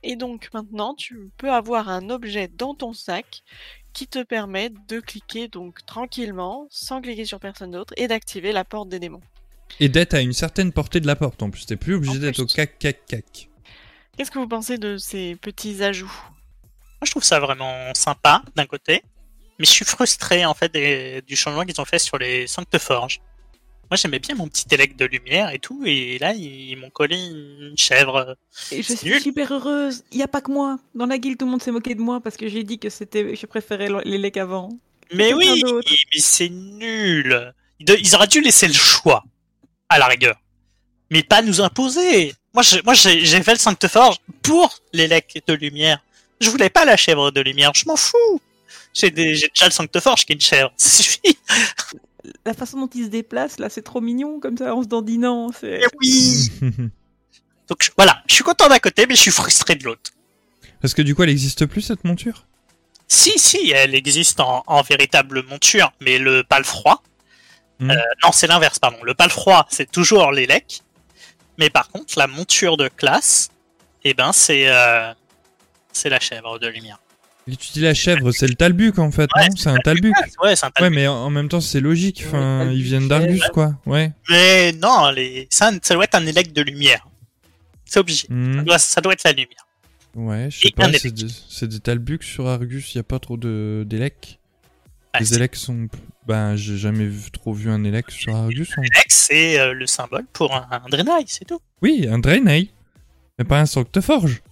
Et 0.02 0.16
donc, 0.16 0.48
maintenant, 0.52 0.96
tu 0.96 1.30
peux 1.38 1.52
avoir 1.52 1.88
un 1.88 2.10
objet 2.10 2.48
dans 2.48 2.74
ton 2.74 2.92
sac 2.92 3.44
qui 3.92 4.08
te 4.08 4.20
permet 4.20 4.70
de 4.88 4.98
cliquer 4.98 5.46
donc 5.46 5.86
tranquillement, 5.86 6.66
sans 6.68 7.00
cliquer 7.00 7.24
sur 7.24 7.38
personne 7.38 7.70
d'autre, 7.70 7.94
et 7.96 8.08
d'activer 8.08 8.50
la 8.50 8.64
porte 8.64 8.88
des 8.88 8.98
démons. 8.98 9.22
Et 9.78 9.88
d'être 9.88 10.14
à 10.14 10.20
une 10.20 10.32
certaine 10.32 10.72
portée 10.72 10.98
de 10.98 11.06
la 11.06 11.14
porte 11.14 11.40
en 11.44 11.50
plus. 11.50 11.66
T'es 11.66 11.76
plus 11.76 11.94
obligé 11.94 12.18
d'être 12.18 12.40
au 12.40 12.46
cac 12.46 12.80
cac 12.80 13.06
cac. 13.06 13.48
Qu'est-ce 14.16 14.32
que 14.32 14.40
vous 14.40 14.48
pensez 14.48 14.76
de 14.76 14.96
ces 14.96 15.36
petits 15.36 15.84
ajouts? 15.84 16.20
Moi, 16.64 17.04
je 17.04 17.12
trouve 17.12 17.22
ça 17.22 17.38
vraiment 17.38 17.94
sympa 17.94 18.42
d'un 18.56 18.66
côté, 18.66 19.04
mais 19.58 19.64
je 19.66 19.70
suis 19.70 19.84
frustré 19.84 20.44
en 20.44 20.54
fait 20.54 20.72
des- 20.72 21.22
du 21.26 21.36
changement 21.36 21.64
qu'ils 21.64 21.80
ont 21.80 21.84
fait 21.84 21.98
sur 21.98 22.18
les 22.18 22.46
Sancteforges. 22.46 23.20
Moi, 23.90 23.96
j'aimais 23.96 24.18
bien 24.18 24.34
mon 24.34 24.48
petit 24.48 24.64
élec 24.72 24.96
de 24.96 25.04
lumière 25.04 25.50
et 25.50 25.60
tout, 25.60 25.82
et 25.86 26.18
là, 26.18 26.32
ils 26.32 26.76
m'ont 26.76 26.90
collé 26.90 27.16
une 27.16 27.74
chèvre. 27.78 28.36
Et 28.72 28.82
je 28.82 28.94
suis 28.94 29.10
nul. 29.10 29.20
super 29.20 29.52
heureuse. 29.52 30.02
Il 30.10 30.16
n'y 30.16 30.24
a 30.24 30.28
pas 30.28 30.40
que 30.40 30.50
moi. 30.50 30.76
Dans 30.94 31.06
la 31.06 31.18
guilde, 31.18 31.38
tout 31.38 31.44
le 31.44 31.52
monde 31.52 31.62
s'est 31.62 31.70
moqué 31.70 31.94
de 31.94 32.00
moi 32.00 32.20
parce 32.20 32.36
que 32.36 32.48
j'ai 32.48 32.64
dit 32.64 32.80
que 32.80 32.90
c'était, 32.90 33.36
je 33.36 33.46
préférais 33.46 33.88
les 34.04 34.18
lecs 34.18 34.38
avant. 34.38 34.70
Mais 35.12 35.32
oui, 35.32 35.62
mais 35.64 36.18
c'est 36.20 36.48
nul. 36.48 37.52
Ils 37.78 38.14
auraient 38.16 38.26
dû 38.26 38.40
laisser 38.40 38.66
le 38.66 38.74
choix, 38.74 39.22
à 39.88 39.98
la 40.00 40.06
rigueur, 40.06 40.34
mais 41.10 41.22
pas 41.22 41.40
nous 41.42 41.60
imposer. 41.60 42.34
Moi, 42.54 42.64
je- 42.64 42.82
moi, 42.84 42.94
j'ai 42.94 43.24
j'ai 43.24 43.40
fait 43.42 43.52
le 43.52 43.58
Sancteforge 43.60 44.16
pour 44.42 44.74
l'élec 44.92 45.40
de 45.46 45.52
lumière. 45.54 46.00
Je 46.40 46.50
voulais 46.50 46.70
pas 46.70 46.84
la 46.84 46.96
chèvre 46.96 47.30
de 47.30 47.40
lumière, 47.40 47.70
je 47.74 47.84
m'en 47.86 47.94
fous. 47.96 48.40
J'ai 48.96 49.10
des- 49.10 49.34
j'ai 49.34 49.48
déjà 49.48 49.66
le 49.66 49.72
Sancteforge 49.72 50.24
qui 50.24 50.32
est 50.32 50.36
une 50.36 50.40
chèvre. 50.40 50.72
Ça 50.76 51.02
suffit. 51.02 51.38
La 52.44 52.54
façon 52.54 52.80
dont 52.80 52.90
il 52.94 53.04
se 53.04 53.08
déplace, 53.10 53.58
là, 53.58 53.68
c'est 53.68 53.82
trop 53.82 54.00
mignon, 54.00 54.40
comme 54.40 54.56
ça, 54.56 54.74
en 54.74 54.82
se 54.82 54.88
dandinant. 54.88 55.50
C'est... 55.58 55.80
Eh 55.82 55.86
oui. 56.00 56.50
Donc 57.68 57.82
je- 57.82 57.90
voilà, 57.96 58.22
je 58.26 58.34
suis 58.34 58.44
content 58.44 58.68
d'un 58.68 58.78
côté, 58.78 59.06
mais 59.06 59.14
je 59.14 59.20
suis 59.20 59.30
frustré 59.30 59.74
de 59.74 59.84
l'autre. 59.84 60.12
Parce 60.80 60.94
que 60.94 61.02
du 61.02 61.14
coup, 61.14 61.22
elle 61.24 61.30
existe 61.30 61.66
plus 61.66 61.82
cette 61.82 62.04
monture? 62.04 62.46
Si, 63.08 63.38
si, 63.38 63.70
elle 63.70 63.94
existe 63.94 64.40
en, 64.40 64.64
en 64.66 64.82
véritable 64.82 65.42
monture, 65.44 65.92
mais 66.00 66.18
le 66.18 66.42
palefroid. 66.42 67.02
Hmm. 67.78 67.90
Euh, 67.90 67.96
non, 68.24 68.32
c'est 68.32 68.46
l'inverse, 68.46 68.78
pardon. 68.78 68.98
Le 69.04 69.14
palefroid, 69.14 69.66
c'est 69.70 69.90
toujours 69.90 70.32
l'élec. 70.32 70.80
Mais 71.58 71.70
par 71.70 71.88
contre, 71.90 72.18
la 72.18 72.26
monture 72.26 72.76
de 72.76 72.88
classe, 72.88 73.50
eh 74.04 74.14
ben, 74.14 74.32
c'est 74.32 74.68
euh, 74.68 75.12
c'est 75.92 76.08
la 76.08 76.20
chèvre 76.20 76.58
de 76.58 76.66
lumière. 76.68 76.98
Tu 77.46 77.72
dis 77.74 77.80
la 77.80 77.94
chèvre, 77.94 78.32
c'est 78.32 78.48
le 78.48 78.54
talbuc 78.56 78.98
en 78.98 79.10
fait, 79.12 79.30
Ouais, 79.36 79.48
non 79.48 79.56
C'est 79.56 79.68
un 79.68 79.76
talbuc. 79.76 80.12
Ouais, 80.42 80.56
c'est 80.56 80.64
un 80.66 80.68
Ouais, 80.68 80.72
talbuc. 80.74 80.96
mais 80.96 81.06
en 81.06 81.30
même 81.30 81.48
temps, 81.48 81.60
c'est 81.60 81.80
logique. 81.80 82.22
Ouais, 82.22 82.28
Enfin, 82.28 82.70
ils 82.72 82.82
viennent 82.82 83.06
d'Argus, 83.06 83.42
quoi. 83.52 83.74
Ouais. 83.86 84.10
Mais 84.28 84.72
non, 84.72 85.10
les... 85.10 85.46
ça, 85.50 85.70
ça 85.80 85.94
doit 85.94 86.04
être 86.04 86.16
un 86.16 86.26
élec 86.26 86.52
de 86.52 86.62
lumière. 86.62 87.06
C'est 87.84 88.00
obligé. 88.00 88.26
Hmm. 88.28 88.54
Ça, 88.56 88.62
doit, 88.62 88.78
ça 88.78 89.00
doit 89.00 89.12
être 89.12 89.22
la 89.24 89.30
lumière. 89.30 89.66
Ouais, 90.16 90.48
je 90.50 90.58
sais 90.60 90.68
Et 90.68 90.70
pas. 90.72 90.90
C'est 90.98 91.12
des, 91.14 91.26
c'est 91.48 91.68
des 91.68 91.78
talbucs 91.78 92.24
sur 92.24 92.48
Argus. 92.48 92.94
Il 92.94 92.98
y 92.98 93.00
a 93.00 93.04
pas 93.04 93.20
trop 93.20 93.36
de 93.36 93.84
d'élecs. 93.86 94.40
Ah, 95.12 95.20
les 95.20 95.34
élecs 95.34 95.54
sont. 95.54 95.86
Ben, 96.26 96.56
j'ai 96.56 96.76
jamais 96.76 97.04
vu- 97.06 97.30
trop 97.30 97.52
vu 97.54 97.70
un 97.70 97.84
élec 97.84 98.10
sur 98.10 98.34
Argus. 98.34 98.70
hein. 98.76 98.82
L'élec, 98.82 99.06
c'est 99.08 99.60
euh, 99.60 99.72
le 99.72 99.86
symbole 99.86 100.24
pour 100.32 100.52
un, 100.52 100.66
un 100.70 100.88
Draenei, 100.88 101.24
c'est 101.28 101.44
tout. 101.44 101.60
Oui, 101.80 102.08
un 102.10 102.18
Draenei. 102.18 102.70
Mais 103.38 103.44
pas 103.44 103.60
un 103.60 103.66
Sancteforge. 103.66 104.42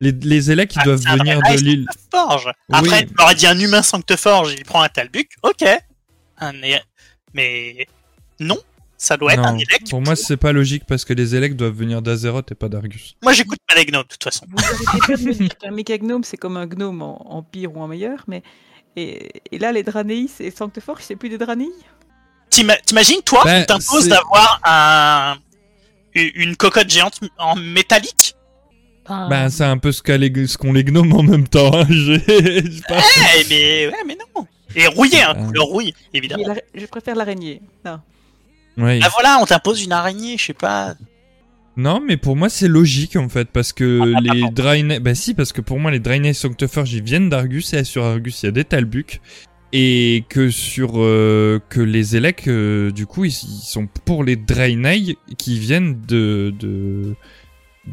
Les, 0.00 0.12
les 0.12 0.50
élecs, 0.50 0.74
ils 0.76 0.80
Ah, 0.80 0.84
doivent 0.84 1.00
c'est 1.02 1.08
un 1.08 1.16
venir 1.16 1.40
de 1.40 1.56
l'île. 1.60 1.86
Sancteforge. 1.90 2.52
Après, 2.72 3.00
Oui. 3.00 3.06
tu 3.06 3.14
m'aurais 3.18 3.34
dit 3.34 3.46
un 3.46 3.58
humain 3.58 3.82
Sancteforge, 3.82 4.54
il 4.56 4.64
prend 4.64 4.82
un 4.82 4.88
Talbuc, 4.88 5.30
ok. 5.42 5.64
Un 6.38 6.54
é- 6.62 6.82
Mais 7.34 7.88
non, 8.38 8.58
ça 8.96 9.16
doit 9.16 9.32
être 9.34 9.44
un 9.44 9.52
Non, 9.52 9.58
élec. 9.58 9.90
pour 9.90 10.00
moi, 10.00 10.14
c'est 10.14 10.36
pas 10.36 10.52
logique 10.52 10.84
parce 10.86 11.04
que 11.04 11.12
les 11.12 11.34
élecs 11.34 11.56
doivent 11.56 11.74
venir 11.74 12.00
d'Azeroth 12.00 12.52
et 12.52 12.54
pas 12.54 12.68
d'Argus. 12.68 13.16
Moi, 13.24 13.32
j'écoute 13.32 13.58
pas 13.68 13.74
les 13.74 13.86
gnomes, 13.86 14.04
de 14.04 14.08
toute 14.08 14.22
façon. 14.22 14.46
Vous 14.48 14.64
arrêtez 14.64 14.98
pas 15.06 15.16
de 15.16 15.22
me 15.24 15.32
dire 15.34 15.58
qu'un 15.58 15.70
méca 15.72 15.98
gnome, 15.98 16.22
c'est 16.22 16.36
comme 16.36 16.56
un 16.56 16.66
gnome 16.66 17.02
en, 17.02 17.34
en 17.36 17.42
pire 17.42 17.74
ou 17.76 17.80
en 17.82 17.88
meilleur, 17.88 18.24
mais. 18.28 18.42
Et, 18.96 19.28
et 19.52 19.58
là, 19.58 19.72
les 19.72 19.82
Draneis 19.82 20.28
et 20.40 20.50
Sancteforge, 20.52 21.02
c'est 21.02 21.16
plus 21.16 21.28
des 21.28 21.38
Draneis? 21.38 21.68
T'ima- 22.50 22.76
T'imagines, 22.76 23.20
toi, 23.22 23.42
Ben, 23.44 23.62
on 23.62 23.66
t'impose 23.66 24.08
d'avoir 24.08 24.60
un... 24.64 25.36
une 26.14 26.56
cocotte 26.56 26.88
géante 26.88 27.20
en 27.36 27.54
métallique? 27.56 28.34
Ben, 29.08 29.28
Ben, 29.28 29.48
c'est 29.50 29.64
un 29.64 29.78
peu 29.78 29.92
ce 29.92 30.02
qu'ont 30.02 30.72
les 30.72 30.84
gnomes 30.84 31.12
en 31.14 31.22
même 31.22 31.48
temps. 31.48 31.70
hein. 31.74 31.86
Pas- 32.88 33.02
Eh, 33.38 33.44
mais, 33.48 33.86
ouais, 33.88 34.04
mais 34.06 34.16
non. 34.36 34.46
Et 34.76 34.86
rouillé, 34.86 35.22
hein, 35.22 35.34
Ah. 35.36 35.44
couleur 35.46 35.64
rouille, 35.64 35.94
évidemment. 36.14 36.48
la- 36.48 36.80
Je 36.80 36.86
préfère 36.86 37.14
l'araignée. 37.16 37.60
Non. 37.84 37.98
Ah 38.80 39.08
voilà, 39.12 39.38
on 39.40 39.44
t'impose 39.46 39.82
une 39.82 39.92
araignée, 39.92 40.36
je 40.38 40.44
sais 40.46 40.52
pas. 40.52 40.94
Non, 41.76 42.00
mais 42.04 42.16
pour 42.16 42.36
moi, 42.36 42.48
c'est 42.48 42.68
logique 42.68 43.16
en 43.16 43.28
fait 43.28 43.48
parce 43.52 43.72
que 43.72 44.14
Ah, 44.16 44.20
les 44.20 44.42
bon. 44.42 44.50
Draenei. 44.52 45.00
Bah, 45.00 45.14
si, 45.14 45.34
parce 45.34 45.52
que 45.52 45.60
pour 45.60 45.78
moi, 45.80 45.90
les 45.90 46.00
Draenei 46.00 46.32
Sancteforge 46.34 46.92
ils 46.92 47.02
viennent 47.02 47.28
d'Argus 47.28 47.72
et 47.72 47.84
sur 47.84 48.04
Argus, 48.04 48.42
il 48.42 48.46
y 48.46 48.48
a 48.48 48.52
des 48.52 48.64
Talbucs. 48.64 49.20
Et 49.72 50.24
que 50.28 50.48
sur. 50.50 50.92
euh, 50.96 51.60
que 51.68 51.80
les 51.80 52.16
élecs, 52.16 52.48
euh, 52.48 52.90
du 52.90 53.06
coup, 53.06 53.24
ils, 53.26 53.28
ils 53.30 53.62
sont 53.64 53.86
pour 54.04 54.24
les 54.24 54.36
Draenei 54.36 55.16
qui 55.38 55.58
viennent 55.58 56.00
de. 56.06 56.54
de 56.58 57.14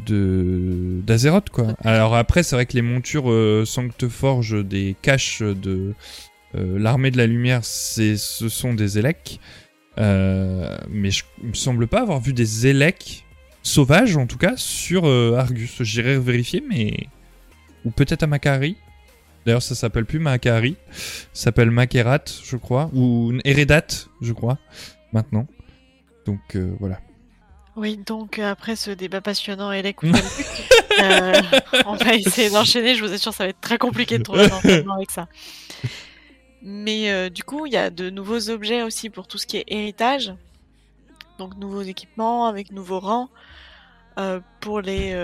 de 0.04 1.00
d'Azeroth 1.06 1.50
quoi. 1.50 1.74
Alors 1.84 2.14
après 2.16 2.42
c'est 2.42 2.56
vrai 2.56 2.66
que 2.66 2.74
les 2.74 2.82
montures 2.82 3.30
euh, 3.30 3.64
Sancteforge 3.64 4.64
des 4.64 4.94
caches 5.00 5.42
de 5.42 5.94
euh, 6.54 6.78
l'armée 6.78 7.10
de 7.10 7.16
la 7.16 7.26
lumière 7.26 7.64
c'est 7.64 8.16
ce 8.16 8.48
sont 8.48 8.74
des 8.74 8.98
élecs 8.98 9.40
Euh, 9.98 10.76
mais 10.90 11.10
je, 11.10 11.24
il 11.42 11.48
me 11.48 11.54
semble 11.54 11.86
pas 11.86 12.02
avoir 12.02 12.20
vu 12.20 12.34
des 12.34 12.66
élecs 12.66 13.24
sauvages 13.62 14.18
en 14.18 14.26
tout 14.26 14.36
cas 14.36 14.52
sur 14.56 15.06
euh, 15.06 15.38
Argus. 15.38 15.82
J'irai 15.82 16.18
vérifier 16.18 16.62
mais 16.68 17.08
ou 17.86 17.90
peut-être 17.90 18.22
à 18.22 18.26
Makari. 18.26 18.76
D'ailleurs 19.46 19.62
ça 19.62 19.74
s'appelle 19.74 20.04
plus 20.04 20.18
Makari, 20.18 20.76
ça 21.32 21.44
s'appelle 21.44 21.70
Makerat 21.70 22.24
je 22.44 22.56
crois 22.58 22.90
ou 22.92 23.32
Eredat 23.44 23.86
je 24.20 24.34
crois 24.34 24.58
maintenant. 25.12 25.46
Donc 26.26 26.58
voilà. 26.78 27.00
Oui, 27.76 27.98
donc 27.98 28.38
euh, 28.38 28.50
après 28.50 28.74
ce 28.74 28.90
débat 28.90 29.20
passionnant 29.20 29.70
et 29.70 29.82
les 29.82 29.92
coups 29.92 30.12
de 30.12 30.18
Talbuc, 30.18 30.68
euh, 31.02 31.60
on 31.86 31.94
va 31.94 32.14
essayer 32.14 32.48
d'enchaîner. 32.48 32.94
Je 32.94 33.04
vous 33.04 33.12
assure, 33.12 33.34
ça 33.34 33.44
va 33.44 33.50
être 33.50 33.60
très 33.60 33.76
compliqué 33.76 34.16
de 34.16 34.22
trouver 34.22 34.48
un 34.50 34.90
avec 34.94 35.10
ça. 35.10 35.28
Mais 36.62 37.10
euh, 37.12 37.28
du 37.28 37.44
coup, 37.44 37.66
il 37.66 37.74
y 37.74 37.76
a 37.76 37.90
de 37.90 38.08
nouveaux 38.08 38.48
objets 38.48 38.82
aussi 38.82 39.10
pour 39.10 39.28
tout 39.28 39.36
ce 39.36 39.46
qui 39.46 39.58
est 39.58 39.64
héritage. 39.68 40.34
Donc 41.38 41.54
nouveaux 41.58 41.82
équipements 41.82 42.46
avec 42.46 42.72
nouveaux 42.72 42.98
rangs 42.98 43.28
euh, 44.18 44.40
pour 44.60 44.80
les 44.80 45.14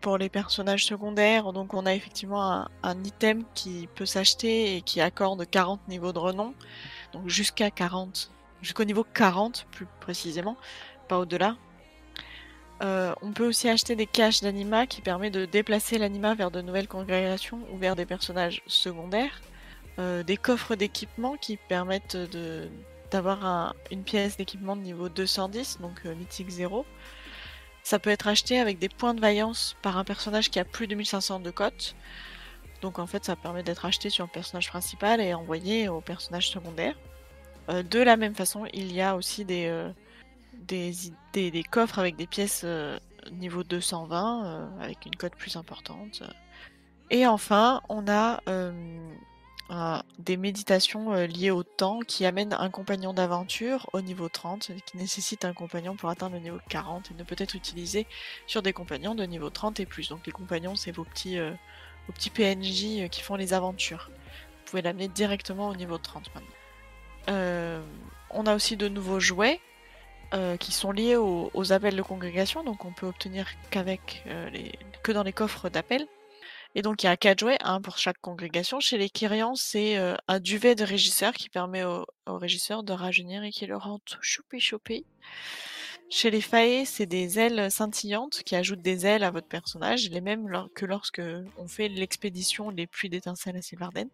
pour 0.00 0.18
les 0.18 0.28
personnages 0.28 0.84
secondaires. 0.84 1.52
Donc 1.52 1.74
on 1.74 1.86
a 1.86 1.94
effectivement 1.94 2.42
un, 2.42 2.68
un 2.82 3.04
item 3.04 3.44
qui 3.54 3.88
peut 3.94 4.06
s'acheter 4.06 4.76
et 4.76 4.82
qui 4.82 5.00
accorde 5.00 5.48
40 5.48 5.86
niveaux 5.86 6.12
de 6.12 6.18
renom. 6.18 6.54
Donc 7.12 7.28
jusqu'à 7.28 7.70
40, 7.70 8.32
jusqu'au 8.62 8.84
niveau 8.84 9.04
40 9.14 9.66
plus 9.70 9.86
précisément, 10.00 10.56
pas 11.08 11.18
au-delà. 11.18 11.56
Euh, 12.82 13.14
on 13.20 13.32
peut 13.32 13.46
aussi 13.46 13.68
acheter 13.68 13.94
des 13.94 14.06
caches 14.06 14.40
d'anima 14.40 14.86
qui 14.86 15.02
permet 15.02 15.30
de 15.30 15.44
déplacer 15.44 15.98
l'anima 15.98 16.34
vers 16.34 16.50
de 16.50 16.62
nouvelles 16.62 16.88
congrégations 16.88 17.60
ou 17.72 17.76
vers 17.76 17.94
des 17.94 18.06
personnages 18.06 18.62
secondaires. 18.66 19.42
Euh, 19.98 20.22
des 20.22 20.36
coffres 20.38 20.76
d'équipement 20.76 21.36
qui 21.36 21.56
permettent 21.58 22.16
d'avoir 23.10 23.44
un- 23.44 23.74
une 23.90 24.02
pièce 24.02 24.36
d'équipement 24.38 24.76
de 24.76 24.82
niveau 24.82 25.08
210, 25.10 25.78
donc 25.80 26.00
euh, 26.06 26.14
mythique 26.14 26.48
0. 26.48 26.86
Ça 27.82 27.98
peut 27.98 28.10
être 28.10 28.28
acheté 28.28 28.58
avec 28.60 28.78
des 28.78 28.88
points 28.88 29.14
de 29.14 29.20
vaillance 29.20 29.76
par 29.82 29.98
un 29.98 30.04
personnage 30.04 30.48
qui 30.50 30.58
a 30.58 30.64
plus 30.64 30.86
de 30.86 30.94
1500 30.94 31.40
de 31.40 31.50
cote. 31.50 31.94
Donc 32.82 32.98
en 32.98 33.06
fait 33.06 33.24
ça 33.26 33.36
permet 33.36 33.62
d'être 33.62 33.84
acheté 33.84 34.08
sur 34.08 34.24
le 34.24 34.30
personnage 34.30 34.68
principal 34.70 35.20
et 35.20 35.34
envoyé 35.34 35.88
au 35.88 36.00
personnage 36.00 36.48
secondaire. 36.48 36.94
Euh, 37.68 37.82
de 37.82 37.98
la 37.98 38.16
même 38.16 38.34
façon, 38.34 38.64
il 38.72 38.90
y 38.92 39.02
a 39.02 39.16
aussi 39.16 39.44
des, 39.44 39.66
des, 40.70 41.64
coffres 41.70 41.98
avec 41.98 42.16
des 42.16 42.26
pièces 42.26 42.62
euh, 42.64 42.98
niveau 43.32 43.62
220 43.64 44.44
euh, 44.44 44.66
avec 44.80 45.04
une 45.06 45.16
cote 45.16 45.34
plus 45.34 45.56
importante. 45.56 46.22
Et 47.10 47.26
enfin, 47.26 47.82
on 47.88 48.06
a 48.08 48.40
euh, 48.48 48.72
des 50.18 50.36
méditations 50.36 51.12
liées 51.26 51.50
au 51.50 51.62
temps 51.62 52.00
qui 52.00 52.24
amènent 52.24 52.54
un 52.54 52.70
compagnon 52.70 53.12
d'aventure 53.12 53.88
au 53.92 54.00
niveau 54.00 54.28
30, 54.28 54.70
qui 54.86 54.96
nécessite 54.96 55.44
un 55.44 55.52
compagnon 55.52 55.96
pour 55.96 56.08
atteindre 56.08 56.34
le 56.36 56.40
niveau 56.40 56.58
40 56.68 57.10
et 57.10 57.14
ne 57.14 57.24
peut 57.24 57.36
être 57.38 57.54
utilisé 57.54 58.06
sur 58.46 58.62
des 58.62 58.72
compagnons 58.72 59.14
de 59.14 59.24
niveau 59.24 59.50
30 59.50 59.80
et 59.80 59.86
plus. 59.86 60.08
Donc 60.08 60.24
les 60.26 60.32
compagnons, 60.32 60.76
c'est 60.76 60.92
vos 60.92 61.04
petits, 61.04 61.38
vos 61.38 62.12
petits 62.12 62.30
PNJ 62.30 63.08
qui 63.10 63.22
font 63.22 63.36
les 63.36 63.52
aventures. 63.52 64.10
Vous 64.10 64.70
pouvez 64.70 64.82
l'amener 64.82 65.08
directement 65.08 65.68
au 65.68 65.74
niveau 65.74 65.98
30 65.98 66.30
maintenant. 66.34 67.84
On 68.30 68.46
a 68.46 68.54
aussi 68.54 68.76
de 68.76 68.88
nouveaux 68.88 69.18
jouets 69.18 69.60
euh, 70.32 70.56
qui 70.56 70.72
sont 70.72 70.92
liés 70.92 71.16
aux, 71.16 71.50
aux 71.54 71.72
appels 71.72 71.96
de 71.96 72.02
congrégation, 72.02 72.62
donc 72.62 72.84
on 72.84 72.92
peut 72.92 73.06
obtenir 73.06 73.48
qu'avec 73.70 74.22
euh, 74.26 74.48
les, 74.50 74.72
que 75.02 75.12
dans 75.12 75.22
les 75.22 75.32
coffres 75.32 75.68
d'appel. 75.68 76.06
Et 76.76 76.82
donc 76.82 77.02
il 77.02 77.06
y 77.06 77.08
a 77.08 77.16
quatre 77.16 77.40
jouets, 77.40 77.58
un 77.62 77.80
pour 77.80 77.98
chaque 77.98 78.20
congrégation. 78.20 78.78
Chez 78.78 78.96
les 78.96 79.10
Kyrians, 79.10 79.56
c'est 79.56 79.98
euh, 79.98 80.14
un 80.28 80.38
duvet 80.38 80.76
de 80.76 80.84
régisseur 80.84 81.32
qui 81.32 81.48
permet 81.48 81.82
au, 81.82 82.06
au 82.26 82.38
régisseur 82.38 82.84
de 82.84 82.92
rajeunir 82.92 83.42
et 83.42 83.50
qui 83.50 83.66
le 83.66 83.76
rend 83.76 83.98
tout 84.04 84.18
choupi 84.20 84.60
choupi. 84.60 85.04
Chez 86.12 86.30
les 86.30 86.40
Fae, 86.40 86.84
c'est 86.84 87.06
des 87.06 87.38
ailes 87.38 87.70
scintillantes 87.70 88.42
qui 88.44 88.56
ajoutent 88.56 88.82
des 88.82 89.06
ailes 89.06 89.22
à 89.22 89.30
votre 89.30 89.46
personnage, 89.46 90.10
les 90.10 90.20
mêmes 90.20 90.48
que 90.74 90.84
lorsque 90.84 91.22
on 91.56 91.68
fait 91.68 91.88
l'expédition 91.88 92.70
Les 92.70 92.88
Pluies 92.88 93.08
d'étincelles 93.08 93.56
à 93.56 93.62
Sylvarden. 93.62 94.08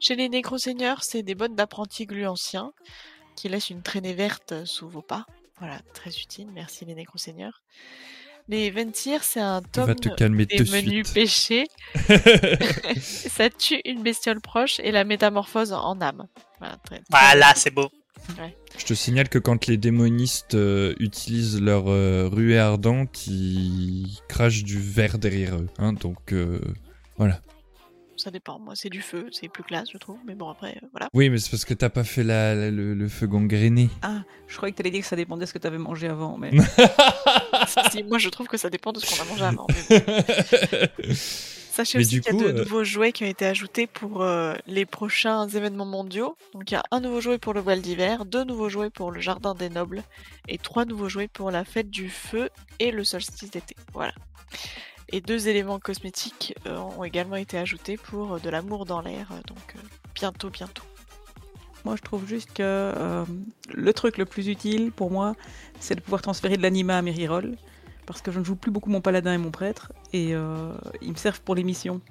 Chez 0.00 0.16
les 0.16 0.28
Nécroseigneurs, 0.28 1.02
c'est 1.02 1.22
des 1.22 1.34
bottes 1.34 1.54
d'apprenti 1.54 2.04
glu 2.06 2.26
ancien 2.26 2.72
qui 3.40 3.48
laissent 3.48 3.70
une 3.70 3.80
traînée 3.80 4.12
verte 4.12 4.66
sous 4.66 4.86
vos 4.86 5.00
pas. 5.00 5.24
Voilà, 5.60 5.78
très 5.94 6.10
utile, 6.10 6.48
merci 6.52 6.84
les 6.84 6.94
Nécroseigneurs. 6.94 7.62
Les 8.48 8.70
Ventir, 8.70 9.24
c'est 9.24 9.40
un 9.40 9.62
tome 9.62 9.86
Va 9.86 9.94
te 9.94 10.10
calmer 10.10 10.44
des 10.44 10.58
de 10.58 10.70
menus 10.70 11.06
suite. 11.06 11.70
Ça 13.00 13.48
tue 13.48 13.80
une 13.86 14.02
bestiole 14.02 14.42
proche 14.42 14.78
et 14.80 14.92
la 14.92 15.04
métamorphose 15.04 15.72
en 15.72 15.98
âme. 16.02 16.26
Voilà, 16.58 16.76
très- 16.84 16.98
très 16.98 17.04
Voilà, 17.08 17.54
c'est 17.56 17.70
beau. 17.70 17.88
Je 18.76 18.84
te 18.84 18.92
signale 18.92 19.30
que 19.30 19.38
quand 19.38 19.66
les 19.66 19.78
démonistes 19.78 20.54
euh, 20.54 20.94
utilisent 20.98 21.62
leur 21.62 21.84
euh, 21.88 22.28
ruée 22.30 22.58
ardente, 22.58 23.26
ils 23.26 24.18
crachent 24.28 24.64
du 24.64 24.78
verre 24.78 25.18
derrière 25.18 25.56
eux. 25.56 25.68
Hein, 25.78 25.94
donc 25.94 26.34
euh, 26.34 26.60
voilà. 27.16 27.40
Ça 28.20 28.30
dépend, 28.30 28.58
moi 28.58 28.74
c'est 28.76 28.90
du 28.90 29.00
feu, 29.02 29.28
c'est 29.32 29.48
plus 29.48 29.62
classe 29.62 29.88
je 29.92 29.98
trouve, 29.98 30.18
mais 30.26 30.34
bon 30.34 30.48
après, 30.50 30.78
euh, 30.82 30.86
voilà. 30.92 31.08
Oui, 31.14 31.30
mais 31.30 31.38
c'est 31.38 31.50
parce 31.50 31.64
que 31.64 31.72
t'as 31.74 31.88
pas 31.88 32.04
fait 32.04 32.22
la, 32.22 32.54
la- 32.54 32.70
le, 32.70 32.92
le 32.94 33.08
feu 33.08 33.26
gangréné. 33.26 33.88
Ah, 34.02 34.22
je 34.46 34.56
croyais 34.56 34.72
que 34.72 34.76
tu 34.76 34.82
allais 34.82 34.90
dire 34.90 35.00
que 35.00 35.06
ça 35.06 35.16
dépendait 35.16 35.44
de 35.44 35.48
ce 35.48 35.54
que 35.54 35.58
tu 35.58 35.66
avais 35.66 35.78
mangé 35.78 36.06
avant, 36.08 36.36
mais. 36.38 36.50
Si, 37.92 38.02
moi 38.04 38.18
je 38.18 38.28
trouve 38.28 38.46
que 38.48 38.56
ça 38.56 38.68
dépend 38.70 38.92
de 38.92 38.98
ce 39.00 39.06
qu'on 39.06 39.22
a 39.22 39.24
mangé 39.26 39.44
avant. 39.44 39.66
mais 39.68 40.00
bon. 40.00 41.14
Sachez 41.72 41.98
Mais 41.98 42.04
aussi 42.04 42.20
qu'il 42.20 42.26
y 42.34 42.36
a 42.36 42.38
coup, 42.38 42.44
de 42.44 42.48
euh, 42.58 42.64
nouveaux 42.64 42.82
jouets 42.84 43.12
qui 43.12 43.22
ont 43.24 43.28
été 43.28 43.46
ajoutés 43.46 43.86
pour 43.86 44.22
euh, 44.22 44.54
les 44.66 44.84
prochains 44.86 45.46
événements 45.48 45.86
mondiaux. 45.86 46.36
Donc 46.52 46.68
il 46.70 46.74
y 46.74 46.76
a 46.76 46.82
un 46.90 47.00
nouveau 47.00 47.20
jouet 47.20 47.38
pour 47.38 47.54
le 47.54 47.60
voile 47.60 47.80
d'hiver, 47.80 48.24
deux 48.24 48.42
nouveaux 48.44 48.68
jouets 48.68 48.90
pour 48.90 49.12
le 49.12 49.20
jardin 49.20 49.54
des 49.54 49.68
nobles 49.70 50.02
et 50.48 50.58
trois 50.58 50.84
nouveaux 50.84 51.08
jouets 51.08 51.28
pour 51.28 51.50
la 51.52 51.64
fête 51.64 51.88
du 51.88 52.10
feu 52.10 52.50
et 52.80 52.90
le 52.90 53.04
solstice 53.04 53.50
d'été. 53.50 53.76
Voilà. 53.92 54.12
Et 55.12 55.20
deux 55.20 55.48
éléments 55.48 55.78
cosmétiques 55.80 56.54
euh, 56.66 56.76
ont 56.76 57.04
également 57.04 57.36
été 57.36 57.58
ajoutés 57.58 57.96
pour 57.96 58.34
euh, 58.34 58.38
de 58.38 58.48
l'amour 58.48 58.86
dans 58.86 59.00
l'air. 59.00 59.28
euh, 59.32 59.40
Donc 59.48 59.74
bientôt, 60.14 60.50
bientôt. 60.50 60.84
Moi, 61.84 61.96
je 61.96 62.02
trouve 62.02 62.26
juste 62.26 62.52
que 62.52 63.24
le 63.72 63.92
truc 63.94 64.18
le 64.18 64.26
plus 64.26 64.48
utile 64.48 64.92
pour 64.92 65.10
moi, 65.10 65.34
c'est 65.78 65.94
de 65.94 66.00
pouvoir 66.00 66.20
transférer 66.20 66.58
de 66.58 66.62
l'anima 66.62 66.98
à 66.98 67.02
mes 67.02 67.12
rerolls. 67.12 67.56
Parce 68.04 68.20
que 68.20 68.30
je 68.30 68.38
ne 68.38 68.44
joue 68.44 68.54
plus 68.54 68.70
beaucoup 68.70 68.90
mon 68.90 69.00
paladin 69.00 69.32
et 69.32 69.38
mon 69.38 69.50
prêtre. 69.50 69.90
Et 70.12 70.32
ils 71.00 71.10
me 71.10 71.16
servent 71.16 71.40
pour 71.40 71.54
les 71.54 71.64
missions. 71.64 72.02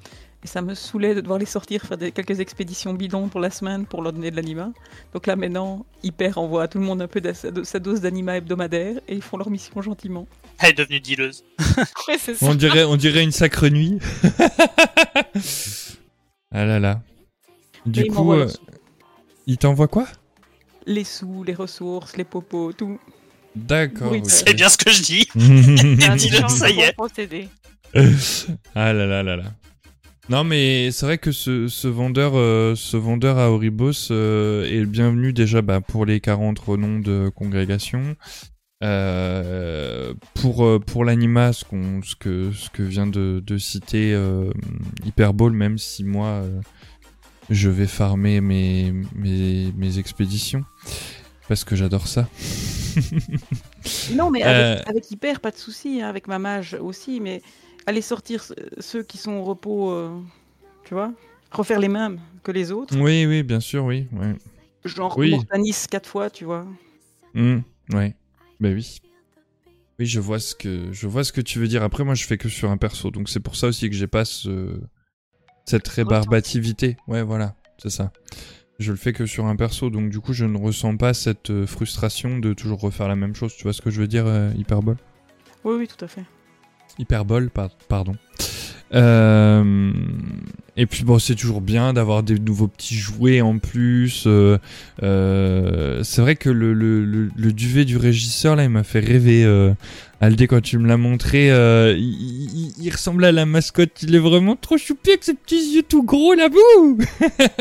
Et 0.42 0.48
ça 0.48 0.62
me 0.62 0.74
saoulait 0.74 1.16
de 1.16 1.22
devoir 1.22 1.38
les 1.38 1.46
sortir, 1.46 1.82
faire 1.82 1.98
des, 1.98 2.14
quelques 2.14 2.40
expéditions 2.40 2.94
bidons 2.94 3.28
pour 3.28 3.42
la 3.42 3.50
semaine 3.50 3.86
pour 3.86 4.02
leur 4.02 4.14
donner 4.14 4.32
de 4.32 4.38
l'anima. 4.38 4.72
Donc 5.14 5.28
là, 5.28 5.36
maintenant, 5.36 5.86
Hyper 6.02 6.38
envoie 6.38 6.64
à 6.64 6.68
tout 6.70 6.78
le 6.80 6.86
monde 6.86 7.02
un 7.02 7.10
peu 7.10 7.20
de 7.20 7.34
sa, 7.34 7.52
de 7.52 7.64
sa 7.64 7.80
dose 7.80 8.00
d'anima 8.00 8.38
hebdomadaire. 8.38 9.02
Et 9.10 9.16
ils 9.16 9.22
font 9.22 9.36
leur 9.36 9.50
mission 9.50 9.82
gentiment. 9.82 10.28
Elle 10.60 10.70
est 10.70 10.74
devenue 10.74 11.02
dealeuse. 11.02 11.44
Ouais, 12.08 12.18
c'est 12.18 12.36
ça. 12.36 12.46
On 12.46 12.56
dirait, 12.56 12.86
on 12.86 12.96
dirait 12.96 13.22
une 13.24 13.34
sacre 13.34 13.68
nuit. 13.68 14.00
ah 16.52 16.66
là 16.66 16.80
là. 16.80 17.02
Du 17.86 18.02
Et 18.02 18.08
coup, 18.08 18.32
euh, 18.34 18.48
il 19.46 19.58
t'envoie 19.58 19.88
quoi? 19.88 20.08
Les 20.86 21.04
sous, 21.04 21.44
les 21.44 21.54
ressources, 21.54 22.16
les 22.16 22.24
popos, 22.24 22.72
tout. 22.74 23.00
D'accord. 23.56 24.12
Oui. 24.12 24.22
C'est 24.26 24.54
bien 24.54 24.70
ce 24.70 24.78
que 24.78 24.92
je 24.92 25.02
dis. 25.02 25.28
Échange 26.26 26.52
ça 26.52 26.70
y 26.70 26.80
est. 26.80 26.96
ah 28.76 28.94
là 28.94 29.06
là 29.06 29.24
là 29.24 29.36
là. 29.36 29.54
Non 30.30 30.44
mais 30.44 30.92
c'est 30.92 31.06
vrai 31.08 31.18
que 31.18 31.32
ce, 31.32 31.68
ce 31.68 31.88
vendeur, 31.88 32.34
euh, 32.36 32.76
ce 32.76 32.98
vendeur 32.98 33.40
à 33.40 33.50
Oribos 33.50 34.12
euh, 34.12 34.64
est 34.66 34.80
le 34.80 34.86
bienvenu 34.86 35.34
déjà 35.34 35.62
bah, 35.64 35.82
pour 35.82 36.06
les 36.06 36.20
40 36.20 36.60
renoms 36.60 37.00
de 37.02 37.30
congrégation. 37.36 38.16
Euh, 38.84 40.14
pour 40.36 40.80
pour 40.86 41.04
l'anima, 41.04 41.52
ce, 41.52 41.66
qu'on- 41.66 42.02
ce 42.04 42.16
que 42.16 42.52
ce 42.54 42.70
que 42.70 42.84
vient 42.84 43.08
de, 43.08 43.44
de 43.46 43.58
citer 43.58 44.16
Hyperball, 45.04 45.52
même 45.52 45.78
si 45.78 46.04
moi 46.04 46.44
je 47.50 47.70
vais 47.70 47.88
farmer 47.88 48.40
mes, 48.40 48.94
mes 49.16 49.74
mes 49.76 49.98
expéditions 49.98 50.64
parce 51.50 51.64
que 51.64 51.76
j'adore 51.76 52.08
ça. 52.08 52.28
Non, 54.14 54.30
mais 54.30 54.44
avec, 54.44 54.88
avec 54.88 55.12
Hyper, 55.12 55.40
pas 55.40 55.52
de 55.52 55.58
souci. 55.58 56.02
hein, 56.02 56.08
avec 56.08 56.28
ma 56.28 56.38
mage 56.40 56.76
aussi. 56.80 57.20
Mais 57.20 57.42
aller 57.90 58.02
sortir 58.02 58.44
ce- 58.44 58.54
ceux 58.80 59.04
qui 59.04 59.18
sont 59.18 59.34
au 59.34 59.44
repos, 59.44 59.92
euh, 59.92 60.18
tu 60.86 60.94
vois, 60.94 61.12
refaire 61.52 61.80
les 61.80 61.90
mêmes 61.90 62.20
que 62.44 62.52
les 62.52 62.72
autres. 62.72 62.96
oui 62.98 63.26
oui 63.26 63.44
bien 63.44 63.60
sûr 63.60 63.84
oui 63.86 64.08
ouais. 64.14 64.36
Genre 64.86 65.18
Oui. 65.18 65.32
Mortanis 65.32 65.76
quatre 65.92 66.08
fois, 66.08 66.30
tu 66.30 66.46
vois. 66.46 66.66
Hmm, 67.34 67.60
ouais. 67.94 68.16
Bah 68.62 68.70
oui. 68.70 69.00
Oui, 70.00 70.06
je 70.06 70.22
vois 70.22 70.40
ce 70.40 70.56
que 70.56 70.94
je 70.94 71.06
vois 71.06 71.26
ce 71.26 71.34
que 71.34 71.42
tu 71.42 71.60
veux 71.60 71.68
dire. 71.68 71.84
Après, 71.84 72.06
moi, 72.06 72.16
je 72.16 72.24
fais 72.26 72.38
que 72.38 72.48
sur 72.48 72.72
un 72.72 72.78
perso, 72.78 73.12
donc 73.12 73.28
c'est 73.28 73.42
pour 73.42 73.58
ça 73.58 73.68
aussi 73.68 73.90
que 73.90 73.96
j'ai 73.96 74.08
pas 74.08 74.24
ce... 74.24 74.80
cette 75.66 75.86
rébarbativité. 75.90 76.96
Ouais, 77.08 77.24
voilà, 77.24 77.56
c'est 77.78 77.90
ça. 77.90 78.14
Je 78.80 78.92
le 78.92 78.98
fais 78.98 79.12
que 79.12 79.26
sur 79.26 79.46
un 79.48 79.58
perso, 79.58 79.90
donc 79.90 80.10
du 80.10 80.22
coup, 80.22 80.32
je 80.32 80.46
ne 80.46 80.58
ressens 80.58 80.96
pas 80.96 81.14
cette 81.14 81.50
euh, 81.50 81.68
frustration 81.68 82.40
de 82.40 82.54
toujours 82.54 82.80
refaire 82.80 83.10
la 83.10 83.18
même 83.18 83.36
chose. 83.36 83.54
Tu 83.54 83.64
vois 83.64 83.74
ce 83.74 83.82
que 83.82 83.90
je 83.92 84.00
veux 84.00 84.08
dire, 84.08 84.26
euh, 84.26 84.52
hyperbole? 84.56 84.98
Oui, 85.66 85.76
oui, 85.80 85.88
tout 85.90 86.04
à 86.06 86.08
fait. 86.08 86.24
Hyperbole, 86.98 87.50
par- 87.50 87.70
pardon. 87.88 88.16
Euh, 88.94 89.92
Et 90.76 90.86
puis 90.88 91.04
bon, 91.04 91.20
c'est 91.20 91.36
toujours 91.36 91.62
bien 91.62 91.94
d'avoir 91.94 92.24
des 92.24 92.40
nouveaux 92.40 92.68
petits 92.68 92.96
jouets 92.96 93.40
en 93.42 93.60
plus. 93.60 94.24
euh, 94.26 94.58
euh, 95.04 96.02
C'est 96.04 96.22
vrai 96.22 96.36
que 96.36 96.50
le, 96.50 96.74
le, 96.74 97.06
le, 97.06 97.30
le 97.36 97.54
duvet 97.54 97.86
du 97.86 97.98
régisseur 97.98 98.56
là, 98.56 98.64
il 98.64 98.70
m'a 98.70 98.84
fait 98.84 99.00
rêver. 99.00 99.46
Aldé, 100.22 100.48
quand 100.48 100.60
tu 100.62 100.78
me 100.80 100.88
l'as 100.88 100.98
montré, 100.98 101.48
il, 101.48 102.00
il- 102.00 102.74
il 102.82 102.90
ressemble 102.92 103.24
à 103.26 103.32
la 103.32 103.46
mascotte. 103.46 104.02
Il 104.02 104.16
est 104.16 104.20
vraiment 104.20 104.56
trop 104.56 104.78
choupi 104.78 105.12
avec 105.12 105.24
ses 105.24 105.34
petits 105.36 105.76
yeux 105.76 105.84
tout 105.88 106.04
gros 106.04 106.34
là, 106.34 106.50
bouh 106.50 106.98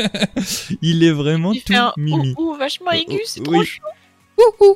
Il 0.81 1.03
est 1.03 1.11
vraiment 1.11 1.53
Il 1.53 1.61
tout 1.61 1.73
un 1.73 1.93
mimi. 1.97 2.33
ouh, 2.37 2.53
ouh 2.53 2.55
vachement 2.57 2.91
aigu, 2.91 3.19
c'est 3.25 3.41
Oui. 3.41 3.45
trop 3.45 3.63
chou. 3.63 4.75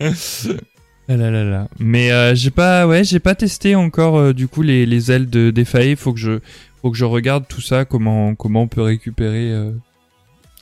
Ah 0.00 0.10
là 1.08 1.30
là 1.30 1.44
là. 1.44 1.68
Mais 1.78 2.10
euh, 2.12 2.34
j'ai 2.34 2.50
pas, 2.50 2.86
ouais, 2.86 3.04
j'ai 3.04 3.18
pas 3.20 3.34
testé 3.34 3.74
encore 3.74 4.16
euh, 4.16 4.32
du 4.32 4.48
coup 4.48 4.62
les, 4.62 4.86
les 4.86 5.12
ailes 5.12 5.28
de 5.28 5.50
des 5.50 5.64
failles. 5.64 5.96
Faut 5.96 6.12
que 6.14 6.18
je, 6.18 6.40
faut 6.80 6.90
que 6.90 6.96
je 6.96 7.04
regarde 7.04 7.46
tout 7.46 7.60
ça. 7.60 7.84
Comment, 7.84 8.34
comment 8.34 8.62
on 8.62 8.68
peut 8.68 8.80
récupérer, 8.82 9.50
euh, 9.52 9.72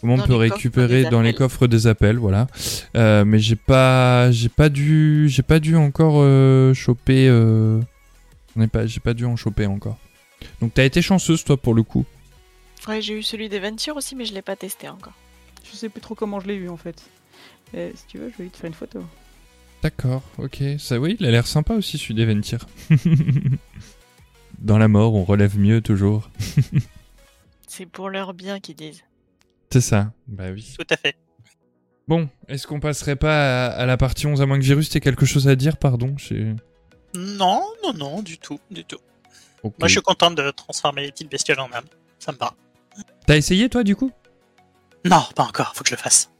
comment 0.00 0.16
Dans 0.16 0.24
on 0.24 0.26
peut 0.26 0.32
les 0.42 0.48
coffres 0.48 0.54
récupérer 0.56 1.04
des 1.04 1.10
dans 1.10 1.22
les 1.22 1.28
appels. 1.28 1.38
coffres 1.38 1.66
des 1.68 1.86
appels, 1.86 2.16
voilà. 2.16 2.48
Euh, 2.96 3.24
mais 3.24 3.38
j'ai 3.38 3.56
pas, 3.56 4.32
j'ai 4.32 4.48
pas 4.48 4.68
dû, 4.68 5.28
j'ai 5.28 5.42
pas 5.42 5.60
dû 5.60 5.76
encore 5.76 6.16
euh, 6.16 6.74
choper. 6.74 7.28
Euh... 7.28 7.80
on 8.56 8.62
est 8.62 8.66
pas, 8.66 8.86
j'ai 8.86 9.00
pas 9.00 9.14
dû 9.14 9.24
en 9.24 9.36
choper 9.36 9.66
encore. 9.66 9.98
Donc 10.60 10.74
t'as 10.74 10.84
été 10.84 11.02
chanceuse 11.02 11.44
toi 11.44 11.56
pour 11.56 11.74
le 11.74 11.84
coup. 11.84 12.04
Ouais, 12.88 13.00
j'ai 13.00 13.16
eu 13.16 13.22
celui 13.22 13.48
des 13.48 13.60
Ventures 13.60 13.96
aussi, 13.96 14.16
mais 14.16 14.24
je 14.24 14.34
l'ai 14.34 14.42
pas 14.42 14.56
testé 14.56 14.88
encore. 14.88 15.12
Je 15.70 15.76
sais 15.76 15.88
plus 15.88 16.00
trop 16.00 16.16
comment 16.16 16.40
je 16.40 16.48
l'ai 16.48 16.56
eu 16.56 16.68
en 16.68 16.76
fait. 16.76 17.00
Si 17.72 18.06
tu 18.08 18.18
veux, 18.18 18.30
je 18.36 18.42
vais 18.42 18.50
te 18.50 18.56
faire 18.56 18.66
une 18.66 18.74
photo. 18.74 18.98
D'accord, 19.82 20.22
ok. 20.38 20.62
Ça, 20.78 21.00
oui, 21.00 21.16
il 21.18 21.26
a 21.26 21.30
l'air 21.30 21.46
sympa 21.46 21.74
aussi 21.74 21.98
celui 21.98 22.14
des 22.14 22.24
Ventir. 22.24 22.66
Dans 24.60 24.78
la 24.78 24.86
mort, 24.86 25.14
on 25.14 25.24
relève 25.24 25.58
mieux 25.58 25.80
toujours. 25.80 26.30
C'est 27.66 27.86
pour 27.86 28.08
leur 28.08 28.32
bien 28.32 28.60
qu'ils 28.60 28.76
disent. 28.76 29.02
C'est 29.72 29.80
ça. 29.80 30.12
Bah 30.28 30.50
oui. 30.52 30.74
Tout 30.78 30.86
à 30.88 30.96
fait. 30.96 31.16
Bon, 32.06 32.28
est-ce 32.48 32.66
qu'on 32.66 32.78
passerait 32.78 33.16
pas 33.16 33.66
à, 33.66 33.70
à 33.70 33.86
la 33.86 33.96
partie 33.96 34.26
11 34.26 34.40
à 34.40 34.46
moins 34.46 34.58
que 34.58 34.64
Virus 34.64 34.90
t'aies 34.90 35.00
quelque 35.00 35.26
chose 35.26 35.48
à 35.48 35.56
dire, 35.56 35.76
pardon 35.76 36.14
Non, 37.14 37.64
non, 37.82 37.92
non, 37.94 38.22
du 38.22 38.38
tout, 38.38 38.60
du 38.70 38.84
tout. 38.84 38.98
Moi, 39.64 39.72
je 39.88 39.92
suis 39.92 40.02
content 40.02 40.30
de 40.30 40.50
transformer 40.50 41.02
les 41.02 41.12
petites 41.12 41.30
bestioles 41.30 41.60
en 41.60 41.72
âme. 41.72 41.84
Ça 42.18 42.32
me 42.32 42.36
va. 42.36 42.54
T'as 43.26 43.36
essayé 43.36 43.68
toi 43.68 43.84
du 43.84 43.96
coup? 43.96 44.10
Non, 45.04 45.22
pas 45.34 45.44
encore, 45.44 45.74
faut 45.74 45.82
que 45.82 45.90
je 45.90 45.94
le 45.94 46.00
fasse. 46.00 46.31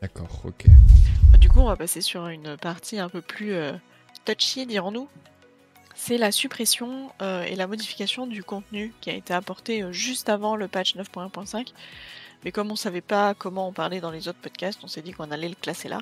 D'accord, 0.00 0.42
ok. 0.44 0.66
Du 1.38 1.48
coup, 1.48 1.60
on 1.60 1.66
va 1.66 1.76
passer 1.76 2.00
sur 2.00 2.26
une 2.28 2.56
partie 2.56 2.98
un 2.98 3.08
peu 3.10 3.20
plus 3.20 3.52
euh, 3.52 3.72
touchy, 4.24 4.66
dirons-nous. 4.66 5.08
C'est 5.94 6.16
la 6.16 6.32
suppression 6.32 7.12
euh, 7.20 7.42
et 7.42 7.54
la 7.54 7.66
modification 7.66 8.26
du 8.26 8.42
contenu 8.42 8.94
qui 9.02 9.10
a 9.10 9.14
été 9.14 9.34
apporté 9.34 9.82
euh, 9.82 9.92
juste 9.92 10.30
avant 10.30 10.56
le 10.56 10.68
patch 10.68 10.96
9.1.5. 10.96 11.72
Mais 12.44 12.52
comme 12.52 12.70
on 12.70 12.76
savait 12.76 13.02
pas 13.02 13.34
comment 13.34 13.66
en 13.66 13.72
parler 13.72 14.00
dans 14.00 14.10
les 14.10 14.26
autres 14.28 14.38
podcasts, 14.38 14.80
on 14.82 14.88
s'est 14.88 15.02
dit 15.02 15.12
qu'on 15.12 15.30
allait 15.30 15.50
le 15.50 15.54
classer 15.54 15.88
là. 15.88 16.00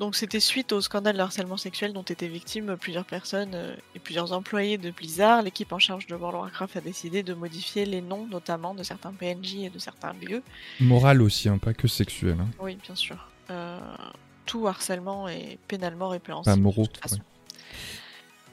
Donc 0.00 0.16
c'était 0.16 0.40
suite 0.40 0.72
au 0.72 0.80
scandale 0.80 1.16
de 1.16 1.20
harcèlement 1.20 1.56
sexuel 1.56 1.92
dont 1.92 2.02
étaient 2.02 2.28
victimes 2.28 2.76
plusieurs 2.76 3.04
personnes 3.04 3.52
euh, 3.54 3.76
et 3.94 4.00
plusieurs 4.00 4.32
employés 4.32 4.76
de 4.76 4.90
Blizzard. 4.90 5.42
L'équipe 5.42 5.72
en 5.72 5.78
charge 5.78 6.06
de 6.06 6.14
World 6.16 6.34
of 6.34 6.42
Warcraft 6.42 6.76
a 6.76 6.80
décidé 6.80 7.22
de 7.22 7.32
modifier 7.34 7.84
les 7.84 8.00
noms 8.00 8.26
notamment 8.26 8.74
de 8.74 8.82
certains 8.82 9.12
PNJ 9.12 9.56
et 9.56 9.70
de 9.70 9.78
certains 9.78 10.12
lieux. 10.14 10.42
Moral 10.80 11.22
aussi, 11.22 11.48
hein, 11.48 11.58
pas 11.58 11.74
que 11.74 11.86
sexuel. 11.86 12.36
Hein. 12.40 12.48
Oui, 12.58 12.76
bien 12.84 12.96
sûr. 12.96 13.28
Euh, 13.50 13.78
tout 14.46 14.66
harcèlement 14.66 15.28
est 15.28 15.58
pénalement 15.68 16.08
répréhensible. 16.08 16.56
Pas 16.56 16.60
moraux, 16.60 16.82
de 16.82 16.88
toute 16.88 17.02
façon. 17.02 17.20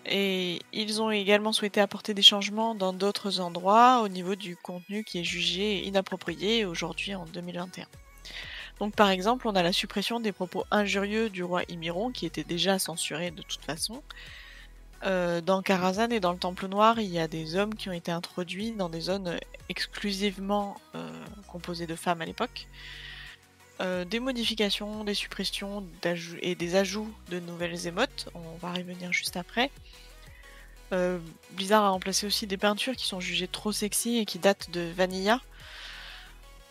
Et 0.06 0.60
ils 0.74 1.02
ont 1.02 1.12
également 1.12 1.54
souhaité 1.54 1.80
apporter 1.80 2.14
des 2.14 2.24
changements 2.24 2.74
dans 2.76 2.92
d'autres 2.92 3.40
endroits 3.40 4.02
au 4.02 4.08
niveau 4.08 4.36
du 4.36 4.56
contenu 4.56 5.04
qui 5.04 5.20
est 5.20 5.24
jugé 5.24 5.86
inapproprié 5.86 6.66
aujourd'hui 6.66 7.14
en 7.14 7.26
2021. 7.26 7.86
Donc 8.82 8.96
par 8.96 9.12
exemple, 9.12 9.48
on 9.48 9.56
a 9.56 9.62
la 9.62 9.74
suppression 9.74 10.20
des 10.20 10.32
propos 10.32 10.66
injurieux 10.72 11.30
du 11.30 11.44
roi 11.44 11.62
Imiron 11.70 12.10
qui 12.10 12.26
était 12.26 12.44
déjà 12.44 12.80
censuré 12.80 13.30
de 13.30 13.44
toute 13.44 13.64
façon. 13.64 14.02
Euh, 15.04 15.40
dans 15.40 15.62
Karazhan 15.62 16.10
et 16.10 16.20
dans 16.20 16.32
le 16.32 16.40
Temple 16.40 16.68
Noir, 16.68 17.00
il 17.00 17.12
y 17.12 17.20
a 17.20 17.28
des 17.28 17.56
hommes 17.56 17.76
qui 17.76 17.90
ont 17.90 17.94
été 17.94 18.12
introduits 18.12 18.72
dans 18.72 18.90
des 18.90 19.02
zones 19.02 19.38
exclusivement 19.70 20.82
euh, 20.96 21.08
composées 21.48 21.86
de 21.86 21.94
femmes 21.94 22.24
à 22.24 22.26
l'époque. 22.26 22.66
Euh, 23.82 24.04
des 24.04 24.20
modifications, 24.20 25.04
des 25.04 25.14
suppressions 25.14 25.86
et 26.42 26.56
des 26.56 26.76
ajouts 26.76 27.14
de 27.30 27.40
nouvelles 27.40 27.86
émotes. 27.86 28.30
On 28.34 28.58
va 28.58 28.74
revenir 28.74 29.14
juste 29.14 29.38
après. 29.38 29.70
Blizzard 31.52 31.84
a 31.84 31.90
remplacé 31.90 32.26
aussi 32.26 32.48
des 32.48 32.58
peintures 32.58 32.96
qui 32.96 33.06
sont 33.06 33.20
jugées 33.20 33.48
trop 33.48 33.72
sexy 33.72 34.18
et 34.18 34.26
qui 34.26 34.40
datent 34.40 34.72
de 34.72 34.92
Vanilla. 34.94 35.40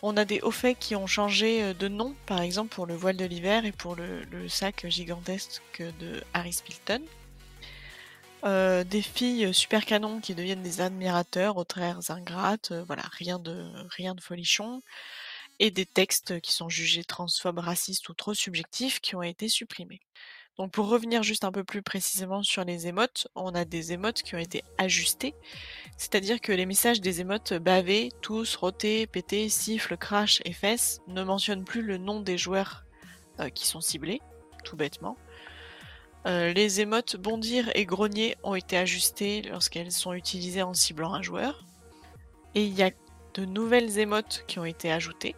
On 0.03 0.17
a 0.17 0.25
des 0.25 0.41
hauts 0.41 0.51
faits 0.51 0.79
qui 0.79 0.95
ont 0.95 1.05
changé 1.05 1.63
euh, 1.63 1.73
de 1.73 1.87
nom, 1.87 2.15
par 2.25 2.41
exemple 2.41 2.73
pour 2.73 2.85
le 2.87 2.95
voile 2.95 3.17
de 3.17 3.25
l'hiver 3.25 3.65
et 3.65 3.71
pour 3.71 3.95
le, 3.95 4.49
sac 4.49 4.87
gigantesque 4.87 5.61
de 5.99 6.23
Harry 6.33 6.53
Spilton. 6.53 7.03
Euh, 8.43 8.83
des 8.83 9.03
filles 9.03 9.53
super 9.53 9.85
canons 9.85 10.19
qui 10.19 10.33
deviennent 10.33 10.63
des 10.63 10.81
admirateurs, 10.81 11.57
autraires 11.57 11.99
ingrates, 12.09 12.71
euh, 12.71 12.83
voilà, 12.83 13.03
rien 13.11 13.37
de, 13.37 13.71
rien 13.89 14.15
de 14.15 14.21
folichon 14.21 14.81
et 15.59 15.69
des 15.69 15.85
textes 15.85 16.41
qui 16.41 16.51
sont 16.51 16.69
jugés 16.69 17.03
transphobes, 17.03 17.59
racistes 17.59 18.09
ou 18.09 18.15
trop 18.15 18.33
subjectifs 18.33 18.99
qui 18.99 19.15
ont 19.15 19.21
été 19.21 19.47
supprimés. 19.47 20.01
Donc 20.61 20.69
pour 20.69 20.89
revenir 20.89 21.23
juste 21.23 21.43
un 21.43 21.51
peu 21.51 21.63
plus 21.63 21.81
précisément 21.81 22.43
sur 22.43 22.63
les 22.63 22.85
émotes, 22.85 23.27
on 23.33 23.55
a 23.55 23.65
des 23.65 23.93
émotes 23.93 24.21
qui 24.21 24.35
ont 24.35 24.37
été 24.37 24.63
ajustées, 24.77 25.33
c'est-à-dire 25.97 26.39
que 26.39 26.51
les 26.51 26.67
messages 26.67 27.01
des 27.01 27.19
émotes 27.19 27.53
baver, 27.53 28.11
tous, 28.21 28.57
roter, 28.57 29.07
péter, 29.07 29.49
siffle, 29.49 29.97
crash 29.97 30.39
et 30.45 30.53
fesses 30.53 31.01
ne 31.07 31.23
mentionnent 31.23 31.63
plus 31.65 31.81
le 31.81 31.97
nom 31.97 32.19
des 32.19 32.37
joueurs 32.37 32.85
euh, 33.39 33.49
qui 33.49 33.65
sont 33.65 33.81
ciblés, 33.81 34.21
tout 34.63 34.75
bêtement. 34.75 35.17
Euh, 36.27 36.53
les 36.53 36.79
émotes 36.79 37.15
bondir 37.15 37.71
et 37.73 37.87
grogner 37.87 38.35
ont 38.43 38.53
été 38.53 38.77
ajustées 38.77 39.41
lorsqu'elles 39.41 39.91
sont 39.91 40.13
utilisées 40.13 40.61
en 40.61 40.75
ciblant 40.75 41.15
un 41.15 41.23
joueur. 41.23 41.65
Et 42.53 42.63
il 42.63 42.73
y 42.75 42.83
a 42.83 42.91
de 43.33 43.45
nouvelles 43.45 43.97
émotes 43.97 44.43
qui 44.47 44.59
ont 44.59 44.65
été 44.65 44.91
ajoutées. 44.91 45.35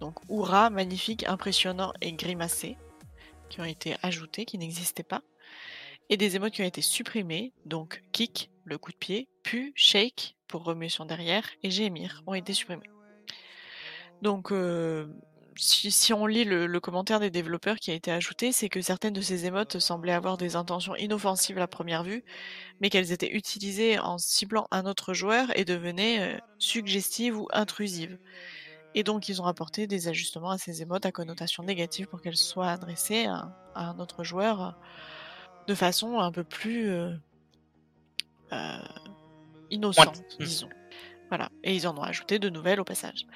Donc 0.00 0.20
Oura, 0.30 0.70
magnifique, 0.70 1.28
impressionnant 1.28 1.92
et 2.00 2.14
grimacé 2.14 2.78
qui 3.54 3.60
ont 3.60 3.64
été 3.64 3.94
ajoutées, 4.02 4.44
qui 4.44 4.58
n'existaient 4.58 5.04
pas. 5.04 5.22
Et 6.10 6.16
des 6.16 6.34
émotes 6.34 6.52
qui 6.52 6.62
ont 6.62 6.66
été 6.66 6.82
supprimées, 6.82 7.52
donc 7.64 8.02
kick, 8.12 8.50
le 8.64 8.78
coup 8.78 8.90
de 8.90 8.96
pied, 8.96 9.28
pu, 9.44 9.72
shake 9.76 10.36
pour 10.48 10.64
remuer 10.64 10.88
son 10.88 11.04
derrière, 11.04 11.48
et 11.62 11.70
gémir 11.70 12.22
ont 12.26 12.34
été 12.34 12.52
supprimés. 12.52 12.90
Donc 14.22 14.50
euh, 14.50 15.06
si, 15.56 16.12
on 16.12 16.26
lit 16.26 16.44
le, 16.44 16.66
le, 16.66 16.80
commentaire 16.80 17.20
des 17.20 17.30
développeurs 17.30 17.76
qui 17.76 17.92
a 17.92 17.94
été 17.94 18.10
ajouté, 18.10 18.50
c'est 18.50 18.68
que 18.68 18.80
certaines 18.80 19.12
de 19.12 19.20
ces 19.20 19.46
émotes 19.46 19.78
semblaient 19.78 20.12
avoir 20.12 20.36
des 20.36 20.56
intentions 20.56 20.96
inoffensives 20.96 21.58
à 21.58 21.68
première 21.68 22.02
vue, 22.02 22.24
mais 22.80 22.90
qu'elles 22.90 23.12
étaient 23.12 23.34
utilisées 23.34 24.00
en 24.00 24.18
ciblant 24.18 24.66
un 24.72 24.84
autre 24.84 25.14
joueur 25.14 25.56
et 25.56 25.64
devenaient 25.64 26.34
euh, 26.34 26.38
suggestives 26.58 27.38
ou 27.38 27.46
intrusives. 27.52 28.18
Et 28.94 29.02
donc 29.02 29.28
ils 29.28 29.42
ont 29.42 29.46
apporté 29.46 29.86
des 29.86 30.08
ajustements 30.08 30.50
à 30.50 30.58
ces 30.58 30.82
émotes 30.82 31.06
à 31.06 31.12
connotation 31.12 31.62
négative 31.62 32.06
pour 32.06 32.20
qu'elles 32.22 32.36
soient 32.36 32.70
adressées 32.70 33.26
à, 33.26 33.52
à, 33.74 33.88
un 33.88 33.98
autre 33.98 34.24
joueur 34.24 34.76
de 35.66 35.74
façon 35.74 36.20
un 36.20 36.30
peu 36.30 36.44
plus 36.44 36.90
euh, 36.90 37.10
euh, 38.52 38.78
innocente, 39.70 40.18
ouais. 40.38 40.46
disons. 40.46 40.68
Voilà. 41.28 41.48
Et 41.62 41.74
ils 41.74 41.88
en 41.88 41.96
ont 41.96 42.02
ajouté 42.02 42.38
de 42.38 42.48
nouvelles 42.48 42.80
au 42.80 42.84
passage. 42.84 43.26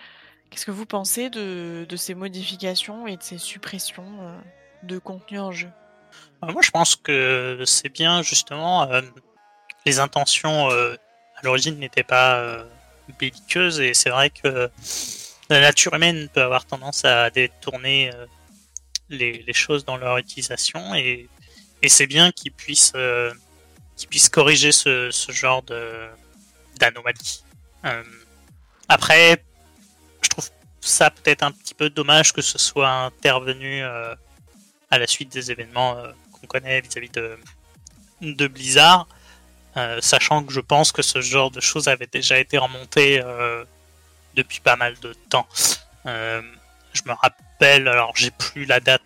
Qu'est-ce 0.51 0.67
que 0.67 0.71
vous 0.71 0.87
pensez 0.87 1.31
de, 1.31 1.87
de, 1.89 1.97
ces 1.97 2.15
modifications 2.15 3.07
et 3.07 3.17
de 3.17 3.23
ces 3.23 3.39
suppressions 3.39 4.07
euh, 4.21 4.39
de 4.83 4.99
contenu 4.99 5.39
en 5.39 5.53
jeu? 5.53 5.69
Moi, 6.43 6.63
je 6.63 6.71
pense 6.71 6.97
que 6.97 7.63
c'est 7.67 7.91
bien, 7.91 8.23
justement, 8.23 8.85
euh, 8.85 9.03
les 9.85 9.99
intentions 9.99 10.71
euh, 10.71 10.95
à 11.37 11.43
l'origine 11.43 11.79
n'étaient 11.79 12.03
pas 12.03 12.65
belliqueuses 13.19 13.81
et 13.81 13.95
c'est 13.95 14.11
vrai 14.11 14.31
que 14.31 14.71
la 15.51 15.61
nature 15.61 15.95
humaine 15.95 16.29
peut 16.29 16.43
avoir 16.43 16.65
tendance 16.65 17.05
à 17.05 17.31
détourner 17.31 18.11
les, 19.09 19.43
les, 19.47 19.53
choses 19.53 19.85
dans 19.85 19.97
leur 19.97 20.19
utilisation 20.19 20.95
et, 20.95 21.29
c'est 21.87 22.07
bien 22.07 22.33
qu'ils 22.33 22.53
puissent, 22.53 22.93
qu'ils 23.97 24.09
puissent 24.09 24.29
corriger 24.29 24.73
ce, 24.73 25.11
genre 25.31 25.63
d'anomalie. 26.79 27.43
après, 28.89 29.43
je 30.23 30.29
trouve 30.29 30.51
ça 30.81 31.11
peut-être 31.11 31.43
un 31.43 31.53
petit 31.53 31.75
peu 31.75 31.91
dommage 31.91 32.33
que 32.33 32.43
ce 32.43 32.59
soit 32.59 32.91
intervenu 32.91 33.83
euh, 33.83 34.15
à 34.91 34.99
la 34.99 35.07
suite 35.07 35.33
des 35.33 35.51
événements 35.51 35.99
euh, 35.99 36.11
qu'on 36.33 36.47
connaît 36.47 36.81
vis-à-vis 36.81 37.11
de, 37.11 37.39
de 38.23 38.47
Blizzard, 38.47 39.07
euh, 39.77 40.01
sachant 40.01 40.45
que 40.45 40.53
je 40.53 40.61
pense 40.61 40.93
que 40.93 41.03
ce 41.03 41.21
genre 41.21 41.51
de 41.51 41.61
choses 41.61 41.89
avait 41.89 42.07
déjà 42.07 42.39
été 42.39 42.59
remonté 42.59 43.23
depuis 44.39 44.61
pas 44.61 44.77
mal 44.77 44.95
de 45.01 45.13
temps. 45.29 45.47
je 46.05 47.03
me 47.05 47.13
rappelle, 47.13 47.89
alors 47.89 48.13
j'ai 48.15 48.31
plus 48.31 48.65
la 48.65 48.81
date 48.81 49.03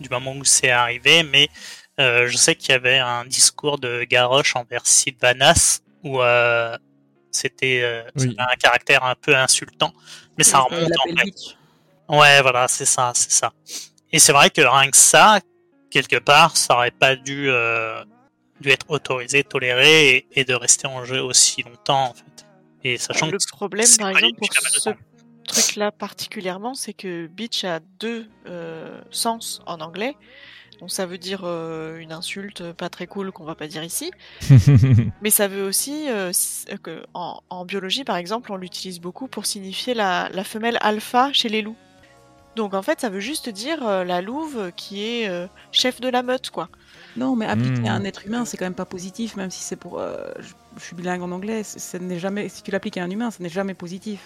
du 0.00 0.08
moment 0.10 0.32
où 0.32 0.44
c'est 0.44 0.70
arrivé, 0.70 1.22
mais 1.22 1.48
je 1.98 2.36
sais 2.36 2.54
qu'il 2.54 2.70
y 2.70 2.74
avait 2.74 2.98
un 2.98 3.24
discours 3.24 3.78
de 3.78 4.04
Garrosh 4.04 4.56
envers 4.56 4.86
Sylvanas 4.86 5.80
où 6.02 6.20
c'était 7.36 7.82
euh, 7.82 8.02
oui. 8.16 8.34
un 8.38 8.56
caractère 8.56 9.04
un 9.04 9.14
peu 9.14 9.36
insultant, 9.36 9.92
mais 10.36 10.44
ça 10.44 10.60
remonte 10.60 10.90
en 10.90 11.16
fait. 11.16 11.56
Ouais, 12.08 12.42
voilà, 12.42 12.68
c'est 12.68 12.84
ça, 12.84 13.12
c'est 13.14 13.32
ça. 13.32 13.52
Et 14.12 14.18
c'est 14.18 14.32
vrai 14.32 14.50
que 14.50 14.62
rien 14.62 14.90
que 14.90 14.96
ça, 14.96 15.40
quelque 15.90 16.16
part, 16.16 16.56
ça 16.56 16.74
aurait 16.74 16.90
pas 16.90 17.16
dû, 17.16 17.50
euh, 17.50 18.04
dû 18.60 18.70
être 18.70 18.86
autorisé, 18.88 19.44
toléré 19.44 20.08
et, 20.08 20.26
et, 20.32 20.44
de 20.44 20.54
rester 20.54 20.86
en 20.86 21.04
jeu 21.04 21.20
aussi 21.20 21.62
longtemps 21.62 22.10
en 22.10 22.14
fait. 22.14 22.45
Et 22.84 22.98
sachant 22.98 23.26
le 23.26 23.38
que 23.38 23.48
problème, 23.48 23.86
par 23.98 24.10
exemple, 24.10 24.38
pour 24.38 24.48
ce 24.54 24.90
truc-là 25.46 25.92
particulièrement, 25.92 26.74
c'est 26.74 26.92
que 26.92 27.26
Beach 27.26 27.64
a 27.64 27.80
deux 28.00 28.28
euh, 28.46 29.00
sens 29.10 29.60
en 29.66 29.80
anglais. 29.80 30.16
Donc 30.80 30.90
ça 30.90 31.06
veut 31.06 31.18
dire 31.18 31.42
euh, 31.44 31.98
une 31.98 32.12
insulte 32.12 32.72
pas 32.72 32.90
très 32.90 33.06
cool 33.06 33.32
qu'on 33.32 33.44
va 33.44 33.54
pas 33.54 33.66
dire 33.66 33.82
ici. 33.82 34.10
Mais 35.22 35.30
ça 35.30 35.48
veut 35.48 35.64
aussi 35.64 36.06
euh, 36.08 36.32
que 36.82 37.04
en, 37.14 37.40
en, 37.48 37.64
biologie 37.64 38.04
par 38.04 38.16
exemple 38.16 38.52
on 38.52 38.56
l'utilise 38.56 39.00
beaucoup 39.00 39.26
pour 39.26 39.46
signifier 39.46 39.94
la, 39.94 40.28
la, 40.32 40.44
femelle 40.44 40.78
alpha 40.82 41.32
chez 41.32 41.48
les 41.48 41.62
loups. 41.62 41.76
Donc 42.56 42.74
en 42.74 42.82
fait 42.82 43.00
ça 43.00 43.08
veut 43.08 43.20
juste 43.20 43.48
dire 43.48 43.86
euh, 43.86 44.04
la 44.04 44.20
louve 44.20 44.72
qui 44.76 45.04
est 45.04 45.28
euh, 45.28 45.46
chef 45.72 46.00
de 46.00 46.08
la 46.08 46.22
meute 46.22 46.50
quoi. 46.50 46.68
Non 47.16 47.36
mais 47.36 47.46
appliquer 47.46 47.80
mmh. 47.80 47.86
à 47.86 47.92
un 47.92 48.04
être 48.04 48.26
humain 48.26 48.44
c'est 48.44 48.56
quand 48.56 48.66
même 48.66 48.74
pas 48.74 48.84
positif 48.84 49.36
même 49.36 49.50
si 49.50 49.62
c'est 49.62 49.76
pour 49.76 49.98
je, 50.00 50.52
je, 50.76 50.82
suis 50.82 50.94
bilingue 50.94 51.22
en 51.22 51.32
anglais 51.32 51.62
ça 51.62 51.98
n'est 51.98 52.18
jamais 52.18 52.48
si 52.48 52.62
tu 52.62 52.70
l'appliques 52.70 52.98
à 52.98 53.04
un 53.04 53.10
humain 53.10 53.30
ça 53.30 53.42
n'est 53.42 53.48
jamais 53.48 53.74
positif. 53.74 54.20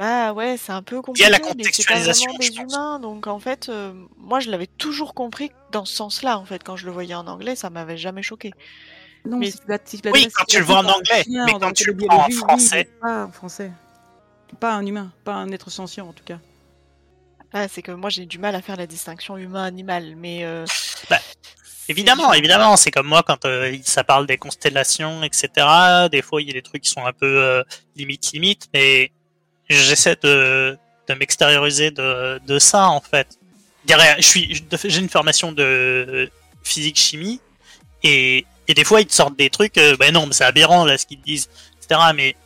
Bah 0.00 0.32
ouais, 0.32 0.56
c'est 0.56 0.72
un 0.72 0.82
peu 0.82 1.02
compliqué. 1.02 1.28
Il 1.28 1.30
y 1.30 1.34
a 1.34 1.38
la 1.38 1.40
contextualisation. 1.40 2.32
Mais 2.38 2.46
c'est 2.46 2.54
pas 2.54 2.62
des 2.64 2.72
humains, 2.72 3.00
donc 3.00 3.26
en 3.26 3.38
fait, 3.38 3.68
euh, 3.68 3.92
moi 4.16 4.40
je 4.40 4.50
l'avais 4.50 4.66
toujours 4.66 5.12
compris 5.12 5.52
dans 5.72 5.84
ce 5.84 5.94
sens-là. 5.94 6.38
En 6.38 6.46
fait, 6.46 6.64
quand 6.64 6.74
je 6.74 6.86
le 6.86 6.90
voyais 6.90 7.14
en 7.14 7.26
anglais, 7.26 7.54
ça 7.54 7.68
m'avait 7.68 7.98
jamais 7.98 8.22
choqué. 8.22 8.54
Non, 9.26 9.36
mais 9.36 9.50
si 9.50 9.58
tu 9.58 9.98
si 9.98 10.00
oui, 10.10 10.28
quand 10.32 10.44
tu 10.44 10.58
le 10.58 10.64
vois 10.64 10.78
en 10.78 10.88
anglais, 10.88 11.22
mais 11.28 11.52
quand 11.60 11.72
tu 11.74 11.84
le 11.84 12.02
vois 12.02 12.14
en 12.14 12.30
français. 12.30 12.88
Oui, 12.90 12.98
pas 13.02 13.26
en 13.26 13.30
français. 13.30 13.72
Pas 14.58 14.72
un 14.72 14.86
humain, 14.86 15.12
pas 15.24 15.34
un 15.34 15.52
être 15.52 15.68
sentient 15.68 16.06
en 16.06 16.14
tout 16.14 16.24
cas. 16.24 16.38
Ah, 17.52 17.68
c'est 17.68 17.82
que 17.82 17.92
moi 17.92 18.08
j'ai 18.08 18.24
du 18.24 18.38
mal 18.38 18.54
à 18.54 18.62
faire 18.62 18.76
la 18.76 18.86
distinction 18.86 19.36
humain-animal, 19.36 20.14
mais. 20.16 20.44
Euh... 20.44 20.64
Bah, 21.10 21.20
évidemment, 21.90 22.32
évidemment, 22.32 22.76
c'est 22.76 22.92
comme 22.92 23.08
moi 23.08 23.22
quand 23.22 23.44
euh, 23.44 23.76
ça 23.84 24.04
parle 24.04 24.26
des 24.26 24.38
constellations, 24.38 25.22
etc. 25.24 25.48
Des 26.10 26.22
fois, 26.22 26.40
il 26.40 26.48
y 26.48 26.50
a 26.50 26.54
des 26.54 26.62
trucs 26.62 26.82
qui 26.82 26.90
sont 26.90 27.04
un 27.04 27.12
peu 27.12 27.26
euh, 27.26 27.62
limite 27.96 28.30
limite, 28.32 28.68
mais 28.72 29.10
j'essaie 29.68 30.16
de, 30.22 30.78
de 31.08 31.14
m'extérioriser 31.14 31.90
de, 31.90 32.40
de 32.46 32.58
ça 32.58 32.88
en 32.88 33.00
fait. 33.00 33.38
Derrière, 33.84 34.16
je 34.18 34.26
suis, 34.26 34.64
j'ai 34.84 35.00
une 35.00 35.08
formation 35.08 35.52
de 35.52 36.30
physique 36.62 36.98
chimie 36.98 37.40
et, 38.02 38.46
et 38.68 38.74
des 38.74 38.84
fois 38.84 39.00
ils 39.00 39.06
te 39.06 39.14
sortent 39.14 39.36
des 39.36 39.50
trucs, 39.50 39.76
euh, 39.78 39.96
ben 39.96 40.12
non, 40.14 40.26
mais 40.26 40.32
c'est 40.32 40.44
aberrant 40.44 40.84
là 40.84 40.96
ce 40.96 41.06
qu'ils 41.06 41.20
disent, 41.20 41.48
etc. 41.78 42.00
Mais 42.14 42.36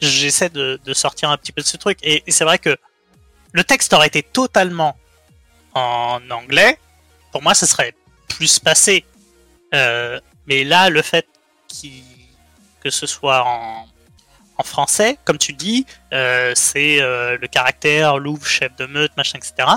j'essaie 0.00 0.48
de, 0.48 0.80
de, 0.84 0.94
sortir 0.94 1.30
un 1.30 1.36
petit 1.36 1.52
peu 1.52 1.62
de 1.62 1.66
ce 1.66 1.76
truc 1.76 1.98
et, 2.02 2.22
c'est 2.28 2.44
vrai 2.44 2.58
que 2.58 2.76
le 3.52 3.64
texte 3.64 3.92
aurait 3.92 4.08
été 4.08 4.22
totalement 4.22 4.96
en 5.74 6.20
anglais, 6.30 6.78
pour 7.32 7.42
moi 7.42 7.54
ça 7.54 7.66
serait 7.66 7.94
plus 8.28 8.58
passé. 8.58 9.04
Euh, 9.74 10.20
mais 10.46 10.64
là, 10.64 10.90
le 10.90 11.02
fait 11.02 11.26
qu 11.68 11.88
que 12.80 12.90
ce 12.90 13.06
soit 13.06 13.42
en, 13.44 13.86
en 14.58 14.62
français, 14.62 15.18
comme 15.24 15.38
tu 15.38 15.52
dis, 15.52 15.86
euh, 16.12 16.52
c'est 16.54 17.00
euh, 17.02 17.36
le 17.40 17.48
caractère 17.48 18.18
louve, 18.18 18.46
chef 18.46 18.76
de 18.76 18.86
meute, 18.86 19.16
machin, 19.16 19.38
etc. 19.38 19.68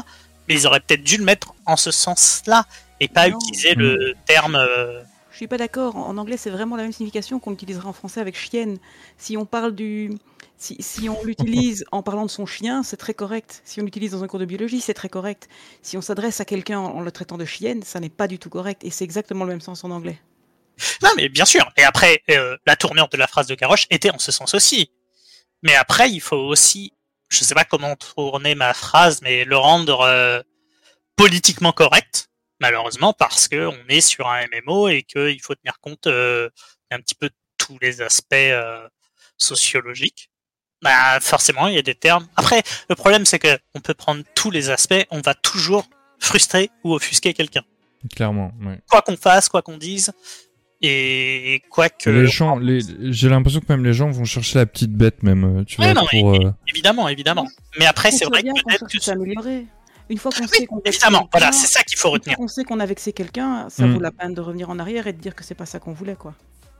Mais 0.47 0.55
ils 0.55 0.67
auraient 0.67 0.79
peut-être 0.79 1.03
dû 1.03 1.17
le 1.17 1.23
mettre 1.23 1.53
en 1.65 1.75
ce 1.75 1.91
sens-là 1.91 2.65
et 2.99 3.07
pas 3.07 3.29
non. 3.29 3.37
utiliser 3.37 3.75
le 3.75 4.13
Mmh. 4.13 4.13
terme. 4.25 4.55
Euh... 4.55 5.01
Je 5.31 5.37
suis 5.37 5.47
pas 5.47 5.57
d'accord. 5.57 5.95
En 5.95 6.17
anglais, 6.17 6.37
c'est 6.37 6.49
vraiment 6.49 6.75
la 6.75 6.83
même 6.83 6.91
signification 6.91 7.39
qu'on 7.39 7.53
utiliserait 7.53 7.87
en 7.87 7.93
français 7.93 8.19
avec 8.19 8.37
chienne. 8.37 8.77
Si 9.17 9.37
on 9.37 9.45
parle 9.45 9.73
du, 9.73 10.11
si, 10.59 10.75
si 10.81 11.07
on 11.07 11.23
l'utilise 11.23 11.85
en 11.93 12.03
parlant 12.03 12.25
de 12.25 12.29
son 12.29 12.45
chien, 12.45 12.83
c'est 12.83 12.97
très 12.97 13.13
correct. 13.13 13.61
Si 13.63 13.79
on 13.79 13.85
l'utilise 13.85 14.11
dans 14.11 14.25
un 14.25 14.27
cours 14.27 14.39
de 14.39 14.45
biologie, 14.45 14.81
c'est 14.81 14.93
très 14.93 15.07
correct. 15.07 15.47
Si 15.81 15.95
on 15.95 16.01
s'adresse 16.01 16.41
à 16.41 16.45
quelqu'un 16.45 16.79
en 16.79 16.99
le 16.99 17.11
traitant 17.11 17.37
de 17.37 17.45
chienne, 17.45 17.81
ça 17.81 18.01
n'est 18.01 18.09
pas 18.09 18.27
du 18.27 18.39
tout 18.39 18.49
correct. 18.49 18.83
Et 18.83 18.89
c'est 18.89 19.05
exactement 19.05 19.45
le 19.45 19.51
même 19.51 19.61
sens 19.61 19.85
en 19.85 19.91
anglais. 19.91 20.19
Non, 21.01 21.11
mais 21.15 21.29
bien 21.29 21.45
sûr. 21.45 21.71
Et 21.77 21.83
après, 21.83 22.23
euh, 22.31 22.57
la 22.65 22.75
tournure 22.75 23.07
de 23.07 23.15
la 23.15 23.27
phrase 23.27 23.47
de 23.47 23.55
Garrosh 23.55 23.87
était 23.89 24.11
en 24.11 24.19
ce 24.19 24.33
sens 24.33 24.53
aussi. 24.53 24.91
Mais 25.63 25.75
après, 25.75 26.09
il 26.11 26.19
faut 26.19 26.35
aussi, 26.35 26.91
je 27.29 27.39
sais 27.45 27.55
pas 27.55 27.63
comment 27.63 27.95
tourner 27.95 28.53
ma 28.53 28.73
phrase, 28.73 29.21
mais 29.21 29.45
le 29.45 29.55
rendre 29.55 30.01
euh, 30.01 30.41
politiquement 31.15 31.71
correct, 31.71 32.27
malheureusement, 32.59 33.13
parce 33.13 33.47
que 33.47 33.65
on 33.65 33.87
est 33.87 34.01
sur 34.01 34.27
un 34.27 34.45
MMO 34.47 34.89
et 34.89 35.03
qu'il 35.03 35.41
faut 35.41 35.55
tenir 35.55 35.79
compte 35.79 36.07
euh, 36.07 36.49
un 36.91 36.99
petit 36.99 37.15
peu 37.15 37.29
de 37.29 37.35
tous 37.57 37.77
les 37.81 38.01
aspects 38.01 38.35
sociologiques. 39.37 40.28
Bah, 40.81 41.19
forcément, 41.19 41.67
il 41.67 41.75
y 41.75 41.77
a 41.77 41.81
des 41.81 41.95
termes. 41.95 42.25
Après, 42.35 42.63
le 42.89 42.95
problème, 42.95 43.25
c'est 43.25 43.39
que 43.39 43.57
on 43.75 43.81
peut 43.81 43.93
prendre 43.93 44.23
tous 44.35 44.51
les 44.51 44.69
aspects, 44.69 45.05
on 45.11 45.21
va 45.21 45.33
toujours 45.33 45.85
frustrer 46.19 46.69
ou 46.83 46.93
offusquer 46.93 47.33
quelqu'un. 47.33 47.63
Clairement, 48.15 48.51
ouais. 48.65 48.79
Quoi 48.89 49.01
qu'on 49.01 49.17
fasse, 49.17 49.49
quoi 49.49 49.61
qu'on 49.61 49.77
dise, 49.77 50.11
et 50.81 51.61
quoi 51.69 51.89
que 51.89 52.09
les 52.09 52.27
gens 52.27 52.57
les... 52.57 52.79
j'ai 53.11 53.27
l'impression 53.27 53.59
que 53.59 53.65
même 53.67 53.83
les 53.83 53.91
gens 53.91 54.09
vont 54.09 54.23
chercher 54.23 54.59
la 54.59 54.65
petite 54.65 54.93
bête 54.93 55.23
même 55.23 55.65
tu 55.65 55.81
ouais, 55.81 55.91
vois 55.91 56.01
non, 56.01 56.07
pour, 56.09 56.35
euh... 56.35 56.53
évidemment 56.69 57.09
évidemment 57.09 57.45
mais 57.77 57.85
après 57.85 58.11
c'est 58.11 58.23
vrai 58.23 58.43
que 58.43 58.53
peut-être 58.63 58.87
que 58.87 58.97
s'améliorer 58.97 59.65
Une 60.09 60.17
fois 60.17 60.31
qu'on 60.31 60.47
sait 60.47 60.65
qu'on 60.65 60.81
évidemment, 60.85 61.29
voilà, 61.31 61.51
c'est 61.51 61.67
ça 61.67 61.83
qu'il 61.83 61.97
faut 61.97 62.09
retenir. 62.09 62.39
On 62.39 62.47
sait 62.47 62.63
qu'on 62.63 62.79
a 62.79 62.85
vexé 62.85 63.13
quelqu'un, 63.13 63.67
ça 63.69 63.85
Mm. 63.85 63.93
vaut 63.93 63.99
la 63.99 64.11
peine 64.11 64.33
de 64.33 64.41
revenir 64.41 64.69
en 64.69 64.79
arrière 64.79 65.05
et 65.05 65.13
de 65.13 65.19
dire 65.19 65.35
que 65.35 65.43
c'est 65.43 65.53
pas 65.53 65.67
ça 65.67 65.79
qu'on 65.79 65.93
voulait, 65.93 66.15
quoi. 66.15 66.33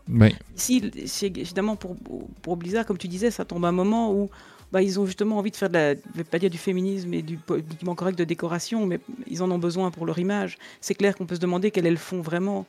Ouais. 0.09 0.33
Ici, 0.55 0.91
évidemment 1.38 1.75
pour, 1.75 1.95
pour 2.41 2.57
Blizzard, 2.57 2.85
comme 2.85 2.97
tu 2.97 3.07
disais, 3.07 3.29
ça 3.31 3.45
tombe 3.45 3.63
à 3.65 3.67
un 3.67 3.73
moment 3.73 4.11
où 4.11 4.29
bah, 4.71 4.81
ils 4.81 4.99
ont 4.99 5.05
justement 5.05 5.38
envie 5.38 5.51
de 5.51 5.55
faire 5.55 5.69
de 5.69 5.73
la, 5.73 5.93
je 5.95 5.99
vais 6.15 6.23
pas 6.23 6.39
dire 6.39 6.49
du 6.49 6.57
féminisme 6.57 7.13
et 7.13 7.21
du 7.21 7.38
politiquement 7.38 7.95
correct 7.95 8.17
de 8.17 8.23
décoration, 8.23 8.85
mais 8.85 8.99
ils 9.27 9.41
en 9.43 9.49
ont 9.51 9.59
besoin 9.59 9.91
pour 9.91 10.05
leur 10.05 10.17
image. 10.19 10.57
C'est 10.81 10.95
clair 10.95 11.15
qu'on 11.15 11.25
peut 11.25 11.35
se 11.35 11.39
demander 11.39 11.71
quel 11.71 11.85
est 11.85 11.91
le 11.91 11.97
fond 11.97 12.21
vraiment. 12.21 12.65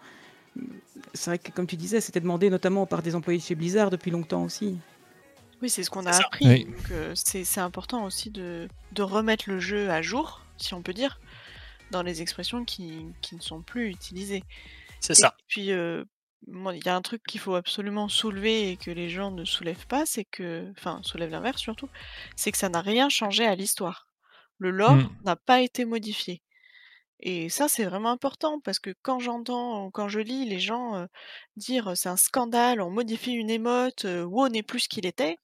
C'est 1.14 1.30
vrai 1.30 1.38
que, 1.38 1.50
comme 1.50 1.66
tu 1.66 1.76
disais, 1.76 2.00
c'était 2.00 2.20
demandé 2.20 2.50
notamment 2.50 2.84
par 2.86 3.02
des 3.02 3.14
employés 3.14 3.38
de 3.38 3.44
chez 3.44 3.54
Blizzard 3.54 3.90
depuis 3.90 4.10
longtemps 4.10 4.44
aussi. 4.44 4.76
Oui, 5.62 5.68
c'est 5.70 5.82
ce 5.82 5.90
qu'on 5.90 6.06
a 6.06 6.10
appris. 6.16 6.46
Oui. 6.46 6.64
Donc, 6.64 6.90
euh, 6.90 7.12
c'est 7.14 7.44
c'est 7.44 7.60
important 7.60 8.04
aussi 8.04 8.30
de, 8.30 8.66
de 8.92 9.02
remettre 9.02 9.48
le 9.48 9.60
jeu 9.60 9.90
à 9.90 10.00
jour, 10.02 10.42
si 10.56 10.72
on 10.74 10.82
peut 10.82 10.94
dire, 10.94 11.20
dans 11.90 12.02
les 12.02 12.22
expressions 12.22 12.64
qui, 12.64 13.06
qui 13.20 13.34
ne 13.36 13.40
sont 13.40 13.60
plus 13.60 13.88
utilisées. 13.90 14.42
C'est 15.00 15.12
Et 15.12 15.16
ça. 15.16 15.34
puis, 15.48 15.72
euh, 15.72 16.04
il 16.48 16.82
y 16.84 16.88
a 16.88 16.96
un 16.96 17.02
truc 17.02 17.22
qu'il 17.26 17.40
faut 17.40 17.54
absolument 17.54 18.08
soulever 18.08 18.70
et 18.72 18.76
que 18.76 18.90
les 18.90 19.08
gens 19.08 19.30
ne 19.30 19.44
soulèvent 19.44 19.86
pas, 19.86 20.06
c'est 20.06 20.24
que, 20.24 20.70
enfin, 20.78 21.00
soulèvent 21.02 21.30
l'inverse 21.30 21.60
surtout, 21.60 21.88
c'est 22.36 22.52
que 22.52 22.58
ça 22.58 22.68
n'a 22.68 22.80
rien 22.80 23.08
changé 23.08 23.46
à 23.46 23.54
l'histoire. 23.54 24.08
Le 24.58 24.70
lore 24.70 25.00
Mm. 25.02 25.20
n'a 25.24 25.36
pas 25.36 25.60
été 25.62 25.84
modifié. 25.84 26.42
Et 27.20 27.48
ça, 27.50 27.68
c'est 27.68 27.84
vraiment 27.84 28.10
important 28.10 28.60
parce 28.60 28.78
que 28.80 28.94
quand 29.02 29.20
j'entends, 29.20 29.90
quand 29.92 30.08
je 30.08 30.20
lis 30.20 30.46
les 30.48 30.58
gens 30.60 30.96
euh, 30.96 31.06
dire 31.56 31.96
c'est 31.96 32.08
un 32.10 32.16
scandale, 32.16 32.80
on 32.82 32.90
modifie 32.90 33.32
une 33.34 33.50
émote, 33.50 34.04
euh, 34.06 34.24
WoW 34.24 34.48
n'est 34.50 34.62
plus 34.62 34.80
ce 34.80 34.88
qu'il 34.88 35.06
était. 35.06 35.38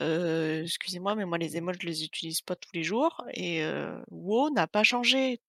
euh, 0.00 0.62
excusez-moi, 0.64 1.14
mais 1.14 1.24
moi 1.26 1.38
les 1.38 1.56
émotes, 1.56 1.76
je 1.80 1.86
les 1.86 2.04
utilise 2.04 2.40
pas 2.42 2.56
tous 2.56 2.70
les 2.74 2.82
jours 2.84 3.24
et 3.34 3.62
WoW 4.10 4.50
n'a 4.50 4.66
pas 4.66 4.82
changé. 4.84 5.40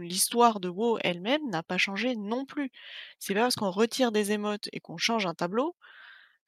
L'histoire 0.00 0.60
de 0.60 0.68
WoW 0.68 0.98
elle-même 1.02 1.48
n'a 1.50 1.62
pas 1.62 1.78
changé 1.78 2.16
non 2.16 2.44
plus. 2.44 2.70
C'est 3.18 3.34
pas 3.34 3.42
parce 3.42 3.56
qu'on 3.56 3.70
retire 3.70 4.12
des 4.12 4.32
émotes 4.32 4.68
et 4.72 4.80
qu'on 4.80 4.96
change 4.96 5.26
un 5.26 5.34
tableau 5.34 5.76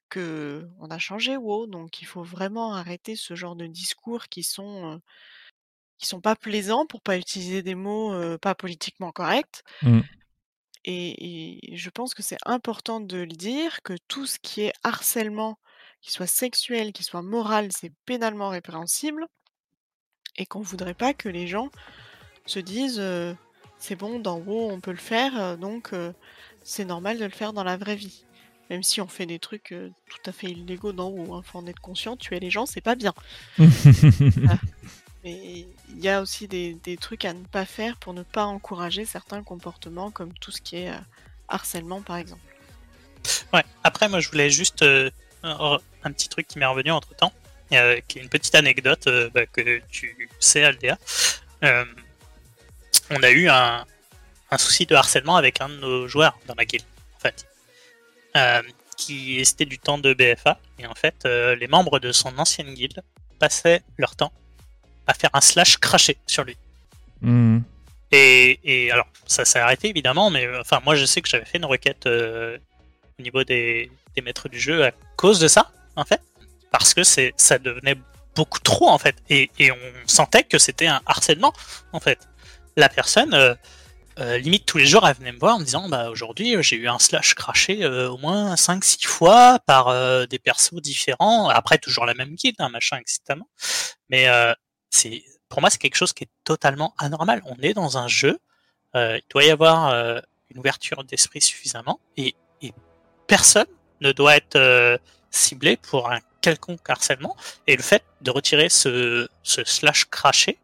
que 0.09 0.69
on 0.79 0.91
a 0.91 0.99
changé 0.99 1.37
WoW. 1.37 1.67
Donc 1.67 2.03
il 2.03 2.07
faut 2.07 2.23
vraiment 2.23 2.75
arrêter 2.75 3.17
ce 3.17 3.35
genre 3.35 3.57
de 3.57 3.67
discours 3.67 4.29
qui 4.29 4.43
sont 4.43 4.95
euh, 4.95 4.99
qui 5.99 6.07
sont 6.07 6.21
pas 6.21 6.37
plaisants 6.37 6.87
pour 6.87 7.03
pas 7.03 7.19
utiliser 7.19 7.63
des 7.63 7.75
mots 7.75 8.13
euh, 8.13 8.39
pas 8.39 8.55
politiquement 8.55 9.13
corrects. 9.13 9.63
Mm. 9.83 10.01
Et, 10.85 11.73
et 11.73 11.77
je 11.77 11.91
pense 11.91 12.15
que 12.15 12.23
c'est 12.23 12.39
important 12.47 13.01
de 13.01 13.19
le 13.19 13.27
dire 13.27 13.83
que 13.83 13.95
tout 14.09 14.27
ce 14.27 14.39
qui 14.39 14.63
est 14.63 14.73
harcèlement, 14.83 15.59
qu'il 16.01 16.13
soit 16.13 16.27
sexuel, 16.27 16.93
qu'il 16.93 17.05
soit 17.05 17.23
moral, 17.23 17.71
c'est 17.71 17.93
pénalement 18.07 18.49
répréhensible 18.49 19.27
et 20.37 20.47
qu'on 20.47 20.63
voudrait 20.63 20.95
pas 20.95 21.13
que 21.13 21.29
les 21.29 21.47
gens 21.47 21.71
se 22.47 22.59
disent 22.59 22.99
euh, 22.99 23.35
c'est 23.79 23.97
bon 23.97 24.19
dans 24.19 24.39
WoW 24.39 24.71
on 24.71 24.81
peut 24.81 24.91
le 24.91 24.97
faire 24.97 25.41
euh, 25.41 25.57
donc 25.57 25.93
euh, 25.93 26.13
c'est 26.63 26.85
normal 26.85 27.19
de 27.19 27.25
le 27.25 27.31
faire 27.31 27.53
dans 27.53 27.65
la 27.65 27.77
vraie 27.77 27.97
vie. 27.97 28.25
Même 28.69 28.83
si 28.85 29.01
on 29.01 29.09
fait 29.09 29.27
des 29.27 29.41
trucs 29.41 29.73
euh, 29.73 29.91
tout 30.09 30.31
à 30.31 30.33
fait 30.33 30.47
illégaux 30.49 30.93
dans 30.93 31.09
WoW, 31.09 31.35
hein, 31.35 31.43
faut 31.45 31.59
en 31.59 31.67
être 31.67 31.81
conscient, 31.81 32.17
tuer 32.17 32.41
les 32.41 32.51
gens 32.51 32.67
c'est 32.67 32.81
pas 32.81 32.95
bien. 32.95 33.15
Mais 35.25 35.67
il 35.91 36.01
y 36.01 36.09
a 36.09 36.23
aussi 36.23 36.49
des, 36.49 36.75
des 36.83 36.97
trucs 36.97 37.25
à 37.25 37.35
ne 37.35 37.45
pas 37.45 37.67
faire 37.67 37.97
pour 37.99 38.15
ne 38.15 38.23
pas 38.23 38.45
encourager 38.45 39.05
certains 39.05 39.43
comportements 39.43 40.11
comme 40.11 40.33
tout 40.33 40.51
ce 40.51 40.63
qui 40.63 40.77
est 40.77 40.91
euh, 40.91 40.99
harcèlement 41.49 42.01
par 42.01 42.17
exemple. 42.17 42.41
Ouais. 43.53 43.65
Après, 43.85 44.09
moi, 44.09 44.21
je 44.21 44.31
voulais 44.31 44.49
juste 44.49 44.83
euh, 44.83 45.11
un, 45.43 46.13
petit 46.13 46.29
truc 46.29 46.47
qui 46.47 46.59
m'est 46.59 46.67
revenu 46.67 46.91
entre 46.91 47.15
temps, 47.15 47.33
qui 47.69 47.77
est 47.77 48.17
une 48.17 48.31
petite 48.31 48.55
anecdote 48.55 49.07
euh, 49.09 49.29
bah, 49.35 49.45
que 49.45 49.81
tu 49.91 50.29
sais, 50.39 50.65
Aldea. 50.65 50.97
On 53.11 53.23
a 53.23 53.31
eu 53.31 53.49
un, 53.49 53.85
un 54.51 54.59
souci 54.59 54.87
de 54.87 54.95
harcèlement 54.95 55.37
avec 55.37 55.61
un 55.61 55.69
de 55.69 55.77
nos 55.77 56.09
joueurs 56.09 56.39
dans 56.47 56.55
la 56.57 56.65
guilde, 56.65 56.85
en 57.17 57.21
fait, 57.21 57.47
euh, 58.37 58.63
qui 58.97 59.45
c'était 59.45 59.67
du 59.67 59.79
temps 59.79 59.99
de 59.99 60.15
BFA. 60.15 60.59
Et 60.79 60.87
en 60.87 60.95
fait, 60.95 61.17
euh, 61.25 61.55
les 61.57 61.67
membres 61.67 61.99
de 61.99 62.13
son 62.13 62.39
ancienne 62.39 62.75
guilde 62.75 63.03
passaient 63.39 63.83
leur 63.97 64.17
temps 64.17 64.33
à 65.07 65.15
faire 65.15 65.31
un 65.33 65.41
slash 65.41 65.79
craché 65.79 66.19
sur 66.27 66.45
lui. 66.45 66.57
Mm. 67.21 67.61
Et, 68.13 68.59
et 68.65 68.91
alors, 68.91 69.07
ça 69.27 69.45
s'est 69.45 69.61
arrêté 69.61 69.89
évidemment, 69.89 70.31
mais 70.31 70.47
euh, 70.47 70.61
enfin, 70.61 70.81
moi 70.85 70.97
je 70.97 71.05
sais 71.05 71.21
que 71.21 71.29
j'avais 71.29 71.45
fait 71.45 71.59
une 71.59 71.65
requête 71.65 72.07
euh, 72.07 72.59
au 73.19 73.23
niveau 73.23 73.45
des, 73.45 73.91
des 74.17 74.23
maîtres 74.23 74.49
du 74.49 74.59
jeu 74.59 74.85
à 74.85 74.91
cause 75.17 75.39
de 75.39 75.47
ça, 75.47 75.71
en 75.97 76.05
fait, 76.05 76.21
parce 76.73 76.93
que 76.93 77.05
c'est 77.05 77.33
ça 77.37 77.59
devenait 77.59 77.97
beaucoup 78.35 78.59
trop 78.61 78.89
en 78.89 78.99
fait, 78.99 79.17
et, 79.29 79.51
et 79.59 79.71
on 79.71 79.77
sentait 80.07 80.43
que 80.43 80.59
c'était 80.59 80.89
un 80.89 81.01
harcèlement 81.07 81.53
en 81.93 82.01
fait. 82.01 82.19
La 82.77 82.89
personne, 82.89 83.35
euh, 83.35 83.55
euh, 84.19 84.39
limite 84.39 84.67
tous 84.67 84.79
les 84.79 84.87
jours, 84.87 85.07
elle 85.07 85.17
venait 85.17 85.33
me 85.33 85.39
voir 85.39 85.57
en 85.57 85.61
me 85.61 85.65
disant 85.65 85.89
bah 85.89 86.11
aujourd'hui 86.11 86.57
euh, 86.57 86.63
j'ai 86.63 86.77
eu 86.77 86.89
un 86.89 86.99
slash 86.99 87.35
craché 87.35 87.87
au 87.87 88.17
moins 88.19 88.55
5-6 88.55 89.07
fois 89.07 89.59
par 89.67 89.87
des 90.27 90.39
persos 90.39 90.81
différents, 90.81 91.49
après 91.49 91.79
toujours 91.79 92.07
la 92.07 92.15
même 92.15 92.35
guide, 92.35 92.57
hein, 92.59 92.69
machin, 92.69 92.99
etc. 92.99 93.41
Mais 94.09 94.27
c'est 94.91 95.23
pour 95.49 95.61
moi 95.61 95.71
c'est 95.71 95.79
quelque 95.79 95.97
chose 95.97 96.13
qui 96.13 96.25
est 96.25 96.31
totalement 96.45 96.95
anormal. 96.99 97.43
On 97.47 97.57
est 97.63 97.75
dans 97.75 97.99
un 97.99 98.09
jeu, 98.09 98.39
il 98.95 99.23
doit 99.31 99.45
y 99.45 99.51
avoir 99.51 99.95
une 100.51 100.59
ouverture 100.59 101.05
d'esprit 101.05 101.41
suffisamment, 101.41 102.01
et, 102.17 102.35
personne 103.27 103.67
ne 104.01 104.11
doit 104.11 104.37
être 104.37 105.01
ciblé 105.31 105.77
pour 105.77 106.11
un 106.11 106.19
quelconque 106.41 106.91
harcèlement. 106.91 107.37
Et 107.69 107.77
le 107.77 107.83
fait 107.83 108.03
de 108.23 108.33
retirer 108.33 108.69
ce, 108.69 109.29
ce 109.45 109.63
slash 109.65 110.07
craché, 110.07 110.59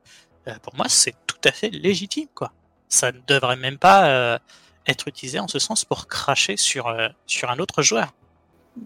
pour 0.62 0.74
moi 0.76 0.86
c'est 0.88 1.14
tout 1.26 1.36
à 1.44 1.52
fait 1.52 1.68
légitime 1.70 2.28
quoi. 2.34 2.52
Ça 2.88 3.12
ne 3.12 3.18
devrait 3.26 3.56
même 3.56 3.78
pas 3.78 4.06
euh, 4.08 4.38
être 4.86 5.08
utilisé 5.08 5.38
en 5.40 5.48
ce 5.48 5.58
sens 5.58 5.84
pour 5.84 6.06
cracher 6.06 6.56
sur, 6.56 6.86
euh, 6.86 7.08
sur 7.26 7.50
un 7.50 7.58
autre 7.58 7.82
joueur. 7.82 8.12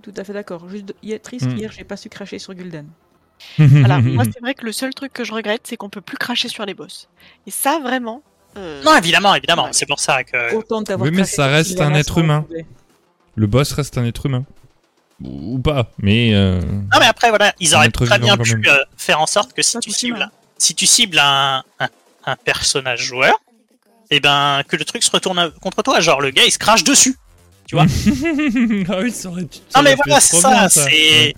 Tout 0.02 0.14
à 0.16 0.24
fait 0.24 0.32
d'accord. 0.32 0.68
Juste, 0.68 0.94
triste, 1.22 1.46
Mm. 1.46 1.56
hier, 1.56 1.72
j'ai 1.72 1.84
pas 1.84 1.96
su 1.96 2.08
cracher 2.08 2.38
sur 2.38 2.54
Gulden. 2.54 2.88
Voilà, 3.58 4.00
moi 4.00 4.24
c'est 4.24 4.40
vrai 4.40 4.54
que 4.54 4.64
le 4.64 4.72
seul 4.72 4.92
truc 4.94 5.12
que 5.12 5.24
je 5.24 5.32
regrette 5.32 5.62
c'est 5.66 5.76
qu'on 5.76 5.88
peut 5.90 6.00
plus 6.00 6.16
cracher 6.18 6.48
sur 6.48 6.64
les 6.66 6.74
boss. 6.74 7.08
Et 7.46 7.50
ça 7.50 7.78
vraiment. 7.82 8.22
euh, 8.56 8.82
Non, 8.82 8.96
évidemment, 8.96 9.34
évidemment, 9.34 9.64
Ouais. 9.64 9.72
c'est 9.72 9.86
pour 9.86 10.00
ça 10.00 10.24
que. 10.24 10.54
Autant 10.54 10.82
Oui, 10.98 11.10
mais 11.12 11.24
ça 11.24 11.46
reste 11.46 11.80
un 11.80 11.94
être 11.94 12.18
humain. 12.18 12.46
Le 13.36 13.46
boss 13.46 13.72
reste 13.72 13.96
un 13.98 14.04
être 14.04 14.26
humain. 14.26 14.44
Ou 15.22 15.58
pas, 15.58 15.90
mais. 15.98 16.34
euh, 16.34 16.60
Non, 16.62 16.98
mais 16.98 17.06
après, 17.06 17.28
voilà, 17.28 17.52
ils 17.60 17.74
auraient 17.74 17.90
très 17.90 18.18
bien 18.18 18.36
pu 18.38 18.62
euh, 18.66 18.76
faire 18.96 19.20
en 19.20 19.26
sorte 19.26 19.52
que 19.52 19.60
si 19.62 19.78
tu 19.80 19.90
cibles, 19.90 20.16
humains. 20.16 20.30
Si 20.60 20.74
tu 20.74 20.86
cibles 20.86 21.18
un, 21.18 21.64
un, 21.80 21.88
un 22.26 22.36
personnage 22.36 23.02
joueur, 23.02 23.34
et 24.10 24.20
ben 24.20 24.62
que 24.68 24.76
le 24.76 24.84
truc 24.84 25.02
se 25.02 25.10
retourne 25.10 25.50
contre 25.60 25.82
toi, 25.82 26.00
genre 26.00 26.20
le 26.20 26.30
gars 26.30 26.44
il 26.44 26.52
se 26.52 26.58
crache 26.58 26.84
dessus. 26.84 27.16
Tu 27.66 27.76
vois 27.76 27.84
ah 28.88 29.00
oui, 29.00 29.10
ça 29.12 29.28
aurait 29.28 29.42
ça 29.42 29.78
Non 29.78 29.82
mais 29.82 29.94
voilà, 29.94 30.20
c'est 30.20 30.36
ça, 30.40 30.68
c'est. 30.68 30.80
Ouais. 30.82 31.34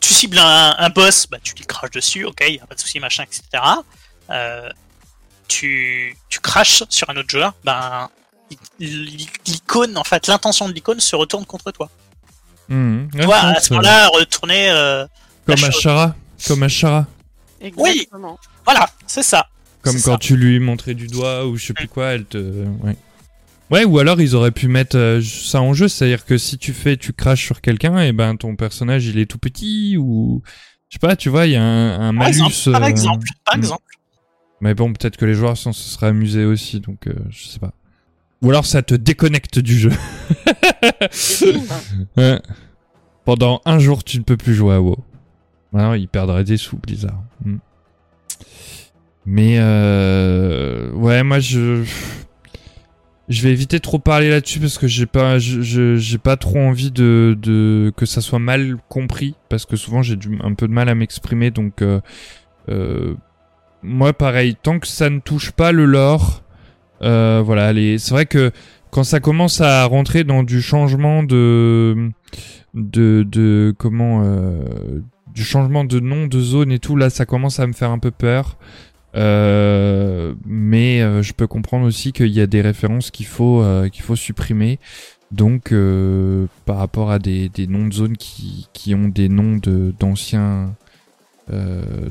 Tu 0.00 0.14
cibles 0.14 0.38
un, 0.38 0.74
un 0.78 0.88
boss, 0.90 1.26
bah 1.26 1.38
tu 1.42 1.54
lui 1.54 1.64
craches 1.66 1.90
dessus, 1.90 2.24
ok, 2.24 2.42
y 2.48 2.58
a 2.60 2.66
pas 2.66 2.74
de 2.74 2.80
souci, 2.80 2.98
machin, 3.00 3.24
etc. 3.24 3.62
Euh, 4.30 4.68
tu, 5.48 6.16
tu 6.28 6.40
craches 6.40 6.82
sur 6.88 7.08
un 7.10 7.16
autre 7.16 7.28
joueur, 7.30 7.54
ben 7.64 8.08
l'icône, 8.78 9.96
en 9.96 10.04
fait, 10.04 10.26
l'intention 10.28 10.68
de 10.68 10.72
l'icône 10.74 11.00
se 11.00 11.16
retourne 11.16 11.44
contre 11.44 11.70
toi. 11.72 11.90
Tu 12.68 12.74
Ouais, 12.74 13.24
vois, 13.26 13.42
non, 13.42 13.48
à 13.50 13.60
ce 13.60 13.72
moment-là, 13.74 14.08
retourner. 14.08 14.70
euh, 14.70 15.06
Comme. 15.46 15.62
Ashara. 15.64 16.14
Comme 16.46 16.62
Ashara. 16.64 17.06
Exactement. 17.66 18.38
Voilà, 18.64 18.88
c'est 19.06 19.22
ça. 19.22 19.46
Comme 19.82 19.94
quand 19.94 20.12
ça. 20.12 20.18
tu 20.18 20.36
lui 20.36 20.58
montrais 20.58 20.94
du 20.94 21.06
doigt 21.06 21.46
ou 21.46 21.56
je 21.56 21.66
sais 21.66 21.72
plus 21.72 21.88
quoi, 21.88 22.06
elle 22.06 22.24
te. 22.24 22.38
Ouais. 22.82 22.96
Ouais, 23.70 23.84
ou 23.84 23.98
alors 23.98 24.20
ils 24.20 24.36
auraient 24.36 24.52
pu 24.52 24.68
mettre 24.68 24.96
euh, 24.96 25.20
ça 25.20 25.60
en 25.60 25.74
jeu, 25.74 25.88
c'est-à-dire 25.88 26.24
que 26.24 26.38
si 26.38 26.56
tu 26.56 26.72
fais, 26.72 26.96
tu 26.96 27.12
craches 27.12 27.44
sur 27.44 27.60
quelqu'un, 27.60 27.98
et 28.00 28.12
ben 28.12 28.36
ton 28.36 28.54
personnage 28.54 29.06
il 29.06 29.18
est 29.18 29.26
tout 29.26 29.38
petit 29.38 29.96
ou. 29.96 30.42
Je 30.88 30.94
sais 30.94 31.00
pas, 31.00 31.16
tu 31.16 31.28
vois, 31.28 31.46
il 31.46 31.52
y 31.52 31.56
a 31.56 31.64
un, 31.64 31.94
un 31.94 32.14
Par 32.14 32.28
malus. 32.28 32.38
exemple, 32.38 32.72
par 32.72 32.82
euh, 32.82 32.86
exemple, 32.86 33.26
par 33.44 33.56
hmm. 33.56 33.58
exemple. 33.58 33.82
Mais 34.60 34.74
bon, 34.74 34.92
peut-être 34.92 35.16
que 35.16 35.24
les 35.24 35.34
joueurs 35.34 35.56
s'en 35.56 35.72
se 35.72 35.88
seraient 35.88 36.06
amusés 36.06 36.44
aussi, 36.44 36.80
donc 36.80 37.08
euh, 37.08 37.14
je 37.28 37.46
sais 37.46 37.58
pas. 37.58 37.72
Ou 38.42 38.50
alors 38.50 38.66
ça 38.66 38.82
te 38.82 38.94
déconnecte 38.94 39.58
du 39.58 39.78
jeu. 39.78 39.92
Ouais. 42.16 42.40
Pendant 43.24 43.60
un 43.64 43.78
jour, 43.78 44.04
tu 44.04 44.18
ne 44.18 44.22
peux 44.22 44.36
plus 44.36 44.54
jouer 44.54 44.74
à 44.74 44.80
WoW. 44.80 44.98
Alors, 45.76 45.96
ils 45.96 46.08
perdraient 46.08 46.44
des 46.44 46.56
sous, 46.56 46.78
Blizzard. 46.78 47.22
Hmm. 47.44 47.58
Mais 49.26 49.56
euh... 49.58 50.92
ouais, 50.92 51.24
moi 51.24 51.40
je 51.40 51.84
je 53.28 53.42
vais 53.42 53.50
éviter 53.50 53.78
de 53.78 53.82
trop 53.82 53.98
parler 53.98 54.30
là-dessus 54.30 54.60
parce 54.60 54.78
que 54.78 54.86
j'ai 54.86 55.06
pas 55.06 55.38
j'ai 55.38 56.18
pas 56.18 56.36
trop 56.36 56.58
envie 56.58 56.92
de, 56.92 57.92
que 57.96 58.06
ça 58.06 58.20
soit 58.20 58.38
mal 58.38 58.76
compris 58.88 59.34
parce 59.48 59.66
que 59.66 59.76
souvent 59.76 60.02
j'ai 60.02 60.16
un 60.42 60.54
peu 60.54 60.68
de 60.68 60.72
mal 60.72 60.88
à 60.88 60.94
m'exprimer 60.94 61.50
donc 61.50 61.82
euh, 61.82 62.00
euh, 62.68 63.14
moi 63.82 64.12
pareil 64.12 64.56
tant 64.60 64.78
que 64.78 64.86
ça 64.86 65.10
ne 65.10 65.18
touche 65.18 65.50
pas 65.50 65.72
le 65.72 65.86
lore 65.86 66.42
euh, 67.02 67.42
voilà 67.44 67.72
les 67.72 67.98
c'est 67.98 68.12
vrai 68.12 68.26
que 68.26 68.52
quand 68.90 69.04
ça 69.04 69.18
commence 69.18 69.60
à 69.60 69.84
rentrer 69.86 70.22
dans 70.22 70.44
du 70.44 70.62
changement 70.62 71.24
de 71.24 72.10
de, 72.74 73.26
de 73.28 73.74
comment 73.76 74.22
euh, 74.22 75.00
du 75.36 75.44
changement 75.44 75.84
de 75.84 76.00
nom 76.00 76.26
de 76.26 76.40
zone 76.40 76.72
et 76.72 76.80
tout 76.80 76.96
là 76.96 77.08
ça 77.10 77.26
commence 77.26 77.60
à 77.60 77.66
me 77.68 77.74
faire 77.74 77.92
un 77.92 78.00
peu 78.00 78.10
peur 78.10 78.56
Euh, 79.16 80.34
mais 80.44 81.00
euh, 81.00 81.22
je 81.22 81.32
peux 81.32 81.46
comprendre 81.46 81.86
aussi 81.86 82.12
qu'il 82.12 82.34
y 82.34 82.40
a 82.40 82.46
des 82.46 82.60
références 82.60 83.10
qu'il 83.10 83.24
faut 83.24 83.62
euh, 83.62 83.88
qu'il 83.88 84.02
faut 84.04 84.16
supprimer. 84.16 84.78
Donc 85.32 85.72
par 86.66 86.76
rapport 86.76 87.10
à 87.10 87.18
des, 87.18 87.48
des 87.48 87.66
noms 87.66 87.88
de 87.88 87.94
zones 87.94 88.16
qui, 88.16 88.68
qui 88.72 88.94
ont 88.94 89.08
des 89.08 89.28
noms 89.28 89.56
de 89.56 89.92
d'anciens 89.98 90.76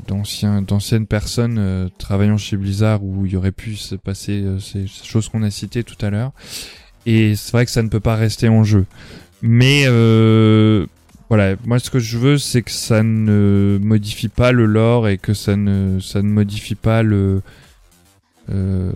d'anciens 0.08 0.62
d'anciennes 0.62 1.06
personnes 1.06 1.90
travaillant 1.98 2.38
chez 2.38 2.56
Blizzard 2.56 3.02
où 3.04 3.24
il 3.26 3.32
y 3.32 3.36
aurait 3.36 3.52
pu 3.52 3.76
se 3.76 3.94
passer 3.96 4.42
euh, 4.42 4.58
ces 4.58 4.86
choses 4.86 5.28
qu'on 5.30 5.42
a 5.44 5.50
citées 5.50 5.84
tout 5.84 6.00
à 6.04 6.10
l'heure. 6.10 6.32
Et 7.06 7.36
c'est 7.36 7.52
vrai 7.52 7.64
que 7.64 7.70
ça 7.70 7.82
ne 7.82 7.88
peut 7.88 8.00
pas 8.00 8.16
rester 8.16 8.48
en 8.48 8.64
jeu. 8.64 8.84
Mais 9.42 9.84
euh, 9.86 10.86
voilà, 11.28 11.56
moi 11.64 11.78
ce 11.78 11.90
que 11.90 11.98
je 11.98 12.18
veux 12.18 12.38
c'est 12.38 12.62
que 12.62 12.70
ça 12.70 13.02
ne 13.02 13.78
modifie 13.82 14.28
pas 14.28 14.52
le 14.52 14.66
lore 14.66 15.08
et 15.08 15.18
que 15.18 15.34
ça 15.34 15.56
ne 15.56 15.98
ça 16.00 16.22
ne 16.22 16.28
modifie 16.28 16.74
pas 16.76 17.02
le 17.02 17.42
euh, 18.48 18.92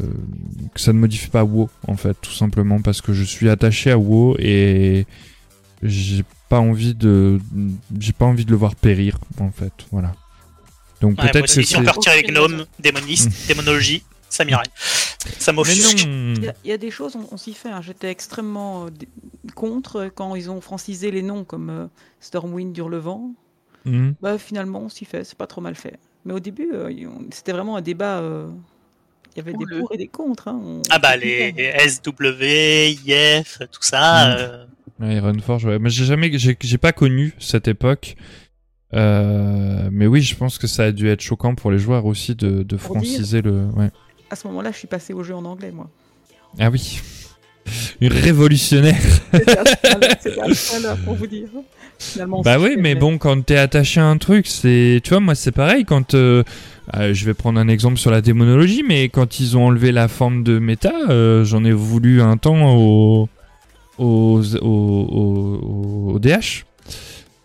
que 0.75 0.81
ça 0.81 0.93
ne 0.93 0.99
modifie 0.99 1.29
pas 1.29 1.43
WoW 1.45 1.69
en 1.89 1.97
fait 1.97 2.17
tout 2.21 2.33
simplement 2.33 2.81
parce 2.81 3.01
que 3.01 3.13
je 3.13 3.25
suis 3.25 3.49
attaché 3.49 3.91
à 3.91 3.99
WoW 3.99 4.37
et 4.39 5.07
j'ai 5.83 6.25
pas 6.49 6.61
envie 6.61 6.95
de 6.95 7.41
j'ai 7.99 8.13
pas 8.13 8.27
envie 8.27 8.45
de 8.45 8.51
le 8.51 8.57
voir 8.57 8.77
périr 8.77 9.19
en 9.41 9.51
fait 9.51 9.73
voilà. 9.91 10.13
Donc 11.01 11.19
Ouais, 11.19 11.31
peut-être 11.31 11.47
que 11.47 11.63
c'est 11.63 11.79
retirer 11.79 12.15
avec 12.15 12.31
Gnome, 12.31 12.67
démoniste, 12.79 13.31
démonologie, 13.49 14.03
ça 14.31 14.45
m'irait. 14.47 14.63
Ça 15.39 15.53
m'offusque. 15.53 16.05
Il 16.07 16.43
y 16.45 16.49
a- 16.49 16.55
il 16.65 16.71
y, 16.71 16.73
a 16.73 16.79
des 16.79 16.91
choses, 16.91 17.15
on, 17.17 17.27
on 17.33 17.37
s'y 17.37 17.53
fait. 17.53 17.69
hein. 17.69 17.83
J'étais 17.83 18.09
extrêmement 18.11 18.87
euh, 18.87 18.89
contre 19.55 20.11
quand 20.15 20.35
ils 20.35 20.51
ont 20.51 20.61
francisé 20.63 21.11
les 21.11 21.21
noms 21.23 21.45
comme 21.45 21.69
euh, 21.71 21.87
Stormwind, 22.21 22.75
Hurlevent. 22.77 23.35
Mhm. 23.85 24.15
Bah, 24.23 24.39
finalement, 24.39 24.81
on 24.81 24.89
s'y 24.89 25.05
fait. 25.05 25.25
C'est 25.25 25.37
pas 25.37 25.47
trop 25.47 25.61
mal 25.61 25.75
fait. 25.75 25.99
Mais 26.25 26.33
au 26.33 26.41
début, 26.41 26.71
euh, 26.73 26.91
c'était 27.31 27.53
vraiment 27.53 27.77
un 27.77 27.83
débat. 27.83 28.19
euh, 28.21 28.49
Il 29.35 29.39
y 29.39 29.41
avait 29.41 29.53
des 29.53 29.79
pour 29.81 29.93
et 29.93 29.97
des 29.99 30.09
contre. 30.09 30.49
hein. 30.49 30.61
On- 30.65 30.83
Ah 30.91 30.99
bah 30.99 31.17
les 31.17 31.53
fait. 31.53 31.89
SW, 31.89 32.43
IF, 33.07 33.59
tout 33.71 33.83
ça. 33.83 34.29
Mm. 34.29 34.37
euh, 34.39 34.65
Ouais, 35.01 35.15
Ironforge, 35.17 35.65
ouais. 35.65 35.79
Mais 35.79 35.89
j'ai 35.89 36.05
jamais, 36.05 36.31
j'ai, 36.37 36.79
pas 36.79 36.93
connu 36.93 37.35
cette 37.39 37.69
époque. 37.69 38.17
Euh, 38.93 39.89
mais 39.93 40.07
oui, 40.07 40.21
je 40.21 40.35
pense 40.35 40.59
que 40.59 40.67
ça 40.67 40.85
a 40.85 40.93
dû 40.93 41.09
être 41.09 41.21
choquant 41.21 41.55
pour 41.55 41.71
les 41.71 41.79
joueurs 41.79 42.05
aussi 42.07 42.35
de, 42.35 42.63
de 42.63 42.77
Pour 42.77 42.97
dire. 42.97 43.03
franciser 43.09 43.41
le. 43.41 43.67
Ouais. 43.77 43.91
À 44.31 44.37
ce 44.37 44.47
moment-là, 44.49 44.71
je 44.73 44.79
suis 44.79 44.89
passé 44.89 45.13
au 45.13 45.23
jeu 45.23 45.35
en 45.35 45.45
anglais, 45.45 45.73
moi. 45.73 45.89
Ah 46.59 46.71
oui, 46.71 47.01
une 48.01 48.13
révolutionnaire. 48.13 49.01
C'était 49.33 49.45
ce 50.55 50.71
point-là, 50.71 50.97
pour 51.05 51.15
vous 51.15 51.27
dire. 51.27 51.49
Finalement, 51.99 52.41
Bah 52.43 52.59
oui, 52.59 52.77
mais 52.79 52.95
bon, 52.95 53.19
quand 53.19 53.45
t'es 53.45 53.57
attaché 53.59 54.01
à 54.01 54.07
un 54.07 54.17
truc, 54.17 54.47
c'est, 54.47 55.01
tu 55.05 55.11
vois, 55.11 55.21
moi 55.21 55.35
c'est 55.35 55.53
pareil. 55.53 55.85
Quand 55.85 56.15
euh, 56.15 56.43
euh, 56.97 57.13
je 57.13 57.27
vais 57.27 57.35
prendre 57.35 57.61
un 57.61 57.69
exemple 57.69 57.99
sur 57.99 58.11
la 58.11 58.23
démonologie, 58.23 58.83
mais 58.89 59.11
quand 59.11 59.39
ils 59.39 59.57
ont 59.59 59.67
enlevé 59.67 59.93
la 59.93 60.09
forme 60.09 60.43
de 60.43 60.59
méta, 60.59 60.93
euh, 61.11 61.45
j'en 61.45 61.63
ai 61.65 61.73
voulu 61.73 62.23
un 62.23 62.39
temps 62.39 62.75
au 62.75 63.29
au 63.99 64.41
au, 64.63 64.67
au- 64.67 66.11
au 66.15 66.19
DH. 66.19 66.65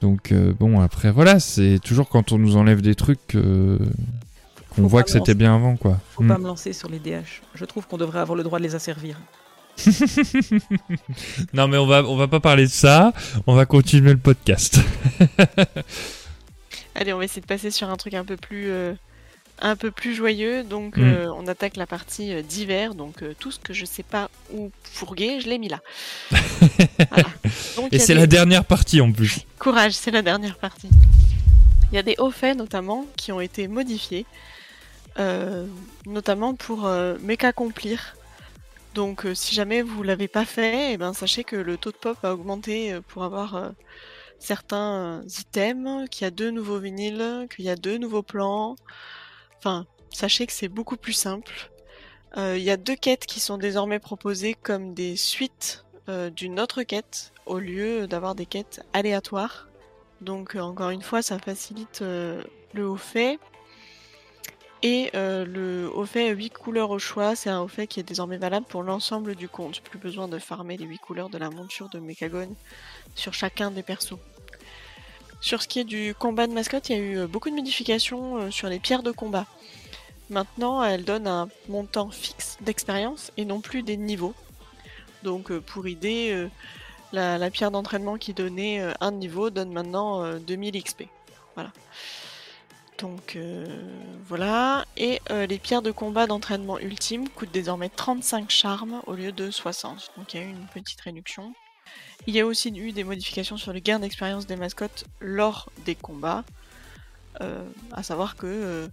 Donc 0.02 0.32
euh, 0.32 0.54
bon, 0.58 0.80
après 0.80 1.12
voilà, 1.12 1.42
c'est 1.42 1.80
toujours 1.84 2.08
quand 2.08 2.32
on 2.32 2.38
nous 2.38 2.56
enlève 2.56 2.82
des 2.82 2.96
trucs 2.96 3.36
Faut 4.76 4.88
voit 4.88 5.04
que 5.04 5.10
c'était 5.12 5.34
bien 5.36 5.56
avant, 5.56 5.76
quoi. 5.78 6.00
Faut 6.14 6.24
Mm. 6.24 6.28
pas 6.28 6.38
me 6.38 6.48
lancer 6.48 6.74
sur 6.74 6.90
les 6.90 7.00
DH. 7.00 7.42
Je 7.54 7.66
trouve 7.66 7.88
qu'on 7.88 7.98
devrait 7.98 8.20
avoir 8.20 8.36
le 8.36 8.44
droit 8.44 8.60
de 8.60 8.64
les 8.64 8.76
asservir. 8.76 9.18
non 11.54 11.68
mais 11.68 11.78
on 11.78 11.86
va 11.86 12.02
on 12.04 12.16
va 12.16 12.28
pas 12.28 12.40
parler 12.40 12.64
de 12.66 12.72
ça. 12.72 13.14
On 13.48 13.56
va 13.56 13.66
continuer 13.66 14.12
le 14.12 14.18
podcast. 14.20 14.80
Allez, 16.96 17.12
on 17.14 17.18
va 17.18 17.26
essayer 17.26 17.42
de 17.42 17.46
passer 17.48 17.72
sur 17.72 17.90
un 17.90 17.98
truc 17.98 18.14
un 18.14 18.24
peu 18.24 18.38
plus, 18.38 18.70
euh, 18.70 18.94
un 19.60 19.76
peu 19.76 19.92
plus 19.92 20.16
joyeux. 20.16 20.64
Donc, 20.64 20.96
Mm. 20.96 21.04
euh, 21.04 21.34
on 21.34 21.46
attaque 21.48 21.76
la 21.76 21.86
partie 21.86 22.32
euh, 22.34 22.42
d'hiver. 22.42 22.96
Donc, 22.96 23.22
euh, 23.22 23.34
tout 23.38 23.52
ce 23.52 23.60
que 23.60 23.74
je 23.74 23.84
sais 23.84 24.04
pas 24.04 24.30
où 24.54 24.72
fourguer, 24.84 25.42
je 25.42 25.50
l'ai 25.50 25.58
mis 25.58 25.68
là. 25.68 25.80
Voilà. 27.12 27.28
Donc, 27.76 27.90
il 27.92 27.96
Et 27.96 28.00
c'est 28.00 28.14
des- 28.14 28.20
la 28.22 28.28
dernière 28.28 28.64
partie 28.64 29.02
en 29.02 29.12
plus. 29.12 29.42
Courage, 29.60 29.92
c'est 29.92 30.12
la 30.12 30.22
dernière 30.22 30.58
partie. 30.58 30.90
Il 31.92 31.96
y 31.96 31.98
a 31.98 32.04
des 32.04 32.16
hauts 32.18 32.32
faits 32.32 32.58
notamment 32.58 33.06
qui 33.18 33.34
ont 33.34 33.42
été 33.42 33.68
modifiés, 33.68 34.26
notamment 36.06 36.56
pour 36.56 36.86
euh, 36.86 37.18
méca-accomplir. 37.22 38.16
Donc 38.96 39.26
euh, 39.26 39.36
si 39.36 39.54
jamais 39.54 39.82
vous 39.82 40.04
l'avez 40.04 40.30
pas 40.30 40.46
fait, 40.46 40.94
eh 40.94 40.98
ben, 40.98 41.14
sachez 41.14 41.44
que 41.44 41.58
le 41.58 41.78
taux 41.78 41.92
de 41.92 41.98
pop 41.98 42.18
a 42.24 42.34
augmenté 42.34 42.94
euh, 42.94 43.02
pour 43.02 43.26
avoir 43.26 43.56
euh, 43.56 43.70
certains 44.40 45.20
euh, 45.20 45.28
items, 45.28 46.08
qu'il 46.10 46.24
y 46.24 46.28
a 46.28 46.32
deux 46.32 46.50
nouveaux 46.50 46.80
vinyles, 46.80 47.48
qu'il 47.54 47.66
y 47.66 47.70
a 47.70 47.76
deux 47.76 47.98
nouveaux 47.98 48.24
plans. 48.24 48.78
Enfin, 49.58 49.86
sachez 50.12 50.48
que 50.48 50.54
c'est 50.54 50.70
beaucoup 50.70 50.96
plus 50.96 51.14
simple. 51.14 51.70
Euh, 52.38 52.58
Il 52.58 52.64
y 52.64 52.72
a 52.72 52.78
deux 52.78 52.96
quêtes 52.96 53.26
qui 53.26 53.42
sont 53.42 53.58
désormais 53.58 54.00
proposées 54.00 54.54
comme 54.54 54.94
des 54.94 55.18
suites 55.18 55.84
euh, 56.08 56.30
d'une 56.30 56.60
autre 56.60 56.84
quête 56.84 57.34
au 57.46 57.60
lieu 57.60 58.08
d'avoir 58.08 58.34
des 58.34 58.46
quêtes 58.46 58.82
aléatoires. 58.94 59.68
Donc 60.22 60.56
euh, 60.56 60.62
encore 60.62 60.92
une 60.92 61.02
fois, 61.02 61.22
ça 61.22 61.38
facilite 61.38 62.02
euh, 62.02 62.42
le 62.74 62.88
haut 62.88 62.96
fait. 62.96 63.40
Et 64.86 65.10
euh, 65.16 65.46
le 65.46 66.06
fait 66.06 66.30
8 66.30 66.52
couleurs 66.52 66.92
au 66.92 67.00
choix, 67.00 67.36
c'est 67.36 67.50
un 67.50 67.68
fait 67.68 67.88
qui 67.88 68.00
est 68.00 68.04
désormais 68.04 68.38
valable 68.38 68.68
pour 68.68 68.84
l'ensemble 68.84 69.34
du 69.34 69.50
compte. 69.50 69.82
Plus 69.82 69.98
besoin 69.98 70.28
de 70.28 70.38
farmer 70.38 70.78
les 70.78 70.86
8 70.86 71.00
couleurs 71.00 71.30
de 71.30 71.40
la 71.40 71.50
monture 71.50 71.90
de 71.90 71.98
Mechagon 71.98 72.56
sur 73.16 73.34
chacun 73.34 73.72
des 73.72 73.82
persos. 73.82 74.20
Sur 75.42 75.64
ce 75.64 75.68
qui 75.68 75.80
est 75.80 75.86
du 75.86 76.14
combat 76.14 76.46
de 76.46 76.54
mascotte, 76.54 76.90
il 76.90 76.96
y 76.96 77.00
a 77.00 77.02
eu 77.02 77.18
euh, 77.18 77.28
beaucoup 77.28 77.50
de 77.50 77.56
modifications 77.56 78.38
euh, 78.38 78.52
sur 78.52 78.70
les 78.70 78.78
pierres 78.78 79.02
de 79.02 79.10
combat. 79.10 79.48
Maintenant, 80.30 80.84
elles 80.84 81.04
donnent 81.04 81.26
un 81.28 81.50
montant 81.68 82.12
fixe 82.12 82.60
d'expérience 82.62 83.32
et 83.38 83.46
non 83.46 83.62
plus 83.62 83.82
des 83.82 83.98
niveaux. 83.98 84.36
Donc 85.24 85.50
euh, 85.50 85.62
pour 85.62 85.88
idée, 85.88 86.48
la, 87.12 87.40
la 87.40 87.50
pierre 87.50 87.72
d'entraînement 87.72 88.18
qui 88.18 88.36
donnait 88.36 88.86
un 89.02 89.12
niveau 89.12 89.50
donne 89.50 89.74
maintenant 89.74 90.24
euh, 90.24 90.38
2000 90.38 90.84
XP. 90.84 91.06
Voilà. 91.56 91.72
Donc 92.98 93.36
euh, 93.36 93.66
voilà. 94.28 94.86
Et 94.98 95.22
euh, 95.30 95.46
les 95.46 95.60
pierres 95.60 95.82
de 95.82 95.92
combat 95.92 96.28
d'entraînement 96.28 96.80
ultime 96.80 97.28
coûtent 97.30 97.52
désormais 97.52 97.90
35 97.90 98.50
charmes 98.50 99.02
au 99.08 99.14
lieu 99.14 99.32
de 99.32 99.52
60. 99.52 100.12
Donc 100.18 100.34
il 100.34 100.40
y 100.40 100.44
a 100.44 100.46
eu 100.46 100.50
une 100.50 100.68
petite 100.74 101.02
réduction. 101.02 101.54
Il 102.28 102.36
y 102.36 102.40
a 102.40 102.46
aussi 102.46 102.70
eu 102.70 102.92
des 102.92 103.04
modifications 103.04 103.58
sur 103.58 103.74
le 103.74 103.80
gain 103.80 104.00
d'expérience 104.00 104.48
des 104.48 104.56
mascottes 104.56 105.06
lors 105.20 105.70
des 105.86 105.96
combats. 105.96 106.44
Euh, 107.42 107.68
à 107.92 108.02
savoir 108.02 108.38
que 108.38 108.88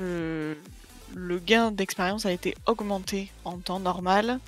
euh, 0.00 0.54
le, 1.14 1.38
gain 1.38 1.70
d'expérience 1.70 2.26
a 2.26 2.32
été 2.32 2.54
augmenté 2.66 3.32
en 3.44 3.58
temps 3.58 3.80
normal. 3.80 4.38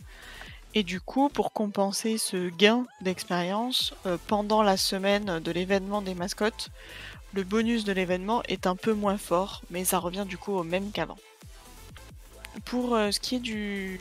Et 0.74 0.82
du 0.82 1.00
coup, 1.00 1.28
pour 1.28 1.52
compenser 1.52 2.18
ce 2.18 2.50
gain 2.50 2.84
d'expérience, 3.00 3.94
pendant 4.26 4.60
la 4.62 4.76
semaine 4.76 5.38
de 5.38 5.52
l'événement 5.52 6.02
des 6.02 6.16
mascottes, 6.16 6.70
le 7.34 7.42
bonus 7.42 7.84
de 7.84 7.92
l'événement 7.92 8.42
est 8.44 8.66
un 8.66 8.76
peu 8.76 8.92
moins 8.92 9.18
fort, 9.18 9.62
mais 9.70 9.84
ça 9.84 9.98
revient 9.98 10.24
du 10.26 10.38
coup 10.38 10.52
au 10.52 10.62
même 10.62 10.92
qu'avant. 10.92 11.18
Pour 12.64 12.94
euh, 12.94 13.10
ce 13.10 13.18
qui 13.18 13.36
est 13.36 13.40
du, 13.40 13.98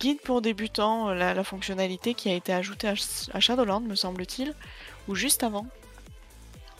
guide 0.00 0.20
pour 0.20 0.42
débutants, 0.42 1.10
euh, 1.10 1.14
la, 1.14 1.44
fonctionnalité 1.44 2.14
qui 2.14 2.28
a 2.30 2.34
été 2.34 2.52
ajoutée 2.52 2.88
à, 2.88 2.94
à 3.32 3.40
Shadowland, 3.40 3.82
me 3.82 3.94
semble-t-il, 3.94 4.54
ou 5.06 5.14
juste 5.14 5.44
avant, 5.44 5.66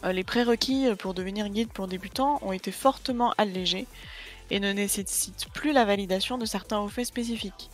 euh, 0.03 0.13
les 0.13 0.25
prérequis 0.25 0.89
pour 0.99 1.15
devenir 1.15 1.49
guide 1.49 1.73
pour 1.73 1.87
débutants 1.87 2.41
ont 2.43 2.53
été 2.53 2.73
fortement 2.73 3.33
allégés 3.39 3.87
et 4.51 4.59
ne 4.59 4.73
nécessitent 4.73 5.47
plus 5.55 5.73
la 5.73 5.85
validation 5.85 6.39
de 6.39 6.45
certains 6.45 6.81
hauts 6.81 6.89
faits 6.89 7.07
spécifiques. 7.07 7.71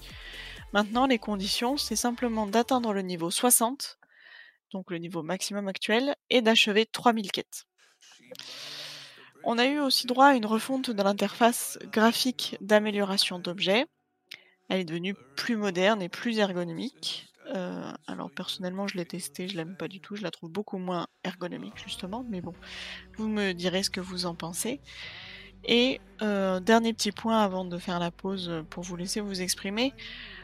Maintenant, 0.75 1.07
les 1.07 1.19
conditions, 1.19 1.79
c'est 1.79 1.97
simplement 1.97 2.47
d'atteindre 2.47 2.93
le 2.93 3.01
niveau 3.01 3.31
60, 3.31 3.99
donc 4.73 4.91
le 4.91 4.99
niveau 4.99 5.23
maximum 5.23 5.69
actuel, 5.69 6.15
et 6.29 6.43
d'achever 6.43 6.85
3000 6.85 7.33
quêtes. 7.33 7.65
On 9.45 9.59
a 9.59 9.67
eu 9.67 9.79
aussi 9.79 10.07
droit 10.07 10.27
à 10.27 10.35
une 10.35 10.47
refonte 10.47 10.91
de 10.91 11.03
l'interface 11.03 11.79
graphique 11.93 12.57
d'amélioration 12.61 13.39
d'objets. 13.39 13.87
Elle 14.69 14.81
est 14.81 14.85
devenue 14.85 15.15
plus 15.37 15.57
moderne 15.57 16.03
et 16.03 16.09
plus 16.09 16.39
ergonomique. 16.39 17.27
Euh, 17.55 17.93
alors 18.07 18.31
personnellement, 18.31 18.87
je 18.87 18.97
l'ai 18.97 19.07
testée, 19.07 19.49
je 19.49 19.57
l'aime 19.57 19.77
pas 19.77 19.89
du 19.89 20.01
tout, 20.01 20.15
je 20.15 20.23
la 20.23 20.31
trouve 20.31 20.51
beaucoup 20.51 20.79
moins 20.79 21.09
ergonomique 21.25 21.83
justement, 21.83 22.25
mais 22.29 22.41
bon, 22.41 22.53
vous 23.17 23.29
me 23.29 23.53
direz 23.53 23.83
ce 23.83 23.91
que 23.91 24.01
vous 24.01 24.27
en 24.27 24.35
pensez. 24.35 24.81
Et 25.65 26.01
euh, 26.23 26.61
dernier 26.61 26.93
petit 26.93 27.13
point 27.13 27.43
avant 27.43 27.65
de 27.65 27.77
faire 27.79 27.99
la 27.99 28.11
pause 28.11 28.65
pour 28.71 28.83
vous 28.83 28.97
laisser 28.97 29.21
vous 29.21 29.43
exprimer 29.43 29.93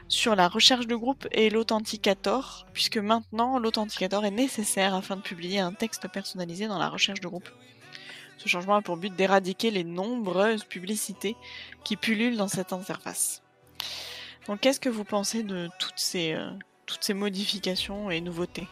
sur 0.08 0.36
la 0.36 0.48
recherche 0.48 0.86
de 0.86 0.94
groupe 0.94 1.26
et 1.32 1.48
l'authenticator, 1.48 2.66
puisque 2.72 2.98
maintenant 2.98 3.58
l'authenticator 3.58 4.24
est 4.24 4.30
nécessaire 4.30 4.94
afin 4.94 5.16
de 5.16 5.22
publier 5.22 5.60
un 5.60 5.72
texte 5.72 6.08
personnalisé 6.12 6.66
dans 6.66 6.78
la 6.78 6.88
recherche 6.88 7.20
de 7.20 7.28
groupe. 7.28 7.48
Ce 8.38 8.48
changement 8.48 8.76
a 8.76 8.82
pour 8.82 8.96
but 8.96 9.14
d'éradiquer 9.14 9.70
les 9.70 9.84
nombreuses 9.84 10.64
publicités 10.64 11.36
qui 11.84 11.96
pullulent 11.96 12.36
dans 12.36 12.48
cette 12.48 12.72
interface. 12.72 13.42
Donc 14.46 14.60
qu'est-ce 14.60 14.80
que 14.80 14.88
vous 14.88 15.04
pensez 15.04 15.42
de 15.42 15.68
toutes 15.78 15.98
ces, 15.98 16.34
euh, 16.34 16.50
toutes 16.86 17.02
ces 17.02 17.14
modifications 17.14 18.10
et 18.10 18.20
nouveautés? 18.20 18.66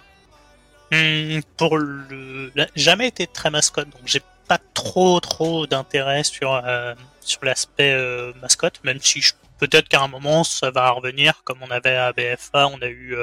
Hmm, 0.92 1.40
pour 1.56 1.78
le, 1.78 2.52
jamais 2.76 3.08
été 3.08 3.26
très 3.26 3.50
mascotte, 3.50 3.88
donc 3.88 4.02
j'ai 4.04 4.20
pas 4.46 4.58
trop 4.74 5.18
trop 5.20 5.66
d'intérêt 5.66 6.22
sur 6.22 6.52
euh, 6.54 6.94
sur 7.20 7.44
l'aspect 7.44 7.92
euh, 7.92 8.32
mascotte, 8.42 8.84
même 8.84 9.00
si 9.00 9.22
peut-être 9.58 9.88
qu'à 9.88 10.02
un 10.02 10.08
moment 10.08 10.44
ça 10.44 10.70
va 10.70 10.90
revenir, 10.90 11.42
comme 11.44 11.58
on 11.62 11.70
avait 11.70 11.96
à 11.96 12.12
BFA, 12.12 12.68
on 12.68 12.80
a 12.82 12.88
eu 12.88 13.16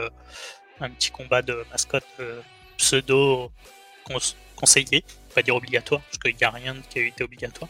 un 0.80 0.90
petit 0.90 1.12
combat 1.12 1.44
de 1.44 1.64
mascotte 1.70 2.04
pseudo 2.78 3.52
cons- 4.06 4.36
conseillé, 4.56 5.06
va 5.36 5.42
dire 5.42 5.56
obligatoire, 5.56 6.02
parce 6.02 6.18
qu'il 6.18 6.36
n'y 6.36 6.44
a 6.44 6.50
rien 6.50 6.76
qui 6.90 7.00
a 7.00 7.04
été 7.04 7.24
obligatoire. 7.24 7.70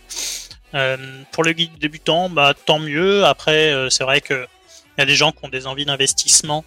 Euh, 0.73 1.23
pour 1.31 1.43
le 1.43 1.51
guide 1.51 1.77
débutant, 1.79 2.29
bah 2.29 2.53
tant 2.65 2.79
mieux. 2.79 3.25
Après, 3.25 3.73
euh, 3.73 3.89
c'est 3.89 4.03
vrai 4.03 4.21
que 4.21 4.47
il 4.97 5.01
y 5.01 5.03
a 5.03 5.05
des 5.05 5.15
gens 5.15 5.31
qui 5.31 5.43
ont 5.43 5.49
des 5.49 5.67
envies 5.67 5.85
d'investissement 5.85 6.63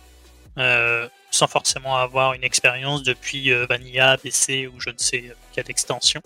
euh, 0.58 1.08
sans 1.31 1.47
forcément 1.47 1.97
avoir 1.97 2.34
une 2.34 2.44
expérience 2.44 3.02
depuis 3.02 3.50
Vanilla, 3.68 4.16
BC 4.16 4.68
ou 4.68 4.81
je 4.81 4.90
ne 4.90 4.98
sais 4.98 5.34
quelle 5.52 5.68
extension. 5.68 6.23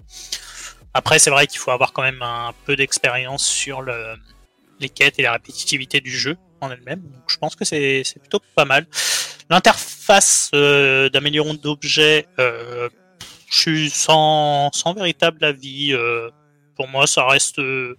Après, 0.94 1.18
c'est 1.18 1.30
vrai 1.30 1.46
qu'il 1.46 1.58
faut 1.58 1.70
avoir 1.70 1.92
quand 1.92 2.02
même 2.02 2.22
un 2.22 2.52
peu 2.66 2.76
d'expérience 2.76 3.44
sur 3.44 3.82
le, 3.82 4.14
les 4.80 4.88
quêtes 4.88 5.18
et 5.18 5.22
la 5.22 5.32
répétitivité 5.32 6.00
du 6.00 6.16
jeu 6.16 6.36
en 6.60 6.70
elle-même. 6.70 7.00
Donc, 7.00 7.22
je 7.26 7.36
pense 7.36 7.56
que 7.56 7.64
c'est 7.64 8.04
plutôt 8.20 8.40
pas 8.54 8.64
mal. 8.64 8.86
L'interface 9.50 10.50
d'amélioration 10.52 11.54
d'objets, 11.54 12.26
je 13.50 13.58
suis 13.58 13.90
sans, 13.90 14.70
sans 14.72 14.94
véritable 14.94 15.44
avis. 15.44 15.92
euh, 15.92 16.30
pour 16.76 16.88
moi, 16.88 17.06
ça 17.06 17.26
reste 17.26 17.58
euh, 17.58 17.96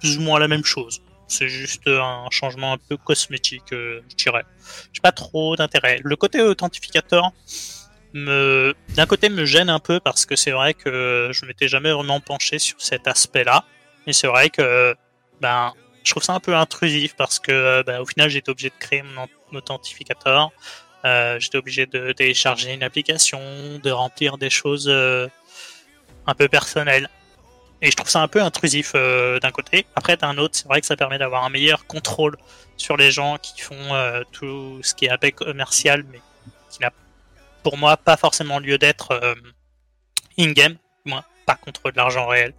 plus 0.00 0.18
ou 0.18 0.22
moins 0.22 0.38
la 0.38 0.48
même 0.48 0.64
chose. 0.64 1.02
C'est 1.28 1.48
juste 1.48 1.86
un 1.86 2.26
changement 2.30 2.72
un 2.74 2.78
peu 2.78 2.96
cosmétique, 2.96 3.72
euh, 3.72 4.00
je 4.10 4.16
dirais. 4.16 4.44
J'ai 4.92 5.00
pas 5.00 5.12
trop 5.12 5.56
d'intérêt. 5.56 6.00
Le 6.02 6.16
côté 6.16 6.40
authentificateur, 6.42 7.30
me, 8.14 8.74
d'un 8.96 9.06
côté, 9.06 9.28
me 9.28 9.44
gêne 9.44 9.70
un 9.70 9.78
peu 9.78 10.00
parce 10.00 10.26
que 10.26 10.36
c'est 10.36 10.50
vrai 10.50 10.74
que 10.74 11.30
je 11.32 11.46
m'étais 11.46 11.68
jamais 11.68 11.92
vraiment 11.92 12.20
penché 12.20 12.58
sur 12.58 12.80
cet 12.80 13.06
aspect-là. 13.08 13.64
Et 14.06 14.12
c'est 14.12 14.26
vrai 14.26 14.50
que, 14.50 14.94
ben, 15.40 15.72
je 16.04 16.10
trouve 16.10 16.22
ça 16.22 16.34
un 16.34 16.40
peu 16.40 16.54
intrusif 16.54 17.14
parce 17.16 17.38
que, 17.38 17.82
ben, 17.84 18.00
au 18.00 18.06
final, 18.06 18.28
j'étais 18.28 18.50
obligé 18.50 18.68
de 18.70 18.74
créer 18.78 19.02
mon 19.02 19.24
au- 19.24 19.56
authentificateur. 19.56 20.50
Euh, 21.04 21.40
j'étais 21.40 21.58
obligé 21.58 21.86
de 21.86 22.12
télécharger 22.12 22.72
une 22.72 22.82
application, 22.82 23.40
de 23.82 23.90
remplir 23.90 24.38
des 24.38 24.50
choses 24.50 24.88
euh, 24.88 25.28
un 26.26 26.34
peu 26.34 26.48
personnelles. 26.48 27.08
Et 27.80 27.90
je 27.90 27.96
trouve 27.96 28.08
ça 28.08 28.20
un 28.20 28.28
peu 28.28 28.40
intrusif 28.40 28.92
euh, 28.94 29.40
d'un 29.40 29.50
côté. 29.50 29.86
Après, 29.96 30.16
d'un 30.16 30.38
autre, 30.38 30.56
c'est 30.56 30.68
vrai 30.68 30.80
que 30.80 30.86
ça 30.86 30.96
permet 30.96 31.18
d'avoir 31.18 31.44
un 31.44 31.50
meilleur 31.50 31.86
contrôle 31.86 32.36
sur 32.76 32.96
les 32.96 33.10
gens 33.10 33.38
qui 33.38 33.60
font 33.60 34.22
tout 34.32 34.80
ce 34.82 34.94
qui 34.94 35.06
est 35.06 35.10
aspect 35.10 35.32
commercial, 35.32 36.04
mais 36.10 36.20
qui 36.70 36.80
n'a 36.80 36.90
pour 37.62 37.76
moi 37.76 37.96
pas 37.96 38.16
forcément 38.16 38.58
lieu 38.58 38.78
d'être 38.78 39.20
in-game, 40.38 40.76
moins 41.04 41.24
pas 41.46 41.54
contre 41.56 41.90
de 41.90 41.96
l'argent 41.96 42.26
réel. 42.26 42.54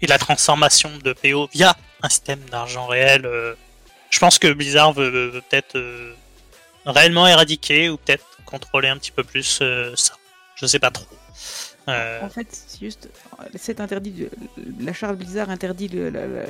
Et 0.00 0.06
la 0.06 0.18
transformation 0.18 0.90
de 0.98 1.12
PO 1.12 1.48
via 1.52 1.74
un 2.02 2.08
système 2.08 2.40
d'argent 2.50 2.86
réel, 2.86 3.22
je 4.10 4.18
pense 4.18 4.38
que 4.38 4.52
Blizzard 4.52 4.92
veut, 4.92 5.42
peut-être 5.48 5.78
réellement 6.86 7.26
éradiquer 7.26 7.88
ou 7.90 7.96
peut-être 7.96 8.24
contrôler 8.44 8.88
un 8.88 8.96
petit 8.96 9.10
peu 9.12 9.24
plus 9.24 9.58
euh, 9.62 9.92
ça. 9.96 10.14
Je 10.56 10.66
sais 10.66 10.78
pas 10.78 10.90
trop. 10.90 11.06
Euh, 11.88 12.20
En 12.22 12.28
fait, 12.30 12.46
c'est 12.50 12.80
juste, 12.80 13.08
c'est 13.54 13.80
interdit. 13.80 14.10
de- 14.10 14.30
la 14.80 14.92
charte 14.92 15.16
Blizzard 15.16 15.50
interdit 15.50 15.88
le- 15.88 16.10
la- 16.10 16.26
la- 16.26 16.44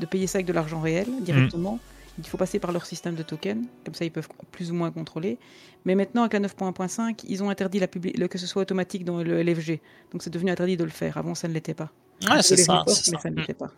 de 0.00 0.06
payer 0.06 0.26
ça 0.26 0.36
avec 0.38 0.46
de 0.46 0.52
l'argent 0.52 0.80
réel 0.80 1.06
directement. 1.22 1.78
Il 2.18 2.26
faut 2.26 2.36
passer 2.36 2.58
par 2.58 2.72
leur 2.72 2.84
système 2.84 3.14
de 3.14 3.22
token, 3.22 3.64
comme 3.84 3.94
ça 3.94 4.04
ils 4.04 4.10
peuvent 4.10 4.28
plus 4.52 4.70
ou 4.70 4.74
moins 4.74 4.90
contrôler. 4.90 5.38
Mais 5.84 5.94
maintenant, 5.94 6.22
avec 6.22 6.32
la 6.34 6.40
9.1.5, 6.40 7.24
ils 7.28 7.42
ont 7.44 7.50
interdit 7.50 7.78
la 7.78 7.86
publi- 7.86 8.16
le, 8.18 8.26
que 8.28 8.38
ce 8.38 8.46
soit 8.46 8.62
automatique 8.62 9.04
dans 9.04 9.22
le 9.22 9.40
LFG. 9.42 9.80
Donc 10.12 10.22
c'est 10.22 10.30
devenu 10.30 10.50
interdit 10.50 10.76
de 10.76 10.84
le 10.84 10.90
faire. 10.90 11.16
Avant, 11.16 11.34
ça 11.36 11.46
ne 11.48 11.52
l'était 11.54 11.74
pas. 11.74 11.90
ouais, 12.28 12.42
c'est 12.42 12.56
ça. 12.56 12.78
reports, 12.80 12.94
c'est 12.94 13.12
mais 13.12 13.16
ça. 13.18 13.22
ça 13.22 13.30
ne 13.30 13.34
Mm. 13.36 13.38
l'était 13.38 13.54
pas. 13.54 13.70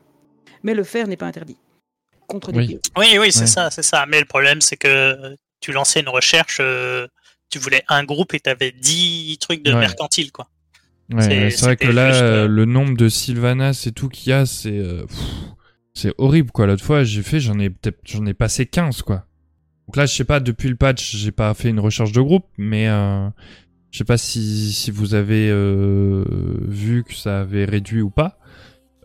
Mais 0.63 0.73
le 0.75 0.85
faire 0.85 1.07
n'est 1.07 1.19
pas 1.19 1.27
interdit. 1.27 1.57
Contre 2.27 2.53
Oui. 2.55 2.67
des. 2.67 2.81
Oui, 2.97 3.19
oui, 3.19 3.31
c'est 3.33 3.41
Ouais. 3.41 3.47
ça, 3.47 3.71
c'est 3.71 3.83
ça. 3.83 4.07
Mais 4.07 4.19
le 4.21 4.27
problème, 4.27 4.61
c'est 4.63 4.77
que 4.77 5.37
tu 5.61 5.73
lançais 5.73 6.01
une 6.01 6.09
recherche, 6.09 6.59
euh, 6.61 7.07
tu 7.51 7.59
voulais 7.59 7.83
un 7.89 8.05
groupe 8.05 8.35
et 8.35 8.41
t'avais 8.41 8.73
10 8.73 9.39
trucs 9.41 9.63
de 9.65 9.73
Ouais. 9.73 9.81
mercantile, 9.81 10.31
quoi. 10.33 10.49
Ouais, 11.13 11.51
C'est- 11.51 11.65
vrai 11.65 11.77
que 11.77 11.89
là, 11.89 12.11
juste, 12.13 12.23
euh, 12.23 12.45
euh, 12.45 12.49
le 12.49 12.65
nombre 12.67 12.97
de 12.97 13.09
Sylvanas 13.09 13.85
et 13.87 13.93
tout 13.93 14.09
qu'il 14.09 14.31
y 14.31 14.33
a, 14.33 14.47
c'est 14.47 14.79
euh, 14.79 15.05
horrible 16.19 16.51
quoi. 16.53 16.67
L'autre 16.67 16.85
fois, 16.85 17.03
j'ai 17.03 17.23
fait, 17.25 17.41
j'en 17.41 17.59
ai 17.59 17.71
j'en 18.05 18.25
ai 18.27 18.35
passé 18.35 18.65
15 18.67 19.03
quoi. 19.03 19.27
Donc 19.89 19.97
là, 19.97 20.07
je 20.07 20.15
sais 20.15 20.25
pas, 20.25 20.39
depuis 20.39 20.69
le 20.69 20.77
patch, 20.77 21.17
j'ai 21.17 21.33
pas 21.33 21.53
fait 21.55 21.69
une 21.69 21.81
recherche 21.81 22.13
de 22.13 22.21
groupe, 22.21 22.47
mais 22.57 22.89
euh, 22.89 23.29
je 23.91 23.99
sais 23.99 24.05
pas 24.05 24.17
si, 24.19 24.73
si 24.73 24.93
vous 24.93 25.15
avez 25.15 25.49
euh, 25.51 26.25
vu 26.69 27.03
que 27.03 27.13
ça 27.15 27.41
avait 27.41 27.65
réduit 27.65 28.03
ou 28.03 28.11
pas. 28.11 28.39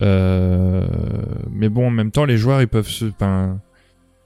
Euh, 0.03 0.85
mais 1.49 1.69
bon, 1.69 1.87
en 1.87 1.91
même 1.91 2.11
temps, 2.11 2.25
les 2.25 2.37
joueurs, 2.37 2.61
ils 2.61 2.67
peuvent 2.67 2.87
se, 2.87 3.05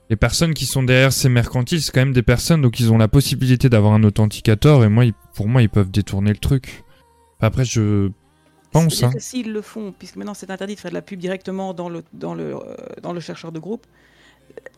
les 0.09 0.15
personnes 0.15 0.53
qui 0.53 0.65
sont 0.65 0.83
derrière 0.83 1.13
ces 1.13 1.29
mercantiles, 1.29 1.81
c'est 1.81 1.91
quand 1.91 2.01
même 2.01 2.13
des 2.13 2.23
personnes, 2.23 2.61
donc 2.61 2.79
ils 2.79 2.91
ont 2.91 2.97
la 2.97 3.07
possibilité 3.07 3.69
d'avoir 3.69 3.93
un 3.93 4.03
authenticateur, 4.03 4.83
et 4.83 4.89
moi, 4.89 5.05
ils- 5.05 5.13
pour 5.35 5.47
moi, 5.47 5.61
ils 5.61 5.69
peuvent 5.69 5.91
détourner 5.91 6.31
le 6.31 6.37
truc. 6.39 6.83
Après, 7.39 7.63
je 7.65 8.09
pense, 8.71 9.01
hein. 9.03 9.11
que 9.13 9.19
s'ils 9.19 9.51
le 9.53 9.61
font, 9.61 9.93
puisque 9.97 10.15
maintenant 10.17 10.33
c'est 10.33 10.49
interdit 10.51 10.75
de 10.75 10.79
faire 10.79 10.91
de 10.91 10.95
la 10.95 11.01
pub 11.01 11.19
directement 11.19 11.73
dans 11.73 11.89
le, 11.89 12.03
dans 12.13 12.33
le, 12.33 12.55
euh, 12.55 12.75
dans 13.01 13.13
le 13.13 13.19
chercheur 13.19 13.51
de 13.51 13.59
groupe, 13.59 13.85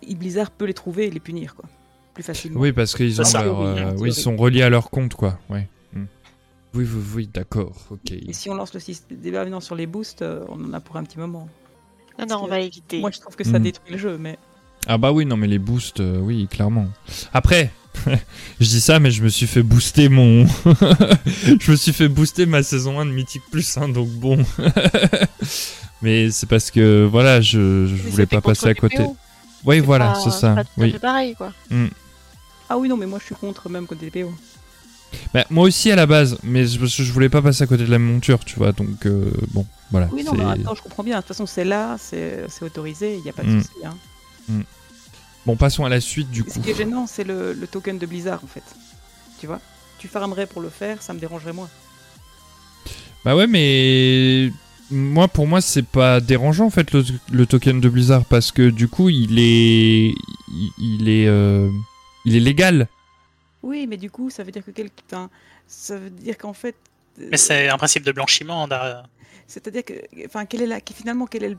euh, 0.10 0.14
Blizzard 0.16 0.52
peut 0.52 0.66
les 0.66 0.74
trouver 0.74 1.08
et 1.08 1.12
les 1.12 1.20
punir, 1.20 1.56
quoi. 1.56 1.66
Plus 2.14 2.24
facilement. 2.24 2.60
Oui, 2.60 2.74
parce 2.74 2.94
qu'ils 2.94 3.22
ont 3.22 3.24
C'est 3.24 3.32
ça. 3.32 3.44
leur, 3.46 3.62
euh, 3.62 3.94
Oui, 3.98 4.10
ils 4.10 4.14
sont 4.14 4.36
reliés 4.36 4.64
à 4.64 4.70
leur 4.70 4.90
compte, 4.90 5.14
quoi. 5.16 5.40
Ouais. 5.50 5.68
Hmm. 5.94 6.06
Oui, 6.74 6.86
oui, 6.94 7.02
oui, 7.16 7.30
d'accord, 7.34 7.74
ok. 7.90 8.12
Et 8.12 8.34
si 8.34 8.50
on 8.50 8.54
lance 8.56 8.74
le 8.74 8.82
système 8.82 9.18
débat 9.18 9.44
maintenant 9.44 9.62
sur 9.62 9.76
les 9.76 9.88
boosts, 9.88 10.24
on 10.50 10.64
en 10.66 10.74
a 10.74 10.82
pour 10.82 10.98
un 10.98 11.04
petit 11.06 11.20
moment. 11.20 11.48
Non, 12.20 12.26
non, 12.30 12.44
on 12.44 12.48
va 12.48 12.60
éviter. 12.60 13.00
Moi, 13.00 13.12
je 13.12 13.20
trouve 13.22 13.36
que 13.38 13.46
ça 13.46 13.60
Mm. 13.60 13.64
détruit 13.64 13.92
le 13.94 13.98
jeu, 13.98 14.18
mais 14.20 14.38
Ah 14.88 14.98
bah 14.98 15.12
oui, 15.12 15.26
non, 15.26 15.38
mais 15.38 15.48
les 15.48 15.60
boosts, 15.60 16.00
euh, 16.00 16.18
oui, 16.20 16.48
clairement. 16.50 16.88
Après, 17.34 17.72
je 18.60 18.66
dis 18.68 18.82
ça, 18.82 19.00
mais 19.00 19.12
je 19.12 19.24
me 19.24 19.30
suis 19.30 19.48
fait 19.48 19.64
booster 19.64 20.10
mon... 20.10 20.46
je 21.60 21.72
me 21.72 21.76
suis 21.76 21.94
fait 21.94 22.08
booster 22.08 22.46
ma 22.46 22.64
saison 22.64 23.00
1 23.00 23.06
de 23.06 23.12
Mythic 23.12 23.42
Plus, 23.52 23.78
hein, 23.78 23.90
donc 23.90 24.10
bon. 24.10 24.44
mais 26.02 26.32
c'est 26.32 26.48
parce 26.48 26.72
que, 26.72 27.06
voilà, 27.06 27.42
je, 27.42 27.86
voulais 28.10 28.26
pas 28.26 28.42
passer 28.42 28.68
à 28.68 28.74
côté. 28.74 28.98
PO. 28.98 29.16
Oui, 29.66 29.80
voilà, 29.80 30.16
c'est 30.24 30.32
ça. 30.32 30.56
Pas 30.56 30.64
Oui. 30.78 30.96
pareil, 31.00 31.36
quoi. 31.36 31.54
ah 32.70 32.78
oui 32.78 32.88
non, 32.88 32.98
mais 32.98 33.06
moi 33.06 33.20
je 33.20 33.26
suis 33.26 33.36
contre 33.36 33.70
même 33.70 33.86
côté 33.86 34.10
PO. 34.10 34.34
Bah, 35.34 35.46
moi 35.50 35.66
aussi 35.66 35.92
à 35.92 35.96
la 35.96 36.06
base, 36.06 36.38
mais 36.42 36.66
je, 36.66 36.84
je 36.86 37.12
voulais 37.12 37.28
pas 37.30 37.42
passer 37.42 37.64
à 37.64 37.68
côté 37.68 37.84
de 37.84 37.92
la 37.92 38.00
monture, 38.00 38.44
tu 38.46 38.56
vois, 38.56 38.72
donc 38.72 39.06
euh, 39.06 39.30
bon, 39.52 39.66
voilà. 39.92 40.08
Oui 40.14 40.24
non, 40.24 40.34
mais 40.34 40.46
attends, 40.46 40.74
je 40.74 40.82
comprends 40.82 41.04
bien. 41.04 41.18
De 41.18 41.22
toute 41.22 41.28
façon, 41.28 41.46
c'est 41.46 41.66
là, 41.66 41.98
c'est 42.00 42.46
c'est 42.48 42.64
autorisé, 42.64 43.18
il 43.18 43.22
n'y 43.22 43.30
a 43.30 43.34
pas 43.34 43.44
de 43.44 43.50
Mm. 43.50 43.62
souci. 43.62 43.86
hein. 43.86 43.94
Bon, 45.46 45.56
passons 45.56 45.86
à 45.86 45.90
la 45.90 46.00
suite, 46.02 46.30
du 46.30 46.42
Ce 46.42 46.54
coup. 46.54 46.60
qui 46.62 46.70
est 46.72 46.76
gênant, 46.76 47.08
c'est 47.08 47.24
le, 47.24 47.54
le 47.54 47.68
token 47.68 47.98
de 47.98 48.06
Blizzard 48.06 48.44
en 48.44 48.48
fait. 48.48 48.64
Tu 49.40 49.48
vois? 49.48 49.60
Tu 49.98 50.08
farmerais 50.08 50.46
pour 50.46 50.62
le 50.62 50.70
faire, 50.70 51.02
ça 51.02 51.14
me 51.14 51.20
dérangerait 51.20 51.54
moins. 51.54 51.70
Bah 53.26 53.36
ouais, 53.36 53.48
mais 53.48 54.52
moi, 54.92 55.28
pour 55.28 55.48
moi, 55.48 55.62
c'est 55.62 55.86
pas 55.86 56.20
dérangeant 56.20 56.66
en 56.66 56.70
fait 56.70 56.92
le, 56.92 57.04
le 57.32 57.46
token 57.46 57.80
de 57.82 57.90
Blizzard 57.90 58.26
parce 58.26 58.52
que 58.52 58.70
du 58.70 58.88
coup, 58.88 59.10
il 59.10 59.40
est, 59.40 60.14
il, 60.50 60.72
il 60.80 61.10
est, 61.10 61.28
euh, 61.28 61.70
il 62.26 62.36
est 62.36 62.40
légal. 62.40 62.88
Oui, 63.64 63.86
mais 63.88 63.98
du 63.98 64.10
coup, 64.10 64.30
ça 64.32 64.44
veut 64.44 64.52
dire 64.52 64.66
que 64.66 64.72
quelqu'un, 64.72 65.30
ça 65.68 65.98
veut 65.98 66.10
dire 66.10 66.38
qu'en 66.38 66.54
fait, 66.54 66.76
Mais 67.18 67.38
c'est 67.38 67.70
un 67.70 67.78
principe 67.78 68.04
de 68.04 68.12
blanchiment. 68.12 68.68
derrière. 68.68 69.08
C'est-à-dire 69.48 69.84
que, 69.86 69.94
enfin, 70.26 70.46
quelle 70.46 70.64
est 70.64 70.68
la, 70.68 70.82
que 70.82 70.94
finalement, 70.94 71.26
quelle 71.28 71.44
est, 71.44 71.50
le- 71.50 71.58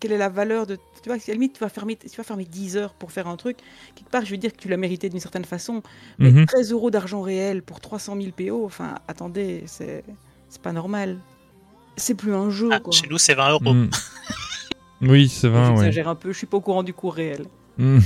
quelle 0.00 0.12
est 0.12 0.18
la 0.18 0.28
valeur 0.28 0.66
de, 0.66 0.76
tu 0.76 1.08
vois, 1.08 1.14
à 1.14 1.18
la 1.26 1.34
limite, 1.34 1.54
tu 1.54 1.60
vas 1.60 1.68
fermer, 1.68 1.96
tu 1.96 2.16
vas 2.16 2.24
fermer 2.24 2.44
10 2.44 2.76
heures 2.76 2.94
pour 2.94 3.12
faire 3.12 3.26
un 3.28 3.36
truc. 3.36 3.56
Quelque 3.94 4.10
part, 4.10 4.24
je 4.24 4.30
veux 4.30 4.36
dire 4.36 4.52
que 4.52 4.58
tu 4.58 4.68
l'as 4.68 4.76
mérité 4.76 5.08
d'une 5.08 5.20
certaine 5.20 5.44
façon. 5.44 5.82
Mais 6.18 6.30
Mhm. 6.30 6.46
13 6.46 6.72
euros 6.72 6.90
d'argent 6.90 7.22
réel 7.22 7.62
pour 7.62 7.80
300 7.80 8.16
000 8.20 8.32
PO, 8.36 8.64
enfin, 8.64 8.96
attendez, 9.08 9.62
c'est, 9.66 10.04
c'est 10.48 10.62
pas 10.62 10.72
normal. 10.72 11.18
C'est 11.96 12.14
plus 12.14 12.34
un 12.34 12.50
jeu, 12.50 12.68
Ah, 12.72 12.80
quoi. 12.80 12.92
chez 12.92 13.06
nous, 13.08 13.18
c'est 13.18 13.34
20 13.34 13.50
euros. 13.50 13.74
Mm. 13.74 13.90
Oui, 15.00 15.28
c'est 15.28 15.48
vrai, 15.48 15.60
ouais. 15.68 15.76
J'exagère 15.76 16.08
un 16.08 16.14
peu, 16.16 16.32
je 16.32 16.38
suis 16.38 16.46
pas 16.48 16.56
au 16.56 16.60
courant 16.60 16.82
du 16.82 16.92
cours 16.92 17.14
réel. 17.14 17.44
Mm. 17.78 17.98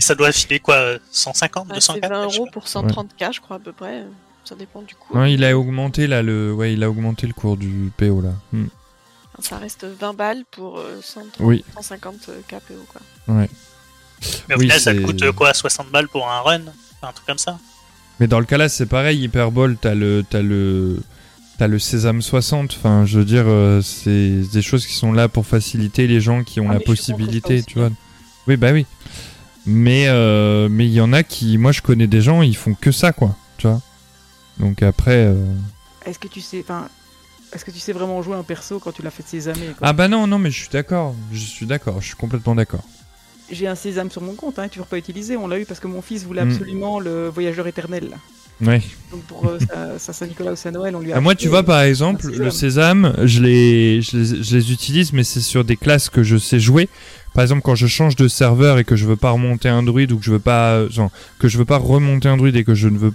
Ça 0.00 0.14
doit 0.14 0.30
filer 0.32 0.60
quoi 0.60 0.98
150, 1.10 1.66
Ah, 1.70 1.74
200 1.74 1.94
c'est 1.94 2.06
20 2.08 2.24
euros 2.24 2.46
pour 2.52 2.64
130K, 2.68 3.32
je 3.32 3.40
crois, 3.40 3.56
à 3.56 3.58
peu 3.58 3.72
près. 3.72 4.04
Ça 4.44 4.54
dépend 4.54 4.82
du 4.82 4.94
non, 5.12 5.24
il 5.24 5.42
a 5.42 5.58
augmenté 5.58 6.06
là 6.06 6.22
le, 6.22 6.52
ouais, 6.52 6.72
il 6.74 6.84
a 6.84 6.90
augmenté 6.90 7.26
le 7.26 7.32
cours 7.32 7.56
du 7.56 7.90
PO 7.96 8.20
là. 8.20 8.32
Mm. 8.52 8.66
Ça 9.40 9.58
reste 9.58 9.84
20 9.84 10.14
balles 10.14 10.44
pour 10.50 10.78
euh, 10.78 11.00
130, 11.02 11.34
Oui, 11.40 11.64
150 11.74 12.30
KPO, 12.48 12.74
quoi. 12.88 13.00
ouais. 13.34 13.50
Mais 14.48 14.54
au 14.54 14.58
Oui, 14.58 14.64
final, 14.64 14.80
ça 14.80 14.94
te 14.94 15.00
coûte 15.00 15.22
euh, 15.22 15.32
quoi 15.32 15.52
60 15.52 15.90
balles 15.90 16.08
pour 16.08 16.26
un 16.28 16.40
run 16.40 16.60
Enfin, 16.62 17.08
Un 17.08 17.12
truc 17.12 17.26
comme 17.26 17.38
ça 17.38 17.58
Mais 18.18 18.26
dans 18.26 18.40
le 18.40 18.46
cas 18.46 18.56
là, 18.56 18.68
c'est 18.70 18.86
pareil, 18.86 19.20
Hyperball, 19.22 19.76
t'as 19.76 19.94
le, 19.94 20.24
t'as 20.28 20.40
le, 20.40 21.02
t'as 21.58 21.66
le 21.66 21.78
Sésame 21.78 22.22
60. 22.22 22.74
Enfin, 22.78 23.04
je 23.04 23.18
veux 23.18 23.24
dire, 23.26 23.44
euh, 23.46 23.82
c'est 23.82 24.40
des 24.52 24.62
choses 24.62 24.86
qui 24.86 24.94
sont 24.94 25.12
là 25.12 25.28
pour 25.28 25.44
faciliter 25.46 26.06
les 26.06 26.20
gens 26.22 26.42
qui 26.44 26.60
ont 26.60 26.70
Ah, 26.70 26.74
la 26.74 26.80
possibilité, 26.80 27.62
tu 27.62 27.78
vois. 27.78 27.90
Oui, 28.48 28.56
bah 28.56 28.72
oui. 28.72 28.86
Mais 29.66 30.06
euh, 30.08 30.68
mais 30.70 30.86
il 30.86 30.92
y 30.92 31.00
en 31.00 31.12
a 31.12 31.22
qui, 31.24 31.58
moi, 31.58 31.72
je 31.72 31.82
connais 31.82 32.06
des 32.06 32.22
gens, 32.22 32.40
ils 32.40 32.56
font 32.56 32.72
que 32.74 32.92
ça, 32.92 33.12
quoi. 33.12 33.36
Tu 33.58 33.66
vois. 33.66 33.82
Donc 34.60 34.82
après, 34.82 35.26
euh, 35.26 35.44
Est-ce 36.06 36.18
que 36.18 36.28
tu 36.28 36.40
sais, 36.40 36.60
enfin, 36.60 36.88
est-ce 37.56 37.64
que 37.64 37.70
tu 37.72 37.78
sais 37.80 37.92
vraiment 37.92 38.22
jouer 38.22 38.36
un 38.36 38.42
perso 38.44 38.78
quand 38.78 38.92
tu 38.92 39.02
l'as 39.02 39.10
fait 39.10 39.26
sésamer 39.26 39.70
Ah 39.82 39.92
bah 39.92 40.06
non, 40.08 40.26
non, 40.26 40.38
mais 40.38 40.50
je 40.50 40.58
suis 40.60 40.68
d'accord. 40.70 41.14
Je 41.32 41.38
suis 41.38 41.66
d'accord. 41.66 42.00
Je 42.00 42.06
suis 42.06 42.16
complètement 42.16 42.54
d'accord. 42.54 42.84
J'ai 43.50 43.66
un 43.68 43.74
sésame 43.74 44.10
sur 44.10 44.22
mon 44.22 44.34
compte, 44.34 44.58
hein, 44.58 44.68
toujours 44.68 44.86
pas 44.86 44.98
utilisé. 44.98 45.36
On 45.36 45.46
l'a 45.48 45.58
eu 45.58 45.64
parce 45.64 45.80
que 45.80 45.86
mon 45.86 46.02
fils 46.02 46.24
voulait 46.24 46.44
Mm. 46.44 46.50
absolument 46.52 47.00
le 47.00 47.28
voyageur 47.28 47.66
éternel. 47.66 48.10
Ouais. 48.60 48.80
Donc 49.12 49.20
pour 49.24 49.46
euh, 49.46 49.58
sa- 49.68 49.98
sa 49.98 50.12
Saint-Nicolas 50.12 50.52
ou 50.52 50.56
Saint-Noël, 50.56 50.96
on 50.96 51.00
lui 51.00 51.12
a. 51.12 51.16
Ah, 51.16 51.20
moi, 51.20 51.32
acheté, 51.32 51.42
tu 51.44 51.48
vois, 51.48 51.58
euh, 51.60 51.62
par 51.62 51.82
exemple, 51.82 52.22
sésame. 52.22 52.42
le 52.44 52.50
sésame, 52.50 53.14
je 53.24 53.40
les, 53.42 54.02
je 54.02 54.16
les, 54.16 54.42
je 54.42 54.56
les 54.56 54.72
utilise, 54.72 55.12
mais 55.12 55.24
c'est 55.24 55.40
sur 55.40 55.64
des 55.64 55.76
classes 55.76 56.08
que 56.08 56.22
je 56.22 56.36
sais 56.38 56.58
jouer. 56.58 56.88
Par 57.34 57.42
exemple, 57.42 57.60
quand 57.62 57.74
je 57.74 57.86
change 57.86 58.16
de 58.16 58.28
serveur 58.28 58.78
et 58.78 58.84
que 58.84 58.96
je 58.96 59.04
veux 59.06 59.16
pas 59.16 59.30
remonter 59.30 59.68
un 59.68 59.82
druide 59.82 60.10
ou 60.12 60.18
que 60.18 60.24
je 60.24 60.32
veux 60.32 60.38
pas, 60.38 60.72
euh, 60.72 60.90
genre, 60.90 61.10
que 61.38 61.48
je 61.48 61.58
veux 61.58 61.64
pas 61.66 61.76
remonter 61.76 62.28
un 62.28 62.36
druide 62.38 62.56
et 62.56 62.64
que 62.64 62.74
je 62.74 62.88
ne 62.88 62.96
veux, 62.98 63.12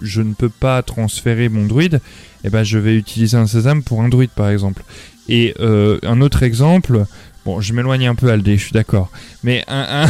je 0.00 0.22
ne 0.22 0.34
peux 0.34 0.48
pas 0.48 0.82
transférer 0.82 1.48
mon 1.48 1.66
druide, 1.66 2.00
eh 2.44 2.50
ben, 2.50 2.62
je 2.62 2.78
vais 2.78 2.96
utiliser 2.96 3.36
un 3.36 3.46
sésame 3.46 3.82
pour 3.82 4.02
un 4.02 4.08
druide, 4.08 4.30
par 4.30 4.48
exemple. 4.50 4.82
Et 5.28 5.54
euh, 5.60 5.98
un 6.02 6.20
autre 6.20 6.42
exemple, 6.42 7.06
bon, 7.44 7.60
je 7.60 7.72
m'éloigne 7.72 8.06
un 8.06 8.14
peu, 8.14 8.30
Aldé, 8.30 8.56
je 8.56 8.64
suis 8.64 8.72
d'accord. 8.72 9.10
Mais 9.42 9.64
un, 9.68 10.06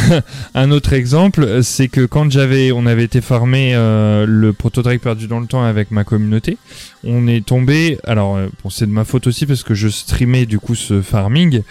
un, 0.53 0.71
autre 0.71 0.93
exemple, 0.93 1.63
c'est 1.63 1.87
que 1.87 2.05
quand 2.05 2.29
j'avais, 2.31 2.71
on 2.71 2.85
avait 2.85 3.03
été 3.03 3.21
farmer 3.21 3.73
euh, 3.75 4.25
le 4.27 4.53
protodrake 4.53 5.01
perdu 5.01 5.27
dans 5.27 5.39
le 5.39 5.47
temps 5.47 5.63
avec 5.63 5.91
ma 5.91 6.03
communauté, 6.03 6.57
on 7.03 7.27
est 7.27 7.45
tombé. 7.45 7.97
Alors, 8.03 8.35
euh, 8.35 8.47
bon, 8.63 8.69
c'est 8.69 8.85
de 8.85 8.91
ma 8.91 9.05
faute 9.05 9.27
aussi 9.27 9.45
parce 9.45 9.63
que 9.63 9.73
je 9.73 9.87
streamais 9.87 10.45
du 10.45 10.59
coup 10.59 10.75
ce 10.75 11.01
farming. 11.01 11.61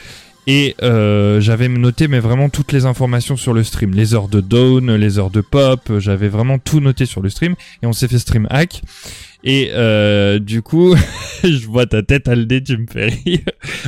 Et 0.46 0.74
euh, 0.82 1.40
j'avais 1.40 1.68
noté 1.68 2.08
mais 2.08 2.20
vraiment 2.20 2.48
toutes 2.48 2.72
les 2.72 2.84
informations 2.84 3.36
sur 3.36 3.54
le 3.54 3.64
stream, 3.64 3.92
les 3.92 4.14
heures 4.14 4.28
de 4.28 4.40
down, 4.40 4.94
les 4.94 5.18
heures 5.18 5.30
de 5.30 5.40
pop, 5.40 5.80
j'avais 5.98 6.28
vraiment 6.28 6.58
tout 6.58 6.80
noté 6.80 7.06
sur 7.06 7.22
le 7.22 7.30
stream 7.30 7.54
et 7.82 7.86
on 7.86 7.92
s'est 7.92 8.08
fait 8.08 8.18
stream 8.18 8.46
hack. 8.50 8.82
Et 9.46 9.70
euh, 9.74 10.38
du 10.38 10.62
coup, 10.62 10.96
je 11.44 11.66
vois 11.66 11.84
ta 11.84 12.02
tête 12.02 12.28
Aldé, 12.28 12.62
tu 12.62 12.78
me 12.78 12.86
fais 12.90 13.06
rire. 13.06 13.40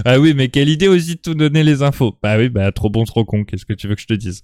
ah 0.04 0.20
oui, 0.20 0.34
mais 0.36 0.48
quelle 0.48 0.68
idée 0.68 0.86
aussi 0.86 1.14
de 1.14 1.20
tout 1.20 1.34
donner 1.34 1.64
les 1.64 1.82
infos. 1.82 2.14
Bah 2.22 2.36
oui, 2.36 2.50
bah 2.50 2.70
trop 2.72 2.90
bon, 2.90 3.04
trop 3.04 3.24
con. 3.24 3.44
Qu'est-ce 3.44 3.64
que 3.64 3.72
tu 3.72 3.88
veux 3.88 3.94
que 3.94 4.02
je 4.02 4.06
te 4.06 4.14
dise? 4.14 4.42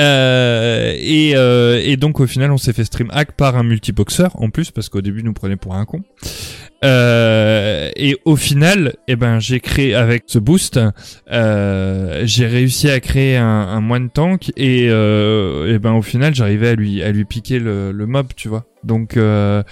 Euh, 0.00 0.94
et, 0.98 1.36
euh, 1.36 1.80
et 1.84 1.96
donc 1.96 2.18
au 2.18 2.26
final, 2.26 2.50
on 2.50 2.56
s'est 2.56 2.72
fait 2.72 2.84
stream 2.84 3.08
hack 3.12 3.36
par 3.36 3.56
un 3.56 3.62
multiboxeur 3.62 4.32
en 4.42 4.50
plus 4.50 4.72
parce 4.72 4.88
qu'au 4.88 5.00
début, 5.00 5.22
nous 5.22 5.32
prenait 5.32 5.56
pour 5.56 5.76
un 5.76 5.84
con. 5.84 6.02
Euh, 6.84 7.90
et 7.96 8.16
au 8.24 8.36
final, 8.36 8.94
eh 9.08 9.16
ben, 9.16 9.38
j'ai 9.38 9.60
créé 9.60 9.94
avec 9.94 10.24
ce 10.26 10.38
boost, 10.38 10.80
euh, 11.30 12.22
j'ai 12.24 12.46
réussi 12.46 12.90
à 12.90 12.98
créer 13.00 13.36
un, 13.36 13.44
un 13.44 13.80
moine 13.80 14.10
tank 14.10 14.50
et, 14.56 14.86
eh 14.86 15.78
ben, 15.78 15.92
au 15.92 16.02
final, 16.02 16.34
j'arrivais 16.34 16.70
à 16.70 16.74
lui 16.74 17.02
à 17.02 17.12
lui 17.12 17.24
piquer 17.24 17.58
le, 17.58 17.92
le 17.92 18.06
mob, 18.06 18.28
tu 18.34 18.48
vois. 18.48 18.64
Donc, 18.84 19.16
euh, 19.16 19.62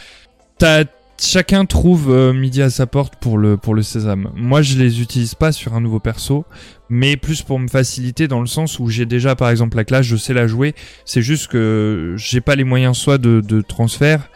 t'as 0.58 0.84
chacun 1.20 1.66
trouve 1.66 2.10
euh, 2.10 2.32
midi 2.32 2.62
à 2.62 2.70
sa 2.70 2.86
porte 2.86 3.16
pour 3.16 3.38
le 3.38 3.56
pour 3.56 3.74
le 3.74 3.82
sésame. 3.82 4.30
Moi, 4.34 4.62
je 4.62 4.78
les 4.78 5.00
utilise 5.02 5.34
pas 5.34 5.52
sur 5.52 5.74
un 5.74 5.80
nouveau 5.80 6.00
perso, 6.00 6.44
mais 6.88 7.16
plus 7.16 7.42
pour 7.42 7.58
me 7.58 7.68
faciliter 7.68 8.28
dans 8.28 8.40
le 8.40 8.46
sens 8.46 8.78
où 8.78 8.88
j'ai 8.88 9.06
déjà 9.06 9.36
par 9.36 9.50
exemple 9.50 9.76
la 9.76 9.84
classe, 9.84 10.06
je 10.06 10.16
sais 10.16 10.32
la 10.32 10.46
jouer. 10.46 10.74
C'est 11.04 11.22
juste 11.22 11.48
que 11.48 12.14
j'ai 12.16 12.40
pas 12.40 12.56
les 12.56 12.64
moyens 12.64 12.96
soit 12.96 13.18
de, 13.18 13.40
de 13.40 13.60
transfert 13.60 14.30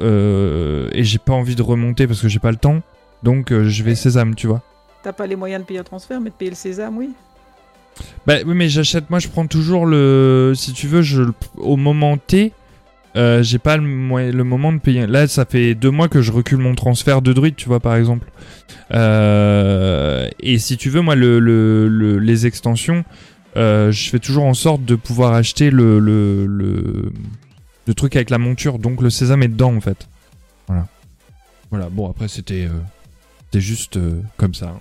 et 0.00 1.04
j'ai 1.04 1.18
pas 1.18 1.32
envie 1.32 1.54
de 1.56 1.62
remonter 1.62 2.06
parce 2.06 2.20
que 2.20 2.28
j'ai 2.28 2.38
pas 2.38 2.50
le 2.50 2.56
temps. 2.56 2.80
Donc 3.22 3.50
euh, 3.52 3.68
je 3.68 3.82
vais 3.82 3.94
sésame, 3.94 4.34
tu 4.34 4.46
vois. 4.46 4.62
T'as 5.02 5.12
pas 5.12 5.26
les 5.26 5.36
moyens 5.36 5.62
de 5.62 5.66
payer 5.66 5.80
un 5.80 5.84
transfert, 5.84 6.20
mais 6.20 6.30
de 6.30 6.34
payer 6.34 6.50
le 6.50 6.56
sésame, 6.56 6.96
oui. 6.98 7.10
Bah 8.26 8.34
oui, 8.46 8.54
mais 8.54 8.68
j'achète. 8.68 9.10
Moi, 9.10 9.18
je 9.18 9.28
prends 9.28 9.46
toujours 9.46 9.86
le. 9.86 10.52
Si 10.54 10.72
tu 10.72 10.86
veux, 10.86 11.02
je 11.02 11.22
au 11.56 11.76
moment 11.76 12.16
T. 12.16 12.52
euh, 13.16 13.42
j'ai 13.42 13.58
pas 13.58 13.76
le, 13.76 13.82
moment 14.44 14.72
de 14.72 14.78
payer. 14.78 15.06
Là, 15.08 15.26
ça 15.26 15.44
fait 15.44 15.74
deux 15.74 15.90
mois 15.90 16.08
que 16.08 16.22
je 16.22 16.30
recule 16.30 16.58
mon 16.58 16.74
transfert 16.76 17.22
de 17.22 17.32
druide, 17.32 17.56
tu 17.56 17.66
vois, 17.66 17.80
par 17.80 17.96
exemple. 17.96 18.30
Euh, 18.92 20.28
et 20.40 20.58
si 20.58 20.76
tu 20.76 20.90
veux, 20.90 21.00
moi, 21.00 21.14
le, 21.16 21.40
le- 21.40 21.88
le- 21.88 22.18
les 22.18 22.46
extensions, 22.46 23.04
euh, 23.56 23.90
je 23.90 24.10
fais 24.10 24.18
toujours 24.20 24.44
en 24.44 24.54
sorte 24.54 24.84
de 24.84 24.94
pouvoir 24.94 25.32
acheter 25.34 25.70
le, 25.70 25.98
le, 27.88 27.94
truc 27.94 28.14
avec 28.16 28.30
la 28.30 28.38
monture. 28.38 28.78
Donc, 28.78 29.00
le 29.02 29.10
sésame 29.10 29.42
est 29.42 29.48
dedans, 29.48 29.74
en 29.74 29.80
fait. 29.80 30.08
Voilà. 30.66 30.86
Voilà. 31.70 31.88
Bon, 31.90 32.08
après, 32.10 32.28
c'était, 32.28 32.66
euh, 32.66 32.78
c'était 33.46 33.60
juste 33.60 33.96
euh, 33.96 34.22
comme 34.36 34.54
ça. 34.54 34.68
hein. 34.68 34.78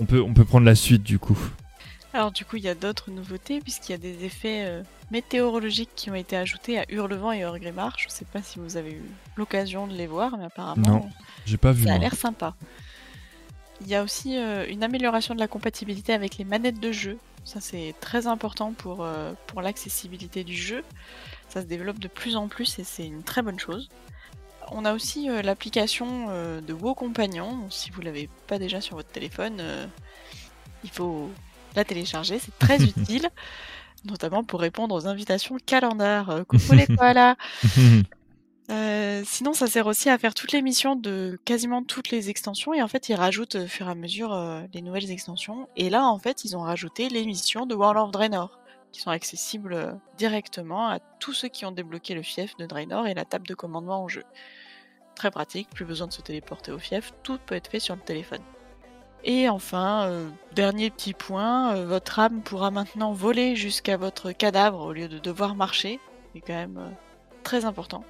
On 0.00 0.06
peut, 0.06 0.20
on 0.20 0.34
peut 0.34 0.44
prendre 0.44 0.66
la 0.66 0.74
suite, 0.74 1.02
du 1.02 1.18
coup. 1.18 1.38
Alors 2.12 2.30
du 2.30 2.44
coup, 2.44 2.56
il 2.56 2.62
y 2.62 2.68
a 2.68 2.76
d'autres 2.76 3.10
nouveautés 3.10 3.60
puisqu'il 3.60 3.90
y 3.90 3.94
a 3.96 3.98
des 3.98 4.24
effets 4.24 4.62
euh, 4.66 4.82
météorologiques 5.10 5.90
qui 5.96 6.10
ont 6.12 6.14
été 6.14 6.36
ajoutés 6.36 6.78
à 6.78 6.84
Hurlevent 6.88 7.32
et 7.32 7.44
Orgrimmar. 7.44 7.96
Je 7.98 8.08
sais 8.08 8.24
pas 8.24 8.40
si 8.40 8.60
vous 8.60 8.76
avez 8.76 8.92
eu 8.92 9.02
l'occasion 9.36 9.88
de 9.88 9.94
les 9.94 10.06
voir, 10.06 10.36
mais 10.38 10.44
apparemment, 10.44 10.88
Non, 10.88 11.08
J'ai 11.44 11.56
pas 11.56 11.72
vu. 11.72 11.82
ça 11.84 11.90
a 11.90 11.92
moi. 11.94 12.00
l'air 12.02 12.14
sympa. 12.14 12.54
Il 13.80 13.88
y 13.88 13.96
a 13.96 14.04
aussi 14.04 14.36
euh, 14.36 14.64
une 14.70 14.84
amélioration 14.84 15.34
de 15.34 15.40
la 15.40 15.48
compatibilité 15.48 16.12
avec 16.12 16.38
les 16.38 16.44
manettes 16.44 16.78
de 16.78 16.92
jeu. 16.92 17.18
Ça, 17.44 17.60
c'est 17.60 17.94
très 18.00 18.28
important 18.28 18.72
pour, 18.72 18.98
euh, 19.02 19.32
pour 19.48 19.60
l'accessibilité 19.60 20.44
du 20.44 20.56
jeu. 20.56 20.84
Ça 21.54 21.62
se 21.62 21.66
développe 21.66 22.00
de 22.00 22.08
plus 22.08 22.34
en 22.34 22.48
plus 22.48 22.80
et 22.80 22.84
c'est 22.84 23.06
une 23.06 23.22
très 23.22 23.40
bonne 23.40 23.60
chose. 23.60 23.88
On 24.72 24.84
a 24.84 24.92
aussi 24.92 25.30
euh, 25.30 25.40
l'application 25.40 26.26
euh, 26.30 26.60
de 26.60 26.72
WoW 26.72 26.94
Compagnon. 26.94 27.70
Si 27.70 27.90
vous 27.92 28.00
l'avez 28.00 28.28
pas 28.48 28.58
déjà 28.58 28.80
sur 28.80 28.96
votre 28.96 29.10
téléphone, 29.10 29.58
euh, 29.60 29.86
il 30.82 30.90
faut 30.90 31.30
la 31.76 31.84
télécharger. 31.84 32.40
C'est 32.40 32.58
très 32.58 32.82
utile, 32.82 33.28
notamment 34.04 34.42
pour 34.42 34.58
répondre 34.58 34.96
aux 34.96 35.06
invitations 35.06 35.56
calendar. 35.64 36.44
Coucou 36.48 36.72
les 36.72 36.86
koalas 36.96 37.36
sinon, 39.26 39.52
ça 39.52 39.68
sert 39.68 39.86
aussi 39.86 40.10
à 40.10 40.18
faire 40.18 40.34
toutes 40.34 40.50
les 40.50 40.60
missions 40.60 40.96
de 40.96 41.38
quasiment 41.44 41.84
toutes 41.84 42.10
les 42.10 42.30
extensions. 42.30 42.74
Et 42.74 42.82
en 42.82 42.88
fait, 42.88 43.08
ils 43.08 43.14
rajoutent 43.14 43.54
au 43.54 43.66
fur 43.68 43.86
et 43.86 43.90
à 43.92 43.94
mesure 43.94 44.36
les 44.72 44.82
nouvelles 44.82 45.12
extensions. 45.12 45.68
Et 45.76 45.88
là, 45.88 46.04
en 46.04 46.18
fait, 46.18 46.44
ils 46.44 46.56
ont 46.56 46.62
rajouté 46.62 47.08
les 47.08 47.24
missions 47.24 47.64
de 47.64 47.76
World 47.76 47.98
of 47.98 48.10
Draenor, 48.10 48.58
qui 48.94 49.00
sont 49.00 49.10
accessibles 49.10 49.74
euh, 49.74 49.92
directement 50.16 50.88
à 50.88 51.00
tous 51.18 51.32
ceux 51.32 51.48
qui 51.48 51.66
ont 51.66 51.72
débloqué 51.72 52.14
le 52.14 52.22
fief 52.22 52.56
de 52.56 52.64
Draenor 52.64 53.08
et 53.08 53.14
la 53.14 53.24
table 53.24 53.46
de 53.46 53.54
commandement 53.54 54.04
en 54.04 54.08
jeu. 54.08 54.22
Très 55.16 55.32
pratique, 55.32 55.68
plus 55.70 55.84
besoin 55.84 56.06
de 56.06 56.12
se 56.12 56.22
téléporter 56.22 56.70
au 56.70 56.78
fief, 56.78 57.12
tout 57.24 57.38
peut 57.44 57.56
être 57.56 57.68
fait 57.68 57.80
sur 57.80 57.96
le 57.96 58.00
téléphone. 58.00 58.42
Et 59.24 59.48
enfin, 59.48 60.06
euh, 60.06 60.28
dernier 60.52 60.90
petit 60.90 61.12
point, 61.12 61.74
euh, 61.74 61.86
votre 61.86 62.20
âme 62.20 62.42
pourra 62.42 62.70
maintenant 62.70 63.12
voler 63.12 63.56
jusqu'à 63.56 63.96
votre 63.96 64.30
cadavre 64.30 64.80
au 64.80 64.92
lieu 64.92 65.08
de 65.08 65.18
devoir 65.18 65.56
marcher. 65.56 65.98
C'est 66.32 66.40
quand 66.40 66.54
même 66.54 66.94
très 67.42 67.64
important. 67.64 68.04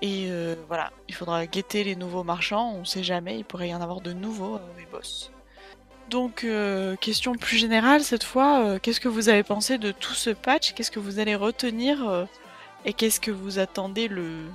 Et 0.00 0.30
voilà, 0.68 0.92
il 1.08 1.14
faudra 1.14 1.44
guetter 1.46 1.82
les 1.82 1.96
nouveaux 1.96 2.22
marchands, 2.22 2.72
on 2.72 2.84
sait 2.84 3.02
jamais, 3.02 3.36
il 3.36 3.44
pourrait 3.44 3.70
y 3.70 3.74
en 3.74 3.80
avoir 3.80 4.00
de 4.00 4.12
nouveaux 4.12 4.60
les 4.78 4.86
boss. 4.86 5.32
Donc, 6.08 6.44
euh, 6.44 6.96
question 6.96 7.34
plus 7.34 7.58
générale 7.58 8.02
cette 8.02 8.24
fois, 8.24 8.64
euh, 8.64 8.78
qu'est-ce 8.80 9.00
que 9.00 9.08
vous 9.08 9.28
avez 9.28 9.42
pensé 9.42 9.76
de 9.76 9.92
tout 9.92 10.14
ce 10.14 10.30
patch? 10.30 10.72
Qu'est-ce 10.72 10.90
que 10.90 11.00
vous 11.00 11.18
allez 11.18 11.34
retenir 11.34 12.08
euh, 12.08 12.24
Et 12.86 12.94
qu'est-ce 12.94 13.20
que 13.20 13.30
vous 13.30 13.58
attendez 13.58 14.08
le. 14.08 14.46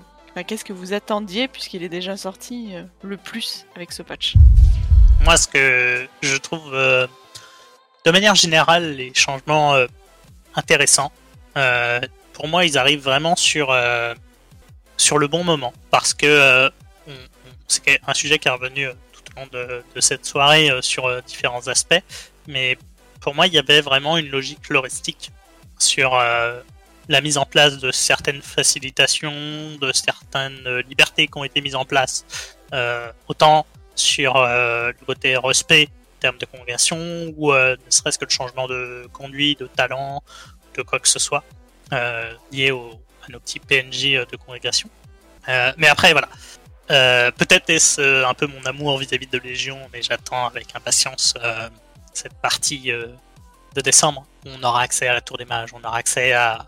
Qu'est-ce 0.48 0.66
que 0.66 0.74
vous 0.74 0.94
attendiez, 0.94 1.48
puisqu'il 1.48 1.84
est 1.84 1.90
déjà 1.90 2.18
sorti, 2.18 2.74
le 3.04 3.18
plus 3.18 3.68
avec 3.76 3.92
ce 3.92 4.02
patch? 4.02 4.34
Moi, 5.24 5.38
ce 5.38 5.48
que 5.48 6.08
je 6.24 6.38
trouve 6.38 6.72
de 6.72 8.12
manière 8.12 8.34
générale 8.34 8.96
les 8.96 9.14
changements 9.14 9.76
intéressants, 10.56 11.12
pour 12.34 12.48
moi, 12.48 12.66
ils 12.66 12.80
arrivent 12.80 13.04
vraiment 13.04 13.36
sur, 13.36 13.78
sur 14.98 15.20
le 15.20 15.28
bon 15.28 15.44
moment. 15.44 15.72
Parce 15.92 16.16
que 16.16 16.72
c'est 17.68 18.00
un 18.08 18.16
sujet 18.16 18.40
qui 18.40 18.48
est 18.48 18.52
revenu 18.52 18.88
de, 19.52 19.84
cette 20.00 20.26
soirée 20.26 20.70
euh, 20.70 20.82
sur 20.82 21.06
euh, 21.06 21.22
différents 21.22 21.68
aspects. 21.68 22.02
Mais 22.48 22.78
pour 23.22 23.36
moi, 23.36 23.48
il 23.48 23.54
y 23.54 23.60
avait 23.60 23.82
vraiment 23.82 24.18
une 24.18 24.30
logique 24.30 24.66
floristique 24.66 25.32
sur 25.80 26.16
euh, 26.16 26.60
la 27.10 27.22
mise 27.22 27.38
en 27.38 27.46
place 27.46 27.80
de 27.80 27.92
certaines 27.92 28.42
facilitations, 28.42 29.78
de 29.80 29.92
certaines 29.92 30.80
libertés 30.90 31.28
qui 31.28 31.38
ont 31.38 31.44
été 31.44 31.62
mises 31.62 31.76
en 31.76 31.86
place. 31.86 32.26
Autant 33.28 33.68
sur 33.94 34.34
le 34.34 35.06
côté 35.06 35.38
respect 35.38 35.90
en 36.18 36.20
termes 36.22 36.38
de 36.40 36.46
congrégation 36.46 36.98
ou 37.38 37.54
ne 37.54 37.76
serait-ce 37.90 38.18
que 38.18 38.26
le 38.26 38.32
changement 38.32 38.68
de 38.68 39.08
conduit, 39.14 39.56
de 39.56 39.68
talent, 39.68 40.24
de 40.76 40.82
quoi 40.82 41.00
que 41.00 41.08
ce 41.08 41.20
soit 41.20 41.44
lié 42.52 42.72
au, 42.72 43.00
à 43.28 43.32
nos 43.32 43.40
petits 43.40 43.60
PNJ 43.60 44.26
de 44.26 44.36
congrégation. 44.38 44.90
Mais 45.78 45.88
après, 45.88 46.14
voilà. 46.14 46.30
Euh, 46.92 47.32
Peut-être 47.32 47.70
est-ce 47.70 48.02
euh, 48.02 48.28
un 48.28 48.34
peu 48.34 48.48
mon 48.48 48.64
amour 48.66 48.98
vis-à-vis 48.98 49.28
de 49.28 49.38
Légion, 49.40 49.80
mais 49.92 50.02
j'attends 50.02 50.46
avec 50.46 50.76
impatience 50.76 51.34
euh, 51.42 51.70
cette 52.14 52.34
partie 52.36 52.92
euh, 52.92 53.08
de 53.76 53.82
décembre. 53.82 54.26
On 54.46 54.62
aura 54.64 54.82
accès 54.82 55.08
à 55.08 55.14
la 55.14 55.22
Tour 55.22 55.38
des 55.38 55.46
Mages, 55.46 55.70
on 55.74 55.84
aura 55.84 55.98
accès 55.98 56.34
à, 56.34 56.66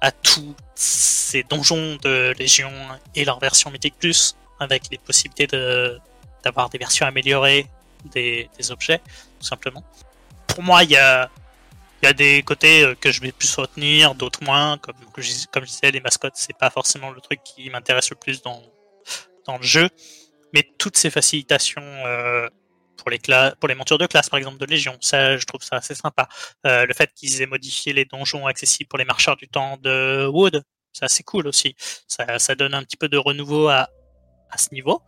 à 0.00 0.10
tous 0.10 0.54
ces 0.74 1.44
donjons 1.44 1.96
de 2.02 2.34
Légion 2.38 2.72
et 3.14 3.24
leur 3.24 3.38
version 3.38 3.70
Mythic 3.70 3.96
Plus, 3.98 4.36
avec 4.58 4.84
les 4.90 4.98
possibilités 4.98 5.46
d'avoir 6.42 6.68
des 6.68 6.78
versions 6.78 7.06
améliorées 7.06 7.66
des, 8.06 8.50
des 8.58 8.70
objets, 8.70 8.98
tout 9.40 9.46
simplement. 9.46 9.84
Pour 10.48 10.62
moi, 10.62 10.82
il 10.82 10.90
y 10.90 10.96
a, 10.96 11.30
y 12.02 12.06
a 12.06 12.12
des 12.12 12.42
côtés 12.42 12.82
euh, 12.82 12.94
que 12.94 13.12
je 13.12 13.20
vais 13.20 13.32
plus 13.32 13.54
retenir, 13.56 14.14
d'autres 14.14 14.42
moins. 14.42 14.78
Comme, 14.78 14.96
comme 15.12 15.22
je 15.64 15.68
disais, 15.68 15.90
les 15.90 16.00
mascottes, 16.00 16.36
c'est 16.36 16.56
pas 16.56 16.70
forcément 16.70 17.10
le 17.10 17.20
truc 17.20 17.40
qui 17.44 17.70
m'intéresse 17.70 18.10
le 18.10 18.16
plus 18.16 18.42
dans, 18.42 18.62
dans 19.46 19.56
le 19.58 19.62
jeu. 19.62 19.88
mais 20.52 20.62
toutes 20.78 20.96
ces 20.96 21.10
facilitations 21.10 21.82
euh, 21.82 22.48
pour 22.96 23.10
les 23.10 23.18
pour 23.60 23.68
les 23.68 23.74
montures 23.74 23.98
de 23.98 24.06
classe 24.06 24.28
par 24.28 24.38
exemple 24.38 24.58
de 24.58 24.66
Légion, 24.66 24.96
ça 25.00 25.36
je 25.36 25.44
trouve 25.44 25.62
ça 25.62 25.76
assez 25.76 25.94
sympa. 25.94 26.28
le 26.64 26.92
fait 26.94 27.10
qu'ils 27.14 27.42
aient 27.42 27.46
modifié 27.46 27.92
les 27.92 28.04
donjons 28.04 28.46
accessibles 28.46 28.88
pour 28.88 28.98
les 28.98 29.04
marcheurs 29.04 29.36
du 29.36 29.48
temps 29.48 29.76
de 29.82 30.26
Wood, 30.26 30.62
c'est 30.92 31.04
assez 31.04 31.22
cool 31.22 31.46
aussi. 31.46 31.76
Ça, 32.08 32.38
ça 32.38 32.54
donne 32.54 32.74
un 32.74 32.82
petit 32.82 32.96
peu 32.96 33.08
de 33.08 33.18
renouveau 33.18 33.68
à, 33.68 33.88
à 34.50 34.58
ce 34.58 34.72
niveau. 34.72 35.02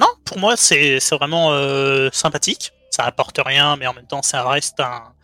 Non, 0.00 0.08
pour 0.24 0.38
moi 0.38 0.56
c'est 0.56 0.98
vraiment 1.12 1.52
sympathique. 2.10 2.72
Ça 2.90 3.04
apporte 3.04 3.38
rien, 3.44 3.76
mais 3.76 3.86
en 3.86 3.94
même 3.94 4.06
temps 4.06 4.22
ça 4.22 4.48
reste 4.48 4.80
un, 4.80 5.14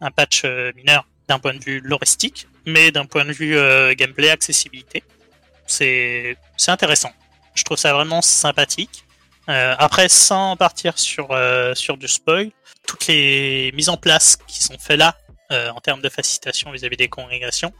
un 0.00 0.10
patch 0.10 0.44
mineur 0.74 1.06
d'un 1.28 1.38
point 1.38 1.54
de 1.54 1.64
vue 1.64 1.80
loristique, 1.80 2.48
mais 2.66 2.90
d'un 2.90 3.06
point 3.06 3.24
de 3.24 3.32
vue 3.32 3.54
gameplay 3.96 4.30
accessibilité 4.30 5.04
c'est 5.70 6.36
intéressant. 6.68 7.12
Je 7.60 7.64
trouve 7.66 7.76
ça 7.76 7.92
vraiment 7.92 8.22
sympathique. 8.22 9.04
Euh, 9.50 9.74
après, 9.78 10.08
sans 10.08 10.56
partir 10.56 10.98
sur, 10.98 11.30
euh, 11.32 11.74
sur 11.74 11.98
du 11.98 12.08
spoil, 12.08 12.50
toutes 12.86 13.06
les 13.06 13.70
mises 13.74 13.90
en 13.90 13.98
place 13.98 14.38
qui 14.46 14.62
sont 14.62 14.78
faites 14.78 14.98
là, 14.98 15.14
euh, 15.52 15.68
en 15.68 15.80
termes 15.80 16.00
de 16.00 16.08
facilitation 16.08 16.72
vis-à-vis 16.72 16.96
des 16.96 17.08
congrégations, 17.08 17.72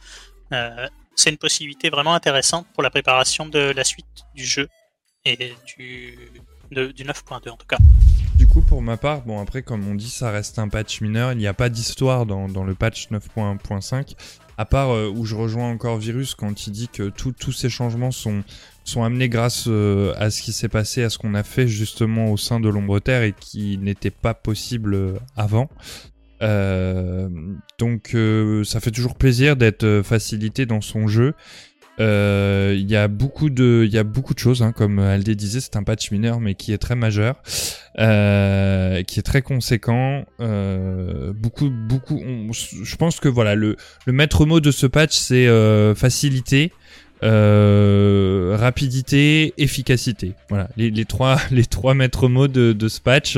c'est 1.15 1.31
une 1.31 1.37
possibilité 1.37 1.89
vraiment 1.89 2.13
intéressante 2.13 2.67
pour 2.73 2.83
la 2.83 2.91
préparation 2.91 3.47
de 3.47 3.57
la 3.57 3.83
suite 3.83 4.05
du 4.35 4.45
jeu 4.45 4.67
et 5.25 5.55
du, 5.65 6.17
du 6.69 7.03
9.2 7.03 7.49
en 7.49 7.57
tout 7.57 7.65
cas. 7.65 7.77
Du 8.35 8.47
coup, 8.47 8.61
pour 8.61 8.83
ma 8.83 8.97
part, 8.97 9.21
bon 9.21 9.41
après, 9.41 9.63
comme 9.63 9.87
on 9.87 9.95
dit, 9.95 10.09
ça 10.09 10.29
reste 10.29 10.59
un 10.59 10.67
patch 10.67 11.01
mineur. 11.01 11.31
Il 11.31 11.37
n'y 11.37 11.47
a 11.47 11.53
pas 11.53 11.69
d'histoire 11.69 12.25
dans, 12.27 12.47
le 12.47 12.75
patch 12.75 13.07
9.1.5. 13.09 14.15
À 14.57 14.65
part 14.65 14.89
où 14.89 15.25
je 15.25 15.35
rejoins 15.35 15.71
encore 15.71 15.97
Virus 15.97 16.35
quand 16.35 16.67
il 16.67 16.71
dit 16.71 16.89
que 16.89 17.09
tous 17.09 17.53
ces 17.53 17.69
changements 17.69 18.11
sont, 18.11 18.43
sont 18.83 19.03
amenés 19.03 19.29
grâce 19.29 19.65
euh, 19.67 20.13
à 20.17 20.29
ce 20.29 20.41
qui 20.41 20.51
s'est 20.53 20.69
passé, 20.69 21.03
à 21.03 21.09
ce 21.09 21.17
qu'on 21.17 21.33
a 21.33 21.43
fait 21.43 21.67
justement 21.67 22.31
au 22.31 22.37
sein 22.37 22.59
de 22.59 22.69
l'ombre 22.69 22.99
terre 22.99 23.23
et 23.23 23.33
qui 23.39 23.77
n'était 23.77 24.11
pas 24.11 24.33
possible 24.33 24.93
euh, 24.93 25.13
avant. 25.35 25.69
donc 27.77 28.15
ça 28.65 28.79
fait 28.79 28.91
toujours 28.91 29.15
plaisir 29.15 29.55
d'être 29.55 30.01
facilité 30.03 30.65
dans 30.65 30.81
son 30.81 31.07
jeu. 31.07 31.33
Il 31.99 32.89
y 32.89 32.95
a 32.95 33.07
beaucoup 33.07 33.49
de, 33.51 33.83
il 33.85 33.93
y 33.93 33.99
a 33.99 34.03
beaucoup 34.03 34.33
de 34.33 34.39
choses, 34.39 34.63
hein, 34.63 34.71
comme 34.71 34.97
Aldé 34.97 35.35
disait, 35.35 35.59
c'est 35.59 35.75
un 35.75 35.83
patch 35.83 36.09
mineur 36.11 36.39
mais 36.39 36.55
qui 36.55 36.73
est 36.73 36.79
très 36.79 36.95
majeur, 36.95 37.35
euh, 37.99 39.03
qui 39.03 39.19
est 39.19 39.23
très 39.23 39.41
conséquent. 39.41 40.25
Euh, 40.39 41.33
beaucoup, 41.33 41.69
beaucoup. 41.69 42.21
je 42.51 42.95
pense 42.95 43.19
que 43.19 43.27
voilà, 43.27 43.55
le, 43.55 43.75
le 44.05 44.13
maître 44.13 44.45
mot 44.45 44.59
de 44.59 44.71
ce 44.71 44.87
patch 44.87 45.17
c'est 45.17 45.47
euh, 45.47 45.93
facilité. 45.93 46.71
Euh, 47.23 48.57
rapidité, 48.59 49.53
efficacité. 49.57 50.33
Voilà, 50.49 50.69
les, 50.75 51.05
trois 51.05 51.37
les 51.51 51.65
trois 51.65 51.93
maîtres 51.93 52.27
mots 52.27 52.47
de, 52.47 52.73
de 52.73 52.87
ce 52.87 52.99
patch. 52.99 53.37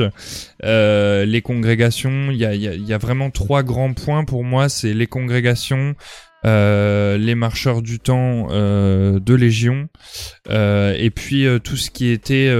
Euh, 0.64 1.24
les 1.26 1.42
congrégations, 1.42 2.30
il 2.30 2.38
y 2.38 2.46
a, 2.46 2.54
y, 2.54 2.62
y 2.62 2.92
a, 2.92 2.98
vraiment 2.98 3.30
trois 3.30 3.62
grands 3.62 3.92
points 3.92 4.24
pour 4.24 4.42
moi. 4.42 4.70
C'est 4.70 4.94
les 4.94 5.06
congrégations, 5.06 5.94
euh, 6.46 7.18
les 7.18 7.34
marcheurs 7.34 7.82
du 7.82 7.98
temps 7.98 8.48
de 8.48 9.34
Légion, 9.34 9.88
et 10.48 11.10
puis 11.14 11.46
tout 11.62 11.76
ce 11.76 11.90
qui 11.90 12.08
était 12.08 12.50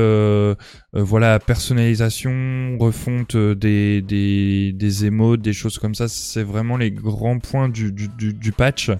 voilà 0.92 1.38
personnalisation, 1.40 2.76
refonte 2.78 3.36
des, 3.36 4.02
des, 4.02 4.72
des 4.72 5.04
émotes, 5.06 5.40
des 5.40 5.52
choses 5.54 5.78
comme 5.78 5.94
ça, 5.94 6.06
c'est 6.06 6.44
vraiment 6.44 6.76
les 6.76 6.90
grands 6.90 7.38
points 7.38 7.68
du, 7.68 7.92
du, 7.92 8.08
du, 8.08 8.52
patch. 8.52 8.90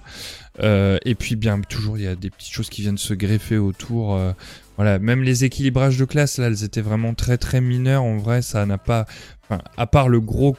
Et 0.60 1.14
puis 1.18 1.36
bien 1.36 1.60
toujours 1.60 1.98
il 1.98 2.04
y 2.04 2.06
a 2.06 2.14
des 2.14 2.30
petites 2.30 2.52
choses 2.52 2.70
qui 2.70 2.82
viennent 2.82 2.98
se 2.98 3.14
greffer 3.14 3.58
autour. 3.58 4.18
voilà, 4.76 4.98
même 4.98 5.22
les 5.22 5.44
équilibrages 5.44 5.98
de 5.98 6.04
classe 6.04 6.38
là, 6.38 6.46
elles 6.46 6.64
étaient 6.64 6.80
vraiment 6.80 7.14
très 7.14 7.38
très 7.38 7.60
mineurs. 7.60 8.02
En 8.02 8.16
vrai, 8.16 8.42
ça 8.42 8.64
n'a 8.66 8.78
pas, 8.78 9.06
à 9.76 9.86
part 9.86 10.08
le 10.08 10.20
gros 10.20 10.56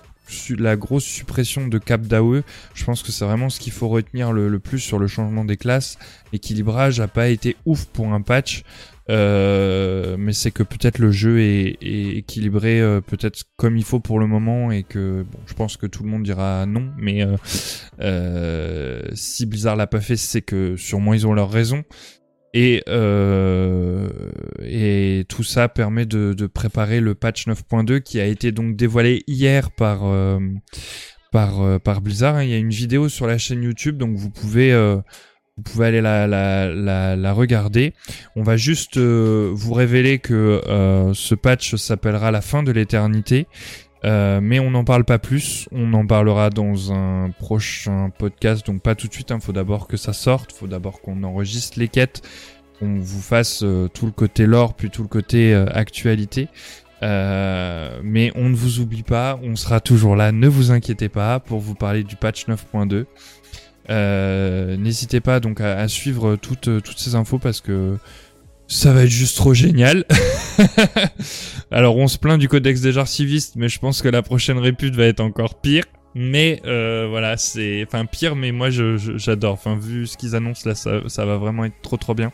la 0.57 0.75
grosse 0.75 1.03
suppression 1.03 1.67
de 1.67 1.77
cap 1.77 2.01
d'AOE, 2.01 2.41
je 2.73 2.85
pense 2.85 3.03
que 3.03 3.11
c'est 3.11 3.25
vraiment 3.25 3.49
ce 3.49 3.59
qu'il 3.59 3.73
faut 3.73 3.87
retenir 3.87 4.31
le, 4.31 4.59
plus 4.59 4.79
sur 4.79 4.99
le 4.99 5.07
changement 5.07 5.45
des 5.45 5.57
classes. 5.57 5.97
L'équilibrage 6.33 6.99
n'a 6.99 7.07
pas 7.07 7.27
été 7.27 7.55
ouf 7.65 7.85
pour 7.85 8.11
un 8.13 8.21
patch, 8.21 8.63
euh, 9.09 10.15
mais 10.17 10.33
c'est 10.33 10.51
que 10.51 10.63
peut-être 10.63 10.97
le 10.97 11.11
jeu 11.11 11.39
est, 11.39 11.77
équilibré 11.81 12.81
euh, 12.81 13.01
peut-être 13.01 13.43
comme 13.55 13.77
il 13.77 13.83
faut 13.83 13.99
pour 13.99 14.19
le 14.19 14.27
moment 14.27 14.71
et 14.71 14.83
que 14.83 15.23
bon, 15.31 15.39
je 15.45 15.53
pense 15.53 15.77
que 15.77 15.85
tout 15.85 16.03
le 16.03 16.09
monde 16.09 16.23
dira 16.23 16.65
non, 16.65 16.91
mais 16.97 17.25
euh, 17.99 19.01
si 19.13 19.45
Blizzard 19.45 19.75
l'a 19.75 19.87
pas 19.87 20.01
fait, 20.01 20.17
c'est 20.17 20.41
que 20.41 20.75
sûrement 20.75 21.13
ils 21.13 21.27
ont 21.27 21.33
leur 21.33 21.51
raison. 21.51 21.83
Et, 22.57 22.83
euh, 22.87 24.07
et 24.63 25.25
tout 25.27 25.43
ça 25.43 25.67
permet 25.67 26.05
de, 26.05 26.31
de 26.31 26.47
préparer 26.47 27.01
le 27.01 27.13
patch 27.13 27.49
9.2 27.49 27.99
qui 27.99 28.17
a 28.21 28.25
été 28.25 28.53
donc 28.53 28.77
dévoilé 28.77 29.23
hier 29.27 29.71
par, 29.71 30.05
euh, 30.05 30.39
par, 31.33 31.61
euh, 31.61 31.79
par 31.79 31.99
Blizzard. 31.99 32.41
Il 32.43 32.49
y 32.49 32.53
a 32.53 32.57
une 32.57 32.69
vidéo 32.69 33.09
sur 33.09 33.27
la 33.27 33.37
chaîne 33.37 33.61
YouTube, 33.61 33.97
donc 33.97 34.15
vous 34.15 34.29
pouvez, 34.29 34.71
euh, 34.71 35.01
vous 35.57 35.63
pouvez 35.63 35.87
aller 35.87 36.01
la, 36.01 36.27
la, 36.27 36.69
la, 36.69 37.15
la, 37.15 37.33
regarder. 37.33 37.93
On 38.35 38.43
va 38.43 38.57
juste 38.57 38.97
vous 38.97 39.73
révéler 39.73 40.19
que 40.19 40.61
ce 41.13 41.35
patch 41.35 41.75
s'appellera 41.75 42.31
la 42.31 42.41
fin 42.41 42.61
de 42.61 42.71
l'éternité. 42.71 43.47
Euh, 44.05 44.39
mais 44.41 44.59
on 44.59 44.69
n'en 44.69 44.83
parle 44.83 45.03
pas 45.03 45.17
plus, 45.17 45.67
on 45.71 45.91
en 45.93 46.05
parlera 46.05 46.51
dans 46.51 46.93
un 46.93 47.31
prochain 47.31 48.11
podcast, 48.15 48.65
donc 48.67 48.81
pas 48.81 48.93
tout 48.93 49.07
de 49.07 49.13
suite, 49.13 49.31
il 49.31 49.33
hein. 49.33 49.39
faut 49.39 49.51
d'abord 49.51 49.87
que 49.87 49.97
ça 49.97 50.13
sorte, 50.13 50.51
faut 50.51 50.67
d'abord 50.67 51.01
qu'on 51.01 51.23
enregistre 51.23 51.79
les 51.79 51.87
quêtes, 51.87 52.21
qu'on 52.77 52.99
vous 52.99 53.21
fasse 53.21 53.63
euh, 53.63 53.87
tout 53.87 54.05
le 54.05 54.11
côté 54.11 54.45
lore, 54.45 54.75
puis 54.75 54.91
tout 54.91 55.01
le 55.01 55.07
côté 55.07 55.55
euh, 55.55 55.65
actualité. 55.73 56.49
mais 57.01 58.31
on 58.35 58.49
ne 58.49 58.55
vous 58.55 58.79
oublie 58.79 59.03
pas, 59.03 59.39
on 59.41 59.55
sera 59.55 59.79
toujours 59.79 60.15
là, 60.15 60.31
ne 60.31 60.47
vous 60.47 60.69
inquiétez 60.69 61.09
pas, 61.09 61.39
pour 61.39 61.59
vous 61.59 61.75
parler 61.75 62.03
du 62.03 62.15
patch 62.15 62.45
9.2. 62.47 63.05
N'hésitez 63.89 65.19
pas 65.19 65.39
donc 65.39 65.61
à, 65.61 65.87
suivre 65.87 66.35
toutes, 66.35 66.81
toutes 66.83 66.99
ces 66.99 67.15
infos 67.15 67.39
parce 67.39 67.61
que 67.61 67.97
ça 68.67 68.93
va 68.93 69.03
être 69.03 69.09
juste 69.09 69.37
trop 69.37 69.53
génial. 69.53 70.05
Alors 71.71 71.97
on 71.97 72.07
se 72.07 72.17
plaint 72.17 72.39
du 72.39 72.47
codex 72.47 72.81
des 72.81 72.97
archivistes, 72.97 73.55
mais 73.55 73.69
je 73.69 73.79
pense 73.79 74.01
que 74.01 74.07
la 74.07 74.21
prochaine 74.21 74.57
répute 74.57 74.95
va 74.95 75.05
être 75.05 75.19
encore 75.19 75.55
pire. 75.61 75.83
Mais 76.17 76.61
euh, 76.65 77.07
voilà, 77.09 77.35
c'est 77.35 77.83
enfin 77.85 78.05
pire, 78.05 78.35
mais 78.35 78.51
moi 78.51 78.69
j'adore. 78.69 79.53
Enfin 79.53 79.77
vu 79.77 80.07
ce 80.07 80.17
qu'ils 80.17 80.35
annoncent 80.35 80.67
là, 80.67 80.73
ça, 80.73 81.25
va 81.25 81.37
vraiment 81.37 81.65
être 81.65 81.81
trop 81.81 81.97
trop 81.97 82.15
bien. 82.15 82.31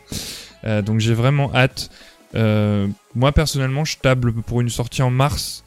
Euh, 0.64 0.82
donc 0.82 1.00
j'ai 1.00 1.14
vraiment 1.14 1.52
hâte. 1.54 1.90
Euh, 2.34 2.86
moi 3.14 3.32
personnellement, 3.32 3.84
je 3.84 3.98
table 3.98 4.32
pour 4.32 4.60
une 4.60 4.68
sortie 4.68 5.02
en 5.02 5.10
mars. 5.10 5.64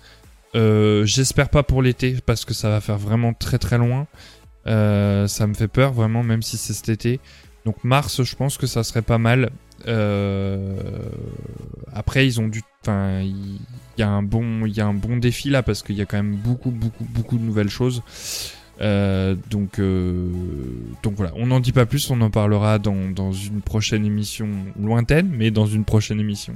Euh, 0.56 1.06
J'espère 1.06 1.50
pas 1.50 1.64
pour 1.64 1.82
l'été 1.82 2.16
parce 2.26 2.46
que 2.46 2.54
ça 2.54 2.70
va 2.70 2.80
faire 2.80 2.98
vraiment 2.98 3.34
très 3.34 3.58
très 3.58 3.78
loin. 3.78 4.08
Euh, 4.68 5.28
ça 5.28 5.48
me 5.48 5.54
fait 5.54 5.68
peur 5.68 5.94
vraiment, 5.94 6.24
même 6.24 6.42
si 6.42 6.58
c'est 6.58 6.74
cet 6.74 6.90
été. 6.90 7.20
Donc 7.66 7.84
mars, 7.84 8.24
je 8.24 8.36
pense 8.36 8.58
que 8.58 8.68
ça 8.68 8.84
serait 8.84 9.02
pas 9.02 9.18
mal. 9.18 9.52
Euh, 9.88 10.78
après, 11.94 12.26
ils 12.26 12.40
ont 12.40 12.48
dû. 12.48 12.62
Enfin, 12.82 13.22
il 13.22 13.60
y 13.98 14.04
a 14.04 14.10
un 14.10 14.24
bon, 14.24 14.66
il 14.66 14.76
y 14.76 14.82
a 14.82 14.86
un 14.86 14.94
bon 14.94 15.18
défi 15.18 15.50
là 15.50 15.64
parce 15.64 15.82
qu'il 15.82 15.96
y 15.96 16.02
a 16.02 16.06
quand 16.06 16.18
même 16.18 16.36
beaucoup, 16.36 16.72
beaucoup, 16.72 17.06
beaucoup 17.06 17.38
de 17.38 17.44
nouvelles 17.44 17.70
choses. 17.70 18.04
Euh, 18.82 19.36
donc, 19.50 19.80
donc 21.02 21.14
voilà, 21.16 21.32
on 21.36 21.48
n'en 21.48 21.62
dit 21.62 21.72
pas 21.72 21.86
plus, 21.86 22.10
on 22.12 22.20
en 22.20 22.30
parlera 22.30 22.78
dans, 22.78 23.10
dans, 23.10 23.32
une 23.32 23.62
prochaine 23.62 24.06
émission 24.06 24.50
lointaine, 24.78 25.30
mais 25.30 25.50
dans 25.50 25.66
une 25.66 25.86
prochaine 25.86 26.20
émission. 26.20 26.54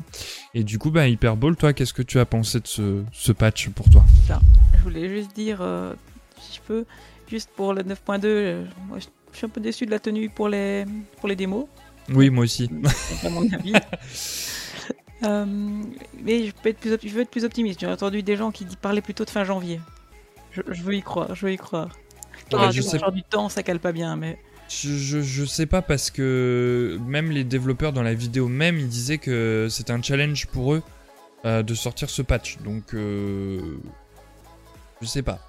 Et 0.54 0.64
du 0.64 0.78
coup, 0.78 0.92
bah, 0.92 1.08
Hyperball, 1.08 1.56
toi, 1.56 1.74
qu'est-ce 1.74 1.94
que 1.94 2.02
tu 2.02 2.20
as 2.20 2.26
pensé 2.26 2.60
de 2.60 2.68
ce, 2.68 3.04
ce 3.14 3.32
patch 3.32 3.70
pour 3.70 3.90
toi? 3.90 4.06
Je 4.28 4.84
voulais 4.84 5.10
juste 5.10 5.34
dire, 5.34 5.64
si 6.42 6.58
je 6.58 6.62
peux, 6.68 6.86
juste 7.30 7.50
pour 7.56 7.74
le 7.74 7.84
9.2, 7.84 8.66
moi 8.88 8.98
je 9.00 9.38
suis 9.38 9.46
un 9.46 9.50
peu 9.50 9.62
déçu 9.62 9.86
de 9.86 9.92
la 9.92 10.00
tenue 10.00 10.30
pour 10.30 10.50
les, 10.50 10.86
pour 11.18 11.30
les 11.30 11.36
démos. 11.36 11.66
Oui, 12.10 12.30
moi 12.30 12.44
aussi. 12.44 12.70
à 13.24 13.30
mon 13.30 13.52
avis. 13.52 13.74
Euh, 15.24 15.46
mais 16.24 16.46
je, 16.46 16.54
peux 16.54 16.70
être 16.70 16.80
plus, 16.80 16.98
je 17.04 17.14
veux 17.14 17.24
être 17.24 17.30
plus 17.30 17.44
optimiste. 17.44 17.82
J'ai 17.82 17.88
entendu 17.88 18.24
des 18.24 18.38
gens 18.38 18.52
qui 18.52 18.66
parlaient 18.82 19.02
plutôt 19.02 19.26
de 19.26 19.30
fin 19.30 19.44
janvier. 19.44 19.82
Je, 20.52 20.62
veux 20.82 20.96
y 20.96 21.02
croire, 21.02 21.36
je 21.36 21.46
veux 21.46 21.52
y 21.52 21.58
croire. 21.58 21.90
Ah, 22.54 22.72
je 22.72 22.82
sais... 22.82 23.00
du 23.12 23.24
temps, 23.24 23.50
ça 23.50 23.62
cale 23.62 23.80
pas 23.80 23.92
bien, 23.92 24.16
mais. 24.16 24.40
Je, 24.70 25.22
je, 25.22 25.44
sais 25.44 25.66
pas 25.66 25.82
parce 25.82 26.10
que 26.10 26.98
même 27.06 27.32
les 27.32 27.44
développeurs 27.44 27.92
dans 27.92 28.02
la 28.02 28.14
vidéo 28.14 28.48
même, 28.48 28.78
ils 28.78 28.88
disaient 28.88 29.18
que 29.18 29.68
c'était 29.70 29.92
un 29.92 30.02
challenge 30.02 30.48
pour 30.48 30.74
eux 30.74 30.84
euh, 31.44 31.64
de 31.64 31.74
sortir 31.74 32.10
ce 32.10 32.22
patch. 32.22 32.58
Donc, 32.60 32.94
euh, 32.94 33.60
je 35.02 35.08
sais 35.08 35.22
pas. 35.22 35.49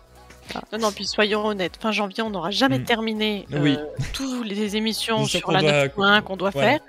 Non, 0.72 0.78
non, 0.78 0.92
puis 0.92 1.06
soyons 1.06 1.46
honnêtes, 1.46 1.76
fin 1.80 1.92
janvier, 1.92 2.22
on 2.22 2.30
n'aura 2.30 2.50
jamais 2.50 2.78
mm. 2.78 2.84
terminé 2.84 3.46
euh, 3.52 3.76
toutes 4.12 4.46
les 4.46 4.76
émissions 4.76 5.24
sur 5.24 5.50
la 5.52 5.86
9.1 5.88 6.22
qu'on 6.22 6.36
doit 6.36 6.52
faire. 6.52 6.80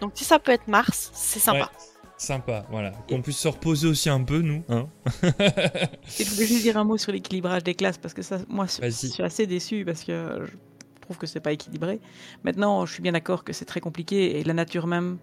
Donc 0.00 0.12
si 0.14 0.24
ça 0.24 0.38
peut 0.38 0.52
être 0.52 0.68
mars, 0.68 1.10
c'est 1.12 1.40
sympa. 1.40 1.70
Sympa, 2.16 2.66
voilà. 2.68 2.90
Qu'on 3.08 3.22
puisse 3.22 3.38
se 3.38 3.46
reposer 3.46 3.86
aussi 3.86 4.10
un 4.10 4.24
peu, 4.24 4.40
nous. 4.40 4.64
Hein 4.68 4.88
Et 5.22 6.24
je 6.24 6.30
voulais 6.30 6.46
juste 6.46 6.62
dire 6.62 6.76
un 6.76 6.82
mot 6.82 6.98
sur 6.98 7.12
l'équilibrage 7.12 7.62
des 7.62 7.76
classes, 7.76 7.96
parce 7.96 8.12
que 8.12 8.22
ça, 8.22 8.38
moi, 8.48 8.66
je 8.66 8.90
suis 8.90 9.22
assez 9.22 9.46
déçu, 9.46 9.84
parce 9.84 10.02
que 10.02 10.44
je 10.44 11.00
trouve 11.02 11.16
que 11.16 11.28
c'est 11.28 11.38
pas 11.38 11.52
équilibré. 11.52 12.00
Maintenant, 12.42 12.84
je 12.86 12.92
suis 12.92 13.02
bien 13.02 13.12
d'accord 13.12 13.44
que 13.44 13.52
c'est 13.52 13.66
très 13.66 13.78
compliqué, 13.78 14.40
et 14.40 14.42
la 14.42 14.52
nature 14.52 14.88
même 14.88 15.18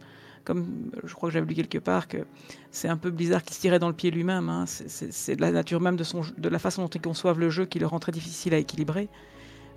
comme 0.45 0.91
je 1.03 1.13
crois 1.13 1.29
que 1.29 1.33
j'avais 1.33 1.47
lu 1.47 1.55
quelque 1.55 1.79
part, 1.79 2.07
que 2.07 2.19
c'est 2.71 2.87
un 2.87 2.97
peu 2.97 3.09
Blizzard 3.09 3.43
qui 3.43 3.53
se 3.53 3.59
tirait 3.59 3.79
dans 3.79 3.87
le 3.87 3.93
pied 3.93 4.11
lui-même. 4.11 4.47
Hein. 4.47 4.65
C'est 4.67 5.35
de 5.35 5.41
la 5.41 5.51
nature 5.51 5.81
même 5.81 5.97
de, 5.97 6.49
la 6.49 6.59
façon 6.59 6.83
dont 6.83 6.87
ils 6.87 7.01
conçoivent 7.01 7.39
le 7.39 7.49
jeu 7.49 7.65
qui 7.65 7.79
le 7.79 7.87
rend 7.87 7.99
très 7.99 8.11
difficile 8.11 8.53
à 8.53 8.57
équilibrer. 8.57 9.09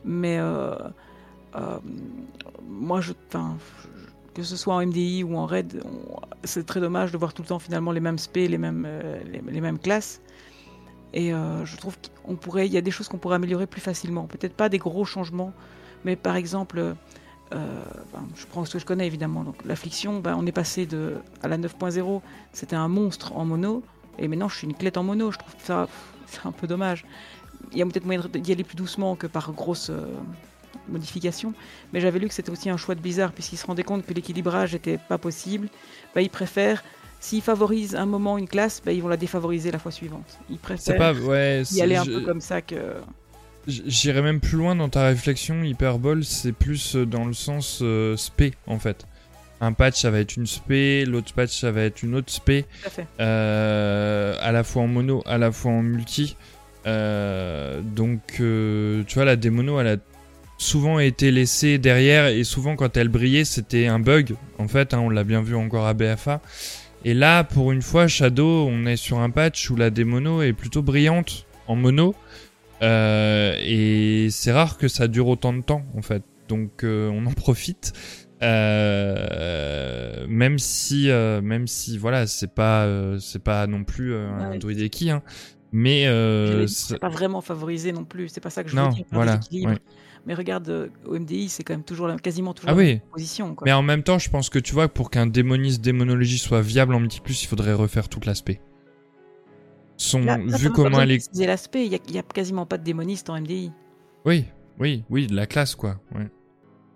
Mais 0.05 0.39
euh, 0.39 0.77
euh, 1.57 1.79
moi, 2.69 3.01
je, 3.01 3.15
que 4.35 4.43
ce 4.43 4.57
soit 4.57 4.75
en 4.75 4.87
MDI 4.87 5.25
ou 5.25 5.37
en 5.37 5.47
RAID, 5.47 5.83
c'est 6.45 6.67
très 6.67 6.81
dommage 6.81 7.11
de 7.11 7.19
voir 7.19 7.33
tout 7.33 7.43
le 7.43 7.49
temps 7.49 7.59
finalement 7.59 7.91
les 7.91 8.01
mêmes 8.01 8.19
spé, 8.19 8.47
les 8.47 8.59
mêmes, 8.59 8.85
euh, 8.87 9.21
les, 9.25 9.61
mêmes 9.61 9.79
classes. 9.79 10.21
Et 11.15 11.31
je 11.31 11.77
trouve 11.79 11.97
qu'il 11.99 12.37
pourrait, 12.37 12.67
il 12.67 12.73
y 12.73 12.77
a 12.77 12.83
des 12.83 12.91
choses 12.91 13.09
qu'on 13.09 13.17
pourrait 13.17 13.37
améliorer 13.37 13.67
plus 13.67 13.81
facilement. 13.81 14.27
Peut-être 14.27 14.53
pas 14.53 14.69
des 14.69 14.77
gros 14.77 15.07
changements, 15.07 15.55
mais 16.05 16.17
par 16.17 16.37
exemple, 16.37 16.95
euh, 17.53 17.83
je 18.37 18.47
prends 18.47 18.65
ce 18.65 18.75
que 18.75 18.79
je 18.79 18.87
connais 18.87 19.07
évidemment. 19.07 19.45
Donc 19.45 19.57
l'affliction, 19.65 20.21
ben, 20.21 20.37
on 20.39 20.47
est 20.47 20.53
passé 20.53 20.87
de 20.87 21.15
à 21.43 21.49
la 21.49 21.59
9.0, 21.59 22.21
c'était 22.53 22.77
un 22.77 22.89
monstre 22.89 23.37
en 23.37 23.45
mono, 23.45 23.83
et 24.19 24.29
maintenant 24.29 24.49
je 24.49 24.57
suis 24.57 24.67
une 24.67 24.75
clette 24.75 24.97
en 24.97 25.03
mono. 25.03 25.31
Je 25.31 25.39
trouve 25.39 25.55
ça 25.59 25.89
c'est 26.27 26.47
un 26.47 26.53
peu 26.53 26.67
dommage. 26.67 27.05
Il 27.73 27.79
y 27.79 27.83
a 27.83 27.87
peut-être 27.87 28.05
moyen 28.05 28.23
d'y 28.33 28.53
aller 28.53 28.65
plus 28.65 28.77
doucement 28.77 29.17
que 29.17 29.27
par 29.27 29.53
grosse 29.53 29.91
euh, 29.91 30.07
modification, 30.89 31.55
mais 31.93 32.01
j'avais 32.01 32.19
lu 32.19 32.29
que 32.29 32.35
c'était 32.35 32.51
aussi 32.51 32.71
un 32.71 32.77
choix 32.77 32.95
de 32.95 33.01
bizarre 33.01 33.33
puisqu'ils 33.33 33.57
se 33.57 33.67
rendaient 33.67 33.83
compte 33.83 34.07
que 34.07 34.15
l'équilibrage 34.15 34.73
n'était 34.75 34.99
pas 34.99 35.19
possible. 35.19 35.69
Ben, 36.15 36.21
ils 36.21 36.31
préfèrent 36.31 36.83
S'ils 37.21 37.43
favorisent 37.43 37.97
un 37.97 38.07
moment 38.07 38.39
une 38.39 38.49
classe, 38.49 38.81
ben, 38.85 38.93
ils 38.93 39.03
vont 39.03 39.09
la 39.09 39.17
défavoriser 39.17 39.73
la 39.73 39.79
fois 39.79 39.91
suivante. 39.91 40.39
Ils 40.51 40.59
préfèrent 40.59 40.97
pas, 40.97 41.13
ouais, 41.13 41.63
y 41.73 41.83
aller 41.83 41.97
un 41.97 42.05
peu 42.05 42.21
comme 42.21 42.41
ça 42.41 42.63
que. 42.63 42.95
J'irais 43.69 44.23
même 44.23 44.41
plus 44.41 44.57
loin 44.57 44.75
dans 44.75 44.89
ta 44.89 45.05
réflexion, 45.05 45.63
Hyperbole, 45.63 46.25
c'est 46.25 46.53
plus 46.53 46.97
euh, 46.97 47.05
dans 47.05 47.27
le 47.27 47.35
sens 47.35 47.81
euh, 47.83 48.17
spé 48.17 48.55
en 48.67 48.79
fait. 48.79 49.07
Un 49.61 49.75
patch 49.75 50.01
ça 50.01 50.11
va 50.11 50.21
être 50.21 50.37
une 50.37 50.47
spé, 50.47 51.05
l'autre 51.05 51.35
patch 51.35 51.61
ça 51.61 51.71
va 51.71 51.83
être 51.83 52.03
une 52.03 52.15
autre 52.15 52.33
spé. 52.33 52.65
Euh, 53.21 54.37
à 54.41 54.53
la 54.53 54.65
fois 54.65 54.83
en 54.83 54.87
mono, 54.87 55.23
à 55.27 55.37
la 55.37 55.53
fois 55.53 55.73
en 55.73 55.83
multi. 55.83 56.37
donc 56.87 58.21
tu 58.37 59.15
vois, 59.15 59.25
la 59.27 59.37
démono 59.37 59.81
elle 59.81 59.89
a 59.89 59.97
souvent 60.57 60.99
été 60.99 61.31
laissée 61.31 61.77
derrière 61.77 62.29
et 62.29 62.45
souvent 62.45 62.75
quand 62.75 62.97
elle 62.97 63.09
brillait 63.09 63.45
c'était 63.45 63.87
un 63.87 63.99
bug 63.99 64.35
en 64.59 64.69
fait, 64.69 64.95
hein, 64.95 65.01
on 65.01 65.11
l'a 65.11 65.25
bien 65.25 65.43
vu 65.43 65.57
encore 65.57 65.87
à 65.87 65.93
BFA. 65.93 66.41
Et 67.05 67.13
là 67.13 67.45
pour 67.45 67.73
une 67.73 67.83
fois 67.83 68.09
Shadow 68.09 68.67
on 68.67 68.87
est 68.87 68.97
sur 68.97 69.19
un 69.19 69.31
patch 69.31 69.69
où 69.71 69.77
la 69.77 69.91
démono 69.91 70.41
est 70.41 70.55
plutôt 70.55 70.83
brillante 70.83 71.45
en 71.67 71.77
mono. 71.77 72.15
Euh, 72.83 73.57
et 73.61 74.29
c'est 74.31 74.53
rare 74.53 74.79
que 74.79 74.89
ça 74.89 75.09
dure 75.09 75.29
autant 75.29 75.53
de 75.53 75.63
temps 75.63 75.83
en 75.97 76.03
fait. 76.03 76.23
Donc 76.49 76.85
euh, 76.85 77.11
on 77.11 77.27
en 77.27 77.33
profite. 77.33 77.93
Euh, 78.41 80.25
même 80.29 80.61
si 80.61 81.09
même 81.09 81.67
si 81.67 81.99
voilà 81.99 82.29
c'est 82.29 82.55
pas 82.55 82.87
c'est 83.19 83.43
pas 83.43 83.67
non 83.67 83.83
plus 83.83 84.15
un 84.15 84.51
ouais. 84.51 84.59
druide 84.59 84.89
hein, 85.09 85.23
mais 85.73 86.05
c'est 86.69 87.01
pas 87.01 87.09
vraiment 87.09 87.41
favorisé 87.41 87.91
non 87.91 88.05
plus 88.05 88.29
c'est 88.29 88.41
pas 88.41 88.51
ça 88.51 88.63
que 88.63 88.71
je 88.71 88.77
veux 88.77 88.89
dire 88.91 89.05
voilà 89.11 89.41
mais 90.25 90.35
regarde 90.35 90.93
au 91.05 91.19
MDI 91.19 91.49
c'est 91.49 91.65
quand 91.65 91.75
même 91.75 91.83
toujours 91.83 92.15
quasiment 92.23 92.55
toujours 92.55 92.71
ah 92.71 92.75
la 92.75 92.79
oui. 92.79 93.01
position 93.11 93.57
mais 93.65 93.73
en 93.73 93.83
même 93.83 94.05
temps 94.05 94.21
je 94.21 94.31
pense 94.31 94.51
que 94.51 94.61
tu 94.61 94.73
vois 94.73 94.87
pour 94.87 95.11
qu'un 95.11 95.27
démoniste 95.27 95.81
démonologie 95.81 96.39
soit 96.39 96.63
viable 96.63 96.95
en 96.95 97.01
multi 97.01 97.21
plus 97.21 97.43
il 97.43 97.49
faudrait 97.49 97.73
refaire 97.73 98.09
tout 98.09 98.21
l'aspect 98.25 98.61
sont 99.99 100.21
vu 100.47 100.71
comment 100.71 101.01
elle 101.01 101.13
est. 101.13 101.35
l'aspect, 101.45 101.87
il 101.87 102.01
n'y 102.11 102.19
a, 102.19 102.23
quasiment 102.23 102.67
pas 102.67 102.79
de 102.79 102.85
démoniste 102.85 103.29
en 103.31 103.41
MDI. 103.41 103.73
Oui, 104.25 104.45
oui, 104.79 105.05
oui, 105.11 105.27
de 105.27 105.35
la 105.35 105.47
classe 105.47 105.75
quoi. 105.75 106.01
Ouais. 106.15 106.29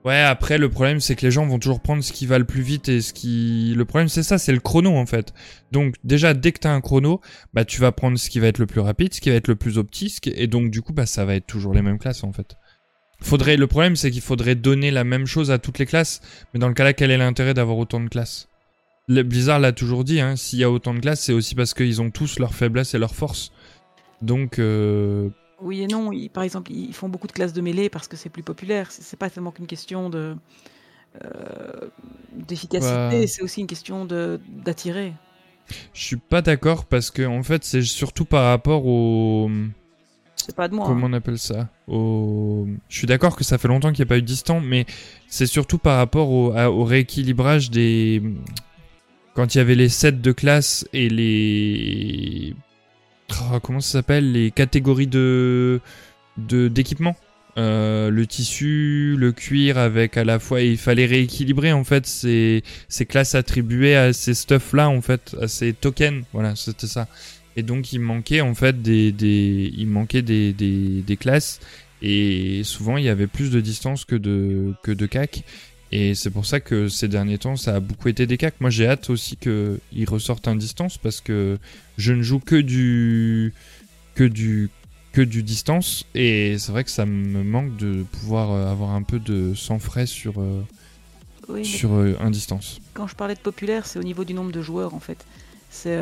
Ouais, 0.04 0.20
après 0.20 0.58
le 0.58 0.68
problème 0.68 0.98
c'est 0.98 1.14
que 1.14 1.24
les 1.24 1.30
gens 1.30 1.46
vont 1.46 1.60
toujours 1.60 1.80
prendre 1.80 2.02
ce 2.02 2.12
qui 2.12 2.26
va 2.26 2.36
le 2.38 2.44
plus 2.44 2.62
vite 2.62 2.88
et 2.88 3.00
ce 3.00 3.12
qui. 3.12 3.72
Le 3.76 3.84
problème 3.84 4.08
c'est 4.08 4.24
ça, 4.24 4.38
c'est 4.38 4.52
le 4.52 4.58
chrono 4.58 4.96
en 4.96 5.06
fait. 5.06 5.32
Donc 5.70 5.94
déjà 6.02 6.34
dès 6.34 6.50
que 6.50 6.58
t'as 6.58 6.72
un 6.72 6.80
chrono, 6.80 7.20
bah 7.54 7.64
tu 7.64 7.80
vas 7.80 7.92
prendre 7.92 8.18
ce 8.18 8.28
qui 8.28 8.40
va 8.40 8.48
être 8.48 8.58
le 8.58 8.66
plus 8.66 8.80
rapide, 8.80 9.14
ce 9.14 9.20
qui 9.20 9.30
va 9.30 9.36
être 9.36 9.48
le 9.48 9.54
plus 9.54 9.78
optique 9.78 10.28
et 10.34 10.48
donc 10.48 10.70
du 10.70 10.82
coup 10.82 10.92
bah 10.92 11.06
ça 11.06 11.24
va 11.24 11.36
être 11.36 11.46
toujours 11.46 11.72
les 11.72 11.82
mêmes 11.82 11.98
classes 11.98 12.24
en 12.24 12.32
fait. 12.32 12.56
Faudrait 13.20 13.56
le 13.56 13.68
problème 13.68 13.94
c'est 13.94 14.10
qu'il 14.10 14.22
faudrait 14.22 14.56
donner 14.56 14.90
la 14.90 15.04
même 15.04 15.26
chose 15.26 15.52
à 15.52 15.58
toutes 15.58 15.78
les 15.78 15.86
classes, 15.86 16.20
mais 16.52 16.58
dans 16.58 16.68
le 16.68 16.74
cas 16.74 16.82
là 16.82 16.94
quel 16.94 17.12
est 17.12 17.18
l'intérêt 17.18 17.54
d'avoir 17.54 17.78
autant 17.78 18.00
de 18.00 18.08
classes? 18.08 18.48
Blizzard 19.08 19.58
l'a 19.58 19.72
toujours 19.72 20.04
dit, 20.04 20.20
hein, 20.20 20.36
s'il 20.36 20.60
y 20.60 20.64
a 20.64 20.70
autant 20.70 20.94
de 20.94 21.00
classes, 21.00 21.20
c'est 21.20 21.32
aussi 21.32 21.54
parce 21.54 21.74
qu'ils 21.74 22.00
ont 22.00 22.10
tous 22.10 22.38
leurs 22.38 22.54
faiblesses 22.54 22.94
et 22.94 22.98
leurs 22.98 23.14
forces. 23.14 23.52
Donc. 24.20 24.58
Euh, 24.58 25.28
oui 25.60 25.82
et 25.82 25.86
non. 25.86 26.10
par 26.32 26.42
exemple, 26.42 26.72
ils 26.72 26.94
font 26.94 27.08
beaucoup 27.08 27.26
de 27.26 27.32
classes 27.32 27.52
de 27.52 27.60
mêlée 27.60 27.88
parce 27.88 28.08
que 28.08 28.16
c'est 28.16 28.28
plus 28.28 28.42
populaire. 28.42 28.88
C'est 28.90 29.18
pas 29.18 29.30
tellement 29.30 29.52
qu'une 29.52 29.66
question 29.66 30.10
de 30.10 30.36
euh, 31.24 31.88
d'efficacité, 32.32 33.26
c'est 33.26 33.42
aussi 33.42 33.60
une 33.60 33.66
question 33.66 34.06
d'attirer. 34.06 35.12
Je 35.92 36.02
suis 36.02 36.16
pas 36.16 36.42
d'accord 36.42 36.84
parce 36.84 37.10
que 37.10 37.22
en 37.22 37.42
fait, 37.42 37.64
c'est 37.64 37.82
surtout 37.82 38.24
par 38.24 38.46
rapport 38.46 38.86
au. 38.86 39.50
C'est 40.36 40.56
pas 40.56 40.66
de 40.66 40.74
moi. 40.74 40.86
Comment 40.86 41.06
hein. 41.06 41.10
on 41.10 41.12
appelle 41.12 41.38
ça 41.38 41.68
au... 41.86 42.66
Je 42.88 42.98
suis 42.98 43.06
d'accord 43.06 43.36
que 43.36 43.44
ça 43.44 43.58
fait 43.58 43.68
longtemps 43.68 43.92
qu'il 43.92 44.04
n'y 44.04 44.08
a 44.08 44.10
pas 44.10 44.18
eu 44.18 44.22
de 44.22 44.26
distant, 44.26 44.60
mais 44.60 44.86
c'est 45.28 45.46
surtout 45.46 45.78
par 45.78 45.98
rapport 45.98 46.30
au, 46.30 46.52
au 46.52 46.84
rééquilibrage 46.84 47.70
des 47.70 48.20
quand 49.34 49.54
il 49.54 49.58
y 49.58 49.60
avait 49.60 49.74
les 49.74 49.88
sets 49.88 50.12
de 50.12 50.32
classe 50.32 50.86
et 50.92 51.08
les 51.08 52.54
oh, 53.30 53.60
comment 53.60 53.80
ça 53.80 53.92
s'appelle? 53.98 54.32
Les 54.32 54.50
catégories 54.50 55.06
de 55.06 55.80
d'équipement. 56.36 57.16
Euh, 57.58 58.08
le 58.08 58.26
tissu, 58.26 59.14
le 59.18 59.30
cuir 59.30 59.76
avec 59.76 60.16
à 60.16 60.24
la 60.24 60.38
fois 60.38 60.62
il 60.62 60.78
fallait 60.78 61.04
rééquilibrer 61.04 61.70
en 61.70 61.84
fait 61.84 62.06
ces, 62.06 62.62
ces 62.88 63.04
classes 63.04 63.34
attribuées 63.34 63.94
à 63.94 64.14
ces 64.14 64.32
stuff 64.32 64.72
là 64.72 64.88
en 64.88 65.02
fait 65.02 65.36
à 65.38 65.48
ces 65.48 65.74
tokens. 65.74 66.24
Voilà 66.32 66.56
c'était 66.56 66.86
ça. 66.86 67.08
Et 67.54 67.62
donc 67.62 67.92
il 67.92 68.00
manquait 68.00 68.40
en 68.40 68.54
fait 68.54 68.80
des, 68.80 69.12
des 69.12 69.70
il 69.76 69.86
manquait 69.86 70.22
des, 70.22 70.54
des, 70.54 71.02
des 71.02 71.16
classes. 71.18 71.60
Et 72.00 72.62
souvent 72.64 72.96
il 72.96 73.04
y 73.04 73.10
avait 73.10 73.26
plus 73.26 73.50
de 73.50 73.60
distance 73.60 74.06
que 74.06 74.16
de 74.16 74.72
que 74.82 74.90
de 74.90 75.04
cac 75.04 75.44
et 75.92 76.14
c'est 76.14 76.30
pour 76.30 76.46
ça 76.46 76.58
que 76.58 76.88
ces 76.88 77.06
derniers 77.06 77.36
temps, 77.36 77.56
ça 77.56 77.76
a 77.76 77.80
beaucoup 77.80 78.08
été 78.08 78.26
des 78.26 78.38
cacs. 78.38 78.54
Moi, 78.60 78.70
j'ai 78.70 78.86
hâte 78.86 79.10
aussi 79.10 79.36
qu'ils 79.36 80.08
ressortent 80.08 80.48
un 80.48 80.56
distance 80.56 80.96
parce 80.96 81.20
que 81.20 81.58
je 81.98 82.14
ne 82.14 82.22
joue 82.22 82.40
que 82.40 82.56
du 82.56 83.52
que 84.14 84.24
du 84.24 84.70
que 85.12 85.20
du 85.20 85.42
distance 85.42 86.06
et 86.14 86.56
c'est 86.58 86.72
vrai 86.72 86.84
que 86.84 86.90
ça 86.90 87.04
me 87.04 87.42
manque 87.44 87.76
de 87.76 88.04
pouvoir 88.04 88.50
euh, 88.50 88.72
avoir 88.72 88.92
un 88.92 89.02
peu 89.02 89.18
de 89.18 89.52
sang 89.52 89.78
frais 89.78 90.06
sur 90.06 90.40
euh, 90.40 90.62
sur 91.62 91.92
euh, 91.92 92.16
un 92.20 92.30
distance. 92.30 92.80
Quand 92.94 93.06
je 93.06 93.14
parlais 93.14 93.34
de 93.34 93.40
populaire, 93.40 93.84
c'est 93.84 93.98
au 93.98 94.02
niveau 94.02 94.24
du 94.24 94.32
nombre 94.32 94.52
de 94.52 94.62
joueurs 94.62 94.94
en 94.94 95.00
fait. 95.00 95.26
C'est 95.68 95.98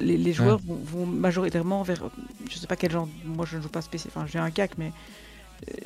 les, 0.00 0.32
joueurs 0.32 0.58
vont, 0.66 1.06
majoritairement 1.06 1.84
vers 1.84 2.02
je 2.50 2.56
sais 2.58 2.66
pas 2.66 2.74
quel 2.74 2.90
genre. 2.90 3.08
Moi, 3.24 3.46
je 3.48 3.56
ne 3.56 3.62
joue 3.62 3.68
pas 3.68 3.80
spécial. 3.80 4.12
Enfin, 4.12 4.26
j'ai 4.26 4.40
un 4.40 4.50
cac, 4.50 4.72
mais 4.78 4.90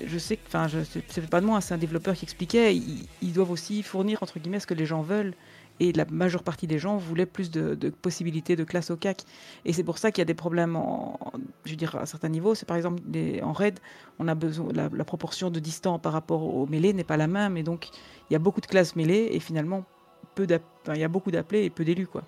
je 0.05 0.19
sais 0.19 0.37
que, 0.37 0.43
enfin, 0.47 0.67
c'est 1.09 1.29
pas 1.29 1.41
de 1.41 1.47
moi, 1.47 1.61
c'est 1.61 1.75
un 1.75 1.79
développeur 1.79 2.15
qui 2.15 2.25
expliquait, 2.25 2.75
ils, 2.75 3.33
doivent 3.33 3.51
aussi 3.51 3.83
fournir 3.83 4.23
entre 4.23 4.39
guillemets 4.39 4.61
ce 4.61 4.67
que 4.67 4.75
les 4.75 4.87
gens 4.87 5.03
veulent. 5.03 5.35
Et 5.83 5.93
la 5.93 6.05
majeure 6.05 6.43
partie 6.43 6.67
des 6.67 6.79
gens 6.79 6.99
voulaient 6.99 7.25
plus 7.25 7.51
de, 7.51 7.75
possibilités 8.03 8.55
de 8.55 8.65
classe 8.65 8.91
au 8.91 8.97
CAC. 8.97 9.23
Et 9.65 9.73
c'est 9.73 9.83
pour 9.83 9.97
ça 9.97 10.13
qu'il 10.13 10.21
y 10.21 10.23
a 10.23 10.27
des 10.27 10.35
problèmes, 10.35 10.77
en, 10.77 11.19
je 11.65 11.71
veux 11.71 11.77
dire, 11.77 11.97
à 11.97 12.05
certains 12.05 12.29
niveaux. 12.29 12.55
C'est 12.55 12.67
par 12.67 12.77
exemple 12.77 13.03
en 13.43 13.53
raid, 13.55 13.81
on 14.19 14.29
a 14.29 14.35
besoin, 14.35 14.69
la, 14.75 15.05
proportion 15.05 15.51
de 15.51 15.59
distance 15.59 15.99
par 16.03 16.13
rapport 16.13 16.43
au 16.43 16.67
mêlée 16.67 16.93
n'est 16.93 17.05
pas 17.05 17.17
la 17.17 17.29
même. 17.29 17.57
Et 17.57 17.63
donc, 17.63 17.89
il 18.29 18.35
y 18.35 18.37
a 18.37 18.39
beaucoup 18.39 18.61
de 18.61 18.67
classes 18.67 18.95
mêlées 18.95 19.31
et 19.33 19.41
finalement, 19.41 19.87
peu 20.35 20.47
il 20.89 21.01
y 21.01 21.05
a 21.05 21.09
beaucoup 21.09 21.31
d'appelés 21.31 21.65
et 21.65 21.71
peu 21.71 21.85
d'élus, 21.87 22.07
quoi. 22.07 22.25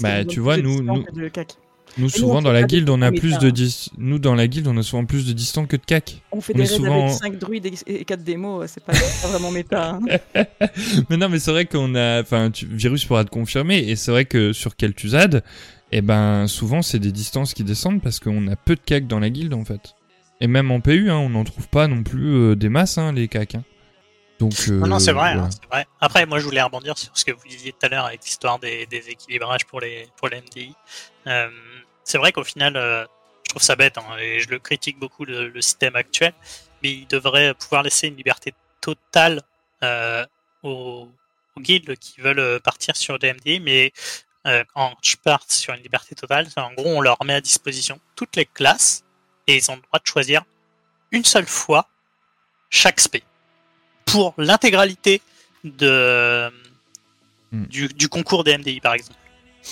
bah, 0.00 0.24
tu 0.24 0.40
vois, 0.40 0.56
nous, 0.56 0.82
nous, 0.82 1.04
nous, 1.98 2.08
souvent, 2.08 2.42
dans 2.42 2.52
la 2.52 2.62
guilde, 2.62 2.88
on 2.88 3.02
a 3.02 3.10
plus 3.12 3.38
de 3.38 3.50
dis... 3.50 3.90
nous 3.98 4.18
dans 4.18 4.34
la 4.34 4.46
guilde, 4.46 4.66
on 4.68 4.76
a 4.76 4.82
souvent 4.82 5.04
plus 5.04 5.26
de 5.26 5.32
distance 5.32 5.66
que 5.66 5.76
de 5.76 5.84
cac. 5.84 6.22
On 6.32 6.40
fait 6.40 6.54
des 6.54 6.64
raids 6.64 6.86
avec 6.86 7.10
5 7.10 7.38
druides 7.38 7.66
et 7.86 8.04
4 8.04 8.22
démos, 8.22 8.70
c'est 8.70 8.84
pas, 8.84 8.92
vraiment 9.28 9.50
méta. 9.50 9.90
Hein. 9.90 10.00
mais 11.10 11.16
non, 11.16 11.28
mais 11.28 11.38
c'est 11.38 11.50
vrai 11.50 11.66
qu'on 11.66 11.94
a, 11.94 12.20
enfin, 12.20 12.50
Virus 12.62 13.04
pourra 13.04 13.24
te 13.24 13.30
confirmer, 13.30 13.78
et 13.78 13.96
c'est 13.96 14.10
vrai 14.10 14.24
que 14.24 14.52
sur 14.52 14.76
Kel'Thuzad, 14.76 15.42
eh 15.92 16.02
ben, 16.02 16.46
souvent 16.46 16.82
c'est 16.82 17.00
des 17.00 17.12
distances 17.12 17.52
qui 17.52 17.64
descendent 17.64 18.00
parce 18.00 18.20
qu'on 18.20 18.46
a 18.46 18.56
peu 18.56 18.76
de 18.76 18.80
cac 18.80 19.06
dans 19.06 19.18
la 19.18 19.30
guilde 19.30 19.54
en 19.54 19.64
fait. 19.64 19.94
Et 20.40 20.46
même 20.46 20.70
en 20.70 20.80
PU, 20.80 21.10
hein, 21.10 21.16
on 21.16 21.30
n'en 21.30 21.44
trouve 21.44 21.68
pas 21.68 21.86
non 21.86 22.02
plus 22.02 22.34
euh, 22.34 22.56
des 22.56 22.68
masses, 22.68 22.96
hein, 22.96 23.12
les 23.12 23.28
cacs. 23.28 23.56
Hein. 23.56 23.64
Donc, 24.38 24.68
non, 24.68 24.86
non 24.86 24.98
c'est 24.98 25.12
vrai, 25.12 25.32
hein, 25.32 25.50
vrai, 25.70 25.86
Après, 26.00 26.24
moi, 26.24 26.38
je 26.38 26.44
voulais 26.46 26.62
rebondir 26.62 26.96
sur 26.96 27.10
ce 27.12 27.26
que 27.26 27.32
vous 27.32 27.46
disiez 27.46 27.72
tout 27.72 27.84
à 27.84 27.88
l'heure 27.90 28.06
avec 28.06 28.24
l'histoire 28.24 28.58
des, 28.58 28.86
des, 28.86 29.10
équilibrages 29.10 29.66
pour 29.66 29.80
les, 29.80 30.08
pour 30.16 30.28
les 30.28 30.38
MDI. 30.38 30.74
Euh, 31.26 31.48
c'est 32.04 32.18
vrai 32.18 32.32
qu'au 32.32 32.44
final, 32.44 32.76
euh, 32.76 33.04
je 33.44 33.50
trouve 33.50 33.62
ça 33.62 33.76
bête, 33.76 33.98
hein, 33.98 34.16
et 34.18 34.40
je 34.40 34.48
le 34.48 34.58
critique 34.58 34.98
beaucoup 34.98 35.24
le, 35.24 35.60
système 35.60 35.96
actuel, 35.96 36.32
mais 36.82 36.92
il 36.92 37.06
devrait 37.06 37.54
pouvoir 37.54 37.82
laisser 37.82 38.08
une 38.08 38.16
liberté 38.16 38.54
totale 38.80 39.42
euh, 39.82 40.24
aux, 40.62 41.08
guildes 41.58 41.96
qui 41.96 42.20
veulent 42.20 42.38
euh, 42.38 42.58
partir 42.58 42.96
sur 42.96 43.18
DMD, 43.18 43.60
mais 43.60 43.92
quand 44.74 44.96
je 45.02 45.16
pars 45.16 45.44
sur 45.48 45.74
une 45.74 45.82
liberté 45.82 46.14
totale, 46.14 46.48
en 46.56 46.72
gros, 46.72 46.88
on 46.88 47.02
leur 47.02 47.22
met 47.24 47.34
à 47.34 47.42
disposition 47.42 48.00
toutes 48.16 48.36
les 48.36 48.46
classes 48.46 49.04
et 49.46 49.56
ils 49.56 49.70
ont 49.70 49.76
le 49.76 49.82
droit 49.82 49.98
de 49.98 50.06
choisir 50.06 50.44
une 51.10 51.26
seule 51.26 51.46
fois 51.46 51.86
chaque 52.70 53.00
spé 53.00 53.22
pour 54.06 54.32
l'intégralité 54.38 55.20
de 55.62 56.50
Hmm. 57.52 57.64
du, 57.64 57.88
du 57.88 58.08
concours 58.08 58.44
des 58.44 58.56
MDI 58.56 58.80
par 58.80 58.94
exemple. 58.94 59.18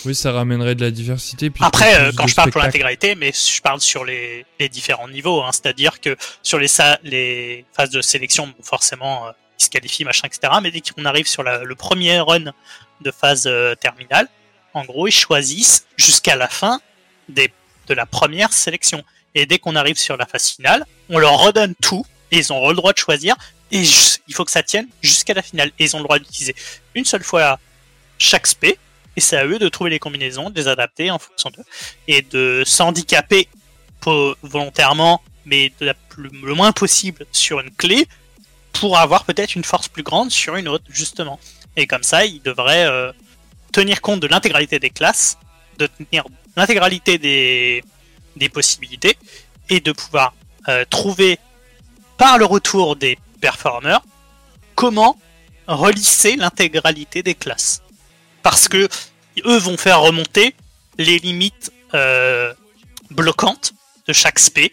Oui, 0.05 0.15
ça 0.15 0.33
ramènerait 0.33 0.75
de 0.75 0.84
la 0.84 0.91
diversité. 0.91 1.50
puis 1.50 1.65
Après, 1.65 1.94
euh, 1.97 2.12
quand 2.17 2.26
je 2.26 2.34
parle 2.34 2.50
pour 2.50 2.60
spectacles. 2.62 2.67
l'intégralité, 2.67 3.15
mais 3.15 3.33
je 3.33 3.60
parle 3.60 3.81
sur 3.81 4.05
les, 4.05 4.44
les 4.60 4.68
différents 4.68 5.08
niveaux, 5.08 5.42
hein, 5.42 5.50
c'est-à-dire 5.52 6.00
que 6.00 6.17
sur 6.42 6.58
les, 6.58 6.68
les 7.05 7.65
phases 7.75 7.91
de 7.91 8.00
sélection, 8.00 8.47
bon, 8.47 8.55
forcément, 8.62 9.26
euh, 9.28 9.33
ils 9.60 9.65
se 9.65 9.70
qualifient, 9.70 10.05
machin, 10.05 10.28
etc. 10.28 10.52
Mais 10.62 10.70
dès 10.70 10.81
qu'on 10.81 11.05
arrive 11.05 11.26
sur 11.26 11.42
la- 11.42 11.65
le 11.65 11.75
premier 11.75 12.20
run 12.20 12.52
de 13.00 13.10
phase 13.10 13.44
euh, 13.47 13.75
terminale, 13.75 14.28
en 14.75 14.84
gros, 14.84 15.08
ils 15.08 15.12
choisissent 15.12 15.86
jusqu'à 15.97 16.36
la 16.36 16.49
fin 16.49 16.81
des, 17.28 17.50
de 17.89 17.94
la 17.94 18.07
première 18.07 18.52
sélection. 18.52 19.02
Et 19.34 19.47
dès 19.47 19.58
qu'on 19.58 19.75
arrive 19.75 19.99
sur 19.99 20.17
la 20.17 20.26
phase 20.26 20.49
finale, 20.50 20.84
on 21.08 21.18
leur 21.18 21.39
redonne 21.39 21.75
tout, 21.83 22.05
et 22.31 22.39
ils 22.39 22.52
ont 22.52 22.68
le 22.68 22.75
droit 22.76 22.92
de 22.92 22.99
choisir, 22.99 23.34
et 23.73 23.83
il 24.28 24.34
faut 24.34 24.44
que 24.44 24.50
ça 24.50 24.62
tienne 24.62 24.86
jusqu'à 25.02 25.34
la 25.34 25.42
finale. 25.42 25.70
Et 25.78 25.84
ils 25.84 25.97
ont 25.97 25.99
le 25.99 26.05
droit 26.05 26.18
d'utiliser 26.18 26.55
une 26.94 27.05
seule 27.05 27.25
fois 27.25 27.58
chaque 28.18 28.47
spé, 28.47 28.78
et 29.19 29.21
c'est 29.21 29.37
à 29.37 29.45
eux 29.47 29.59
de 29.59 29.69
trouver 29.69 29.91
les 29.91 29.99
combinaisons, 29.99 30.49
de 30.49 30.61
les 30.61 30.69
adapter 30.69 31.11
en 31.11 31.19
fonction 31.19 31.51
d'eux, 31.51 31.65
et 32.07 32.23
de 32.23 32.63
s'handicaper 32.65 33.49
volontairement, 34.43 35.21
mais 35.45 35.73
le 35.81 36.55
moins 36.55 36.71
possible 36.71 37.27
sur 37.33 37.59
une 37.59 37.73
clé, 37.73 38.07
pour 38.73 38.97
avoir 38.97 39.25
peut-être 39.25 39.57
une 39.57 39.65
force 39.65 39.89
plus 39.89 40.05
grande 40.05 40.31
sur 40.31 40.55
une 40.55 40.69
autre, 40.69 40.85
justement. 40.89 41.41
Et 41.75 41.89
comme 41.89 42.05
ça, 42.05 42.25
ils 42.27 42.41
devraient 42.41 42.87
euh, 42.87 43.11
tenir 43.73 44.01
compte 44.03 44.21
de 44.21 44.29
l'intégralité 44.29 44.79
des 44.79 44.91
classes, 44.91 45.37
de 45.79 45.89
tenir 45.89 46.23
l'intégralité 46.57 47.19
des, 47.19 47.83
des 48.37 48.49
possibilités, 48.49 49.19
et 49.69 49.81
de 49.81 49.91
pouvoir 49.91 50.33
euh, 50.69 50.85
trouver, 50.89 51.41
par 52.19 52.39
le 52.39 52.45
retour 52.45 52.95
des 52.95 53.19
performeurs, 53.41 54.03
comment 54.77 55.19
relisser 55.67 56.37
l'intégralité 56.37 57.25
des 57.25 57.35
classes. 57.35 57.83
Parce 58.43 58.69
que 58.69 58.89
eux 59.47 59.58
vont 59.58 59.76
faire 59.76 60.00
remonter 60.00 60.55
les 60.99 61.18
limites 61.18 61.73
euh, 61.94 62.52
bloquantes 63.10 63.75
de 64.07 64.12
chaque 64.12 64.39
spé 64.39 64.73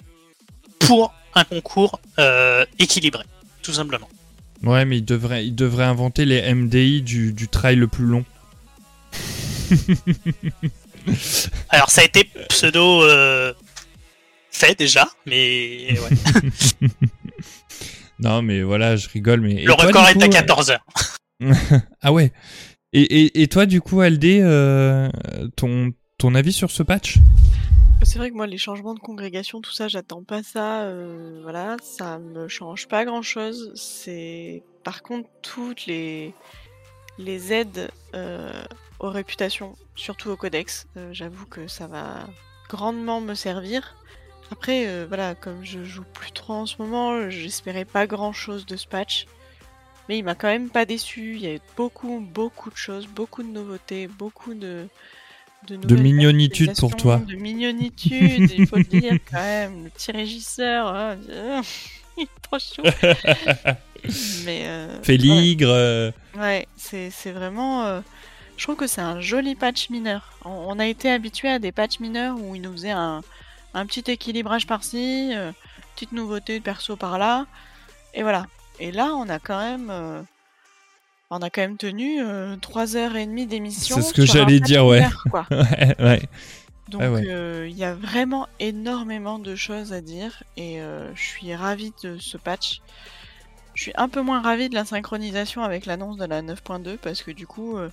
pour 0.79 1.13
un 1.33 1.43
concours 1.43 1.99
euh, 2.19 2.65
équilibré, 2.79 3.23
tout 3.61 3.73
simplement. 3.73 4.09
Ouais, 4.63 4.85
mais 4.85 4.97
il 4.97 5.05
devrait, 5.05 5.45
il 5.45 5.55
devrait 5.55 5.85
inventer 5.85 6.25
les 6.25 6.53
MDI 6.53 7.01
du, 7.01 7.33
du 7.33 7.47
trail 7.47 7.75
le 7.75 7.87
plus 7.87 8.05
long. 8.05 8.25
Alors 11.69 11.89
ça 11.91 12.01
a 12.01 12.03
été 12.03 12.29
pseudo 12.49 13.03
euh, 13.03 13.53
fait 14.49 14.77
déjà, 14.77 15.07
mais 15.25 15.97
ouais. 15.99 16.89
Non, 18.19 18.41
mais 18.41 18.61
voilà, 18.61 18.95
je 18.95 19.09
rigole. 19.09 19.41
Mais 19.41 19.53
et 19.53 19.65
le 19.65 19.73
toi, 19.73 19.85
record 19.85 20.07
est 20.07 20.21
à 20.21 20.27
coup, 20.27 20.31
14 20.31 20.71
heures. 20.71 20.85
ah 22.01 22.11
ouais. 22.11 22.31
Et, 22.97 23.47
toi, 23.47 23.65
du 23.65 23.81
coup, 23.81 24.01
LD, 24.01 24.39
euh, 24.39 25.09
ton, 25.57 25.91
ton 26.17 26.33
avis 26.33 26.53
sur 26.53 26.71
ce 26.71 26.81
patch? 26.81 27.17
C'est 28.03 28.17
vrai 28.19 28.29
que 28.29 28.35
moi, 28.35 28.47
les 28.47 28.57
changements 28.57 28.93
de 28.93 28.99
congrégation, 28.99 29.59
tout 29.59 29.73
ça, 29.73 29.89
j'attends 29.89 30.23
pas 30.23 30.43
ça. 30.43 30.83
euh, 30.83 31.41
voilà, 31.43 31.75
ça 31.81 32.19
me 32.19 32.47
change 32.47 32.87
pas 32.87 33.03
grand 33.03 33.21
chose. 33.21 33.73
C'est 33.75 34.63
par 34.85 35.03
contre 35.03 35.27
toutes 35.41 35.87
les 35.87 36.33
les 37.17 37.51
aides 37.51 37.89
euh, 38.13 38.63
aux 38.99 39.09
réputations, 39.09 39.75
surtout 39.95 40.29
au 40.29 40.37
codex. 40.37 40.87
J'avoue 41.11 41.45
que 41.47 41.67
ça 41.67 41.87
va 41.87 42.27
grandement 42.69 43.19
me 43.19 43.33
servir. 43.33 43.95
Après, 44.51 45.05
voilà, 45.05 45.35
comme 45.35 45.65
je 45.65 45.83
joue 45.83 46.05
plus 46.13 46.31
trop 46.31 46.53
en 46.53 46.65
ce 46.65 46.75
moment, 46.79 47.29
j'espérais 47.29 47.85
pas 47.85 48.07
grand 48.07 48.31
chose 48.31 48.65
de 48.65 48.77
ce 48.77 48.87
patch. 48.87 49.25
Mais 50.07 50.17
il 50.19 50.23
m'a 50.23 50.35
quand 50.35 50.47
même 50.47 50.69
pas 50.69 50.85
déçu. 50.85 51.35
Il 51.35 51.41
y 51.41 51.47
a 51.47 51.53
eu 51.55 51.59
beaucoup, 51.75 52.19
beaucoup 52.19 52.69
de 52.69 52.75
choses, 52.75 53.07
beaucoup 53.07 53.41
de 53.43 53.47
nouveautés, 53.49 54.07
beaucoup 54.07 54.53
de 54.53 54.87
de, 55.67 55.77
nouvelles 55.77 56.01
mignonitude 56.03 56.75
pour 56.77 56.95
toi. 56.95 57.17
de 57.17 57.35
mignonitude, 57.35 58.51
il 58.55 58.67
faut 58.67 58.77
le 58.77 58.83
dire 58.83 59.13
quand 59.31 59.37
même. 59.41 59.85
Le 59.85 59.89
petit 59.89 60.11
régisseur, 60.11 60.87
hein, 60.87 61.17
il 62.17 62.23
est 62.23 62.41
trop 62.43 62.59
chou. 62.59 62.83
Mais 64.45 64.67
euh, 64.67 65.01
Féligre. 65.01 65.67
euh, 65.69 66.11
ouais, 66.35 66.39
ouais, 66.41 66.67
c'est 66.77 67.09
c'est 67.09 67.31
vraiment. 67.31 67.85
euh, 67.85 68.01
je 68.57 68.63
trouve 68.63 68.75
que 68.75 68.85
c'est 68.87 69.01
un 69.01 69.19
joli 69.19 69.55
patch 69.55 69.89
mineur. 69.89 70.37
On, 70.45 70.51
on 70.51 70.77
a 70.79 70.85
été 70.85 71.09
habitué 71.09 71.49
à 71.49 71.57
des 71.57 71.71
patchs 71.71 71.99
mineurs 71.99 72.37
où 72.39 72.55
ils 72.55 72.61
nous 72.61 72.71
faisaient 72.73 72.91
un, 72.91 73.21
un 73.73 73.85
petit 73.87 74.03
équilibrage 74.11 74.67
par-ci, 74.67 75.31
euh, 75.33 75.51
petite 75.95 76.11
nouveauté 76.11 76.59
de 76.59 76.63
perso 76.63 76.95
par-là, 76.95 77.47
et 78.13 78.21
voilà. 78.21 78.45
Et 78.79 78.91
là, 78.91 79.13
on 79.15 79.27
a 79.29 79.39
quand 79.39 79.59
même. 79.59 79.89
euh, 79.89 80.21
on 81.29 81.41
a 81.41 81.49
quand 81.49 81.61
même 81.61 81.77
tenu 81.77 82.21
3h30 82.21 83.47
d'émission. 83.47 83.95
C'est 83.95 84.01
ce 84.03 84.13
que 84.13 84.25
j'allais 84.25 84.59
dire, 84.59 84.85
ouais. 84.85 84.99
mineur, 85.01 85.23
quoi. 85.31 85.45
ouais, 85.51 85.95
ouais. 85.99 86.21
Donc 86.87 87.01
Ah 87.03 87.11
ouais. 87.11 87.25
euh, 87.27 87.67
il 87.67 87.75
y 87.75 87.83
a 87.83 87.95
vraiment 87.95 88.47
énormément 88.59 89.39
de 89.39 89.55
choses 89.55 89.91
à 89.91 90.01
dire 90.01 90.43
et 90.55 90.79
euh, 90.81 91.11
je 91.15 91.21
suis 91.23 91.55
ravie 91.55 91.93
de 92.03 92.17
ce 92.19 92.37
patch. 92.37 92.81
Je 93.73 93.81
suis 93.81 93.91
un 93.95 94.07
peu 94.07 94.21
moins 94.21 94.39
ravie 94.39 94.69
de 94.69 94.75
la 94.75 94.85
synchronisation 94.85 95.63
avec 95.63 95.87
l'annonce 95.87 96.17
de 96.17 96.25
la 96.25 96.43
9.2 96.43 96.97
parce 96.97 97.23
que 97.23 97.31
du 97.31 97.47
coup 97.47 97.75
euh, 97.75 97.89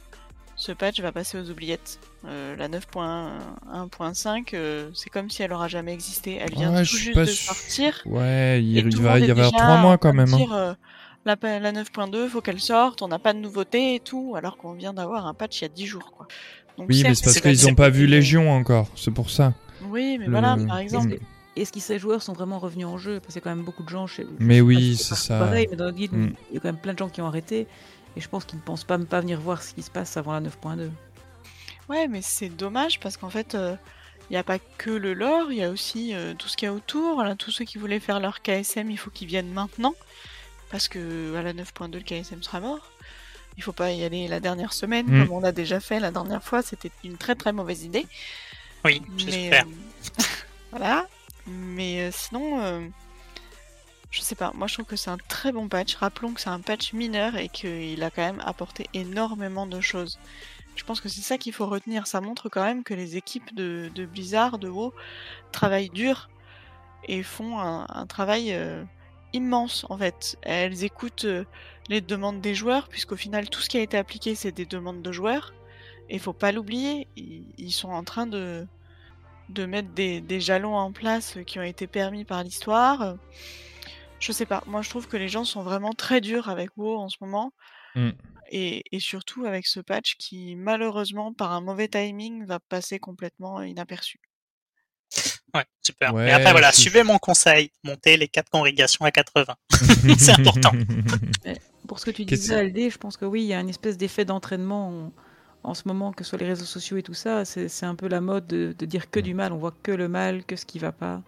ce 0.62 0.70
patch 0.72 1.00
va 1.00 1.10
passer 1.10 1.38
aux 1.38 1.50
oubliettes. 1.50 1.98
Euh, 2.24 2.54
la 2.56 2.68
9.1.5 2.68 4.50
euh, 4.54 4.90
c'est 4.94 5.10
comme 5.10 5.28
si 5.30 5.42
elle 5.42 5.52
aura 5.52 5.66
jamais 5.68 5.92
existé. 5.92 6.38
Elle 6.40 6.52
vient 6.54 6.72
Ouais, 6.72 6.84
tout 6.84 6.96
juste 6.96 7.16
de 7.16 7.24
sortir. 7.24 8.00
Ouais, 8.06 8.62
il, 8.62 8.96
va 8.98 9.18
y 9.18 9.30
avoir 9.30 9.50
trois 9.52 9.78
mois 9.78 9.98
quand 9.98 10.12
même. 10.12 10.32
hein. 10.32 10.36
dire, 10.36 10.52
euh, 10.52 10.72
la, 11.24 11.36
la 11.58 11.72
9.2 11.72 12.28
faut 12.28 12.40
qu'elle 12.40 12.60
sorte, 12.60 13.02
on 13.02 13.08
n'a 13.08 13.18
pas 13.18 13.32
de 13.32 13.38
nouveauté 13.38 13.96
et 13.96 14.00
tout, 14.00 14.34
alors 14.36 14.56
qu'on 14.56 14.72
vient 14.74 14.92
d'avoir 14.92 15.26
un 15.26 15.34
patch 15.34 15.60
il 15.60 15.62
y 15.62 15.64
a 15.64 15.68
10 15.68 15.86
jours 15.86 16.12
quoi. 16.16 16.26
Donc, 16.78 16.86
Oui, 16.88 17.02
mais 17.02 17.14
c'est 17.14 17.24
parce 17.24 17.40
qu'ils 17.40 17.68
n'ont 17.68 17.74
pas 17.74 17.90
vu 17.90 18.06
Légion 18.06 18.50
encore, 18.50 18.88
c'est 18.96 19.10
pour 19.10 19.30
ça. 19.30 19.52
Oui, 19.88 20.16
mais 20.18 20.26
Le- 20.26 20.30
voilà, 20.30 20.56
par 20.68 20.78
exemple. 20.78 21.16
Est-ce 21.54 21.70
que 21.70 21.80
ces 21.80 21.98
joueurs 21.98 22.22
sont 22.22 22.32
vraiment 22.32 22.58
revenus 22.58 22.86
en 22.86 22.96
jeu 22.96 23.20
Parce 23.20 23.34
qu'il 23.34 23.42
y 23.42 23.42
a 23.42 23.42
quand 23.42 23.54
même 23.54 23.62
beaucoup 23.64 23.82
de 23.82 23.88
gens 23.90 24.06
chez. 24.06 24.26
Mais 24.38 24.62
oui, 24.62 24.96
c'est 24.96 25.14
ça. 25.16 25.38
Pareil, 25.38 25.66
mais 25.70 25.76
dans 25.76 25.84
le 25.84 25.92
guide, 25.92 26.12
Mm. 26.14 26.32
il 26.50 26.54
y 26.54 26.56
a 26.56 26.60
quand 26.60 26.68
même 26.68 26.78
plein 26.80 26.94
de 26.94 26.98
gens 26.98 27.10
qui 27.10 27.20
ont 27.20 27.26
arrêté. 27.26 27.66
Et 28.16 28.20
je 28.20 28.28
pense 28.28 28.44
qu'ils 28.44 28.58
ne 28.58 28.62
pensent 28.64 28.84
pas, 28.84 28.98
pas 28.98 29.20
venir 29.20 29.40
voir 29.40 29.62
ce 29.62 29.74
qui 29.74 29.82
se 29.82 29.90
passe 29.90 30.16
avant 30.16 30.32
la 30.32 30.40
9.2. 30.40 30.90
Ouais, 31.88 32.08
mais 32.08 32.22
c'est 32.22 32.48
dommage 32.48 33.00
parce 33.00 33.16
qu'en 33.16 33.30
fait, 33.30 33.54
il 33.54 34.32
n'y 34.32 34.36
a 34.36 34.44
pas 34.44 34.58
que 34.58 34.90
le 34.90 35.14
lore, 35.14 35.50
il 35.50 35.58
y 35.58 35.64
a 35.64 35.70
aussi 35.70 36.14
euh, 36.14 36.34
tout 36.34 36.48
ce 36.48 36.56
qu'il 36.56 36.66
y 36.66 36.68
a 36.68 36.72
autour. 36.74 37.22
Là, 37.22 37.34
tous 37.36 37.50
ceux 37.50 37.64
qui 37.64 37.78
voulaient 37.78 38.00
faire 38.00 38.20
leur 38.20 38.42
KSM, 38.42 38.90
il 38.90 38.96
faut 38.98 39.10
qu'ils 39.10 39.28
viennent 39.28 39.52
maintenant. 39.52 39.94
Parce 40.70 40.88
que 40.88 41.34
à 41.36 41.42
la 41.42 41.52
9.2, 41.52 41.92
le 41.94 42.00
KSM 42.00 42.42
sera 42.42 42.60
mort. 42.60 42.90
Il 43.58 43.62
faut 43.62 43.72
pas 43.72 43.90
y 43.92 44.04
aller 44.04 44.28
la 44.28 44.40
dernière 44.40 44.72
semaine, 44.72 45.06
Mm. 45.06 45.26
comme 45.26 45.36
on 45.36 45.44
a 45.44 45.52
déjà 45.52 45.80
fait 45.80 46.00
la 46.00 46.10
dernière 46.10 46.42
fois. 46.42 46.62
C'était 46.62 46.90
une 47.04 47.18
très 47.18 47.34
très 47.34 47.52
mauvaise 47.52 47.84
idée. 47.84 48.06
Oui, 48.84 49.02
Mais 49.10 49.18
j'espère. 49.18 49.66
euh, 49.66 50.22
voilà. 50.70 51.06
Mais 51.46 52.00
euh, 52.02 52.10
sinon, 52.12 52.62
euh, 52.62 52.80
je 54.12 54.20
sais 54.20 54.34
pas. 54.34 54.52
Moi, 54.54 54.66
je 54.66 54.74
trouve 54.74 54.86
que 54.86 54.96
c'est 54.96 55.10
un 55.10 55.16
très 55.16 55.52
bon 55.52 55.68
patch. 55.68 55.96
Rappelons 55.96 56.34
que 56.34 56.40
c'est 56.40 56.50
un 56.50 56.60
patch 56.60 56.92
mineur 56.92 57.36
et 57.36 57.48
qu'il 57.48 58.02
a 58.04 58.10
quand 58.10 58.22
même 58.22 58.42
apporté 58.44 58.86
énormément 58.92 59.66
de 59.66 59.80
choses. 59.80 60.18
Je 60.76 60.84
pense 60.84 61.00
que 61.00 61.08
c'est 61.08 61.22
ça 61.22 61.38
qu'il 61.38 61.54
faut 61.54 61.66
retenir. 61.66 62.06
Ça 62.06 62.20
montre 62.20 62.50
quand 62.50 62.62
même 62.62 62.84
que 62.84 62.92
les 62.92 63.16
équipes 63.16 63.54
de, 63.54 63.90
Blizzard, 64.04 64.58
de 64.58 64.68
WoW, 64.68 64.92
travaillent 65.50 65.90
dur 65.90 66.28
et 67.08 67.22
font 67.22 67.58
un, 67.58 68.06
travail 68.06 68.52
euh, 68.52 68.84
immense 69.32 69.86
en 69.88 69.96
fait. 69.96 70.36
Elles 70.42 70.84
écoutent 70.84 71.24
euh, 71.24 71.44
les 71.88 72.02
demandes 72.02 72.40
des 72.42 72.54
joueurs, 72.54 72.88
puisqu'au 72.88 73.16
final, 73.16 73.48
tout 73.48 73.60
ce 73.60 73.70
qui 73.70 73.78
a 73.78 73.80
été 73.80 73.96
appliqué, 73.96 74.34
c'est 74.34 74.52
des 74.52 74.66
demandes 74.66 75.02
de 75.02 75.12
joueurs. 75.12 75.54
Et 76.10 76.18
faut 76.18 76.34
pas 76.34 76.52
l'oublier, 76.52 77.08
ils, 77.16 77.46
ils 77.56 77.72
sont 77.72 77.90
en 77.90 78.04
train 78.04 78.26
de, 78.26 78.66
de 79.48 79.64
mettre 79.64 79.88
des, 79.88 80.20
des 80.20 80.40
jalons 80.40 80.76
en 80.76 80.92
place 80.92 81.38
qui 81.46 81.58
ont 81.58 81.62
été 81.62 81.86
permis 81.86 82.24
par 82.26 82.42
l'histoire. 82.44 83.16
Je 84.22 84.30
sais 84.30 84.46
pas, 84.46 84.62
moi 84.68 84.82
je 84.82 84.88
trouve 84.88 85.08
que 85.08 85.16
les 85.16 85.28
gens 85.28 85.44
sont 85.44 85.64
vraiment 85.64 85.92
très 85.92 86.20
durs 86.20 86.48
avec 86.48 86.70
WoW 86.76 86.96
en 86.96 87.08
ce 87.08 87.16
moment. 87.20 87.52
Mm. 87.96 88.10
Et, 88.52 88.84
et 88.92 89.00
surtout 89.00 89.46
avec 89.46 89.66
ce 89.66 89.80
patch 89.80 90.14
qui 90.16 90.54
malheureusement 90.54 91.32
par 91.32 91.50
un 91.50 91.60
mauvais 91.60 91.88
timing 91.88 92.46
va 92.46 92.60
passer 92.60 93.00
complètement 93.00 93.62
inaperçu. 93.62 94.20
Ouais, 95.54 95.64
super. 95.82 96.14
Ouais, 96.14 96.26
Mais 96.26 96.30
après, 96.30 96.52
voilà, 96.52 96.70
suivez 96.70 97.02
mon 97.02 97.18
conseil. 97.18 97.72
Montez 97.82 98.16
les 98.16 98.28
quatre 98.28 98.48
congrégations 98.48 99.04
à 99.04 99.10
80. 99.10 99.54
C'est 100.18 100.32
important. 100.32 100.70
Pour 101.88 101.98
ce 101.98 102.06
que 102.06 102.10
tu 102.12 102.24
disais, 102.24 102.54
Aldé, 102.54 102.90
je 102.90 102.96
pense 102.96 103.16
que 103.16 103.24
oui, 103.24 103.42
il 103.42 103.46
y 103.48 103.54
a 103.54 103.60
une 103.60 103.68
espèce 103.68 103.98
d'effet 103.98 104.24
d'entraînement 104.24 104.88
en, 104.88 105.12
en 105.70 105.74
ce 105.74 105.82
moment, 105.86 106.12
que 106.12 106.24
sur 106.24 106.38
les 106.38 106.46
réseaux 106.46 106.64
sociaux 106.64 106.96
et 106.96 107.02
tout 107.02 107.12
ça. 107.12 107.44
C'est 107.44 107.68
c'est 107.68 107.84
un 107.84 107.96
peu 107.96 108.08
la 108.08 108.20
mode 108.20 108.46
de, 108.46 108.74
de 108.78 108.86
dire 108.86 109.10
que 109.10 109.20
du 109.20 109.34
mal. 109.34 109.52
On 109.52 109.58
voit 109.58 109.74
que 109.82 109.92
le 109.92 110.08
mal, 110.08 110.44
que 110.44 110.56
ce 110.56 110.64
qui 110.64 110.78
va 110.78 110.92
pas. 110.92 111.22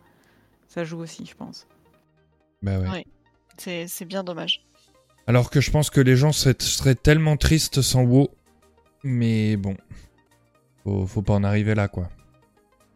Ça 0.69 0.85
joue 0.85 1.01
aussi, 1.01 1.27
je 1.27 1.35
pense. 1.35 1.67
Bah 2.65 2.79
ouais. 2.79 2.89
Ouais. 2.89 3.05
C'est 3.59 3.87
c'est 3.87 4.05
bien 4.05 4.25
dommage. 4.25 4.63
Alors 5.27 5.51
que 5.51 5.61
je 5.61 5.71
pense 5.71 5.91
que 5.91 6.01
les 6.01 6.17
gens 6.17 6.33
seraient, 6.33 6.57
seraient 6.61 6.95
tellement 6.95 7.37
tristes 7.37 7.81
sans 7.83 8.03
WoW. 8.03 8.29
Mais 9.05 9.57
bon. 9.57 9.77
Faut, 10.83 11.07
faut 11.07 11.23
pas 11.23 11.35
en 11.35 11.45
arriver 11.45 11.75
là, 11.75 11.89
quoi. 11.89 12.09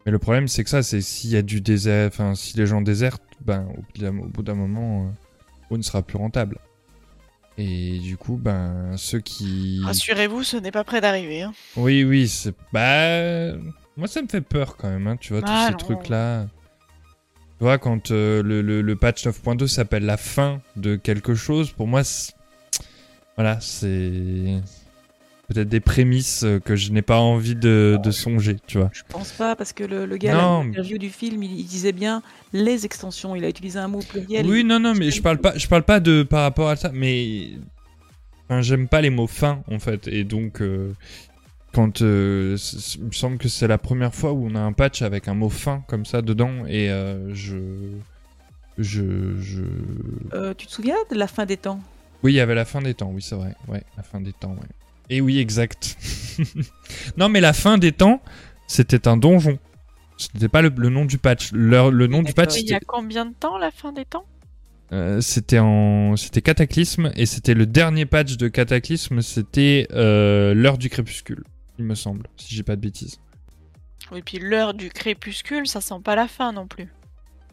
Mais 0.05 0.11
le 0.11 0.19
problème, 0.19 0.47
c'est 0.47 0.63
que 0.63 0.69
ça, 0.69 0.81
c'est 0.83 1.01
s'il 1.01 1.29
y 1.31 1.37
a 1.37 1.41
du 1.41 1.61
désert, 1.61 2.07
enfin, 2.07 2.35
si 2.35 2.55
les 2.57 2.65
gens 2.65 2.81
désertent, 2.81 3.23
ben, 3.41 3.67
au 3.77 3.81
bout 4.27 4.41
d'un- 4.43 4.53
moment, 4.55 5.05
euh, 5.07 5.11
WoW 5.69 5.77
ne 5.77 5.81
sera 5.83 6.01
plus 6.01 6.17
rentable. 6.17 6.57
Et 7.57 7.99
du 7.99 8.15
coup, 8.17 8.37
ben, 8.37 8.93
ceux 8.97 9.19
qui. 9.19 9.81
Rassurez-vous, 9.83 10.43
ce 10.43 10.57
n'est 10.57 10.71
pas 10.71 10.83
près 10.83 11.01
d'arriver. 11.01 11.41
Hein. 11.43 11.53
Oui, 11.75 12.03
oui, 12.03 12.27
c'est. 12.27 12.55
Bah. 12.71 13.53
Moi, 13.97 14.07
ça 14.07 14.21
me 14.21 14.27
fait 14.27 14.41
peur 14.41 14.77
quand 14.77 14.89
même, 14.89 15.07
hein, 15.07 15.17
tu 15.17 15.33
vois, 15.33 15.41
Ah, 15.45 15.67
tous 15.67 15.71
non. 15.73 15.79
ces 15.79 15.85
trucs-là. 15.95 16.47
Tu 17.59 17.65
vois, 17.65 17.77
quand 17.77 18.11
euh, 18.11 18.41
le, 18.41 18.61
le- 18.61 18.81
le 18.81 18.95
patch 18.95 19.25
9.2 19.27 19.67
s'appelle 19.67 20.05
la 20.05 20.15
fin 20.17 20.61
de 20.77 20.95
quelque 20.95 21.35
chose, 21.35 21.71
pour 21.71 21.87
moi, 21.87 22.03
c'est- 22.05 22.31
voilà, 23.35 23.59
c'est 23.59 24.61
peut-être 25.49 25.67
des 25.67 25.79
prémices 25.81 26.43
euh, 26.43 26.59
que 26.59 26.75
je 26.77 26.91
n'ai 26.93 27.01
pas 27.01 27.19
envie 27.19 27.55
de, 27.55 27.99
de 28.01 28.11
songer, 28.11 28.57
tu 28.65 28.77
vois. 28.77 28.89
Je 28.93 29.01
pense 29.09 29.31
pas, 29.33 29.57
parce 29.57 29.73
que 29.73 29.83
le, 29.83 30.05
le 30.05 30.15
gars, 30.17 30.33
dans 30.33 30.63
l'interview 30.63 30.97
du 30.97 31.09
film, 31.09 31.43
il, 31.43 31.59
il 31.59 31.65
disait 31.65 31.91
bien 31.91 32.21
les 32.53 32.85
extensions. 32.85 33.35
Il 33.35 33.43
a 33.43 33.49
utilisé 33.49 33.77
un 33.79 33.87
mot 33.89 33.99
pluriel. 34.07 34.45
Oui, 34.45 34.63
non, 34.63 34.79
non, 34.79 34.93
mais 34.95 35.11
je 35.11 35.21
parle 35.21 35.39
pas, 35.39 35.57
je 35.57 35.67
parle 35.67 35.83
pas 35.83 35.99
de 35.99 36.23
par 36.23 36.43
rapport 36.43 36.69
à 36.69 36.77
ça, 36.77 36.91
mais 36.93 37.49
enfin, 38.47 38.61
j'aime 38.61 38.87
pas 38.87 39.01
les 39.01 39.09
mots 39.09 39.27
fins 39.27 39.61
en 39.69 39.79
fait, 39.79 40.07
et 40.07 40.23
donc 40.23 40.61
euh, 40.61 40.93
quand 41.73 42.01
euh, 42.01 42.57
il 42.95 43.03
me 43.05 43.11
semble 43.11 43.37
que 43.37 43.47
c'est 43.47 43.67
la 43.67 43.77
première 43.77 44.13
fois 44.13 44.33
où 44.33 44.47
on 44.47 44.55
a 44.55 44.59
un 44.59 44.73
patch 44.73 45.01
avec 45.01 45.27
un 45.27 45.33
mot 45.35 45.49
fin 45.49 45.83
comme 45.87 46.05
ça 46.05 46.21
dedans, 46.21 46.65
et 46.67 46.89
euh, 46.89 47.33
je, 47.33 47.57
je, 48.77 49.37
je, 49.39 49.63
Euh, 50.33 50.53
tu 50.57 50.67
te 50.67 50.71
souviens 50.71 50.95
de 51.11 51.15
la 51.15 51.27
fin 51.27 51.45
des 51.45 51.57
temps? 51.57 51.79
Oui, 52.23 52.33
il 52.33 52.35
y 52.35 52.39
avait 52.41 52.55
la 52.55 52.65
fin 52.65 52.81
des 52.81 52.93
temps, 52.93 53.11
oui, 53.13 53.21
c'est 53.21 53.35
vrai, 53.35 53.55
ouais, 53.67 53.83
la 53.97 54.03
fin 54.03 54.19
des 54.19 54.33
temps, 54.33 54.51
ouais. 54.51 54.67
Et 55.09 55.21
oui, 55.21 55.39
exact. 55.39 55.97
non, 57.17 57.29
mais 57.29 57.41
la 57.41 57.53
fin 57.53 57.77
des 57.77 57.91
temps, 57.91 58.21
c'était 58.67 59.07
un 59.07 59.17
donjon. 59.17 59.57
C'était 60.17 60.49
pas 60.49 60.61
le, 60.61 60.71
le 60.75 60.89
nom 60.89 61.05
du 61.05 61.17
patch. 61.17 61.51
Le, 61.51 61.89
le 61.89 62.07
nom 62.07 62.21
du 62.21 62.33
patch. 62.33 62.59
Il 62.59 62.67
y 62.67 62.73
a 62.73 62.79
combien 62.79 63.25
de 63.25 63.33
temps 63.33 63.57
la 63.57 63.71
fin 63.71 63.91
des 63.91 64.05
temps? 64.05 64.25
Euh, 64.91 65.21
c'était 65.21 65.59
en 65.59 66.15
c'était 66.17 66.41
Cataclysme 66.41 67.11
et 67.15 67.27
c'était 67.27 67.53
le 67.53 67.67
dernier 67.67 68.07
patch 68.07 68.37
de 68.37 68.47
Cataclysme 68.47 69.21
c'était 69.21 69.87
euh, 69.91 70.55
l'heure 70.55 70.79
du 70.79 70.89
crépuscule 70.89 71.43
il 71.79 71.85
me 71.85 71.95
semble 71.95 72.27
si 72.37 72.53
j'ai 72.53 72.63
pas 72.63 72.75
de 72.75 72.81
bêtises. 72.81 73.19
Et 74.15 74.21
puis 74.21 74.39
l'heure 74.39 74.73
du 74.73 74.89
crépuscule, 74.89 75.67
ça 75.67 75.81
sent 75.81 75.99
pas 76.03 76.15
la 76.15 76.27
fin 76.27 76.51
non 76.51 76.67
plus. 76.67 76.89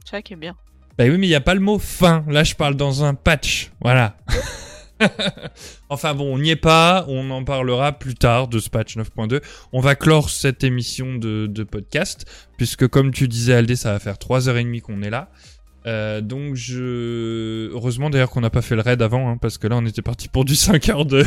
C'est 0.05 0.11
ça 0.11 0.23
qui 0.23 0.35
est 0.35 0.37
bien. 0.37 0.57
bah 0.99 1.05
oui 1.05 1.17
mais 1.19 1.27
il 1.27 1.31
y 1.31 1.35
a 1.35 1.41
pas 1.41 1.55
le 1.55 1.61
mot 1.61 1.79
fin 1.79 2.25
là 2.29 2.45
je 2.45 2.55
parle 2.55 2.75
dans 2.75 3.05
un 3.05 3.15
patch. 3.15 3.71
Voilà. 3.81 4.17
Enfin 5.91 6.15
bon 6.15 6.35
on 6.35 6.39
n'y 6.39 6.51
est 6.51 6.57
pas. 6.57 7.05
On 7.09 7.31
en 7.31 7.45
parlera 7.45 7.93
plus 7.93 8.15
tard 8.15 8.49
de 8.49 8.59
ce 8.59 8.71
patch 8.71 8.97
9.2 8.97 9.43
on 9.73 9.81
va 9.81 9.95
clore 9.95 10.31
cette 10.31 10.65
émission 10.65 11.15
de, 11.17 11.47
de 11.47 11.65
podcast 11.65 12.25
puisque 12.57 12.89
comme 12.89 13.11
tu 13.13 13.29
disais 13.29 13.53
Aldé 13.53 13.77
ça 13.77 13.93
va 13.93 13.99
faire 13.99 14.15
3h30 14.15 14.81
qu'on 14.81 15.03
est 15.03 15.11
là 15.11 15.31
Euh, 15.87 16.21
donc 16.21 16.55
je 16.55 17.71
heureusement 17.73 18.11
d'ailleurs 18.11 18.31
qu'on 18.31 18.41
n'a 18.41 18.51
pas 18.51 18.63
fait 18.63 18.75
le 18.75 18.81
raid 18.81 19.01
avant 19.03 19.31
hein, 19.31 19.39
parce 19.41 19.57
que 19.57 19.69
là 19.69 19.77
on 19.77 19.87
était 19.87 20.03
parti 20.03 20.29
pour 20.29 20.45
du 20.45 20.57
5 20.57 20.89
heures 20.89 21.05
de 21.05 21.25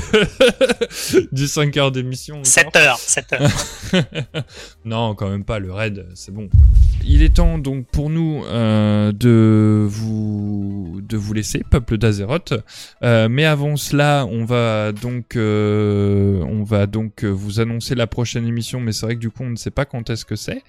du 1.32 1.48
5 1.48 1.76
heures 1.78 1.92
d'émission 1.92 2.36
encore. 2.36 2.46
7 2.46 2.76
heures, 2.76 2.98
7 2.98 3.34
heures. 3.34 4.04
non, 4.86 5.16
quand 5.16 5.30
même 5.30 5.44
pas, 5.46 5.60
le 5.60 5.72
raid, 5.72 6.06
c'est 6.14 6.34
bon. 6.34 6.50
Il 7.06 7.24
est 7.24 7.36
temps 7.36 7.58
donc 7.58 7.88
pour 7.88 8.10
nous 8.10 8.44
euh, 8.46 9.12
de 9.12 9.86
vous 9.88 11.00
de 11.02 11.18
vous 11.18 11.34
laisser, 11.34 11.62
peuple 11.70 11.98
d'Azeroth. 11.98 12.54
Euh, 13.04 13.28
mais 13.30 13.46
avant 13.46 13.76
cela, 13.76 14.26
on 14.30 14.46
va 14.46 14.92
donc 14.92 15.36
euh, 15.36 16.42
on 16.44 16.64
va 16.64 16.86
donc 16.86 17.24
vous 17.24 17.60
annoncer 17.60 17.96
la 17.96 18.08
prochaine 18.08 18.46
émission, 18.46 18.80
mais 18.80 18.92
c'est 18.92 19.06
vrai 19.06 19.16
que 19.16 19.22
du 19.22 19.30
coup 19.30 19.44
on 19.44 19.50
ne 19.50 19.56
sait 19.56 19.72
pas 19.72 19.86
quand 19.86 20.10
est-ce 20.10 20.26
que 20.26 20.36
c'est. 20.36 20.64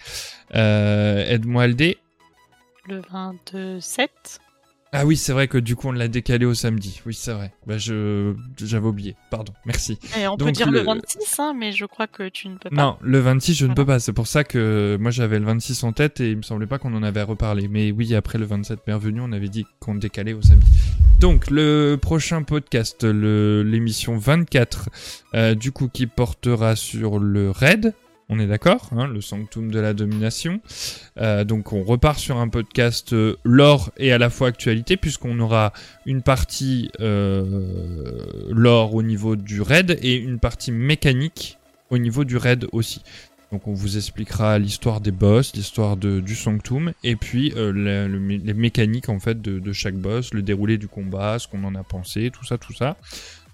Euh, 0.54 1.24
Aide-moi 1.28 1.64
Aldé. 1.64 1.98
Le 2.04 2.09
27 2.92 4.40
Ah 4.92 5.06
oui, 5.06 5.16
c'est 5.16 5.32
vrai 5.32 5.46
que 5.48 5.58
du 5.58 5.76
coup 5.76 5.88
on 5.88 5.92
l'a 5.92 6.08
décalé 6.08 6.44
au 6.46 6.54
samedi. 6.54 7.00
Oui, 7.06 7.14
c'est 7.14 7.32
vrai. 7.32 7.52
Bah 7.66 7.78
je 7.78 8.34
j'avais 8.62 8.86
oublié. 8.88 9.16
Pardon. 9.30 9.52
Merci. 9.64 9.98
Et 10.18 10.26
on 10.26 10.36
peut 10.36 10.50
dire 10.52 10.70
le... 10.70 10.80
le- 10.80 10.84
26, 10.84 11.38
hein, 11.38 11.54
mais 11.56 11.72
je 11.72 11.84
crois 11.84 12.06
que 12.06 12.28
tu 12.28 12.48
ne 12.48 12.56
peux 12.56 12.70
pas. 12.70 12.76
Non, 12.76 12.96
le 13.00 13.18
26, 13.20 13.54
je 13.54 13.66
ne 13.66 13.74
peux 13.74 13.86
pas. 13.86 13.98
C'est 14.00 14.12
pour 14.12 14.26
ça 14.26 14.42
que 14.44 14.96
moi 15.00 15.10
j'avais 15.10 15.38
le 15.38 15.44
26 15.46 15.84
en 15.84 15.92
tête 15.92 16.20
et 16.20 16.30
il 16.30 16.36
me 16.38 16.42
semblait 16.42 16.66
pas 16.66 16.78
qu'on 16.78 16.94
en 16.94 17.02
avait 17.02 17.22
reparlé. 17.22 17.68
Mais 17.68 17.92
oui, 17.92 18.14
après 18.14 18.38
le 18.38 18.46
27 18.46 18.80
bienvenue, 18.86 19.20
on 19.20 19.32
avait 19.32 19.48
dit 19.48 19.64
qu'on 19.78 19.94
décalait 19.94 20.32
au 20.32 20.42
samedi. 20.42 20.66
Donc 21.20 21.50
le 21.50 21.96
prochain 22.00 22.42
podcast, 22.42 23.04
le- 23.04 23.62
l'émission 23.62 24.16
24, 24.16 24.88
euh, 25.34 25.54
du 25.54 25.70
coup 25.70 25.88
qui 25.88 26.06
portera 26.06 26.74
sur 26.76 27.18
le 27.18 27.50
raid. 27.50 27.94
On 28.32 28.38
est 28.38 28.46
d'accord, 28.46 28.90
hein, 28.92 29.08
le 29.08 29.20
sanctum 29.20 29.72
de 29.72 29.80
la 29.80 29.92
domination. 29.92 30.60
Euh, 31.18 31.42
donc 31.42 31.72
on 31.72 31.82
repart 31.82 32.16
sur 32.16 32.36
un 32.36 32.48
podcast 32.48 33.12
euh, 33.12 33.34
lore 33.42 33.90
et 33.96 34.12
à 34.12 34.18
la 34.18 34.30
fois 34.30 34.46
actualité 34.46 34.96
puisqu'on 34.96 35.40
aura 35.40 35.72
une 36.06 36.22
partie 36.22 36.92
euh, 37.00 38.22
lore 38.48 38.94
au 38.94 39.02
niveau 39.02 39.34
du 39.34 39.60
raid 39.60 39.98
et 40.00 40.14
une 40.14 40.38
partie 40.38 40.70
mécanique 40.70 41.58
au 41.90 41.98
niveau 41.98 42.22
du 42.22 42.36
raid 42.36 42.68
aussi. 42.70 43.02
Donc 43.50 43.66
on 43.66 43.72
vous 43.72 43.96
expliquera 43.96 44.60
l'histoire 44.60 45.00
des 45.00 45.10
boss, 45.10 45.52
l'histoire 45.56 45.96
du 45.96 46.36
sanctum 46.36 46.92
et 47.02 47.16
puis 47.16 47.52
les 47.56 48.54
mécaniques 48.54 49.08
en 49.08 49.18
fait 49.18 49.42
de, 49.42 49.72
chaque 49.72 49.96
boss, 49.96 50.32
le 50.32 50.42
déroulé 50.42 50.78
du 50.78 50.86
combat, 50.86 51.40
ce 51.40 51.48
qu'on 51.48 51.64
en 51.64 51.74
a 51.74 51.82
pensé, 51.82 52.30
tout 52.30 52.44
ça, 52.44 52.58
tout 52.58 52.74
ça. 52.74 52.96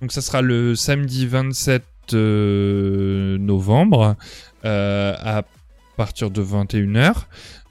Donc 0.03 0.13
ça 0.13 0.21
sera 0.21 0.43
le 0.43 0.75
samedi 0.75 1.27
27 1.27 1.83
euh, 2.15 3.39
novembre 3.39 4.17
à 4.67 5.45
partir 5.97 6.31
de 6.31 6.43
21h. 6.43 7.15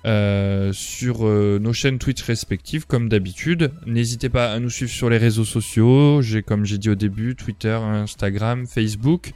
euh, 0.05 0.71
sur 0.73 1.25
euh, 1.25 1.57
nos 1.59 1.73
chaînes 1.73 1.97
Twitch 1.97 2.21
respectives 2.21 2.85
comme 2.85 3.09
d'habitude. 3.09 3.71
N'hésitez 3.85 4.29
pas 4.29 4.51
à 4.53 4.59
nous 4.59 4.69
suivre 4.69 4.91
sur 4.91 5.09
les 5.09 5.17
réseaux 5.17 5.45
sociaux. 5.45 6.21
J'ai 6.21 6.43
comme 6.43 6.65
j'ai 6.65 6.77
dit 6.77 6.89
au 6.89 6.95
début 6.95 7.35
Twitter, 7.35 7.73
Instagram, 7.73 8.67
Facebook, 8.67 9.33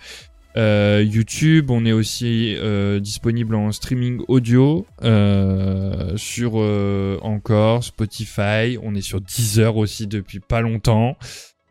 euh, 0.57 1.03
YouTube. 1.05 1.71
On 1.71 1.85
est 1.85 1.91
aussi 1.91 2.55
euh, 2.57 2.99
disponible 2.99 3.55
en 3.55 3.71
streaming 3.71 4.21
audio 4.27 4.85
euh, 5.03 6.15
sur 6.17 6.53
euh, 6.55 7.17
encore 7.21 7.83
Spotify. 7.83 8.77
On 8.83 8.93
est 8.95 9.01
sur 9.01 9.21
Deezer 9.21 9.75
aussi 9.75 10.05
depuis 10.07 10.39
pas 10.39 10.61
longtemps. 10.61 11.17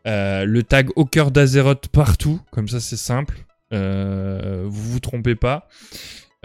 Euh, 0.07 0.45
le 0.45 0.63
tag 0.63 0.89
au 0.95 1.05
cœur 1.05 1.31
d'Azeroth 1.31 1.87
partout, 1.89 2.39
comme 2.51 2.67
ça 2.67 2.79
c'est 2.79 2.97
simple. 2.97 3.45
Euh, 3.73 4.63
vous 4.65 4.91
vous 4.93 4.99
trompez 4.99 5.35
pas. 5.35 5.67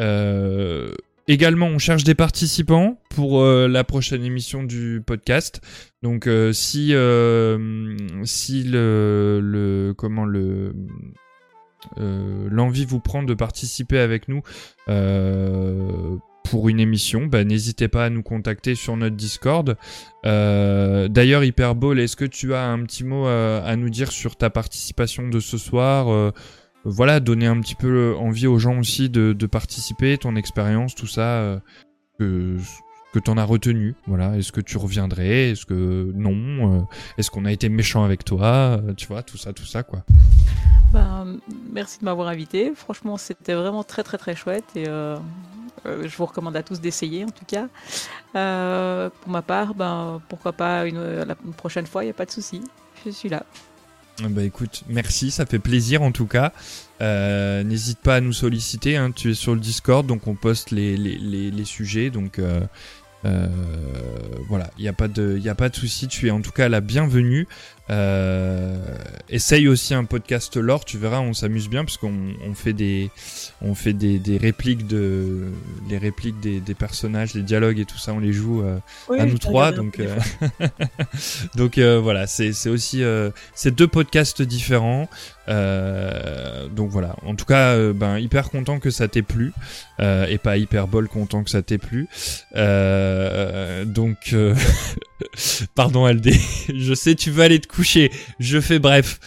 Euh, 0.00 0.92
également, 1.28 1.66
on 1.66 1.78
cherche 1.78 2.04
des 2.04 2.14
participants 2.14 3.00
pour 3.10 3.40
euh, 3.40 3.68
la 3.68 3.84
prochaine 3.84 4.24
émission 4.24 4.62
du 4.62 5.02
podcast. 5.04 5.60
Donc, 6.02 6.28
si 6.52 6.94
si 8.24 8.64
le, 8.64 9.40
le 9.42 9.94
comment 9.96 10.24
le 10.24 10.74
l'envie 11.96 12.86
vous 12.86 13.00
prend 13.00 13.22
de 13.22 13.34
participer 13.34 13.98
avec 13.98 14.28
nous 14.28 14.42
pour 16.44 16.68
une 16.68 16.78
émission, 16.78 17.26
bah, 17.26 17.42
n'hésitez 17.42 17.88
pas 17.88 18.04
à 18.04 18.10
nous 18.10 18.22
contacter 18.22 18.74
sur 18.74 18.96
notre 18.98 19.16
Discord. 19.16 19.78
D'ailleurs, 20.24 21.44
Hyperball, 21.44 21.98
est-ce 22.00 22.16
que 22.16 22.26
tu 22.26 22.52
as 22.52 22.66
un 22.66 22.82
petit 22.82 23.04
mot 23.04 23.26
à 23.26 23.76
nous 23.76 23.88
dire 23.88 24.12
sur 24.12 24.36
ta 24.36 24.50
participation 24.50 25.28
de 25.28 25.40
ce 25.40 25.56
soir 25.56 26.32
Voilà, 26.84 27.20
donner 27.20 27.46
un 27.46 27.60
petit 27.60 27.74
peu 27.74 28.14
envie 28.18 28.46
aux 28.46 28.58
gens 28.58 28.78
aussi 28.78 29.08
de, 29.08 29.46
participer, 29.46 30.18
ton 30.18 30.36
expérience, 30.36 30.94
tout 30.94 31.06
ça, 31.06 31.38
euh, 31.38 31.58
que, 32.18 32.56
que 33.12 33.18
t'en 33.18 33.36
as 33.38 33.44
retenu. 33.44 33.94
Voilà, 34.06 34.36
est-ce 34.36 34.52
que 34.52 34.60
tu 34.60 34.76
reviendrais? 34.76 35.50
Est-ce 35.50 35.64
que 35.66 36.12
non? 36.14 36.80
Euh, 36.80 36.80
Est-ce 37.16 37.30
qu'on 37.30 37.44
a 37.44 37.52
été 37.52 37.68
méchant 37.68 38.04
avec 38.04 38.24
toi? 38.24 38.80
Euh, 38.86 38.92
Tu 38.94 39.06
vois, 39.06 39.22
tout 39.22 39.38
ça, 39.38 39.52
tout 39.52 39.64
ça, 39.64 39.82
quoi. 39.82 40.04
Ben, 40.92 41.38
merci 41.72 41.98
de 42.00 42.04
m'avoir 42.04 42.28
invité. 42.28 42.72
Franchement, 42.74 43.16
c'était 43.16 43.54
vraiment 43.54 43.82
très 43.82 44.02
très 44.04 44.16
très 44.18 44.36
chouette 44.36 44.64
et 44.76 44.84
euh, 44.86 45.16
euh, 45.86 46.06
je 46.06 46.16
vous 46.16 46.24
recommande 46.26 46.56
à 46.56 46.62
tous 46.62 46.80
d'essayer 46.80 47.24
en 47.24 47.30
tout 47.30 47.44
cas. 47.46 47.66
Euh, 48.36 49.10
pour 49.22 49.32
ma 49.32 49.42
part, 49.42 49.74
ben, 49.74 50.20
pourquoi 50.28 50.52
pas 50.52 50.86
une, 50.86 50.98
une 51.44 51.54
prochaine 51.54 51.86
fois, 51.86 52.04
il 52.04 52.06
n'y 52.06 52.10
a 52.12 52.14
pas 52.14 52.26
de 52.26 52.30
souci. 52.30 52.60
Je 53.04 53.10
suis 53.10 53.28
là. 53.28 53.44
Ah 54.23 54.28
Bah 54.28 54.44
écoute, 54.44 54.84
merci, 54.89 55.31
ça 55.31 55.44
fait 55.44 55.59
plaisir 55.59 56.02
en 56.02 56.12
tout 56.12 56.26
cas. 56.26 56.52
Euh, 57.02 57.65
N'hésite 57.65 57.99
pas 57.99 58.17
à 58.17 58.20
nous 58.20 58.33
solliciter, 58.33 58.97
hein, 58.97 59.10
tu 59.10 59.31
es 59.31 59.34
sur 59.34 59.55
le 59.55 59.60
Discord, 59.60 60.07
donc 60.07 60.28
on 60.28 60.34
poste 60.34 60.70
les, 60.70 61.65
sujets, 61.65 62.10
donc 62.10 62.39
euh, 62.39 62.60
euh, 63.25 63.49
voilà, 64.49 64.70
il 64.78 64.83
n'y 64.83 64.89
a 64.89 64.93
pas 64.93 65.09
de, 65.09 65.39
y 65.39 66.09
tu 66.09 66.28
es 66.28 66.31
en 66.31 66.41
tout 66.41 66.52
cas 66.52 66.68
la 66.68 66.81
bienvenue. 66.81 67.49
Euh, 67.90 68.78
essaye 69.28 69.68
aussi 69.68 69.92
un 69.92 70.04
podcast 70.04 70.56
lore, 70.56 70.84
tu 70.86 70.96
verras, 70.96 71.20
on 71.20 71.34
s'amuse 71.34 71.68
bien 71.68 71.84
parce 71.84 71.98
qu'on 71.98 72.14
on 72.46 72.54
fait 72.54 72.72
des, 72.72 73.10
on 73.60 73.74
fait 73.74 73.92
des, 73.92 74.18
des 74.18 74.38
répliques 74.38 74.86
de, 74.86 75.48
les 75.88 75.98
répliques 75.98 76.40
des, 76.40 76.60
des 76.60 76.74
personnages, 76.74 77.34
les 77.34 77.42
dialogues 77.42 77.78
et 77.78 77.84
tout 77.84 77.98
ça, 77.98 78.12
on 78.14 78.20
les 78.20 78.32
joue. 78.32 78.62
euh, 78.62 78.78
à 79.18 79.26
nous 79.26 79.38
trois. 79.38 79.70
Donc, 79.72 80.00
euh, 80.00 80.16
donc 81.56 81.78
euh, 81.78 82.00
voilà, 82.00 82.26
c'est 82.26 82.52
c'est 82.52 82.70
aussi 82.70 83.02
euh, 83.02 83.30
c'est 83.54 83.74
deux 83.74 83.88
podcasts 83.88 84.42
différents. 84.42 85.08
Euh, 85.48 86.68
donc 86.68 86.88
voilà. 86.90 87.16
En 87.26 87.34
tout 87.34 87.44
cas, 87.44 87.76
ben 87.92 88.18
hyper 88.18 88.50
content 88.50 88.78
que 88.78 88.90
ça 88.90 89.08
t'ait 89.08 89.22
plu 89.22 89.52
euh, 90.00 90.26
et 90.26 90.38
pas 90.38 90.56
hyper 90.56 90.88
bol 90.88 91.06
content 91.08 91.44
que 91.44 91.50
ça 91.50 91.60
t'ait 91.62 91.78
plu. 91.78 92.08
Euh, 92.56 93.84
donc 93.84 94.30
euh, 94.32 94.54
Pardon 95.74 96.04
Aldé, 96.04 96.38
je 96.74 96.94
sais 96.94 97.14
tu 97.14 97.30
veux 97.30 97.42
aller 97.42 97.60
te 97.60 97.68
coucher, 97.68 98.10
je 98.38 98.60
fais 98.60 98.78
bref. 98.78 99.18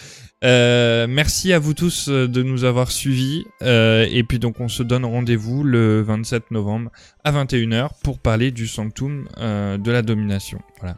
Euh, 0.44 1.08
merci 1.08 1.52
à 1.52 1.58
vous 1.58 1.74
tous 1.74 2.08
euh, 2.08 2.28
de 2.28 2.42
nous 2.42 2.64
avoir 2.64 2.90
suivis. 2.90 3.44
Euh, 3.62 4.06
et 4.10 4.22
puis 4.22 4.38
donc 4.38 4.60
on 4.60 4.68
se 4.68 4.82
donne 4.82 5.04
rendez-vous 5.04 5.64
le 5.64 6.02
27 6.02 6.50
novembre 6.52 6.90
à 7.24 7.32
21h 7.32 7.90
pour 8.02 8.18
parler 8.18 8.50
du 8.50 8.68
Sanctum 8.68 9.28
de 9.36 9.90
la 9.90 10.02
domination. 10.02 10.60
Voilà. 10.80 10.96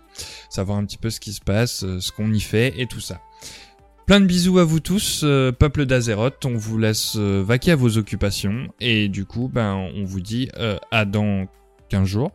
Savoir 0.51 0.79
un 0.79 0.85
petit 0.85 0.99
peu 0.99 1.11
ce 1.11 1.21
qui 1.21 1.33
se 1.33 1.41
passe, 1.41 1.81
ce 1.99 2.13
qu'on 2.13 2.33
y 2.33 2.41
fait 2.41 2.75
et 2.77 2.87
tout 2.87 3.01
ça. 3.01 3.21
Plein 4.07 4.21
de 4.21 4.27
bisous 4.27 4.59
à 4.59 4.65
vous 4.65 4.81
tous, 4.81 5.21
peuple 5.59 5.87
d'Azeroth. 5.87 6.45
On 6.45 6.57
vous 6.57 6.79
laisse 6.79 7.17
vaquer 7.17 7.73
à 7.73 7.77
vos 7.77 7.97
occupations. 7.97 8.67
Et 8.81 9.09
du 9.09 9.25
coup, 9.25 9.49
ben, 9.53 9.75
on 9.75 10.05
vous 10.05 10.21
dit 10.21 10.51
à 10.91 11.05
dans 11.05 11.47
15 11.91 12.09
jours. 12.09 12.33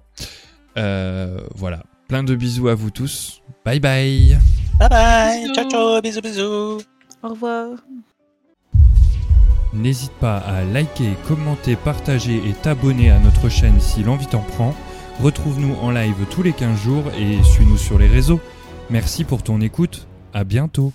Voilà. 0.76 1.84
Plein 2.08 2.24
de 2.24 2.36
bisous 2.36 2.68
à 2.68 2.76
vous 2.76 2.92
tous. 2.92 3.42
Bye 3.64 3.80
bye. 3.80 4.38
Bye 4.80 4.90
bye. 4.90 5.42
Bisous. 5.42 5.54
Ciao, 5.54 5.70
ciao. 5.70 6.02
Bisous, 6.02 6.22
bisous. 6.22 6.82
Au 7.24 7.30
revoir. 7.30 7.70
N'hésite 9.74 10.14
pas 10.14 10.38
à 10.38 10.64
liker, 10.64 11.16
commenter, 11.28 11.76
partager 11.76 12.38
et 12.38 12.54
t'abonner 12.54 13.12
à 13.12 13.20
notre 13.20 13.50
chaîne 13.50 13.82
si 13.82 14.04
l'envie 14.04 14.28
t'en 14.28 14.40
prend. 14.40 14.74
Retrouve-nous 15.22 15.76
en 15.82 15.92
live 15.92 16.26
tous 16.32 16.44
les 16.44 16.54
15 16.54 16.80
jours 16.80 17.04
et 17.18 17.44
suis-nous 17.44 17.78
sur 17.78 17.98
les 17.98 18.08
réseaux. 18.08 18.40
Merci 18.90 19.24
pour 19.24 19.44
ton 19.44 19.60
écoute. 19.60 20.08
À 20.34 20.44
bientôt. 20.44 20.94